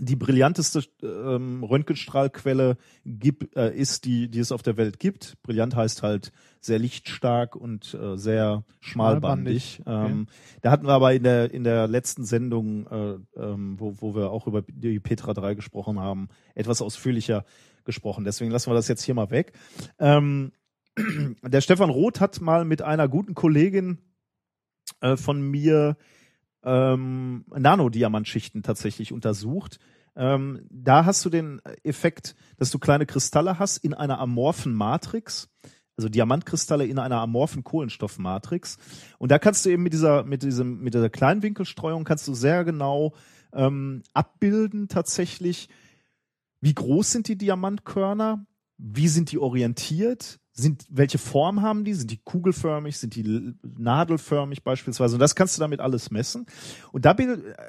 die 0.00 0.16
brillanteste 0.16 0.84
ähm, 1.02 1.64
Röntgenstrahlquelle 1.64 2.76
gibt, 3.04 3.56
äh, 3.56 3.74
ist, 3.74 4.04
die, 4.04 4.30
die 4.30 4.38
es 4.38 4.52
auf 4.52 4.62
der 4.62 4.76
Welt 4.76 5.00
gibt. 5.00 5.42
Brillant 5.42 5.74
heißt 5.74 6.02
halt 6.02 6.32
sehr 6.60 6.78
lichtstark 6.78 7.56
und 7.56 7.94
äh, 7.94 8.16
sehr 8.16 8.64
schmalbandig. 8.80 9.80
Schmalbandig, 9.82 10.10
okay. 10.10 10.20
Ähm, 10.20 10.26
da 10.62 10.70
hatten 10.70 10.86
wir 10.86 10.92
aber 10.92 11.14
in 11.14 11.24
der 11.24 11.52
in 11.52 11.64
der 11.64 11.88
letzten 11.88 12.24
Sendung, 12.24 12.86
äh, 12.86 13.40
ähm, 13.40 13.80
wo, 13.80 13.94
wo 13.98 14.14
wir 14.14 14.30
auch 14.30 14.46
über 14.46 14.62
die 14.62 15.00
Petra 15.00 15.34
3 15.34 15.54
gesprochen 15.54 15.98
haben, 15.98 16.28
etwas 16.54 16.80
ausführlicher 16.80 17.44
gesprochen. 17.84 18.24
Deswegen 18.24 18.50
lassen 18.50 18.70
wir 18.70 18.74
das 18.74 18.88
jetzt 18.88 19.02
hier 19.02 19.14
mal 19.14 19.30
weg. 19.30 19.52
Ähm, 19.98 20.52
der 21.42 21.60
Stefan 21.60 21.90
Roth 21.90 22.20
hat 22.20 22.40
mal 22.40 22.64
mit 22.64 22.82
einer 22.82 23.08
guten 23.08 23.34
Kollegin 23.34 23.98
äh, 25.00 25.16
von 25.16 25.40
mir 25.40 25.96
ähm, 26.62 27.44
Nanodiamantschichten 27.48 28.62
tatsächlich 28.62 29.12
untersucht. 29.12 29.78
Ähm, 30.16 30.66
da 30.70 31.04
hast 31.04 31.24
du 31.24 31.30
den 31.30 31.60
Effekt, 31.84 32.34
dass 32.56 32.70
du 32.70 32.78
kleine 32.78 33.06
Kristalle 33.06 33.58
hast 33.58 33.78
in 33.78 33.94
einer 33.94 34.18
amorphen 34.18 34.74
Matrix, 34.74 35.48
also 35.96 36.08
Diamantkristalle 36.08 36.86
in 36.86 36.98
einer 36.98 37.20
amorphen 37.20 37.64
Kohlenstoffmatrix. 37.64 38.78
Und 39.18 39.30
da 39.30 39.38
kannst 39.38 39.64
du 39.64 39.70
eben 39.70 39.82
mit 39.82 39.92
dieser, 39.92 40.24
mit 40.24 40.42
diesem, 40.42 40.80
mit 40.80 40.94
dieser 40.94 41.10
Kleinwinkelstreuung 41.10 42.04
kannst 42.04 42.26
du 42.26 42.34
sehr 42.34 42.64
genau 42.64 43.14
ähm, 43.52 44.02
abbilden 44.12 44.88
tatsächlich, 44.88 45.68
wie 46.60 46.74
groß 46.74 47.12
sind 47.12 47.28
die 47.28 47.38
Diamantkörner, 47.38 48.44
wie 48.76 49.08
sind 49.08 49.30
die 49.32 49.38
orientiert, 49.38 50.40
sind, 50.58 50.86
welche 50.90 51.18
Form 51.18 51.62
haben 51.62 51.84
die? 51.84 51.94
Sind 51.94 52.10
die 52.10 52.18
kugelförmig? 52.18 52.98
Sind 52.98 53.14
die 53.14 53.54
nadelförmig 53.62 54.64
beispielsweise? 54.64 55.14
Und 55.14 55.20
das 55.20 55.34
kannst 55.34 55.56
du 55.56 55.60
damit 55.60 55.80
alles 55.80 56.10
messen. 56.10 56.46
Und 56.92 57.04
da, 57.04 57.16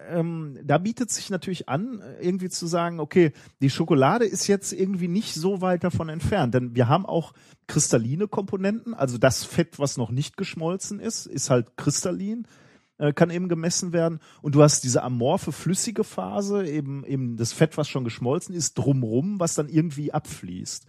ähm, 0.10 0.58
da 0.64 0.78
bietet 0.80 1.12
sich 1.12 1.30
natürlich 1.30 1.70
an, 1.70 2.02
irgendwie 2.20 2.50
zu 2.50 2.66
sagen, 2.66 3.00
okay, 3.00 3.32
die 3.62 3.70
Schokolade 3.70 4.26
ist 4.26 4.48
jetzt 4.48 4.74
irgendwie 4.74 5.08
nicht 5.08 5.36
so 5.36 5.62
weit 5.62 5.84
davon 5.84 6.10
entfernt, 6.10 6.54
denn 6.56 6.76
wir 6.76 6.88
haben 6.88 7.06
auch 7.06 7.34
kristalline 7.68 8.28
Komponenten, 8.28 8.96
also 8.96 9.18
das 9.18 9.44
Fett, 9.44 9.78
was 9.78 9.98
noch 9.98 10.10
nicht 10.10 10.36
geschmolzen 10.36 11.00
ist, 11.00 11.28
ist 11.28 11.50
halt 11.52 11.78
kristallin 11.78 12.48
äh, 13.00 13.14
kann 13.14 13.30
eben 13.30 13.48
gemessen 13.48 13.94
werden. 13.94 14.20
Und 14.42 14.56
du 14.56 14.62
hast 14.62 14.84
diese 14.84 15.04
amorphe, 15.04 15.52
flüssige 15.52 16.04
Phase, 16.04 16.68
eben, 16.68 17.06
eben 17.06 17.38
das 17.38 17.54
Fett, 17.54 17.78
was 17.78 17.88
schon 17.88 18.04
geschmolzen 18.04 18.54
ist, 18.54 18.74
drumrum, 18.74 19.40
was 19.40 19.56
dann 19.56 19.70
irgendwie 19.70 20.14
abfließt. 20.14 20.86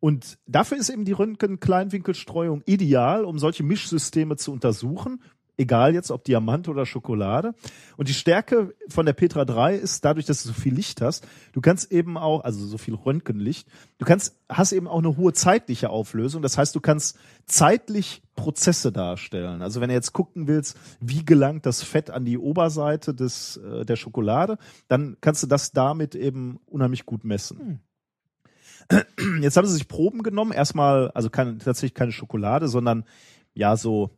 Und 0.00 0.38
dafür 0.46 0.78
ist 0.78 0.88
eben 0.88 1.04
die 1.04 1.12
Röntgen-Kleinwinkelstreuung 1.12 2.62
ideal, 2.64 3.24
um 3.24 3.38
solche 3.38 3.62
Mischsysteme 3.62 4.36
zu 4.36 4.50
untersuchen. 4.50 5.22
Egal 5.58 5.92
jetzt 5.92 6.10
ob 6.10 6.24
Diamant 6.24 6.68
oder 6.68 6.86
Schokolade. 6.86 7.54
Und 7.98 8.08
die 8.08 8.14
Stärke 8.14 8.74
von 8.88 9.04
der 9.04 9.12
Petra 9.12 9.44
3 9.44 9.76
ist 9.76 10.02
dadurch, 10.06 10.24
dass 10.24 10.42
du 10.42 10.48
so 10.48 10.54
viel 10.54 10.72
Licht 10.72 11.02
hast. 11.02 11.28
Du 11.52 11.60
kannst 11.60 11.92
eben 11.92 12.16
auch, 12.16 12.44
also 12.44 12.64
so 12.64 12.78
viel 12.78 12.94
Röntgenlicht, 12.94 13.68
du 13.98 14.06
kannst, 14.06 14.38
hast 14.48 14.72
eben 14.72 14.88
auch 14.88 15.00
eine 15.00 15.18
hohe 15.18 15.34
zeitliche 15.34 15.90
Auflösung. 15.90 16.40
Das 16.40 16.56
heißt, 16.56 16.74
du 16.74 16.80
kannst 16.80 17.18
zeitlich 17.44 18.22
Prozesse 18.36 18.90
darstellen. 18.90 19.60
Also 19.60 19.82
wenn 19.82 19.90
du 19.90 19.94
jetzt 19.94 20.14
gucken 20.14 20.48
willst, 20.48 20.78
wie 20.98 21.26
gelangt 21.26 21.66
das 21.66 21.82
Fett 21.82 22.08
an 22.08 22.24
die 22.24 22.38
Oberseite 22.38 23.12
des, 23.12 23.58
äh, 23.58 23.84
der 23.84 23.96
Schokolade, 23.96 24.56
dann 24.88 25.18
kannst 25.20 25.42
du 25.42 25.46
das 25.46 25.72
damit 25.72 26.14
eben 26.14 26.58
unheimlich 26.64 27.04
gut 27.04 27.22
messen. 27.22 27.82
Jetzt 29.40 29.56
haben 29.56 29.66
sie 29.66 29.74
sich 29.74 29.88
Proben 29.88 30.22
genommen. 30.22 30.52
Erstmal, 30.52 31.10
also 31.12 31.30
keine, 31.30 31.58
tatsächlich 31.58 31.94
keine 31.94 32.12
Schokolade, 32.12 32.68
sondern 32.68 33.04
ja 33.54 33.76
so 33.76 34.10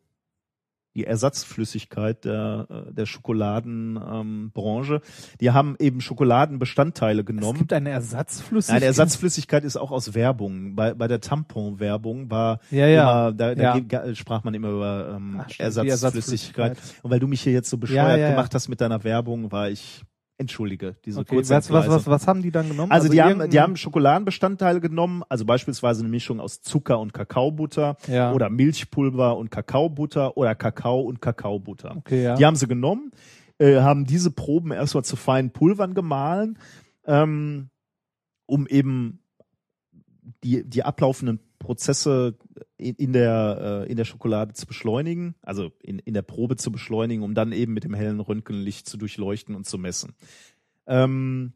die 0.95 1.05
Ersatzflüssigkeit 1.05 2.25
der, 2.27 2.67
äh, 2.69 2.93
der 2.93 3.07
Schokoladenbranche. 3.07 4.95
Ähm, 4.97 5.01
die 5.41 5.51
haben 5.51 5.77
eben 5.79 6.01
Schokoladenbestandteile 6.01 7.21
Es 7.21 7.27
genommen. 7.27 7.59
gibt 7.59 7.73
eine 7.73 7.91
Ersatzflüssigkeit. 7.91 8.81
Nein, 8.83 8.87
Ersatzflüssigkeit 8.89 9.65
ist 9.65 9.77
auch 9.77 9.91
aus 9.91 10.15
Werbung. 10.15 10.75
Bei, 10.77 10.93
bei 10.95 11.09
der 11.09 11.21
Tampon-Werbung 11.21 12.31
war 12.31 12.61
Ja, 12.71 12.87
ja. 12.87 13.29
immer, 13.29 13.33
da, 13.33 13.55
da 13.55 13.77
Ja. 13.79 14.15
sprach 14.15 14.45
man 14.45 14.53
immer 14.55 14.69
über 14.69 15.15
ähm, 15.17 15.41
Ach, 15.43 15.49
Ersatzflüssigkeit. 15.59 15.89
Ersatzflüssigkeit. 15.91 16.79
Und 17.03 17.11
weil 17.11 17.21
du 17.21 17.27
mich 17.27 17.41
hier 17.43 17.53
jetzt 17.55 17.71
so 17.71 17.79
bescheuert 17.79 18.19
ja, 18.19 18.29
ja. 18.29 18.31
gemacht 18.31 18.55
hast 18.55 18.69
mit 18.69 18.81
deiner 18.81 19.03
Werbung, 19.03 19.51
war 19.51 19.71
ich, 19.71 20.03
entschuldige, 20.43 20.97
diese 21.05 21.21
Okay, 21.21 21.37
kurze 21.37 21.55
was, 21.55 21.71
was, 21.71 21.89
was, 21.89 22.07
was 22.07 22.27
haben 22.27 22.43
die 22.43 22.51
dann 22.51 22.69
genommen? 22.69 22.93
Also, 22.93 23.09
die, 23.09 23.21
haben, 23.23 23.51
die 23.51 23.59
haben 23.61 23.77
Schokoladenbestandteile 23.77 24.81
genommen, 24.81 25.23
also 25.29 25.45
beispielsweise 25.45 26.01
eine 26.03 26.11
Mischung 26.11 26.39
aus 26.41 26.61
Zucker 26.61 27.01
und 27.01 27.13
Kakaobutter 27.15 27.97
Ja. 28.07 28.33
oder 28.33 28.51
Milchpulver 28.51 29.37
und 29.37 29.51
Kakaobutter 29.51 30.37
oder 30.37 30.55
Kakao 30.55 31.01
und 31.01 31.21
Kakaobutter. 31.21 31.97
Okay, 31.97 32.23
ja. 32.23 32.35
Die 32.37 32.45
haben 32.45 32.57
sie 32.57 32.67
genommen, 32.69 33.11
äh, 33.59 33.81
haben 33.81 34.05
diese 34.05 34.31
Proben 34.31 34.71
erstmal 34.71 35.05
zu 35.05 35.17
feinen 35.17 35.51
Pulvern 35.51 35.95
gemahlen, 35.95 36.59
ähm, 37.07 37.71
um 38.47 38.67
eben 38.67 39.21
die, 40.45 40.69
die 40.69 40.83
ablaufenden 40.85 41.41
Prozesse 41.63 42.37
in, 42.77 43.13
der 43.13 43.85
äh, 43.87 43.91
in 43.91 43.97
der 43.97 44.05
Schokolade 44.05 44.53
zu 44.53 44.67
beschleunigen, 44.67 45.35
also 45.43 45.71
in, 45.83 45.99
in 46.01 46.15
der 46.15 46.23
Probe 46.23 46.57
zu 46.57 46.73
beschleunigen, 46.73 47.23
um 47.23 47.35
dann 47.35 47.53
eben 47.53 47.73
mit 47.73 47.85
dem 47.85 47.95
hellen 47.95 48.21
Röntgenlicht 48.21 48.87
zu 48.89 48.97
durchleuchten 48.97 49.55
und 49.55 49.65
zu 49.65 49.79
messen. 49.79 50.15
Ähm, 50.87 51.53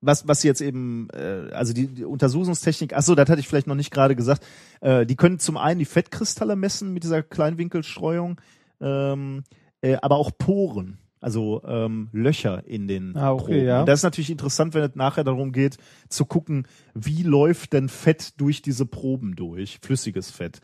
was, 0.00 0.28
was 0.28 0.42
jetzt 0.42 0.60
eben, 0.60 1.08
äh, 1.12 1.50
also 1.52 1.72
die, 1.72 1.88
die 1.88 2.04
Untersuchungstechnik, 2.04 2.92
ach 2.94 3.02
so, 3.02 3.14
das 3.14 3.28
hatte 3.28 3.40
ich 3.40 3.48
vielleicht 3.48 3.66
noch 3.66 3.74
nicht 3.74 3.90
gerade 3.90 4.14
gesagt, 4.14 4.46
äh, 4.80 5.06
die 5.06 5.16
können 5.16 5.38
zum 5.38 5.56
einen 5.56 5.80
die 5.80 5.84
Fettkristalle 5.84 6.54
messen 6.54 6.92
mit 6.92 7.02
dieser 7.02 7.22
Kleinwinkelstreuung, 7.22 8.40
ähm, 8.80 9.42
äh, 9.80 9.96
aber 9.96 10.16
auch 10.16 10.30
Poren, 10.36 10.98
also 11.20 11.62
ähm, 11.66 12.08
Löcher 12.12 12.64
in 12.66 12.88
den 12.88 13.16
Ah, 13.16 13.32
okay, 13.32 13.44
Proben. 13.44 13.64
ja. 13.66 13.80
Und 13.80 13.86
das 13.88 14.00
ist 14.00 14.04
natürlich 14.04 14.30
interessant, 14.30 14.74
wenn 14.74 14.82
es 14.84 14.94
nachher 14.94 15.24
darum 15.24 15.52
geht, 15.52 15.76
zu 16.08 16.24
gucken, 16.24 16.66
wie 16.94 17.22
läuft 17.22 17.72
denn 17.72 17.88
Fett 17.88 18.40
durch 18.40 18.62
diese 18.62 18.86
Proben 18.86 19.34
durch, 19.36 19.78
flüssiges 19.82 20.30
Fett. 20.30 20.60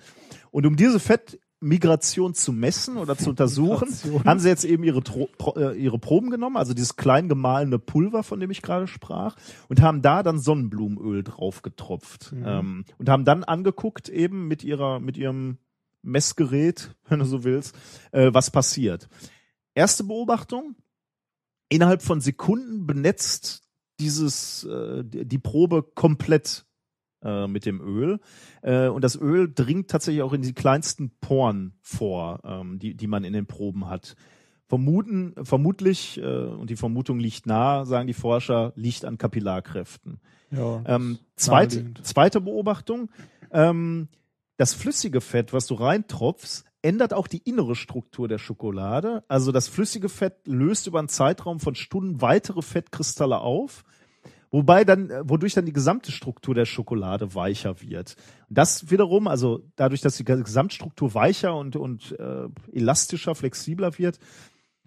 Und 0.51 0.67
um 0.67 0.77
diese 0.77 1.01
Fettmigration 1.01 2.35
zu 2.35 2.53
messen 2.53 2.97
oder 2.97 3.17
zu 3.17 3.31
untersuchen, 3.31 3.89
Migration. 3.89 4.25
haben 4.25 4.39
sie 4.41 4.49
jetzt 4.49 4.65
eben 4.65 4.85
ihre, 4.85 5.03
Tro 5.03 5.29
Pro 5.39 5.59
äh, 5.59 5.77
ihre 5.77 5.99
Proben 5.99 6.31
genommen, 6.31 6.57
also 6.57 6.75
dieses 6.75 6.97
klein 6.97 7.29
gemahlene 7.29 7.79
Pulver, 7.79 8.23
von 8.23 8.39
dem 8.41 8.51
ich 8.51 8.63
gerade 8.63 8.87
sprach, 8.87 9.37
und 9.69 9.81
haben 9.83 10.03
da 10.03 10.23
dann 10.23 10.39
Sonnenblumenöl 10.39 11.23
drauf 11.25 11.63
getropft. 11.63 12.33
Mhm. 12.33 12.45
Ähm, 12.47 12.85
und 12.99 13.09
haben 13.09 13.25
dann 13.25 13.45
angeguckt, 13.45 14.09
eben 14.09 14.47
mit 14.47 14.63
ihrer, 14.65 15.01
mit 15.01 15.17
ihrem 15.17 15.59
Messgerät, 16.03 16.95
wenn 17.09 17.19
du 17.21 17.25
so 17.25 17.45
willst, 17.45 17.75
äh, 18.13 18.31
was 18.33 18.51
passiert. 18.51 19.09
Erste 19.75 20.05
Beobachtung, 20.05 20.77
innerhalb 21.69 22.03
von 22.03 22.21
Sekunden 22.21 22.87
benetzt 22.87 23.63
dieses, 24.01 24.65
äh, 24.65 25.05
die 25.05 25.39
Probe 25.39 25.83
komplett 25.83 26.67
äh, 27.23 27.47
mit 27.47 27.67
dem 27.67 27.81
Öl. 27.81 28.21
Äh, 28.63 28.89
und 28.89 29.03
das 29.03 29.17
Öl 29.17 29.53
dringt 29.53 29.91
tatsächlich 29.91 30.23
auch 30.23 30.33
in 30.33 30.43
die 30.43 30.53
kleinsten 30.53 31.11
Poren 31.21 31.75
vor, 31.81 32.41
ähm, 32.45 32.79
die, 32.79 32.95
die 32.95 33.07
man 33.07 33.25
in 33.25 33.33
den 33.33 33.47
Proben 33.47 33.89
hat. 33.89 34.15
Vermuten, 34.67 35.35
vermutlich, 35.43 36.19
äh, 36.19 36.25
und 36.25 36.71
die 36.71 36.77
Vermutung 36.77 37.19
liegt 37.19 37.47
nahe, 37.47 37.87
sagen 37.87 38.07
die 38.07 38.15
Forscher, 38.15 38.73
liegt 38.77 39.05
an 39.05 39.19
Kapillarkräften. 39.19 40.21
ja. 40.51 40.83
Ähm, 40.87 41.19
zweite, 41.37 41.95
zweite 42.03 42.41
Beobachtung, 42.41 43.11
ähm, 43.51 44.09
das 44.57 44.73
flüssige 44.75 45.21
Fett, 45.21 45.53
was 45.53 45.67
du 45.67 45.75
reintropfst, 45.75 46.65
ändert 46.85 47.15
auch 47.15 47.29
die 47.29 47.39
innere 47.39 47.75
Struktur 47.75 48.29
der 48.29 48.39
Schokolade. 48.39 49.25
Also 49.27 49.53
das 49.53 49.69
flüssige 49.69 50.11
Fett 50.11 50.47
löst 50.47 50.87
über 50.87 50.99
einen 50.99 51.09
Zeitraum 51.09 51.59
von 51.59 51.75
Stunden 51.75 52.21
weitere 52.21 52.61
Fettkristalle 52.61 53.39
auf, 53.39 53.85
wobei 54.51 54.85
dann, 54.85 55.11
äh, 55.11 55.23
wodurch 55.25 55.55
dann 55.55 55.65
die 55.65 55.73
gesamte 55.73 56.13
Struktur 56.13 56.55
der 56.55 56.67
Schokolade 56.67 57.35
weicher 57.35 57.81
wird. 57.81 58.17
Das 58.51 58.91
wiederum, 58.91 59.29
also 59.29 59.63
dadurch, 59.77 60.03
dass 60.03 60.19
die 60.19 60.25
Gesamtstruktur 60.25 61.15
weicher 61.15 61.57
und, 61.57 61.75
und 61.75 62.13
äh, 62.19 62.49
elastischer, 62.73 63.35
flexibler 63.35 63.99
wird, 63.99 64.19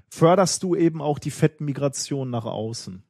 förderst 0.07 0.61
du 0.61 0.76
eben 0.76 1.02
auch 1.02 1.18
die 1.18 1.32
Fettmigration 1.32 2.30
nach 2.30 2.45
außen. 2.45 3.02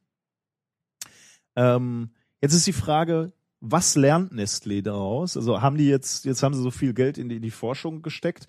Ähm, 1.56 2.10
jetzt 2.40 2.54
ist 2.54 2.66
die 2.66 2.72
Frage, 2.72 3.32
was 3.60 3.96
lernt 3.96 4.32
Nestlé 4.32 4.80
daraus? 4.82 5.36
Also 5.36 5.60
haben 5.60 5.76
die 5.76 5.88
jetzt, 5.88 6.24
jetzt 6.24 6.42
haben 6.42 6.54
sie 6.54 6.62
so 6.62 6.70
viel 6.70 6.94
Geld 6.94 7.18
in 7.18 7.28
die, 7.28 7.36
in 7.36 7.42
die 7.42 7.50
Forschung 7.50 8.00
gesteckt. 8.00 8.48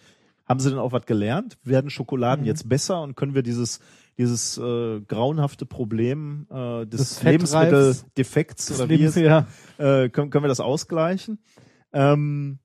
Haben 0.50 0.60
sie 0.60 0.70
denn 0.72 0.80
auch 0.80 0.92
was 0.92 1.06
gelernt? 1.06 1.58
Werden 1.64 1.90
Schokoladen 1.92 2.42
Mhm. 2.44 2.48
jetzt 2.48 2.68
besser 2.68 3.02
und 3.04 3.16
können 3.16 3.36
wir 3.36 3.44
dieses, 3.44 3.80
dieses 4.18 4.58
äh, 4.58 5.00
grauenhafte 5.02 5.66
Problem 5.68 6.48
äh, 6.50 6.86
des. 6.88 7.22
Lebensmitteldefekts 7.24 8.72
oder 8.72 8.90
wie 8.90 8.96
Lebens- 8.98 9.16
es, 9.16 9.22
ja. 9.22 9.48
äh, 9.78 10.10
können, 10.10 10.32
können 10.32 10.44
wir 10.44 10.50
das 10.50 10.60
ausgleichen. 10.60 11.38
Ähm, 11.94 12.60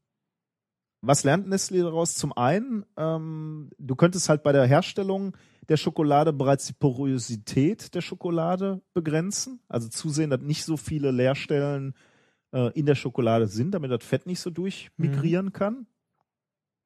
was 1.02 1.24
lernt 1.24 1.47
Nestlé 1.47 1.82
daraus? 1.82 2.15
Zum 2.15 2.32
einen, 2.32 2.86
ähm, 2.97 3.69
du 3.78 3.94
könntest 3.94 4.31
halt 4.31 4.43
bei 4.43 4.52
der 4.52 4.65
Herstellung 4.65 5.36
der 5.69 5.77
Schokolade 5.77 6.32
bereits 6.32 6.66
die 6.66 6.73
Porosität 6.73 7.94
der 7.94 8.01
Schokolade 8.01 8.81
begrenzen, 8.94 9.61
also 9.69 9.89
zusehen, 9.89 10.31
dass 10.31 10.40
nicht 10.40 10.65
so 10.65 10.78
viele 10.78 11.11
Leerstellen 11.11 11.94
äh, 12.52 12.70
in 12.73 12.86
der 12.86 12.94
Schokolade 12.94 13.47
sind, 13.47 13.73
damit 13.73 13.90
das 13.90 14.02
Fett 14.05 14.27
nicht 14.27 14.40
so 14.40 14.48
durchmigrieren 14.48 15.52
kann. 15.52 15.86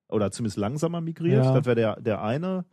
Oder 0.08 0.30
zumindest 0.30 0.56
langsamer 0.56 1.00
migriert. 1.00 1.44
Ja. 1.44 1.54
Das 1.54 1.66
wäre 1.66 1.76
der, 1.76 2.00
der 2.00 2.22
eine, 2.22 2.64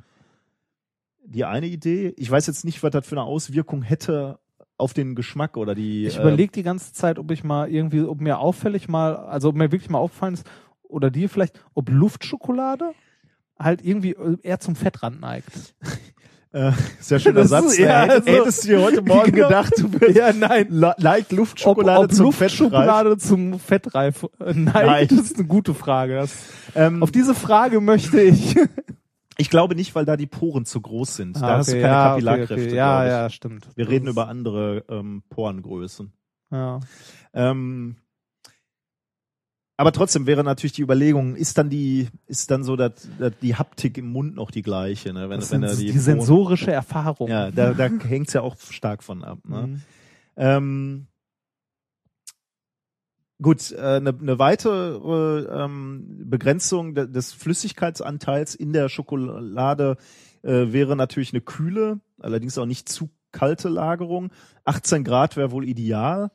die 1.26 1.46
eine 1.46 1.68
Idee. 1.68 2.14
Ich 2.18 2.30
weiß 2.30 2.48
jetzt 2.48 2.66
nicht, 2.66 2.82
was 2.84 2.92
das 2.92 3.06
für 3.06 3.16
eine 3.16 3.24
Auswirkung 3.24 3.82
hätte 3.82 4.40
auf 4.78 4.94
den 4.94 5.16
Geschmack 5.16 5.58
oder 5.58 5.76
die. 5.76 6.06
Ich 6.06 6.18
äh, 6.18 6.22
überlege 6.22 6.52
die 6.52 6.64
ganze 6.64 6.94
Zeit, 6.94 7.20
ob 7.20 7.32
ich 7.32 7.44
mal 7.44 7.70
irgendwie, 7.70 8.02
ob 8.04 8.22
mir 8.22 8.40
auffällig 8.40 8.88
mal, 8.88 9.16
also 9.16 9.50
ob 9.50 9.56
mir 9.56 9.72
wirklich 9.72 9.90
mal 9.90 10.00
auffallen 10.00 10.34
ist, 10.34 10.48
oder 10.84 11.10
dir 11.12 11.30
vielleicht, 11.30 11.60
ob 11.74 11.90
Luftschokolade 11.90 12.92
halt 13.58 13.84
irgendwie 13.84 14.16
eher 14.44 14.60
zum 14.60 14.76
Fettrand 14.76 15.20
neigt. 15.22 15.76
Äh, 16.56 16.72
sehr 17.02 17.20
schöner 17.20 17.42
Das 17.42 17.50
Satz. 17.50 17.66
ist- 17.74 17.80
ja, 17.80 18.04
also- 18.04 18.32
Hättest 18.32 18.64
du 18.64 18.68
dir 18.70 18.82
heute 18.82 19.02
Morgen 19.02 19.32
Genau. 19.34 19.48
gedacht, 19.50 19.74
du 19.78 19.92
wirst 20.00 20.16
Ja, 20.16 20.32
nein. 20.32 20.68
leicht 20.70 21.34
Luftschokolade 21.34 22.00
ob, 22.00 22.06
ob 22.06 22.14
zum 22.14 22.26
Luftschokolade 22.28 23.18
zum 23.18 23.60
Fettreif 23.60 24.26
äh, 24.40 24.54
neigt, 24.54 24.74
Nein. 24.86 25.08
das 25.10 25.20
ist 25.20 25.38
eine 25.38 25.48
gute 25.48 25.74
Frage. 25.74 26.16
Das, 26.16 26.32
Fettreif? 26.32 26.88
Ähm, 26.88 27.04
auf 27.04 27.12
diese 27.12 27.36
Frage 27.36 27.82
möchte 27.82 28.22
ich. 28.22 28.56
ich 29.38 29.50
glaube 29.50 29.76
nicht, 29.76 29.96
weil 29.96 30.06
da 30.06 30.16
die 30.16 30.28
Poren 30.28 30.64
zu 30.64 30.80
groß 30.80 31.18
sind. 31.18 31.36
da 31.42 31.56
Ah, 31.56 31.58
hast 31.58 31.68
du 31.68 31.74
okay, 31.74 31.82
keine 31.82 31.94
ja, 31.94 32.08
Kapillarkräfte. 32.12 32.54
Okay, 32.54 32.66
okay. 32.68 32.76
Ja, 32.76 33.06
ja, 33.06 33.30
stimmt. 33.30 33.68
Wir 33.76 33.84
Das 33.86 33.92
reden 33.94 34.08
über 34.08 34.30
andere 34.30 34.86
ähm, 34.90 35.24
Porengrößen. 35.30 36.14
Ja. 36.52 36.80
Ähm, 37.34 37.98
aber 39.78 39.92
trotzdem 39.92 40.26
wäre 40.26 40.44
natürlich 40.44 40.74
die 40.74 40.82
Überlegung, 40.82 41.36
ist 41.36 41.58
dann 41.58 41.70
die, 41.70 42.08
ist 42.28 42.50
dann 42.50 42.64
so, 42.64 42.76
dass, 42.76 43.10
dass 43.20 43.34
die 43.42 43.56
Haptik 43.56 43.98
im 43.98 44.10
Mund 44.12 44.36
noch 44.36 44.52
die 44.52 44.62
gleiche, 44.62 45.12
ne? 45.12 45.30
Wenn, 45.30 45.42
Das 45.42 45.52
wenn 45.52 45.62
sind 45.62 45.70
er 45.70 45.76
die, 45.76 45.92
die, 45.92 46.00
sensorische 46.00 46.72
Erfahrung. 46.72 47.30
Ja, 47.30 47.52
da, 47.52 47.74
da 47.74 47.90
hängt's 47.90 48.34
ja 48.34 48.42
auch 48.42 48.56
stark 48.58 49.04
von 49.04 49.24
ab. 49.24 49.40
Ne? 49.44 49.68
Mhm. 49.68 49.82
Ähm, 50.38 51.08
gut, 53.42 53.74
äh, 53.74 53.82
eine 53.82 54.14
ne 54.14 54.40
weitere 54.40 55.64
ähm, 55.64 56.24
Begrenzung 56.30 56.96
de 56.96 57.08
des 57.08 57.34
Flüssigkeitsanteils 57.34 58.56
in 58.56 58.72
der 58.72 58.88
Schokolade 58.88 59.98
äh, 60.42 60.72
wäre 60.72 60.96
natürlich 60.96 61.34
eine 61.34 61.42
kühle, 61.42 62.00
allerdings 62.20 62.58
auch 62.58 62.66
nicht 62.66 62.88
zu 62.88 63.10
kalte 63.34 63.68
Lagerung. 63.68 64.32
18 64.64 65.04
Grad 65.04 65.36
wäre 65.36 65.52
wohl 65.52 65.68
ideal. 65.68 66.32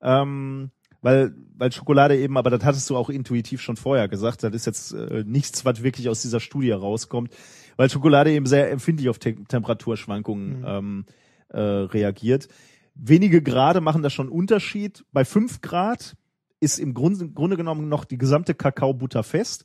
Ähm, 0.00 0.70
weil, 1.06 1.32
weil 1.56 1.70
Schokolade 1.70 2.18
eben, 2.18 2.36
aber 2.36 2.50
das 2.50 2.64
hattest 2.64 2.90
du 2.90 2.96
auch 2.96 3.10
intuitiv 3.10 3.60
schon 3.60 3.76
vorher 3.76 4.08
gesagt, 4.08 4.42
das 4.42 4.52
ist 4.52 4.66
jetzt 4.66 4.92
äh, 4.92 5.22
nichts, 5.24 5.64
was 5.64 5.84
wirklich 5.84 6.08
aus 6.08 6.20
dieser 6.20 6.40
Studie 6.40 6.72
rauskommt, 6.72 7.32
weil 7.76 7.88
Schokolade 7.88 8.32
eben 8.32 8.46
sehr 8.46 8.72
empfindlich 8.72 9.08
auf 9.08 9.20
Te 9.20 9.36
Temperaturschwankungen 9.36 10.58
Mhm. 10.58 10.64
ähm, 10.66 11.04
äh, 11.50 11.60
reagiert. 11.60 12.48
Wenige 12.96 13.40
Grade 13.40 13.80
machen 13.80 14.02
da 14.02 14.10
schon 14.10 14.26
einen 14.26 14.36
Unterschied. 14.36 15.04
Bei 15.12 15.24
fünf 15.24 15.60
Grad 15.60 16.16
ist 16.58 16.80
im 16.80 16.92
Grunde, 16.92 17.28
Grunde 17.28 17.56
genommen 17.56 17.88
noch 17.88 18.04
die 18.04 18.18
gesamte 18.18 18.54
Kakaobutter 18.54 19.22
fest. 19.22 19.64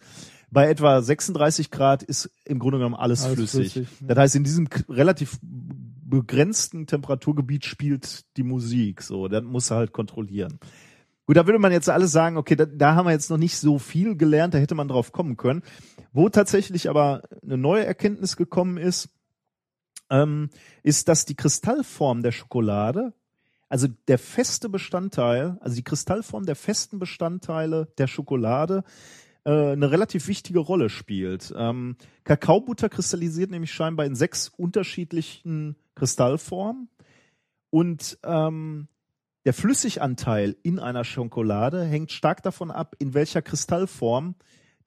Bei 0.52 0.70
etwa 0.70 1.02
36 1.02 1.72
Grad 1.72 2.04
ist 2.04 2.30
im 2.46 2.60
Grunde 2.60 2.78
genommen 2.78 2.94
alles, 2.94 3.24
Alles 3.24 3.36
flüssig. 3.36 3.74
flüssig, 3.74 3.88
ja. 4.02 4.08
Das 4.10 4.18
heißt, 4.20 4.36
in 4.36 4.44
diesem 4.44 4.68
relativ 4.90 5.40
begrenzten 5.42 6.86
Temperaturgebiet 6.86 7.66
spielt 7.66 8.26
die 8.38 8.44
Musik. 8.44 9.02
So, 9.02 9.28
das 9.28 9.44
muss 9.44 9.72
er 9.72 9.78
halt 9.78 9.92
kontrollieren. 9.92 10.60
Gut, 11.26 11.38
da 11.38 11.46
würde 11.46 11.60
man 11.60 11.72
jetzt 11.72 11.90
alles 11.90 12.12
sagen, 12.12 12.38
okay, 12.38 12.56
da, 12.56 12.66
da 12.66 12.96
haben 12.96 13.06
wir 13.06 13.12
jetzt 13.12 13.30
noch 13.30 13.38
nicht 13.38 13.58
so 13.58 13.80
viel 13.80 14.16
gelernt, 14.16 14.54
da 14.54 14.58
hätte 14.58 14.76
man 14.76 14.88
drauf 14.88 15.12
kommen 15.12 15.38
können. 15.38 15.62
Wo 16.12 16.30
tatsächlich 16.30 16.90
aber 16.90 17.24
eine 17.44 17.58
neue 17.58 17.86
Erkenntnis 17.86 18.36
gekommen 18.36 18.78
ist, 18.78 19.10
ähm, 20.10 20.50
ist, 20.84 21.08
dass 21.08 21.26
die 21.26 21.36
Kristallform 21.36 22.22
der 22.22 22.32
Schokolade, 22.32 23.14
also 23.70 23.88
der 24.08 24.20
feste 24.20 24.68
Bestandteil, 24.68 25.58
also 25.62 25.76
die 25.76 25.84
Kristallform 25.84 26.46
der 26.46 26.58
festen 26.58 27.00
Bestandteile 27.00 27.88
der 27.98 28.08
Schokolade, 28.08 28.84
äh, 29.46 29.72
eine 29.72 29.90
relativ 29.90 30.28
wichtige 30.28 30.60
Rolle 30.60 30.90
spielt. 30.90 31.54
Ähm, 31.56 31.96
Kakaobutter 32.26 32.90
kristallisiert 32.90 33.52
nämlich 33.52 33.72
scheinbar 33.72 34.06
in 34.06 34.16
sechs 34.16 34.50
unterschiedlichen 34.50 35.78
Kristallformen 35.96 36.90
und 37.70 38.20
ähm, 38.24 38.90
der 39.46 39.54
Flüssiganteil 39.54 40.56
in 40.64 40.80
einer 40.80 41.04
Schokolade 41.04 41.84
hängt 41.84 42.12
stark 42.12 42.44
davon 42.44 42.72
ab, 42.72 42.96
in 43.00 43.14
welcher 43.14 43.42
Kristallform 43.42 44.36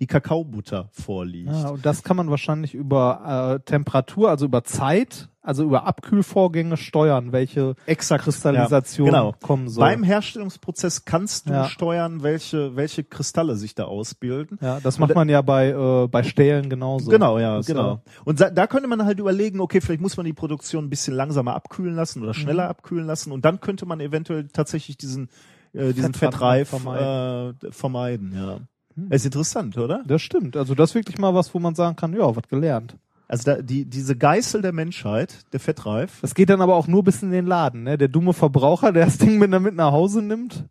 die 0.00 0.06
Kakaobutter 0.06 0.88
vorliegt. 0.92 1.50
Ja, 1.52 1.68
und 1.70 1.84
das 1.86 2.02
kann 2.02 2.16
man 2.16 2.30
wahrscheinlich 2.30 2.74
über 2.74 3.58
äh, 3.60 3.64
Temperatur, 3.64 4.30
also 4.30 4.44
über 4.46 4.64
Zeit, 4.64 5.28
also 5.40 5.62
über 5.64 5.86
Abkühlvorgänge 5.86 6.76
steuern, 6.76 7.32
welche 7.32 7.74
Exakt. 7.86 8.24
Kristallisation 8.24 9.06
ja, 9.08 9.12
genau. 9.12 9.34
kommen 9.42 9.68
soll. 9.68 9.82
Beim 9.84 10.02
Herstellungsprozess 10.02 11.04
kannst 11.04 11.48
du 11.48 11.52
Ja. 11.52 11.68
steuern, 11.68 12.22
welche, 12.22 12.76
welche 12.76 13.04
Kristalle 13.04 13.56
sich 13.56 13.74
da 13.74 13.84
ausbilden. 13.84 14.58
ja, 14.62 14.80
das 14.80 14.98
macht 14.98 15.14
man 15.14 15.28
ja 15.28 15.42
bei 15.42 15.68
äh, 15.68 16.08
bei 16.08 16.22
Stählen 16.22 16.68
genauso. 16.70 17.10
Genau, 17.10 17.38
ja, 17.38 17.56
Das, 17.58 17.66
genau. 17.66 18.00
Und 18.24 18.40
da, 18.40 18.66
könnte 18.66 18.88
man 18.88 19.04
halt 19.04 19.18
überlegen, 19.20 19.60
okay, 19.60 19.80
vielleicht 19.80 20.00
muss 20.00 20.16
man 20.16 20.24
die 20.26 20.32
Produktion 20.32 20.84
ein 20.86 20.90
bisschen 20.90 21.14
langsamer 21.14 21.54
abkühlen 21.54 21.94
lassen 21.94 22.20
oder 22.22 22.30
Mhm. 22.30 22.34
schneller 22.34 22.68
abkühlen 22.68 23.06
lassen 23.06 23.30
und 23.30 23.44
dann 23.44 23.60
könnte 23.60 23.84
man 23.86 24.00
eventuell 24.00 24.48
tatsächlich 24.48 24.96
diesen, 24.96 25.28
äh, 25.74 25.92
diesen 25.92 26.14
Fettrand 26.14 26.16
Fettreif 26.34 26.68
vermeiden. 26.70 27.56
Äh, 27.68 27.72
vermeiden. 27.72 28.32
Ja. 28.34 28.58
Hm. 28.96 29.10
Ist 29.10 29.24
interessant, 29.24 29.76
oder? 29.78 30.02
Das 30.06 30.22
stimmt. 30.22 30.56
Also 30.56 30.74
das 30.74 30.90
ist 30.90 30.94
wirklich 30.94 31.18
mal 31.18 31.34
was, 31.34 31.52
wo 31.54 31.58
man 31.58 31.74
sagen 31.74 31.96
kann, 31.96 32.12
ja, 32.14 32.34
was 32.34 32.48
gelernt. 32.48 32.96
Also 33.26 33.44
da, 33.54 33.62
die, 33.62 33.84
diese 33.86 34.16
Geißel 34.16 34.60
der 34.62 34.72
Menschheit, 34.72 35.38
der 35.52 35.60
Fettreif, 35.60 36.18
Das 36.20 36.34
geht 36.34 36.50
dann 36.50 36.60
aber 36.60 36.76
auch 36.76 36.86
nur 36.86 37.02
bis 37.02 37.22
in 37.22 37.30
den 37.30 37.46
Laden, 37.46 37.82
ne? 37.84 37.96
Der 37.98 38.08
dumme 38.08 38.32
Verbraucher, 38.34 38.92
der 38.92 39.06
das 39.06 39.18
Ding 39.18 39.38
mit 39.38 39.52
damit 39.52 39.74
nach 39.74 39.92
Hause 39.92 40.20
nimmt. 40.22 40.64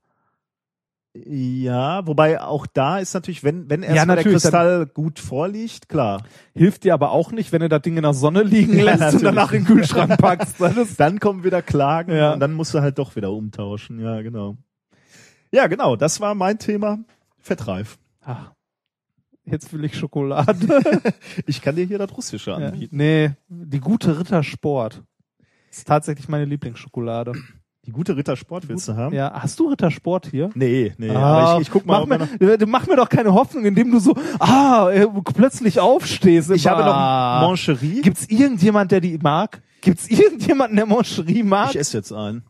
ja, 1.16 2.06
wobei 2.08 2.42
auch 2.42 2.66
da 2.66 2.98
ist 3.00 3.14
natürlich, 3.14 3.44
wenn, 3.44 3.70
wenn 3.70 3.84
erstmal 3.84 4.06
der 4.16 4.16
natürlich, 4.26 4.42
Kristall 4.42 4.86
gut 4.88 5.20
vorliegt, 5.20 5.90
klar. 5.90 6.24
Hilft 6.56 6.84
dir 6.86 6.94
aber 6.94 7.12
auch 7.12 7.32
nicht, 7.32 7.52
wenn 7.52 7.62
du 7.62 7.70
das 7.70 7.82
Ding 7.82 7.98
in 7.98 8.04
der 8.04 8.14
Sonne 8.14 8.42
liegen 8.44 8.74
Ja, 8.80 8.96
lässt 8.96 9.16
und 9.16 9.24
danach 9.24 9.52
in 9.52 9.64
den 9.64 9.68
Kühlschrank 9.76 10.18
packst. 10.20 10.56
Dann 10.98 11.20
kommen 11.20 11.44
wieder 11.44 11.62
Klagen 11.62 12.16
Ja. 12.16 12.34
und 12.34 12.40
dann 12.40 12.54
musst 12.54 12.74
du 12.74 12.82
halt 12.82 12.98
doch 12.98 13.16
wieder 13.16 13.32
umtauschen. 13.32 14.00
Ja, 14.00 14.22
genau. 14.22 14.58
Ja, 15.52 15.68
genau. 15.68 15.96
Das 15.96 16.20
war 16.20 16.34
mein 16.36 16.58
Thema. 16.58 17.00
Fettreif. 17.40 17.98
Ach, 18.26 18.52
jetzt 19.46 19.72
will 19.74 19.84
ich 19.86 19.98
Schokolade. 19.98 20.56
Ich 21.46 21.62
kann 21.62 21.76
dir 21.76 21.86
hier 21.86 21.98
das 21.98 22.16
Russische 22.16 22.52
ja. 22.52 22.58
anbieten. 22.58 22.96
Nee, 22.98 23.32
die 23.48 23.80
gute 23.80 24.18
Rittersport. 24.20 25.04
Ist 25.70 25.88
tatsächlich 25.88 26.28
meine 26.30 26.46
Lieblingsschokolade. 26.46 27.34
Die 27.86 27.92
gute 27.92 28.16
Rittersport 28.16 28.70
willst 28.70 28.88
du 28.88 28.96
haben? 28.96 29.14
Ja, 29.14 29.34
hast 29.34 29.60
du 29.60 29.68
Rittersport 29.70 30.28
hier? 30.28 30.50
Nee, 30.56 30.94
nee. 30.98 31.10
Ah, 31.10 31.20
aber 31.52 31.56
ich, 31.62 31.68
ich 31.68 31.72
guck 31.74 31.86
mal, 31.86 32.06
mach 32.06 32.28
mir, 32.40 32.66
mach 32.66 32.88
mir 32.88 32.96
doch 32.96 33.10
keine 33.10 33.34
Hoffnung, 33.34 33.66
indem 33.66 33.92
du 33.92 34.00
so, 34.00 34.16
ah, 34.40 34.90
äh, 34.90 35.06
plötzlich 35.34 35.82
aufstehst. 35.82 36.50
ich 36.52 36.66
habe 36.68 36.82
noch 36.84 36.94
Ah. 36.96 37.42
Mancherie. 37.46 38.02
Gibt's 38.02 38.26
irgendjemand, 38.28 38.92
der 38.94 39.02
die 39.02 39.18
mag? 39.18 39.62
Gibt's 39.82 40.08
irgendjemanden, 40.08 40.78
der 40.78 40.86
Moncherie 40.86 41.44
mag? 41.44 41.72
Ich 41.72 41.76
esse 41.78 41.98
jetzt 41.98 42.14
einen. 42.14 42.44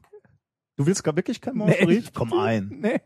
Du 0.75 0.85
willst 0.85 1.03
gar 1.03 1.15
wirklich 1.15 1.41
kein 1.41 1.55
Nee, 1.55 1.65
Mancherie? 1.65 1.93
ich- 1.97 2.13
Komm 2.13 2.33
ein. 2.33 2.77
Nee. 2.79 3.01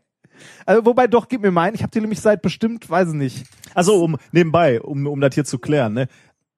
Also, 0.66 0.84
wobei 0.84 1.06
doch, 1.06 1.28
gib 1.28 1.42
mir 1.42 1.50
meinen. 1.50 1.74
Ich 1.74 1.82
habe 1.82 1.90
die 1.90 2.00
nämlich 2.00 2.20
seit 2.20 2.42
bestimmt, 2.42 2.88
weiß 2.88 3.08
ich 3.08 3.14
nicht. 3.14 3.46
Also 3.74 4.02
um 4.02 4.16
nebenbei, 4.32 4.80
um, 4.80 5.06
um 5.06 5.20
das 5.20 5.34
hier 5.34 5.44
zu 5.44 5.58
klären, 5.58 5.94
ne? 5.94 6.08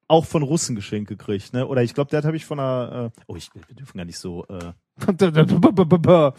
Auch 0.09 0.25
von 0.25 0.43
Russen 0.43 0.75
geschenkt 0.75 1.09
gekriegt, 1.09 1.53
ne? 1.53 1.67
Oder 1.67 1.83
ich 1.83 1.95
glaube, 1.95 2.11
der 2.11 2.23
habe 2.23 2.37
ich 2.37 2.45
von 2.45 2.59
einer. 2.59 3.13
Äh, 3.17 3.21
oh, 3.27 3.37
ich, 3.37 3.51
wir 3.55 3.77
dürfen 3.77 3.97
gar 3.97 4.05
nicht 4.05 4.19
so. 4.19 4.45
Äh, 4.47 4.73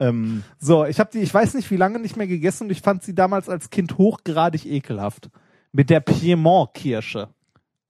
ähm, 0.00 0.42
So, 0.58 0.84
ich 0.84 1.00
habe 1.00 1.10
die, 1.12 1.20
ich 1.20 1.32
weiß 1.32 1.54
nicht, 1.54 1.70
wie 1.70 1.76
lange 1.76 1.98
nicht 1.98 2.16
mehr 2.16 2.26
gegessen 2.26 2.64
und 2.64 2.70
ich 2.70 2.82
fand 2.82 3.02
sie 3.02 3.14
damals 3.14 3.48
als 3.48 3.70
Kind 3.70 3.98
hochgradig 3.98 4.66
ekelhaft. 4.66 5.30
Mit 5.72 5.90
der 5.90 6.00
Piemont-Kirsche. 6.00 7.28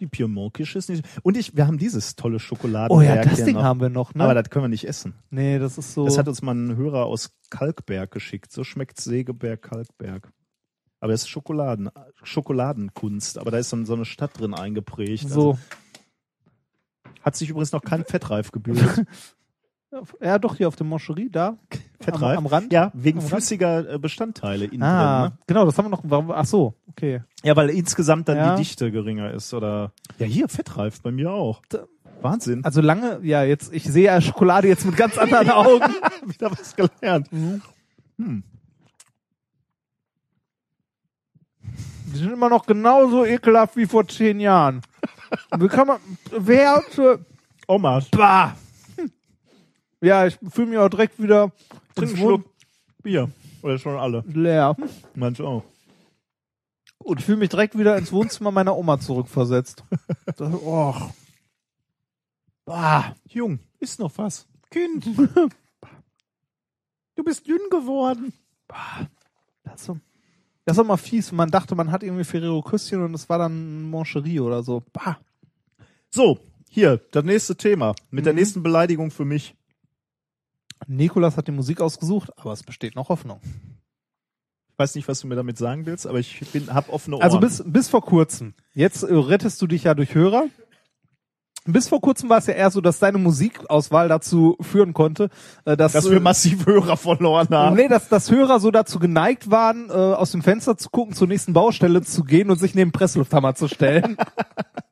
Die 0.01 0.07
Piemont-Kirsche 0.07 0.79
ist 0.79 0.89
nicht. 0.89 1.05
Und 1.23 1.37
ich, 1.37 1.57
wir 1.57 1.66
haben 1.66 1.79
dieses 1.79 2.16
tolle 2.16 2.39
Schokoladen. 2.39 2.97
Oh 2.97 3.01
ja, 3.01 3.23
das 3.23 3.45
Ding 3.45 3.57
haben 3.59 3.81
wir 3.81 3.89
noch, 3.89 4.15
ne? 4.15 4.25
Aber 4.25 4.35
das 4.35 4.51
können 4.51 4.65
wir 4.65 4.69
nicht 4.69 4.87
essen. 4.87 5.15
nee, 5.31 5.59
das 5.59 5.79
ist 5.79 5.95
so. 5.95 6.05
Das 6.05 6.19
hat 6.19 6.29
uns 6.29 6.43
mal 6.43 6.55
ein 6.55 6.77
Hörer 6.77 7.07
aus 7.07 7.31
Kalkberg 7.51 8.11
geschickt. 8.11 8.53
So 8.53 8.65
schmeckt 8.65 9.01
Segeberg 9.01 9.62
Kalkberg. 9.62 10.33
Aber 11.01 11.12
es 11.12 11.23
ist 11.23 11.29
Schokoladen, 11.29 11.91
Schokoladenkunst. 12.23 13.39
Aber 13.39 13.51
da 13.51 13.59
ist 13.59 13.70
so, 13.70 13.85
so 13.85 13.95
eine 13.95 14.05
Stadt 14.05 14.39
drin 14.39 14.55
eingeprägt. 14.55 15.29
so. 15.29 15.51
Also, 15.53 15.59
hat 17.23 17.37
sich 17.37 17.51
übrigens 17.51 17.73
noch 17.73 17.83
kein 17.83 18.05
Fettreif 18.05 18.53
gebildet. 18.53 19.05
Ja, 20.20 20.39
doch, 20.39 20.56
hier 20.56 20.69
auf 20.69 20.77
dem 20.77 20.89
Moncherie, 20.89 21.31
da. 21.31 21.56
Fettreif? 22.01 22.36
Am, 22.36 22.44
am 22.44 22.47
Rand? 22.47 22.73
Ja, 22.73 22.90
wegen 22.94 23.19
Am 23.19 23.23
Rand? 23.24 23.31
flüssiger 23.35 23.94
äh, 23.94 23.98
Bestandteile 23.98 24.66
innen 24.66 24.82
Ah, 24.82 25.20
drin. 25.23 25.31
Ne? 25.32 25.39
genau, 25.47 25.65
das 25.65 25.78
haben 25.78 25.86
wir 25.86 25.90
noch. 25.90 26.02
warum- 26.05 26.31
Ach 26.31 26.44
so, 26.44 26.74
okay. 26.89 27.23
Ja, 27.43 27.56
weil 27.56 27.70
insgesamt 27.70 28.28
dann 28.28 28.36
Ja. 28.36 28.55
die 28.55 28.62
Dichte 28.62 28.90
geringer 28.93 29.32
ist. 29.32 29.55
Oder 29.55 29.93
ja, 30.19 30.27
hier 30.27 30.48
Fettreif 30.48 31.01
bei 31.01 31.10
mir 31.10 31.32
auch. 31.32 31.62
Wahnsinn. 32.20 32.65
Also 32.65 32.81
lange, 32.82 33.20
ja, 33.23 33.44
jetzt, 33.44 33.73
ich 33.73 33.85
sehe 33.85 34.05
ja 34.06 34.20
Schokolade 34.20 34.69
jetzt 34.69 34.85
mit 34.85 34.97
ganz 34.97 35.16
anderen 35.16 35.51
Augen. 35.51 35.94
Wieder 36.27 36.51
was 36.51 36.77
gelernt. 36.77 37.28
Die 37.32 38.43
sind 42.19 42.32
immer 42.32 42.48
noch 42.51 42.66
genauso 42.66 43.24
ekelhaft 43.24 43.77
wie 43.77 43.86
vor 43.86 44.06
zehn 44.06 44.39
Jahren. 44.40 44.82
Wie 45.59 45.69
kann 45.69 45.86
man, 45.86 45.98
wer, 46.36 46.82
für- 46.90 47.20
Omas. 47.66 48.09
bah. 48.10 48.55
Ja, 50.01 50.27
ich 50.27 50.39
fühle 50.51 50.69
mich 50.69 50.79
auch 50.79 50.89
direkt 50.89 51.20
wieder 51.20 51.51
Trink 51.95 51.99
einen 51.99 52.11
ins 52.11 52.19
Schluck 52.19 52.45
Bier. 53.03 53.31
Oder 53.62 53.79
schon 53.79 53.97
alle. 53.97 54.23
Leer. 54.29 54.77
Manche 55.15 55.45
auch. 55.45 55.65
Und 56.99 57.20
ich 57.20 57.25
fühle 57.27 57.39
mich 57.39 57.49
direkt 57.49 57.77
wieder 57.79 57.97
ins 57.97 58.12
Wohnzimmer 58.12 58.51
meiner 58.51 58.77
Oma 58.77 58.99
zurückversetzt. 59.01 59.83
Das, 60.37 60.53
oh. 60.53 60.95
Bah. 62.65 63.15
Jung, 63.29 63.59
ist 63.81 63.99
noch 63.99 64.12
was. 64.19 64.47
Kind. 64.70 65.07
Du 67.16 67.25
bist 67.25 67.49
dünn 67.49 67.59
geworden. 67.69 68.33
Das 69.65 69.75
ist, 69.81 69.87
so, 69.87 69.99
das 70.65 70.77
ist 70.77 70.81
auch 70.81 70.87
mal 70.87 70.97
fies. 70.97 71.33
Man 71.33 71.51
dachte, 71.51 71.75
man 71.75 71.91
hat 71.91 72.05
irgendwie 72.05 72.23
Ferrero 72.23 72.62
Küsschen 72.62 73.03
und 73.03 73.12
es 73.12 73.29
war 73.29 73.39
dann 73.39 73.83
Moncherie 73.91 74.39
oder 74.39 74.62
so. 74.62 74.85
Bah. 74.93 75.19
So, 76.11 76.39
hier, 76.70 76.99
das 77.11 77.25
nächste 77.25 77.57
Thema. 77.57 77.97
Mit 78.12 78.25
der 78.25 78.35
Mhm. 78.35 78.39
nächsten 78.39 78.62
Beleidigung 78.62 79.11
für 79.11 79.25
mich. 79.25 79.57
Nikolas 80.87 81.37
hat 81.37 81.49
die 81.49 81.53
Musik 81.53 81.81
ausgesucht, 81.81 82.31
aber 82.37 82.53
es 82.53 82.63
besteht 82.63 82.95
noch 82.97 83.09
Hoffnung. 83.09 83.41
Ich 83.43 84.79
weiß 84.79 84.95
nicht, 84.95 85.09
was 85.09 85.21
du 85.21 85.27
mir 85.27 85.35
damit 85.35 85.59
sagen 85.59 85.87
willst, 85.87 86.07
aber 86.07 86.21
ich 86.21 86.41
bin, 86.53 86.73
hab 86.73 86.89
offene 86.89 87.17
Ohren. 87.17 87.25
Also 87.25 87.41
bis, 87.41 87.63
bis 87.67 87.89
vor 87.89 88.03
kurzem. 88.03 88.55
Jetzt 88.75 89.03
äh, 89.03 89.13
rettest 89.13 89.61
du 89.61 89.67
dich 89.67 89.85
ja 89.85 89.95
durch 89.95 90.15
Hörer. 90.15 90.45
Bis 91.65 91.89
vor 91.89 92.01
kurzem 92.01 92.31
war 92.31 92.39
es 92.39 92.47
ja 92.47 92.55
eher 92.55 92.71
so, 92.71 92.81
dass 92.81 92.99
deine 92.99 93.19
Musikauswahl 93.19 94.09
dazu 94.09 94.57
führen 94.61 94.95
konnte, 94.95 95.29
äh, 95.67 95.77
dass, 95.77 95.93
dass 95.93 96.07
äh, 96.07 96.13
wir 96.13 96.21
massiv 96.21 96.65
Hörer 96.65 96.97
verloren 96.97 97.49
haben. 97.51 97.77
Nee, 97.77 97.89
dass, 97.89 98.09
dass 98.09 98.31
Hörer 98.31 98.61
so 98.61 98.71
dazu 98.71 98.99
geneigt 98.99 99.51
waren, 99.51 99.91
äh, 99.91 99.93
aus 99.93 100.31
dem 100.31 100.43
Fenster 100.43 100.79
zu 100.79 100.89
gucken, 100.89 101.15
zur 101.15 101.27
nächsten 101.27 101.53
Baustelle 101.53 102.01
zu 102.03 102.23
gehen 102.25 102.51
und 102.51 102.59
sich 102.59 102.75
neben 102.75 102.93
Presslufthammer 102.93 103.55
zu 103.55 103.69
stellen. 103.69 104.17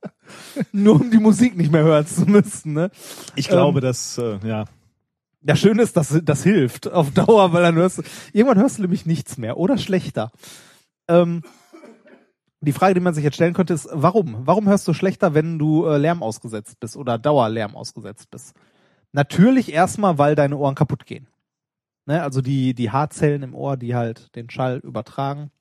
Nur 0.72 0.96
um 0.96 1.10
die 1.10 1.18
Musik 1.18 1.56
nicht 1.56 1.70
mehr 1.72 1.84
hören 1.84 2.06
zu 2.06 2.26
müssen. 2.26 2.72
Ne? 2.72 2.90
Ich 3.36 3.48
glaube, 3.48 3.78
Ähm, 3.78 3.82
dass, 3.82 4.18
äh, 4.18 4.38
ja. 4.44 4.64
Ja, 5.46 5.54
schön 5.54 5.78
ist, 5.78 5.96
dass 5.96 6.18
das 6.24 6.42
hilft 6.42 6.90
auf 6.90 7.12
Dauer, 7.12 7.52
weil 7.52 7.62
dann 7.62 7.76
hörst 7.76 7.98
du, 7.98 8.02
irgendwann 8.32 8.58
hörst 8.58 8.78
du 8.78 8.82
nämlich 8.82 9.06
nichts 9.06 9.38
mehr 9.38 9.56
oder 9.58 9.78
schlechter. 9.78 10.32
Ähm, 11.08 11.42
die 12.60 12.72
Frage, 12.72 12.94
die 12.94 13.00
man 13.00 13.14
sich 13.14 13.22
jetzt 13.22 13.36
stellen 13.36 13.54
könnte, 13.54 13.74
ist, 13.74 13.88
warum? 13.92 14.46
Warum 14.46 14.66
hörst 14.68 14.88
du 14.88 14.92
schlechter, 14.92 15.34
wenn 15.34 15.58
du 15.58 15.86
äh, 15.86 15.98
Lärm 15.98 16.22
ausgesetzt 16.22 16.80
bist 16.80 16.96
oder 16.96 17.16
Dauerlärm 17.16 17.76
ausgesetzt 17.76 18.28
bist? 18.30 18.54
Natürlich 19.12 19.72
erstmal, 19.72 20.18
weil 20.18 20.34
deine 20.34 20.56
Ohren 20.56 20.74
kaputt 20.74 21.06
gehen. 21.06 21.28
Ne? 22.06 22.22
Also 22.22 22.40
die, 22.40 22.74
die 22.74 22.90
Haarzellen 22.90 23.44
im 23.44 23.54
Ohr, 23.54 23.76
die 23.76 23.94
halt 23.94 24.34
den 24.34 24.50
Schall 24.50 24.78
übertragen, 24.78 25.52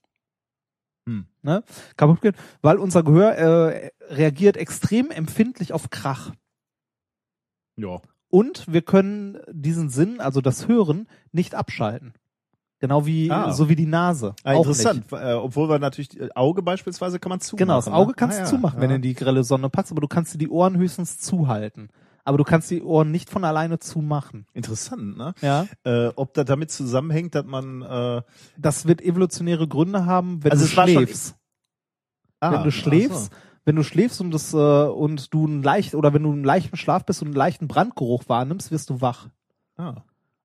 Hm. 1.08 1.28
ne? 1.44 1.64
kaputt 1.96 2.22
gehen, 2.22 2.36
weil 2.64 2.78
unser 2.78 3.04
Gehör 3.04 3.38
äh, 3.38 3.92
reagiert 4.10 4.58
extrem 4.58 5.12
empfindlich 5.12 5.74
auf 5.74 5.92
Krach. 5.92 6.32
Ja. 7.78 8.02
Und 8.36 8.66
wir 8.72 8.82
können 8.82 9.38
diesen 9.50 9.88
Sinn, 9.90 10.20
also 10.20 10.42
das 10.42 10.68
Hören, 10.68 11.08
nicht 11.32 11.56
abschalten. 11.56 12.14
Genau 12.80 13.06
wie, 13.06 13.32
Ah. 13.32 13.54
so 13.54 13.70
wie 13.70 13.78
die 13.78 13.86
Nase. 13.86 14.36
Ah, 14.44 14.54
interessant. 14.56 15.06
Äh, 15.14 15.34
obwohl 15.36 15.70
wir 15.70 15.80
natürlich, 15.80 16.20
äh, 16.20 16.28
Auge 16.36 16.62
beispielsweise 16.62 17.18
kann 17.18 17.30
man 17.30 17.40
zumachen. 17.40 17.66
Genau, 17.66 17.78
das 17.78 17.88
Auge 17.88 18.10
ne? 18.12 18.16
kannst 18.18 18.38
Ah, 18.40 18.44
du 18.44 18.50
zumachen, 18.50 18.82
wenn 18.82 18.90
ja. 18.90 18.90
du 18.90 18.96
in 18.98 19.02
die 19.04 19.14
grelle 19.14 19.46
Sonne 19.46 19.70
packst, 19.70 19.94
aber 19.94 20.02
du 20.02 20.10
kannst 20.10 20.34
dir 20.34 20.38
die 20.38 20.50
Ohren 20.50 20.76
höchstens 20.76 21.18
zuhalten. 21.18 21.88
Aber 22.26 22.38
du 22.38 22.44
kannst 22.44 22.70
die 22.72 22.82
Ohren 22.84 23.10
nicht 23.12 23.30
von 23.30 23.46
alleine 23.46 23.80
zumachen. 23.80 24.48
Interessant, 24.54 25.16
ne? 25.16 25.34
Ja. 25.42 25.66
Äh, 25.86 26.08
ob 26.18 26.34
das 26.34 26.44
damit 26.46 26.72
zusammenhängt, 26.72 27.36
dass 27.36 27.46
man, 27.46 27.84
äh, 27.84 28.22
Das 28.58 28.86
wird 28.86 29.02
evolutionäre 29.02 29.68
Gründe 29.70 30.06
haben, 30.06 30.44
wenn 30.44 30.52
Also 30.52 30.66
du 30.68 30.76
war 30.76 30.88
schon- 30.88 30.96
schläfst. 31.06 31.36
ah, 32.42 32.52
wenn 32.52 32.64
du 32.64 32.72
schläfst, 32.72 33.32
so. 33.32 33.38
Wenn 33.66 33.76
du 33.76 33.84
schläfst 33.84 34.22
und 34.22 34.32
das 34.32 34.54
äh, 34.54 34.58
und 34.58 35.34
du 35.34 35.46
einen 35.46 35.64
leicht 35.64 35.96
oder 35.96 36.14
wenn 36.14 36.24
du 36.24 36.32
einen 36.32 36.44
leichten 36.44 36.78
Schlaf 36.78 37.06
bist 37.06 37.22
und 37.22 37.30
einen 37.30 37.36
leichten 37.36 37.68
Brandgeruch 37.68 38.24
wahrnimmst, 38.28 38.72
wirst 38.72 38.90
du 38.90 39.02
wach. 39.02 39.28
Ah. 39.78 39.96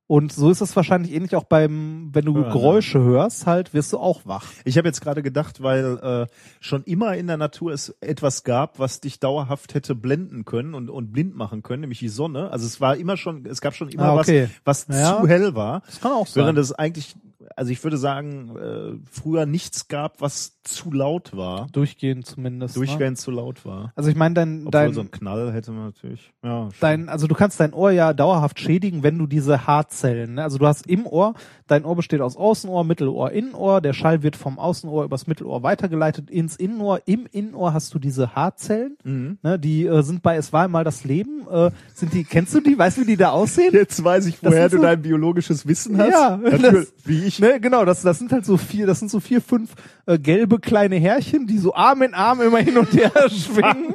Und 0.07 0.33
so 0.33 0.51
ist 0.51 0.61
es 0.61 0.75
wahrscheinlich 0.75 1.13
ähnlich 1.13 1.37
auch 1.37 1.45
beim, 1.45 2.11
wenn 2.13 2.25
du 2.25 2.35
Hören? 2.35 2.51
Geräusche 2.51 2.99
hörst, 2.99 3.47
halt, 3.47 3.73
wirst 3.75 3.93
du 3.93 3.99
auch 3.99 4.23
wach. 4.27 4.47
Ich 4.65 4.77
habe 4.77 4.89
jetzt 4.89 5.01
gerade 5.01 5.23
gedacht, 5.23 5.63
weil 5.63 5.99
äh, 6.03 6.35
schon 6.59 6.83
immer 6.83 7.15
in 7.17 7.29
der 7.29 7.37
Natur 7.37 7.71
es 7.73 7.91
etwas 8.01 8.43
gab, 8.43 8.81
was 8.81 8.99
dich 9.01 9.21
dauerhaft 9.21 9.73
hätte 9.75 9.95
blenden 9.95 10.45
können 10.45 10.75
und, 10.75 10.91
und 10.91 11.13
blind 11.13 11.37
machen 11.37 11.63
können, 11.63 11.83
nämlich 11.83 12.01
die 12.01 12.09
Sonne. 12.09 12.51
Also 12.51 12.67
es 12.67 12.81
war 12.81 12.97
immer 12.97 13.17
schon, 13.17 13.47
es 13.47 13.61
gab 13.61 13.77
schon 13.77 13.89
immer 13.89 14.03
Ah, 14.07 14.17
okay. 14.17 14.49
was, 14.65 14.89
was 14.89 14.99
Ja. 14.99 15.21
zu 15.21 15.29
hell 15.29 15.55
war. 15.55 15.83
Das 15.87 16.01
kann 16.01 16.11
auch 16.11 16.27
sein. 16.27 16.43
Während 16.43 16.59
es 16.59 16.73
eigentlich, 16.73 17.15
also 17.57 17.71
ich 17.73 17.83
würde 17.83 17.97
sagen, 17.97 18.57
äh, 18.57 18.99
früher 19.11 19.47
nichts 19.47 19.89
gab, 19.89 20.21
was 20.21 20.61
zu 20.63 20.93
laut 20.93 21.37
war. 21.37 21.67
Durchgehend 21.73 22.27
zumindest. 22.27 22.77
Ne? 22.77 22.85
Durchgehend 22.85 23.19
zu 23.19 23.31
laut 23.31 23.65
war. 23.65 23.93
Also 23.97 24.11
ich 24.11 24.17
meine, 24.17 24.35
dein, 24.35 24.59
Obwohl 24.61 24.71
dein, 24.73 24.93
so 24.93 25.01
ein 25.01 25.11
Knall 25.11 25.53
hätte 25.53 25.73
man 25.73 25.87
natürlich. 25.87 26.33
Ja, 26.45 26.65
schon. 26.65 26.75
dein, 26.81 27.09
also 27.09 27.27
du 27.27 27.35
kannst 27.35 27.59
dein 27.61 27.73
Ohr 27.73 27.91
ja 27.91 28.13
dauerhaft 28.13 28.61
schädigen, 28.61 29.03
wenn 29.03 29.19
du 29.19 29.27
diese 29.27 29.67
Haarzellen, 29.67 30.35
ne? 30.35 30.43
also 30.43 30.59
du 30.59 30.67
hast 30.67 30.87
im 30.87 31.07
Ohr, 31.07 31.35
dein 31.67 31.85
Ohr 31.85 31.97
besteht 31.97 32.21
aus 32.21 32.37
Außenohr, 32.37 32.85
Mittelohr, 32.85 33.31
Innenohr, 33.33 33.81
der 33.81 33.93
Schall 33.95 34.23
wird 34.23 34.37
vom 34.37 34.59
Außenohr 34.59 35.05
übers 35.05 35.27
Mittelohr 35.27 35.63
weitergeleitet 35.63 36.31
ins 36.31 36.57
Innenohr, 36.57 37.01
im 37.07 37.27
Innenohr 37.31 37.73
hast 37.73 37.95
du 37.95 37.99
diese 37.99 38.35
Haarzellen, 38.35 38.97
Mhm. 39.03 39.39
ne? 39.43 39.59
die 39.59 39.87
äh, 39.87 40.03
sind 40.03 40.23
bei 40.23 40.37
Es 40.37 40.53
war 40.53 40.69
mal 40.69 40.85
das 40.85 41.05
Leben, 41.05 41.47
äh, 41.51 41.71
sind 41.95 42.13
die, 42.13 42.25
kennst 42.25 42.55
du 42.55 42.61
die, 42.61 42.79
weißt 42.79 42.99
du, 42.99 43.01
wie 43.03 43.07
die 43.07 43.17
da 43.17 43.31
aussehen? 43.31 43.73
Jetzt 43.73 44.03
weiß 44.05 44.27
ich, 44.27 44.43
woher 44.43 44.69
du 44.69 44.77
so- 44.77 44.83
dein 44.83 45.01
biologisches 45.01 45.67
Wissen 45.67 45.97
hast. 45.99 46.11
Ja, 46.13 46.37
Natürlich, 46.43 46.89
wie 47.05 47.30
ich. 47.31 47.39
Ne, 47.41 47.61
genau, 47.61 47.85
das, 47.85 48.03
das 48.03 48.19
sind 48.19 48.31
halt 48.33 48.45
so 48.45 48.57
vier, 48.57 48.87
das 48.87 48.99
sind 48.99 49.11
so 49.11 49.21
vier, 49.21 49.41
fünf 49.41 49.75
äh, 50.07 50.19
gelbe 50.19 50.59
kleine 50.61 50.97
Härchen, 50.97 51.47
die 51.47 51.59
so 51.59 51.75
Arm 51.75 52.03
in 52.03 52.15
Arm 52.15 52.41
immer 52.43 52.59
hin 52.59 52.77
und 52.79 52.93
her 52.93 53.11
schwingen. 53.31 53.95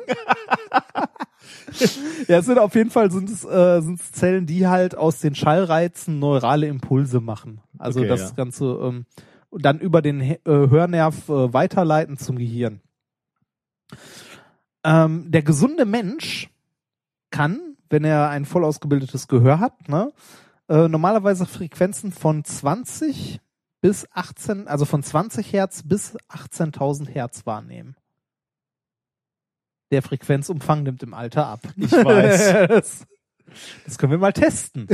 ja, 2.27 2.37
es 2.39 2.45
sind 2.45 2.57
auf 2.59 2.75
jeden 2.75 2.89
Fall 2.91 3.11
sind 3.11 3.29
es, 3.29 3.43
äh, 3.43 3.81
sind 3.81 3.99
es 3.99 4.11
Zellen, 4.11 4.45
die 4.45 4.67
halt 4.67 4.95
aus 4.97 5.19
den 5.19 5.35
Schallreizen 5.35 6.19
neurale 6.19 6.67
Impulse 6.67 7.19
machen. 7.21 7.61
Also 7.77 7.99
Okay, 7.99 8.09
das 8.09 8.21
ja. 8.21 8.35
Ganze 8.35 8.65
ähm, 8.65 9.05
dann 9.51 9.79
über 9.79 10.01
den 10.01 10.19
He- 10.19 10.39
äh, 10.45 10.69
Hörnerv 10.69 11.29
äh, 11.29 11.53
weiterleiten 11.53 12.17
zum 12.17 12.37
Gehirn. 12.37 12.81
Ähm, 14.83 15.31
der 15.31 15.41
gesunde 15.43 15.85
Mensch 15.85 16.49
kann, 17.31 17.59
wenn 17.89 18.03
er 18.03 18.29
ein 18.29 18.45
voll 18.45 18.63
ausgebildetes 18.63 19.27
Gehör 19.27 19.59
hat, 19.59 19.89
ne, 19.89 20.11
äh, 20.67 20.87
normalerweise 20.87 21.45
Frequenzen 21.45 22.11
von 22.11 22.43
20 22.43 23.39
bis 23.81 24.07
18, 24.11 24.67
also 24.67 24.85
von 24.85 25.03
20 25.03 25.53
Hertz 25.53 25.83
bis 25.83 26.17
18.000 26.29 27.07
Hertz 27.09 27.45
wahrnehmen. 27.45 27.95
Der 29.91 30.01
Frequenzumfang 30.01 30.83
nimmt 30.83 31.03
im 31.03 31.13
Alter 31.13 31.45
ab. 31.45 31.59
Ich 31.77 31.91
weiß. 31.91 33.05
das, 33.85 33.97
können 33.97 34.11
wir 34.11 34.17
mal 34.17 34.33
testen. 34.33 34.87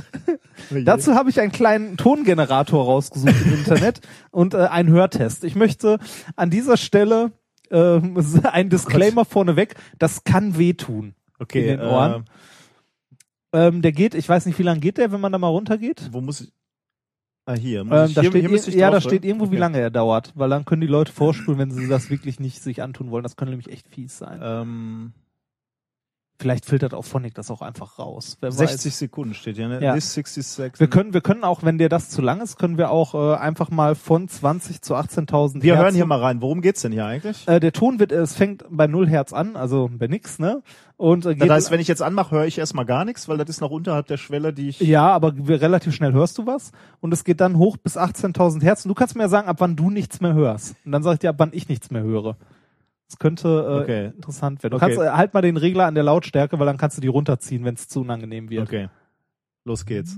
Dazu 0.84 1.14
habe 1.14 1.30
ich 1.30 1.40
einen 1.40 1.52
kleinen 1.52 1.96
Tongenerator 1.96 2.84
rausgesucht 2.84 3.40
im 3.44 3.54
Internet 3.54 4.00
und 4.30 4.54
äh, 4.54 4.66
einen 4.66 4.90
Hörtest. 4.90 5.44
Ich 5.44 5.54
möchte 5.54 5.98
an 6.34 6.50
dieser 6.50 6.76
Stelle 6.76 7.32
ähm, 7.70 8.18
ein 8.42 8.68
Disclaimer 8.68 9.24
vorneweg, 9.24 9.76
das 9.98 10.24
kann 10.24 10.58
wehtun 10.58 11.14
Okay, 11.38 11.60
in 11.60 11.78
den 11.78 11.80
Ohren. 11.88 12.22
Äh, 12.22 12.24
Ähm, 13.52 13.82
der 13.82 13.92
geht, 13.92 14.14
ich 14.14 14.28
weiß 14.28 14.46
nicht, 14.46 14.58
wie 14.58 14.62
lange 14.62 14.80
geht 14.80 14.98
der, 14.98 15.10
wenn 15.12 15.20
man 15.20 15.32
da 15.32 15.38
mal 15.38 15.48
runtergeht? 15.48 16.12
wo 16.12 16.20
muss 16.20 16.40
ich? 16.42 16.52
Ah, 17.46 17.54
hier. 17.54 17.82
Muss 17.82 17.92
Ähm, 17.92 18.08
ich, 18.08 18.14
da 18.14 18.20
hier, 18.20 18.30
steht, 18.30 18.46
hier 18.46 18.68
ich 18.68 18.74
ja, 18.74 18.90
da 18.90 19.00
drauf 19.00 19.02
steht 19.04 19.12
drücken? 19.12 19.26
irgendwo, 19.26 19.44
wie 19.46 19.48
Okay. 19.54 19.58
lange 19.58 19.80
er 19.80 19.90
dauert, 19.90 20.32
weil 20.36 20.50
dann 20.50 20.64
können 20.66 20.82
die 20.82 20.86
Leute 20.86 21.12
vorspulen, 21.12 21.58
wenn 21.58 21.70
sie 21.70 21.88
das 21.88 22.10
wirklich 22.10 22.40
nicht 22.40 22.62
sich 22.62 22.82
antun 22.82 23.10
wollen. 23.10 23.22
Das 23.22 23.36
könnte 23.36 23.50
nämlich 23.52 23.70
echt 23.72 23.88
fies 23.88 24.18
sein. 24.18 24.40
Ähm, 24.42 25.12
Vielleicht 26.40 26.66
filtert 26.66 26.94
auch 26.94 27.04
Phonic 27.04 27.34
das 27.34 27.50
auch 27.50 27.62
einfach 27.62 27.98
raus. 27.98 28.38
Wer 28.40 28.52
60 28.52 28.92
weiß. 28.92 28.98
Sekunden 29.00 29.34
steht 29.34 29.56
hier, 29.56 29.66
ne? 29.66 29.82
Ja. 29.82 29.94
This 29.94 30.14
66. 30.14 30.78
Wir 30.78 30.86
können, 30.88 31.12
wir 31.12 31.20
können 31.20 31.42
auch, 31.42 31.64
wenn 31.64 31.78
dir 31.78 31.88
das 31.88 32.10
zu 32.10 32.22
lang 32.22 32.40
ist, 32.40 32.58
können 32.58 32.78
wir 32.78 32.92
auch 32.92 33.14
äh, 33.14 33.36
einfach 33.38 33.70
mal 33.70 33.96
von 33.96 34.28
20 34.28 34.80
zu 34.80 34.94
18.000 34.94 35.62
Wir 35.62 35.74
Hertz- 35.74 35.82
hören 35.84 35.94
hier 35.96 36.06
mal 36.06 36.20
rein. 36.20 36.40
Worum 36.40 36.60
geht's 36.60 36.82
denn 36.82 36.92
hier 36.92 37.06
eigentlich? 37.06 37.46
Äh, 37.48 37.58
der 37.58 37.72
Ton 37.72 37.98
wird, 37.98 38.12
es 38.12 38.36
fängt 38.36 38.64
bei 38.70 38.86
0 38.86 39.08
Hertz 39.08 39.32
an, 39.32 39.56
also 39.56 39.90
bei 39.92 40.06
nix, 40.06 40.38
ne? 40.38 40.62
Und 40.96 41.26
äh, 41.26 41.34
geht 41.34 41.42
Das 41.42 41.50
heißt, 41.50 41.70
wenn 41.72 41.80
ich 41.80 41.88
jetzt 41.88 42.02
anmache, 42.02 42.36
höre 42.36 42.46
ich 42.46 42.58
erstmal 42.58 42.84
gar 42.84 43.04
nichts, 43.04 43.28
weil 43.28 43.36
das 43.38 43.48
ist 43.48 43.60
noch 43.60 43.70
unterhalb 43.72 44.06
der 44.06 44.16
Schwelle, 44.16 44.52
die 44.52 44.68
ich. 44.68 44.78
Ja, 44.80 45.08
aber 45.10 45.32
relativ 45.48 45.92
schnell 45.92 46.12
hörst 46.12 46.38
du 46.38 46.46
was 46.46 46.70
und 47.00 47.12
es 47.12 47.24
geht 47.24 47.40
dann 47.40 47.56
hoch 47.58 47.76
bis 47.78 47.96
18.000 47.98 48.62
Hertz 48.62 48.84
und 48.84 48.90
du 48.90 48.94
kannst 48.94 49.16
mir 49.16 49.22
ja 49.24 49.28
sagen, 49.28 49.48
ab 49.48 49.56
wann 49.58 49.74
du 49.74 49.90
nichts 49.90 50.20
mehr 50.20 50.34
hörst. 50.34 50.76
Und 50.84 50.92
dann 50.92 51.02
sag 51.02 51.14
ich 51.14 51.18
dir, 51.18 51.30
ab 51.30 51.36
wann 51.38 51.50
ich 51.52 51.68
nichts 51.68 51.90
mehr 51.90 52.02
höre. 52.02 52.36
Das 53.08 53.18
könnte 53.18 53.48
äh, 53.48 53.82
Okay. 53.82 54.06
interessant 54.14 54.62
werden. 54.62 54.72
Du 54.72 54.76
Okay. 54.76 54.94
kannst 54.94 54.98
äh, 55.00 55.10
halt 55.16 55.32
mal 55.34 55.40
den 55.40 55.56
Regler 55.56 55.86
an 55.86 55.94
der 55.94 56.04
Lautstärke, 56.04 56.58
weil 56.58 56.66
dann 56.66 56.76
kannst 56.76 56.98
du 56.98 57.00
die 57.00 57.08
runterziehen, 57.08 57.64
wenn 57.64 57.74
es 57.74 57.88
zu 57.88 58.00
unangenehm 58.02 58.50
wird. 58.50 58.68
Okay. 58.68 58.88
Los 59.64 59.86
geht's. 59.86 60.16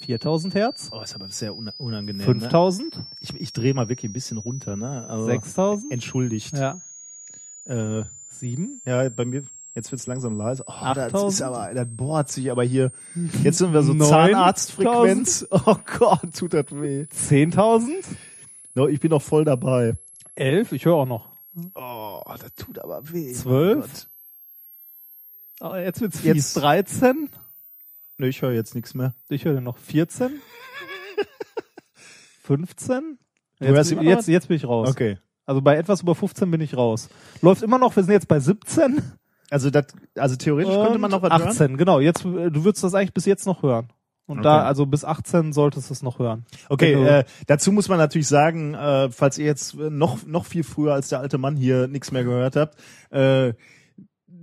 4000 0.00 0.54
Hertz, 0.54 0.88
Oh, 0.92 1.00
ist 1.00 1.14
aber 1.14 1.30
sehr 1.30 1.54
una- 1.54 1.74
unangenehm. 1.78 2.18
Ne? 2.18 2.24
5000, 2.40 3.00
Ich, 3.20 3.32
ich 3.34 3.52
drehe 3.52 3.72
mal 3.72 3.88
wirklich 3.88 4.10
ein 4.10 4.12
bisschen 4.12 4.38
runter, 4.38 4.74
ne? 4.76 5.06
Also, 5.06 5.26
6000, 5.26 5.92
Entschuldigt. 5.92 6.56
ja, 6.56 6.80
Äh, 7.64 8.02
7, 8.26 8.80
ja, 8.84 9.08
bei 9.08 9.24
mir, 9.24 9.44
jetzt 9.74 9.90
wird's 9.92 10.06
langsam 10.06 10.36
leise. 10.36 10.64
Oh, 10.66 10.72
das 10.94 11.12
8000. 11.14 11.32
ist 11.32 11.42
aber, 11.42 11.74
das 11.74 11.86
bohrt 11.90 12.28
sich 12.30 12.50
aber 12.50 12.62
hier. 12.64 12.92
Jetzt 13.42 13.58
sind 13.58 13.72
wir 13.72 13.82
so 13.82 13.92
9000. 13.94 14.32
Zahnarztfrequenz. 14.32 15.46
Oh 15.50 15.76
Gott, 15.98 16.34
tut 16.36 16.54
das 16.54 16.66
weh. 16.70 17.02
10.000, 17.28 17.90
No, 18.74 18.88
ich 18.88 19.00
bin 19.00 19.10
noch 19.10 19.22
voll 19.22 19.44
dabei. 19.44 19.94
11, 20.34 20.72
ich 20.72 20.84
höre 20.86 20.94
auch 20.94 21.06
noch. 21.06 21.28
Oh, 21.74 22.22
das 22.40 22.54
tut 22.54 22.78
aber 22.78 23.02
weh. 23.12 23.32
12? 23.32 23.76
Mein 23.76 23.80
Gott. 23.80 24.08
Oh, 25.60 25.76
jetzt 25.76 26.00
wird's 26.00 26.18
fies. 26.20 26.26
Jetzt- 26.26 26.56
13, 26.56 27.28
Nee, 28.18 28.28
ich 28.28 28.40
höre 28.42 28.52
jetzt 28.52 28.74
nichts 28.74 28.94
mehr. 28.94 29.14
ich 29.28 29.44
höre 29.44 29.60
noch 29.60 29.76
14, 29.78 30.40
15, 32.42 33.18
Du 33.60 33.66
hörst 33.68 33.90
jetzt, 33.92 34.02
jetzt, 34.02 34.18
was? 34.18 34.26
jetzt 34.26 34.48
bin 34.48 34.56
ich 34.56 34.64
raus. 34.64 34.88
Okay. 34.90 35.18
Also 35.46 35.60
bei 35.60 35.76
etwas 35.76 36.02
über 36.02 36.14
15 36.14 36.50
bin 36.50 36.60
ich 36.60 36.76
raus. 36.76 37.08
Läuft 37.42 37.62
immer 37.62 37.78
noch, 37.78 37.94
wir 37.94 38.02
sind 38.02 38.12
jetzt 38.12 38.28
bei 38.28 38.40
17. 38.40 39.02
Also 39.52 39.70
das, 39.70 39.86
also 40.16 40.36
theoretisch 40.36 40.74
könnte 40.74 40.98
man 40.98 41.10
noch 41.10 41.22
was 41.22 41.30
18, 41.30 41.58
hören. 41.68 41.76
genau. 41.76 42.00
Jetzt, 42.00 42.24
äh, 42.24 42.50
du 42.50 42.64
würdest 42.64 42.82
das 42.84 42.94
eigentlich 42.94 43.14
bis 43.14 43.26
jetzt 43.26 43.46
noch 43.46 43.62
hören. 43.62 43.88
Und 44.26 44.38
Okay. 44.38 44.44
da, 44.44 44.62
also 44.62 44.86
bis 44.86 45.04
18 45.04 45.52
solltest 45.52 45.90
du 45.90 45.94
es 45.94 46.02
noch 46.02 46.18
hören. 46.18 46.46
Okay, 46.68 46.94
Wenn 46.94 47.04
du- 47.04 47.10
äh, 47.10 47.24
dazu 47.48 47.70
muss 47.72 47.88
man 47.88 47.98
natürlich 47.98 48.28
sagen, 48.28 48.72
äh, 48.74 49.10
falls 49.10 49.36
ihr 49.36 49.44
jetzt 49.46 49.74
noch 49.74 50.24
noch 50.26 50.46
viel 50.46 50.62
früher 50.64 50.94
als 50.94 51.08
der 51.08 51.18
alte 51.20 51.38
Mann 51.38 51.56
hier 51.56 51.86
nichts 51.88 52.12
mehr 52.12 52.24
gehört 52.24 52.56
habt, 52.56 52.76
äh, 53.10 53.52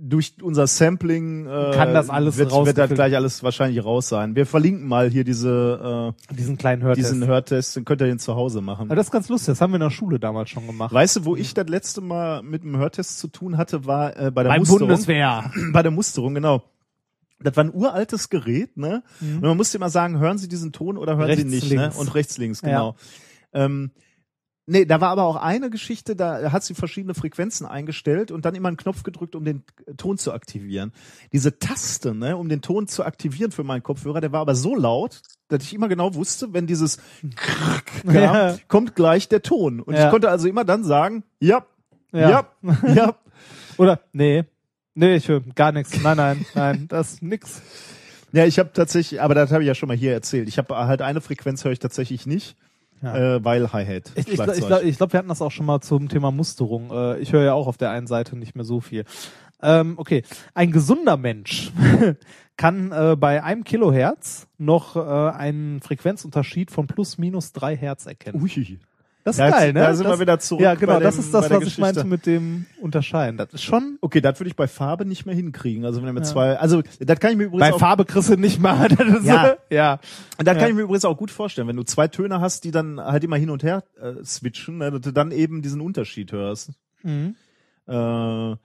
durch 0.02 0.34
unser 0.40 0.66
Sampling 0.66 1.46
äh, 1.46 1.72
Kann 1.74 1.92
das 1.92 2.08
alles 2.08 2.36
wird, 2.38 2.46
wird 2.46 2.50
das 2.52 2.58
rausgefiltert. 2.58 2.94
gleich 2.94 3.14
alles 3.14 3.42
wahrscheinlich 3.42 3.84
raus 3.84 4.08
sein. 4.08 4.34
Wir 4.34 4.46
verlinken 4.46 4.88
mal 4.88 5.10
hier 5.10 5.24
diese 5.24 6.14
Diesen 6.30 6.56
kleinen 6.56 6.82
äh, 6.82 6.84
Hörtest. 6.86 7.10
diesen 7.10 7.26
Hörtest, 7.26 7.76
dann 7.76 7.84
könnt 7.84 8.00
ihr 8.00 8.06
den 8.06 8.18
zu 8.18 8.34
Hause 8.34 8.60
machen. 8.62 8.86
Aber 8.88 8.96
das 8.96 9.06
ist 9.08 9.10
ganz 9.12 9.28
lustig, 9.28 9.48
das 9.48 9.60
haben 9.60 9.72
wir 9.72 9.76
in 9.76 9.82
der 9.82 9.90
Schule 9.90 10.18
damals 10.18 10.48
schon 10.50 10.66
gemacht. 10.66 10.92
Weißt 10.94 11.16
du, 11.16 11.24
wo 11.26 11.36
ich 11.36 11.52
das 11.54 11.68
letzte 11.68 12.00
Mal 12.00 12.42
mit 12.42 12.62
dem 12.64 12.76
Hörtest 12.78 13.18
zu 13.18 13.28
tun 13.28 13.56
hatte, 13.58 13.84
war 13.84 14.16
äh, 14.16 14.30
bei 14.30 14.42
der 14.42 14.50
Beim 14.50 14.60
Musterung. 14.60 14.80
Bundeswehr. 14.88 15.50
Bei 15.72 15.82
der 15.82 15.92
Musterung, 15.92 16.34
genau. 16.34 16.62
Das 17.42 17.56
war 17.56 17.64
ein 17.64 17.72
uraltes 17.74 18.28
Gerät, 18.28 18.76
ne? 18.76 19.02
Mhm. 19.20 19.36
Und 19.36 19.42
man 19.42 19.56
musste 19.56 19.78
immer 19.78 19.88
sagen, 19.90 20.18
hören 20.18 20.36
Sie 20.38 20.48
diesen 20.48 20.72
Ton 20.72 20.96
oder 20.98 21.16
hören 21.16 21.26
Rechts, 21.26 21.42
Sie 21.42 21.48
nicht, 21.48 21.68
links. 21.70 21.94
ne? 21.94 22.00
Und 22.00 22.14
rechts, 22.14 22.36
links, 22.38 22.60
genau. 22.62 22.96
Ähm, 23.52 23.90
nee, 24.70 24.84
da 24.84 25.00
war 25.00 25.10
aber 25.10 25.24
auch 25.24 25.36
eine 25.36 25.68
Geschichte, 25.68 26.14
da 26.16 26.52
hat 26.52 26.62
sie 26.64 26.74
verschiedene 26.74 27.14
Frequenzen 27.14 27.66
eingestellt 27.66 28.30
und 28.30 28.44
dann 28.44 28.54
immer 28.54 28.68
einen 28.68 28.76
Knopf 28.76 29.02
gedrückt, 29.02 29.34
um 29.34 29.44
den 29.44 29.62
Ton 29.96 30.16
zu 30.16 30.32
aktivieren. 30.32 30.92
Diese 31.32 31.58
Taste, 31.58 32.14
ne, 32.14 32.36
um 32.36 32.48
den 32.48 32.62
Ton 32.62 32.86
zu 32.86 33.04
aktivieren 33.04 33.50
für 33.52 33.64
meinen 33.64 33.82
Kopfhörer, 33.82 34.20
der 34.20 34.32
war 34.32 34.40
aber 34.40 34.54
so 34.54 34.74
laut, 34.76 35.20
dass 35.48 35.64
ich 35.64 35.74
immer 35.74 35.88
genau 35.88 36.14
wusste, 36.14 36.52
wenn 36.52 36.66
dieses 36.66 36.98
kam, 37.36 38.14
Ja. 38.14 38.56
kommt 38.68 38.94
gleich 38.94 39.28
der 39.28 39.42
Ton. 39.42 39.80
Und 39.80 39.94
Ja. 39.94 40.04
ich 40.06 40.10
konnte 40.10 40.30
also 40.30 40.48
immer 40.48 40.64
dann 40.64 40.84
sagen, 40.84 41.24
ja, 41.40 41.64
Ja. 42.12 42.30
ja, 42.62 42.94
ja. 42.94 43.14
Oder, 43.76 44.00
nee. 44.12 44.44
Nee, 44.94 45.16
ich 45.16 45.28
höre 45.28 45.40
gar 45.54 45.72
nichts. 45.72 46.00
Nein, 46.02 46.16
nein, 46.16 46.46
nein, 46.54 46.86
das 46.88 47.14
ist 47.14 47.22
nix. 47.22 47.62
Ja, 48.32 48.44
ich 48.44 48.58
habe 48.58 48.70
tatsächlich, 48.72 49.20
aber 49.20 49.34
das 49.34 49.50
habe 49.50 49.62
ich 49.62 49.66
ja 49.68 49.74
schon 49.74 49.88
mal 49.88 49.96
hier 49.96 50.12
erzählt. 50.12 50.48
Ich 50.48 50.58
habe 50.58 50.76
halt 50.76 51.02
eine 51.02 51.20
Frequenz 51.20 51.64
höre 51.64 51.72
ich 51.72 51.78
tatsächlich 51.80 52.26
nicht, 52.26 52.56
Ja. 53.02 53.36
äh, 53.36 53.44
weil 53.44 53.72
Hi-Hat. 53.72 54.12
Ich, 54.14 54.26
ich, 54.26 54.28
ich 54.28 54.34
glaube, 54.36 54.92
glaub, 54.92 55.12
wir 55.12 55.18
hatten 55.18 55.28
das 55.28 55.40
auch 55.40 55.50
schon 55.50 55.66
mal 55.66 55.80
zum 55.80 56.08
Thema 56.08 56.30
Musterung. 56.30 56.90
Äh, 56.90 57.18
ich 57.20 57.32
höre 57.32 57.44
ja 57.44 57.54
auch 57.54 57.66
auf 57.66 57.78
der 57.78 57.90
einen 57.90 58.06
Seite 58.06 58.36
nicht 58.36 58.54
mehr 58.54 58.64
so 58.64 58.80
viel. 58.80 59.04
Ähm, 59.62 59.94
okay, 59.96 60.22
ein 60.54 60.70
gesunder 60.70 61.16
Mensch 61.16 61.72
kann 62.56 62.92
äh, 62.92 63.16
bei 63.16 63.42
einem 63.42 63.64
Kilohertz 63.64 64.46
noch 64.58 64.96
äh, 64.96 65.00
einen 65.00 65.80
Frequenzunterschied 65.80 66.70
von 66.70 66.86
plus 66.86 67.18
minus 67.18 67.52
drei 67.52 67.76
Hertz 67.76 68.06
erkennen. 68.06 68.42
Ui. 68.42 68.78
Das 69.22 69.36
ist 69.36 69.40
Da- 69.40 69.50
geil, 69.50 69.72
ne? 69.74 69.80
da 69.80 69.94
sind 69.94 70.04
das, 70.08 70.16
wir 70.16 70.20
wieder 70.20 70.38
zurück 70.38 70.62
Ja, 70.62 70.74
genau, 70.74 70.94
bei 70.94 71.00
das 71.00 71.16
dem- 71.16 71.24
ist 71.24 71.34
das, 71.34 71.50
was 71.50 71.62
ich 71.64 71.78
meinte 71.78 72.04
Geschichte. 72.04 72.08
mit 72.08 72.24
dem 72.26 72.64
Unterscheiden. 72.80 73.36
Das 73.36 73.52
ist 73.52 73.62
schon 73.62 73.98
Okay, 74.00 74.20
das 74.22 74.40
würde 74.40 74.48
ich 74.48 74.56
bei 74.56 74.66
Farbe 74.66 75.04
nicht 75.04 75.26
mehr 75.26 75.34
hinkriegen. 75.34 75.84
Also 75.84 76.00
wenn 76.00 76.06
er 76.08 76.12
mit 76.14 76.24
Ja. 76.24 76.30
zwei, 76.30 76.56
also 76.58 76.82
das 76.98 77.20
kann 77.20 77.32
ich 77.32 77.36
mir 77.36 77.44
übrigens 77.44 77.60
bei 77.68 77.74
auch, 77.74 77.78
Farbe 77.78 78.06
kriegst 78.06 78.30
du 78.30 78.36
nicht 78.36 78.58
mal. 78.60 78.88
Das 78.96 79.24
Ja. 79.24 79.56
ja. 79.68 80.00
das 80.38 80.46
kann 80.46 80.56
Ja. 80.58 80.68
ich 80.68 80.74
mir 80.74 80.82
übrigens 80.82 81.04
auch 81.04 81.16
gut 81.18 81.30
vorstellen, 81.30 81.68
wenn 81.68 81.76
du 81.76 81.82
zwei 81.82 82.08
Töne 82.08 82.40
hast, 82.40 82.64
die 82.64 82.70
dann 82.70 82.98
halt 82.98 83.22
immer 83.22 83.36
hin 83.36 83.50
und 83.50 83.62
her 83.62 83.84
äh, 84.00 84.24
switchen, 84.24 84.78
ne, 84.78 84.90
dass 84.90 85.00
du 85.02 85.12
dann 85.12 85.32
eben 85.32 85.60
diesen 85.60 85.80
Unterschied 85.82 86.32
hörst. 86.32 86.70
Mhm. 87.02 87.34
Äh, 87.86 88.56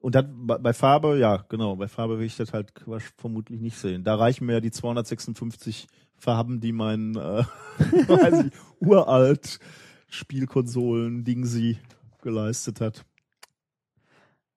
und 0.00 0.14
dann 0.14 0.46
bei, 0.46 0.72
Farbe, 0.72 1.18
ja, 1.18 1.44
genau, 1.48 1.74
bei 1.74 1.88
Farbe 1.88 2.18
will 2.20 2.26
ich 2.26 2.36
das 2.36 2.52
halt 2.52 2.72
vermutlich 3.16 3.60
nicht 3.60 3.76
sehen. 3.76 4.04
Da 4.04 4.14
reichen 4.14 4.46
mir 4.46 4.52
ja 4.54 4.60
die 4.60 4.70
256 4.70 5.88
Farben, 6.18 6.60
die 6.60 6.72
mein, 6.72 7.16
äh, 7.16 7.42
weiß 8.08 8.44
ich, 8.46 8.52
uralt 8.86 9.58
Spielkonsolen 10.08 11.24
Ding 11.24 11.44
sie 11.44 11.78
geleistet 12.22 12.80
hat. 12.80 13.04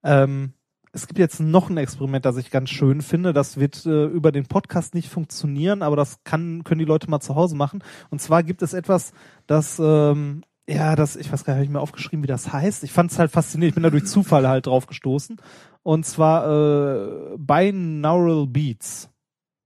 Ähm, 0.04 0.54
es 0.92 1.08
gibt 1.08 1.20
jetzt 1.20 1.40
noch 1.40 1.70
ein 1.70 1.78
Experiment, 1.78 2.26
das 2.26 2.38
ich 2.38 2.50
ganz 2.50 2.70
schön 2.70 3.02
finde. 3.02 3.34
Das 3.34 3.58
wird 3.58 3.86
äh, 3.86 4.06
über 4.06 4.32
den 4.32 4.48
Podcast 4.48 4.96
nicht 4.96 5.10
funktionieren, 5.10 5.82
aber 5.82 5.96
das 5.96 6.24
kann, 6.24 6.64
können 6.64 6.80
die 6.80 6.86
Leute 6.86 7.10
mal 7.10 7.20
zu 7.20 7.36
Hause 7.36 7.56
machen. 7.56 7.84
Und 8.10 8.22
zwar 8.22 8.44
gibt 8.44 8.62
es 8.62 8.74
etwas, 8.74 9.14
das, 9.46 9.80
ähm, 9.80 10.44
ja, 10.68 10.96
das, 10.96 11.16
ich 11.16 11.32
weiß 11.32 11.44
gar 11.44 11.54
nicht, 11.54 11.60
habe 11.60 11.66
ich 11.66 11.72
mir 11.72 11.80
aufgeschrieben, 11.80 12.24
wie 12.24 12.28
das 12.28 12.52
heißt. 12.52 12.84
Ich 12.84 12.92
fand 12.92 13.12
es 13.12 13.20
halt 13.20 13.32
faszinierend. 13.32 13.72
Ich 13.72 13.76
bin 13.76 13.84
da 13.84 13.90
durch 13.90 14.06
Zufall 14.06 14.48
halt 14.48 14.66
drauf 14.66 14.88
gestoßen. 14.88 15.38
Und 15.84 16.06
zwar 16.06 16.48
äh, 16.48 17.38
Binaural 17.38 18.48
Beats. 18.48 19.09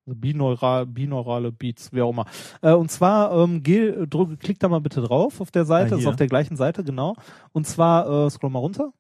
Also 0.05 0.19
binaural, 0.19 0.85
binaurale 0.85 1.51
Beats, 1.51 1.93
wie 1.93 2.01
auch 2.01 2.11
immer. 2.11 2.25
Äh, 2.61 2.73
und 2.73 2.91
zwar, 2.91 3.31
ähm, 3.41 3.63
geh, 3.63 3.93
drück, 4.07 4.39
klick 4.39 4.59
da 4.59 4.67
mal 4.67 4.81
bitte 4.81 5.01
drauf 5.01 5.39
auf 5.39 5.49
der 5.51 5.65
Seite, 5.65 5.93
Ah, 5.93 5.97
ist 5.97 6.01
hier. 6.01 6.09
auf 6.09 6.15
der 6.17 6.27
gleichen 6.27 6.57
Seite, 6.57 6.83
genau. 6.83 7.15
Und 7.53 7.67
zwar, 7.67 8.25
äh, 8.25 8.29
scroll 8.29 8.49
mal 8.49 8.59
runter. 8.59 8.91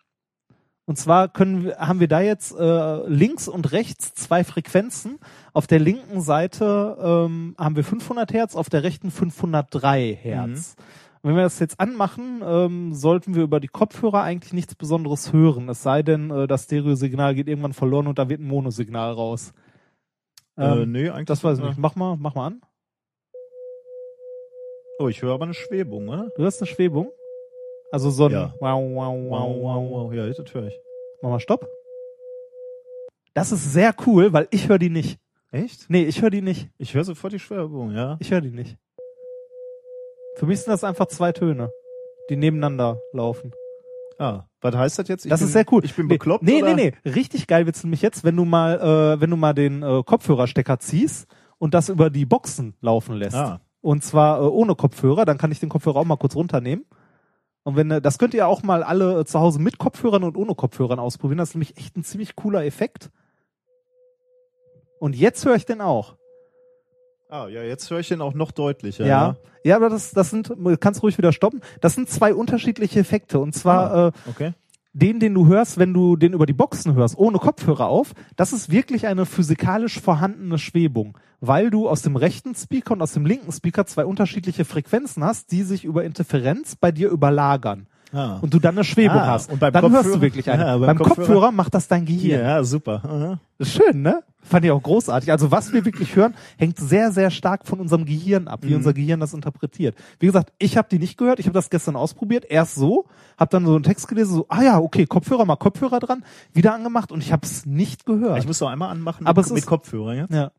Und 0.85 0.97
zwar 0.97 1.29
können 1.29 1.63
wir, 1.65 1.77
haben 1.77 1.99
wir 2.01 2.09
da 2.09 2.19
jetzt 2.21 2.53
äh, 2.57 3.07
links 3.07 3.47
und 3.47 3.71
rechts 3.71 4.13
zwei 4.15 4.43
Frequenzen. 4.43 5.17
Auf 5.53 5.65
der 5.67 5.79
linken 5.79 6.19
Seite 6.21 6.97
ähm, 7.01 7.55
haben 7.57 7.75
wir 7.77 7.83
500 7.85 8.33
Hertz, 8.33 8.55
auf 8.55 8.69
der 8.69 8.83
rechten 8.83 9.09
503 9.09 10.13
Hertz. 10.21 10.75
Und 11.21 11.29
wenn 11.29 11.37
wir 11.37 11.43
das 11.43 11.59
jetzt 11.59 11.79
anmachen, 11.79 12.41
ähm, 12.45 12.93
sollten 12.93 13.33
wir 13.33 13.43
über 13.43 13.61
die 13.61 13.69
Kopfhörer 13.69 14.23
eigentlich 14.23 14.51
nichts 14.51 14.75
Besonderes 14.75 15.31
hören. 15.31 15.69
Es 15.69 15.83
sei 15.83 16.03
denn, 16.03 16.29
äh, 16.31 16.47
das 16.47 16.63
Stereosignal 16.65 17.33
geht 17.33 17.47
irgendwann 17.47 17.71
verloren 17.73 18.07
und 18.07 18.19
da 18.19 18.27
wird 18.27 18.41
ein 18.41 18.47
Monosignal 18.47 19.13
raus. 19.13 19.53
Äh, 20.57 20.63
Ähm, 20.83 20.91
nee, 20.91 21.09
eigentlich. 21.09 21.25
das 21.27 21.43
weiß 21.43 21.59
ich 21.59 21.63
nicht. 21.63 21.77
Mach 21.77 21.95
mal, 21.95 22.15
mach 22.17 22.35
mal 22.35 22.47
an. 22.47 22.61
Oh, 24.99 25.07
ich 25.07 25.21
höre 25.21 25.33
aber 25.33 25.45
eine 25.45 25.53
Schwebung, 25.53 26.07
oder? 26.09 26.29
Du 26.35 26.45
hast 26.45 26.61
eine 26.61 26.67
Schwebung. 26.67 27.11
Also 27.91 28.09
so 28.09 28.25
ein 28.25 28.31
Ja. 28.31 28.53
wow, 28.59 28.81
wow, 28.81 28.95
wow, 28.95 29.29
Wow, 29.29 29.55
wow, 29.61 29.91
wow, 29.91 29.91
wow. 30.05 30.13
Ja, 30.13 30.27
das 30.27 30.53
höre 30.53 30.67
ich. 30.67 30.79
Mach 31.21 31.29
mal 31.31 31.39
Stopp. 31.39 31.67
Das 33.33 33.51
ist 33.51 33.73
sehr 33.73 33.95
cool, 34.05 34.31
weil 34.33 34.47
ich 34.51 34.69
höre 34.69 34.77
die 34.79 34.89
nicht. 34.89 35.19
Echt? 35.51 35.89
Nee, 35.89 36.03
ich 36.05 36.21
höre 36.21 36.29
die 36.29 36.41
nicht. 36.41 36.69
Ich 36.77 36.93
höre 36.93 37.03
sofort 37.03 37.33
die 37.33 37.39
Schwebung, 37.39 37.91
ja. 37.91 38.17
Ich 38.19 38.31
höre 38.31 38.41
die 38.41 38.51
nicht. 38.51 38.77
Für 40.35 40.45
mich 40.47 40.61
sind 40.61 40.71
das 40.71 40.83
einfach 40.83 41.07
zwei 41.07 41.31
Töne, 41.31 41.71
die 42.29 42.35
nebeneinander 42.35 42.99
laufen. 43.11 43.53
Ah, 44.19 44.43
was 44.61 44.75
heißt 44.75 44.99
das 44.99 45.07
jetzt? 45.07 45.25
Ich 45.25 45.29
das 45.29 45.39
bin, 45.39 45.47
ist 45.47 45.53
sehr 45.53 45.65
cool. 45.71 45.83
Ich 45.83 45.95
bin 45.95 46.07
bekloppt, 46.07 46.43
Nee, 46.43 46.61
oder? 46.61 46.75
nee, 46.75 46.93
nee. 47.03 47.09
Richtig 47.09 47.47
geil 47.47 47.65
wird's 47.65 47.83
nämlich 47.83 48.01
jetzt, 48.01 48.23
wenn 48.23 48.35
du 48.35 48.45
mal, 48.45 48.79
äh, 49.15 49.21
wenn 49.21 49.29
du 49.29 49.37
mal 49.37 49.53
den 49.53 49.83
äh, 49.83 50.03
Kopfhörerstecker 50.05 50.79
ziehst 50.79 51.27
und 51.57 51.73
das 51.73 51.89
über 51.89 52.09
die 52.09 52.25
Boxen 52.25 52.75
laufen 52.81 53.15
lässt. 53.15 53.35
Ah. 53.35 53.61
Und 53.81 54.03
zwar 54.03 54.41
äh, 54.41 54.45
ohne 54.45 54.75
Kopfhörer, 54.75 55.25
dann 55.25 55.37
kann 55.37 55.51
ich 55.51 55.59
den 55.59 55.69
Kopfhörer 55.69 55.97
auch 55.97 56.05
mal 56.05 56.17
kurz 56.17 56.35
runternehmen. 56.35 56.85
Und 57.63 57.75
wenn, 57.75 57.91
äh, 57.91 58.01
das 58.01 58.17
könnt 58.17 58.33
ihr 58.33 58.47
auch 58.47 58.63
mal 58.63 58.83
alle 58.83 59.19
äh, 59.21 59.25
zu 59.25 59.39
Hause 59.39 59.59
mit 59.59 59.77
Kopfhörern 59.77 60.23
und 60.23 60.37
ohne 60.37 60.55
Kopfhörern 60.55 60.99
ausprobieren. 60.99 61.37
Das 61.37 61.49
ist 61.49 61.55
nämlich 61.55 61.77
echt 61.77 61.97
ein 61.97 62.03
ziemlich 62.03 62.35
cooler 62.35 62.65
Effekt. 62.65 63.09
Und 64.99 65.15
jetzt 65.15 65.45
höre 65.45 65.55
ich 65.55 65.65
den 65.65 65.81
auch. 65.81 66.15
Ah, 67.33 67.47
ja, 67.47 67.63
jetzt 67.63 67.89
höre 67.89 67.99
ich 67.99 68.09
den 68.09 68.21
auch 68.21 68.35
noch 68.35 68.51
deutlicher. 68.51 69.07
Ja. 69.07 69.37
Ja, 69.63 69.77
aber 69.77 69.89
das, 69.89 70.11
das 70.11 70.29
sind, 70.29 70.49
du 70.49 70.77
kannst 70.77 71.01
ruhig 71.01 71.17
wieder 71.17 71.31
stoppen. 71.33 71.61
Das 71.81 71.95
sind 71.95 72.07
zwei 72.07 72.31
unterschiedliche 72.35 72.99
Effekte. 72.99 73.39
Und 73.39 73.55
zwar, 73.55 73.91
Ah, 73.91 74.07
äh, 74.09 74.11
Okay. 74.29 74.53
den, 74.93 75.19
den 75.19 75.33
du 75.33 75.47
hörst, 75.47 75.79
wenn 75.79 75.95
du 75.95 76.15
den 76.15 76.33
über 76.33 76.45
die 76.45 76.53
Boxen 76.53 76.93
hörst, 76.93 77.17
ohne 77.17 77.39
Kopfhörer 77.39 77.87
auf, 77.87 78.13
das 78.35 78.53
ist 78.53 78.69
wirklich 78.69 79.07
eine 79.07 79.25
physikalisch 79.25 79.99
vorhandene 79.99 80.59
Schwebung, 80.59 81.17
weil 81.39 81.71
du 81.71 81.89
aus 81.89 82.03
dem 82.03 82.17
rechten 82.17 82.53
Speaker 82.53 82.91
und 82.93 83.01
aus 83.01 83.13
dem 83.13 83.25
linken 83.25 83.51
Speaker 83.51 83.87
zwei 83.87 84.05
unterschiedliche 84.05 84.63
Frequenzen 84.63 85.23
hast, 85.23 85.51
die 85.51 85.63
sich 85.63 85.85
über 85.85 86.03
Interferenz 86.03 86.75
bei 86.75 86.91
dir 86.91 87.09
überlagern. 87.09 87.87
Ah. 88.13 88.37
Und 88.41 88.53
du 88.53 88.59
dann 88.59 88.75
eine 88.75 88.83
Schwebung 88.83 89.17
Ah, 89.17 89.27
hast. 89.27 89.51
und 89.51 89.59
beim 89.59 89.73
dann 89.73 89.83
hörst 89.91 90.05
Kopfhörer- 90.05 90.13
du 90.15 90.21
wirklich 90.21 90.49
eine. 90.49 90.63
Ja, 90.65 90.77
beim 90.77 90.87
beim 90.87 90.97
Kopfhörer- 90.97 91.15
Kopfhörer, 91.15 91.51
macht 91.51 91.73
das 91.73 91.87
dein 91.87 92.05
Gehirn. 92.05 92.41
ja, 92.41 92.63
super. 92.63 93.39
Ist 93.57 93.71
schön, 93.73 94.01
ne? 94.01 94.21
Fand 94.45 94.65
ich 94.65 94.71
auch 94.71 94.83
großartig. 94.83 95.31
Also 95.31 95.51
was 95.51 95.71
wir 95.71 95.85
wirklich 95.85 96.15
hören, 96.17 96.33
hängt 96.57 96.77
sehr, 96.77 97.11
sehr 97.13 97.31
stark 97.31 97.65
von 97.65 97.79
unserem 97.79 98.03
Gehirn 98.05 98.47
ab, 98.49 98.59
wie 98.63 98.71
Mhm. 98.71 98.75
unser 98.77 98.93
Gehirn 98.93 99.19
das 99.21 99.33
interpretiert. 99.33 99.95
Wie 100.19 100.25
gesagt, 100.25 100.51
ich 100.59 100.75
habe 100.77 100.87
die 100.91 100.99
nicht 100.99 101.17
gehört, 101.17 101.39
ich 101.39 101.45
habe 101.45 101.53
das 101.53 101.69
gestern 101.69 101.95
ausprobiert, 101.95 102.43
erst 102.49 102.75
so, 102.75 103.05
habe 103.39 103.49
dann 103.51 103.65
so 103.65 103.73
einen 103.73 103.83
Text 103.83 104.07
gelesen, 104.09 104.33
so, 104.35 104.45
ah 104.49 104.61
ja, 104.61 104.79
okay, 104.79 105.05
Kopfhörer, 105.05 105.45
mal 105.45 105.55
Kopfhörer 105.55 105.99
dran, 105.99 106.23
wieder 106.51 106.73
angemacht 106.73 107.11
und 107.13 107.21
ich 107.23 107.31
habe 107.31 107.45
es 107.45 107.65
nicht 107.65 108.05
gehört. 108.05 108.37
Ich 108.39 108.45
muss 108.45 108.59
doch 108.59 108.67
einmal 108.69 108.89
anmachen 108.89 109.25
Aber 109.25 109.39
mit, 109.41 109.45
es 109.47 109.51
mit 109.53 109.59
ist- 109.59 109.65
Kopfhörer, 109.67 110.13
ja? 110.13 110.25
ja. 110.29 110.51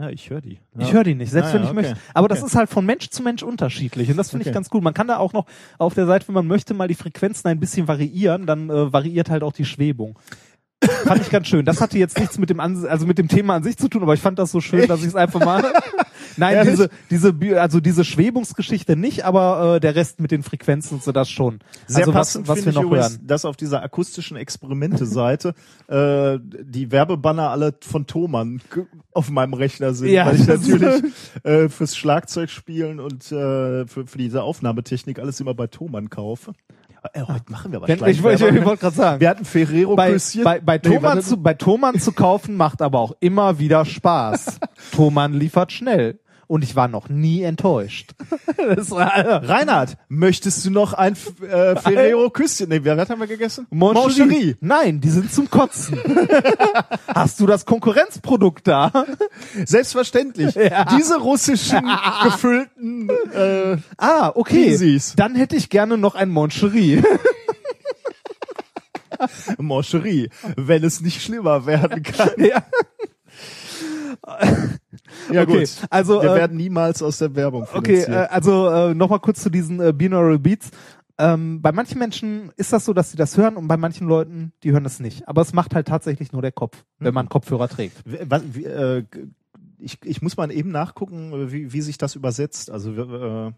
Ja, 0.00 0.10
ich 0.10 0.30
höre 0.30 0.40
die. 0.40 0.60
Ich 0.78 0.92
höre 0.92 1.02
die 1.02 1.14
nicht, 1.16 1.30
selbst 1.32 1.48
Ah, 1.50 1.54
wenn 1.54 1.62
ja, 1.62 1.66
ich 1.66 1.76
okay. 1.76 1.88
möchte. 1.88 1.96
Aber 2.14 2.28
das 2.28 2.38
Okay. 2.38 2.46
ist 2.46 2.54
halt 2.56 2.70
von 2.70 2.86
Mensch 2.86 3.08
zu 3.10 3.22
Mensch 3.22 3.42
unterschiedlich 3.42 4.08
und 4.10 4.16
das 4.16 4.30
finde 4.30 4.44
Okay. 4.44 4.50
ich 4.50 4.54
ganz 4.54 4.70
gut. 4.70 4.82
Man 4.84 4.94
kann 4.94 5.08
da 5.08 5.16
auch 5.16 5.32
noch 5.32 5.46
auf 5.78 5.94
der 5.94 6.06
Seite, 6.06 6.28
wenn 6.28 6.34
man 6.36 6.46
möchte, 6.46 6.72
mal 6.72 6.86
die 6.86 6.94
Frequenzen 6.94 7.48
ein 7.48 7.58
bisschen 7.58 7.88
variieren, 7.88 8.46
dann 8.46 8.70
äh, 8.70 8.92
variiert 8.92 9.28
halt 9.28 9.42
auch 9.42 9.52
die 9.52 9.64
Schwebung. 9.64 10.16
fand 11.04 11.20
ich 11.22 11.30
ganz 11.30 11.48
schön. 11.48 11.64
Das 11.64 11.80
hatte 11.80 11.98
jetzt 11.98 12.16
nichts 12.20 12.38
mit 12.38 12.48
dem 12.50 12.60
Ans 12.60 12.84
also 12.84 13.06
mit 13.06 13.18
dem 13.18 13.26
Thema 13.26 13.56
an 13.56 13.64
sich 13.64 13.76
zu 13.76 13.88
tun, 13.88 14.02
aber 14.02 14.14
ich 14.14 14.20
fand 14.20 14.38
das 14.38 14.52
so 14.52 14.60
schön, 14.60 14.86
dass 14.86 15.00
ich 15.00 15.08
es 15.08 15.16
einfach 15.16 15.40
mal 15.44 15.64
Nein, 16.38 16.66
diese 16.66 16.90
diese 17.10 17.60
also 17.60 17.80
diese 17.80 18.04
Schwebungsgeschichte 18.04 18.96
nicht, 18.96 19.24
aber 19.24 19.76
äh, 19.76 19.80
der 19.80 19.94
Rest 19.94 20.20
mit 20.20 20.30
den 20.30 20.42
Frequenzen 20.42 20.94
und 20.94 21.02
so 21.02 21.12
das 21.12 21.28
schon. 21.28 21.58
Sehr 21.86 22.00
also 22.00 22.12
passend 22.12 22.48
was, 22.48 22.58
was 22.58 22.64
wir 22.64 22.70
ich 22.70 22.76
noch 22.76 22.84
übrigens, 22.84 23.10
hören. 23.10 23.26
dass 23.26 23.44
auf 23.44 23.56
dieser 23.56 23.82
akustischen 23.82 24.36
Experimente-Seite 24.36 25.54
äh, 25.88 26.38
die 26.42 26.90
Werbebanner 26.90 27.50
alle 27.50 27.74
von 27.80 28.06
Thomann 28.06 28.60
auf 29.12 29.30
meinem 29.30 29.54
Rechner 29.54 29.94
sind, 29.94 30.08
Ja, 30.08 30.26
weil 30.26 30.36
ich 30.36 30.46
natürlich 30.46 31.04
äh, 31.42 31.68
fürs 31.68 31.96
Schlagzeugspielen 31.96 33.00
und 33.00 33.30
äh, 33.32 33.86
für, 33.86 34.06
für 34.06 34.18
diese 34.18 34.42
Aufnahmetechnik 34.42 35.18
alles 35.18 35.40
immer 35.40 35.54
bei 35.54 35.66
Thomann 35.66 36.10
kaufe. 36.10 36.52
Äh, 37.12 37.22
heute 37.22 37.44
machen 37.50 37.72
wir 37.72 37.78
aber 37.78 37.88
Wenn, 37.88 38.04
ich 38.08 38.22
wollte 38.22 38.48
ich 38.48 38.64
wollte 38.64 38.80
gerade 38.80 38.96
sagen. 38.96 39.20
Wir 39.20 39.28
hatten 39.28 39.44
Ferrero 39.44 39.94
bei, 39.96 40.12
Küsschen. 40.12 40.44
bei, 40.44 40.60
bei, 40.60 40.76
Nee, 40.76 40.88
Thomann 40.88 41.02
warte. 41.02 41.22
zu, 41.22 41.36
bei 41.42 41.54
Thomann 41.54 41.98
zu 42.00 42.12
kaufen 42.12 42.56
macht 42.56 42.82
aber 42.82 42.98
auch 43.00 43.16
immer 43.20 43.58
wieder 43.58 43.84
Spaß. 43.84 44.58
Thomann 44.92 45.32
liefert 45.34 45.72
schnell. 45.72 46.18
Und 46.48 46.64
ich 46.64 46.74
war 46.74 46.88
noch 46.88 47.10
nie 47.10 47.42
enttäuscht. 47.42 48.12
Reinhard, 48.58 49.98
möchtest 50.08 50.64
du 50.64 50.70
noch 50.70 50.94
ein 50.94 51.12
äh, 51.42 51.76
Ferrero 51.76 52.30
Küsschen? 52.30 52.70
Nee, 52.70 52.80
was 52.82 53.10
haben 53.10 53.20
wir 53.20 53.26
gegessen? 53.26 53.66
Moncherie. 53.70 54.56
Nein, 54.60 55.00
die 55.02 55.10
sind 55.10 55.30
zum 55.30 55.50
Kotzen. 55.50 55.98
Hast 57.14 57.38
du 57.38 57.46
das 57.46 57.66
Konkurrenzprodukt 57.66 58.66
da? 58.66 59.04
Selbstverständlich. 59.64 60.54
Ja. 60.68 60.84
Diese 60.96 61.18
russischen 61.18 61.88
gefüllten 62.24 63.08
äh, 63.32 63.76
Ah, 63.96 64.32
okay. 64.34 64.70
Easys. 64.70 65.14
Dann 65.16 65.34
hätte 65.34 65.56
ich 65.56 65.68
gerne 65.70 65.96
noch 65.96 66.14
ein 66.14 66.28
Moncherie. 66.30 67.02
Moncherie, 69.58 70.30
wenn 70.56 70.84
es 70.84 71.00
nicht 71.00 71.22
schlimmer 71.22 71.66
werden 71.66 72.02
kann. 72.02 72.30
ja. 72.38 72.62
Ja 75.32 75.42
Okay, 75.42 75.60
gut, 75.60 75.86
also, 75.90 76.22
wir 76.22 76.32
äh, 76.32 76.34
werden 76.34 76.56
niemals 76.56 77.02
aus 77.02 77.18
der 77.18 77.34
Werbung 77.34 77.62
Okay, 77.62 78.02
finanziert. 78.02 78.30
äh, 78.30 78.34
also 78.34 78.68
äh, 78.68 78.94
nochmal 78.94 79.20
kurz 79.20 79.42
zu 79.42 79.50
diesen 79.50 79.80
äh, 79.80 79.92
Binaural 79.92 80.38
Beats. 80.38 80.70
Ähm, 81.18 81.60
bei 81.62 81.72
manchen 81.72 81.98
Menschen 81.98 82.52
ist 82.56 82.72
das 82.72 82.84
so, 82.84 82.92
dass 82.92 83.10
sie 83.10 83.16
das 83.16 83.36
hören 83.36 83.56
und 83.56 83.68
bei 83.68 83.76
manchen 83.76 84.06
Leuten, 84.06 84.52
die 84.62 84.72
hören 84.72 84.84
das 84.84 85.00
nicht. 85.00 85.26
Aber 85.28 85.42
es 85.42 85.52
macht 85.52 85.74
halt 85.74 85.88
tatsächlich 85.88 86.32
nur 86.32 86.42
der 86.42 86.52
Kopf, 86.52 86.84
wenn 86.98 87.12
man 87.14 87.28
Kopfhörer 87.28 87.68
trägt. 87.68 87.96
Was, 88.04 88.42
wie, 88.52 88.64
äh, 88.64 89.04
ich, 89.78 89.98
ich 90.04 90.22
muss 90.22 90.36
mal 90.36 90.50
eben 90.52 90.70
nachgucken, 90.70 91.50
wie, 91.50 91.72
wie 91.72 91.80
sich 91.80 91.98
das 91.98 92.14
übersetzt. 92.14 92.70
Also 92.70 92.92
äh, 92.92 93.52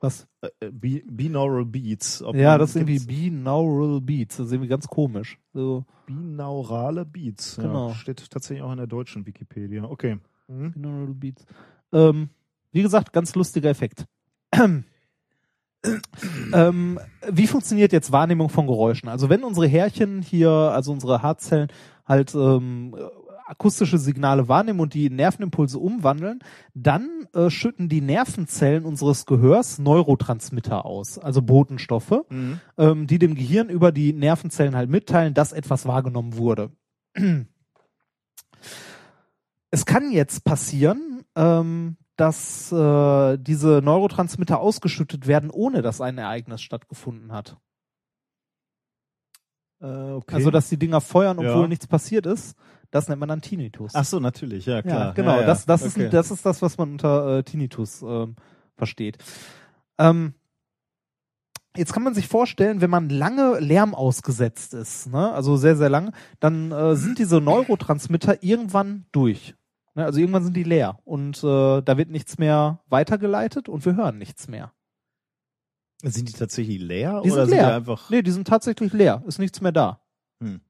Was? 0.00 0.28
äh, 0.42 0.70
Bi- 0.70 1.04
Binaural 1.08 1.64
Beats. 1.64 2.22
Ja, 2.34 2.56
das 2.56 2.70
ist 2.70 2.76
irgendwie 2.76 3.00
Binaural 3.00 4.00
Beats. 4.00 4.36
Das 4.36 4.46
ist 4.46 4.52
irgendwie 4.52 4.68
ganz 4.68 4.86
komisch. 4.86 5.38
So, 5.52 5.84
Binaurale 6.06 7.04
Beats. 7.04 7.56
Genau. 7.56 7.88
Ja, 7.88 7.94
steht 7.94 8.30
tatsächlich 8.30 8.62
auch 8.62 8.70
in 8.70 8.78
der 8.78 8.86
deutschen 8.86 9.26
Wikipedia. 9.26 9.84
Okay. 9.84 10.18
Mhm. 10.46 10.72
Binaural 10.72 11.14
Beats. 11.14 11.44
Ähm, 11.92 12.28
wie 12.72 12.82
gesagt, 12.82 13.12
ganz 13.12 13.34
lustiger 13.34 13.70
Effekt. 13.70 14.04
ähm, 16.52 17.00
wie 17.30 17.46
funktioniert 17.46 17.92
jetzt 17.92 18.12
Wahrnehmung 18.12 18.48
von 18.48 18.66
Geräuschen? 18.66 19.08
Also 19.08 19.28
wenn 19.28 19.44
unsere 19.44 19.66
Härchen 19.66 20.22
hier, 20.22 20.50
also 20.50 20.92
unsere 20.92 21.22
Haarzellen, 21.22 21.68
halt 22.06 22.34
ähm, 22.34 22.94
akustische 23.48 23.98
Signale 23.98 24.48
wahrnehmen 24.48 24.80
und 24.80 24.94
die 24.94 25.10
Nervenimpulse 25.10 25.78
umwandeln, 25.78 26.40
dann 26.74 27.26
äh, 27.34 27.50
schütten 27.50 27.88
die 27.88 28.00
Nervenzellen 28.00 28.84
unseres 28.84 29.26
Gehörs 29.26 29.78
Neurotransmitter 29.78 30.84
aus, 30.84 31.18
also 31.18 31.42
Botenstoffe, 31.42 32.24
ähm, 32.76 33.06
die 33.06 33.18
dem 33.18 33.34
Gehirn 33.34 33.68
über 33.68 33.92
die 33.92 34.12
Nervenzellen 34.12 34.76
halt 34.76 34.90
mitteilen, 34.90 35.34
dass 35.34 35.52
etwas 35.52 35.86
wahrgenommen 35.86 36.36
wurde. 36.36 36.70
Es 39.70 39.84
kann 39.84 40.10
jetzt 40.10 40.44
passieren, 40.44 41.24
ähm, 41.36 41.98
dass 42.16 42.72
äh, 42.72 43.36
diese 43.38 43.80
Neurotransmitter 43.82 44.60
ausgeschüttet 44.60 45.26
werden, 45.26 45.50
ohne 45.50 45.82
dass 45.82 46.00
ein 46.00 46.16
Ereignis 46.18 46.62
stattgefunden 46.62 47.32
hat. 47.32 47.58
Äh, 49.80 49.86
okay. 49.86 50.34
Also 50.34 50.50
dass 50.50 50.68
die 50.68 50.78
Dinger 50.78 51.00
feuern, 51.00 51.38
obwohl 51.38 51.62
Ja. 51.62 51.68
nichts 51.68 51.86
passiert 51.86 52.26
ist. 52.26 52.56
Das 52.90 53.08
nennt 53.08 53.20
man 53.20 53.28
dann 53.28 53.42
Tinnitus. 53.42 53.92
Ach 53.94 54.04
so, 54.04 54.18
natürlich, 54.20 54.64
ja 54.66 54.80
klar. 54.82 55.06
Ja, 55.08 55.12
genau. 55.12 55.34
Ja, 55.34 55.40
ja. 55.40 55.46
Das, 55.46 55.66
das, 55.66 55.82
Okay. 55.82 56.04
ist, 56.06 56.12
das 56.14 56.30
ist 56.30 56.46
das, 56.46 56.62
was 56.62 56.78
man 56.78 56.92
unter 56.92 57.38
äh, 57.38 57.42
Tinnitus 57.42 58.02
ähm, 58.02 58.36
versteht. 58.76 59.18
Ähm, 59.98 60.32
jetzt 61.76 61.92
kann 61.92 62.02
man 62.02 62.14
sich 62.14 62.28
vorstellen, 62.28 62.80
wenn 62.80 62.88
man 62.90 63.08
lange 63.10 63.58
Lärm 63.60 63.94
ausgesetzt 63.94 64.72
ist, 64.74 65.08
ne, 65.08 65.32
also 65.32 65.56
sehr, 65.56 65.76
sehr 65.76 65.90
lang, 65.90 66.14
dann 66.40 66.72
äh, 66.72 66.96
sind 66.96 67.18
diese 67.18 67.40
Neurotransmitter 67.40 68.42
irgendwann 68.42 69.04
durch. 69.12 69.54
Ne, 69.94 70.04
also 70.06 70.18
irgendwann 70.20 70.44
sind 70.44 70.56
die 70.56 70.62
leer 70.64 70.98
und 71.04 71.38
äh, 71.44 71.82
da 71.82 71.96
wird 71.98 72.08
nichts 72.10 72.38
mehr 72.38 72.80
weitergeleitet 72.88 73.68
und 73.68 73.84
wir 73.84 73.96
hören 73.96 74.16
nichts 74.18 74.48
mehr. 74.48 74.72
Sind 76.02 76.28
die 76.28 76.32
tatsächlich 76.32 76.78
leer 76.80 77.20
Die 77.24 77.30
oder 77.32 77.42
sind 77.44 77.50
sind 77.50 77.58
die 77.60 77.64
leer. 77.66 77.74
einfach? 77.76 78.08
Nee, 78.08 78.22
die 78.22 78.30
sind 78.30 78.46
tatsächlich 78.48 78.92
leer, 78.92 79.22
ist 79.26 79.38
nichts 79.40 79.60
mehr 79.60 79.72
da. 79.72 80.00
Hm. 80.42 80.60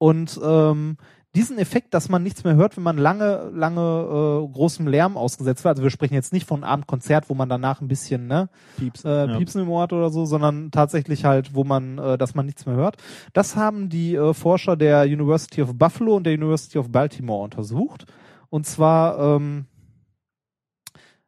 Und 0.00 0.40
ähm, 0.42 0.96
diesen 1.34 1.58
Effekt, 1.58 1.92
dass 1.92 2.08
man 2.08 2.22
nichts 2.22 2.42
mehr 2.42 2.54
hört, 2.56 2.78
wenn 2.78 2.82
man 2.82 2.96
lange, 2.96 3.50
lange 3.54 3.80
äh, 3.80 4.52
großem 4.52 4.88
Lärm 4.88 5.18
ausgesetzt 5.18 5.62
wird, 5.62 5.72
also 5.72 5.82
wir 5.82 5.90
sprechen 5.90 6.14
jetzt 6.14 6.32
nicht 6.32 6.46
von 6.46 6.64
einem 6.64 6.72
Abendkonzert, 6.72 7.28
wo 7.28 7.34
man 7.34 7.50
danach 7.50 7.82
ein 7.82 7.86
bisschen 7.86 8.26
ne, 8.26 8.48
Piepsen. 8.78 9.10
äh, 9.10 9.26
ja. 9.26 9.36
Piepsen 9.36 9.60
im 9.60 9.68
Ohr 9.68 9.82
hat 9.82 9.92
oder 9.92 10.08
so, 10.08 10.24
sondern 10.24 10.70
tatsächlich 10.70 11.26
halt, 11.26 11.54
wo 11.54 11.64
man, 11.64 11.98
äh, 11.98 12.16
dass 12.16 12.34
man 12.34 12.46
nichts 12.46 12.64
mehr 12.64 12.76
hört. 12.76 12.96
Das 13.34 13.56
haben 13.56 13.90
die 13.90 14.14
äh, 14.14 14.32
Forscher 14.32 14.74
der 14.74 15.02
University 15.02 15.60
of 15.60 15.74
Buffalo 15.74 16.16
und 16.16 16.24
der 16.24 16.32
University 16.32 16.78
of 16.78 16.90
Baltimore 16.90 17.44
untersucht. 17.44 18.06
Und 18.48 18.66
zwar 18.66 19.36
ähm, 19.36 19.66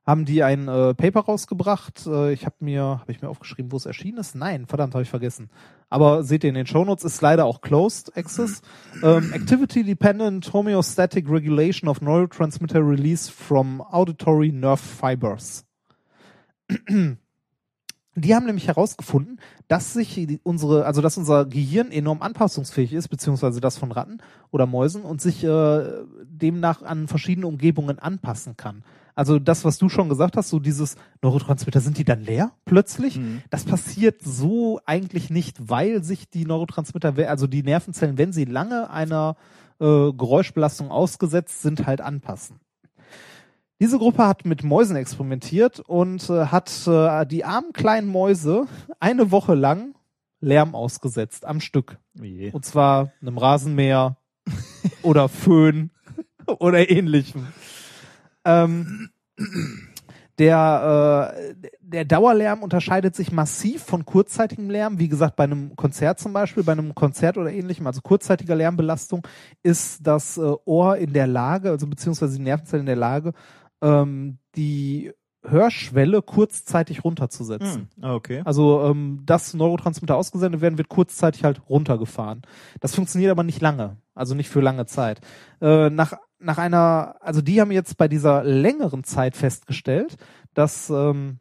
haben 0.04 0.24
die 0.24 0.42
ein 0.42 0.68
äh, 0.68 0.94
Paper 0.94 1.20
rausgebracht. 1.20 2.06
Äh, 2.06 2.32
ich 2.32 2.44
habe 2.44 2.56
mir, 2.60 2.82
habe 2.82 3.12
ich 3.12 3.22
mir 3.22 3.28
aufgeschrieben, 3.28 3.70
wo 3.70 3.76
es 3.76 3.86
erschienen 3.86 4.18
ist? 4.18 4.34
Nein, 4.34 4.66
verdammt, 4.66 4.94
habe 4.94 5.02
ich 5.02 5.10
vergessen. 5.10 5.48
Aber 5.90 6.24
seht 6.24 6.42
ihr 6.42 6.48
in 6.48 6.54
den 6.54 6.66
Shownotes, 6.66 7.04
ist 7.04 7.20
leider 7.20 7.44
auch 7.44 7.60
Closed 7.60 8.16
Access. 8.16 8.62
ähm, 9.02 9.32
Activity 9.32 9.84
Dependent 9.84 10.52
Homeostatic 10.52 11.28
Regulation 11.30 11.88
of 11.88 12.00
Neurotransmitter 12.00 12.80
Release 12.80 13.30
from 13.30 13.80
Auditory 13.80 14.50
Nerve 14.50 14.82
Fibers. 14.82 15.64
Die 18.14 18.34
haben 18.34 18.46
nämlich 18.46 18.68
herausgefunden, 18.68 19.40
dass 19.68 19.94
sich 19.94 20.40
unsere, 20.42 20.84
also 20.84 21.00
dass 21.00 21.16
unser 21.16 21.46
Gehirn 21.46 21.90
enorm 21.90 22.20
anpassungsfähig 22.20 22.92
ist, 22.92 23.08
beziehungsweise 23.08 23.60
das 23.60 23.78
von 23.78 23.92
Ratten 23.92 24.18
oder 24.50 24.66
Mäusen 24.66 25.02
und 25.02 25.22
sich 25.22 25.44
äh, 25.44 25.84
demnach 26.24 26.82
an 26.82 27.08
verschiedene 27.08 27.46
Umgebungen 27.46 27.98
anpassen 27.98 28.56
kann. 28.56 28.84
Also 29.14 29.38
das, 29.38 29.64
was 29.64 29.78
du 29.78 29.88
schon 29.88 30.08
gesagt 30.08 30.36
hast, 30.36 30.48
so 30.48 30.58
dieses 30.58 30.96
Neurotransmitter, 31.22 31.80
sind 31.80 31.98
die 31.98 32.04
dann 32.04 32.22
leer 32.22 32.52
plötzlich? 32.64 33.20
Das 33.50 33.64
passiert 33.64 34.22
so 34.22 34.80
eigentlich 34.86 35.30
nicht, 35.30 35.68
weil 35.68 36.02
sich 36.02 36.28
die 36.30 36.44
Neurotransmitter, 36.44 37.14
also 37.28 37.46
die 37.46 37.62
Nervenzellen, 37.62 38.18
wenn 38.18 38.32
sie 38.32 38.44
lange 38.44 38.90
einer 38.90 39.36
äh, 39.80 40.12
Geräuschbelastung 40.12 40.90
ausgesetzt 40.90 41.62
sind, 41.62 41.86
halt 41.86 42.00
anpassen. 42.00 42.60
Diese 43.80 43.98
Gruppe 43.98 44.26
hat 44.26 44.44
mit 44.44 44.62
Mäusen 44.62 44.94
experimentiert 44.94 45.80
und 45.80 46.30
äh, 46.30 46.46
hat 46.46 46.70
äh, 46.86 47.26
die 47.26 47.44
armen 47.44 47.72
kleinen 47.72 48.06
Mäuse 48.06 48.66
eine 49.00 49.32
Woche 49.32 49.54
lang 49.54 49.94
Lärm 50.40 50.74
ausgesetzt 50.74 51.44
am 51.44 51.60
Stück. 51.60 51.98
Oh 52.20 52.24
je. 52.24 52.50
Und 52.52 52.64
zwar 52.64 53.12
einem 53.20 53.38
Rasenmäher 53.38 54.16
oder 55.02 55.28
Föhn 55.28 55.90
oder 56.46 56.90
ähnlichem. 56.90 57.48
Ähm, 58.44 59.10
der, 60.38 61.34
äh, 61.36 61.68
der 61.80 62.04
Dauerlärm 62.04 62.62
unterscheidet 62.62 63.14
sich 63.14 63.32
massiv 63.32 63.82
von 63.82 64.04
kurzzeitigem 64.04 64.70
Lärm. 64.70 64.98
Wie 64.98 65.08
gesagt, 65.08 65.36
bei 65.36 65.44
einem 65.44 65.76
Konzert 65.76 66.18
zum 66.18 66.32
Beispiel, 66.32 66.62
bei 66.62 66.72
einem 66.72 66.94
Konzert 66.94 67.36
oder 67.36 67.52
ähnlichem, 67.52 67.86
also 67.86 68.00
kurzzeitiger 68.00 68.56
Lärmbelastung, 68.56 69.26
ist 69.62 70.06
das 70.06 70.38
äh, 70.38 70.52
Ohr 70.64 70.96
in 70.96 71.12
der 71.12 71.26
Lage, 71.26 71.70
also 71.70 71.86
beziehungsweise 71.86 72.38
die 72.38 72.42
Nervenzellen 72.42 72.82
in 72.82 72.86
der 72.86 72.96
Lage, 72.96 73.32
ähm, 73.82 74.38
die 74.56 75.12
Hörschwelle 75.44 76.22
kurzzeitig 76.22 77.04
runterzusetzen. 77.04 77.88
Hm. 77.96 78.04
Ah, 78.04 78.14
okay. 78.14 78.42
Also 78.44 78.82
ähm, 78.84 79.22
das 79.26 79.54
Neurotransmitter 79.54 80.16
ausgesendet 80.16 80.60
werden, 80.60 80.78
wird 80.78 80.88
kurzzeitig 80.88 81.44
halt 81.44 81.62
runtergefahren. 81.68 82.42
Das 82.80 82.94
funktioniert 82.94 83.32
aber 83.32 83.42
nicht 83.42 83.60
lange, 83.60 83.96
also 84.14 84.34
nicht 84.34 84.48
für 84.48 84.60
lange 84.60 84.86
Zeit. 84.86 85.20
Äh, 85.60 85.90
nach 85.90 86.14
nach 86.42 86.58
einer, 86.58 87.16
also 87.20 87.40
die 87.40 87.60
haben 87.60 87.70
jetzt 87.70 87.96
bei 87.96 88.08
dieser 88.08 88.44
längeren 88.44 89.04
Zeit 89.04 89.36
festgestellt, 89.36 90.16
dass 90.54 90.90
ähm, 90.90 91.38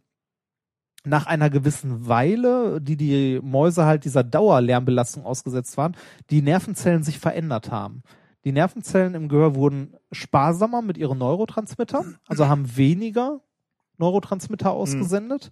nach 1.03 1.25
einer 1.25 1.49
gewissen 1.49 2.07
Weile, 2.07 2.79
die 2.79 2.95
die 2.95 3.39
Mäuse 3.41 3.85
halt 3.85 4.05
dieser 4.05 4.23
Dauerlärmbelastung 4.23 5.25
ausgesetzt 5.25 5.77
waren, 5.77 5.95
die 6.29 6.41
Nervenzellen 6.41 7.03
sich 7.03 7.17
verändert 7.19 7.71
haben. 7.71 8.03
Die 8.43 8.51
Nervenzellen 8.51 9.13
im 9.15 9.27
Gehör 9.27 9.55
wurden 9.55 9.95
sparsamer 10.11 10.81
mit 10.81 10.97
ihren 10.97 11.17
Neurotransmittern, 11.17 12.17
also 12.27 12.47
haben 12.47 12.75
weniger 12.75 13.41
Neurotransmitter 13.97 14.71
ausgesendet. 14.71 15.51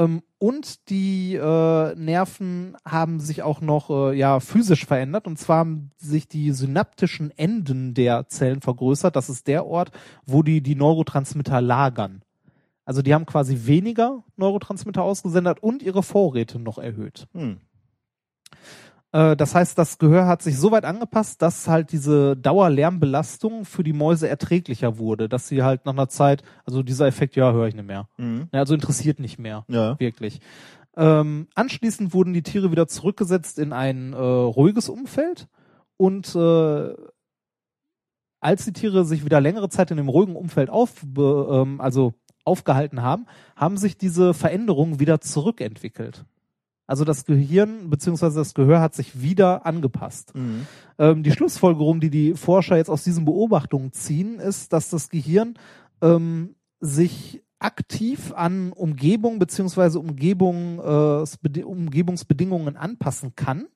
Ähm, 0.00 0.22
und 0.38 0.88
die 0.88 1.34
äh, 1.34 1.94
Nerven 1.94 2.76
haben 2.86 3.20
sich 3.20 3.42
auch 3.42 3.60
noch 3.60 3.90
äh, 3.90 4.16
ja 4.16 4.40
physisch 4.40 4.86
verändert. 4.86 5.26
Und 5.26 5.38
zwar 5.38 5.58
haben 5.58 5.90
sich 5.98 6.26
die 6.26 6.52
synaptischen 6.52 7.30
Enden 7.36 7.92
der 7.92 8.26
Zellen 8.28 8.62
vergrößert. 8.62 9.14
Das 9.14 9.28
ist 9.28 9.46
der 9.46 9.66
Ort, 9.66 9.90
wo 10.24 10.42
die 10.42 10.62
die 10.62 10.74
Neurotransmitter 10.74 11.60
lagern. 11.60 12.22
Also 12.86 13.02
die 13.02 13.12
haben 13.12 13.26
quasi 13.26 13.66
weniger 13.66 14.24
Neurotransmitter 14.36 15.02
ausgesendet 15.02 15.62
und 15.62 15.82
ihre 15.82 16.02
Vorräte 16.02 16.58
noch 16.58 16.78
erhöht. 16.78 17.28
Hm. 17.34 17.60
Äh, 19.12 19.36
das 19.36 19.54
heißt, 19.54 19.76
das 19.78 19.98
Gehör 19.98 20.26
hat 20.26 20.42
sich 20.42 20.58
so 20.58 20.70
weit 20.70 20.84
angepasst, 20.84 21.42
dass 21.42 21.68
halt 21.68 21.92
diese 21.92 22.36
Dauerlärmbelastung 22.36 23.64
für 23.64 23.82
die 23.82 23.92
Mäuse 23.92 24.28
erträglicher 24.28 24.98
wurde, 24.98 25.28
dass 25.28 25.48
sie 25.48 25.62
halt 25.62 25.84
nach 25.86 25.92
einer 25.92 26.08
Zeit, 26.08 26.42
also 26.64 26.82
dieser 26.82 27.06
Effekt, 27.06 27.36
ja, 27.36 27.52
höre 27.52 27.68
ich 27.68 27.74
nicht 27.74 27.86
mehr. 27.86 28.08
Mhm. 28.18 28.48
Also 28.52 28.74
interessiert 28.74 29.18
nicht 29.20 29.38
mehr, 29.38 29.64
Ja. 29.68 29.98
wirklich. 29.98 30.40
Ähm, 30.96 31.48
anschließend 31.54 32.12
wurden 32.14 32.32
die 32.32 32.42
Tiere 32.42 32.70
wieder 32.72 32.88
zurückgesetzt 32.88 33.58
in 33.58 33.72
ein 33.72 34.12
äh, 34.12 34.16
ruhiges 34.16 34.88
Umfeld 34.88 35.48
und 35.96 36.34
äh, 36.34 36.94
als 38.40 38.64
die 38.64 38.72
Tiere 38.72 39.04
sich 39.04 39.24
wieder 39.24 39.40
längere 39.40 39.68
Zeit 39.68 39.90
in 39.90 39.98
dem 39.98 40.08
ruhigen 40.08 40.34
Umfeld 40.34 40.70
auf, 40.70 41.02
ähm, 41.16 41.80
also 41.80 42.14
aufgehalten 42.44 43.02
haben, 43.02 43.26
haben 43.54 43.76
sich 43.76 43.98
diese 43.98 44.34
Veränderungen 44.34 44.98
wieder 44.98 45.20
zurückentwickelt. 45.20 46.24
Also 46.90 47.04
das 47.04 47.24
Gehirn 47.24 47.88
bzw. 47.88 48.34
das 48.34 48.52
Gehör 48.52 48.80
hat 48.80 48.96
sich 48.96 49.22
wieder 49.22 49.64
angepasst. 49.64 50.34
Mhm. 50.34 50.66
Ähm, 50.98 51.22
die 51.22 51.30
Schlussfolgerung, 51.30 52.00
die 52.00 52.10
die 52.10 52.34
Forscher 52.34 52.76
jetzt 52.76 52.90
aus 52.90 53.04
diesen 53.04 53.24
Beobachtungen 53.24 53.92
ziehen, 53.92 54.40
ist, 54.40 54.72
dass 54.72 54.90
das 54.90 55.08
Gehirn 55.08 55.54
ähm, 56.02 56.56
sich 56.80 57.44
aktiv 57.60 58.32
an 58.34 58.72
Umgebung 58.72 59.38
bzw. 59.38 59.98
Umgebung, 59.98 60.80
äh, 60.80 61.22
Bedi- 61.42 61.62
Umgebungsbedingungen 61.62 62.76
anpassen 62.76 63.34
kann, 63.36 63.66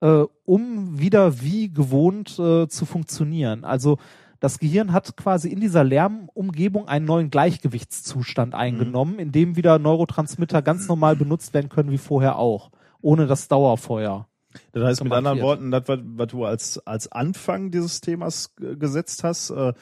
äh, 0.00 0.24
um 0.44 0.98
wieder 0.98 1.40
wie 1.40 1.72
gewohnt 1.72 2.36
äh, 2.40 2.66
zu 2.66 2.84
funktionieren. 2.84 3.64
Also 3.64 3.98
das 4.44 4.58
Gehirn 4.58 4.92
hat 4.92 5.16
quasi 5.16 5.48
in 5.48 5.58
dieser 5.58 5.84
Lärmumgebung 5.84 6.86
einen 6.86 7.06
neuen 7.06 7.30
Gleichgewichtszustand 7.30 8.54
eingenommen, 8.54 9.18
in 9.18 9.32
dem 9.32 9.56
wieder 9.56 9.78
Neurotransmitter 9.78 10.60
ganz 10.60 10.86
normal 10.86 11.16
benutzt 11.16 11.54
werden 11.54 11.70
können 11.70 11.90
wie 11.90 11.96
vorher 11.96 12.36
auch, 12.38 12.70
ohne 13.00 13.26
das 13.26 13.48
Dauerfeuer. 13.48 14.28
Das 14.72 14.84
heißt 14.84 15.02
mit 15.02 15.14
anderen. 15.14 15.40
Worten, 15.40 15.70
das, 15.70 15.84
was, 15.86 16.28
du 16.28 16.44
als, 16.44 16.78
als 16.86 17.10
Anfang 17.10 17.70
dieses 17.70 18.02
Themas 18.02 18.54
äh, 18.60 18.76
gesetzt 18.76 19.24
hast, 19.24 19.48
äh, 19.48 19.72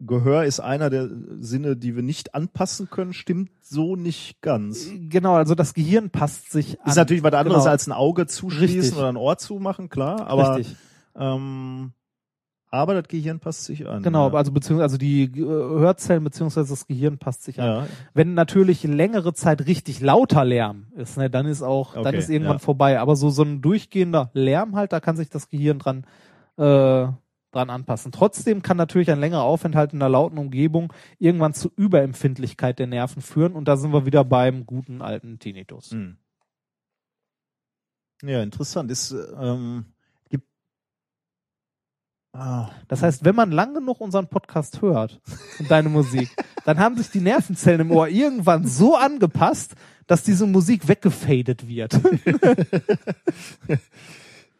Gehör 0.00 0.44
ist 0.44 0.60
einer 0.60 0.90
der 0.90 1.08
Sinne, 1.40 1.76
die 1.76 1.94
wir 1.94 2.02
nicht 2.02 2.34
anpassen 2.34 2.90
können, 2.90 3.12
stimmt 3.12 3.50
so 3.60 3.94
nicht 3.96 4.40
ganz. 4.40 4.88
Genau, 5.08 5.34
also 5.34 5.54
das 5.54 5.74
Gehirn 5.74 6.10
passt 6.10 6.50
sich 6.50 6.80
an. 6.80 6.88
Ist 6.88 6.96
natürlich 6.96 7.22
was 7.22 7.32
anderes 7.32 7.62
Genau. 7.62 7.70
als 7.70 7.86
ein 7.86 7.92
Auge 7.92 8.26
zuschließen 8.26 8.80
Richtig. 8.80 8.98
oder 8.98 9.08
ein 9.08 9.16
Ohr 9.16 9.38
zumachen, 9.38 9.88
klar, 9.88 10.26
aber 10.26 10.56
Richtig. 10.56 10.76
ähm, 11.16 11.92
aber 12.70 12.94
das 12.94 13.08
Gehirn 13.08 13.40
passt 13.40 13.64
sich 13.64 13.86
an. 13.88 14.02
Genau, 14.02 14.28
ja. 14.28 14.34
also 14.34 14.52
beziehungsweise 14.52 14.84
also 14.84 14.98
die 14.98 15.24
äh, 15.24 15.44
Hörzellen 15.44 16.24
beziehungsweise 16.24 16.68
das 16.70 16.86
Gehirn 16.86 17.18
passt 17.18 17.44
sich 17.44 17.60
an. 17.60 17.66
ja. 17.66 17.86
Wenn 18.14 18.34
natürlich 18.34 18.82
längere 18.84 19.32
Zeit 19.32 19.66
richtig 19.66 20.00
lauter 20.00 20.44
Lärm 20.44 20.86
ist, 20.96 21.16
ne, 21.16 21.30
dann 21.30 21.46
ist 21.46 21.62
auch, 21.62 21.94
dann 21.94 22.06
Okay, 22.06 22.18
ist 22.18 22.28
irgendwann 22.28 22.56
ja. 22.56 22.60
vorbei. 22.60 23.00
Aber 23.00 23.16
so 23.16 23.30
so 23.30 23.42
ein 23.42 23.62
durchgehender 23.62 24.30
Lärm 24.34 24.76
halt, 24.76 24.92
da 24.92 25.00
kann 25.00 25.16
sich 25.16 25.30
das 25.30 25.48
Gehirn 25.48 25.78
dran 25.78 26.04
äh, 26.56 27.08
dran 27.50 27.70
anpassen. 27.70 28.12
Trotzdem 28.12 28.62
kann 28.62 28.76
natürlich 28.76 29.10
ein 29.10 29.20
längerer 29.20 29.42
Aufenthalt 29.42 29.92
in 29.92 30.02
einer 30.02 30.10
lauten 30.10 30.38
Umgebung 30.38 30.92
irgendwann 31.18 31.54
zu 31.54 31.70
Überempfindlichkeit 31.74 32.78
der 32.78 32.86
Nerven 32.86 33.22
führen 33.22 33.54
und 33.54 33.66
da 33.66 33.76
sind 33.76 33.92
wir 33.92 34.04
wieder 34.04 34.24
beim 34.24 34.66
guten 34.66 35.00
alten 35.00 35.38
Tinnitus. 35.38 35.90
Hm. 35.92 36.18
Ja, 38.22 38.42
interessant. 38.42 38.90
Ist, 38.90 39.14
ähm, 39.40 39.86
ah, 42.32 42.68
Das 42.88 43.02
heißt, 43.02 43.24
wenn 43.24 43.34
man 43.34 43.50
lang 43.50 43.74
genug 43.74 44.00
unseren 44.00 44.28
Podcast 44.28 44.82
hört 44.82 45.20
und 45.58 45.70
deine 45.70 45.88
Musik, 45.88 46.28
dann 46.64 46.78
haben 46.78 46.96
sich 46.96 47.10
die 47.10 47.20
Nervenzellen 47.20 47.80
im 47.80 47.90
Ohr 47.90 48.08
irgendwann 48.08 48.66
so 48.66 48.96
angepasst, 48.96 49.74
dass 50.06 50.22
diese 50.22 50.46
Musik 50.46 50.88
weggefadet 50.88 51.68
wird. 51.68 51.92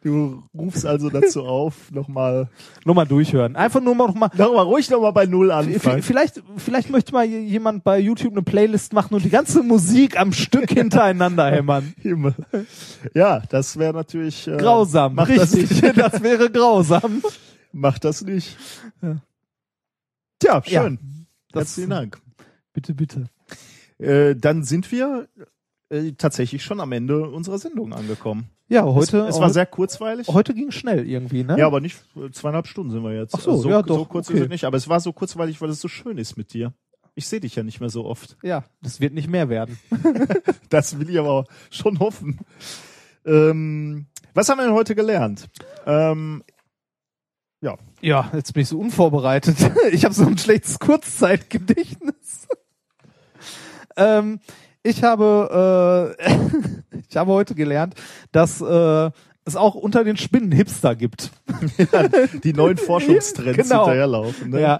du 0.03 0.43
rufst 0.57 0.85
also 0.85 1.09
dazu 1.09 1.43
auf, 1.43 1.91
nochmal, 1.91 2.47
nur 2.85 2.95
mal 2.95 3.05
durchhören. 3.05 3.55
Einfach 3.55 3.81
nur 3.81 3.95
mal 3.95 4.07
noch 4.07 4.15
mal. 4.15 4.29
nochmal 4.37 4.65
ruhig 4.65 4.89
nochmal 4.89 5.11
bei 5.11 5.25
Null 5.25 5.51
anfangen. 5.51 6.03
Vielleicht, 6.03 6.41
vielleicht 6.57 6.89
möchte 6.89 7.11
mal 7.11 7.25
jemand 7.25 7.83
bei 7.83 7.99
YouTube 7.99 8.33
eine 8.33 8.43
Playlist 8.43 8.93
machen 8.93 9.15
und 9.15 9.25
die 9.25 9.29
ganze 9.29 9.63
Musik 9.63 10.19
am 10.19 10.31
Stück 10.33 10.69
hintereinander 10.73 11.51
hämmern. 11.51 11.93
Ja, 13.13 13.41
das 13.49 13.77
wäre 13.77 13.93
natürlich 13.93 14.47
äh, 14.47 14.57
Grausam, 14.57 15.17
richtig. 15.19 15.81
Das, 15.81 16.11
Das, 16.11 16.23
wäre 16.23 16.49
grausam. 16.49 17.21
Mach 17.71 17.99
das 17.99 18.21
nicht. 18.23 18.57
Ja. 19.01 19.21
Tja, 20.39 20.61
Ja, 20.65 20.83
schön. 20.83 21.27
das- 21.51 21.61
Herzlichen 21.61 21.89
Dank. 21.89 22.21
Bitte, 22.73 22.93
bitte. 22.93 23.29
Äh, 23.97 24.35
dann 24.35 24.63
sind 24.63 24.91
wir 24.91 25.27
äh, 25.89 26.13
tatsächlich 26.13 26.63
schon 26.63 26.79
am 26.79 26.91
Ende 26.91 27.29
unserer 27.29 27.57
Sendung 27.57 27.93
angekommen. 27.93 28.49
Ja, 28.69 28.85
heute, 28.85 29.21
es, 29.21 29.35
es 29.35 29.41
war 29.41 29.49
sehr 29.49 29.65
kurzweilig. 29.65 30.27
heute 30.27 30.53
ging 30.53 30.69
schnell 30.71 31.09
irgendwie, 31.09 31.43
ne? 31.43 31.57
Ja, 31.57 31.65
aber 31.65 31.81
nicht 31.81 31.97
äh, 32.15 32.29
zweieinhalb 32.31 32.67
Stunden 32.67 32.91
sind 32.91 33.03
wir 33.03 33.13
jetzt. 33.15 33.33
Ach 33.35 33.39
so, 33.41 33.51
Also 33.51 33.69
ja, 33.69 33.77
so 33.77 33.81
doch, 33.97 34.09
kurz 34.09 34.29
okay. 34.29 34.37
ist 34.37 34.43
es 34.43 34.49
nicht. 34.49 34.63
Aber 34.65 34.77
es 34.77 34.87
war 34.87 34.99
so 34.99 35.11
kurzweilig, 35.11 35.59
weil 35.59 35.69
es 35.69 35.81
so 35.81 35.87
schön 35.87 36.17
ist 36.19 36.37
mit 36.37 36.53
dir. 36.53 36.73
Ich 37.15 37.27
sehe 37.27 37.39
dich 37.39 37.55
ja 37.55 37.63
nicht 37.63 37.79
mehr 37.81 37.89
so 37.89 38.05
oft. 38.05 38.37
ja, 38.43 38.63
das 38.81 39.01
wird 39.01 39.13
nicht 39.13 39.27
mehr 39.27 39.49
werden. 39.49 39.77
Das 40.69 40.99
will 40.99 41.09
ich 41.09 41.17
aber 41.19 41.45
schon 41.71 41.97
hoffen. 41.99 42.37
Ähm, 43.25 44.05
was 44.35 44.47
haben 44.49 44.59
wir 44.59 44.65
denn 44.65 44.75
heute 44.75 44.93
gelernt? 44.93 45.49
Ähm, 45.87 46.43
ja, 47.61 47.77
Ja, 48.01 48.29
jetzt 48.33 48.53
bin 48.53 48.61
ich 48.63 48.69
so 48.69 48.79
unvorbereitet. 48.79 49.57
Ich 49.91 50.05
habe 50.05 50.13
so 50.13 50.25
ein 50.25 50.37
schlechtes 50.37 50.79
Kurzzeitgedächtnis. 50.79 52.47
ähm, 53.97 54.39
ich 54.83 55.03
habe, 55.03 56.15
äh, 56.19 56.97
ich 57.09 57.17
habe 57.17 57.31
heute 57.31 57.55
gelernt, 57.55 57.95
dass 58.31 58.61
äh, 58.61 59.11
es 59.45 59.55
auch 59.55 59.75
unter 59.75 60.03
den 60.03 60.15
Spinnen 60.17 60.51
Hipster 60.51 60.95
gibt. 60.95 61.31
die 62.43 62.53
neuen 62.53 62.77
Forschungstrends 62.77 63.57
Genau. 63.57 63.85
hinterherlaufen. 63.85 64.51
Ne? 64.51 64.61
Ja. 64.61 64.79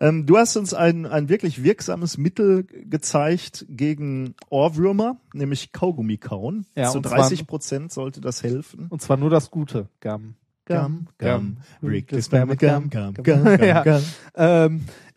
Ähm, 0.00 0.26
du 0.26 0.36
hast 0.38 0.56
uns 0.56 0.74
ein, 0.74 1.06
ein 1.06 1.28
wirklich 1.28 1.62
wirksames 1.62 2.18
Mittel 2.18 2.64
gezeigt 2.64 3.64
gegen 3.68 4.34
Ohrwürmer, 4.50 5.16
nämlich 5.32 5.72
Kaugummi 5.72 6.18
kauen. 6.18 6.66
Ja, 6.74 6.90
Zu 6.90 6.98
und 6.98 7.06
zwar- 7.06 7.18
30 7.18 7.46
Prozent 7.46 7.92
sollte 7.92 8.20
das 8.20 8.42
helfen. 8.42 8.86
Und 8.90 9.00
zwar 9.02 9.16
nur 9.16 9.30
das 9.30 9.50
Gute. 9.50 9.88
Gum. 10.00 10.34
Gum, 10.68 11.08
gum, 11.18 11.56
Wrigley 11.80 12.22
Spam 12.22 12.40
Spam 12.40 12.48
mit 12.48 12.60
Gum, 12.60 12.90
Gum, 12.90 13.14
Gum, 13.14 13.44
Gum, 13.44 13.62
Ja. 13.64 14.68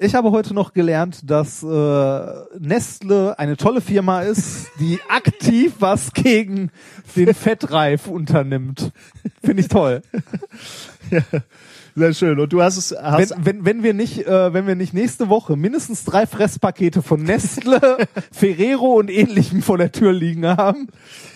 Ich 0.04 0.16
habe 0.16 0.32
heute 0.32 0.56
noch 0.56 0.74
gelernt, 0.74 1.30
dass 1.30 1.62
äh, 1.62 2.26
Nestle 2.58 3.38
eine 3.38 3.56
tolle 3.56 3.82
Firma 3.82 4.22
ist, 4.22 4.72
die 4.80 5.00
aktiv 5.10 5.74
was 5.78 6.14
gegen 6.14 6.72
den 7.16 7.34
Fettreif 7.36 8.08
unternimmt. 8.08 8.92
Finde 9.44 9.62
ich 9.62 9.68
toll. 9.68 10.02
Sehr 11.95 12.14
schön. 12.14 12.40
Und 12.40 12.53
du 12.53 12.61
hast 12.61 12.78
es, 12.78 12.95
hast, 13.00 13.32
Wenn, 13.32 13.45
wenn, 13.45 13.66
wenn 13.66 13.84
wir 13.84 13.94
nicht, 13.94 14.26
äh, 14.26 14.53
wenn 14.53 14.66
wir 14.68 14.76
nicht 14.76 14.94
nächste 14.94 15.28
Woche 15.30 15.56
mindestens 15.58 16.03
drei 16.06 16.26
Fresspakete 16.26 17.02
von 17.02 17.22
Nestle, 17.24 17.80
Ferrero 18.32 18.94
und 19.00 19.10
ähnlichem 19.10 19.61
vor 19.61 19.78
der 19.78 19.92
Tür 19.92 20.14
liegen 20.14 20.45
haben. 20.48 20.88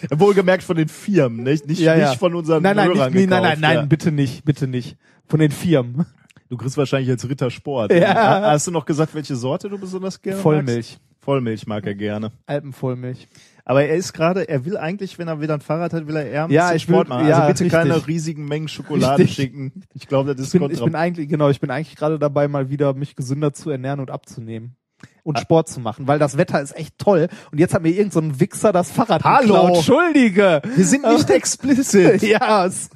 wohlgemerkt 0.10 0.64
von 0.64 0.78
den 0.78 0.88
Firmen, 0.88 1.44
nicht, 1.44 1.68
nicht, 1.68 1.82
nicht 1.82 2.20
von 2.20 2.36
unseren 2.36 2.64
nein, 2.64 2.76
nein, 2.76 2.88
Hörern 2.88 3.12
nicht, 3.14 3.22
nee, 3.22 3.28
nein, 3.28 3.42
nein, 3.42 3.50
gekauft, 3.56 3.62
nein, 3.62 3.76
ja. 3.76 3.86
bitte 3.86 4.12
nicht, 4.12 4.46
bitte 4.46 4.68
nicht. 4.68 4.98
Von 5.28 5.40
den 5.40 5.52
Firmen. 5.52 6.06
Du 6.50 6.58
kriegst 6.58 6.78
wahrscheinlich 6.78 7.10
jetzt 7.10 7.28
Rittersport. 7.28 7.92
Ja. 7.92 8.14
Ha- 8.16 8.42
Hast 8.52 8.68
du 8.68 8.72
noch 8.72 8.86
gesagt, 8.86 9.16
welche 9.16 9.36
Sorte 9.36 9.68
du 9.68 9.78
besonders 9.78 10.22
gerne 10.22 10.36
magst? 10.38 10.44
Vollmilch. 10.44 10.98
Vollmilch 11.22 11.66
mag 11.66 11.86
er 11.88 11.96
gerne. 11.96 12.32
Alpenvollmilch. 12.46 13.28
Aber 13.68 13.84
er 13.84 13.96
ist 13.96 14.14
gerade, 14.14 14.48
er 14.48 14.64
will 14.64 14.78
eigentlich, 14.78 15.18
wenn 15.18 15.28
er 15.28 15.42
wieder 15.42 15.56
ein 15.56 15.62
Fahrrad 15.62 15.92
hat, 15.92 16.06
will 16.08 16.16
er 16.16 16.26
eher 16.28 16.44
ein 16.46 16.52
Ja, 16.52 16.66
bisschen 16.72 16.78
ich 16.78 16.88
will- 16.88 16.94
Sport 16.96 17.08
machen. 17.10 17.28
ja, 17.28 17.36
also 17.40 17.48
bitte 17.48 17.64
richtig. 17.66 17.72
keine 17.80 18.08
riesigen 18.08 18.46
Mengen 18.46 18.68
Schokolade 18.68 19.24
Richtig. 19.24 19.36
schicken. 19.36 19.84
Ich 19.94 20.08
glaube, 20.08 20.36
das 20.36 20.48
ist 20.48 20.54
Ich 20.54 20.62
bin, 20.62 20.70
ich 20.72 20.84
bin 20.84 20.94
eigentlich, 20.96 21.28
genau, 21.28 21.50
ich 21.50 21.60
bin 21.60 21.72
eigentlich 21.72 21.96
gerade 21.96 22.20
dabei, 22.20 22.48
mal 22.48 22.70
wieder 22.70 22.94
mich 22.94 23.16
gesünder 23.16 23.54
zu 23.54 23.72
ernähren 23.72 24.00
und 24.00 24.12
abzunehmen. 24.12 24.76
Und 25.24 25.40
Sport 25.40 25.68
zu 25.68 25.80
machen, 25.80 26.08
weil 26.08 26.20
das 26.20 26.38
Wetter 26.38 26.62
ist 26.62 26.76
echt 26.76 26.98
toll. 27.00 27.28
Und 27.52 27.58
jetzt 27.60 27.74
hat 27.74 27.82
mir 27.82 27.90
irgend 27.90 28.14
so 28.14 28.20
ein 28.22 28.40
Wichser 28.40 28.72
das 28.72 28.92
Fahrrad 28.92 29.24
Hallo. 29.24 29.48
geklaut. 29.48 29.76
Entschuldige. 29.78 30.62
Wir 30.76 30.86
sind 30.86 31.04
nicht 31.04 31.30
explicit. 31.32 32.22
ja, 32.22 32.66
es, 32.68 32.90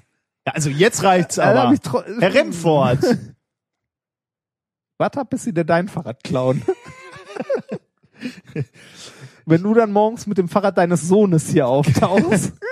Ja, 0.46 0.54
also 0.54 0.70
jetzt 0.70 1.04
reicht's 1.04 1.40
Äh, 1.40 1.42
aber. 1.42 1.74
Herr 2.20 2.34
Remford. 2.34 3.00
Warte 5.00 5.20
ab, 5.22 5.30
bis 5.32 5.44
sie 5.46 5.54
dir 5.54 5.66
dein 5.66 5.88
Fahrrad 5.88 6.24
klauen. 6.24 6.62
Wenn 9.50 9.64
du 9.64 9.74
dann 9.74 9.92
morgens 9.92 10.28
mit 10.28 10.38
dem 10.38 10.48
Fahrrad 10.48 10.78
deines 10.78 11.08
Sohnes 11.08 11.50
hier 11.50 11.68
auftauchst. 11.68 12.54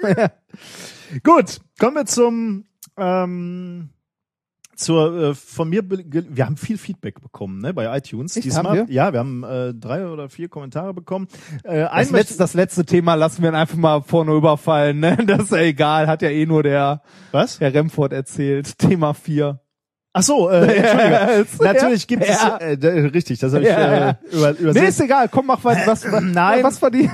Gut, 1.22 1.60
kommen 1.78 1.96
wir 1.96 2.06
zum 2.06 2.64
ähm, 2.96 3.90
zur 4.80 5.30
äh, 5.30 5.34
von 5.34 5.68
mir 5.68 5.82
wir 5.88 6.46
haben 6.46 6.56
viel 6.56 6.78
Feedback 6.78 7.20
bekommen 7.20 7.60
ne 7.60 7.74
bei 7.74 7.96
iTunes 7.96 8.36
Echt, 8.36 8.46
diesmal 8.46 8.64
haben 8.64 8.88
wir? 8.88 8.94
ja 8.94 9.12
wir 9.12 9.18
haben 9.20 9.44
äh, 9.44 9.74
drei 9.74 10.06
oder 10.06 10.28
vier 10.28 10.48
Kommentare 10.48 10.94
bekommen 10.94 11.28
äh, 11.64 11.80
Das 11.82 12.10
letzte, 12.10 12.38
das 12.38 12.54
letzte 12.54 12.84
Thema 12.86 13.14
lassen 13.14 13.42
wir 13.42 13.52
einfach 13.52 13.76
mal 13.76 14.02
vorne 14.02 14.32
überfallen, 14.32 15.00
ne? 15.00 15.18
Das 15.26 15.44
ist 15.44 15.52
ja 15.52 15.58
egal, 15.58 16.06
hat 16.06 16.22
ja 16.22 16.30
eh 16.30 16.46
nur 16.46 16.62
der, 16.62 17.02
was 17.30 17.58
der 17.58 17.74
Remford 17.74 18.12
erzählt. 18.12 18.78
Thema 18.78 19.12
4. 19.14 19.60
ach 20.12 20.22
so 20.22 20.50
äh, 20.50 20.76
Entschuldigung 20.76 21.46
natürlich 21.66 22.06
gibt 22.06 22.24
es 22.24 22.38
äh, 22.42 22.88
richtig 23.08 23.38
das 23.38 23.52
habe 23.54 23.64
ich 23.64 23.70
äh, 23.70 24.14
über, 24.32 24.50
übersehen 24.58 24.82
Nee, 24.82 24.88
ist 24.88 25.00
egal, 25.00 25.28
komm, 25.28 25.46
mach 25.46 25.62
weiter. 25.64 25.86
Was, 25.86 26.10
was, 26.10 26.22
Nein. 26.22 26.62
was 26.64 26.80
war 26.82 26.90
die? 26.90 27.10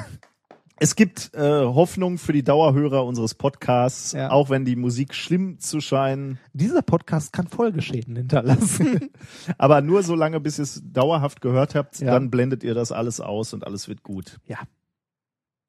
Es 0.78 0.94
gibt 0.94 1.32
äh, 1.34 1.40
Hoffnung 1.40 2.18
für 2.18 2.34
die 2.34 2.42
Dauerhörer 2.44 3.06
unseres 3.06 3.34
Podcasts, 3.34 4.12
Ja. 4.12 4.30
auch 4.30 4.50
wenn 4.50 4.66
die 4.66 4.76
Musik 4.76 5.14
schlimm 5.14 5.58
zu 5.58 5.80
scheinen, 5.80 6.38
Dieser 6.52 6.82
Podcast 6.82 7.32
kann 7.32 7.46
Folgeschäden 7.48 8.14
hinterlassen. 8.14 9.10
aber 9.58 9.80
nur 9.80 10.02
so 10.02 10.14
lange, 10.14 10.38
bis 10.38 10.58
ihr 10.58 10.64
es 10.64 10.82
dauerhaft 10.84 11.40
gehört 11.40 11.74
habt, 11.74 11.98
Ja. 12.00 12.12
dann 12.12 12.30
blendet 12.30 12.62
ihr 12.62 12.74
das 12.74 12.92
alles 12.92 13.22
aus 13.22 13.54
und 13.54 13.66
alles 13.66 13.88
wird 13.88 14.02
gut. 14.02 14.36
Ja. 14.44 14.58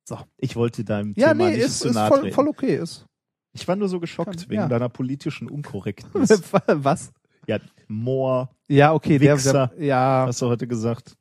So, 0.03 0.17
ich 0.37 0.57
wollte 0.57 0.83
deinem 0.83 1.13
ja, 1.15 1.29
Thema 1.29 1.45
nee, 1.45 1.55
nicht 1.55 1.65
ist, 1.65 1.79
zu 1.79 1.87
ist 1.87 1.95
nahe 1.95 2.09
voll, 2.09 2.19
treten. 2.19 2.35
voll 2.35 2.47
okay. 2.49 2.75
Ist. 2.75 3.05
Ich 3.53 3.65
war 3.65 3.77
nur 3.77 3.87
so 3.87 4.01
geschockt 4.01 4.37
Kann- 4.41 4.49
wegen 4.49 4.61
ja. 4.61 4.67
deiner 4.67 4.89
politischen 4.89 5.49
Unkorrektness. 5.49 6.43
was? 6.67 7.11
Ja, 7.47 7.59
Moor, 7.87 8.49
Ja, 8.67 8.93
okay, 8.93 9.17
der, 9.17 9.35
Wichser. 9.35 9.71
der, 9.77 9.85
ja, 9.85 10.25
hast 10.27 10.41
du 10.41 10.47
heute 10.47 10.67
gesagt. 10.67 11.17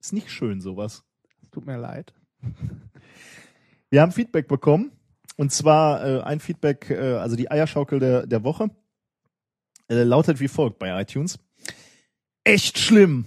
Ist 0.00 0.12
nicht 0.12 0.30
schön 0.30 0.60
sowas. 0.60 1.02
tut 1.50 1.66
mir 1.66 1.78
leid. 1.78 2.12
Wir 3.90 4.02
haben 4.02 4.12
Feedback 4.12 4.46
bekommen. 4.48 4.92
Und 5.36 5.52
zwar 5.52 6.04
äh, 6.04 6.20
ein 6.20 6.38
Feedback, 6.38 6.90
äh, 6.90 7.14
also 7.14 7.34
die 7.34 7.50
Eierschaukel 7.50 7.98
der, 7.98 8.26
der 8.26 8.44
Woche, 8.44 8.68
äh, 9.88 10.02
lautet 10.02 10.38
wie 10.38 10.48
folgt 10.48 10.78
bei 10.78 11.00
iTunes. 11.00 11.38
Echt 12.44 12.78
schlimm. 12.78 13.24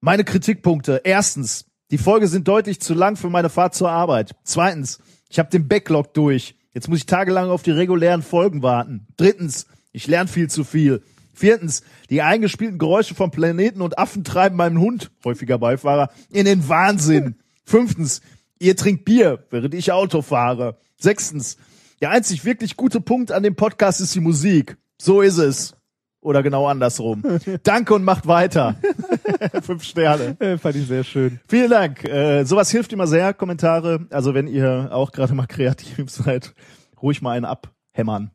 Meine 0.00 0.22
Kritikpunkte. 0.24 1.00
Erstens, 1.04 1.66
die 1.90 1.98
Folge 1.98 2.28
sind 2.28 2.46
deutlich 2.46 2.80
zu 2.80 2.94
lang 2.94 3.16
für 3.16 3.30
meine 3.30 3.48
Fahrt 3.50 3.74
zur 3.74 3.90
Arbeit. 3.90 4.36
Zweitens, 4.44 5.00
ich 5.28 5.40
habe 5.40 5.50
den 5.50 5.66
Backlog 5.66 6.14
durch. 6.14 6.54
Jetzt 6.72 6.88
muss 6.88 6.98
ich 6.98 7.06
tagelang 7.06 7.50
auf 7.50 7.62
die 7.62 7.72
regulären 7.72 8.22
Folgen 8.22 8.62
warten. 8.62 9.08
Drittens, 9.16 9.66
ich 9.92 10.06
lerne 10.06 10.28
viel 10.28 10.48
zu 10.48 10.62
viel. 10.64 11.02
Viertens, 11.42 11.82
die 12.08 12.22
eingespielten 12.22 12.78
Geräusche 12.78 13.16
vom 13.16 13.32
Planeten 13.32 13.82
und 13.82 13.98
Affen 13.98 14.22
treiben 14.22 14.54
meinen 14.54 14.78
Hund, 14.78 15.10
häufiger 15.24 15.58
Beifahrer, 15.58 16.08
in 16.30 16.44
den 16.44 16.68
Wahnsinn. 16.68 17.34
Fünftens, 17.64 18.20
ihr 18.60 18.76
trinkt 18.76 19.04
Bier, 19.04 19.44
während 19.50 19.74
ich 19.74 19.90
Auto 19.90 20.22
fahre. 20.22 20.78
Sechstens, 20.96 21.56
der 22.00 22.10
einzig 22.10 22.44
wirklich 22.44 22.76
gute 22.76 23.00
Punkt 23.00 23.32
an 23.32 23.42
dem 23.42 23.56
Podcast 23.56 24.00
ist 24.00 24.14
die 24.14 24.20
Musik. 24.20 24.76
So 25.00 25.20
ist 25.20 25.38
es. 25.38 25.74
Oder 26.20 26.44
genau 26.44 26.68
andersrum. 26.68 27.24
Danke 27.64 27.94
und 27.94 28.04
macht 28.04 28.28
weiter. 28.28 28.76
Fünf 29.62 29.82
Sterne. 29.82 30.36
Äh, 30.38 30.58
fand 30.58 30.76
ich 30.76 30.86
sehr 30.86 31.02
schön. 31.02 31.40
Vielen 31.48 31.70
Dank. 31.70 32.04
Äh, 32.04 32.44
sowas 32.44 32.70
hilft 32.70 32.92
immer 32.92 33.08
sehr. 33.08 33.34
Kommentare. 33.34 34.06
Also 34.10 34.32
wenn 34.32 34.46
ihr 34.46 34.90
auch 34.92 35.10
gerade 35.10 35.34
mal 35.34 35.46
kreativ 35.48 36.08
seid, 36.08 36.54
ruhig 37.02 37.20
mal 37.20 37.32
einen 37.32 37.46
abhämmern. 37.46 38.30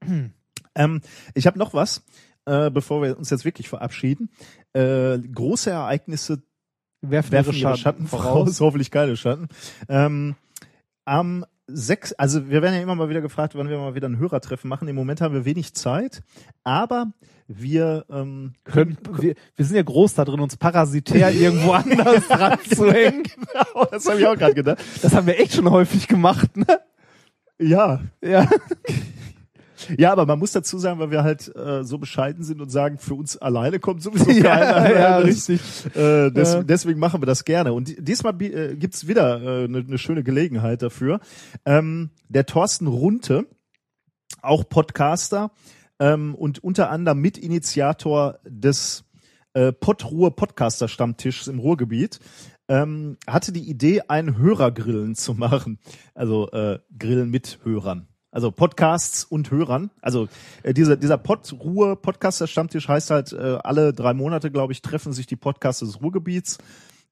ähm, 0.76 1.00
ich 1.34 1.46
habe 1.46 1.58
noch 1.58 1.74
was, 1.74 2.04
äh, 2.44 2.70
bevor 2.70 3.02
wir 3.02 3.18
uns 3.18 3.30
jetzt 3.30 3.44
wirklich 3.44 3.68
verabschieden. 3.68 4.30
Äh, 4.72 5.18
große 5.18 5.70
Ereignisse 5.70 6.42
Werfen, 7.02 7.34
ihre 7.34 7.52
ihre 7.52 7.76
Schatten 7.76 8.06
voraus, 8.06 8.60
hoffentlich 8.60 8.90
keine 8.90 9.16
Schatten. 9.16 9.48
Ähm, 9.88 10.36
am 11.04 11.44
sechs, 11.68 12.12
also 12.12 12.48
wir 12.48 12.62
werden 12.62 12.74
ja 12.74 12.80
immer 12.80 12.94
mal 12.94 13.08
wieder 13.08 13.20
gefragt, 13.20 13.54
wann 13.54 13.68
wir 13.68 13.78
mal 13.78 13.94
wieder 13.94 14.08
ein 14.08 14.18
Hörertreffen 14.18 14.68
machen. 14.68 14.88
Im 14.88 14.96
Moment 14.96 15.20
haben 15.20 15.34
wir 15.34 15.44
wenig 15.44 15.74
Zeit, 15.74 16.22
aber 16.62 17.12
wir 17.48 18.04
ähm, 18.10 18.54
Können, 18.64 18.98
wir, 19.18 19.34
wir 19.54 19.64
sind 19.64 19.76
ja 19.76 19.82
groß 19.82 20.14
da 20.14 20.24
drin, 20.24 20.40
uns 20.40 20.56
parasitär 20.56 21.30
irgendwo 21.34 21.72
anders 21.72 22.26
dran 22.28 22.58
zu 22.72 22.90
hängen. 22.90 23.24
genau, 23.24 23.84
das 23.90 24.06
habe 24.08 24.20
ich 24.20 24.26
auch 24.26 24.36
gerade 24.36 24.54
gedacht. 24.54 24.78
Das 25.02 25.14
haben 25.14 25.26
wir 25.26 25.38
echt 25.38 25.54
schon 25.54 25.70
häufig 25.70 26.08
gemacht, 26.08 26.56
ne? 26.56 26.80
Ja, 27.58 28.02
Ja. 28.22 28.48
ja, 29.98 30.12
aber 30.12 30.26
man 30.26 30.38
muss 30.38 30.52
dazu 30.52 30.78
sagen, 30.78 30.98
weil 31.00 31.10
wir 31.10 31.22
halt 31.22 31.54
äh, 31.54 31.84
so 31.84 31.98
bescheiden 31.98 32.44
sind 32.44 32.60
und 32.60 32.70
sagen, 32.70 32.98
für 32.98 33.14
uns 33.14 33.36
alleine 33.36 33.78
kommt 33.78 34.02
sowieso 34.02 34.30
Ja, 34.30 34.42
keiner. 34.56 34.94
ja, 34.98 35.20
Das- 35.20 35.28
richtig. 35.28 35.60
Äh, 35.96 36.30
des, 36.30 36.52
Ja. 36.54 36.62
Deswegen 36.62 36.98
machen 37.00 37.20
wir 37.22 37.26
das 37.26 37.44
gerne. 37.44 37.72
Und 37.72 37.88
di- 37.88 38.02
diesmal 38.02 38.40
äh, 38.42 38.76
gibt's 38.76 39.06
wieder 39.06 39.36
eine 39.36 39.64
äh, 39.64 39.68
ne- 39.68 39.84
ne 39.84 39.98
schöne 39.98 40.22
Gelegenheit 40.22 40.82
dafür. 40.82 41.20
Ähm, 41.64 42.10
der 42.28 42.46
Thorsten 42.46 42.86
Runte, 42.86 43.46
auch 44.42 44.68
Podcaster 44.68 45.50
ähm, 45.98 46.34
und 46.34 46.62
unter 46.62 46.90
anderem 46.90 47.20
Mitinitiator 47.20 48.38
des 48.44 49.04
äh, 49.54 49.72
Podruhe 49.72 50.30
Podcaster 50.30 50.88
Stammtischs 50.88 51.46
im 51.48 51.58
Ruhrgebiet, 51.58 52.18
ähm, 52.68 53.16
hatte 53.26 53.52
die 53.52 53.68
Idee, 53.70 54.02
einen 54.08 54.36
Hörergrillen 54.38 55.14
zu 55.14 55.34
machen. 55.34 55.78
Also 56.14 56.50
äh, 56.50 56.80
Grillen 56.98 57.30
mit 57.30 57.60
Hörern. 57.62 58.08
Also 58.36 58.50
Podcasts 58.50 59.24
und 59.24 59.50
Hörern. 59.50 59.90
Also 60.02 60.28
äh, 60.62 60.74
dieser, 60.74 60.98
dieser 60.98 61.16
Podruhe 61.16 61.96
Podcaster 61.96 62.46
Stammtisch 62.46 62.86
heißt 62.86 63.08
halt, 63.08 63.32
äh, 63.32 63.56
alle 63.64 63.94
drei 63.94 64.12
Monate, 64.12 64.50
glaube 64.50 64.74
ich, 64.74 64.82
treffen 64.82 65.14
sich 65.14 65.26
die 65.26 65.36
Podcaster 65.36 65.86
des 65.86 66.02
Ruhrgebiets 66.02 66.58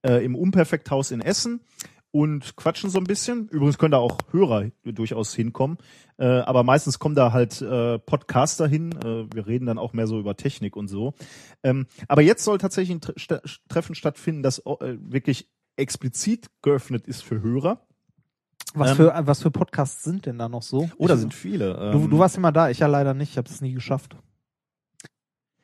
äh, 0.02 0.22
im 0.22 0.36
Unperfekthaus 0.36 1.12
in 1.12 1.22
Essen 1.22 1.60
und 2.10 2.56
quatschen 2.56 2.90
so 2.90 2.98
ein 2.98 3.04
bisschen. 3.04 3.48
Übrigens 3.48 3.78
können 3.78 3.92
da 3.92 4.00
auch 4.00 4.18
Hörer 4.32 4.70
durchaus 4.84 5.34
hinkommen. 5.34 5.78
Äh, 6.18 6.26
aber 6.26 6.62
meistens 6.62 6.98
kommen 6.98 7.14
da 7.14 7.32
halt 7.32 7.62
äh, 7.62 7.98
Podcaster 8.00 8.66
hin. 8.66 8.92
Äh, 9.02 9.34
wir 9.34 9.46
reden 9.46 9.64
dann 9.64 9.78
auch 9.78 9.94
mehr 9.94 10.06
so 10.06 10.20
über 10.20 10.36
Technik 10.36 10.76
und 10.76 10.88
so. 10.88 11.14
Ähm, 11.62 11.86
aber 12.06 12.20
jetzt 12.20 12.44
soll 12.44 12.58
tatsächlich 12.58 12.98
ein 12.98 13.40
Treffen 13.70 13.94
stattfinden, 13.94 14.42
das 14.42 14.58
äh, 14.58 14.98
wirklich 15.00 15.48
explizit 15.76 16.50
geöffnet 16.60 17.06
ist 17.06 17.22
für 17.22 17.40
Hörer. 17.40 17.80
Was 18.74 18.90
Ähm, 18.90 18.96
für, 18.96 19.12
was 19.26 19.40
für 19.42 19.50
Podcasts 19.50 20.02
sind 20.02 20.26
denn 20.26 20.36
da 20.38 20.48
noch 20.48 20.62
so? 20.62 20.90
Oder 20.98 21.14
Ich- 21.14 21.20
sind 21.20 21.32
viele. 21.34 21.74
Du, 21.92 21.98
ähm, 22.02 22.10
du 22.10 22.18
warst 22.18 22.36
immer 22.36 22.52
da, 22.52 22.70
ich 22.70 22.80
ja 22.80 22.86
leider 22.88 23.14
nicht, 23.14 23.30
ich 23.30 23.38
habe 23.38 23.48
es 23.48 23.60
nie 23.60 23.72
geschafft. 23.72 24.16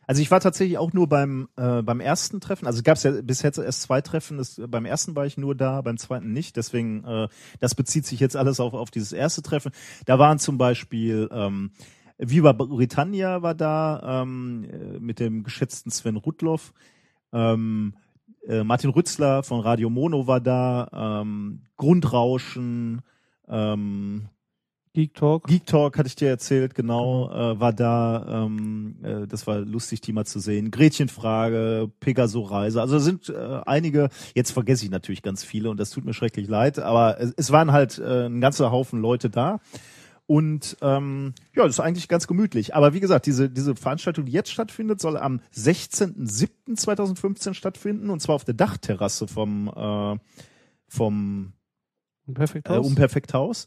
Also 0.07 0.23
ich 0.23 0.31
war 0.33 0.41
tatsächlich 0.41 0.77
auch 0.77 0.93
nur 0.93 1.09
beim 1.09 1.49
äh, 1.57 1.83
beim 1.83 2.01
ersten 2.01 2.41
Treffen. 2.41 2.67
Also 2.67 2.83
gab 2.83 2.97
es 2.97 3.05
ja 3.05 3.13
bis 3.23 3.43
jetzt 3.43 3.59
erst 3.59 3.83
zwei 3.83 4.01
Treffen. 4.01 4.39
Das, 4.39 4.61
beim 4.69 4.85
ersten 4.85 5.15
war 5.15 5.25
ich 5.25 5.37
nur 5.39 5.55
da, 5.55 5.83
beim 5.83 5.99
zweiten 5.99 6.33
nicht. 6.33 6.57
Deswegen 6.57 7.05
äh, 7.05 7.29
das 7.61 7.77
bezieht 7.77 8.07
sich 8.07 8.19
jetzt 8.19 8.37
alles 8.37 8.59
auf 8.59 8.75
auf 8.75 8.91
dieses 8.91 9.13
erste 9.13 9.41
Treffen. 9.43 9.71
Da 10.07 10.19
waren 10.19 10.41
zum 10.41 10.59
Beispiel 10.59 11.29
ähm, 11.33 11.71
Viva 12.19 12.53
Britannia 12.53 13.43
war 13.43 13.55
da 13.55 14.23
ähm, 14.23 14.65
äh, 14.65 14.99
mit 14.99 15.21
dem 15.21 15.45
geschätzten 15.45 15.93
Sven 15.93 16.17
Rudloff. 16.17 16.73
Ähm, 17.33 17.95
äh, 18.49 18.65
Martin 18.65 18.91
Rützler 18.91 19.43
von 19.43 19.61
Radio 19.61 19.91
Mono 19.91 20.27
war 20.27 20.41
da. 20.41 21.21
Ähm, 21.23 21.63
Grundrauschen. 21.77 23.03
Ähm, 23.49 24.29
Geek 24.93 25.15
Talk. 25.15 25.47
Geek 25.47 25.67
Talk 25.67 25.99
hatte 25.99 26.09
ich 26.09 26.17
dir 26.17 26.29
erzählt, 26.29 26.75
genau, 26.75 27.31
äh, 27.31 27.61
war 27.61 27.73
da, 27.73 28.45
ähm, 28.45 28.97
äh, 29.05 29.27
das 29.29 29.47
war 29.47 29.61
lustig, 29.61 30.01
die 30.01 30.13
mal 30.13 30.25
zu 30.25 30.41
sehen. 30.41 30.73
Gretchenfrage, 30.73 31.89
Pegaso 32.01 32.43
Reise, 32.43 32.81
also 32.81 32.95
da 32.95 33.01
sind 33.01 33.29
äh, 33.29 33.61
einige, 33.67 34.09
jetzt 34.35 34.51
vergesse 34.51 34.85
ich 34.85 34.91
natürlich 34.91 35.23
ganz 35.23 35.45
viele 35.45 35.71
und 35.71 35.79
das 35.79 35.91
tut 35.91 36.05
mir 36.05 36.13
schrecklich 36.13 36.49
leid, 36.49 36.81
aber 36.81 37.21
es, 37.21 37.33
es 37.37 37.53
waren 37.53 37.71
halt 37.71 37.99
äh, 37.99 38.27
ein 38.27 38.41
ganzer 38.41 38.73
Haufen 38.73 39.01
Leute 39.01 39.31
da. 39.31 39.61
Und 40.31 40.77
ähm, 40.81 41.35
ja, 41.57 41.65
das 41.65 41.73
ist 41.73 41.81
eigentlich 41.81 42.07
ganz 42.07 42.29
gemütlich. 42.29 42.77
Aber 42.77 42.95
wie 42.95 43.01
gesagt, 43.01 43.27
diese, 43.27 43.51
diese 43.51 43.75
Veranstaltung, 43.75 44.27
die 44.27 44.31
jetzt 44.33 44.53
stattfindet, 44.53 45.01
soll 45.01 45.17
am 45.17 45.41
16.07.2015 45.57 47.55
stattfinden 47.55 48.11
und 48.11 48.21
zwar 48.21 48.37
auf 48.37 48.45
der 48.45 48.55
Dachterrasse 48.55 49.27
vom, 49.27 49.67
äh, 49.67 50.17
vom 50.87 51.55
Perfekt 52.33 52.71
äh, 52.71 52.75
Unperfekthaus. 52.75 53.67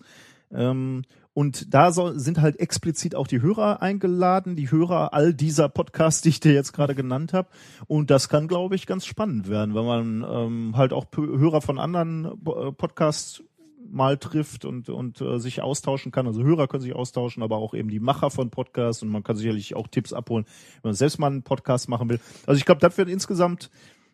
Ähm, 0.53 1.01
und 1.33 1.74
da 1.74 1.92
soll, 1.92 2.17
sind 2.17 2.40
halt 2.40 2.61
explizit 2.61 3.14
auch 3.14 3.27
die 3.27 3.42
Hörer 3.42 3.82
eingeladen, 3.82 4.56
die 4.56 4.72
Hörer 4.72 5.14
all 5.14 5.33
dieser 5.33 5.67
Podcasts, 5.67 6.22
die 6.22 6.30
ich 6.30 6.40
dir 6.40 6.53
jetzt 6.53 6.72
gerade 6.72 6.95
genannt 6.95 7.33
habe. 7.33 7.50
Und 7.88 8.09
das 8.09 8.30
kann, 8.30 8.48
glaube 8.48 8.75
ich, 8.75 8.88
ganz 8.88 9.06
spannend 9.06 9.50
werden, 9.50 9.75
wenn 9.75 9.85
man 9.85 10.25
ähm, 10.25 10.77
halt 10.77 10.93
auch 10.93 11.08
Hörer 11.14 11.59
von 11.59 11.77
anderen 11.77 12.24
äh, 12.25 12.72
Podcasts 12.72 13.43
mal 13.91 14.17
trifft 14.17 14.65
und, 14.65 14.89
und 14.89 15.21
äh, 15.21 15.39
sich 15.39 15.61
austauschen 15.61 16.11
kann. 16.11 16.27
Also 16.27 16.43
Hörer 16.43 16.67
können 16.67 16.81
sich 16.81 16.95
austauschen, 16.95 17.43
aber 17.43 17.57
auch 17.57 17.73
eben 17.73 17.89
die 17.89 17.99
Macher 17.99 18.29
von 18.29 18.49
Podcasts 18.49 19.03
und 19.03 19.09
man 19.09 19.23
kann 19.23 19.35
sicherlich 19.35 19.75
auch 19.75 19.87
Tipps 19.87 20.13
abholen, 20.13 20.45
wenn 20.81 20.89
man 20.89 20.95
selbst 20.95 21.19
mal 21.19 21.27
einen 21.27 21.43
Podcast 21.43 21.89
machen 21.89 22.09
will. 22.09 22.19
Also 22.45 22.57
ich 22.57 22.65
glaube, 22.65 22.81
das 22.81 22.97
wird 22.97 23.09
insgesamt 23.09 23.69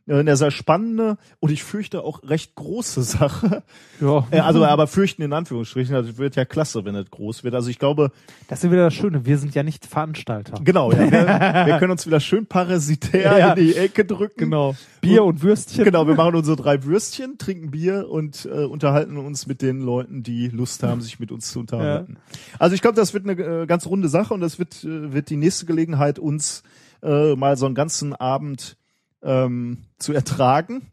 Eine 0.10 0.36
sehr 0.38 0.52
spannende 0.52 1.18
und 1.40 1.52
ich 1.52 1.64
fürchte 1.64 2.04
auch 2.04 2.24
recht 2.24 2.56
große 2.56 3.04
Sache. 3.04 3.64
Ja. 4.02 4.26
Äh, 4.32 4.40
Also 4.40 4.64
aber 4.66 4.88
fürchten 4.88 5.22
in 5.24 5.34
Anführungsstrichen, 5.34 5.94
das 5.94 6.18
wird 6.18 6.38
ja 6.38 6.46
klasse, 6.46 6.86
wenn 6.86 6.96
es 6.96 7.10
groß 7.12 7.44
wird. 7.44 7.54
Also 7.54 7.70
ich 7.70 7.80
glaube, 7.80 8.12
Das 8.48 8.64
ist 8.64 8.72
wieder 8.72 8.86
das 8.86 8.94
Schöne. 8.94 9.26
Wir 9.26 9.38
sind 9.38 9.54
ja 9.56 9.62
nicht 9.64 9.86
Veranstalter. 9.86 10.58
genau, 10.64 10.92
ja, 10.94 11.00
wir, 11.00 11.12
wir 11.68 11.78
können 11.80 11.92
uns 11.92 12.08
wieder 12.08 12.20
schön 12.22 12.46
parasitär 12.46 13.38
Ja. 13.38 13.54
in 13.54 13.66
die 13.66 13.76
Ecke 13.76 14.06
drücken. 14.06 14.38
Genau. 14.46 14.76
Bier 15.02 15.24
und 15.26 15.44
Würstchen. 15.44 15.84
Genau, 15.84 16.08
wir 16.08 16.16
machen 16.16 16.36
unsere 16.36 16.56
drei 16.56 16.84
Würstchen, 16.86 17.38
trinken 17.38 17.72
Bier 17.72 18.08
und 18.10 18.46
äh, 18.46 18.64
unterhalten 18.64 19.18
uns 19.18 19.48
mit 19.48 19.62
den 19.62 19.82
Leuten, 19.82 20.24
die 20.24 20.48
Lust 20.48 20.82
haben, 20.84 21.02
sich 21.02 21.20
mit 21.20 21.32
uns 21.32 21.52
zu 21.52 21.60
unterhalten. 21.60 22.18
Also 22.58 22.74
ich 22.76 22.82
glaube, 22.82 22.96
das 22.96 23.14
wird 23.14 23.28
eine 23.28 23.34
äh, 23.64 23.66
ganz 23.66 23.86
runde 23.86 24.08
Sache 24.08 24.34
und 24.34 24.40
das 24.42 24.60
wird, 24.60 24.84
äh, 24.86 25.12
wird 25.14 25.30
die 25.30 25.38
nächste 25.38 25.66
Gelegenheit, 25.66 26.20
uns 26.20 26.64
äh, 27.04 27.36
mal 27.36 27.58
so 27.58 27.66
einen 27.66 27.76
ganzen 27.76 28.14
Abend 28.16 28.78
ähm, 29.24 29.80
zu 29.98 30.14
ertragen. 30.14 30.92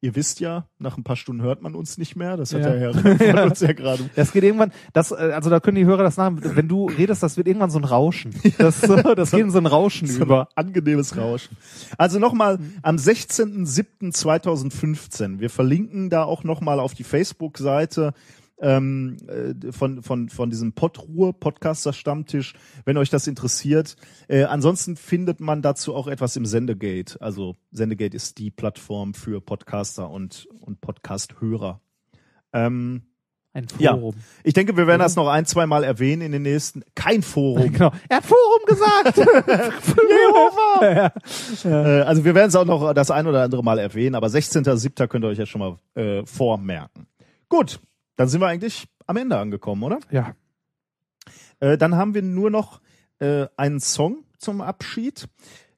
Ihr 0.00 0.14
wisst 0.14 0.38
ja, 0.38 0.68
nach 0.78 0.96
ein 0.96 1.02
paar 1.02 1.16
Stunden 1.16 1.42
hört 1.42 1.60
man 1.60 1.74
uns 1.74 1.98
nicht 1.98 2.14
mehr. 2.14 2.36
Das 2.36 2.54
hat 2.54 2.60
Ja. 2.60 2.70
der 2.70 2.78
Herr 2.78 2.94
von 2.94 3.38
uns 3.50 3.58
ja 3.58 3.72
gerade. 3.72 4.08
Das 4.14 4.30
geht 4.30 4.44
irgendwann, 4.44 4.70
das, 4.92 5.10
äh, 5.10 5.16
also 5.16 5.50
da 5.50 5.58
können 5.58 5.74
die 5.74 5.86
Hörer 5.86 6.04
das 6.04 6.16
nach, 6.16 6.30
wenn 6.40 6.68
du 6.68 6.86
redest, 6.86 7.20
das 7.24 7.36
wird 7.36 7.48
irgendwann 7.48 7.70
so 7.70 7.80
ein 7.80 7.84
Rauschen. 7.84 8.32
Das, 8.58 8.80
so, 8.80 8.94
das 8.96 9.32
geht 9.32 9.40
in 9.40 9.50
so 9.50 9.58
ein 9.58 9.66
Rauschen 9.66 10.06
So 10.06 10.20
ein 10.20 10.26
über. 10.26 10.48
angenehmes 10.54 11.16
Rauschen. 11.16 11.56
Also 11.96 12.20
nochmal 12.20 12.60
am 12.82 12.94
16.07.2015. 12.94 15.40
Wir 15.40 15.50
verlinken 15.50 16.10
da 16.10 16.22
auch 16.24 16.44
nochmal 16.44 16.78
auf 16.80 16.94
die 16.94 17.04
Facebook-Seite 17.04 18.12
ähm, 18.60 19.16
äh, 19.28 19.72
von, 19.72 20.02
von, 20.02 20.28
von 20.28 20.50
diesem 20.50 20.72
Podruhe 20.72 21.32
Podcaster 21.32 21.92
Stammtisch, 21.92 22.54
wenn 22.84 22.96
euch 22.96 23.10
das 23.10 23.26
interessiert. 23.26 23.96
Äh, 24.28 24.44
ansonsten 24.44 24.96
findet 24.96 25.40
man 25.40 25.62
dazu 25.62 25.94
auch 25.94 26.06
etwas 26.08 26.36
im 26.36 26.46
Sendegate. 26.46 27.20
Also 27.20 27.56
Sendegate 27.70 28.16
ist 28.16 28.38
die 28.38 28.50
Plattform 28.50 29.14
für 29.14 29.40
Podcaster 29.40 30.10
und, 30.10 30.48
und 30.60 30.80
Podcast-Hörer. 30.80 31.80
Ähm, 32.52 33.02
Ein 33.52 33.66
ja, 33.78 33.92
Forum. 33.92 34.14
ich 34.42 34.54
denke, 34.54 34.76
wir 34.76 34.86
werden 34.86 35.00
das 35.00 35.16
noch 35.16 35.28
ein, 35.28 35.46
zwei 35.46 35.66
Mal 35.66 35.84
erwähnen 35.84 36.22
in 36.22 36.32
den 36.32 36.42
nächsten. 36.42 36.82
Kein 36.94 37.22
Forum. 37.22 37.72
Genau. 37.72 37.92
Er 38.08 38.16
hat 38.18 38.24
Forum 38.24 38.64
gesagt. 38.66 39.16
Jehova! 39.96 41.12
Äh, 41.64 42.02
also 42.02 42.24
wir 42.24 42.34
werden 42.34 42.48
es 42.48 42.56
auch 42.56 42.64
noch 42.64 42.92
das 42.92 43.10
ein 43.10 43.26
oder 43.26 43.42
andere 43.42 43.62
Mal 43.64 43.78
erwähnen, 43.78 44.14
aber 44.14 44.28
16.07. 44.28 45.06
könnt 45.06 45.24
ihr 45.24 45.28
euch 45.28 45.38
jetzt 45.38 45.48
schon 45.48 45.60
mal 45.60 45.76
äh, 45.94 46.24
vormerken. 46.24 47.06
Gut, 47.48 47.80
dann 48.18 48.28
sind 48.28 48.40
wir 48.42 48.48
eigentlich 48.48 48.86
am 49.06 49.16
Ende 49.16 49.38
angekommen, 49.38 49.82
oder? 49.82 50.00
ja. 50.10 50.34
Äh, 51.60 51.76
dann 51.78 51.96
haben 51.96 52.14
wir 52.14 52.22
nur 52.22 52.50
noch 52.50 52.80
äh, 53.20 53.46
einen 53.56 53.80
Song 53.80 54.24
zum 54.38 54.60
Abschied 54.60 55.28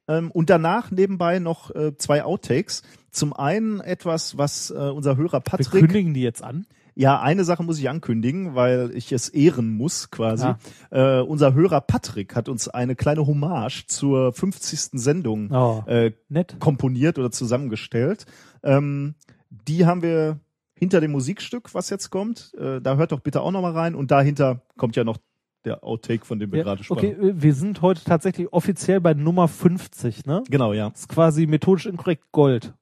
ähm, 0.08 0.30
und 0.30 0.50
danach 0.50 0.90
nebenbei 0.90 1.38
noch 1.38 1.74
äh, 1.74 1.96
zwei 1.96 2.22
Outtakes. 2.24 2.82
Zum 3.10 3.32
einen 3.32 3.80
etwas, 3.80 4.36
was 4.36 4.70
äh, 4.70 4.74
unser 4.74 5.16
Hörer 5.16 5.38
Wir 5.38 5.40
Patrick 5.40 5.70
kündigen 5.70 6.12
die 6.14 6.22
jetzt 6.22 6.42
an. 6.42 6.66
ja, 6.94 7.20
eine 7.20 7.44
Sache 7.44 7.62
muss 7.62 7.78
ich 7.78 7.88
ankündigen, 7.88 8.54
weil 8.54 8.90
ich 8.94 9.10
es 9.12 9.30
ehren 9.30 9.70
muss 9.70 10.10
quasi. 10.10 10.54
Ja. 10.90 11.20
Äh, 11.20 11.22
unser 11.22 11.54
Hörer 11.54 11.80
Patrick 11.80 12.36
hat 12.36 12.48
uns 12.50 12.68
eine 12.68 12.94
kleine 12.94 13.26
Hommage 13.26 13.86
zur 13.86 14.32
50. 14.34 15.00
Sendung 15.00 15.50
Oh, 15.50 15.82
äh, 15.86 16.12
komponiert 16.58 17.18
oder 17.18 17.30
zusammengestellt. 17.30 18.26
Ähm, 18.62 19.14
die 19.50 19.86
haben 19.86 20.02
wir 20.02 20.38
hinter 20.80 21.00
dem 21.00 21.12
Musikstück, 21.12 21.74
was 21.74 21.90
jetzt 21.90 22.08
kommt. 22.10 22.52
Äh, 22.58 22.80
da 22.80 22.96
hört 22.96 23.12
doch 23.12 23.20
bitte 23.20 23.42
auch 23.42 23.50
noch 23.52 23.60
mal 23.62 23.72
rein. 23.72 23.94
Und 23.94 24.10
dahinter 24.10 24.62
kommt 24.78 24.96
ja 24.96 25.04
noch 25.04 25.18
der 25.66 25.84
Outtake, 25.84 26.24
von 26.24 26.38
dem 26.38 26.50
wir 26.50 26.58
Ja, 26.60 26.64
gerade 26.64 26.82
sprachen. 26.82 26.98
okay, 26.98 27.28
äh, 27.28 27.34
wir 27.36 27.54
sind 27.54 27.82
heute 27.82 28.02
tatsächlich 28.02 28.50
offiziell 28.52 28.98
bei 29.00 29.12
Nummer 29.12 29.46
50, 29.46 30.24
ne? 30.24 30.42
Genau, 30.48 30.72
ja. 30.72 30.88
Das 30.88 31.00
ist 31.00 31.08
quasi 31.08 31.46
methodisch 31.46 31.84
inkorrekt 31.84 32.24
Gold. 32.32 32.72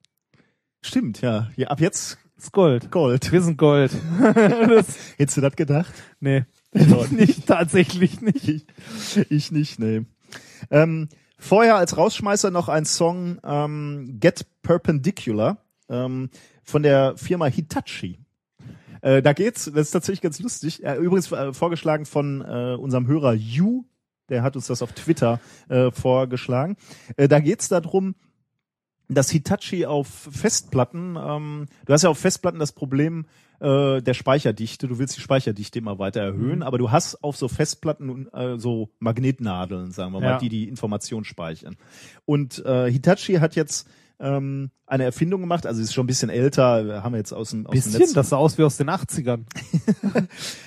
Stimmt, 0.80 1.20
ja. 1.22 1.48
ja. 1.56 1.68
Ab 1.68 1.80
jetzt 1.80 2.18
Das 2.36 2.44
ist 2.44 2.52
Gold. 2.52 2.90
Gold. 2.92 3.32
Wir 3.32 3.42
sind 3.42 3.58
Gold. 3.58 3.90
Hättest 5.16 5.36
du 5.36 5.40
das 5.40 5.56
gedacht? 5.56 5.92
nee, 6.20 6.44
auch 6.92 7.08
nicht, 7.10 7.48
tatsächlich 7.48 8.20
nicht. 8.20 8.48
Ich, 8.48 8.66
ich 9.28 9.50
nicht, 9.50 9.80
nee. 9.80 10.06
Ähm, 10.70 11.08
vorher 11.36 11.74
als 11.74 11.96
Rausschmeißer 11.96 12.52
noch 12.52 12.68
ein 12.68 12.84
Song 12.84 13.38
ähm, 13.42 14.18
Get 14.20 14.46
Perpendicular 14.62 15.58
ähm, 15.88 16.30
von 16.68 16.82
der 16.82 17.16
Firma 17.16 17.46
Hitachi. 17.46 18.18
Äh, 19.00 19.22
da 19.22 19.32
geht's, 19.32 19.64
das 19.64 19.86
ist 19.86 19.90
tatsächlich 19.92 20.20
ganz 20.20 20.38
lustig. 20.40 20.84
Äh, 20.84 20.96
übrigens 20.96 21.32
äh, 21.32 21.52
vorgeschlagen 21.54 22.04
von 22.04 22.42
äh, 22.42 22.76
unserem 22.78 23.06
Hörer 23.06 23.32
Yu, 23.32 23.84
der 24.28 24.42
hat 24.42 24.54
uns 24.54 24.66
das 24.66 24.82
auf 24.82 24.92
Twitter 24.92 25.40
äh, 25.68 25.90
vorgeschlagen. 25.90 26.76
Äh, 27.16 27.26
da 27.28 27.40
geht's 27.40 27.68
darum, 27.68 28.16
dass 29.08 29.30
Hitachi 29.30 29.86
auf 29.86 30.08
Festplatten, 30.30 31.16
ähm, 31.18 31.66
du 31.86 31.92
hast 31.94 32.02
ja 32.02 32.10
auf 32.10 32.18
Festplatten 32.18 32.58
das 32.58 32.72
Problem 32.72 33.24
äh, 33.60 34.02
der 34.02 34.12
Speicherdichte, 34.12 34.86
du 34.88 34.98
willst 34.98 35.16
die 35.16 35.22
Speicherdichte 35.22 35.78
immer 35.78 35.98
weiter 35.98 36.20
erhöhen, 36.20 36.62
aber 36.62 36.76
du 36.76 36.90
hast 36.90 37.24
auf 37.24 37.34
so 37.38 37.48
Festplatten 37.48 38.28
äh, 38.34 38.58
so 38.58 38.90
Magnetnadeln, 38.98 39.92
sagen 39.92 40.12
wir 40.12 40.20
mal, 40.20 40.26
Ja. 40.32 40.38
die 40.38 40.50
die 40.50 40.68
Information 40.68 41.24
speichern. 41.24 41.76
Und 42.26 42.62
äh, 42.66 42.90
Hitachi 42.90 43.36
hat 43.36 43.56
jetzt 43.56 43.88
ähm, 44.20 44.70
eine 44.86 45.04
Erfindung 45.04 45.40
gemacht, 45.40 45.66
also 45.66 45.80
ist 45.80 45.92
schon 45.92 46.04
ein 46.04 46.08
bisschen 46.08 46.30
älter, 46.30 47.02
haben 47.02 47.12
wir 47.12 47.18
jetzt 47.18 47.32
aus 47.32 47.50
dem, 47.50 47.66
aus 47.66 47.72
dem 47.72 47.82
Bisschen, 47.82 48.00
Netz 48.00 48.12
das 48.12 48.30
sah 48.30 48.36
aus 48.36 48.58
wie 48.58 48.64
aus 48.64 48.76
den 48.76 48.88
80ern. 48.90 49.44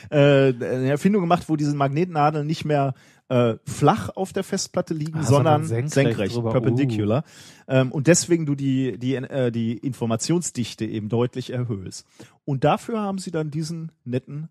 äh, 0.09 0.53
eine 0.53 0.89
Erfindung 0.89 1.21
gemacht, 1.21 1.49
wo 1.49 1.55
diese 1.55 1.75
Magnetnadeln 1.75 2.45
nicht 2.45 2.65
mehr 2.65 2.93
äh, 3.30 3.55
flach 3.65 4.09
auf 4.09 4.33
der 4.33 4.43
Festplatte 4.43 4.93
liegen, 4.93 5.19
Ah, 5.19 5.23
sondern 5.23 5.65
senkrecht, 5.65 5.93
senkrecht 5.93 6.43
perpendicular. 6.43 7.23
Ähm, 7.67 7.91
und 7.91 8.07
deswegen 8.07 8.45
du 8.45 8.55
die, 8.55 8.97
die, 8.97 9.15
äh, 9.15 9.51
die 9.51 9.77
Informationsdichte 9.77 10.85
eben 10.85 11.09
deutlich 11.09 11.51
erhöhst. 11.51 12.05
Und 12.45 12.63
dafür 12.63 12.99
haben 12.99 13.17
sie 13.17 13.31
dann 13.31 13.49
diesen 13.49 13.91
netten 14.03 14.49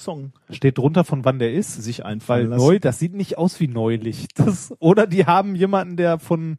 Song 0.00 0.32
Steht 0.50 0.78
drunter, 0.78 1.04
von 1.04 1.24
wann 1.24 1.38
der 1.38 1.52
ist. 1.52 1.74
sich 1.82 2.00
Weil 2.00 2.06
einfallen 2.06 2.50
lassen. 2.50 2.64
neu, 2.64 2.78
das 2.78 2.98
sieht 2.98 3.14
nicht 3.14 3.36
aus 3.38 3.60
wie 3.60 3.68
neulich. 3.68 4.28
Das, 4.34 4.72
oder 4.78 5.06
die 5.06 5.26
haben 5.26 5.54
jemanden, 5.54 5.96
der 5.96 6.18
von, 6.18 6.56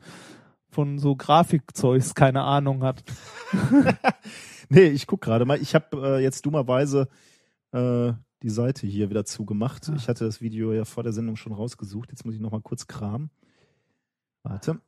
von 0.72 1.00
so 1.00 1.16
Grafikzeugs 1.16 2.16
keine 2.16 2.44
Ahnung 2.44 2.84
hat. 2.84 3.04
Nee, 4.74 4.88
ich 4.88 5.06
guck 5.06 5.20
gerade 5.20 5.44
mal. 5.44 5.62
Ich 5.62 5.76
habe 5.76 5.98
äh, 5.98 6.24
jetzt 6.24 6.46
dummerweise 6.46 7.10
äh, 7.74 8.14
die 8.42 8.50
Seite 8.50 8.88
hier 8.88 9.10
wieder 9.10 9.26
zugemacht. 9.26 9.90
Ah. 9.90 9.96
Ich 9.98 10.08
hatte 10.08 10.24
das 10.24 10.40
Video 10.40 10.72
ja 10.72 10.86
vor 10.86 11.04
der 11.04 11.12
Sendung 11.12 11.36
schon 11.36 11.52
rausgesucht. 11.52 12.10
Jetzt 12.10 12.24
muss 12.24 12.36
ich 12.36 12.40
noch 12.40 12.52
mal 12.52 12.62
kurz 12.62 12.88
kramen. 12.88 13.30
Warte. 14.44 14.80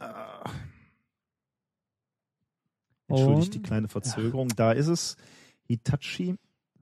Ah. 0.00 0.42
Entschuldigt 3.06 3.54
die 3.54 3.62
kleine 3.62 3.86
Verzögerung. 3.86 4.48
Da 4.56 4.72
ist 4.72 4.88
es. 4.88 5.16
Hitachi. 5.68 6.34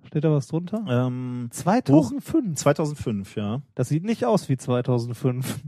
Steht 0.07 0.25
da 0.25 0.33
was 0.33 0.47
drunter? 0.47 0.83
Ähm, 0.89 1.49
2005. 1.51 2.59
2005, 2.59 3.36
ja. 3.36 3.60
Das 3.75 3.91
sieht 3.91 4.05
nicht 4.05 4.25
aus 4.25 4.49
wie 4.49 4.57
2005. 4.57 5.60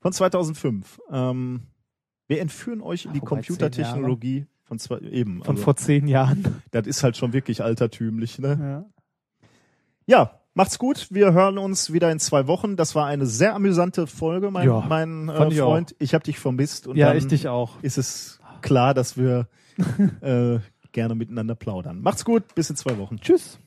Von 0.00 0.12
2005. 0.12 1.00
Ähm, 1.10 1.66
wir 2.26 2.40
entführen 2.40 2.80
euch 2.80 3.04
in 3.04 3.12
die 3.12 3.20
Computertechnologie 3.20 4.46
von 4.62 4.78
zwei, 4.78 4.98
eben. 5.00 5.42
Von 5.42 5.56
also, 5.56 5.64
vor 5.64 5.76
zehn 5.76 6.08
Jahren. 6.08 6.62
das 6.70 6.86
ist 6.86 7.02
halt 7.02 7.16
schon 7.16 7.32
wirklich 7.32 7.62
altertümlich, 7.62 8.38
ne? 8.38 8.58
Ja. 8.60 8.84
Ja, 10.06 10.40
macht's 10.54 10.78
gut. 10.78 11.08
Wir 11.10 11.32
hören 11.32 11.58
uns 11.58 11.92
wieder 11.92 12.10
in 12.10 12.18
zwei 12.18 12.46
Wochen. 12.46 12.76
Das 12.76 12.94
war 12.94 13.06
eine 13.06 13.26
sehr 13.26 13.54
amüsante 13.54 14.06
Folge, 14.06 14.50
mein, 14.50 14.66
Ja, 14.66 14.84
mein 14.86 15.28
äh, 15.28 15.36
fand 15.36 15.52
ich 15.52 15.60
Freund. 15.60 15.96
Ich 15.98 16.14
habe 16.14 16.24
dich 16.24 16.38
vermisst 16.38 16.86
und 16.86 16.96
ja, 16.96 17.08
dann 17.08 17.16
ich 17.16 17.26
dich 17.26 17.48
auch. 17.48 17.82
ist 17.82 17.98
es 17.98 18.40
klar, 18.60 18.94
dass 18.94 19.16
wir 19.16 19.48
äh, 20.20 20.58
gerne 20.92 21.14
miteinander 21.14 21.54
plaudern. 21.54 22.00
Macht's 22.00 22.24
gut, 22.24 22.54
bis 22.54 22.70
in 22.70 22.76
zwei 22.76 22.98
Wochen. 22.98 23.18
Tschüss. 23.18 23.58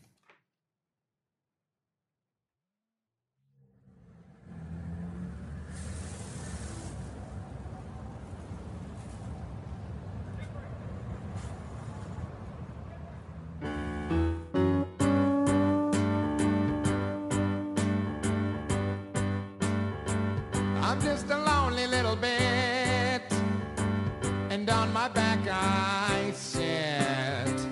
And 24.68 24.78
on 24.78 24.94
my 24.94 25.08
back 25.08 25.40
I 25.50 26.32
sit. 26.34 27.68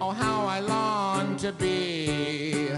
Oh, 0.00 0.10
how 0.10 0.46
I 0.46 0.60
long 0.60 1.36
to 1.38 1.52
be 1.52 2.68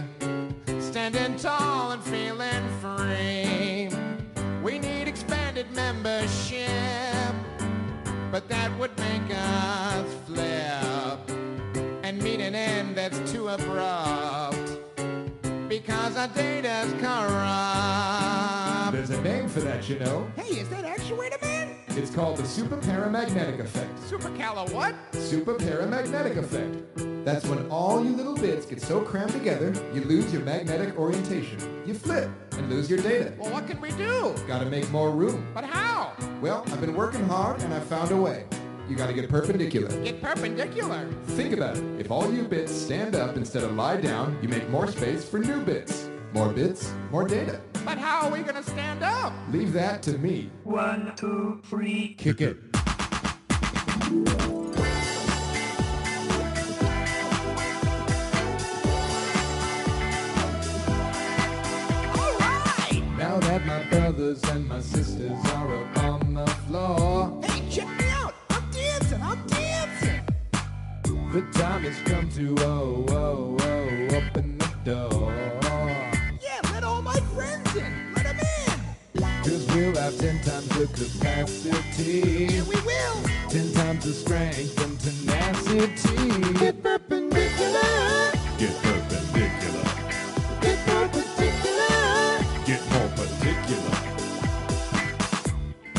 standing 0.81 1.36
tall 1.36 1.92
and 1.92 2.02
feeling 2.02 2.65
free. 2.81 3.89
We 4.62 4.78
need 4.78 5.09
expanded 5.09 5.70
membership, 5.73 7.34
but 8.31 8.49
that 8.49 8.76
would 8.78 8.97
make 8.99 9.31
us 9.34 10.07
flip 10.26 11.31
and 12.02 12.23
meet 12.23 12.41
an 12.41 12.55
end 12.55 12.97
that's 12.97 13.18
too 13.33 13.49
abrupt 13.49 14.78
because 15.68 16.17
our 16.17 16.28
data's 16.28 16.92
corrupt. 17.01 18.92
There's 18.92 19.10
a 19.10 19.23
name 19.23 19.49
for 19.49 19.60
that, 19.60 19.89
you 19.89 19.99
know. 19.99 20.31
Hey, 20.36 20.60
is 20.60 20.68
that 20.68 20.84
actuator 20.84 21.41
man? 21.41 21.61
It's 21.94 22.10
called 22.10 22.38
the 22.38 22.46
super 22.46 22.78
paramagnetic 22.78 23.60
effect. 23.60 23.94
Supercala 24.00 24.72
what? 24.72 24.94
Super 25.14 25.54
paramagnetic 25.54 26.38
effect. 26.38 27.24
That's 27.24 27.46
when 27.46 27.68
all 27.70 28.02
you 28.02 28.16
little 28.16 28.34
bits 28.34 28.64
get 28.64 28.80
so 28.80 29.02
crammed 29.02 29.32
together, 29.32 29.74
you 29.92 30.00
lose 30.00 30.32
your 30.32 30.42
magnetic 30.42 30.98
orientation. 30.98 31.58
You 31.86 31.92
flip 31.92 32.30
and 32.52 32.70
lose 32.70 32.88
your 32.88 32.98
data. 32.98 33.34
Well, 33.38 33.52
what 33.52 33.66
can 33.66 33.78
we 33.80 33.90
do? 33.92 34.34
Gotta 34.48 34.64
make 34.64 34.90
more 34.90 35.10
room. 35.10 35.46
But 35.52 35.64
how? 35.64 36.12
Well, 36.40 36.64
I've 36.68 36.80
been 36.80 36.94
working 36.94 37.28
hard 37.28 37.60
and 37.62 37.74
I 37.74 37.80
found 37.80 38.10
a 38.10 38.16
way. 38.16 38.46
You 38.88 38.96
gotta 38.96 39.12
get 39.12 39.28
perpendicular. 39.28 39.88
Get 40.02 40.22
perpendicular. 40.22 41.06
Think 41.26 41.52
about 41.52 41.76
it. 41.76 41.84
If 42.00 42.10
all 42.10 42.32
you 42.32 42.42
bits 42.42 42.72
stand 42.72 43.14
up 43.14 43.36
instead 43.36 43.64
of 43.64 43.74
lie 43.74 43.98
down, 43.98 44.38
you 44.40 44.48
make 44.48 44.68
more 44.70 44.86
space 44.86 45.28
for 45.28 45.38
new 45.38 45.60
bits. 45.60 46.08
More 46.32 46.48
bits, 46.52 46.92
more 47.10 47.26
data. 47.28 47.60
But 47.84 47.98
how 47.98 48.22
are 48.26 48.30
we 48.30 48.40
gonna 48.40 48.62
stand 48.62 49.02
up? 49.02 49.32
Leave 49.50 49.72
that 49.74 50.02
to 50.04 50.16
me. 50.18 50.50
One, 50.64 51.12
two, 51.16 51.60
three. 51.64 52.14
Kick 52.18 52.40
it. 52.40 52.56
Now 63.18 63.38
that 63.38 63.64
my 63.66 63.82
brothers 63.84 64.42
and 64.44 64.66
my 64.68 64.80
sisters 64.80 65.38
are 65.54 65.76
up 65.76 65.98
on 66.04 66.34
the 66.34 66.46
floor, 66.66 67.40
Hey, 67.44 67.62
check 67.70 67.88
me 67.98 68.08
out. 68.08 68.34
I'm 68.50 68.70
dancing. 68.70 69.22
I'm 69.22 69.46
dancing. 69.46 70.20
the 71.32 71.42
time 71.52 71.82
has 71.84 71.96
come 72.10 72.28
to 72.30 72.54
oh, 72.60 73.06
oh, 73.10 73.56
oh, 73.60 74.16
open 74.16 74.58
the 74.58 74.70
door. 74.84 75.81
We'll 79.75 79.94
have 79.97 80.18
ten 80.18 80.39
times 80.42 80.68
the 80.68 80.86
capacity. 80.86 82.47
Yeah, 82.52 82.62
we 82.65 82.76
will. 82.83 83.23
Ten 83.49 83.73
times 83.73 84.05
the 84.05 84.12
strength 84.12 84.78
and 84.84 85.01
tenacity. 85.01 86.52
Get 86.59 86.83
perpendicular. 86.83 88.33
Get 88.59 88.75
perpendicular. 88.83 89.84
Get 90.60 90.78
perpendicular. 90.86 92.44
Get 92.67 92.83
more 92.92 93.09
particular. 93.17 93.97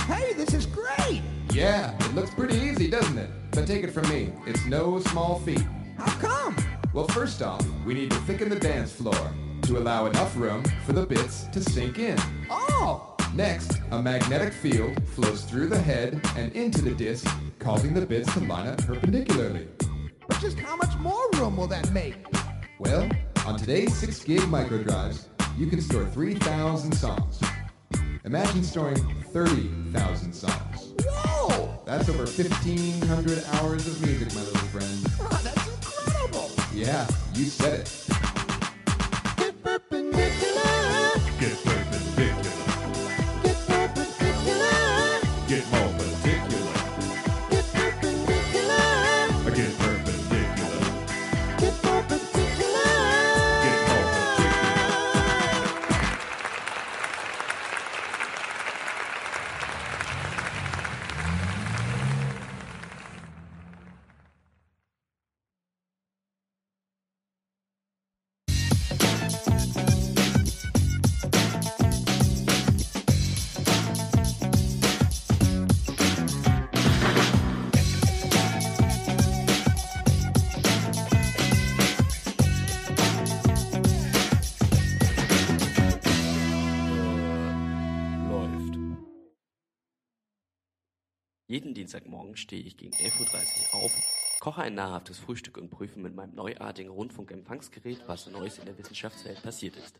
Hey, 0.05 0.33
this 0.33 0.53
is 0.53 0.67
great. 0.67 1.23
Yeah, 1.51 1.97
it 1.97 2.13
looks 2.13 2.31
pretty 2.31 2.57
easy, 2.57 2.91
doesn't 2.91 3.17
it? 3.17 3.29
But 3.51 3.65
take 3.65 3.83
it 3.83 3.91
from 3.91 4.07
me, 4.07 4.31
it's 4.45 4.63
no 4.67 4.99
small 4.99 5.39
feat. 5.39 5.65
How 5.97 6.11
come? 6.19 6.55
Well, 6.93 7.07
first 7.07 7.41
off, 7.41 7.65
we 7.85 7.95
need 7.95 8.11
to 8.11 8.17
thicken 8.17 8.49
the 8.49 8.59
dance 8.59 8.91
floor 8.91 9.33
to 9.63 9.77
allow 9.77 10.05
enough 10.05 10.37
room 10.37 10.63
for 10.85 10.93
the 10.93 11.05
bits 11.07 11.45
to 11.53 11.61
sink 11.61 11.97
in. 11.97 12.19
Oh, 12.51 13.12
Next, 13.35 13.81
a 13.89 13.99
magnetic 13.99 14.53
field 14.53 15.01
flows 15.07 15.43
through 15.43 15.67
the 15.67 15.79
head 15.79 16.21
and 16.37 16.51
into 16.53 16.83
the 16.83 16.91
disc, 16.91 17.27
causing 17.57 17.91
the 17.91 18.05
bits 18.05 18.31
to 18.33 18.41
line 18.41 18.67
up 18.67 18.77
perpendicularly. 18.85 19.67
but 20.27 20.39
just 20.39 20.59
how 20.59 20.75
much 20.75 20.95
more 20.99 21.29
room 21.33 21.57
will 21.57 21.65
that 21.65 21.91
make? 21.91 22.13
Well, 22.77 23.09
on 23.47 23.57
today's 23.57 23.95
6 23.95 24.23
gig 24.23 24.41
microdrives, 24.41 25.29
you 25.57 25.65
can 25.65 25.81
store 25.81 26.05
3,000 26.05 26.91
songs. 26.91 27.41
Imagine 28.23 28.63
storing 28.63 29.03
30,000 29.31 30.31
songs. 30.31 30.93
Whoa! 31.03 31.81
That's 31.87 32.09
over 32.09 32.25
1,500 32.25 33.43
hours 33.53 33.87
of 33.87 33.99
music, 34.05 34.31
my 34.35 34.41
little 34.41 34.67
friend. 34.67 35.07
Ah, 35.21 35.41
that's 35.43 35.67
incredible. 35.67 36.51
Yeah, 36.71 37.07
you 37.33 37.45
said 37.45 37.79
it. 37.79 38.32
Jeden 91.63 91.75
Dienstagmorgen 91.75 92.35
stehe 92.35 92.61
ich 92.61 92.75
gegen 92.75 92.93
11.30 92.93 93.73
Uhr 93.73 93.83
auf, 93.83 94.37
koche 94.41 94.63
ein 94.63 94.75
nahrhaftes 94.75 95.17
Frühstück 95.17 95.57
und 95.57 95.69
prüfe 95.69 95.97
mit 95.97 96.13
meinem 96.13 96.35
neuartigen 96.35 96.91
Rundfunkempfangsgerät, 96.91 98.03
was 98.05 98.29
Neues 98.29 98.57
in 98.57 98.65
der 98.65 98.77
Wissenschaftswelt 98.77 99.41
passiert 99.41 99.77
ist. 99.77 99.97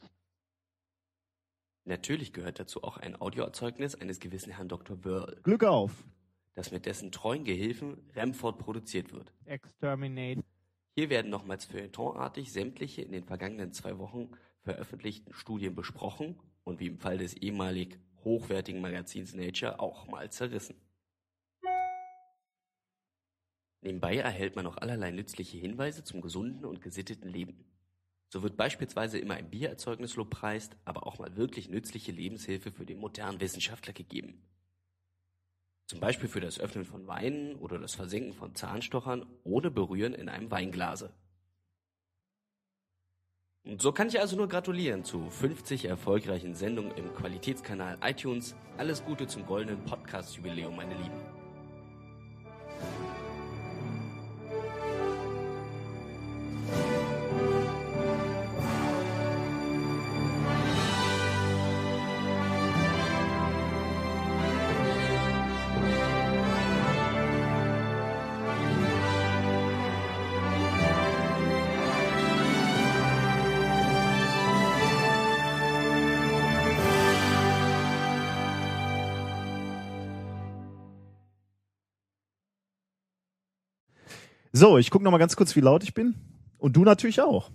Natürlich 1.85 2.33
gehört 2.33 2.59
dazu 2.59 2.83
auch 2.83 2.98
ein 2.98 3.16
Audioerzeugnis 3.16 3.95
eines 3.95 4.19
gewissen 4.19 4.51
Herrn 4.51 4.67
Dr. 4.67 5.06
Wörl, 5.06 5.40
Glück 5.43 5.64
auf. 5.64 6.03
das 6.53 6.72
mit 6.72 6.85
dessen 6.85 7.14
treuen 7.14 7.45
Gehilfen 7.45 8.09
Remford 8.14 8.58
produziert 8.58 9.14
wird. 9.14 9.32
Exterminate. 9.45 10.43
Hier 10.95 11.09
werden 11.09 11.32
nochmals 11.32 11.64
feuilletonartig 11.64 12.51
sämtliche 12.51 13.03
in 13.03 13.14
den 13.14 13.24
vergangenen 13.24 13.72
zwei 13.72 13.98
Wochen 14.00 14.32
veröffentlichten 14.64 15.33
Studien 15.33 15.75
besprochen 15.75 16.38
und 16.66 16.82
wie 16.82 16.88
im 16.88 16.98
Fall 16.98 17.19
des 17.19 17.35
ehemalig 17.35 17.98
hochwertigen 18.25 18.82
Magazins 18.82 19.33
Nature 19.33 19.80
auch 19.80 20.08
mal 20.08 20.30
zerrissen. 20.30 20.75
Nebenbei 23.83 24.15
erhält 24.17 24.55
man 24.55 24.63
noch 24.63 24.77
allerlei 24.77 25.11
nützliche 25.11 25.57
Hinweise 25.57 26.05
zum 26.05 26.21
gesunden 26.21 26.63
und 26.63 26.81
gesitteten 26.81 27.29
Leben. 27.29 27.65
So 28.29 28.41
wird 28.41 28.55
beispielsweise 28.55 29.19
immer 29.19 29.35
ein 29.35 29.49
Biererzeugnis 29.49 30.15
lobpreist, 30.15 30.77
aber 30.85 31.05
auch 31.05 31.19
mal 31.19 31.35
wirklich 31.35 31.69
nützliche 31.69 32.13
Lebenshilfe 32.13 32.71
für 32.71 32.85
den 32.85 32.99
modernen 32.99 33.41
Wissenschaftler 33.41 33.91
gegeben. 33.91 34.41
Zum 35.85 35.99
Beispiel 35.99 36.29
für 36.29 36.39
das 36.39 36.59
Öffnen 36.59 36.85
von 36.85 37.07
Weinen 37.07 37.55
oder 37.57 37.77
das 37.77 37.93
Versenken 37.93 38.33
von 38.33 38.55
Zahnstochern 38.55 39.25
ohne 39.43 39.69
Berühren 39.69 40.13
in 40.13 40.29
einem 40.29 40.49
Weinglase. 40.49 41.13
Und 43.65 43.81
so 43.81 43.91
kann 43.91 44.07
ich 44.07 44.19
also 44.19 44.37
nur 44.37 44.47
gratulieren 44.47 45.03
zu 45.03 45.29
50 45.29 45.85
erfolgreichen 45.85 46.55
Sendungen 46.55 46.95
im 46.95 47.13
Qualitätskanal 47.13 47.97
iTunes. 48.01 48.55
Alles 48.77 49.03
Gute 49.03 49.27
zum 49.27 49.45
goldenen 49.45 49.83
Podcast-Jubiläum, 49.83 50.75
meine 50.75 50.95
Lieben. 50.95 51.42
So, 84.53 84.77
ich 84.77 84.91
gucke 84.91 85.03
noch 85.03 85.11
mal 85.11 85.17
ganz 85.17 85.35
kurz, 85.35 85.56
wie 85.56 85.61
laut 85.61 85.83
ich 85.83 85.93
bin. 85.93 86.15
Und 86.57 86.75
du 86.75 86.83
natürlich 86.83 87.22
auch. 87.22 87.49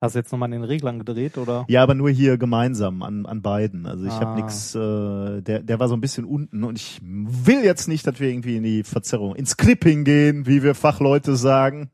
Hast 0.00 0.14
du 0.14 0.20
jetzt 0.20 0.30
nochmal 0.30 0.50
den 0.50 0.62
Reglern 0.62 0.98
gedreht, 1.00 1.38
oder? 1.38 1.64
Ja, 1.68 1.82
aber 1.82 1.94
nur 1.94 2.10
hier 2.10 2.38
gemeinsam 2.38 3.02
an, 3.02 3.26
an 3.26 3.42
beiden. 3.42 3.84
Also 3.86 4.04
ich 4.04 4.12
Ah. 4.12 4.20
habe 4.20 4.40
nix. 4.40 4.74
Äh, 4.76 5.42
der, 5.42 5.60
der 5.60 5.80
war 5.80 5.88
so 5.88 5.94
ein 5.96 6.00
bisschen 6.00 6.24
unten 6.24 6.62
und 6.62 6.76
ich 6.76 7.00
will 7.02 7.64
jetzt 7.64 7.88
nicht, 7.88 8.06
dass 8.06 8.20
wir 8.20 8.28
irgendwie 8.28 8.56
in 8.58 8.62
die 8.62 8.84
Verzerrung, 8.84 9.34
ins 9.34 9.56
Clipping 9.56 10.04
gehen, 10.04 10.46
wie 10.46 10.62
wir 10.62 10.76
Fachleute 10.76 11.34
sagen. 11.34 11.90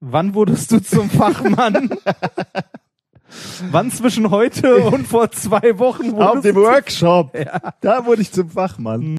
Wann 0.00 0.32
wurdest 0.34 0.70
du 0.72 0.80
zum 0.80 1.10
Fachmann? 1.10 1.90
Wann 3.70 3.90
zwischen 3.90 4.30
heute 4.30 4.76
und 4.84 5.06
vor 5.06 5.30
zwei 5.32 5.78
Wochen 5.78 6.12
Auf 6.14 6.36
wurdest 6.36 6.44
dem 6.46 6.54
du 6.54 6.62
zum- 6.62 6.72
Workshop. 6.72 7.36
Da 7.82 8.06
wurde 8.06 8.22
ich 8.22 8.32
zum 8.32 8.48
Fachmann. 8.48 9.18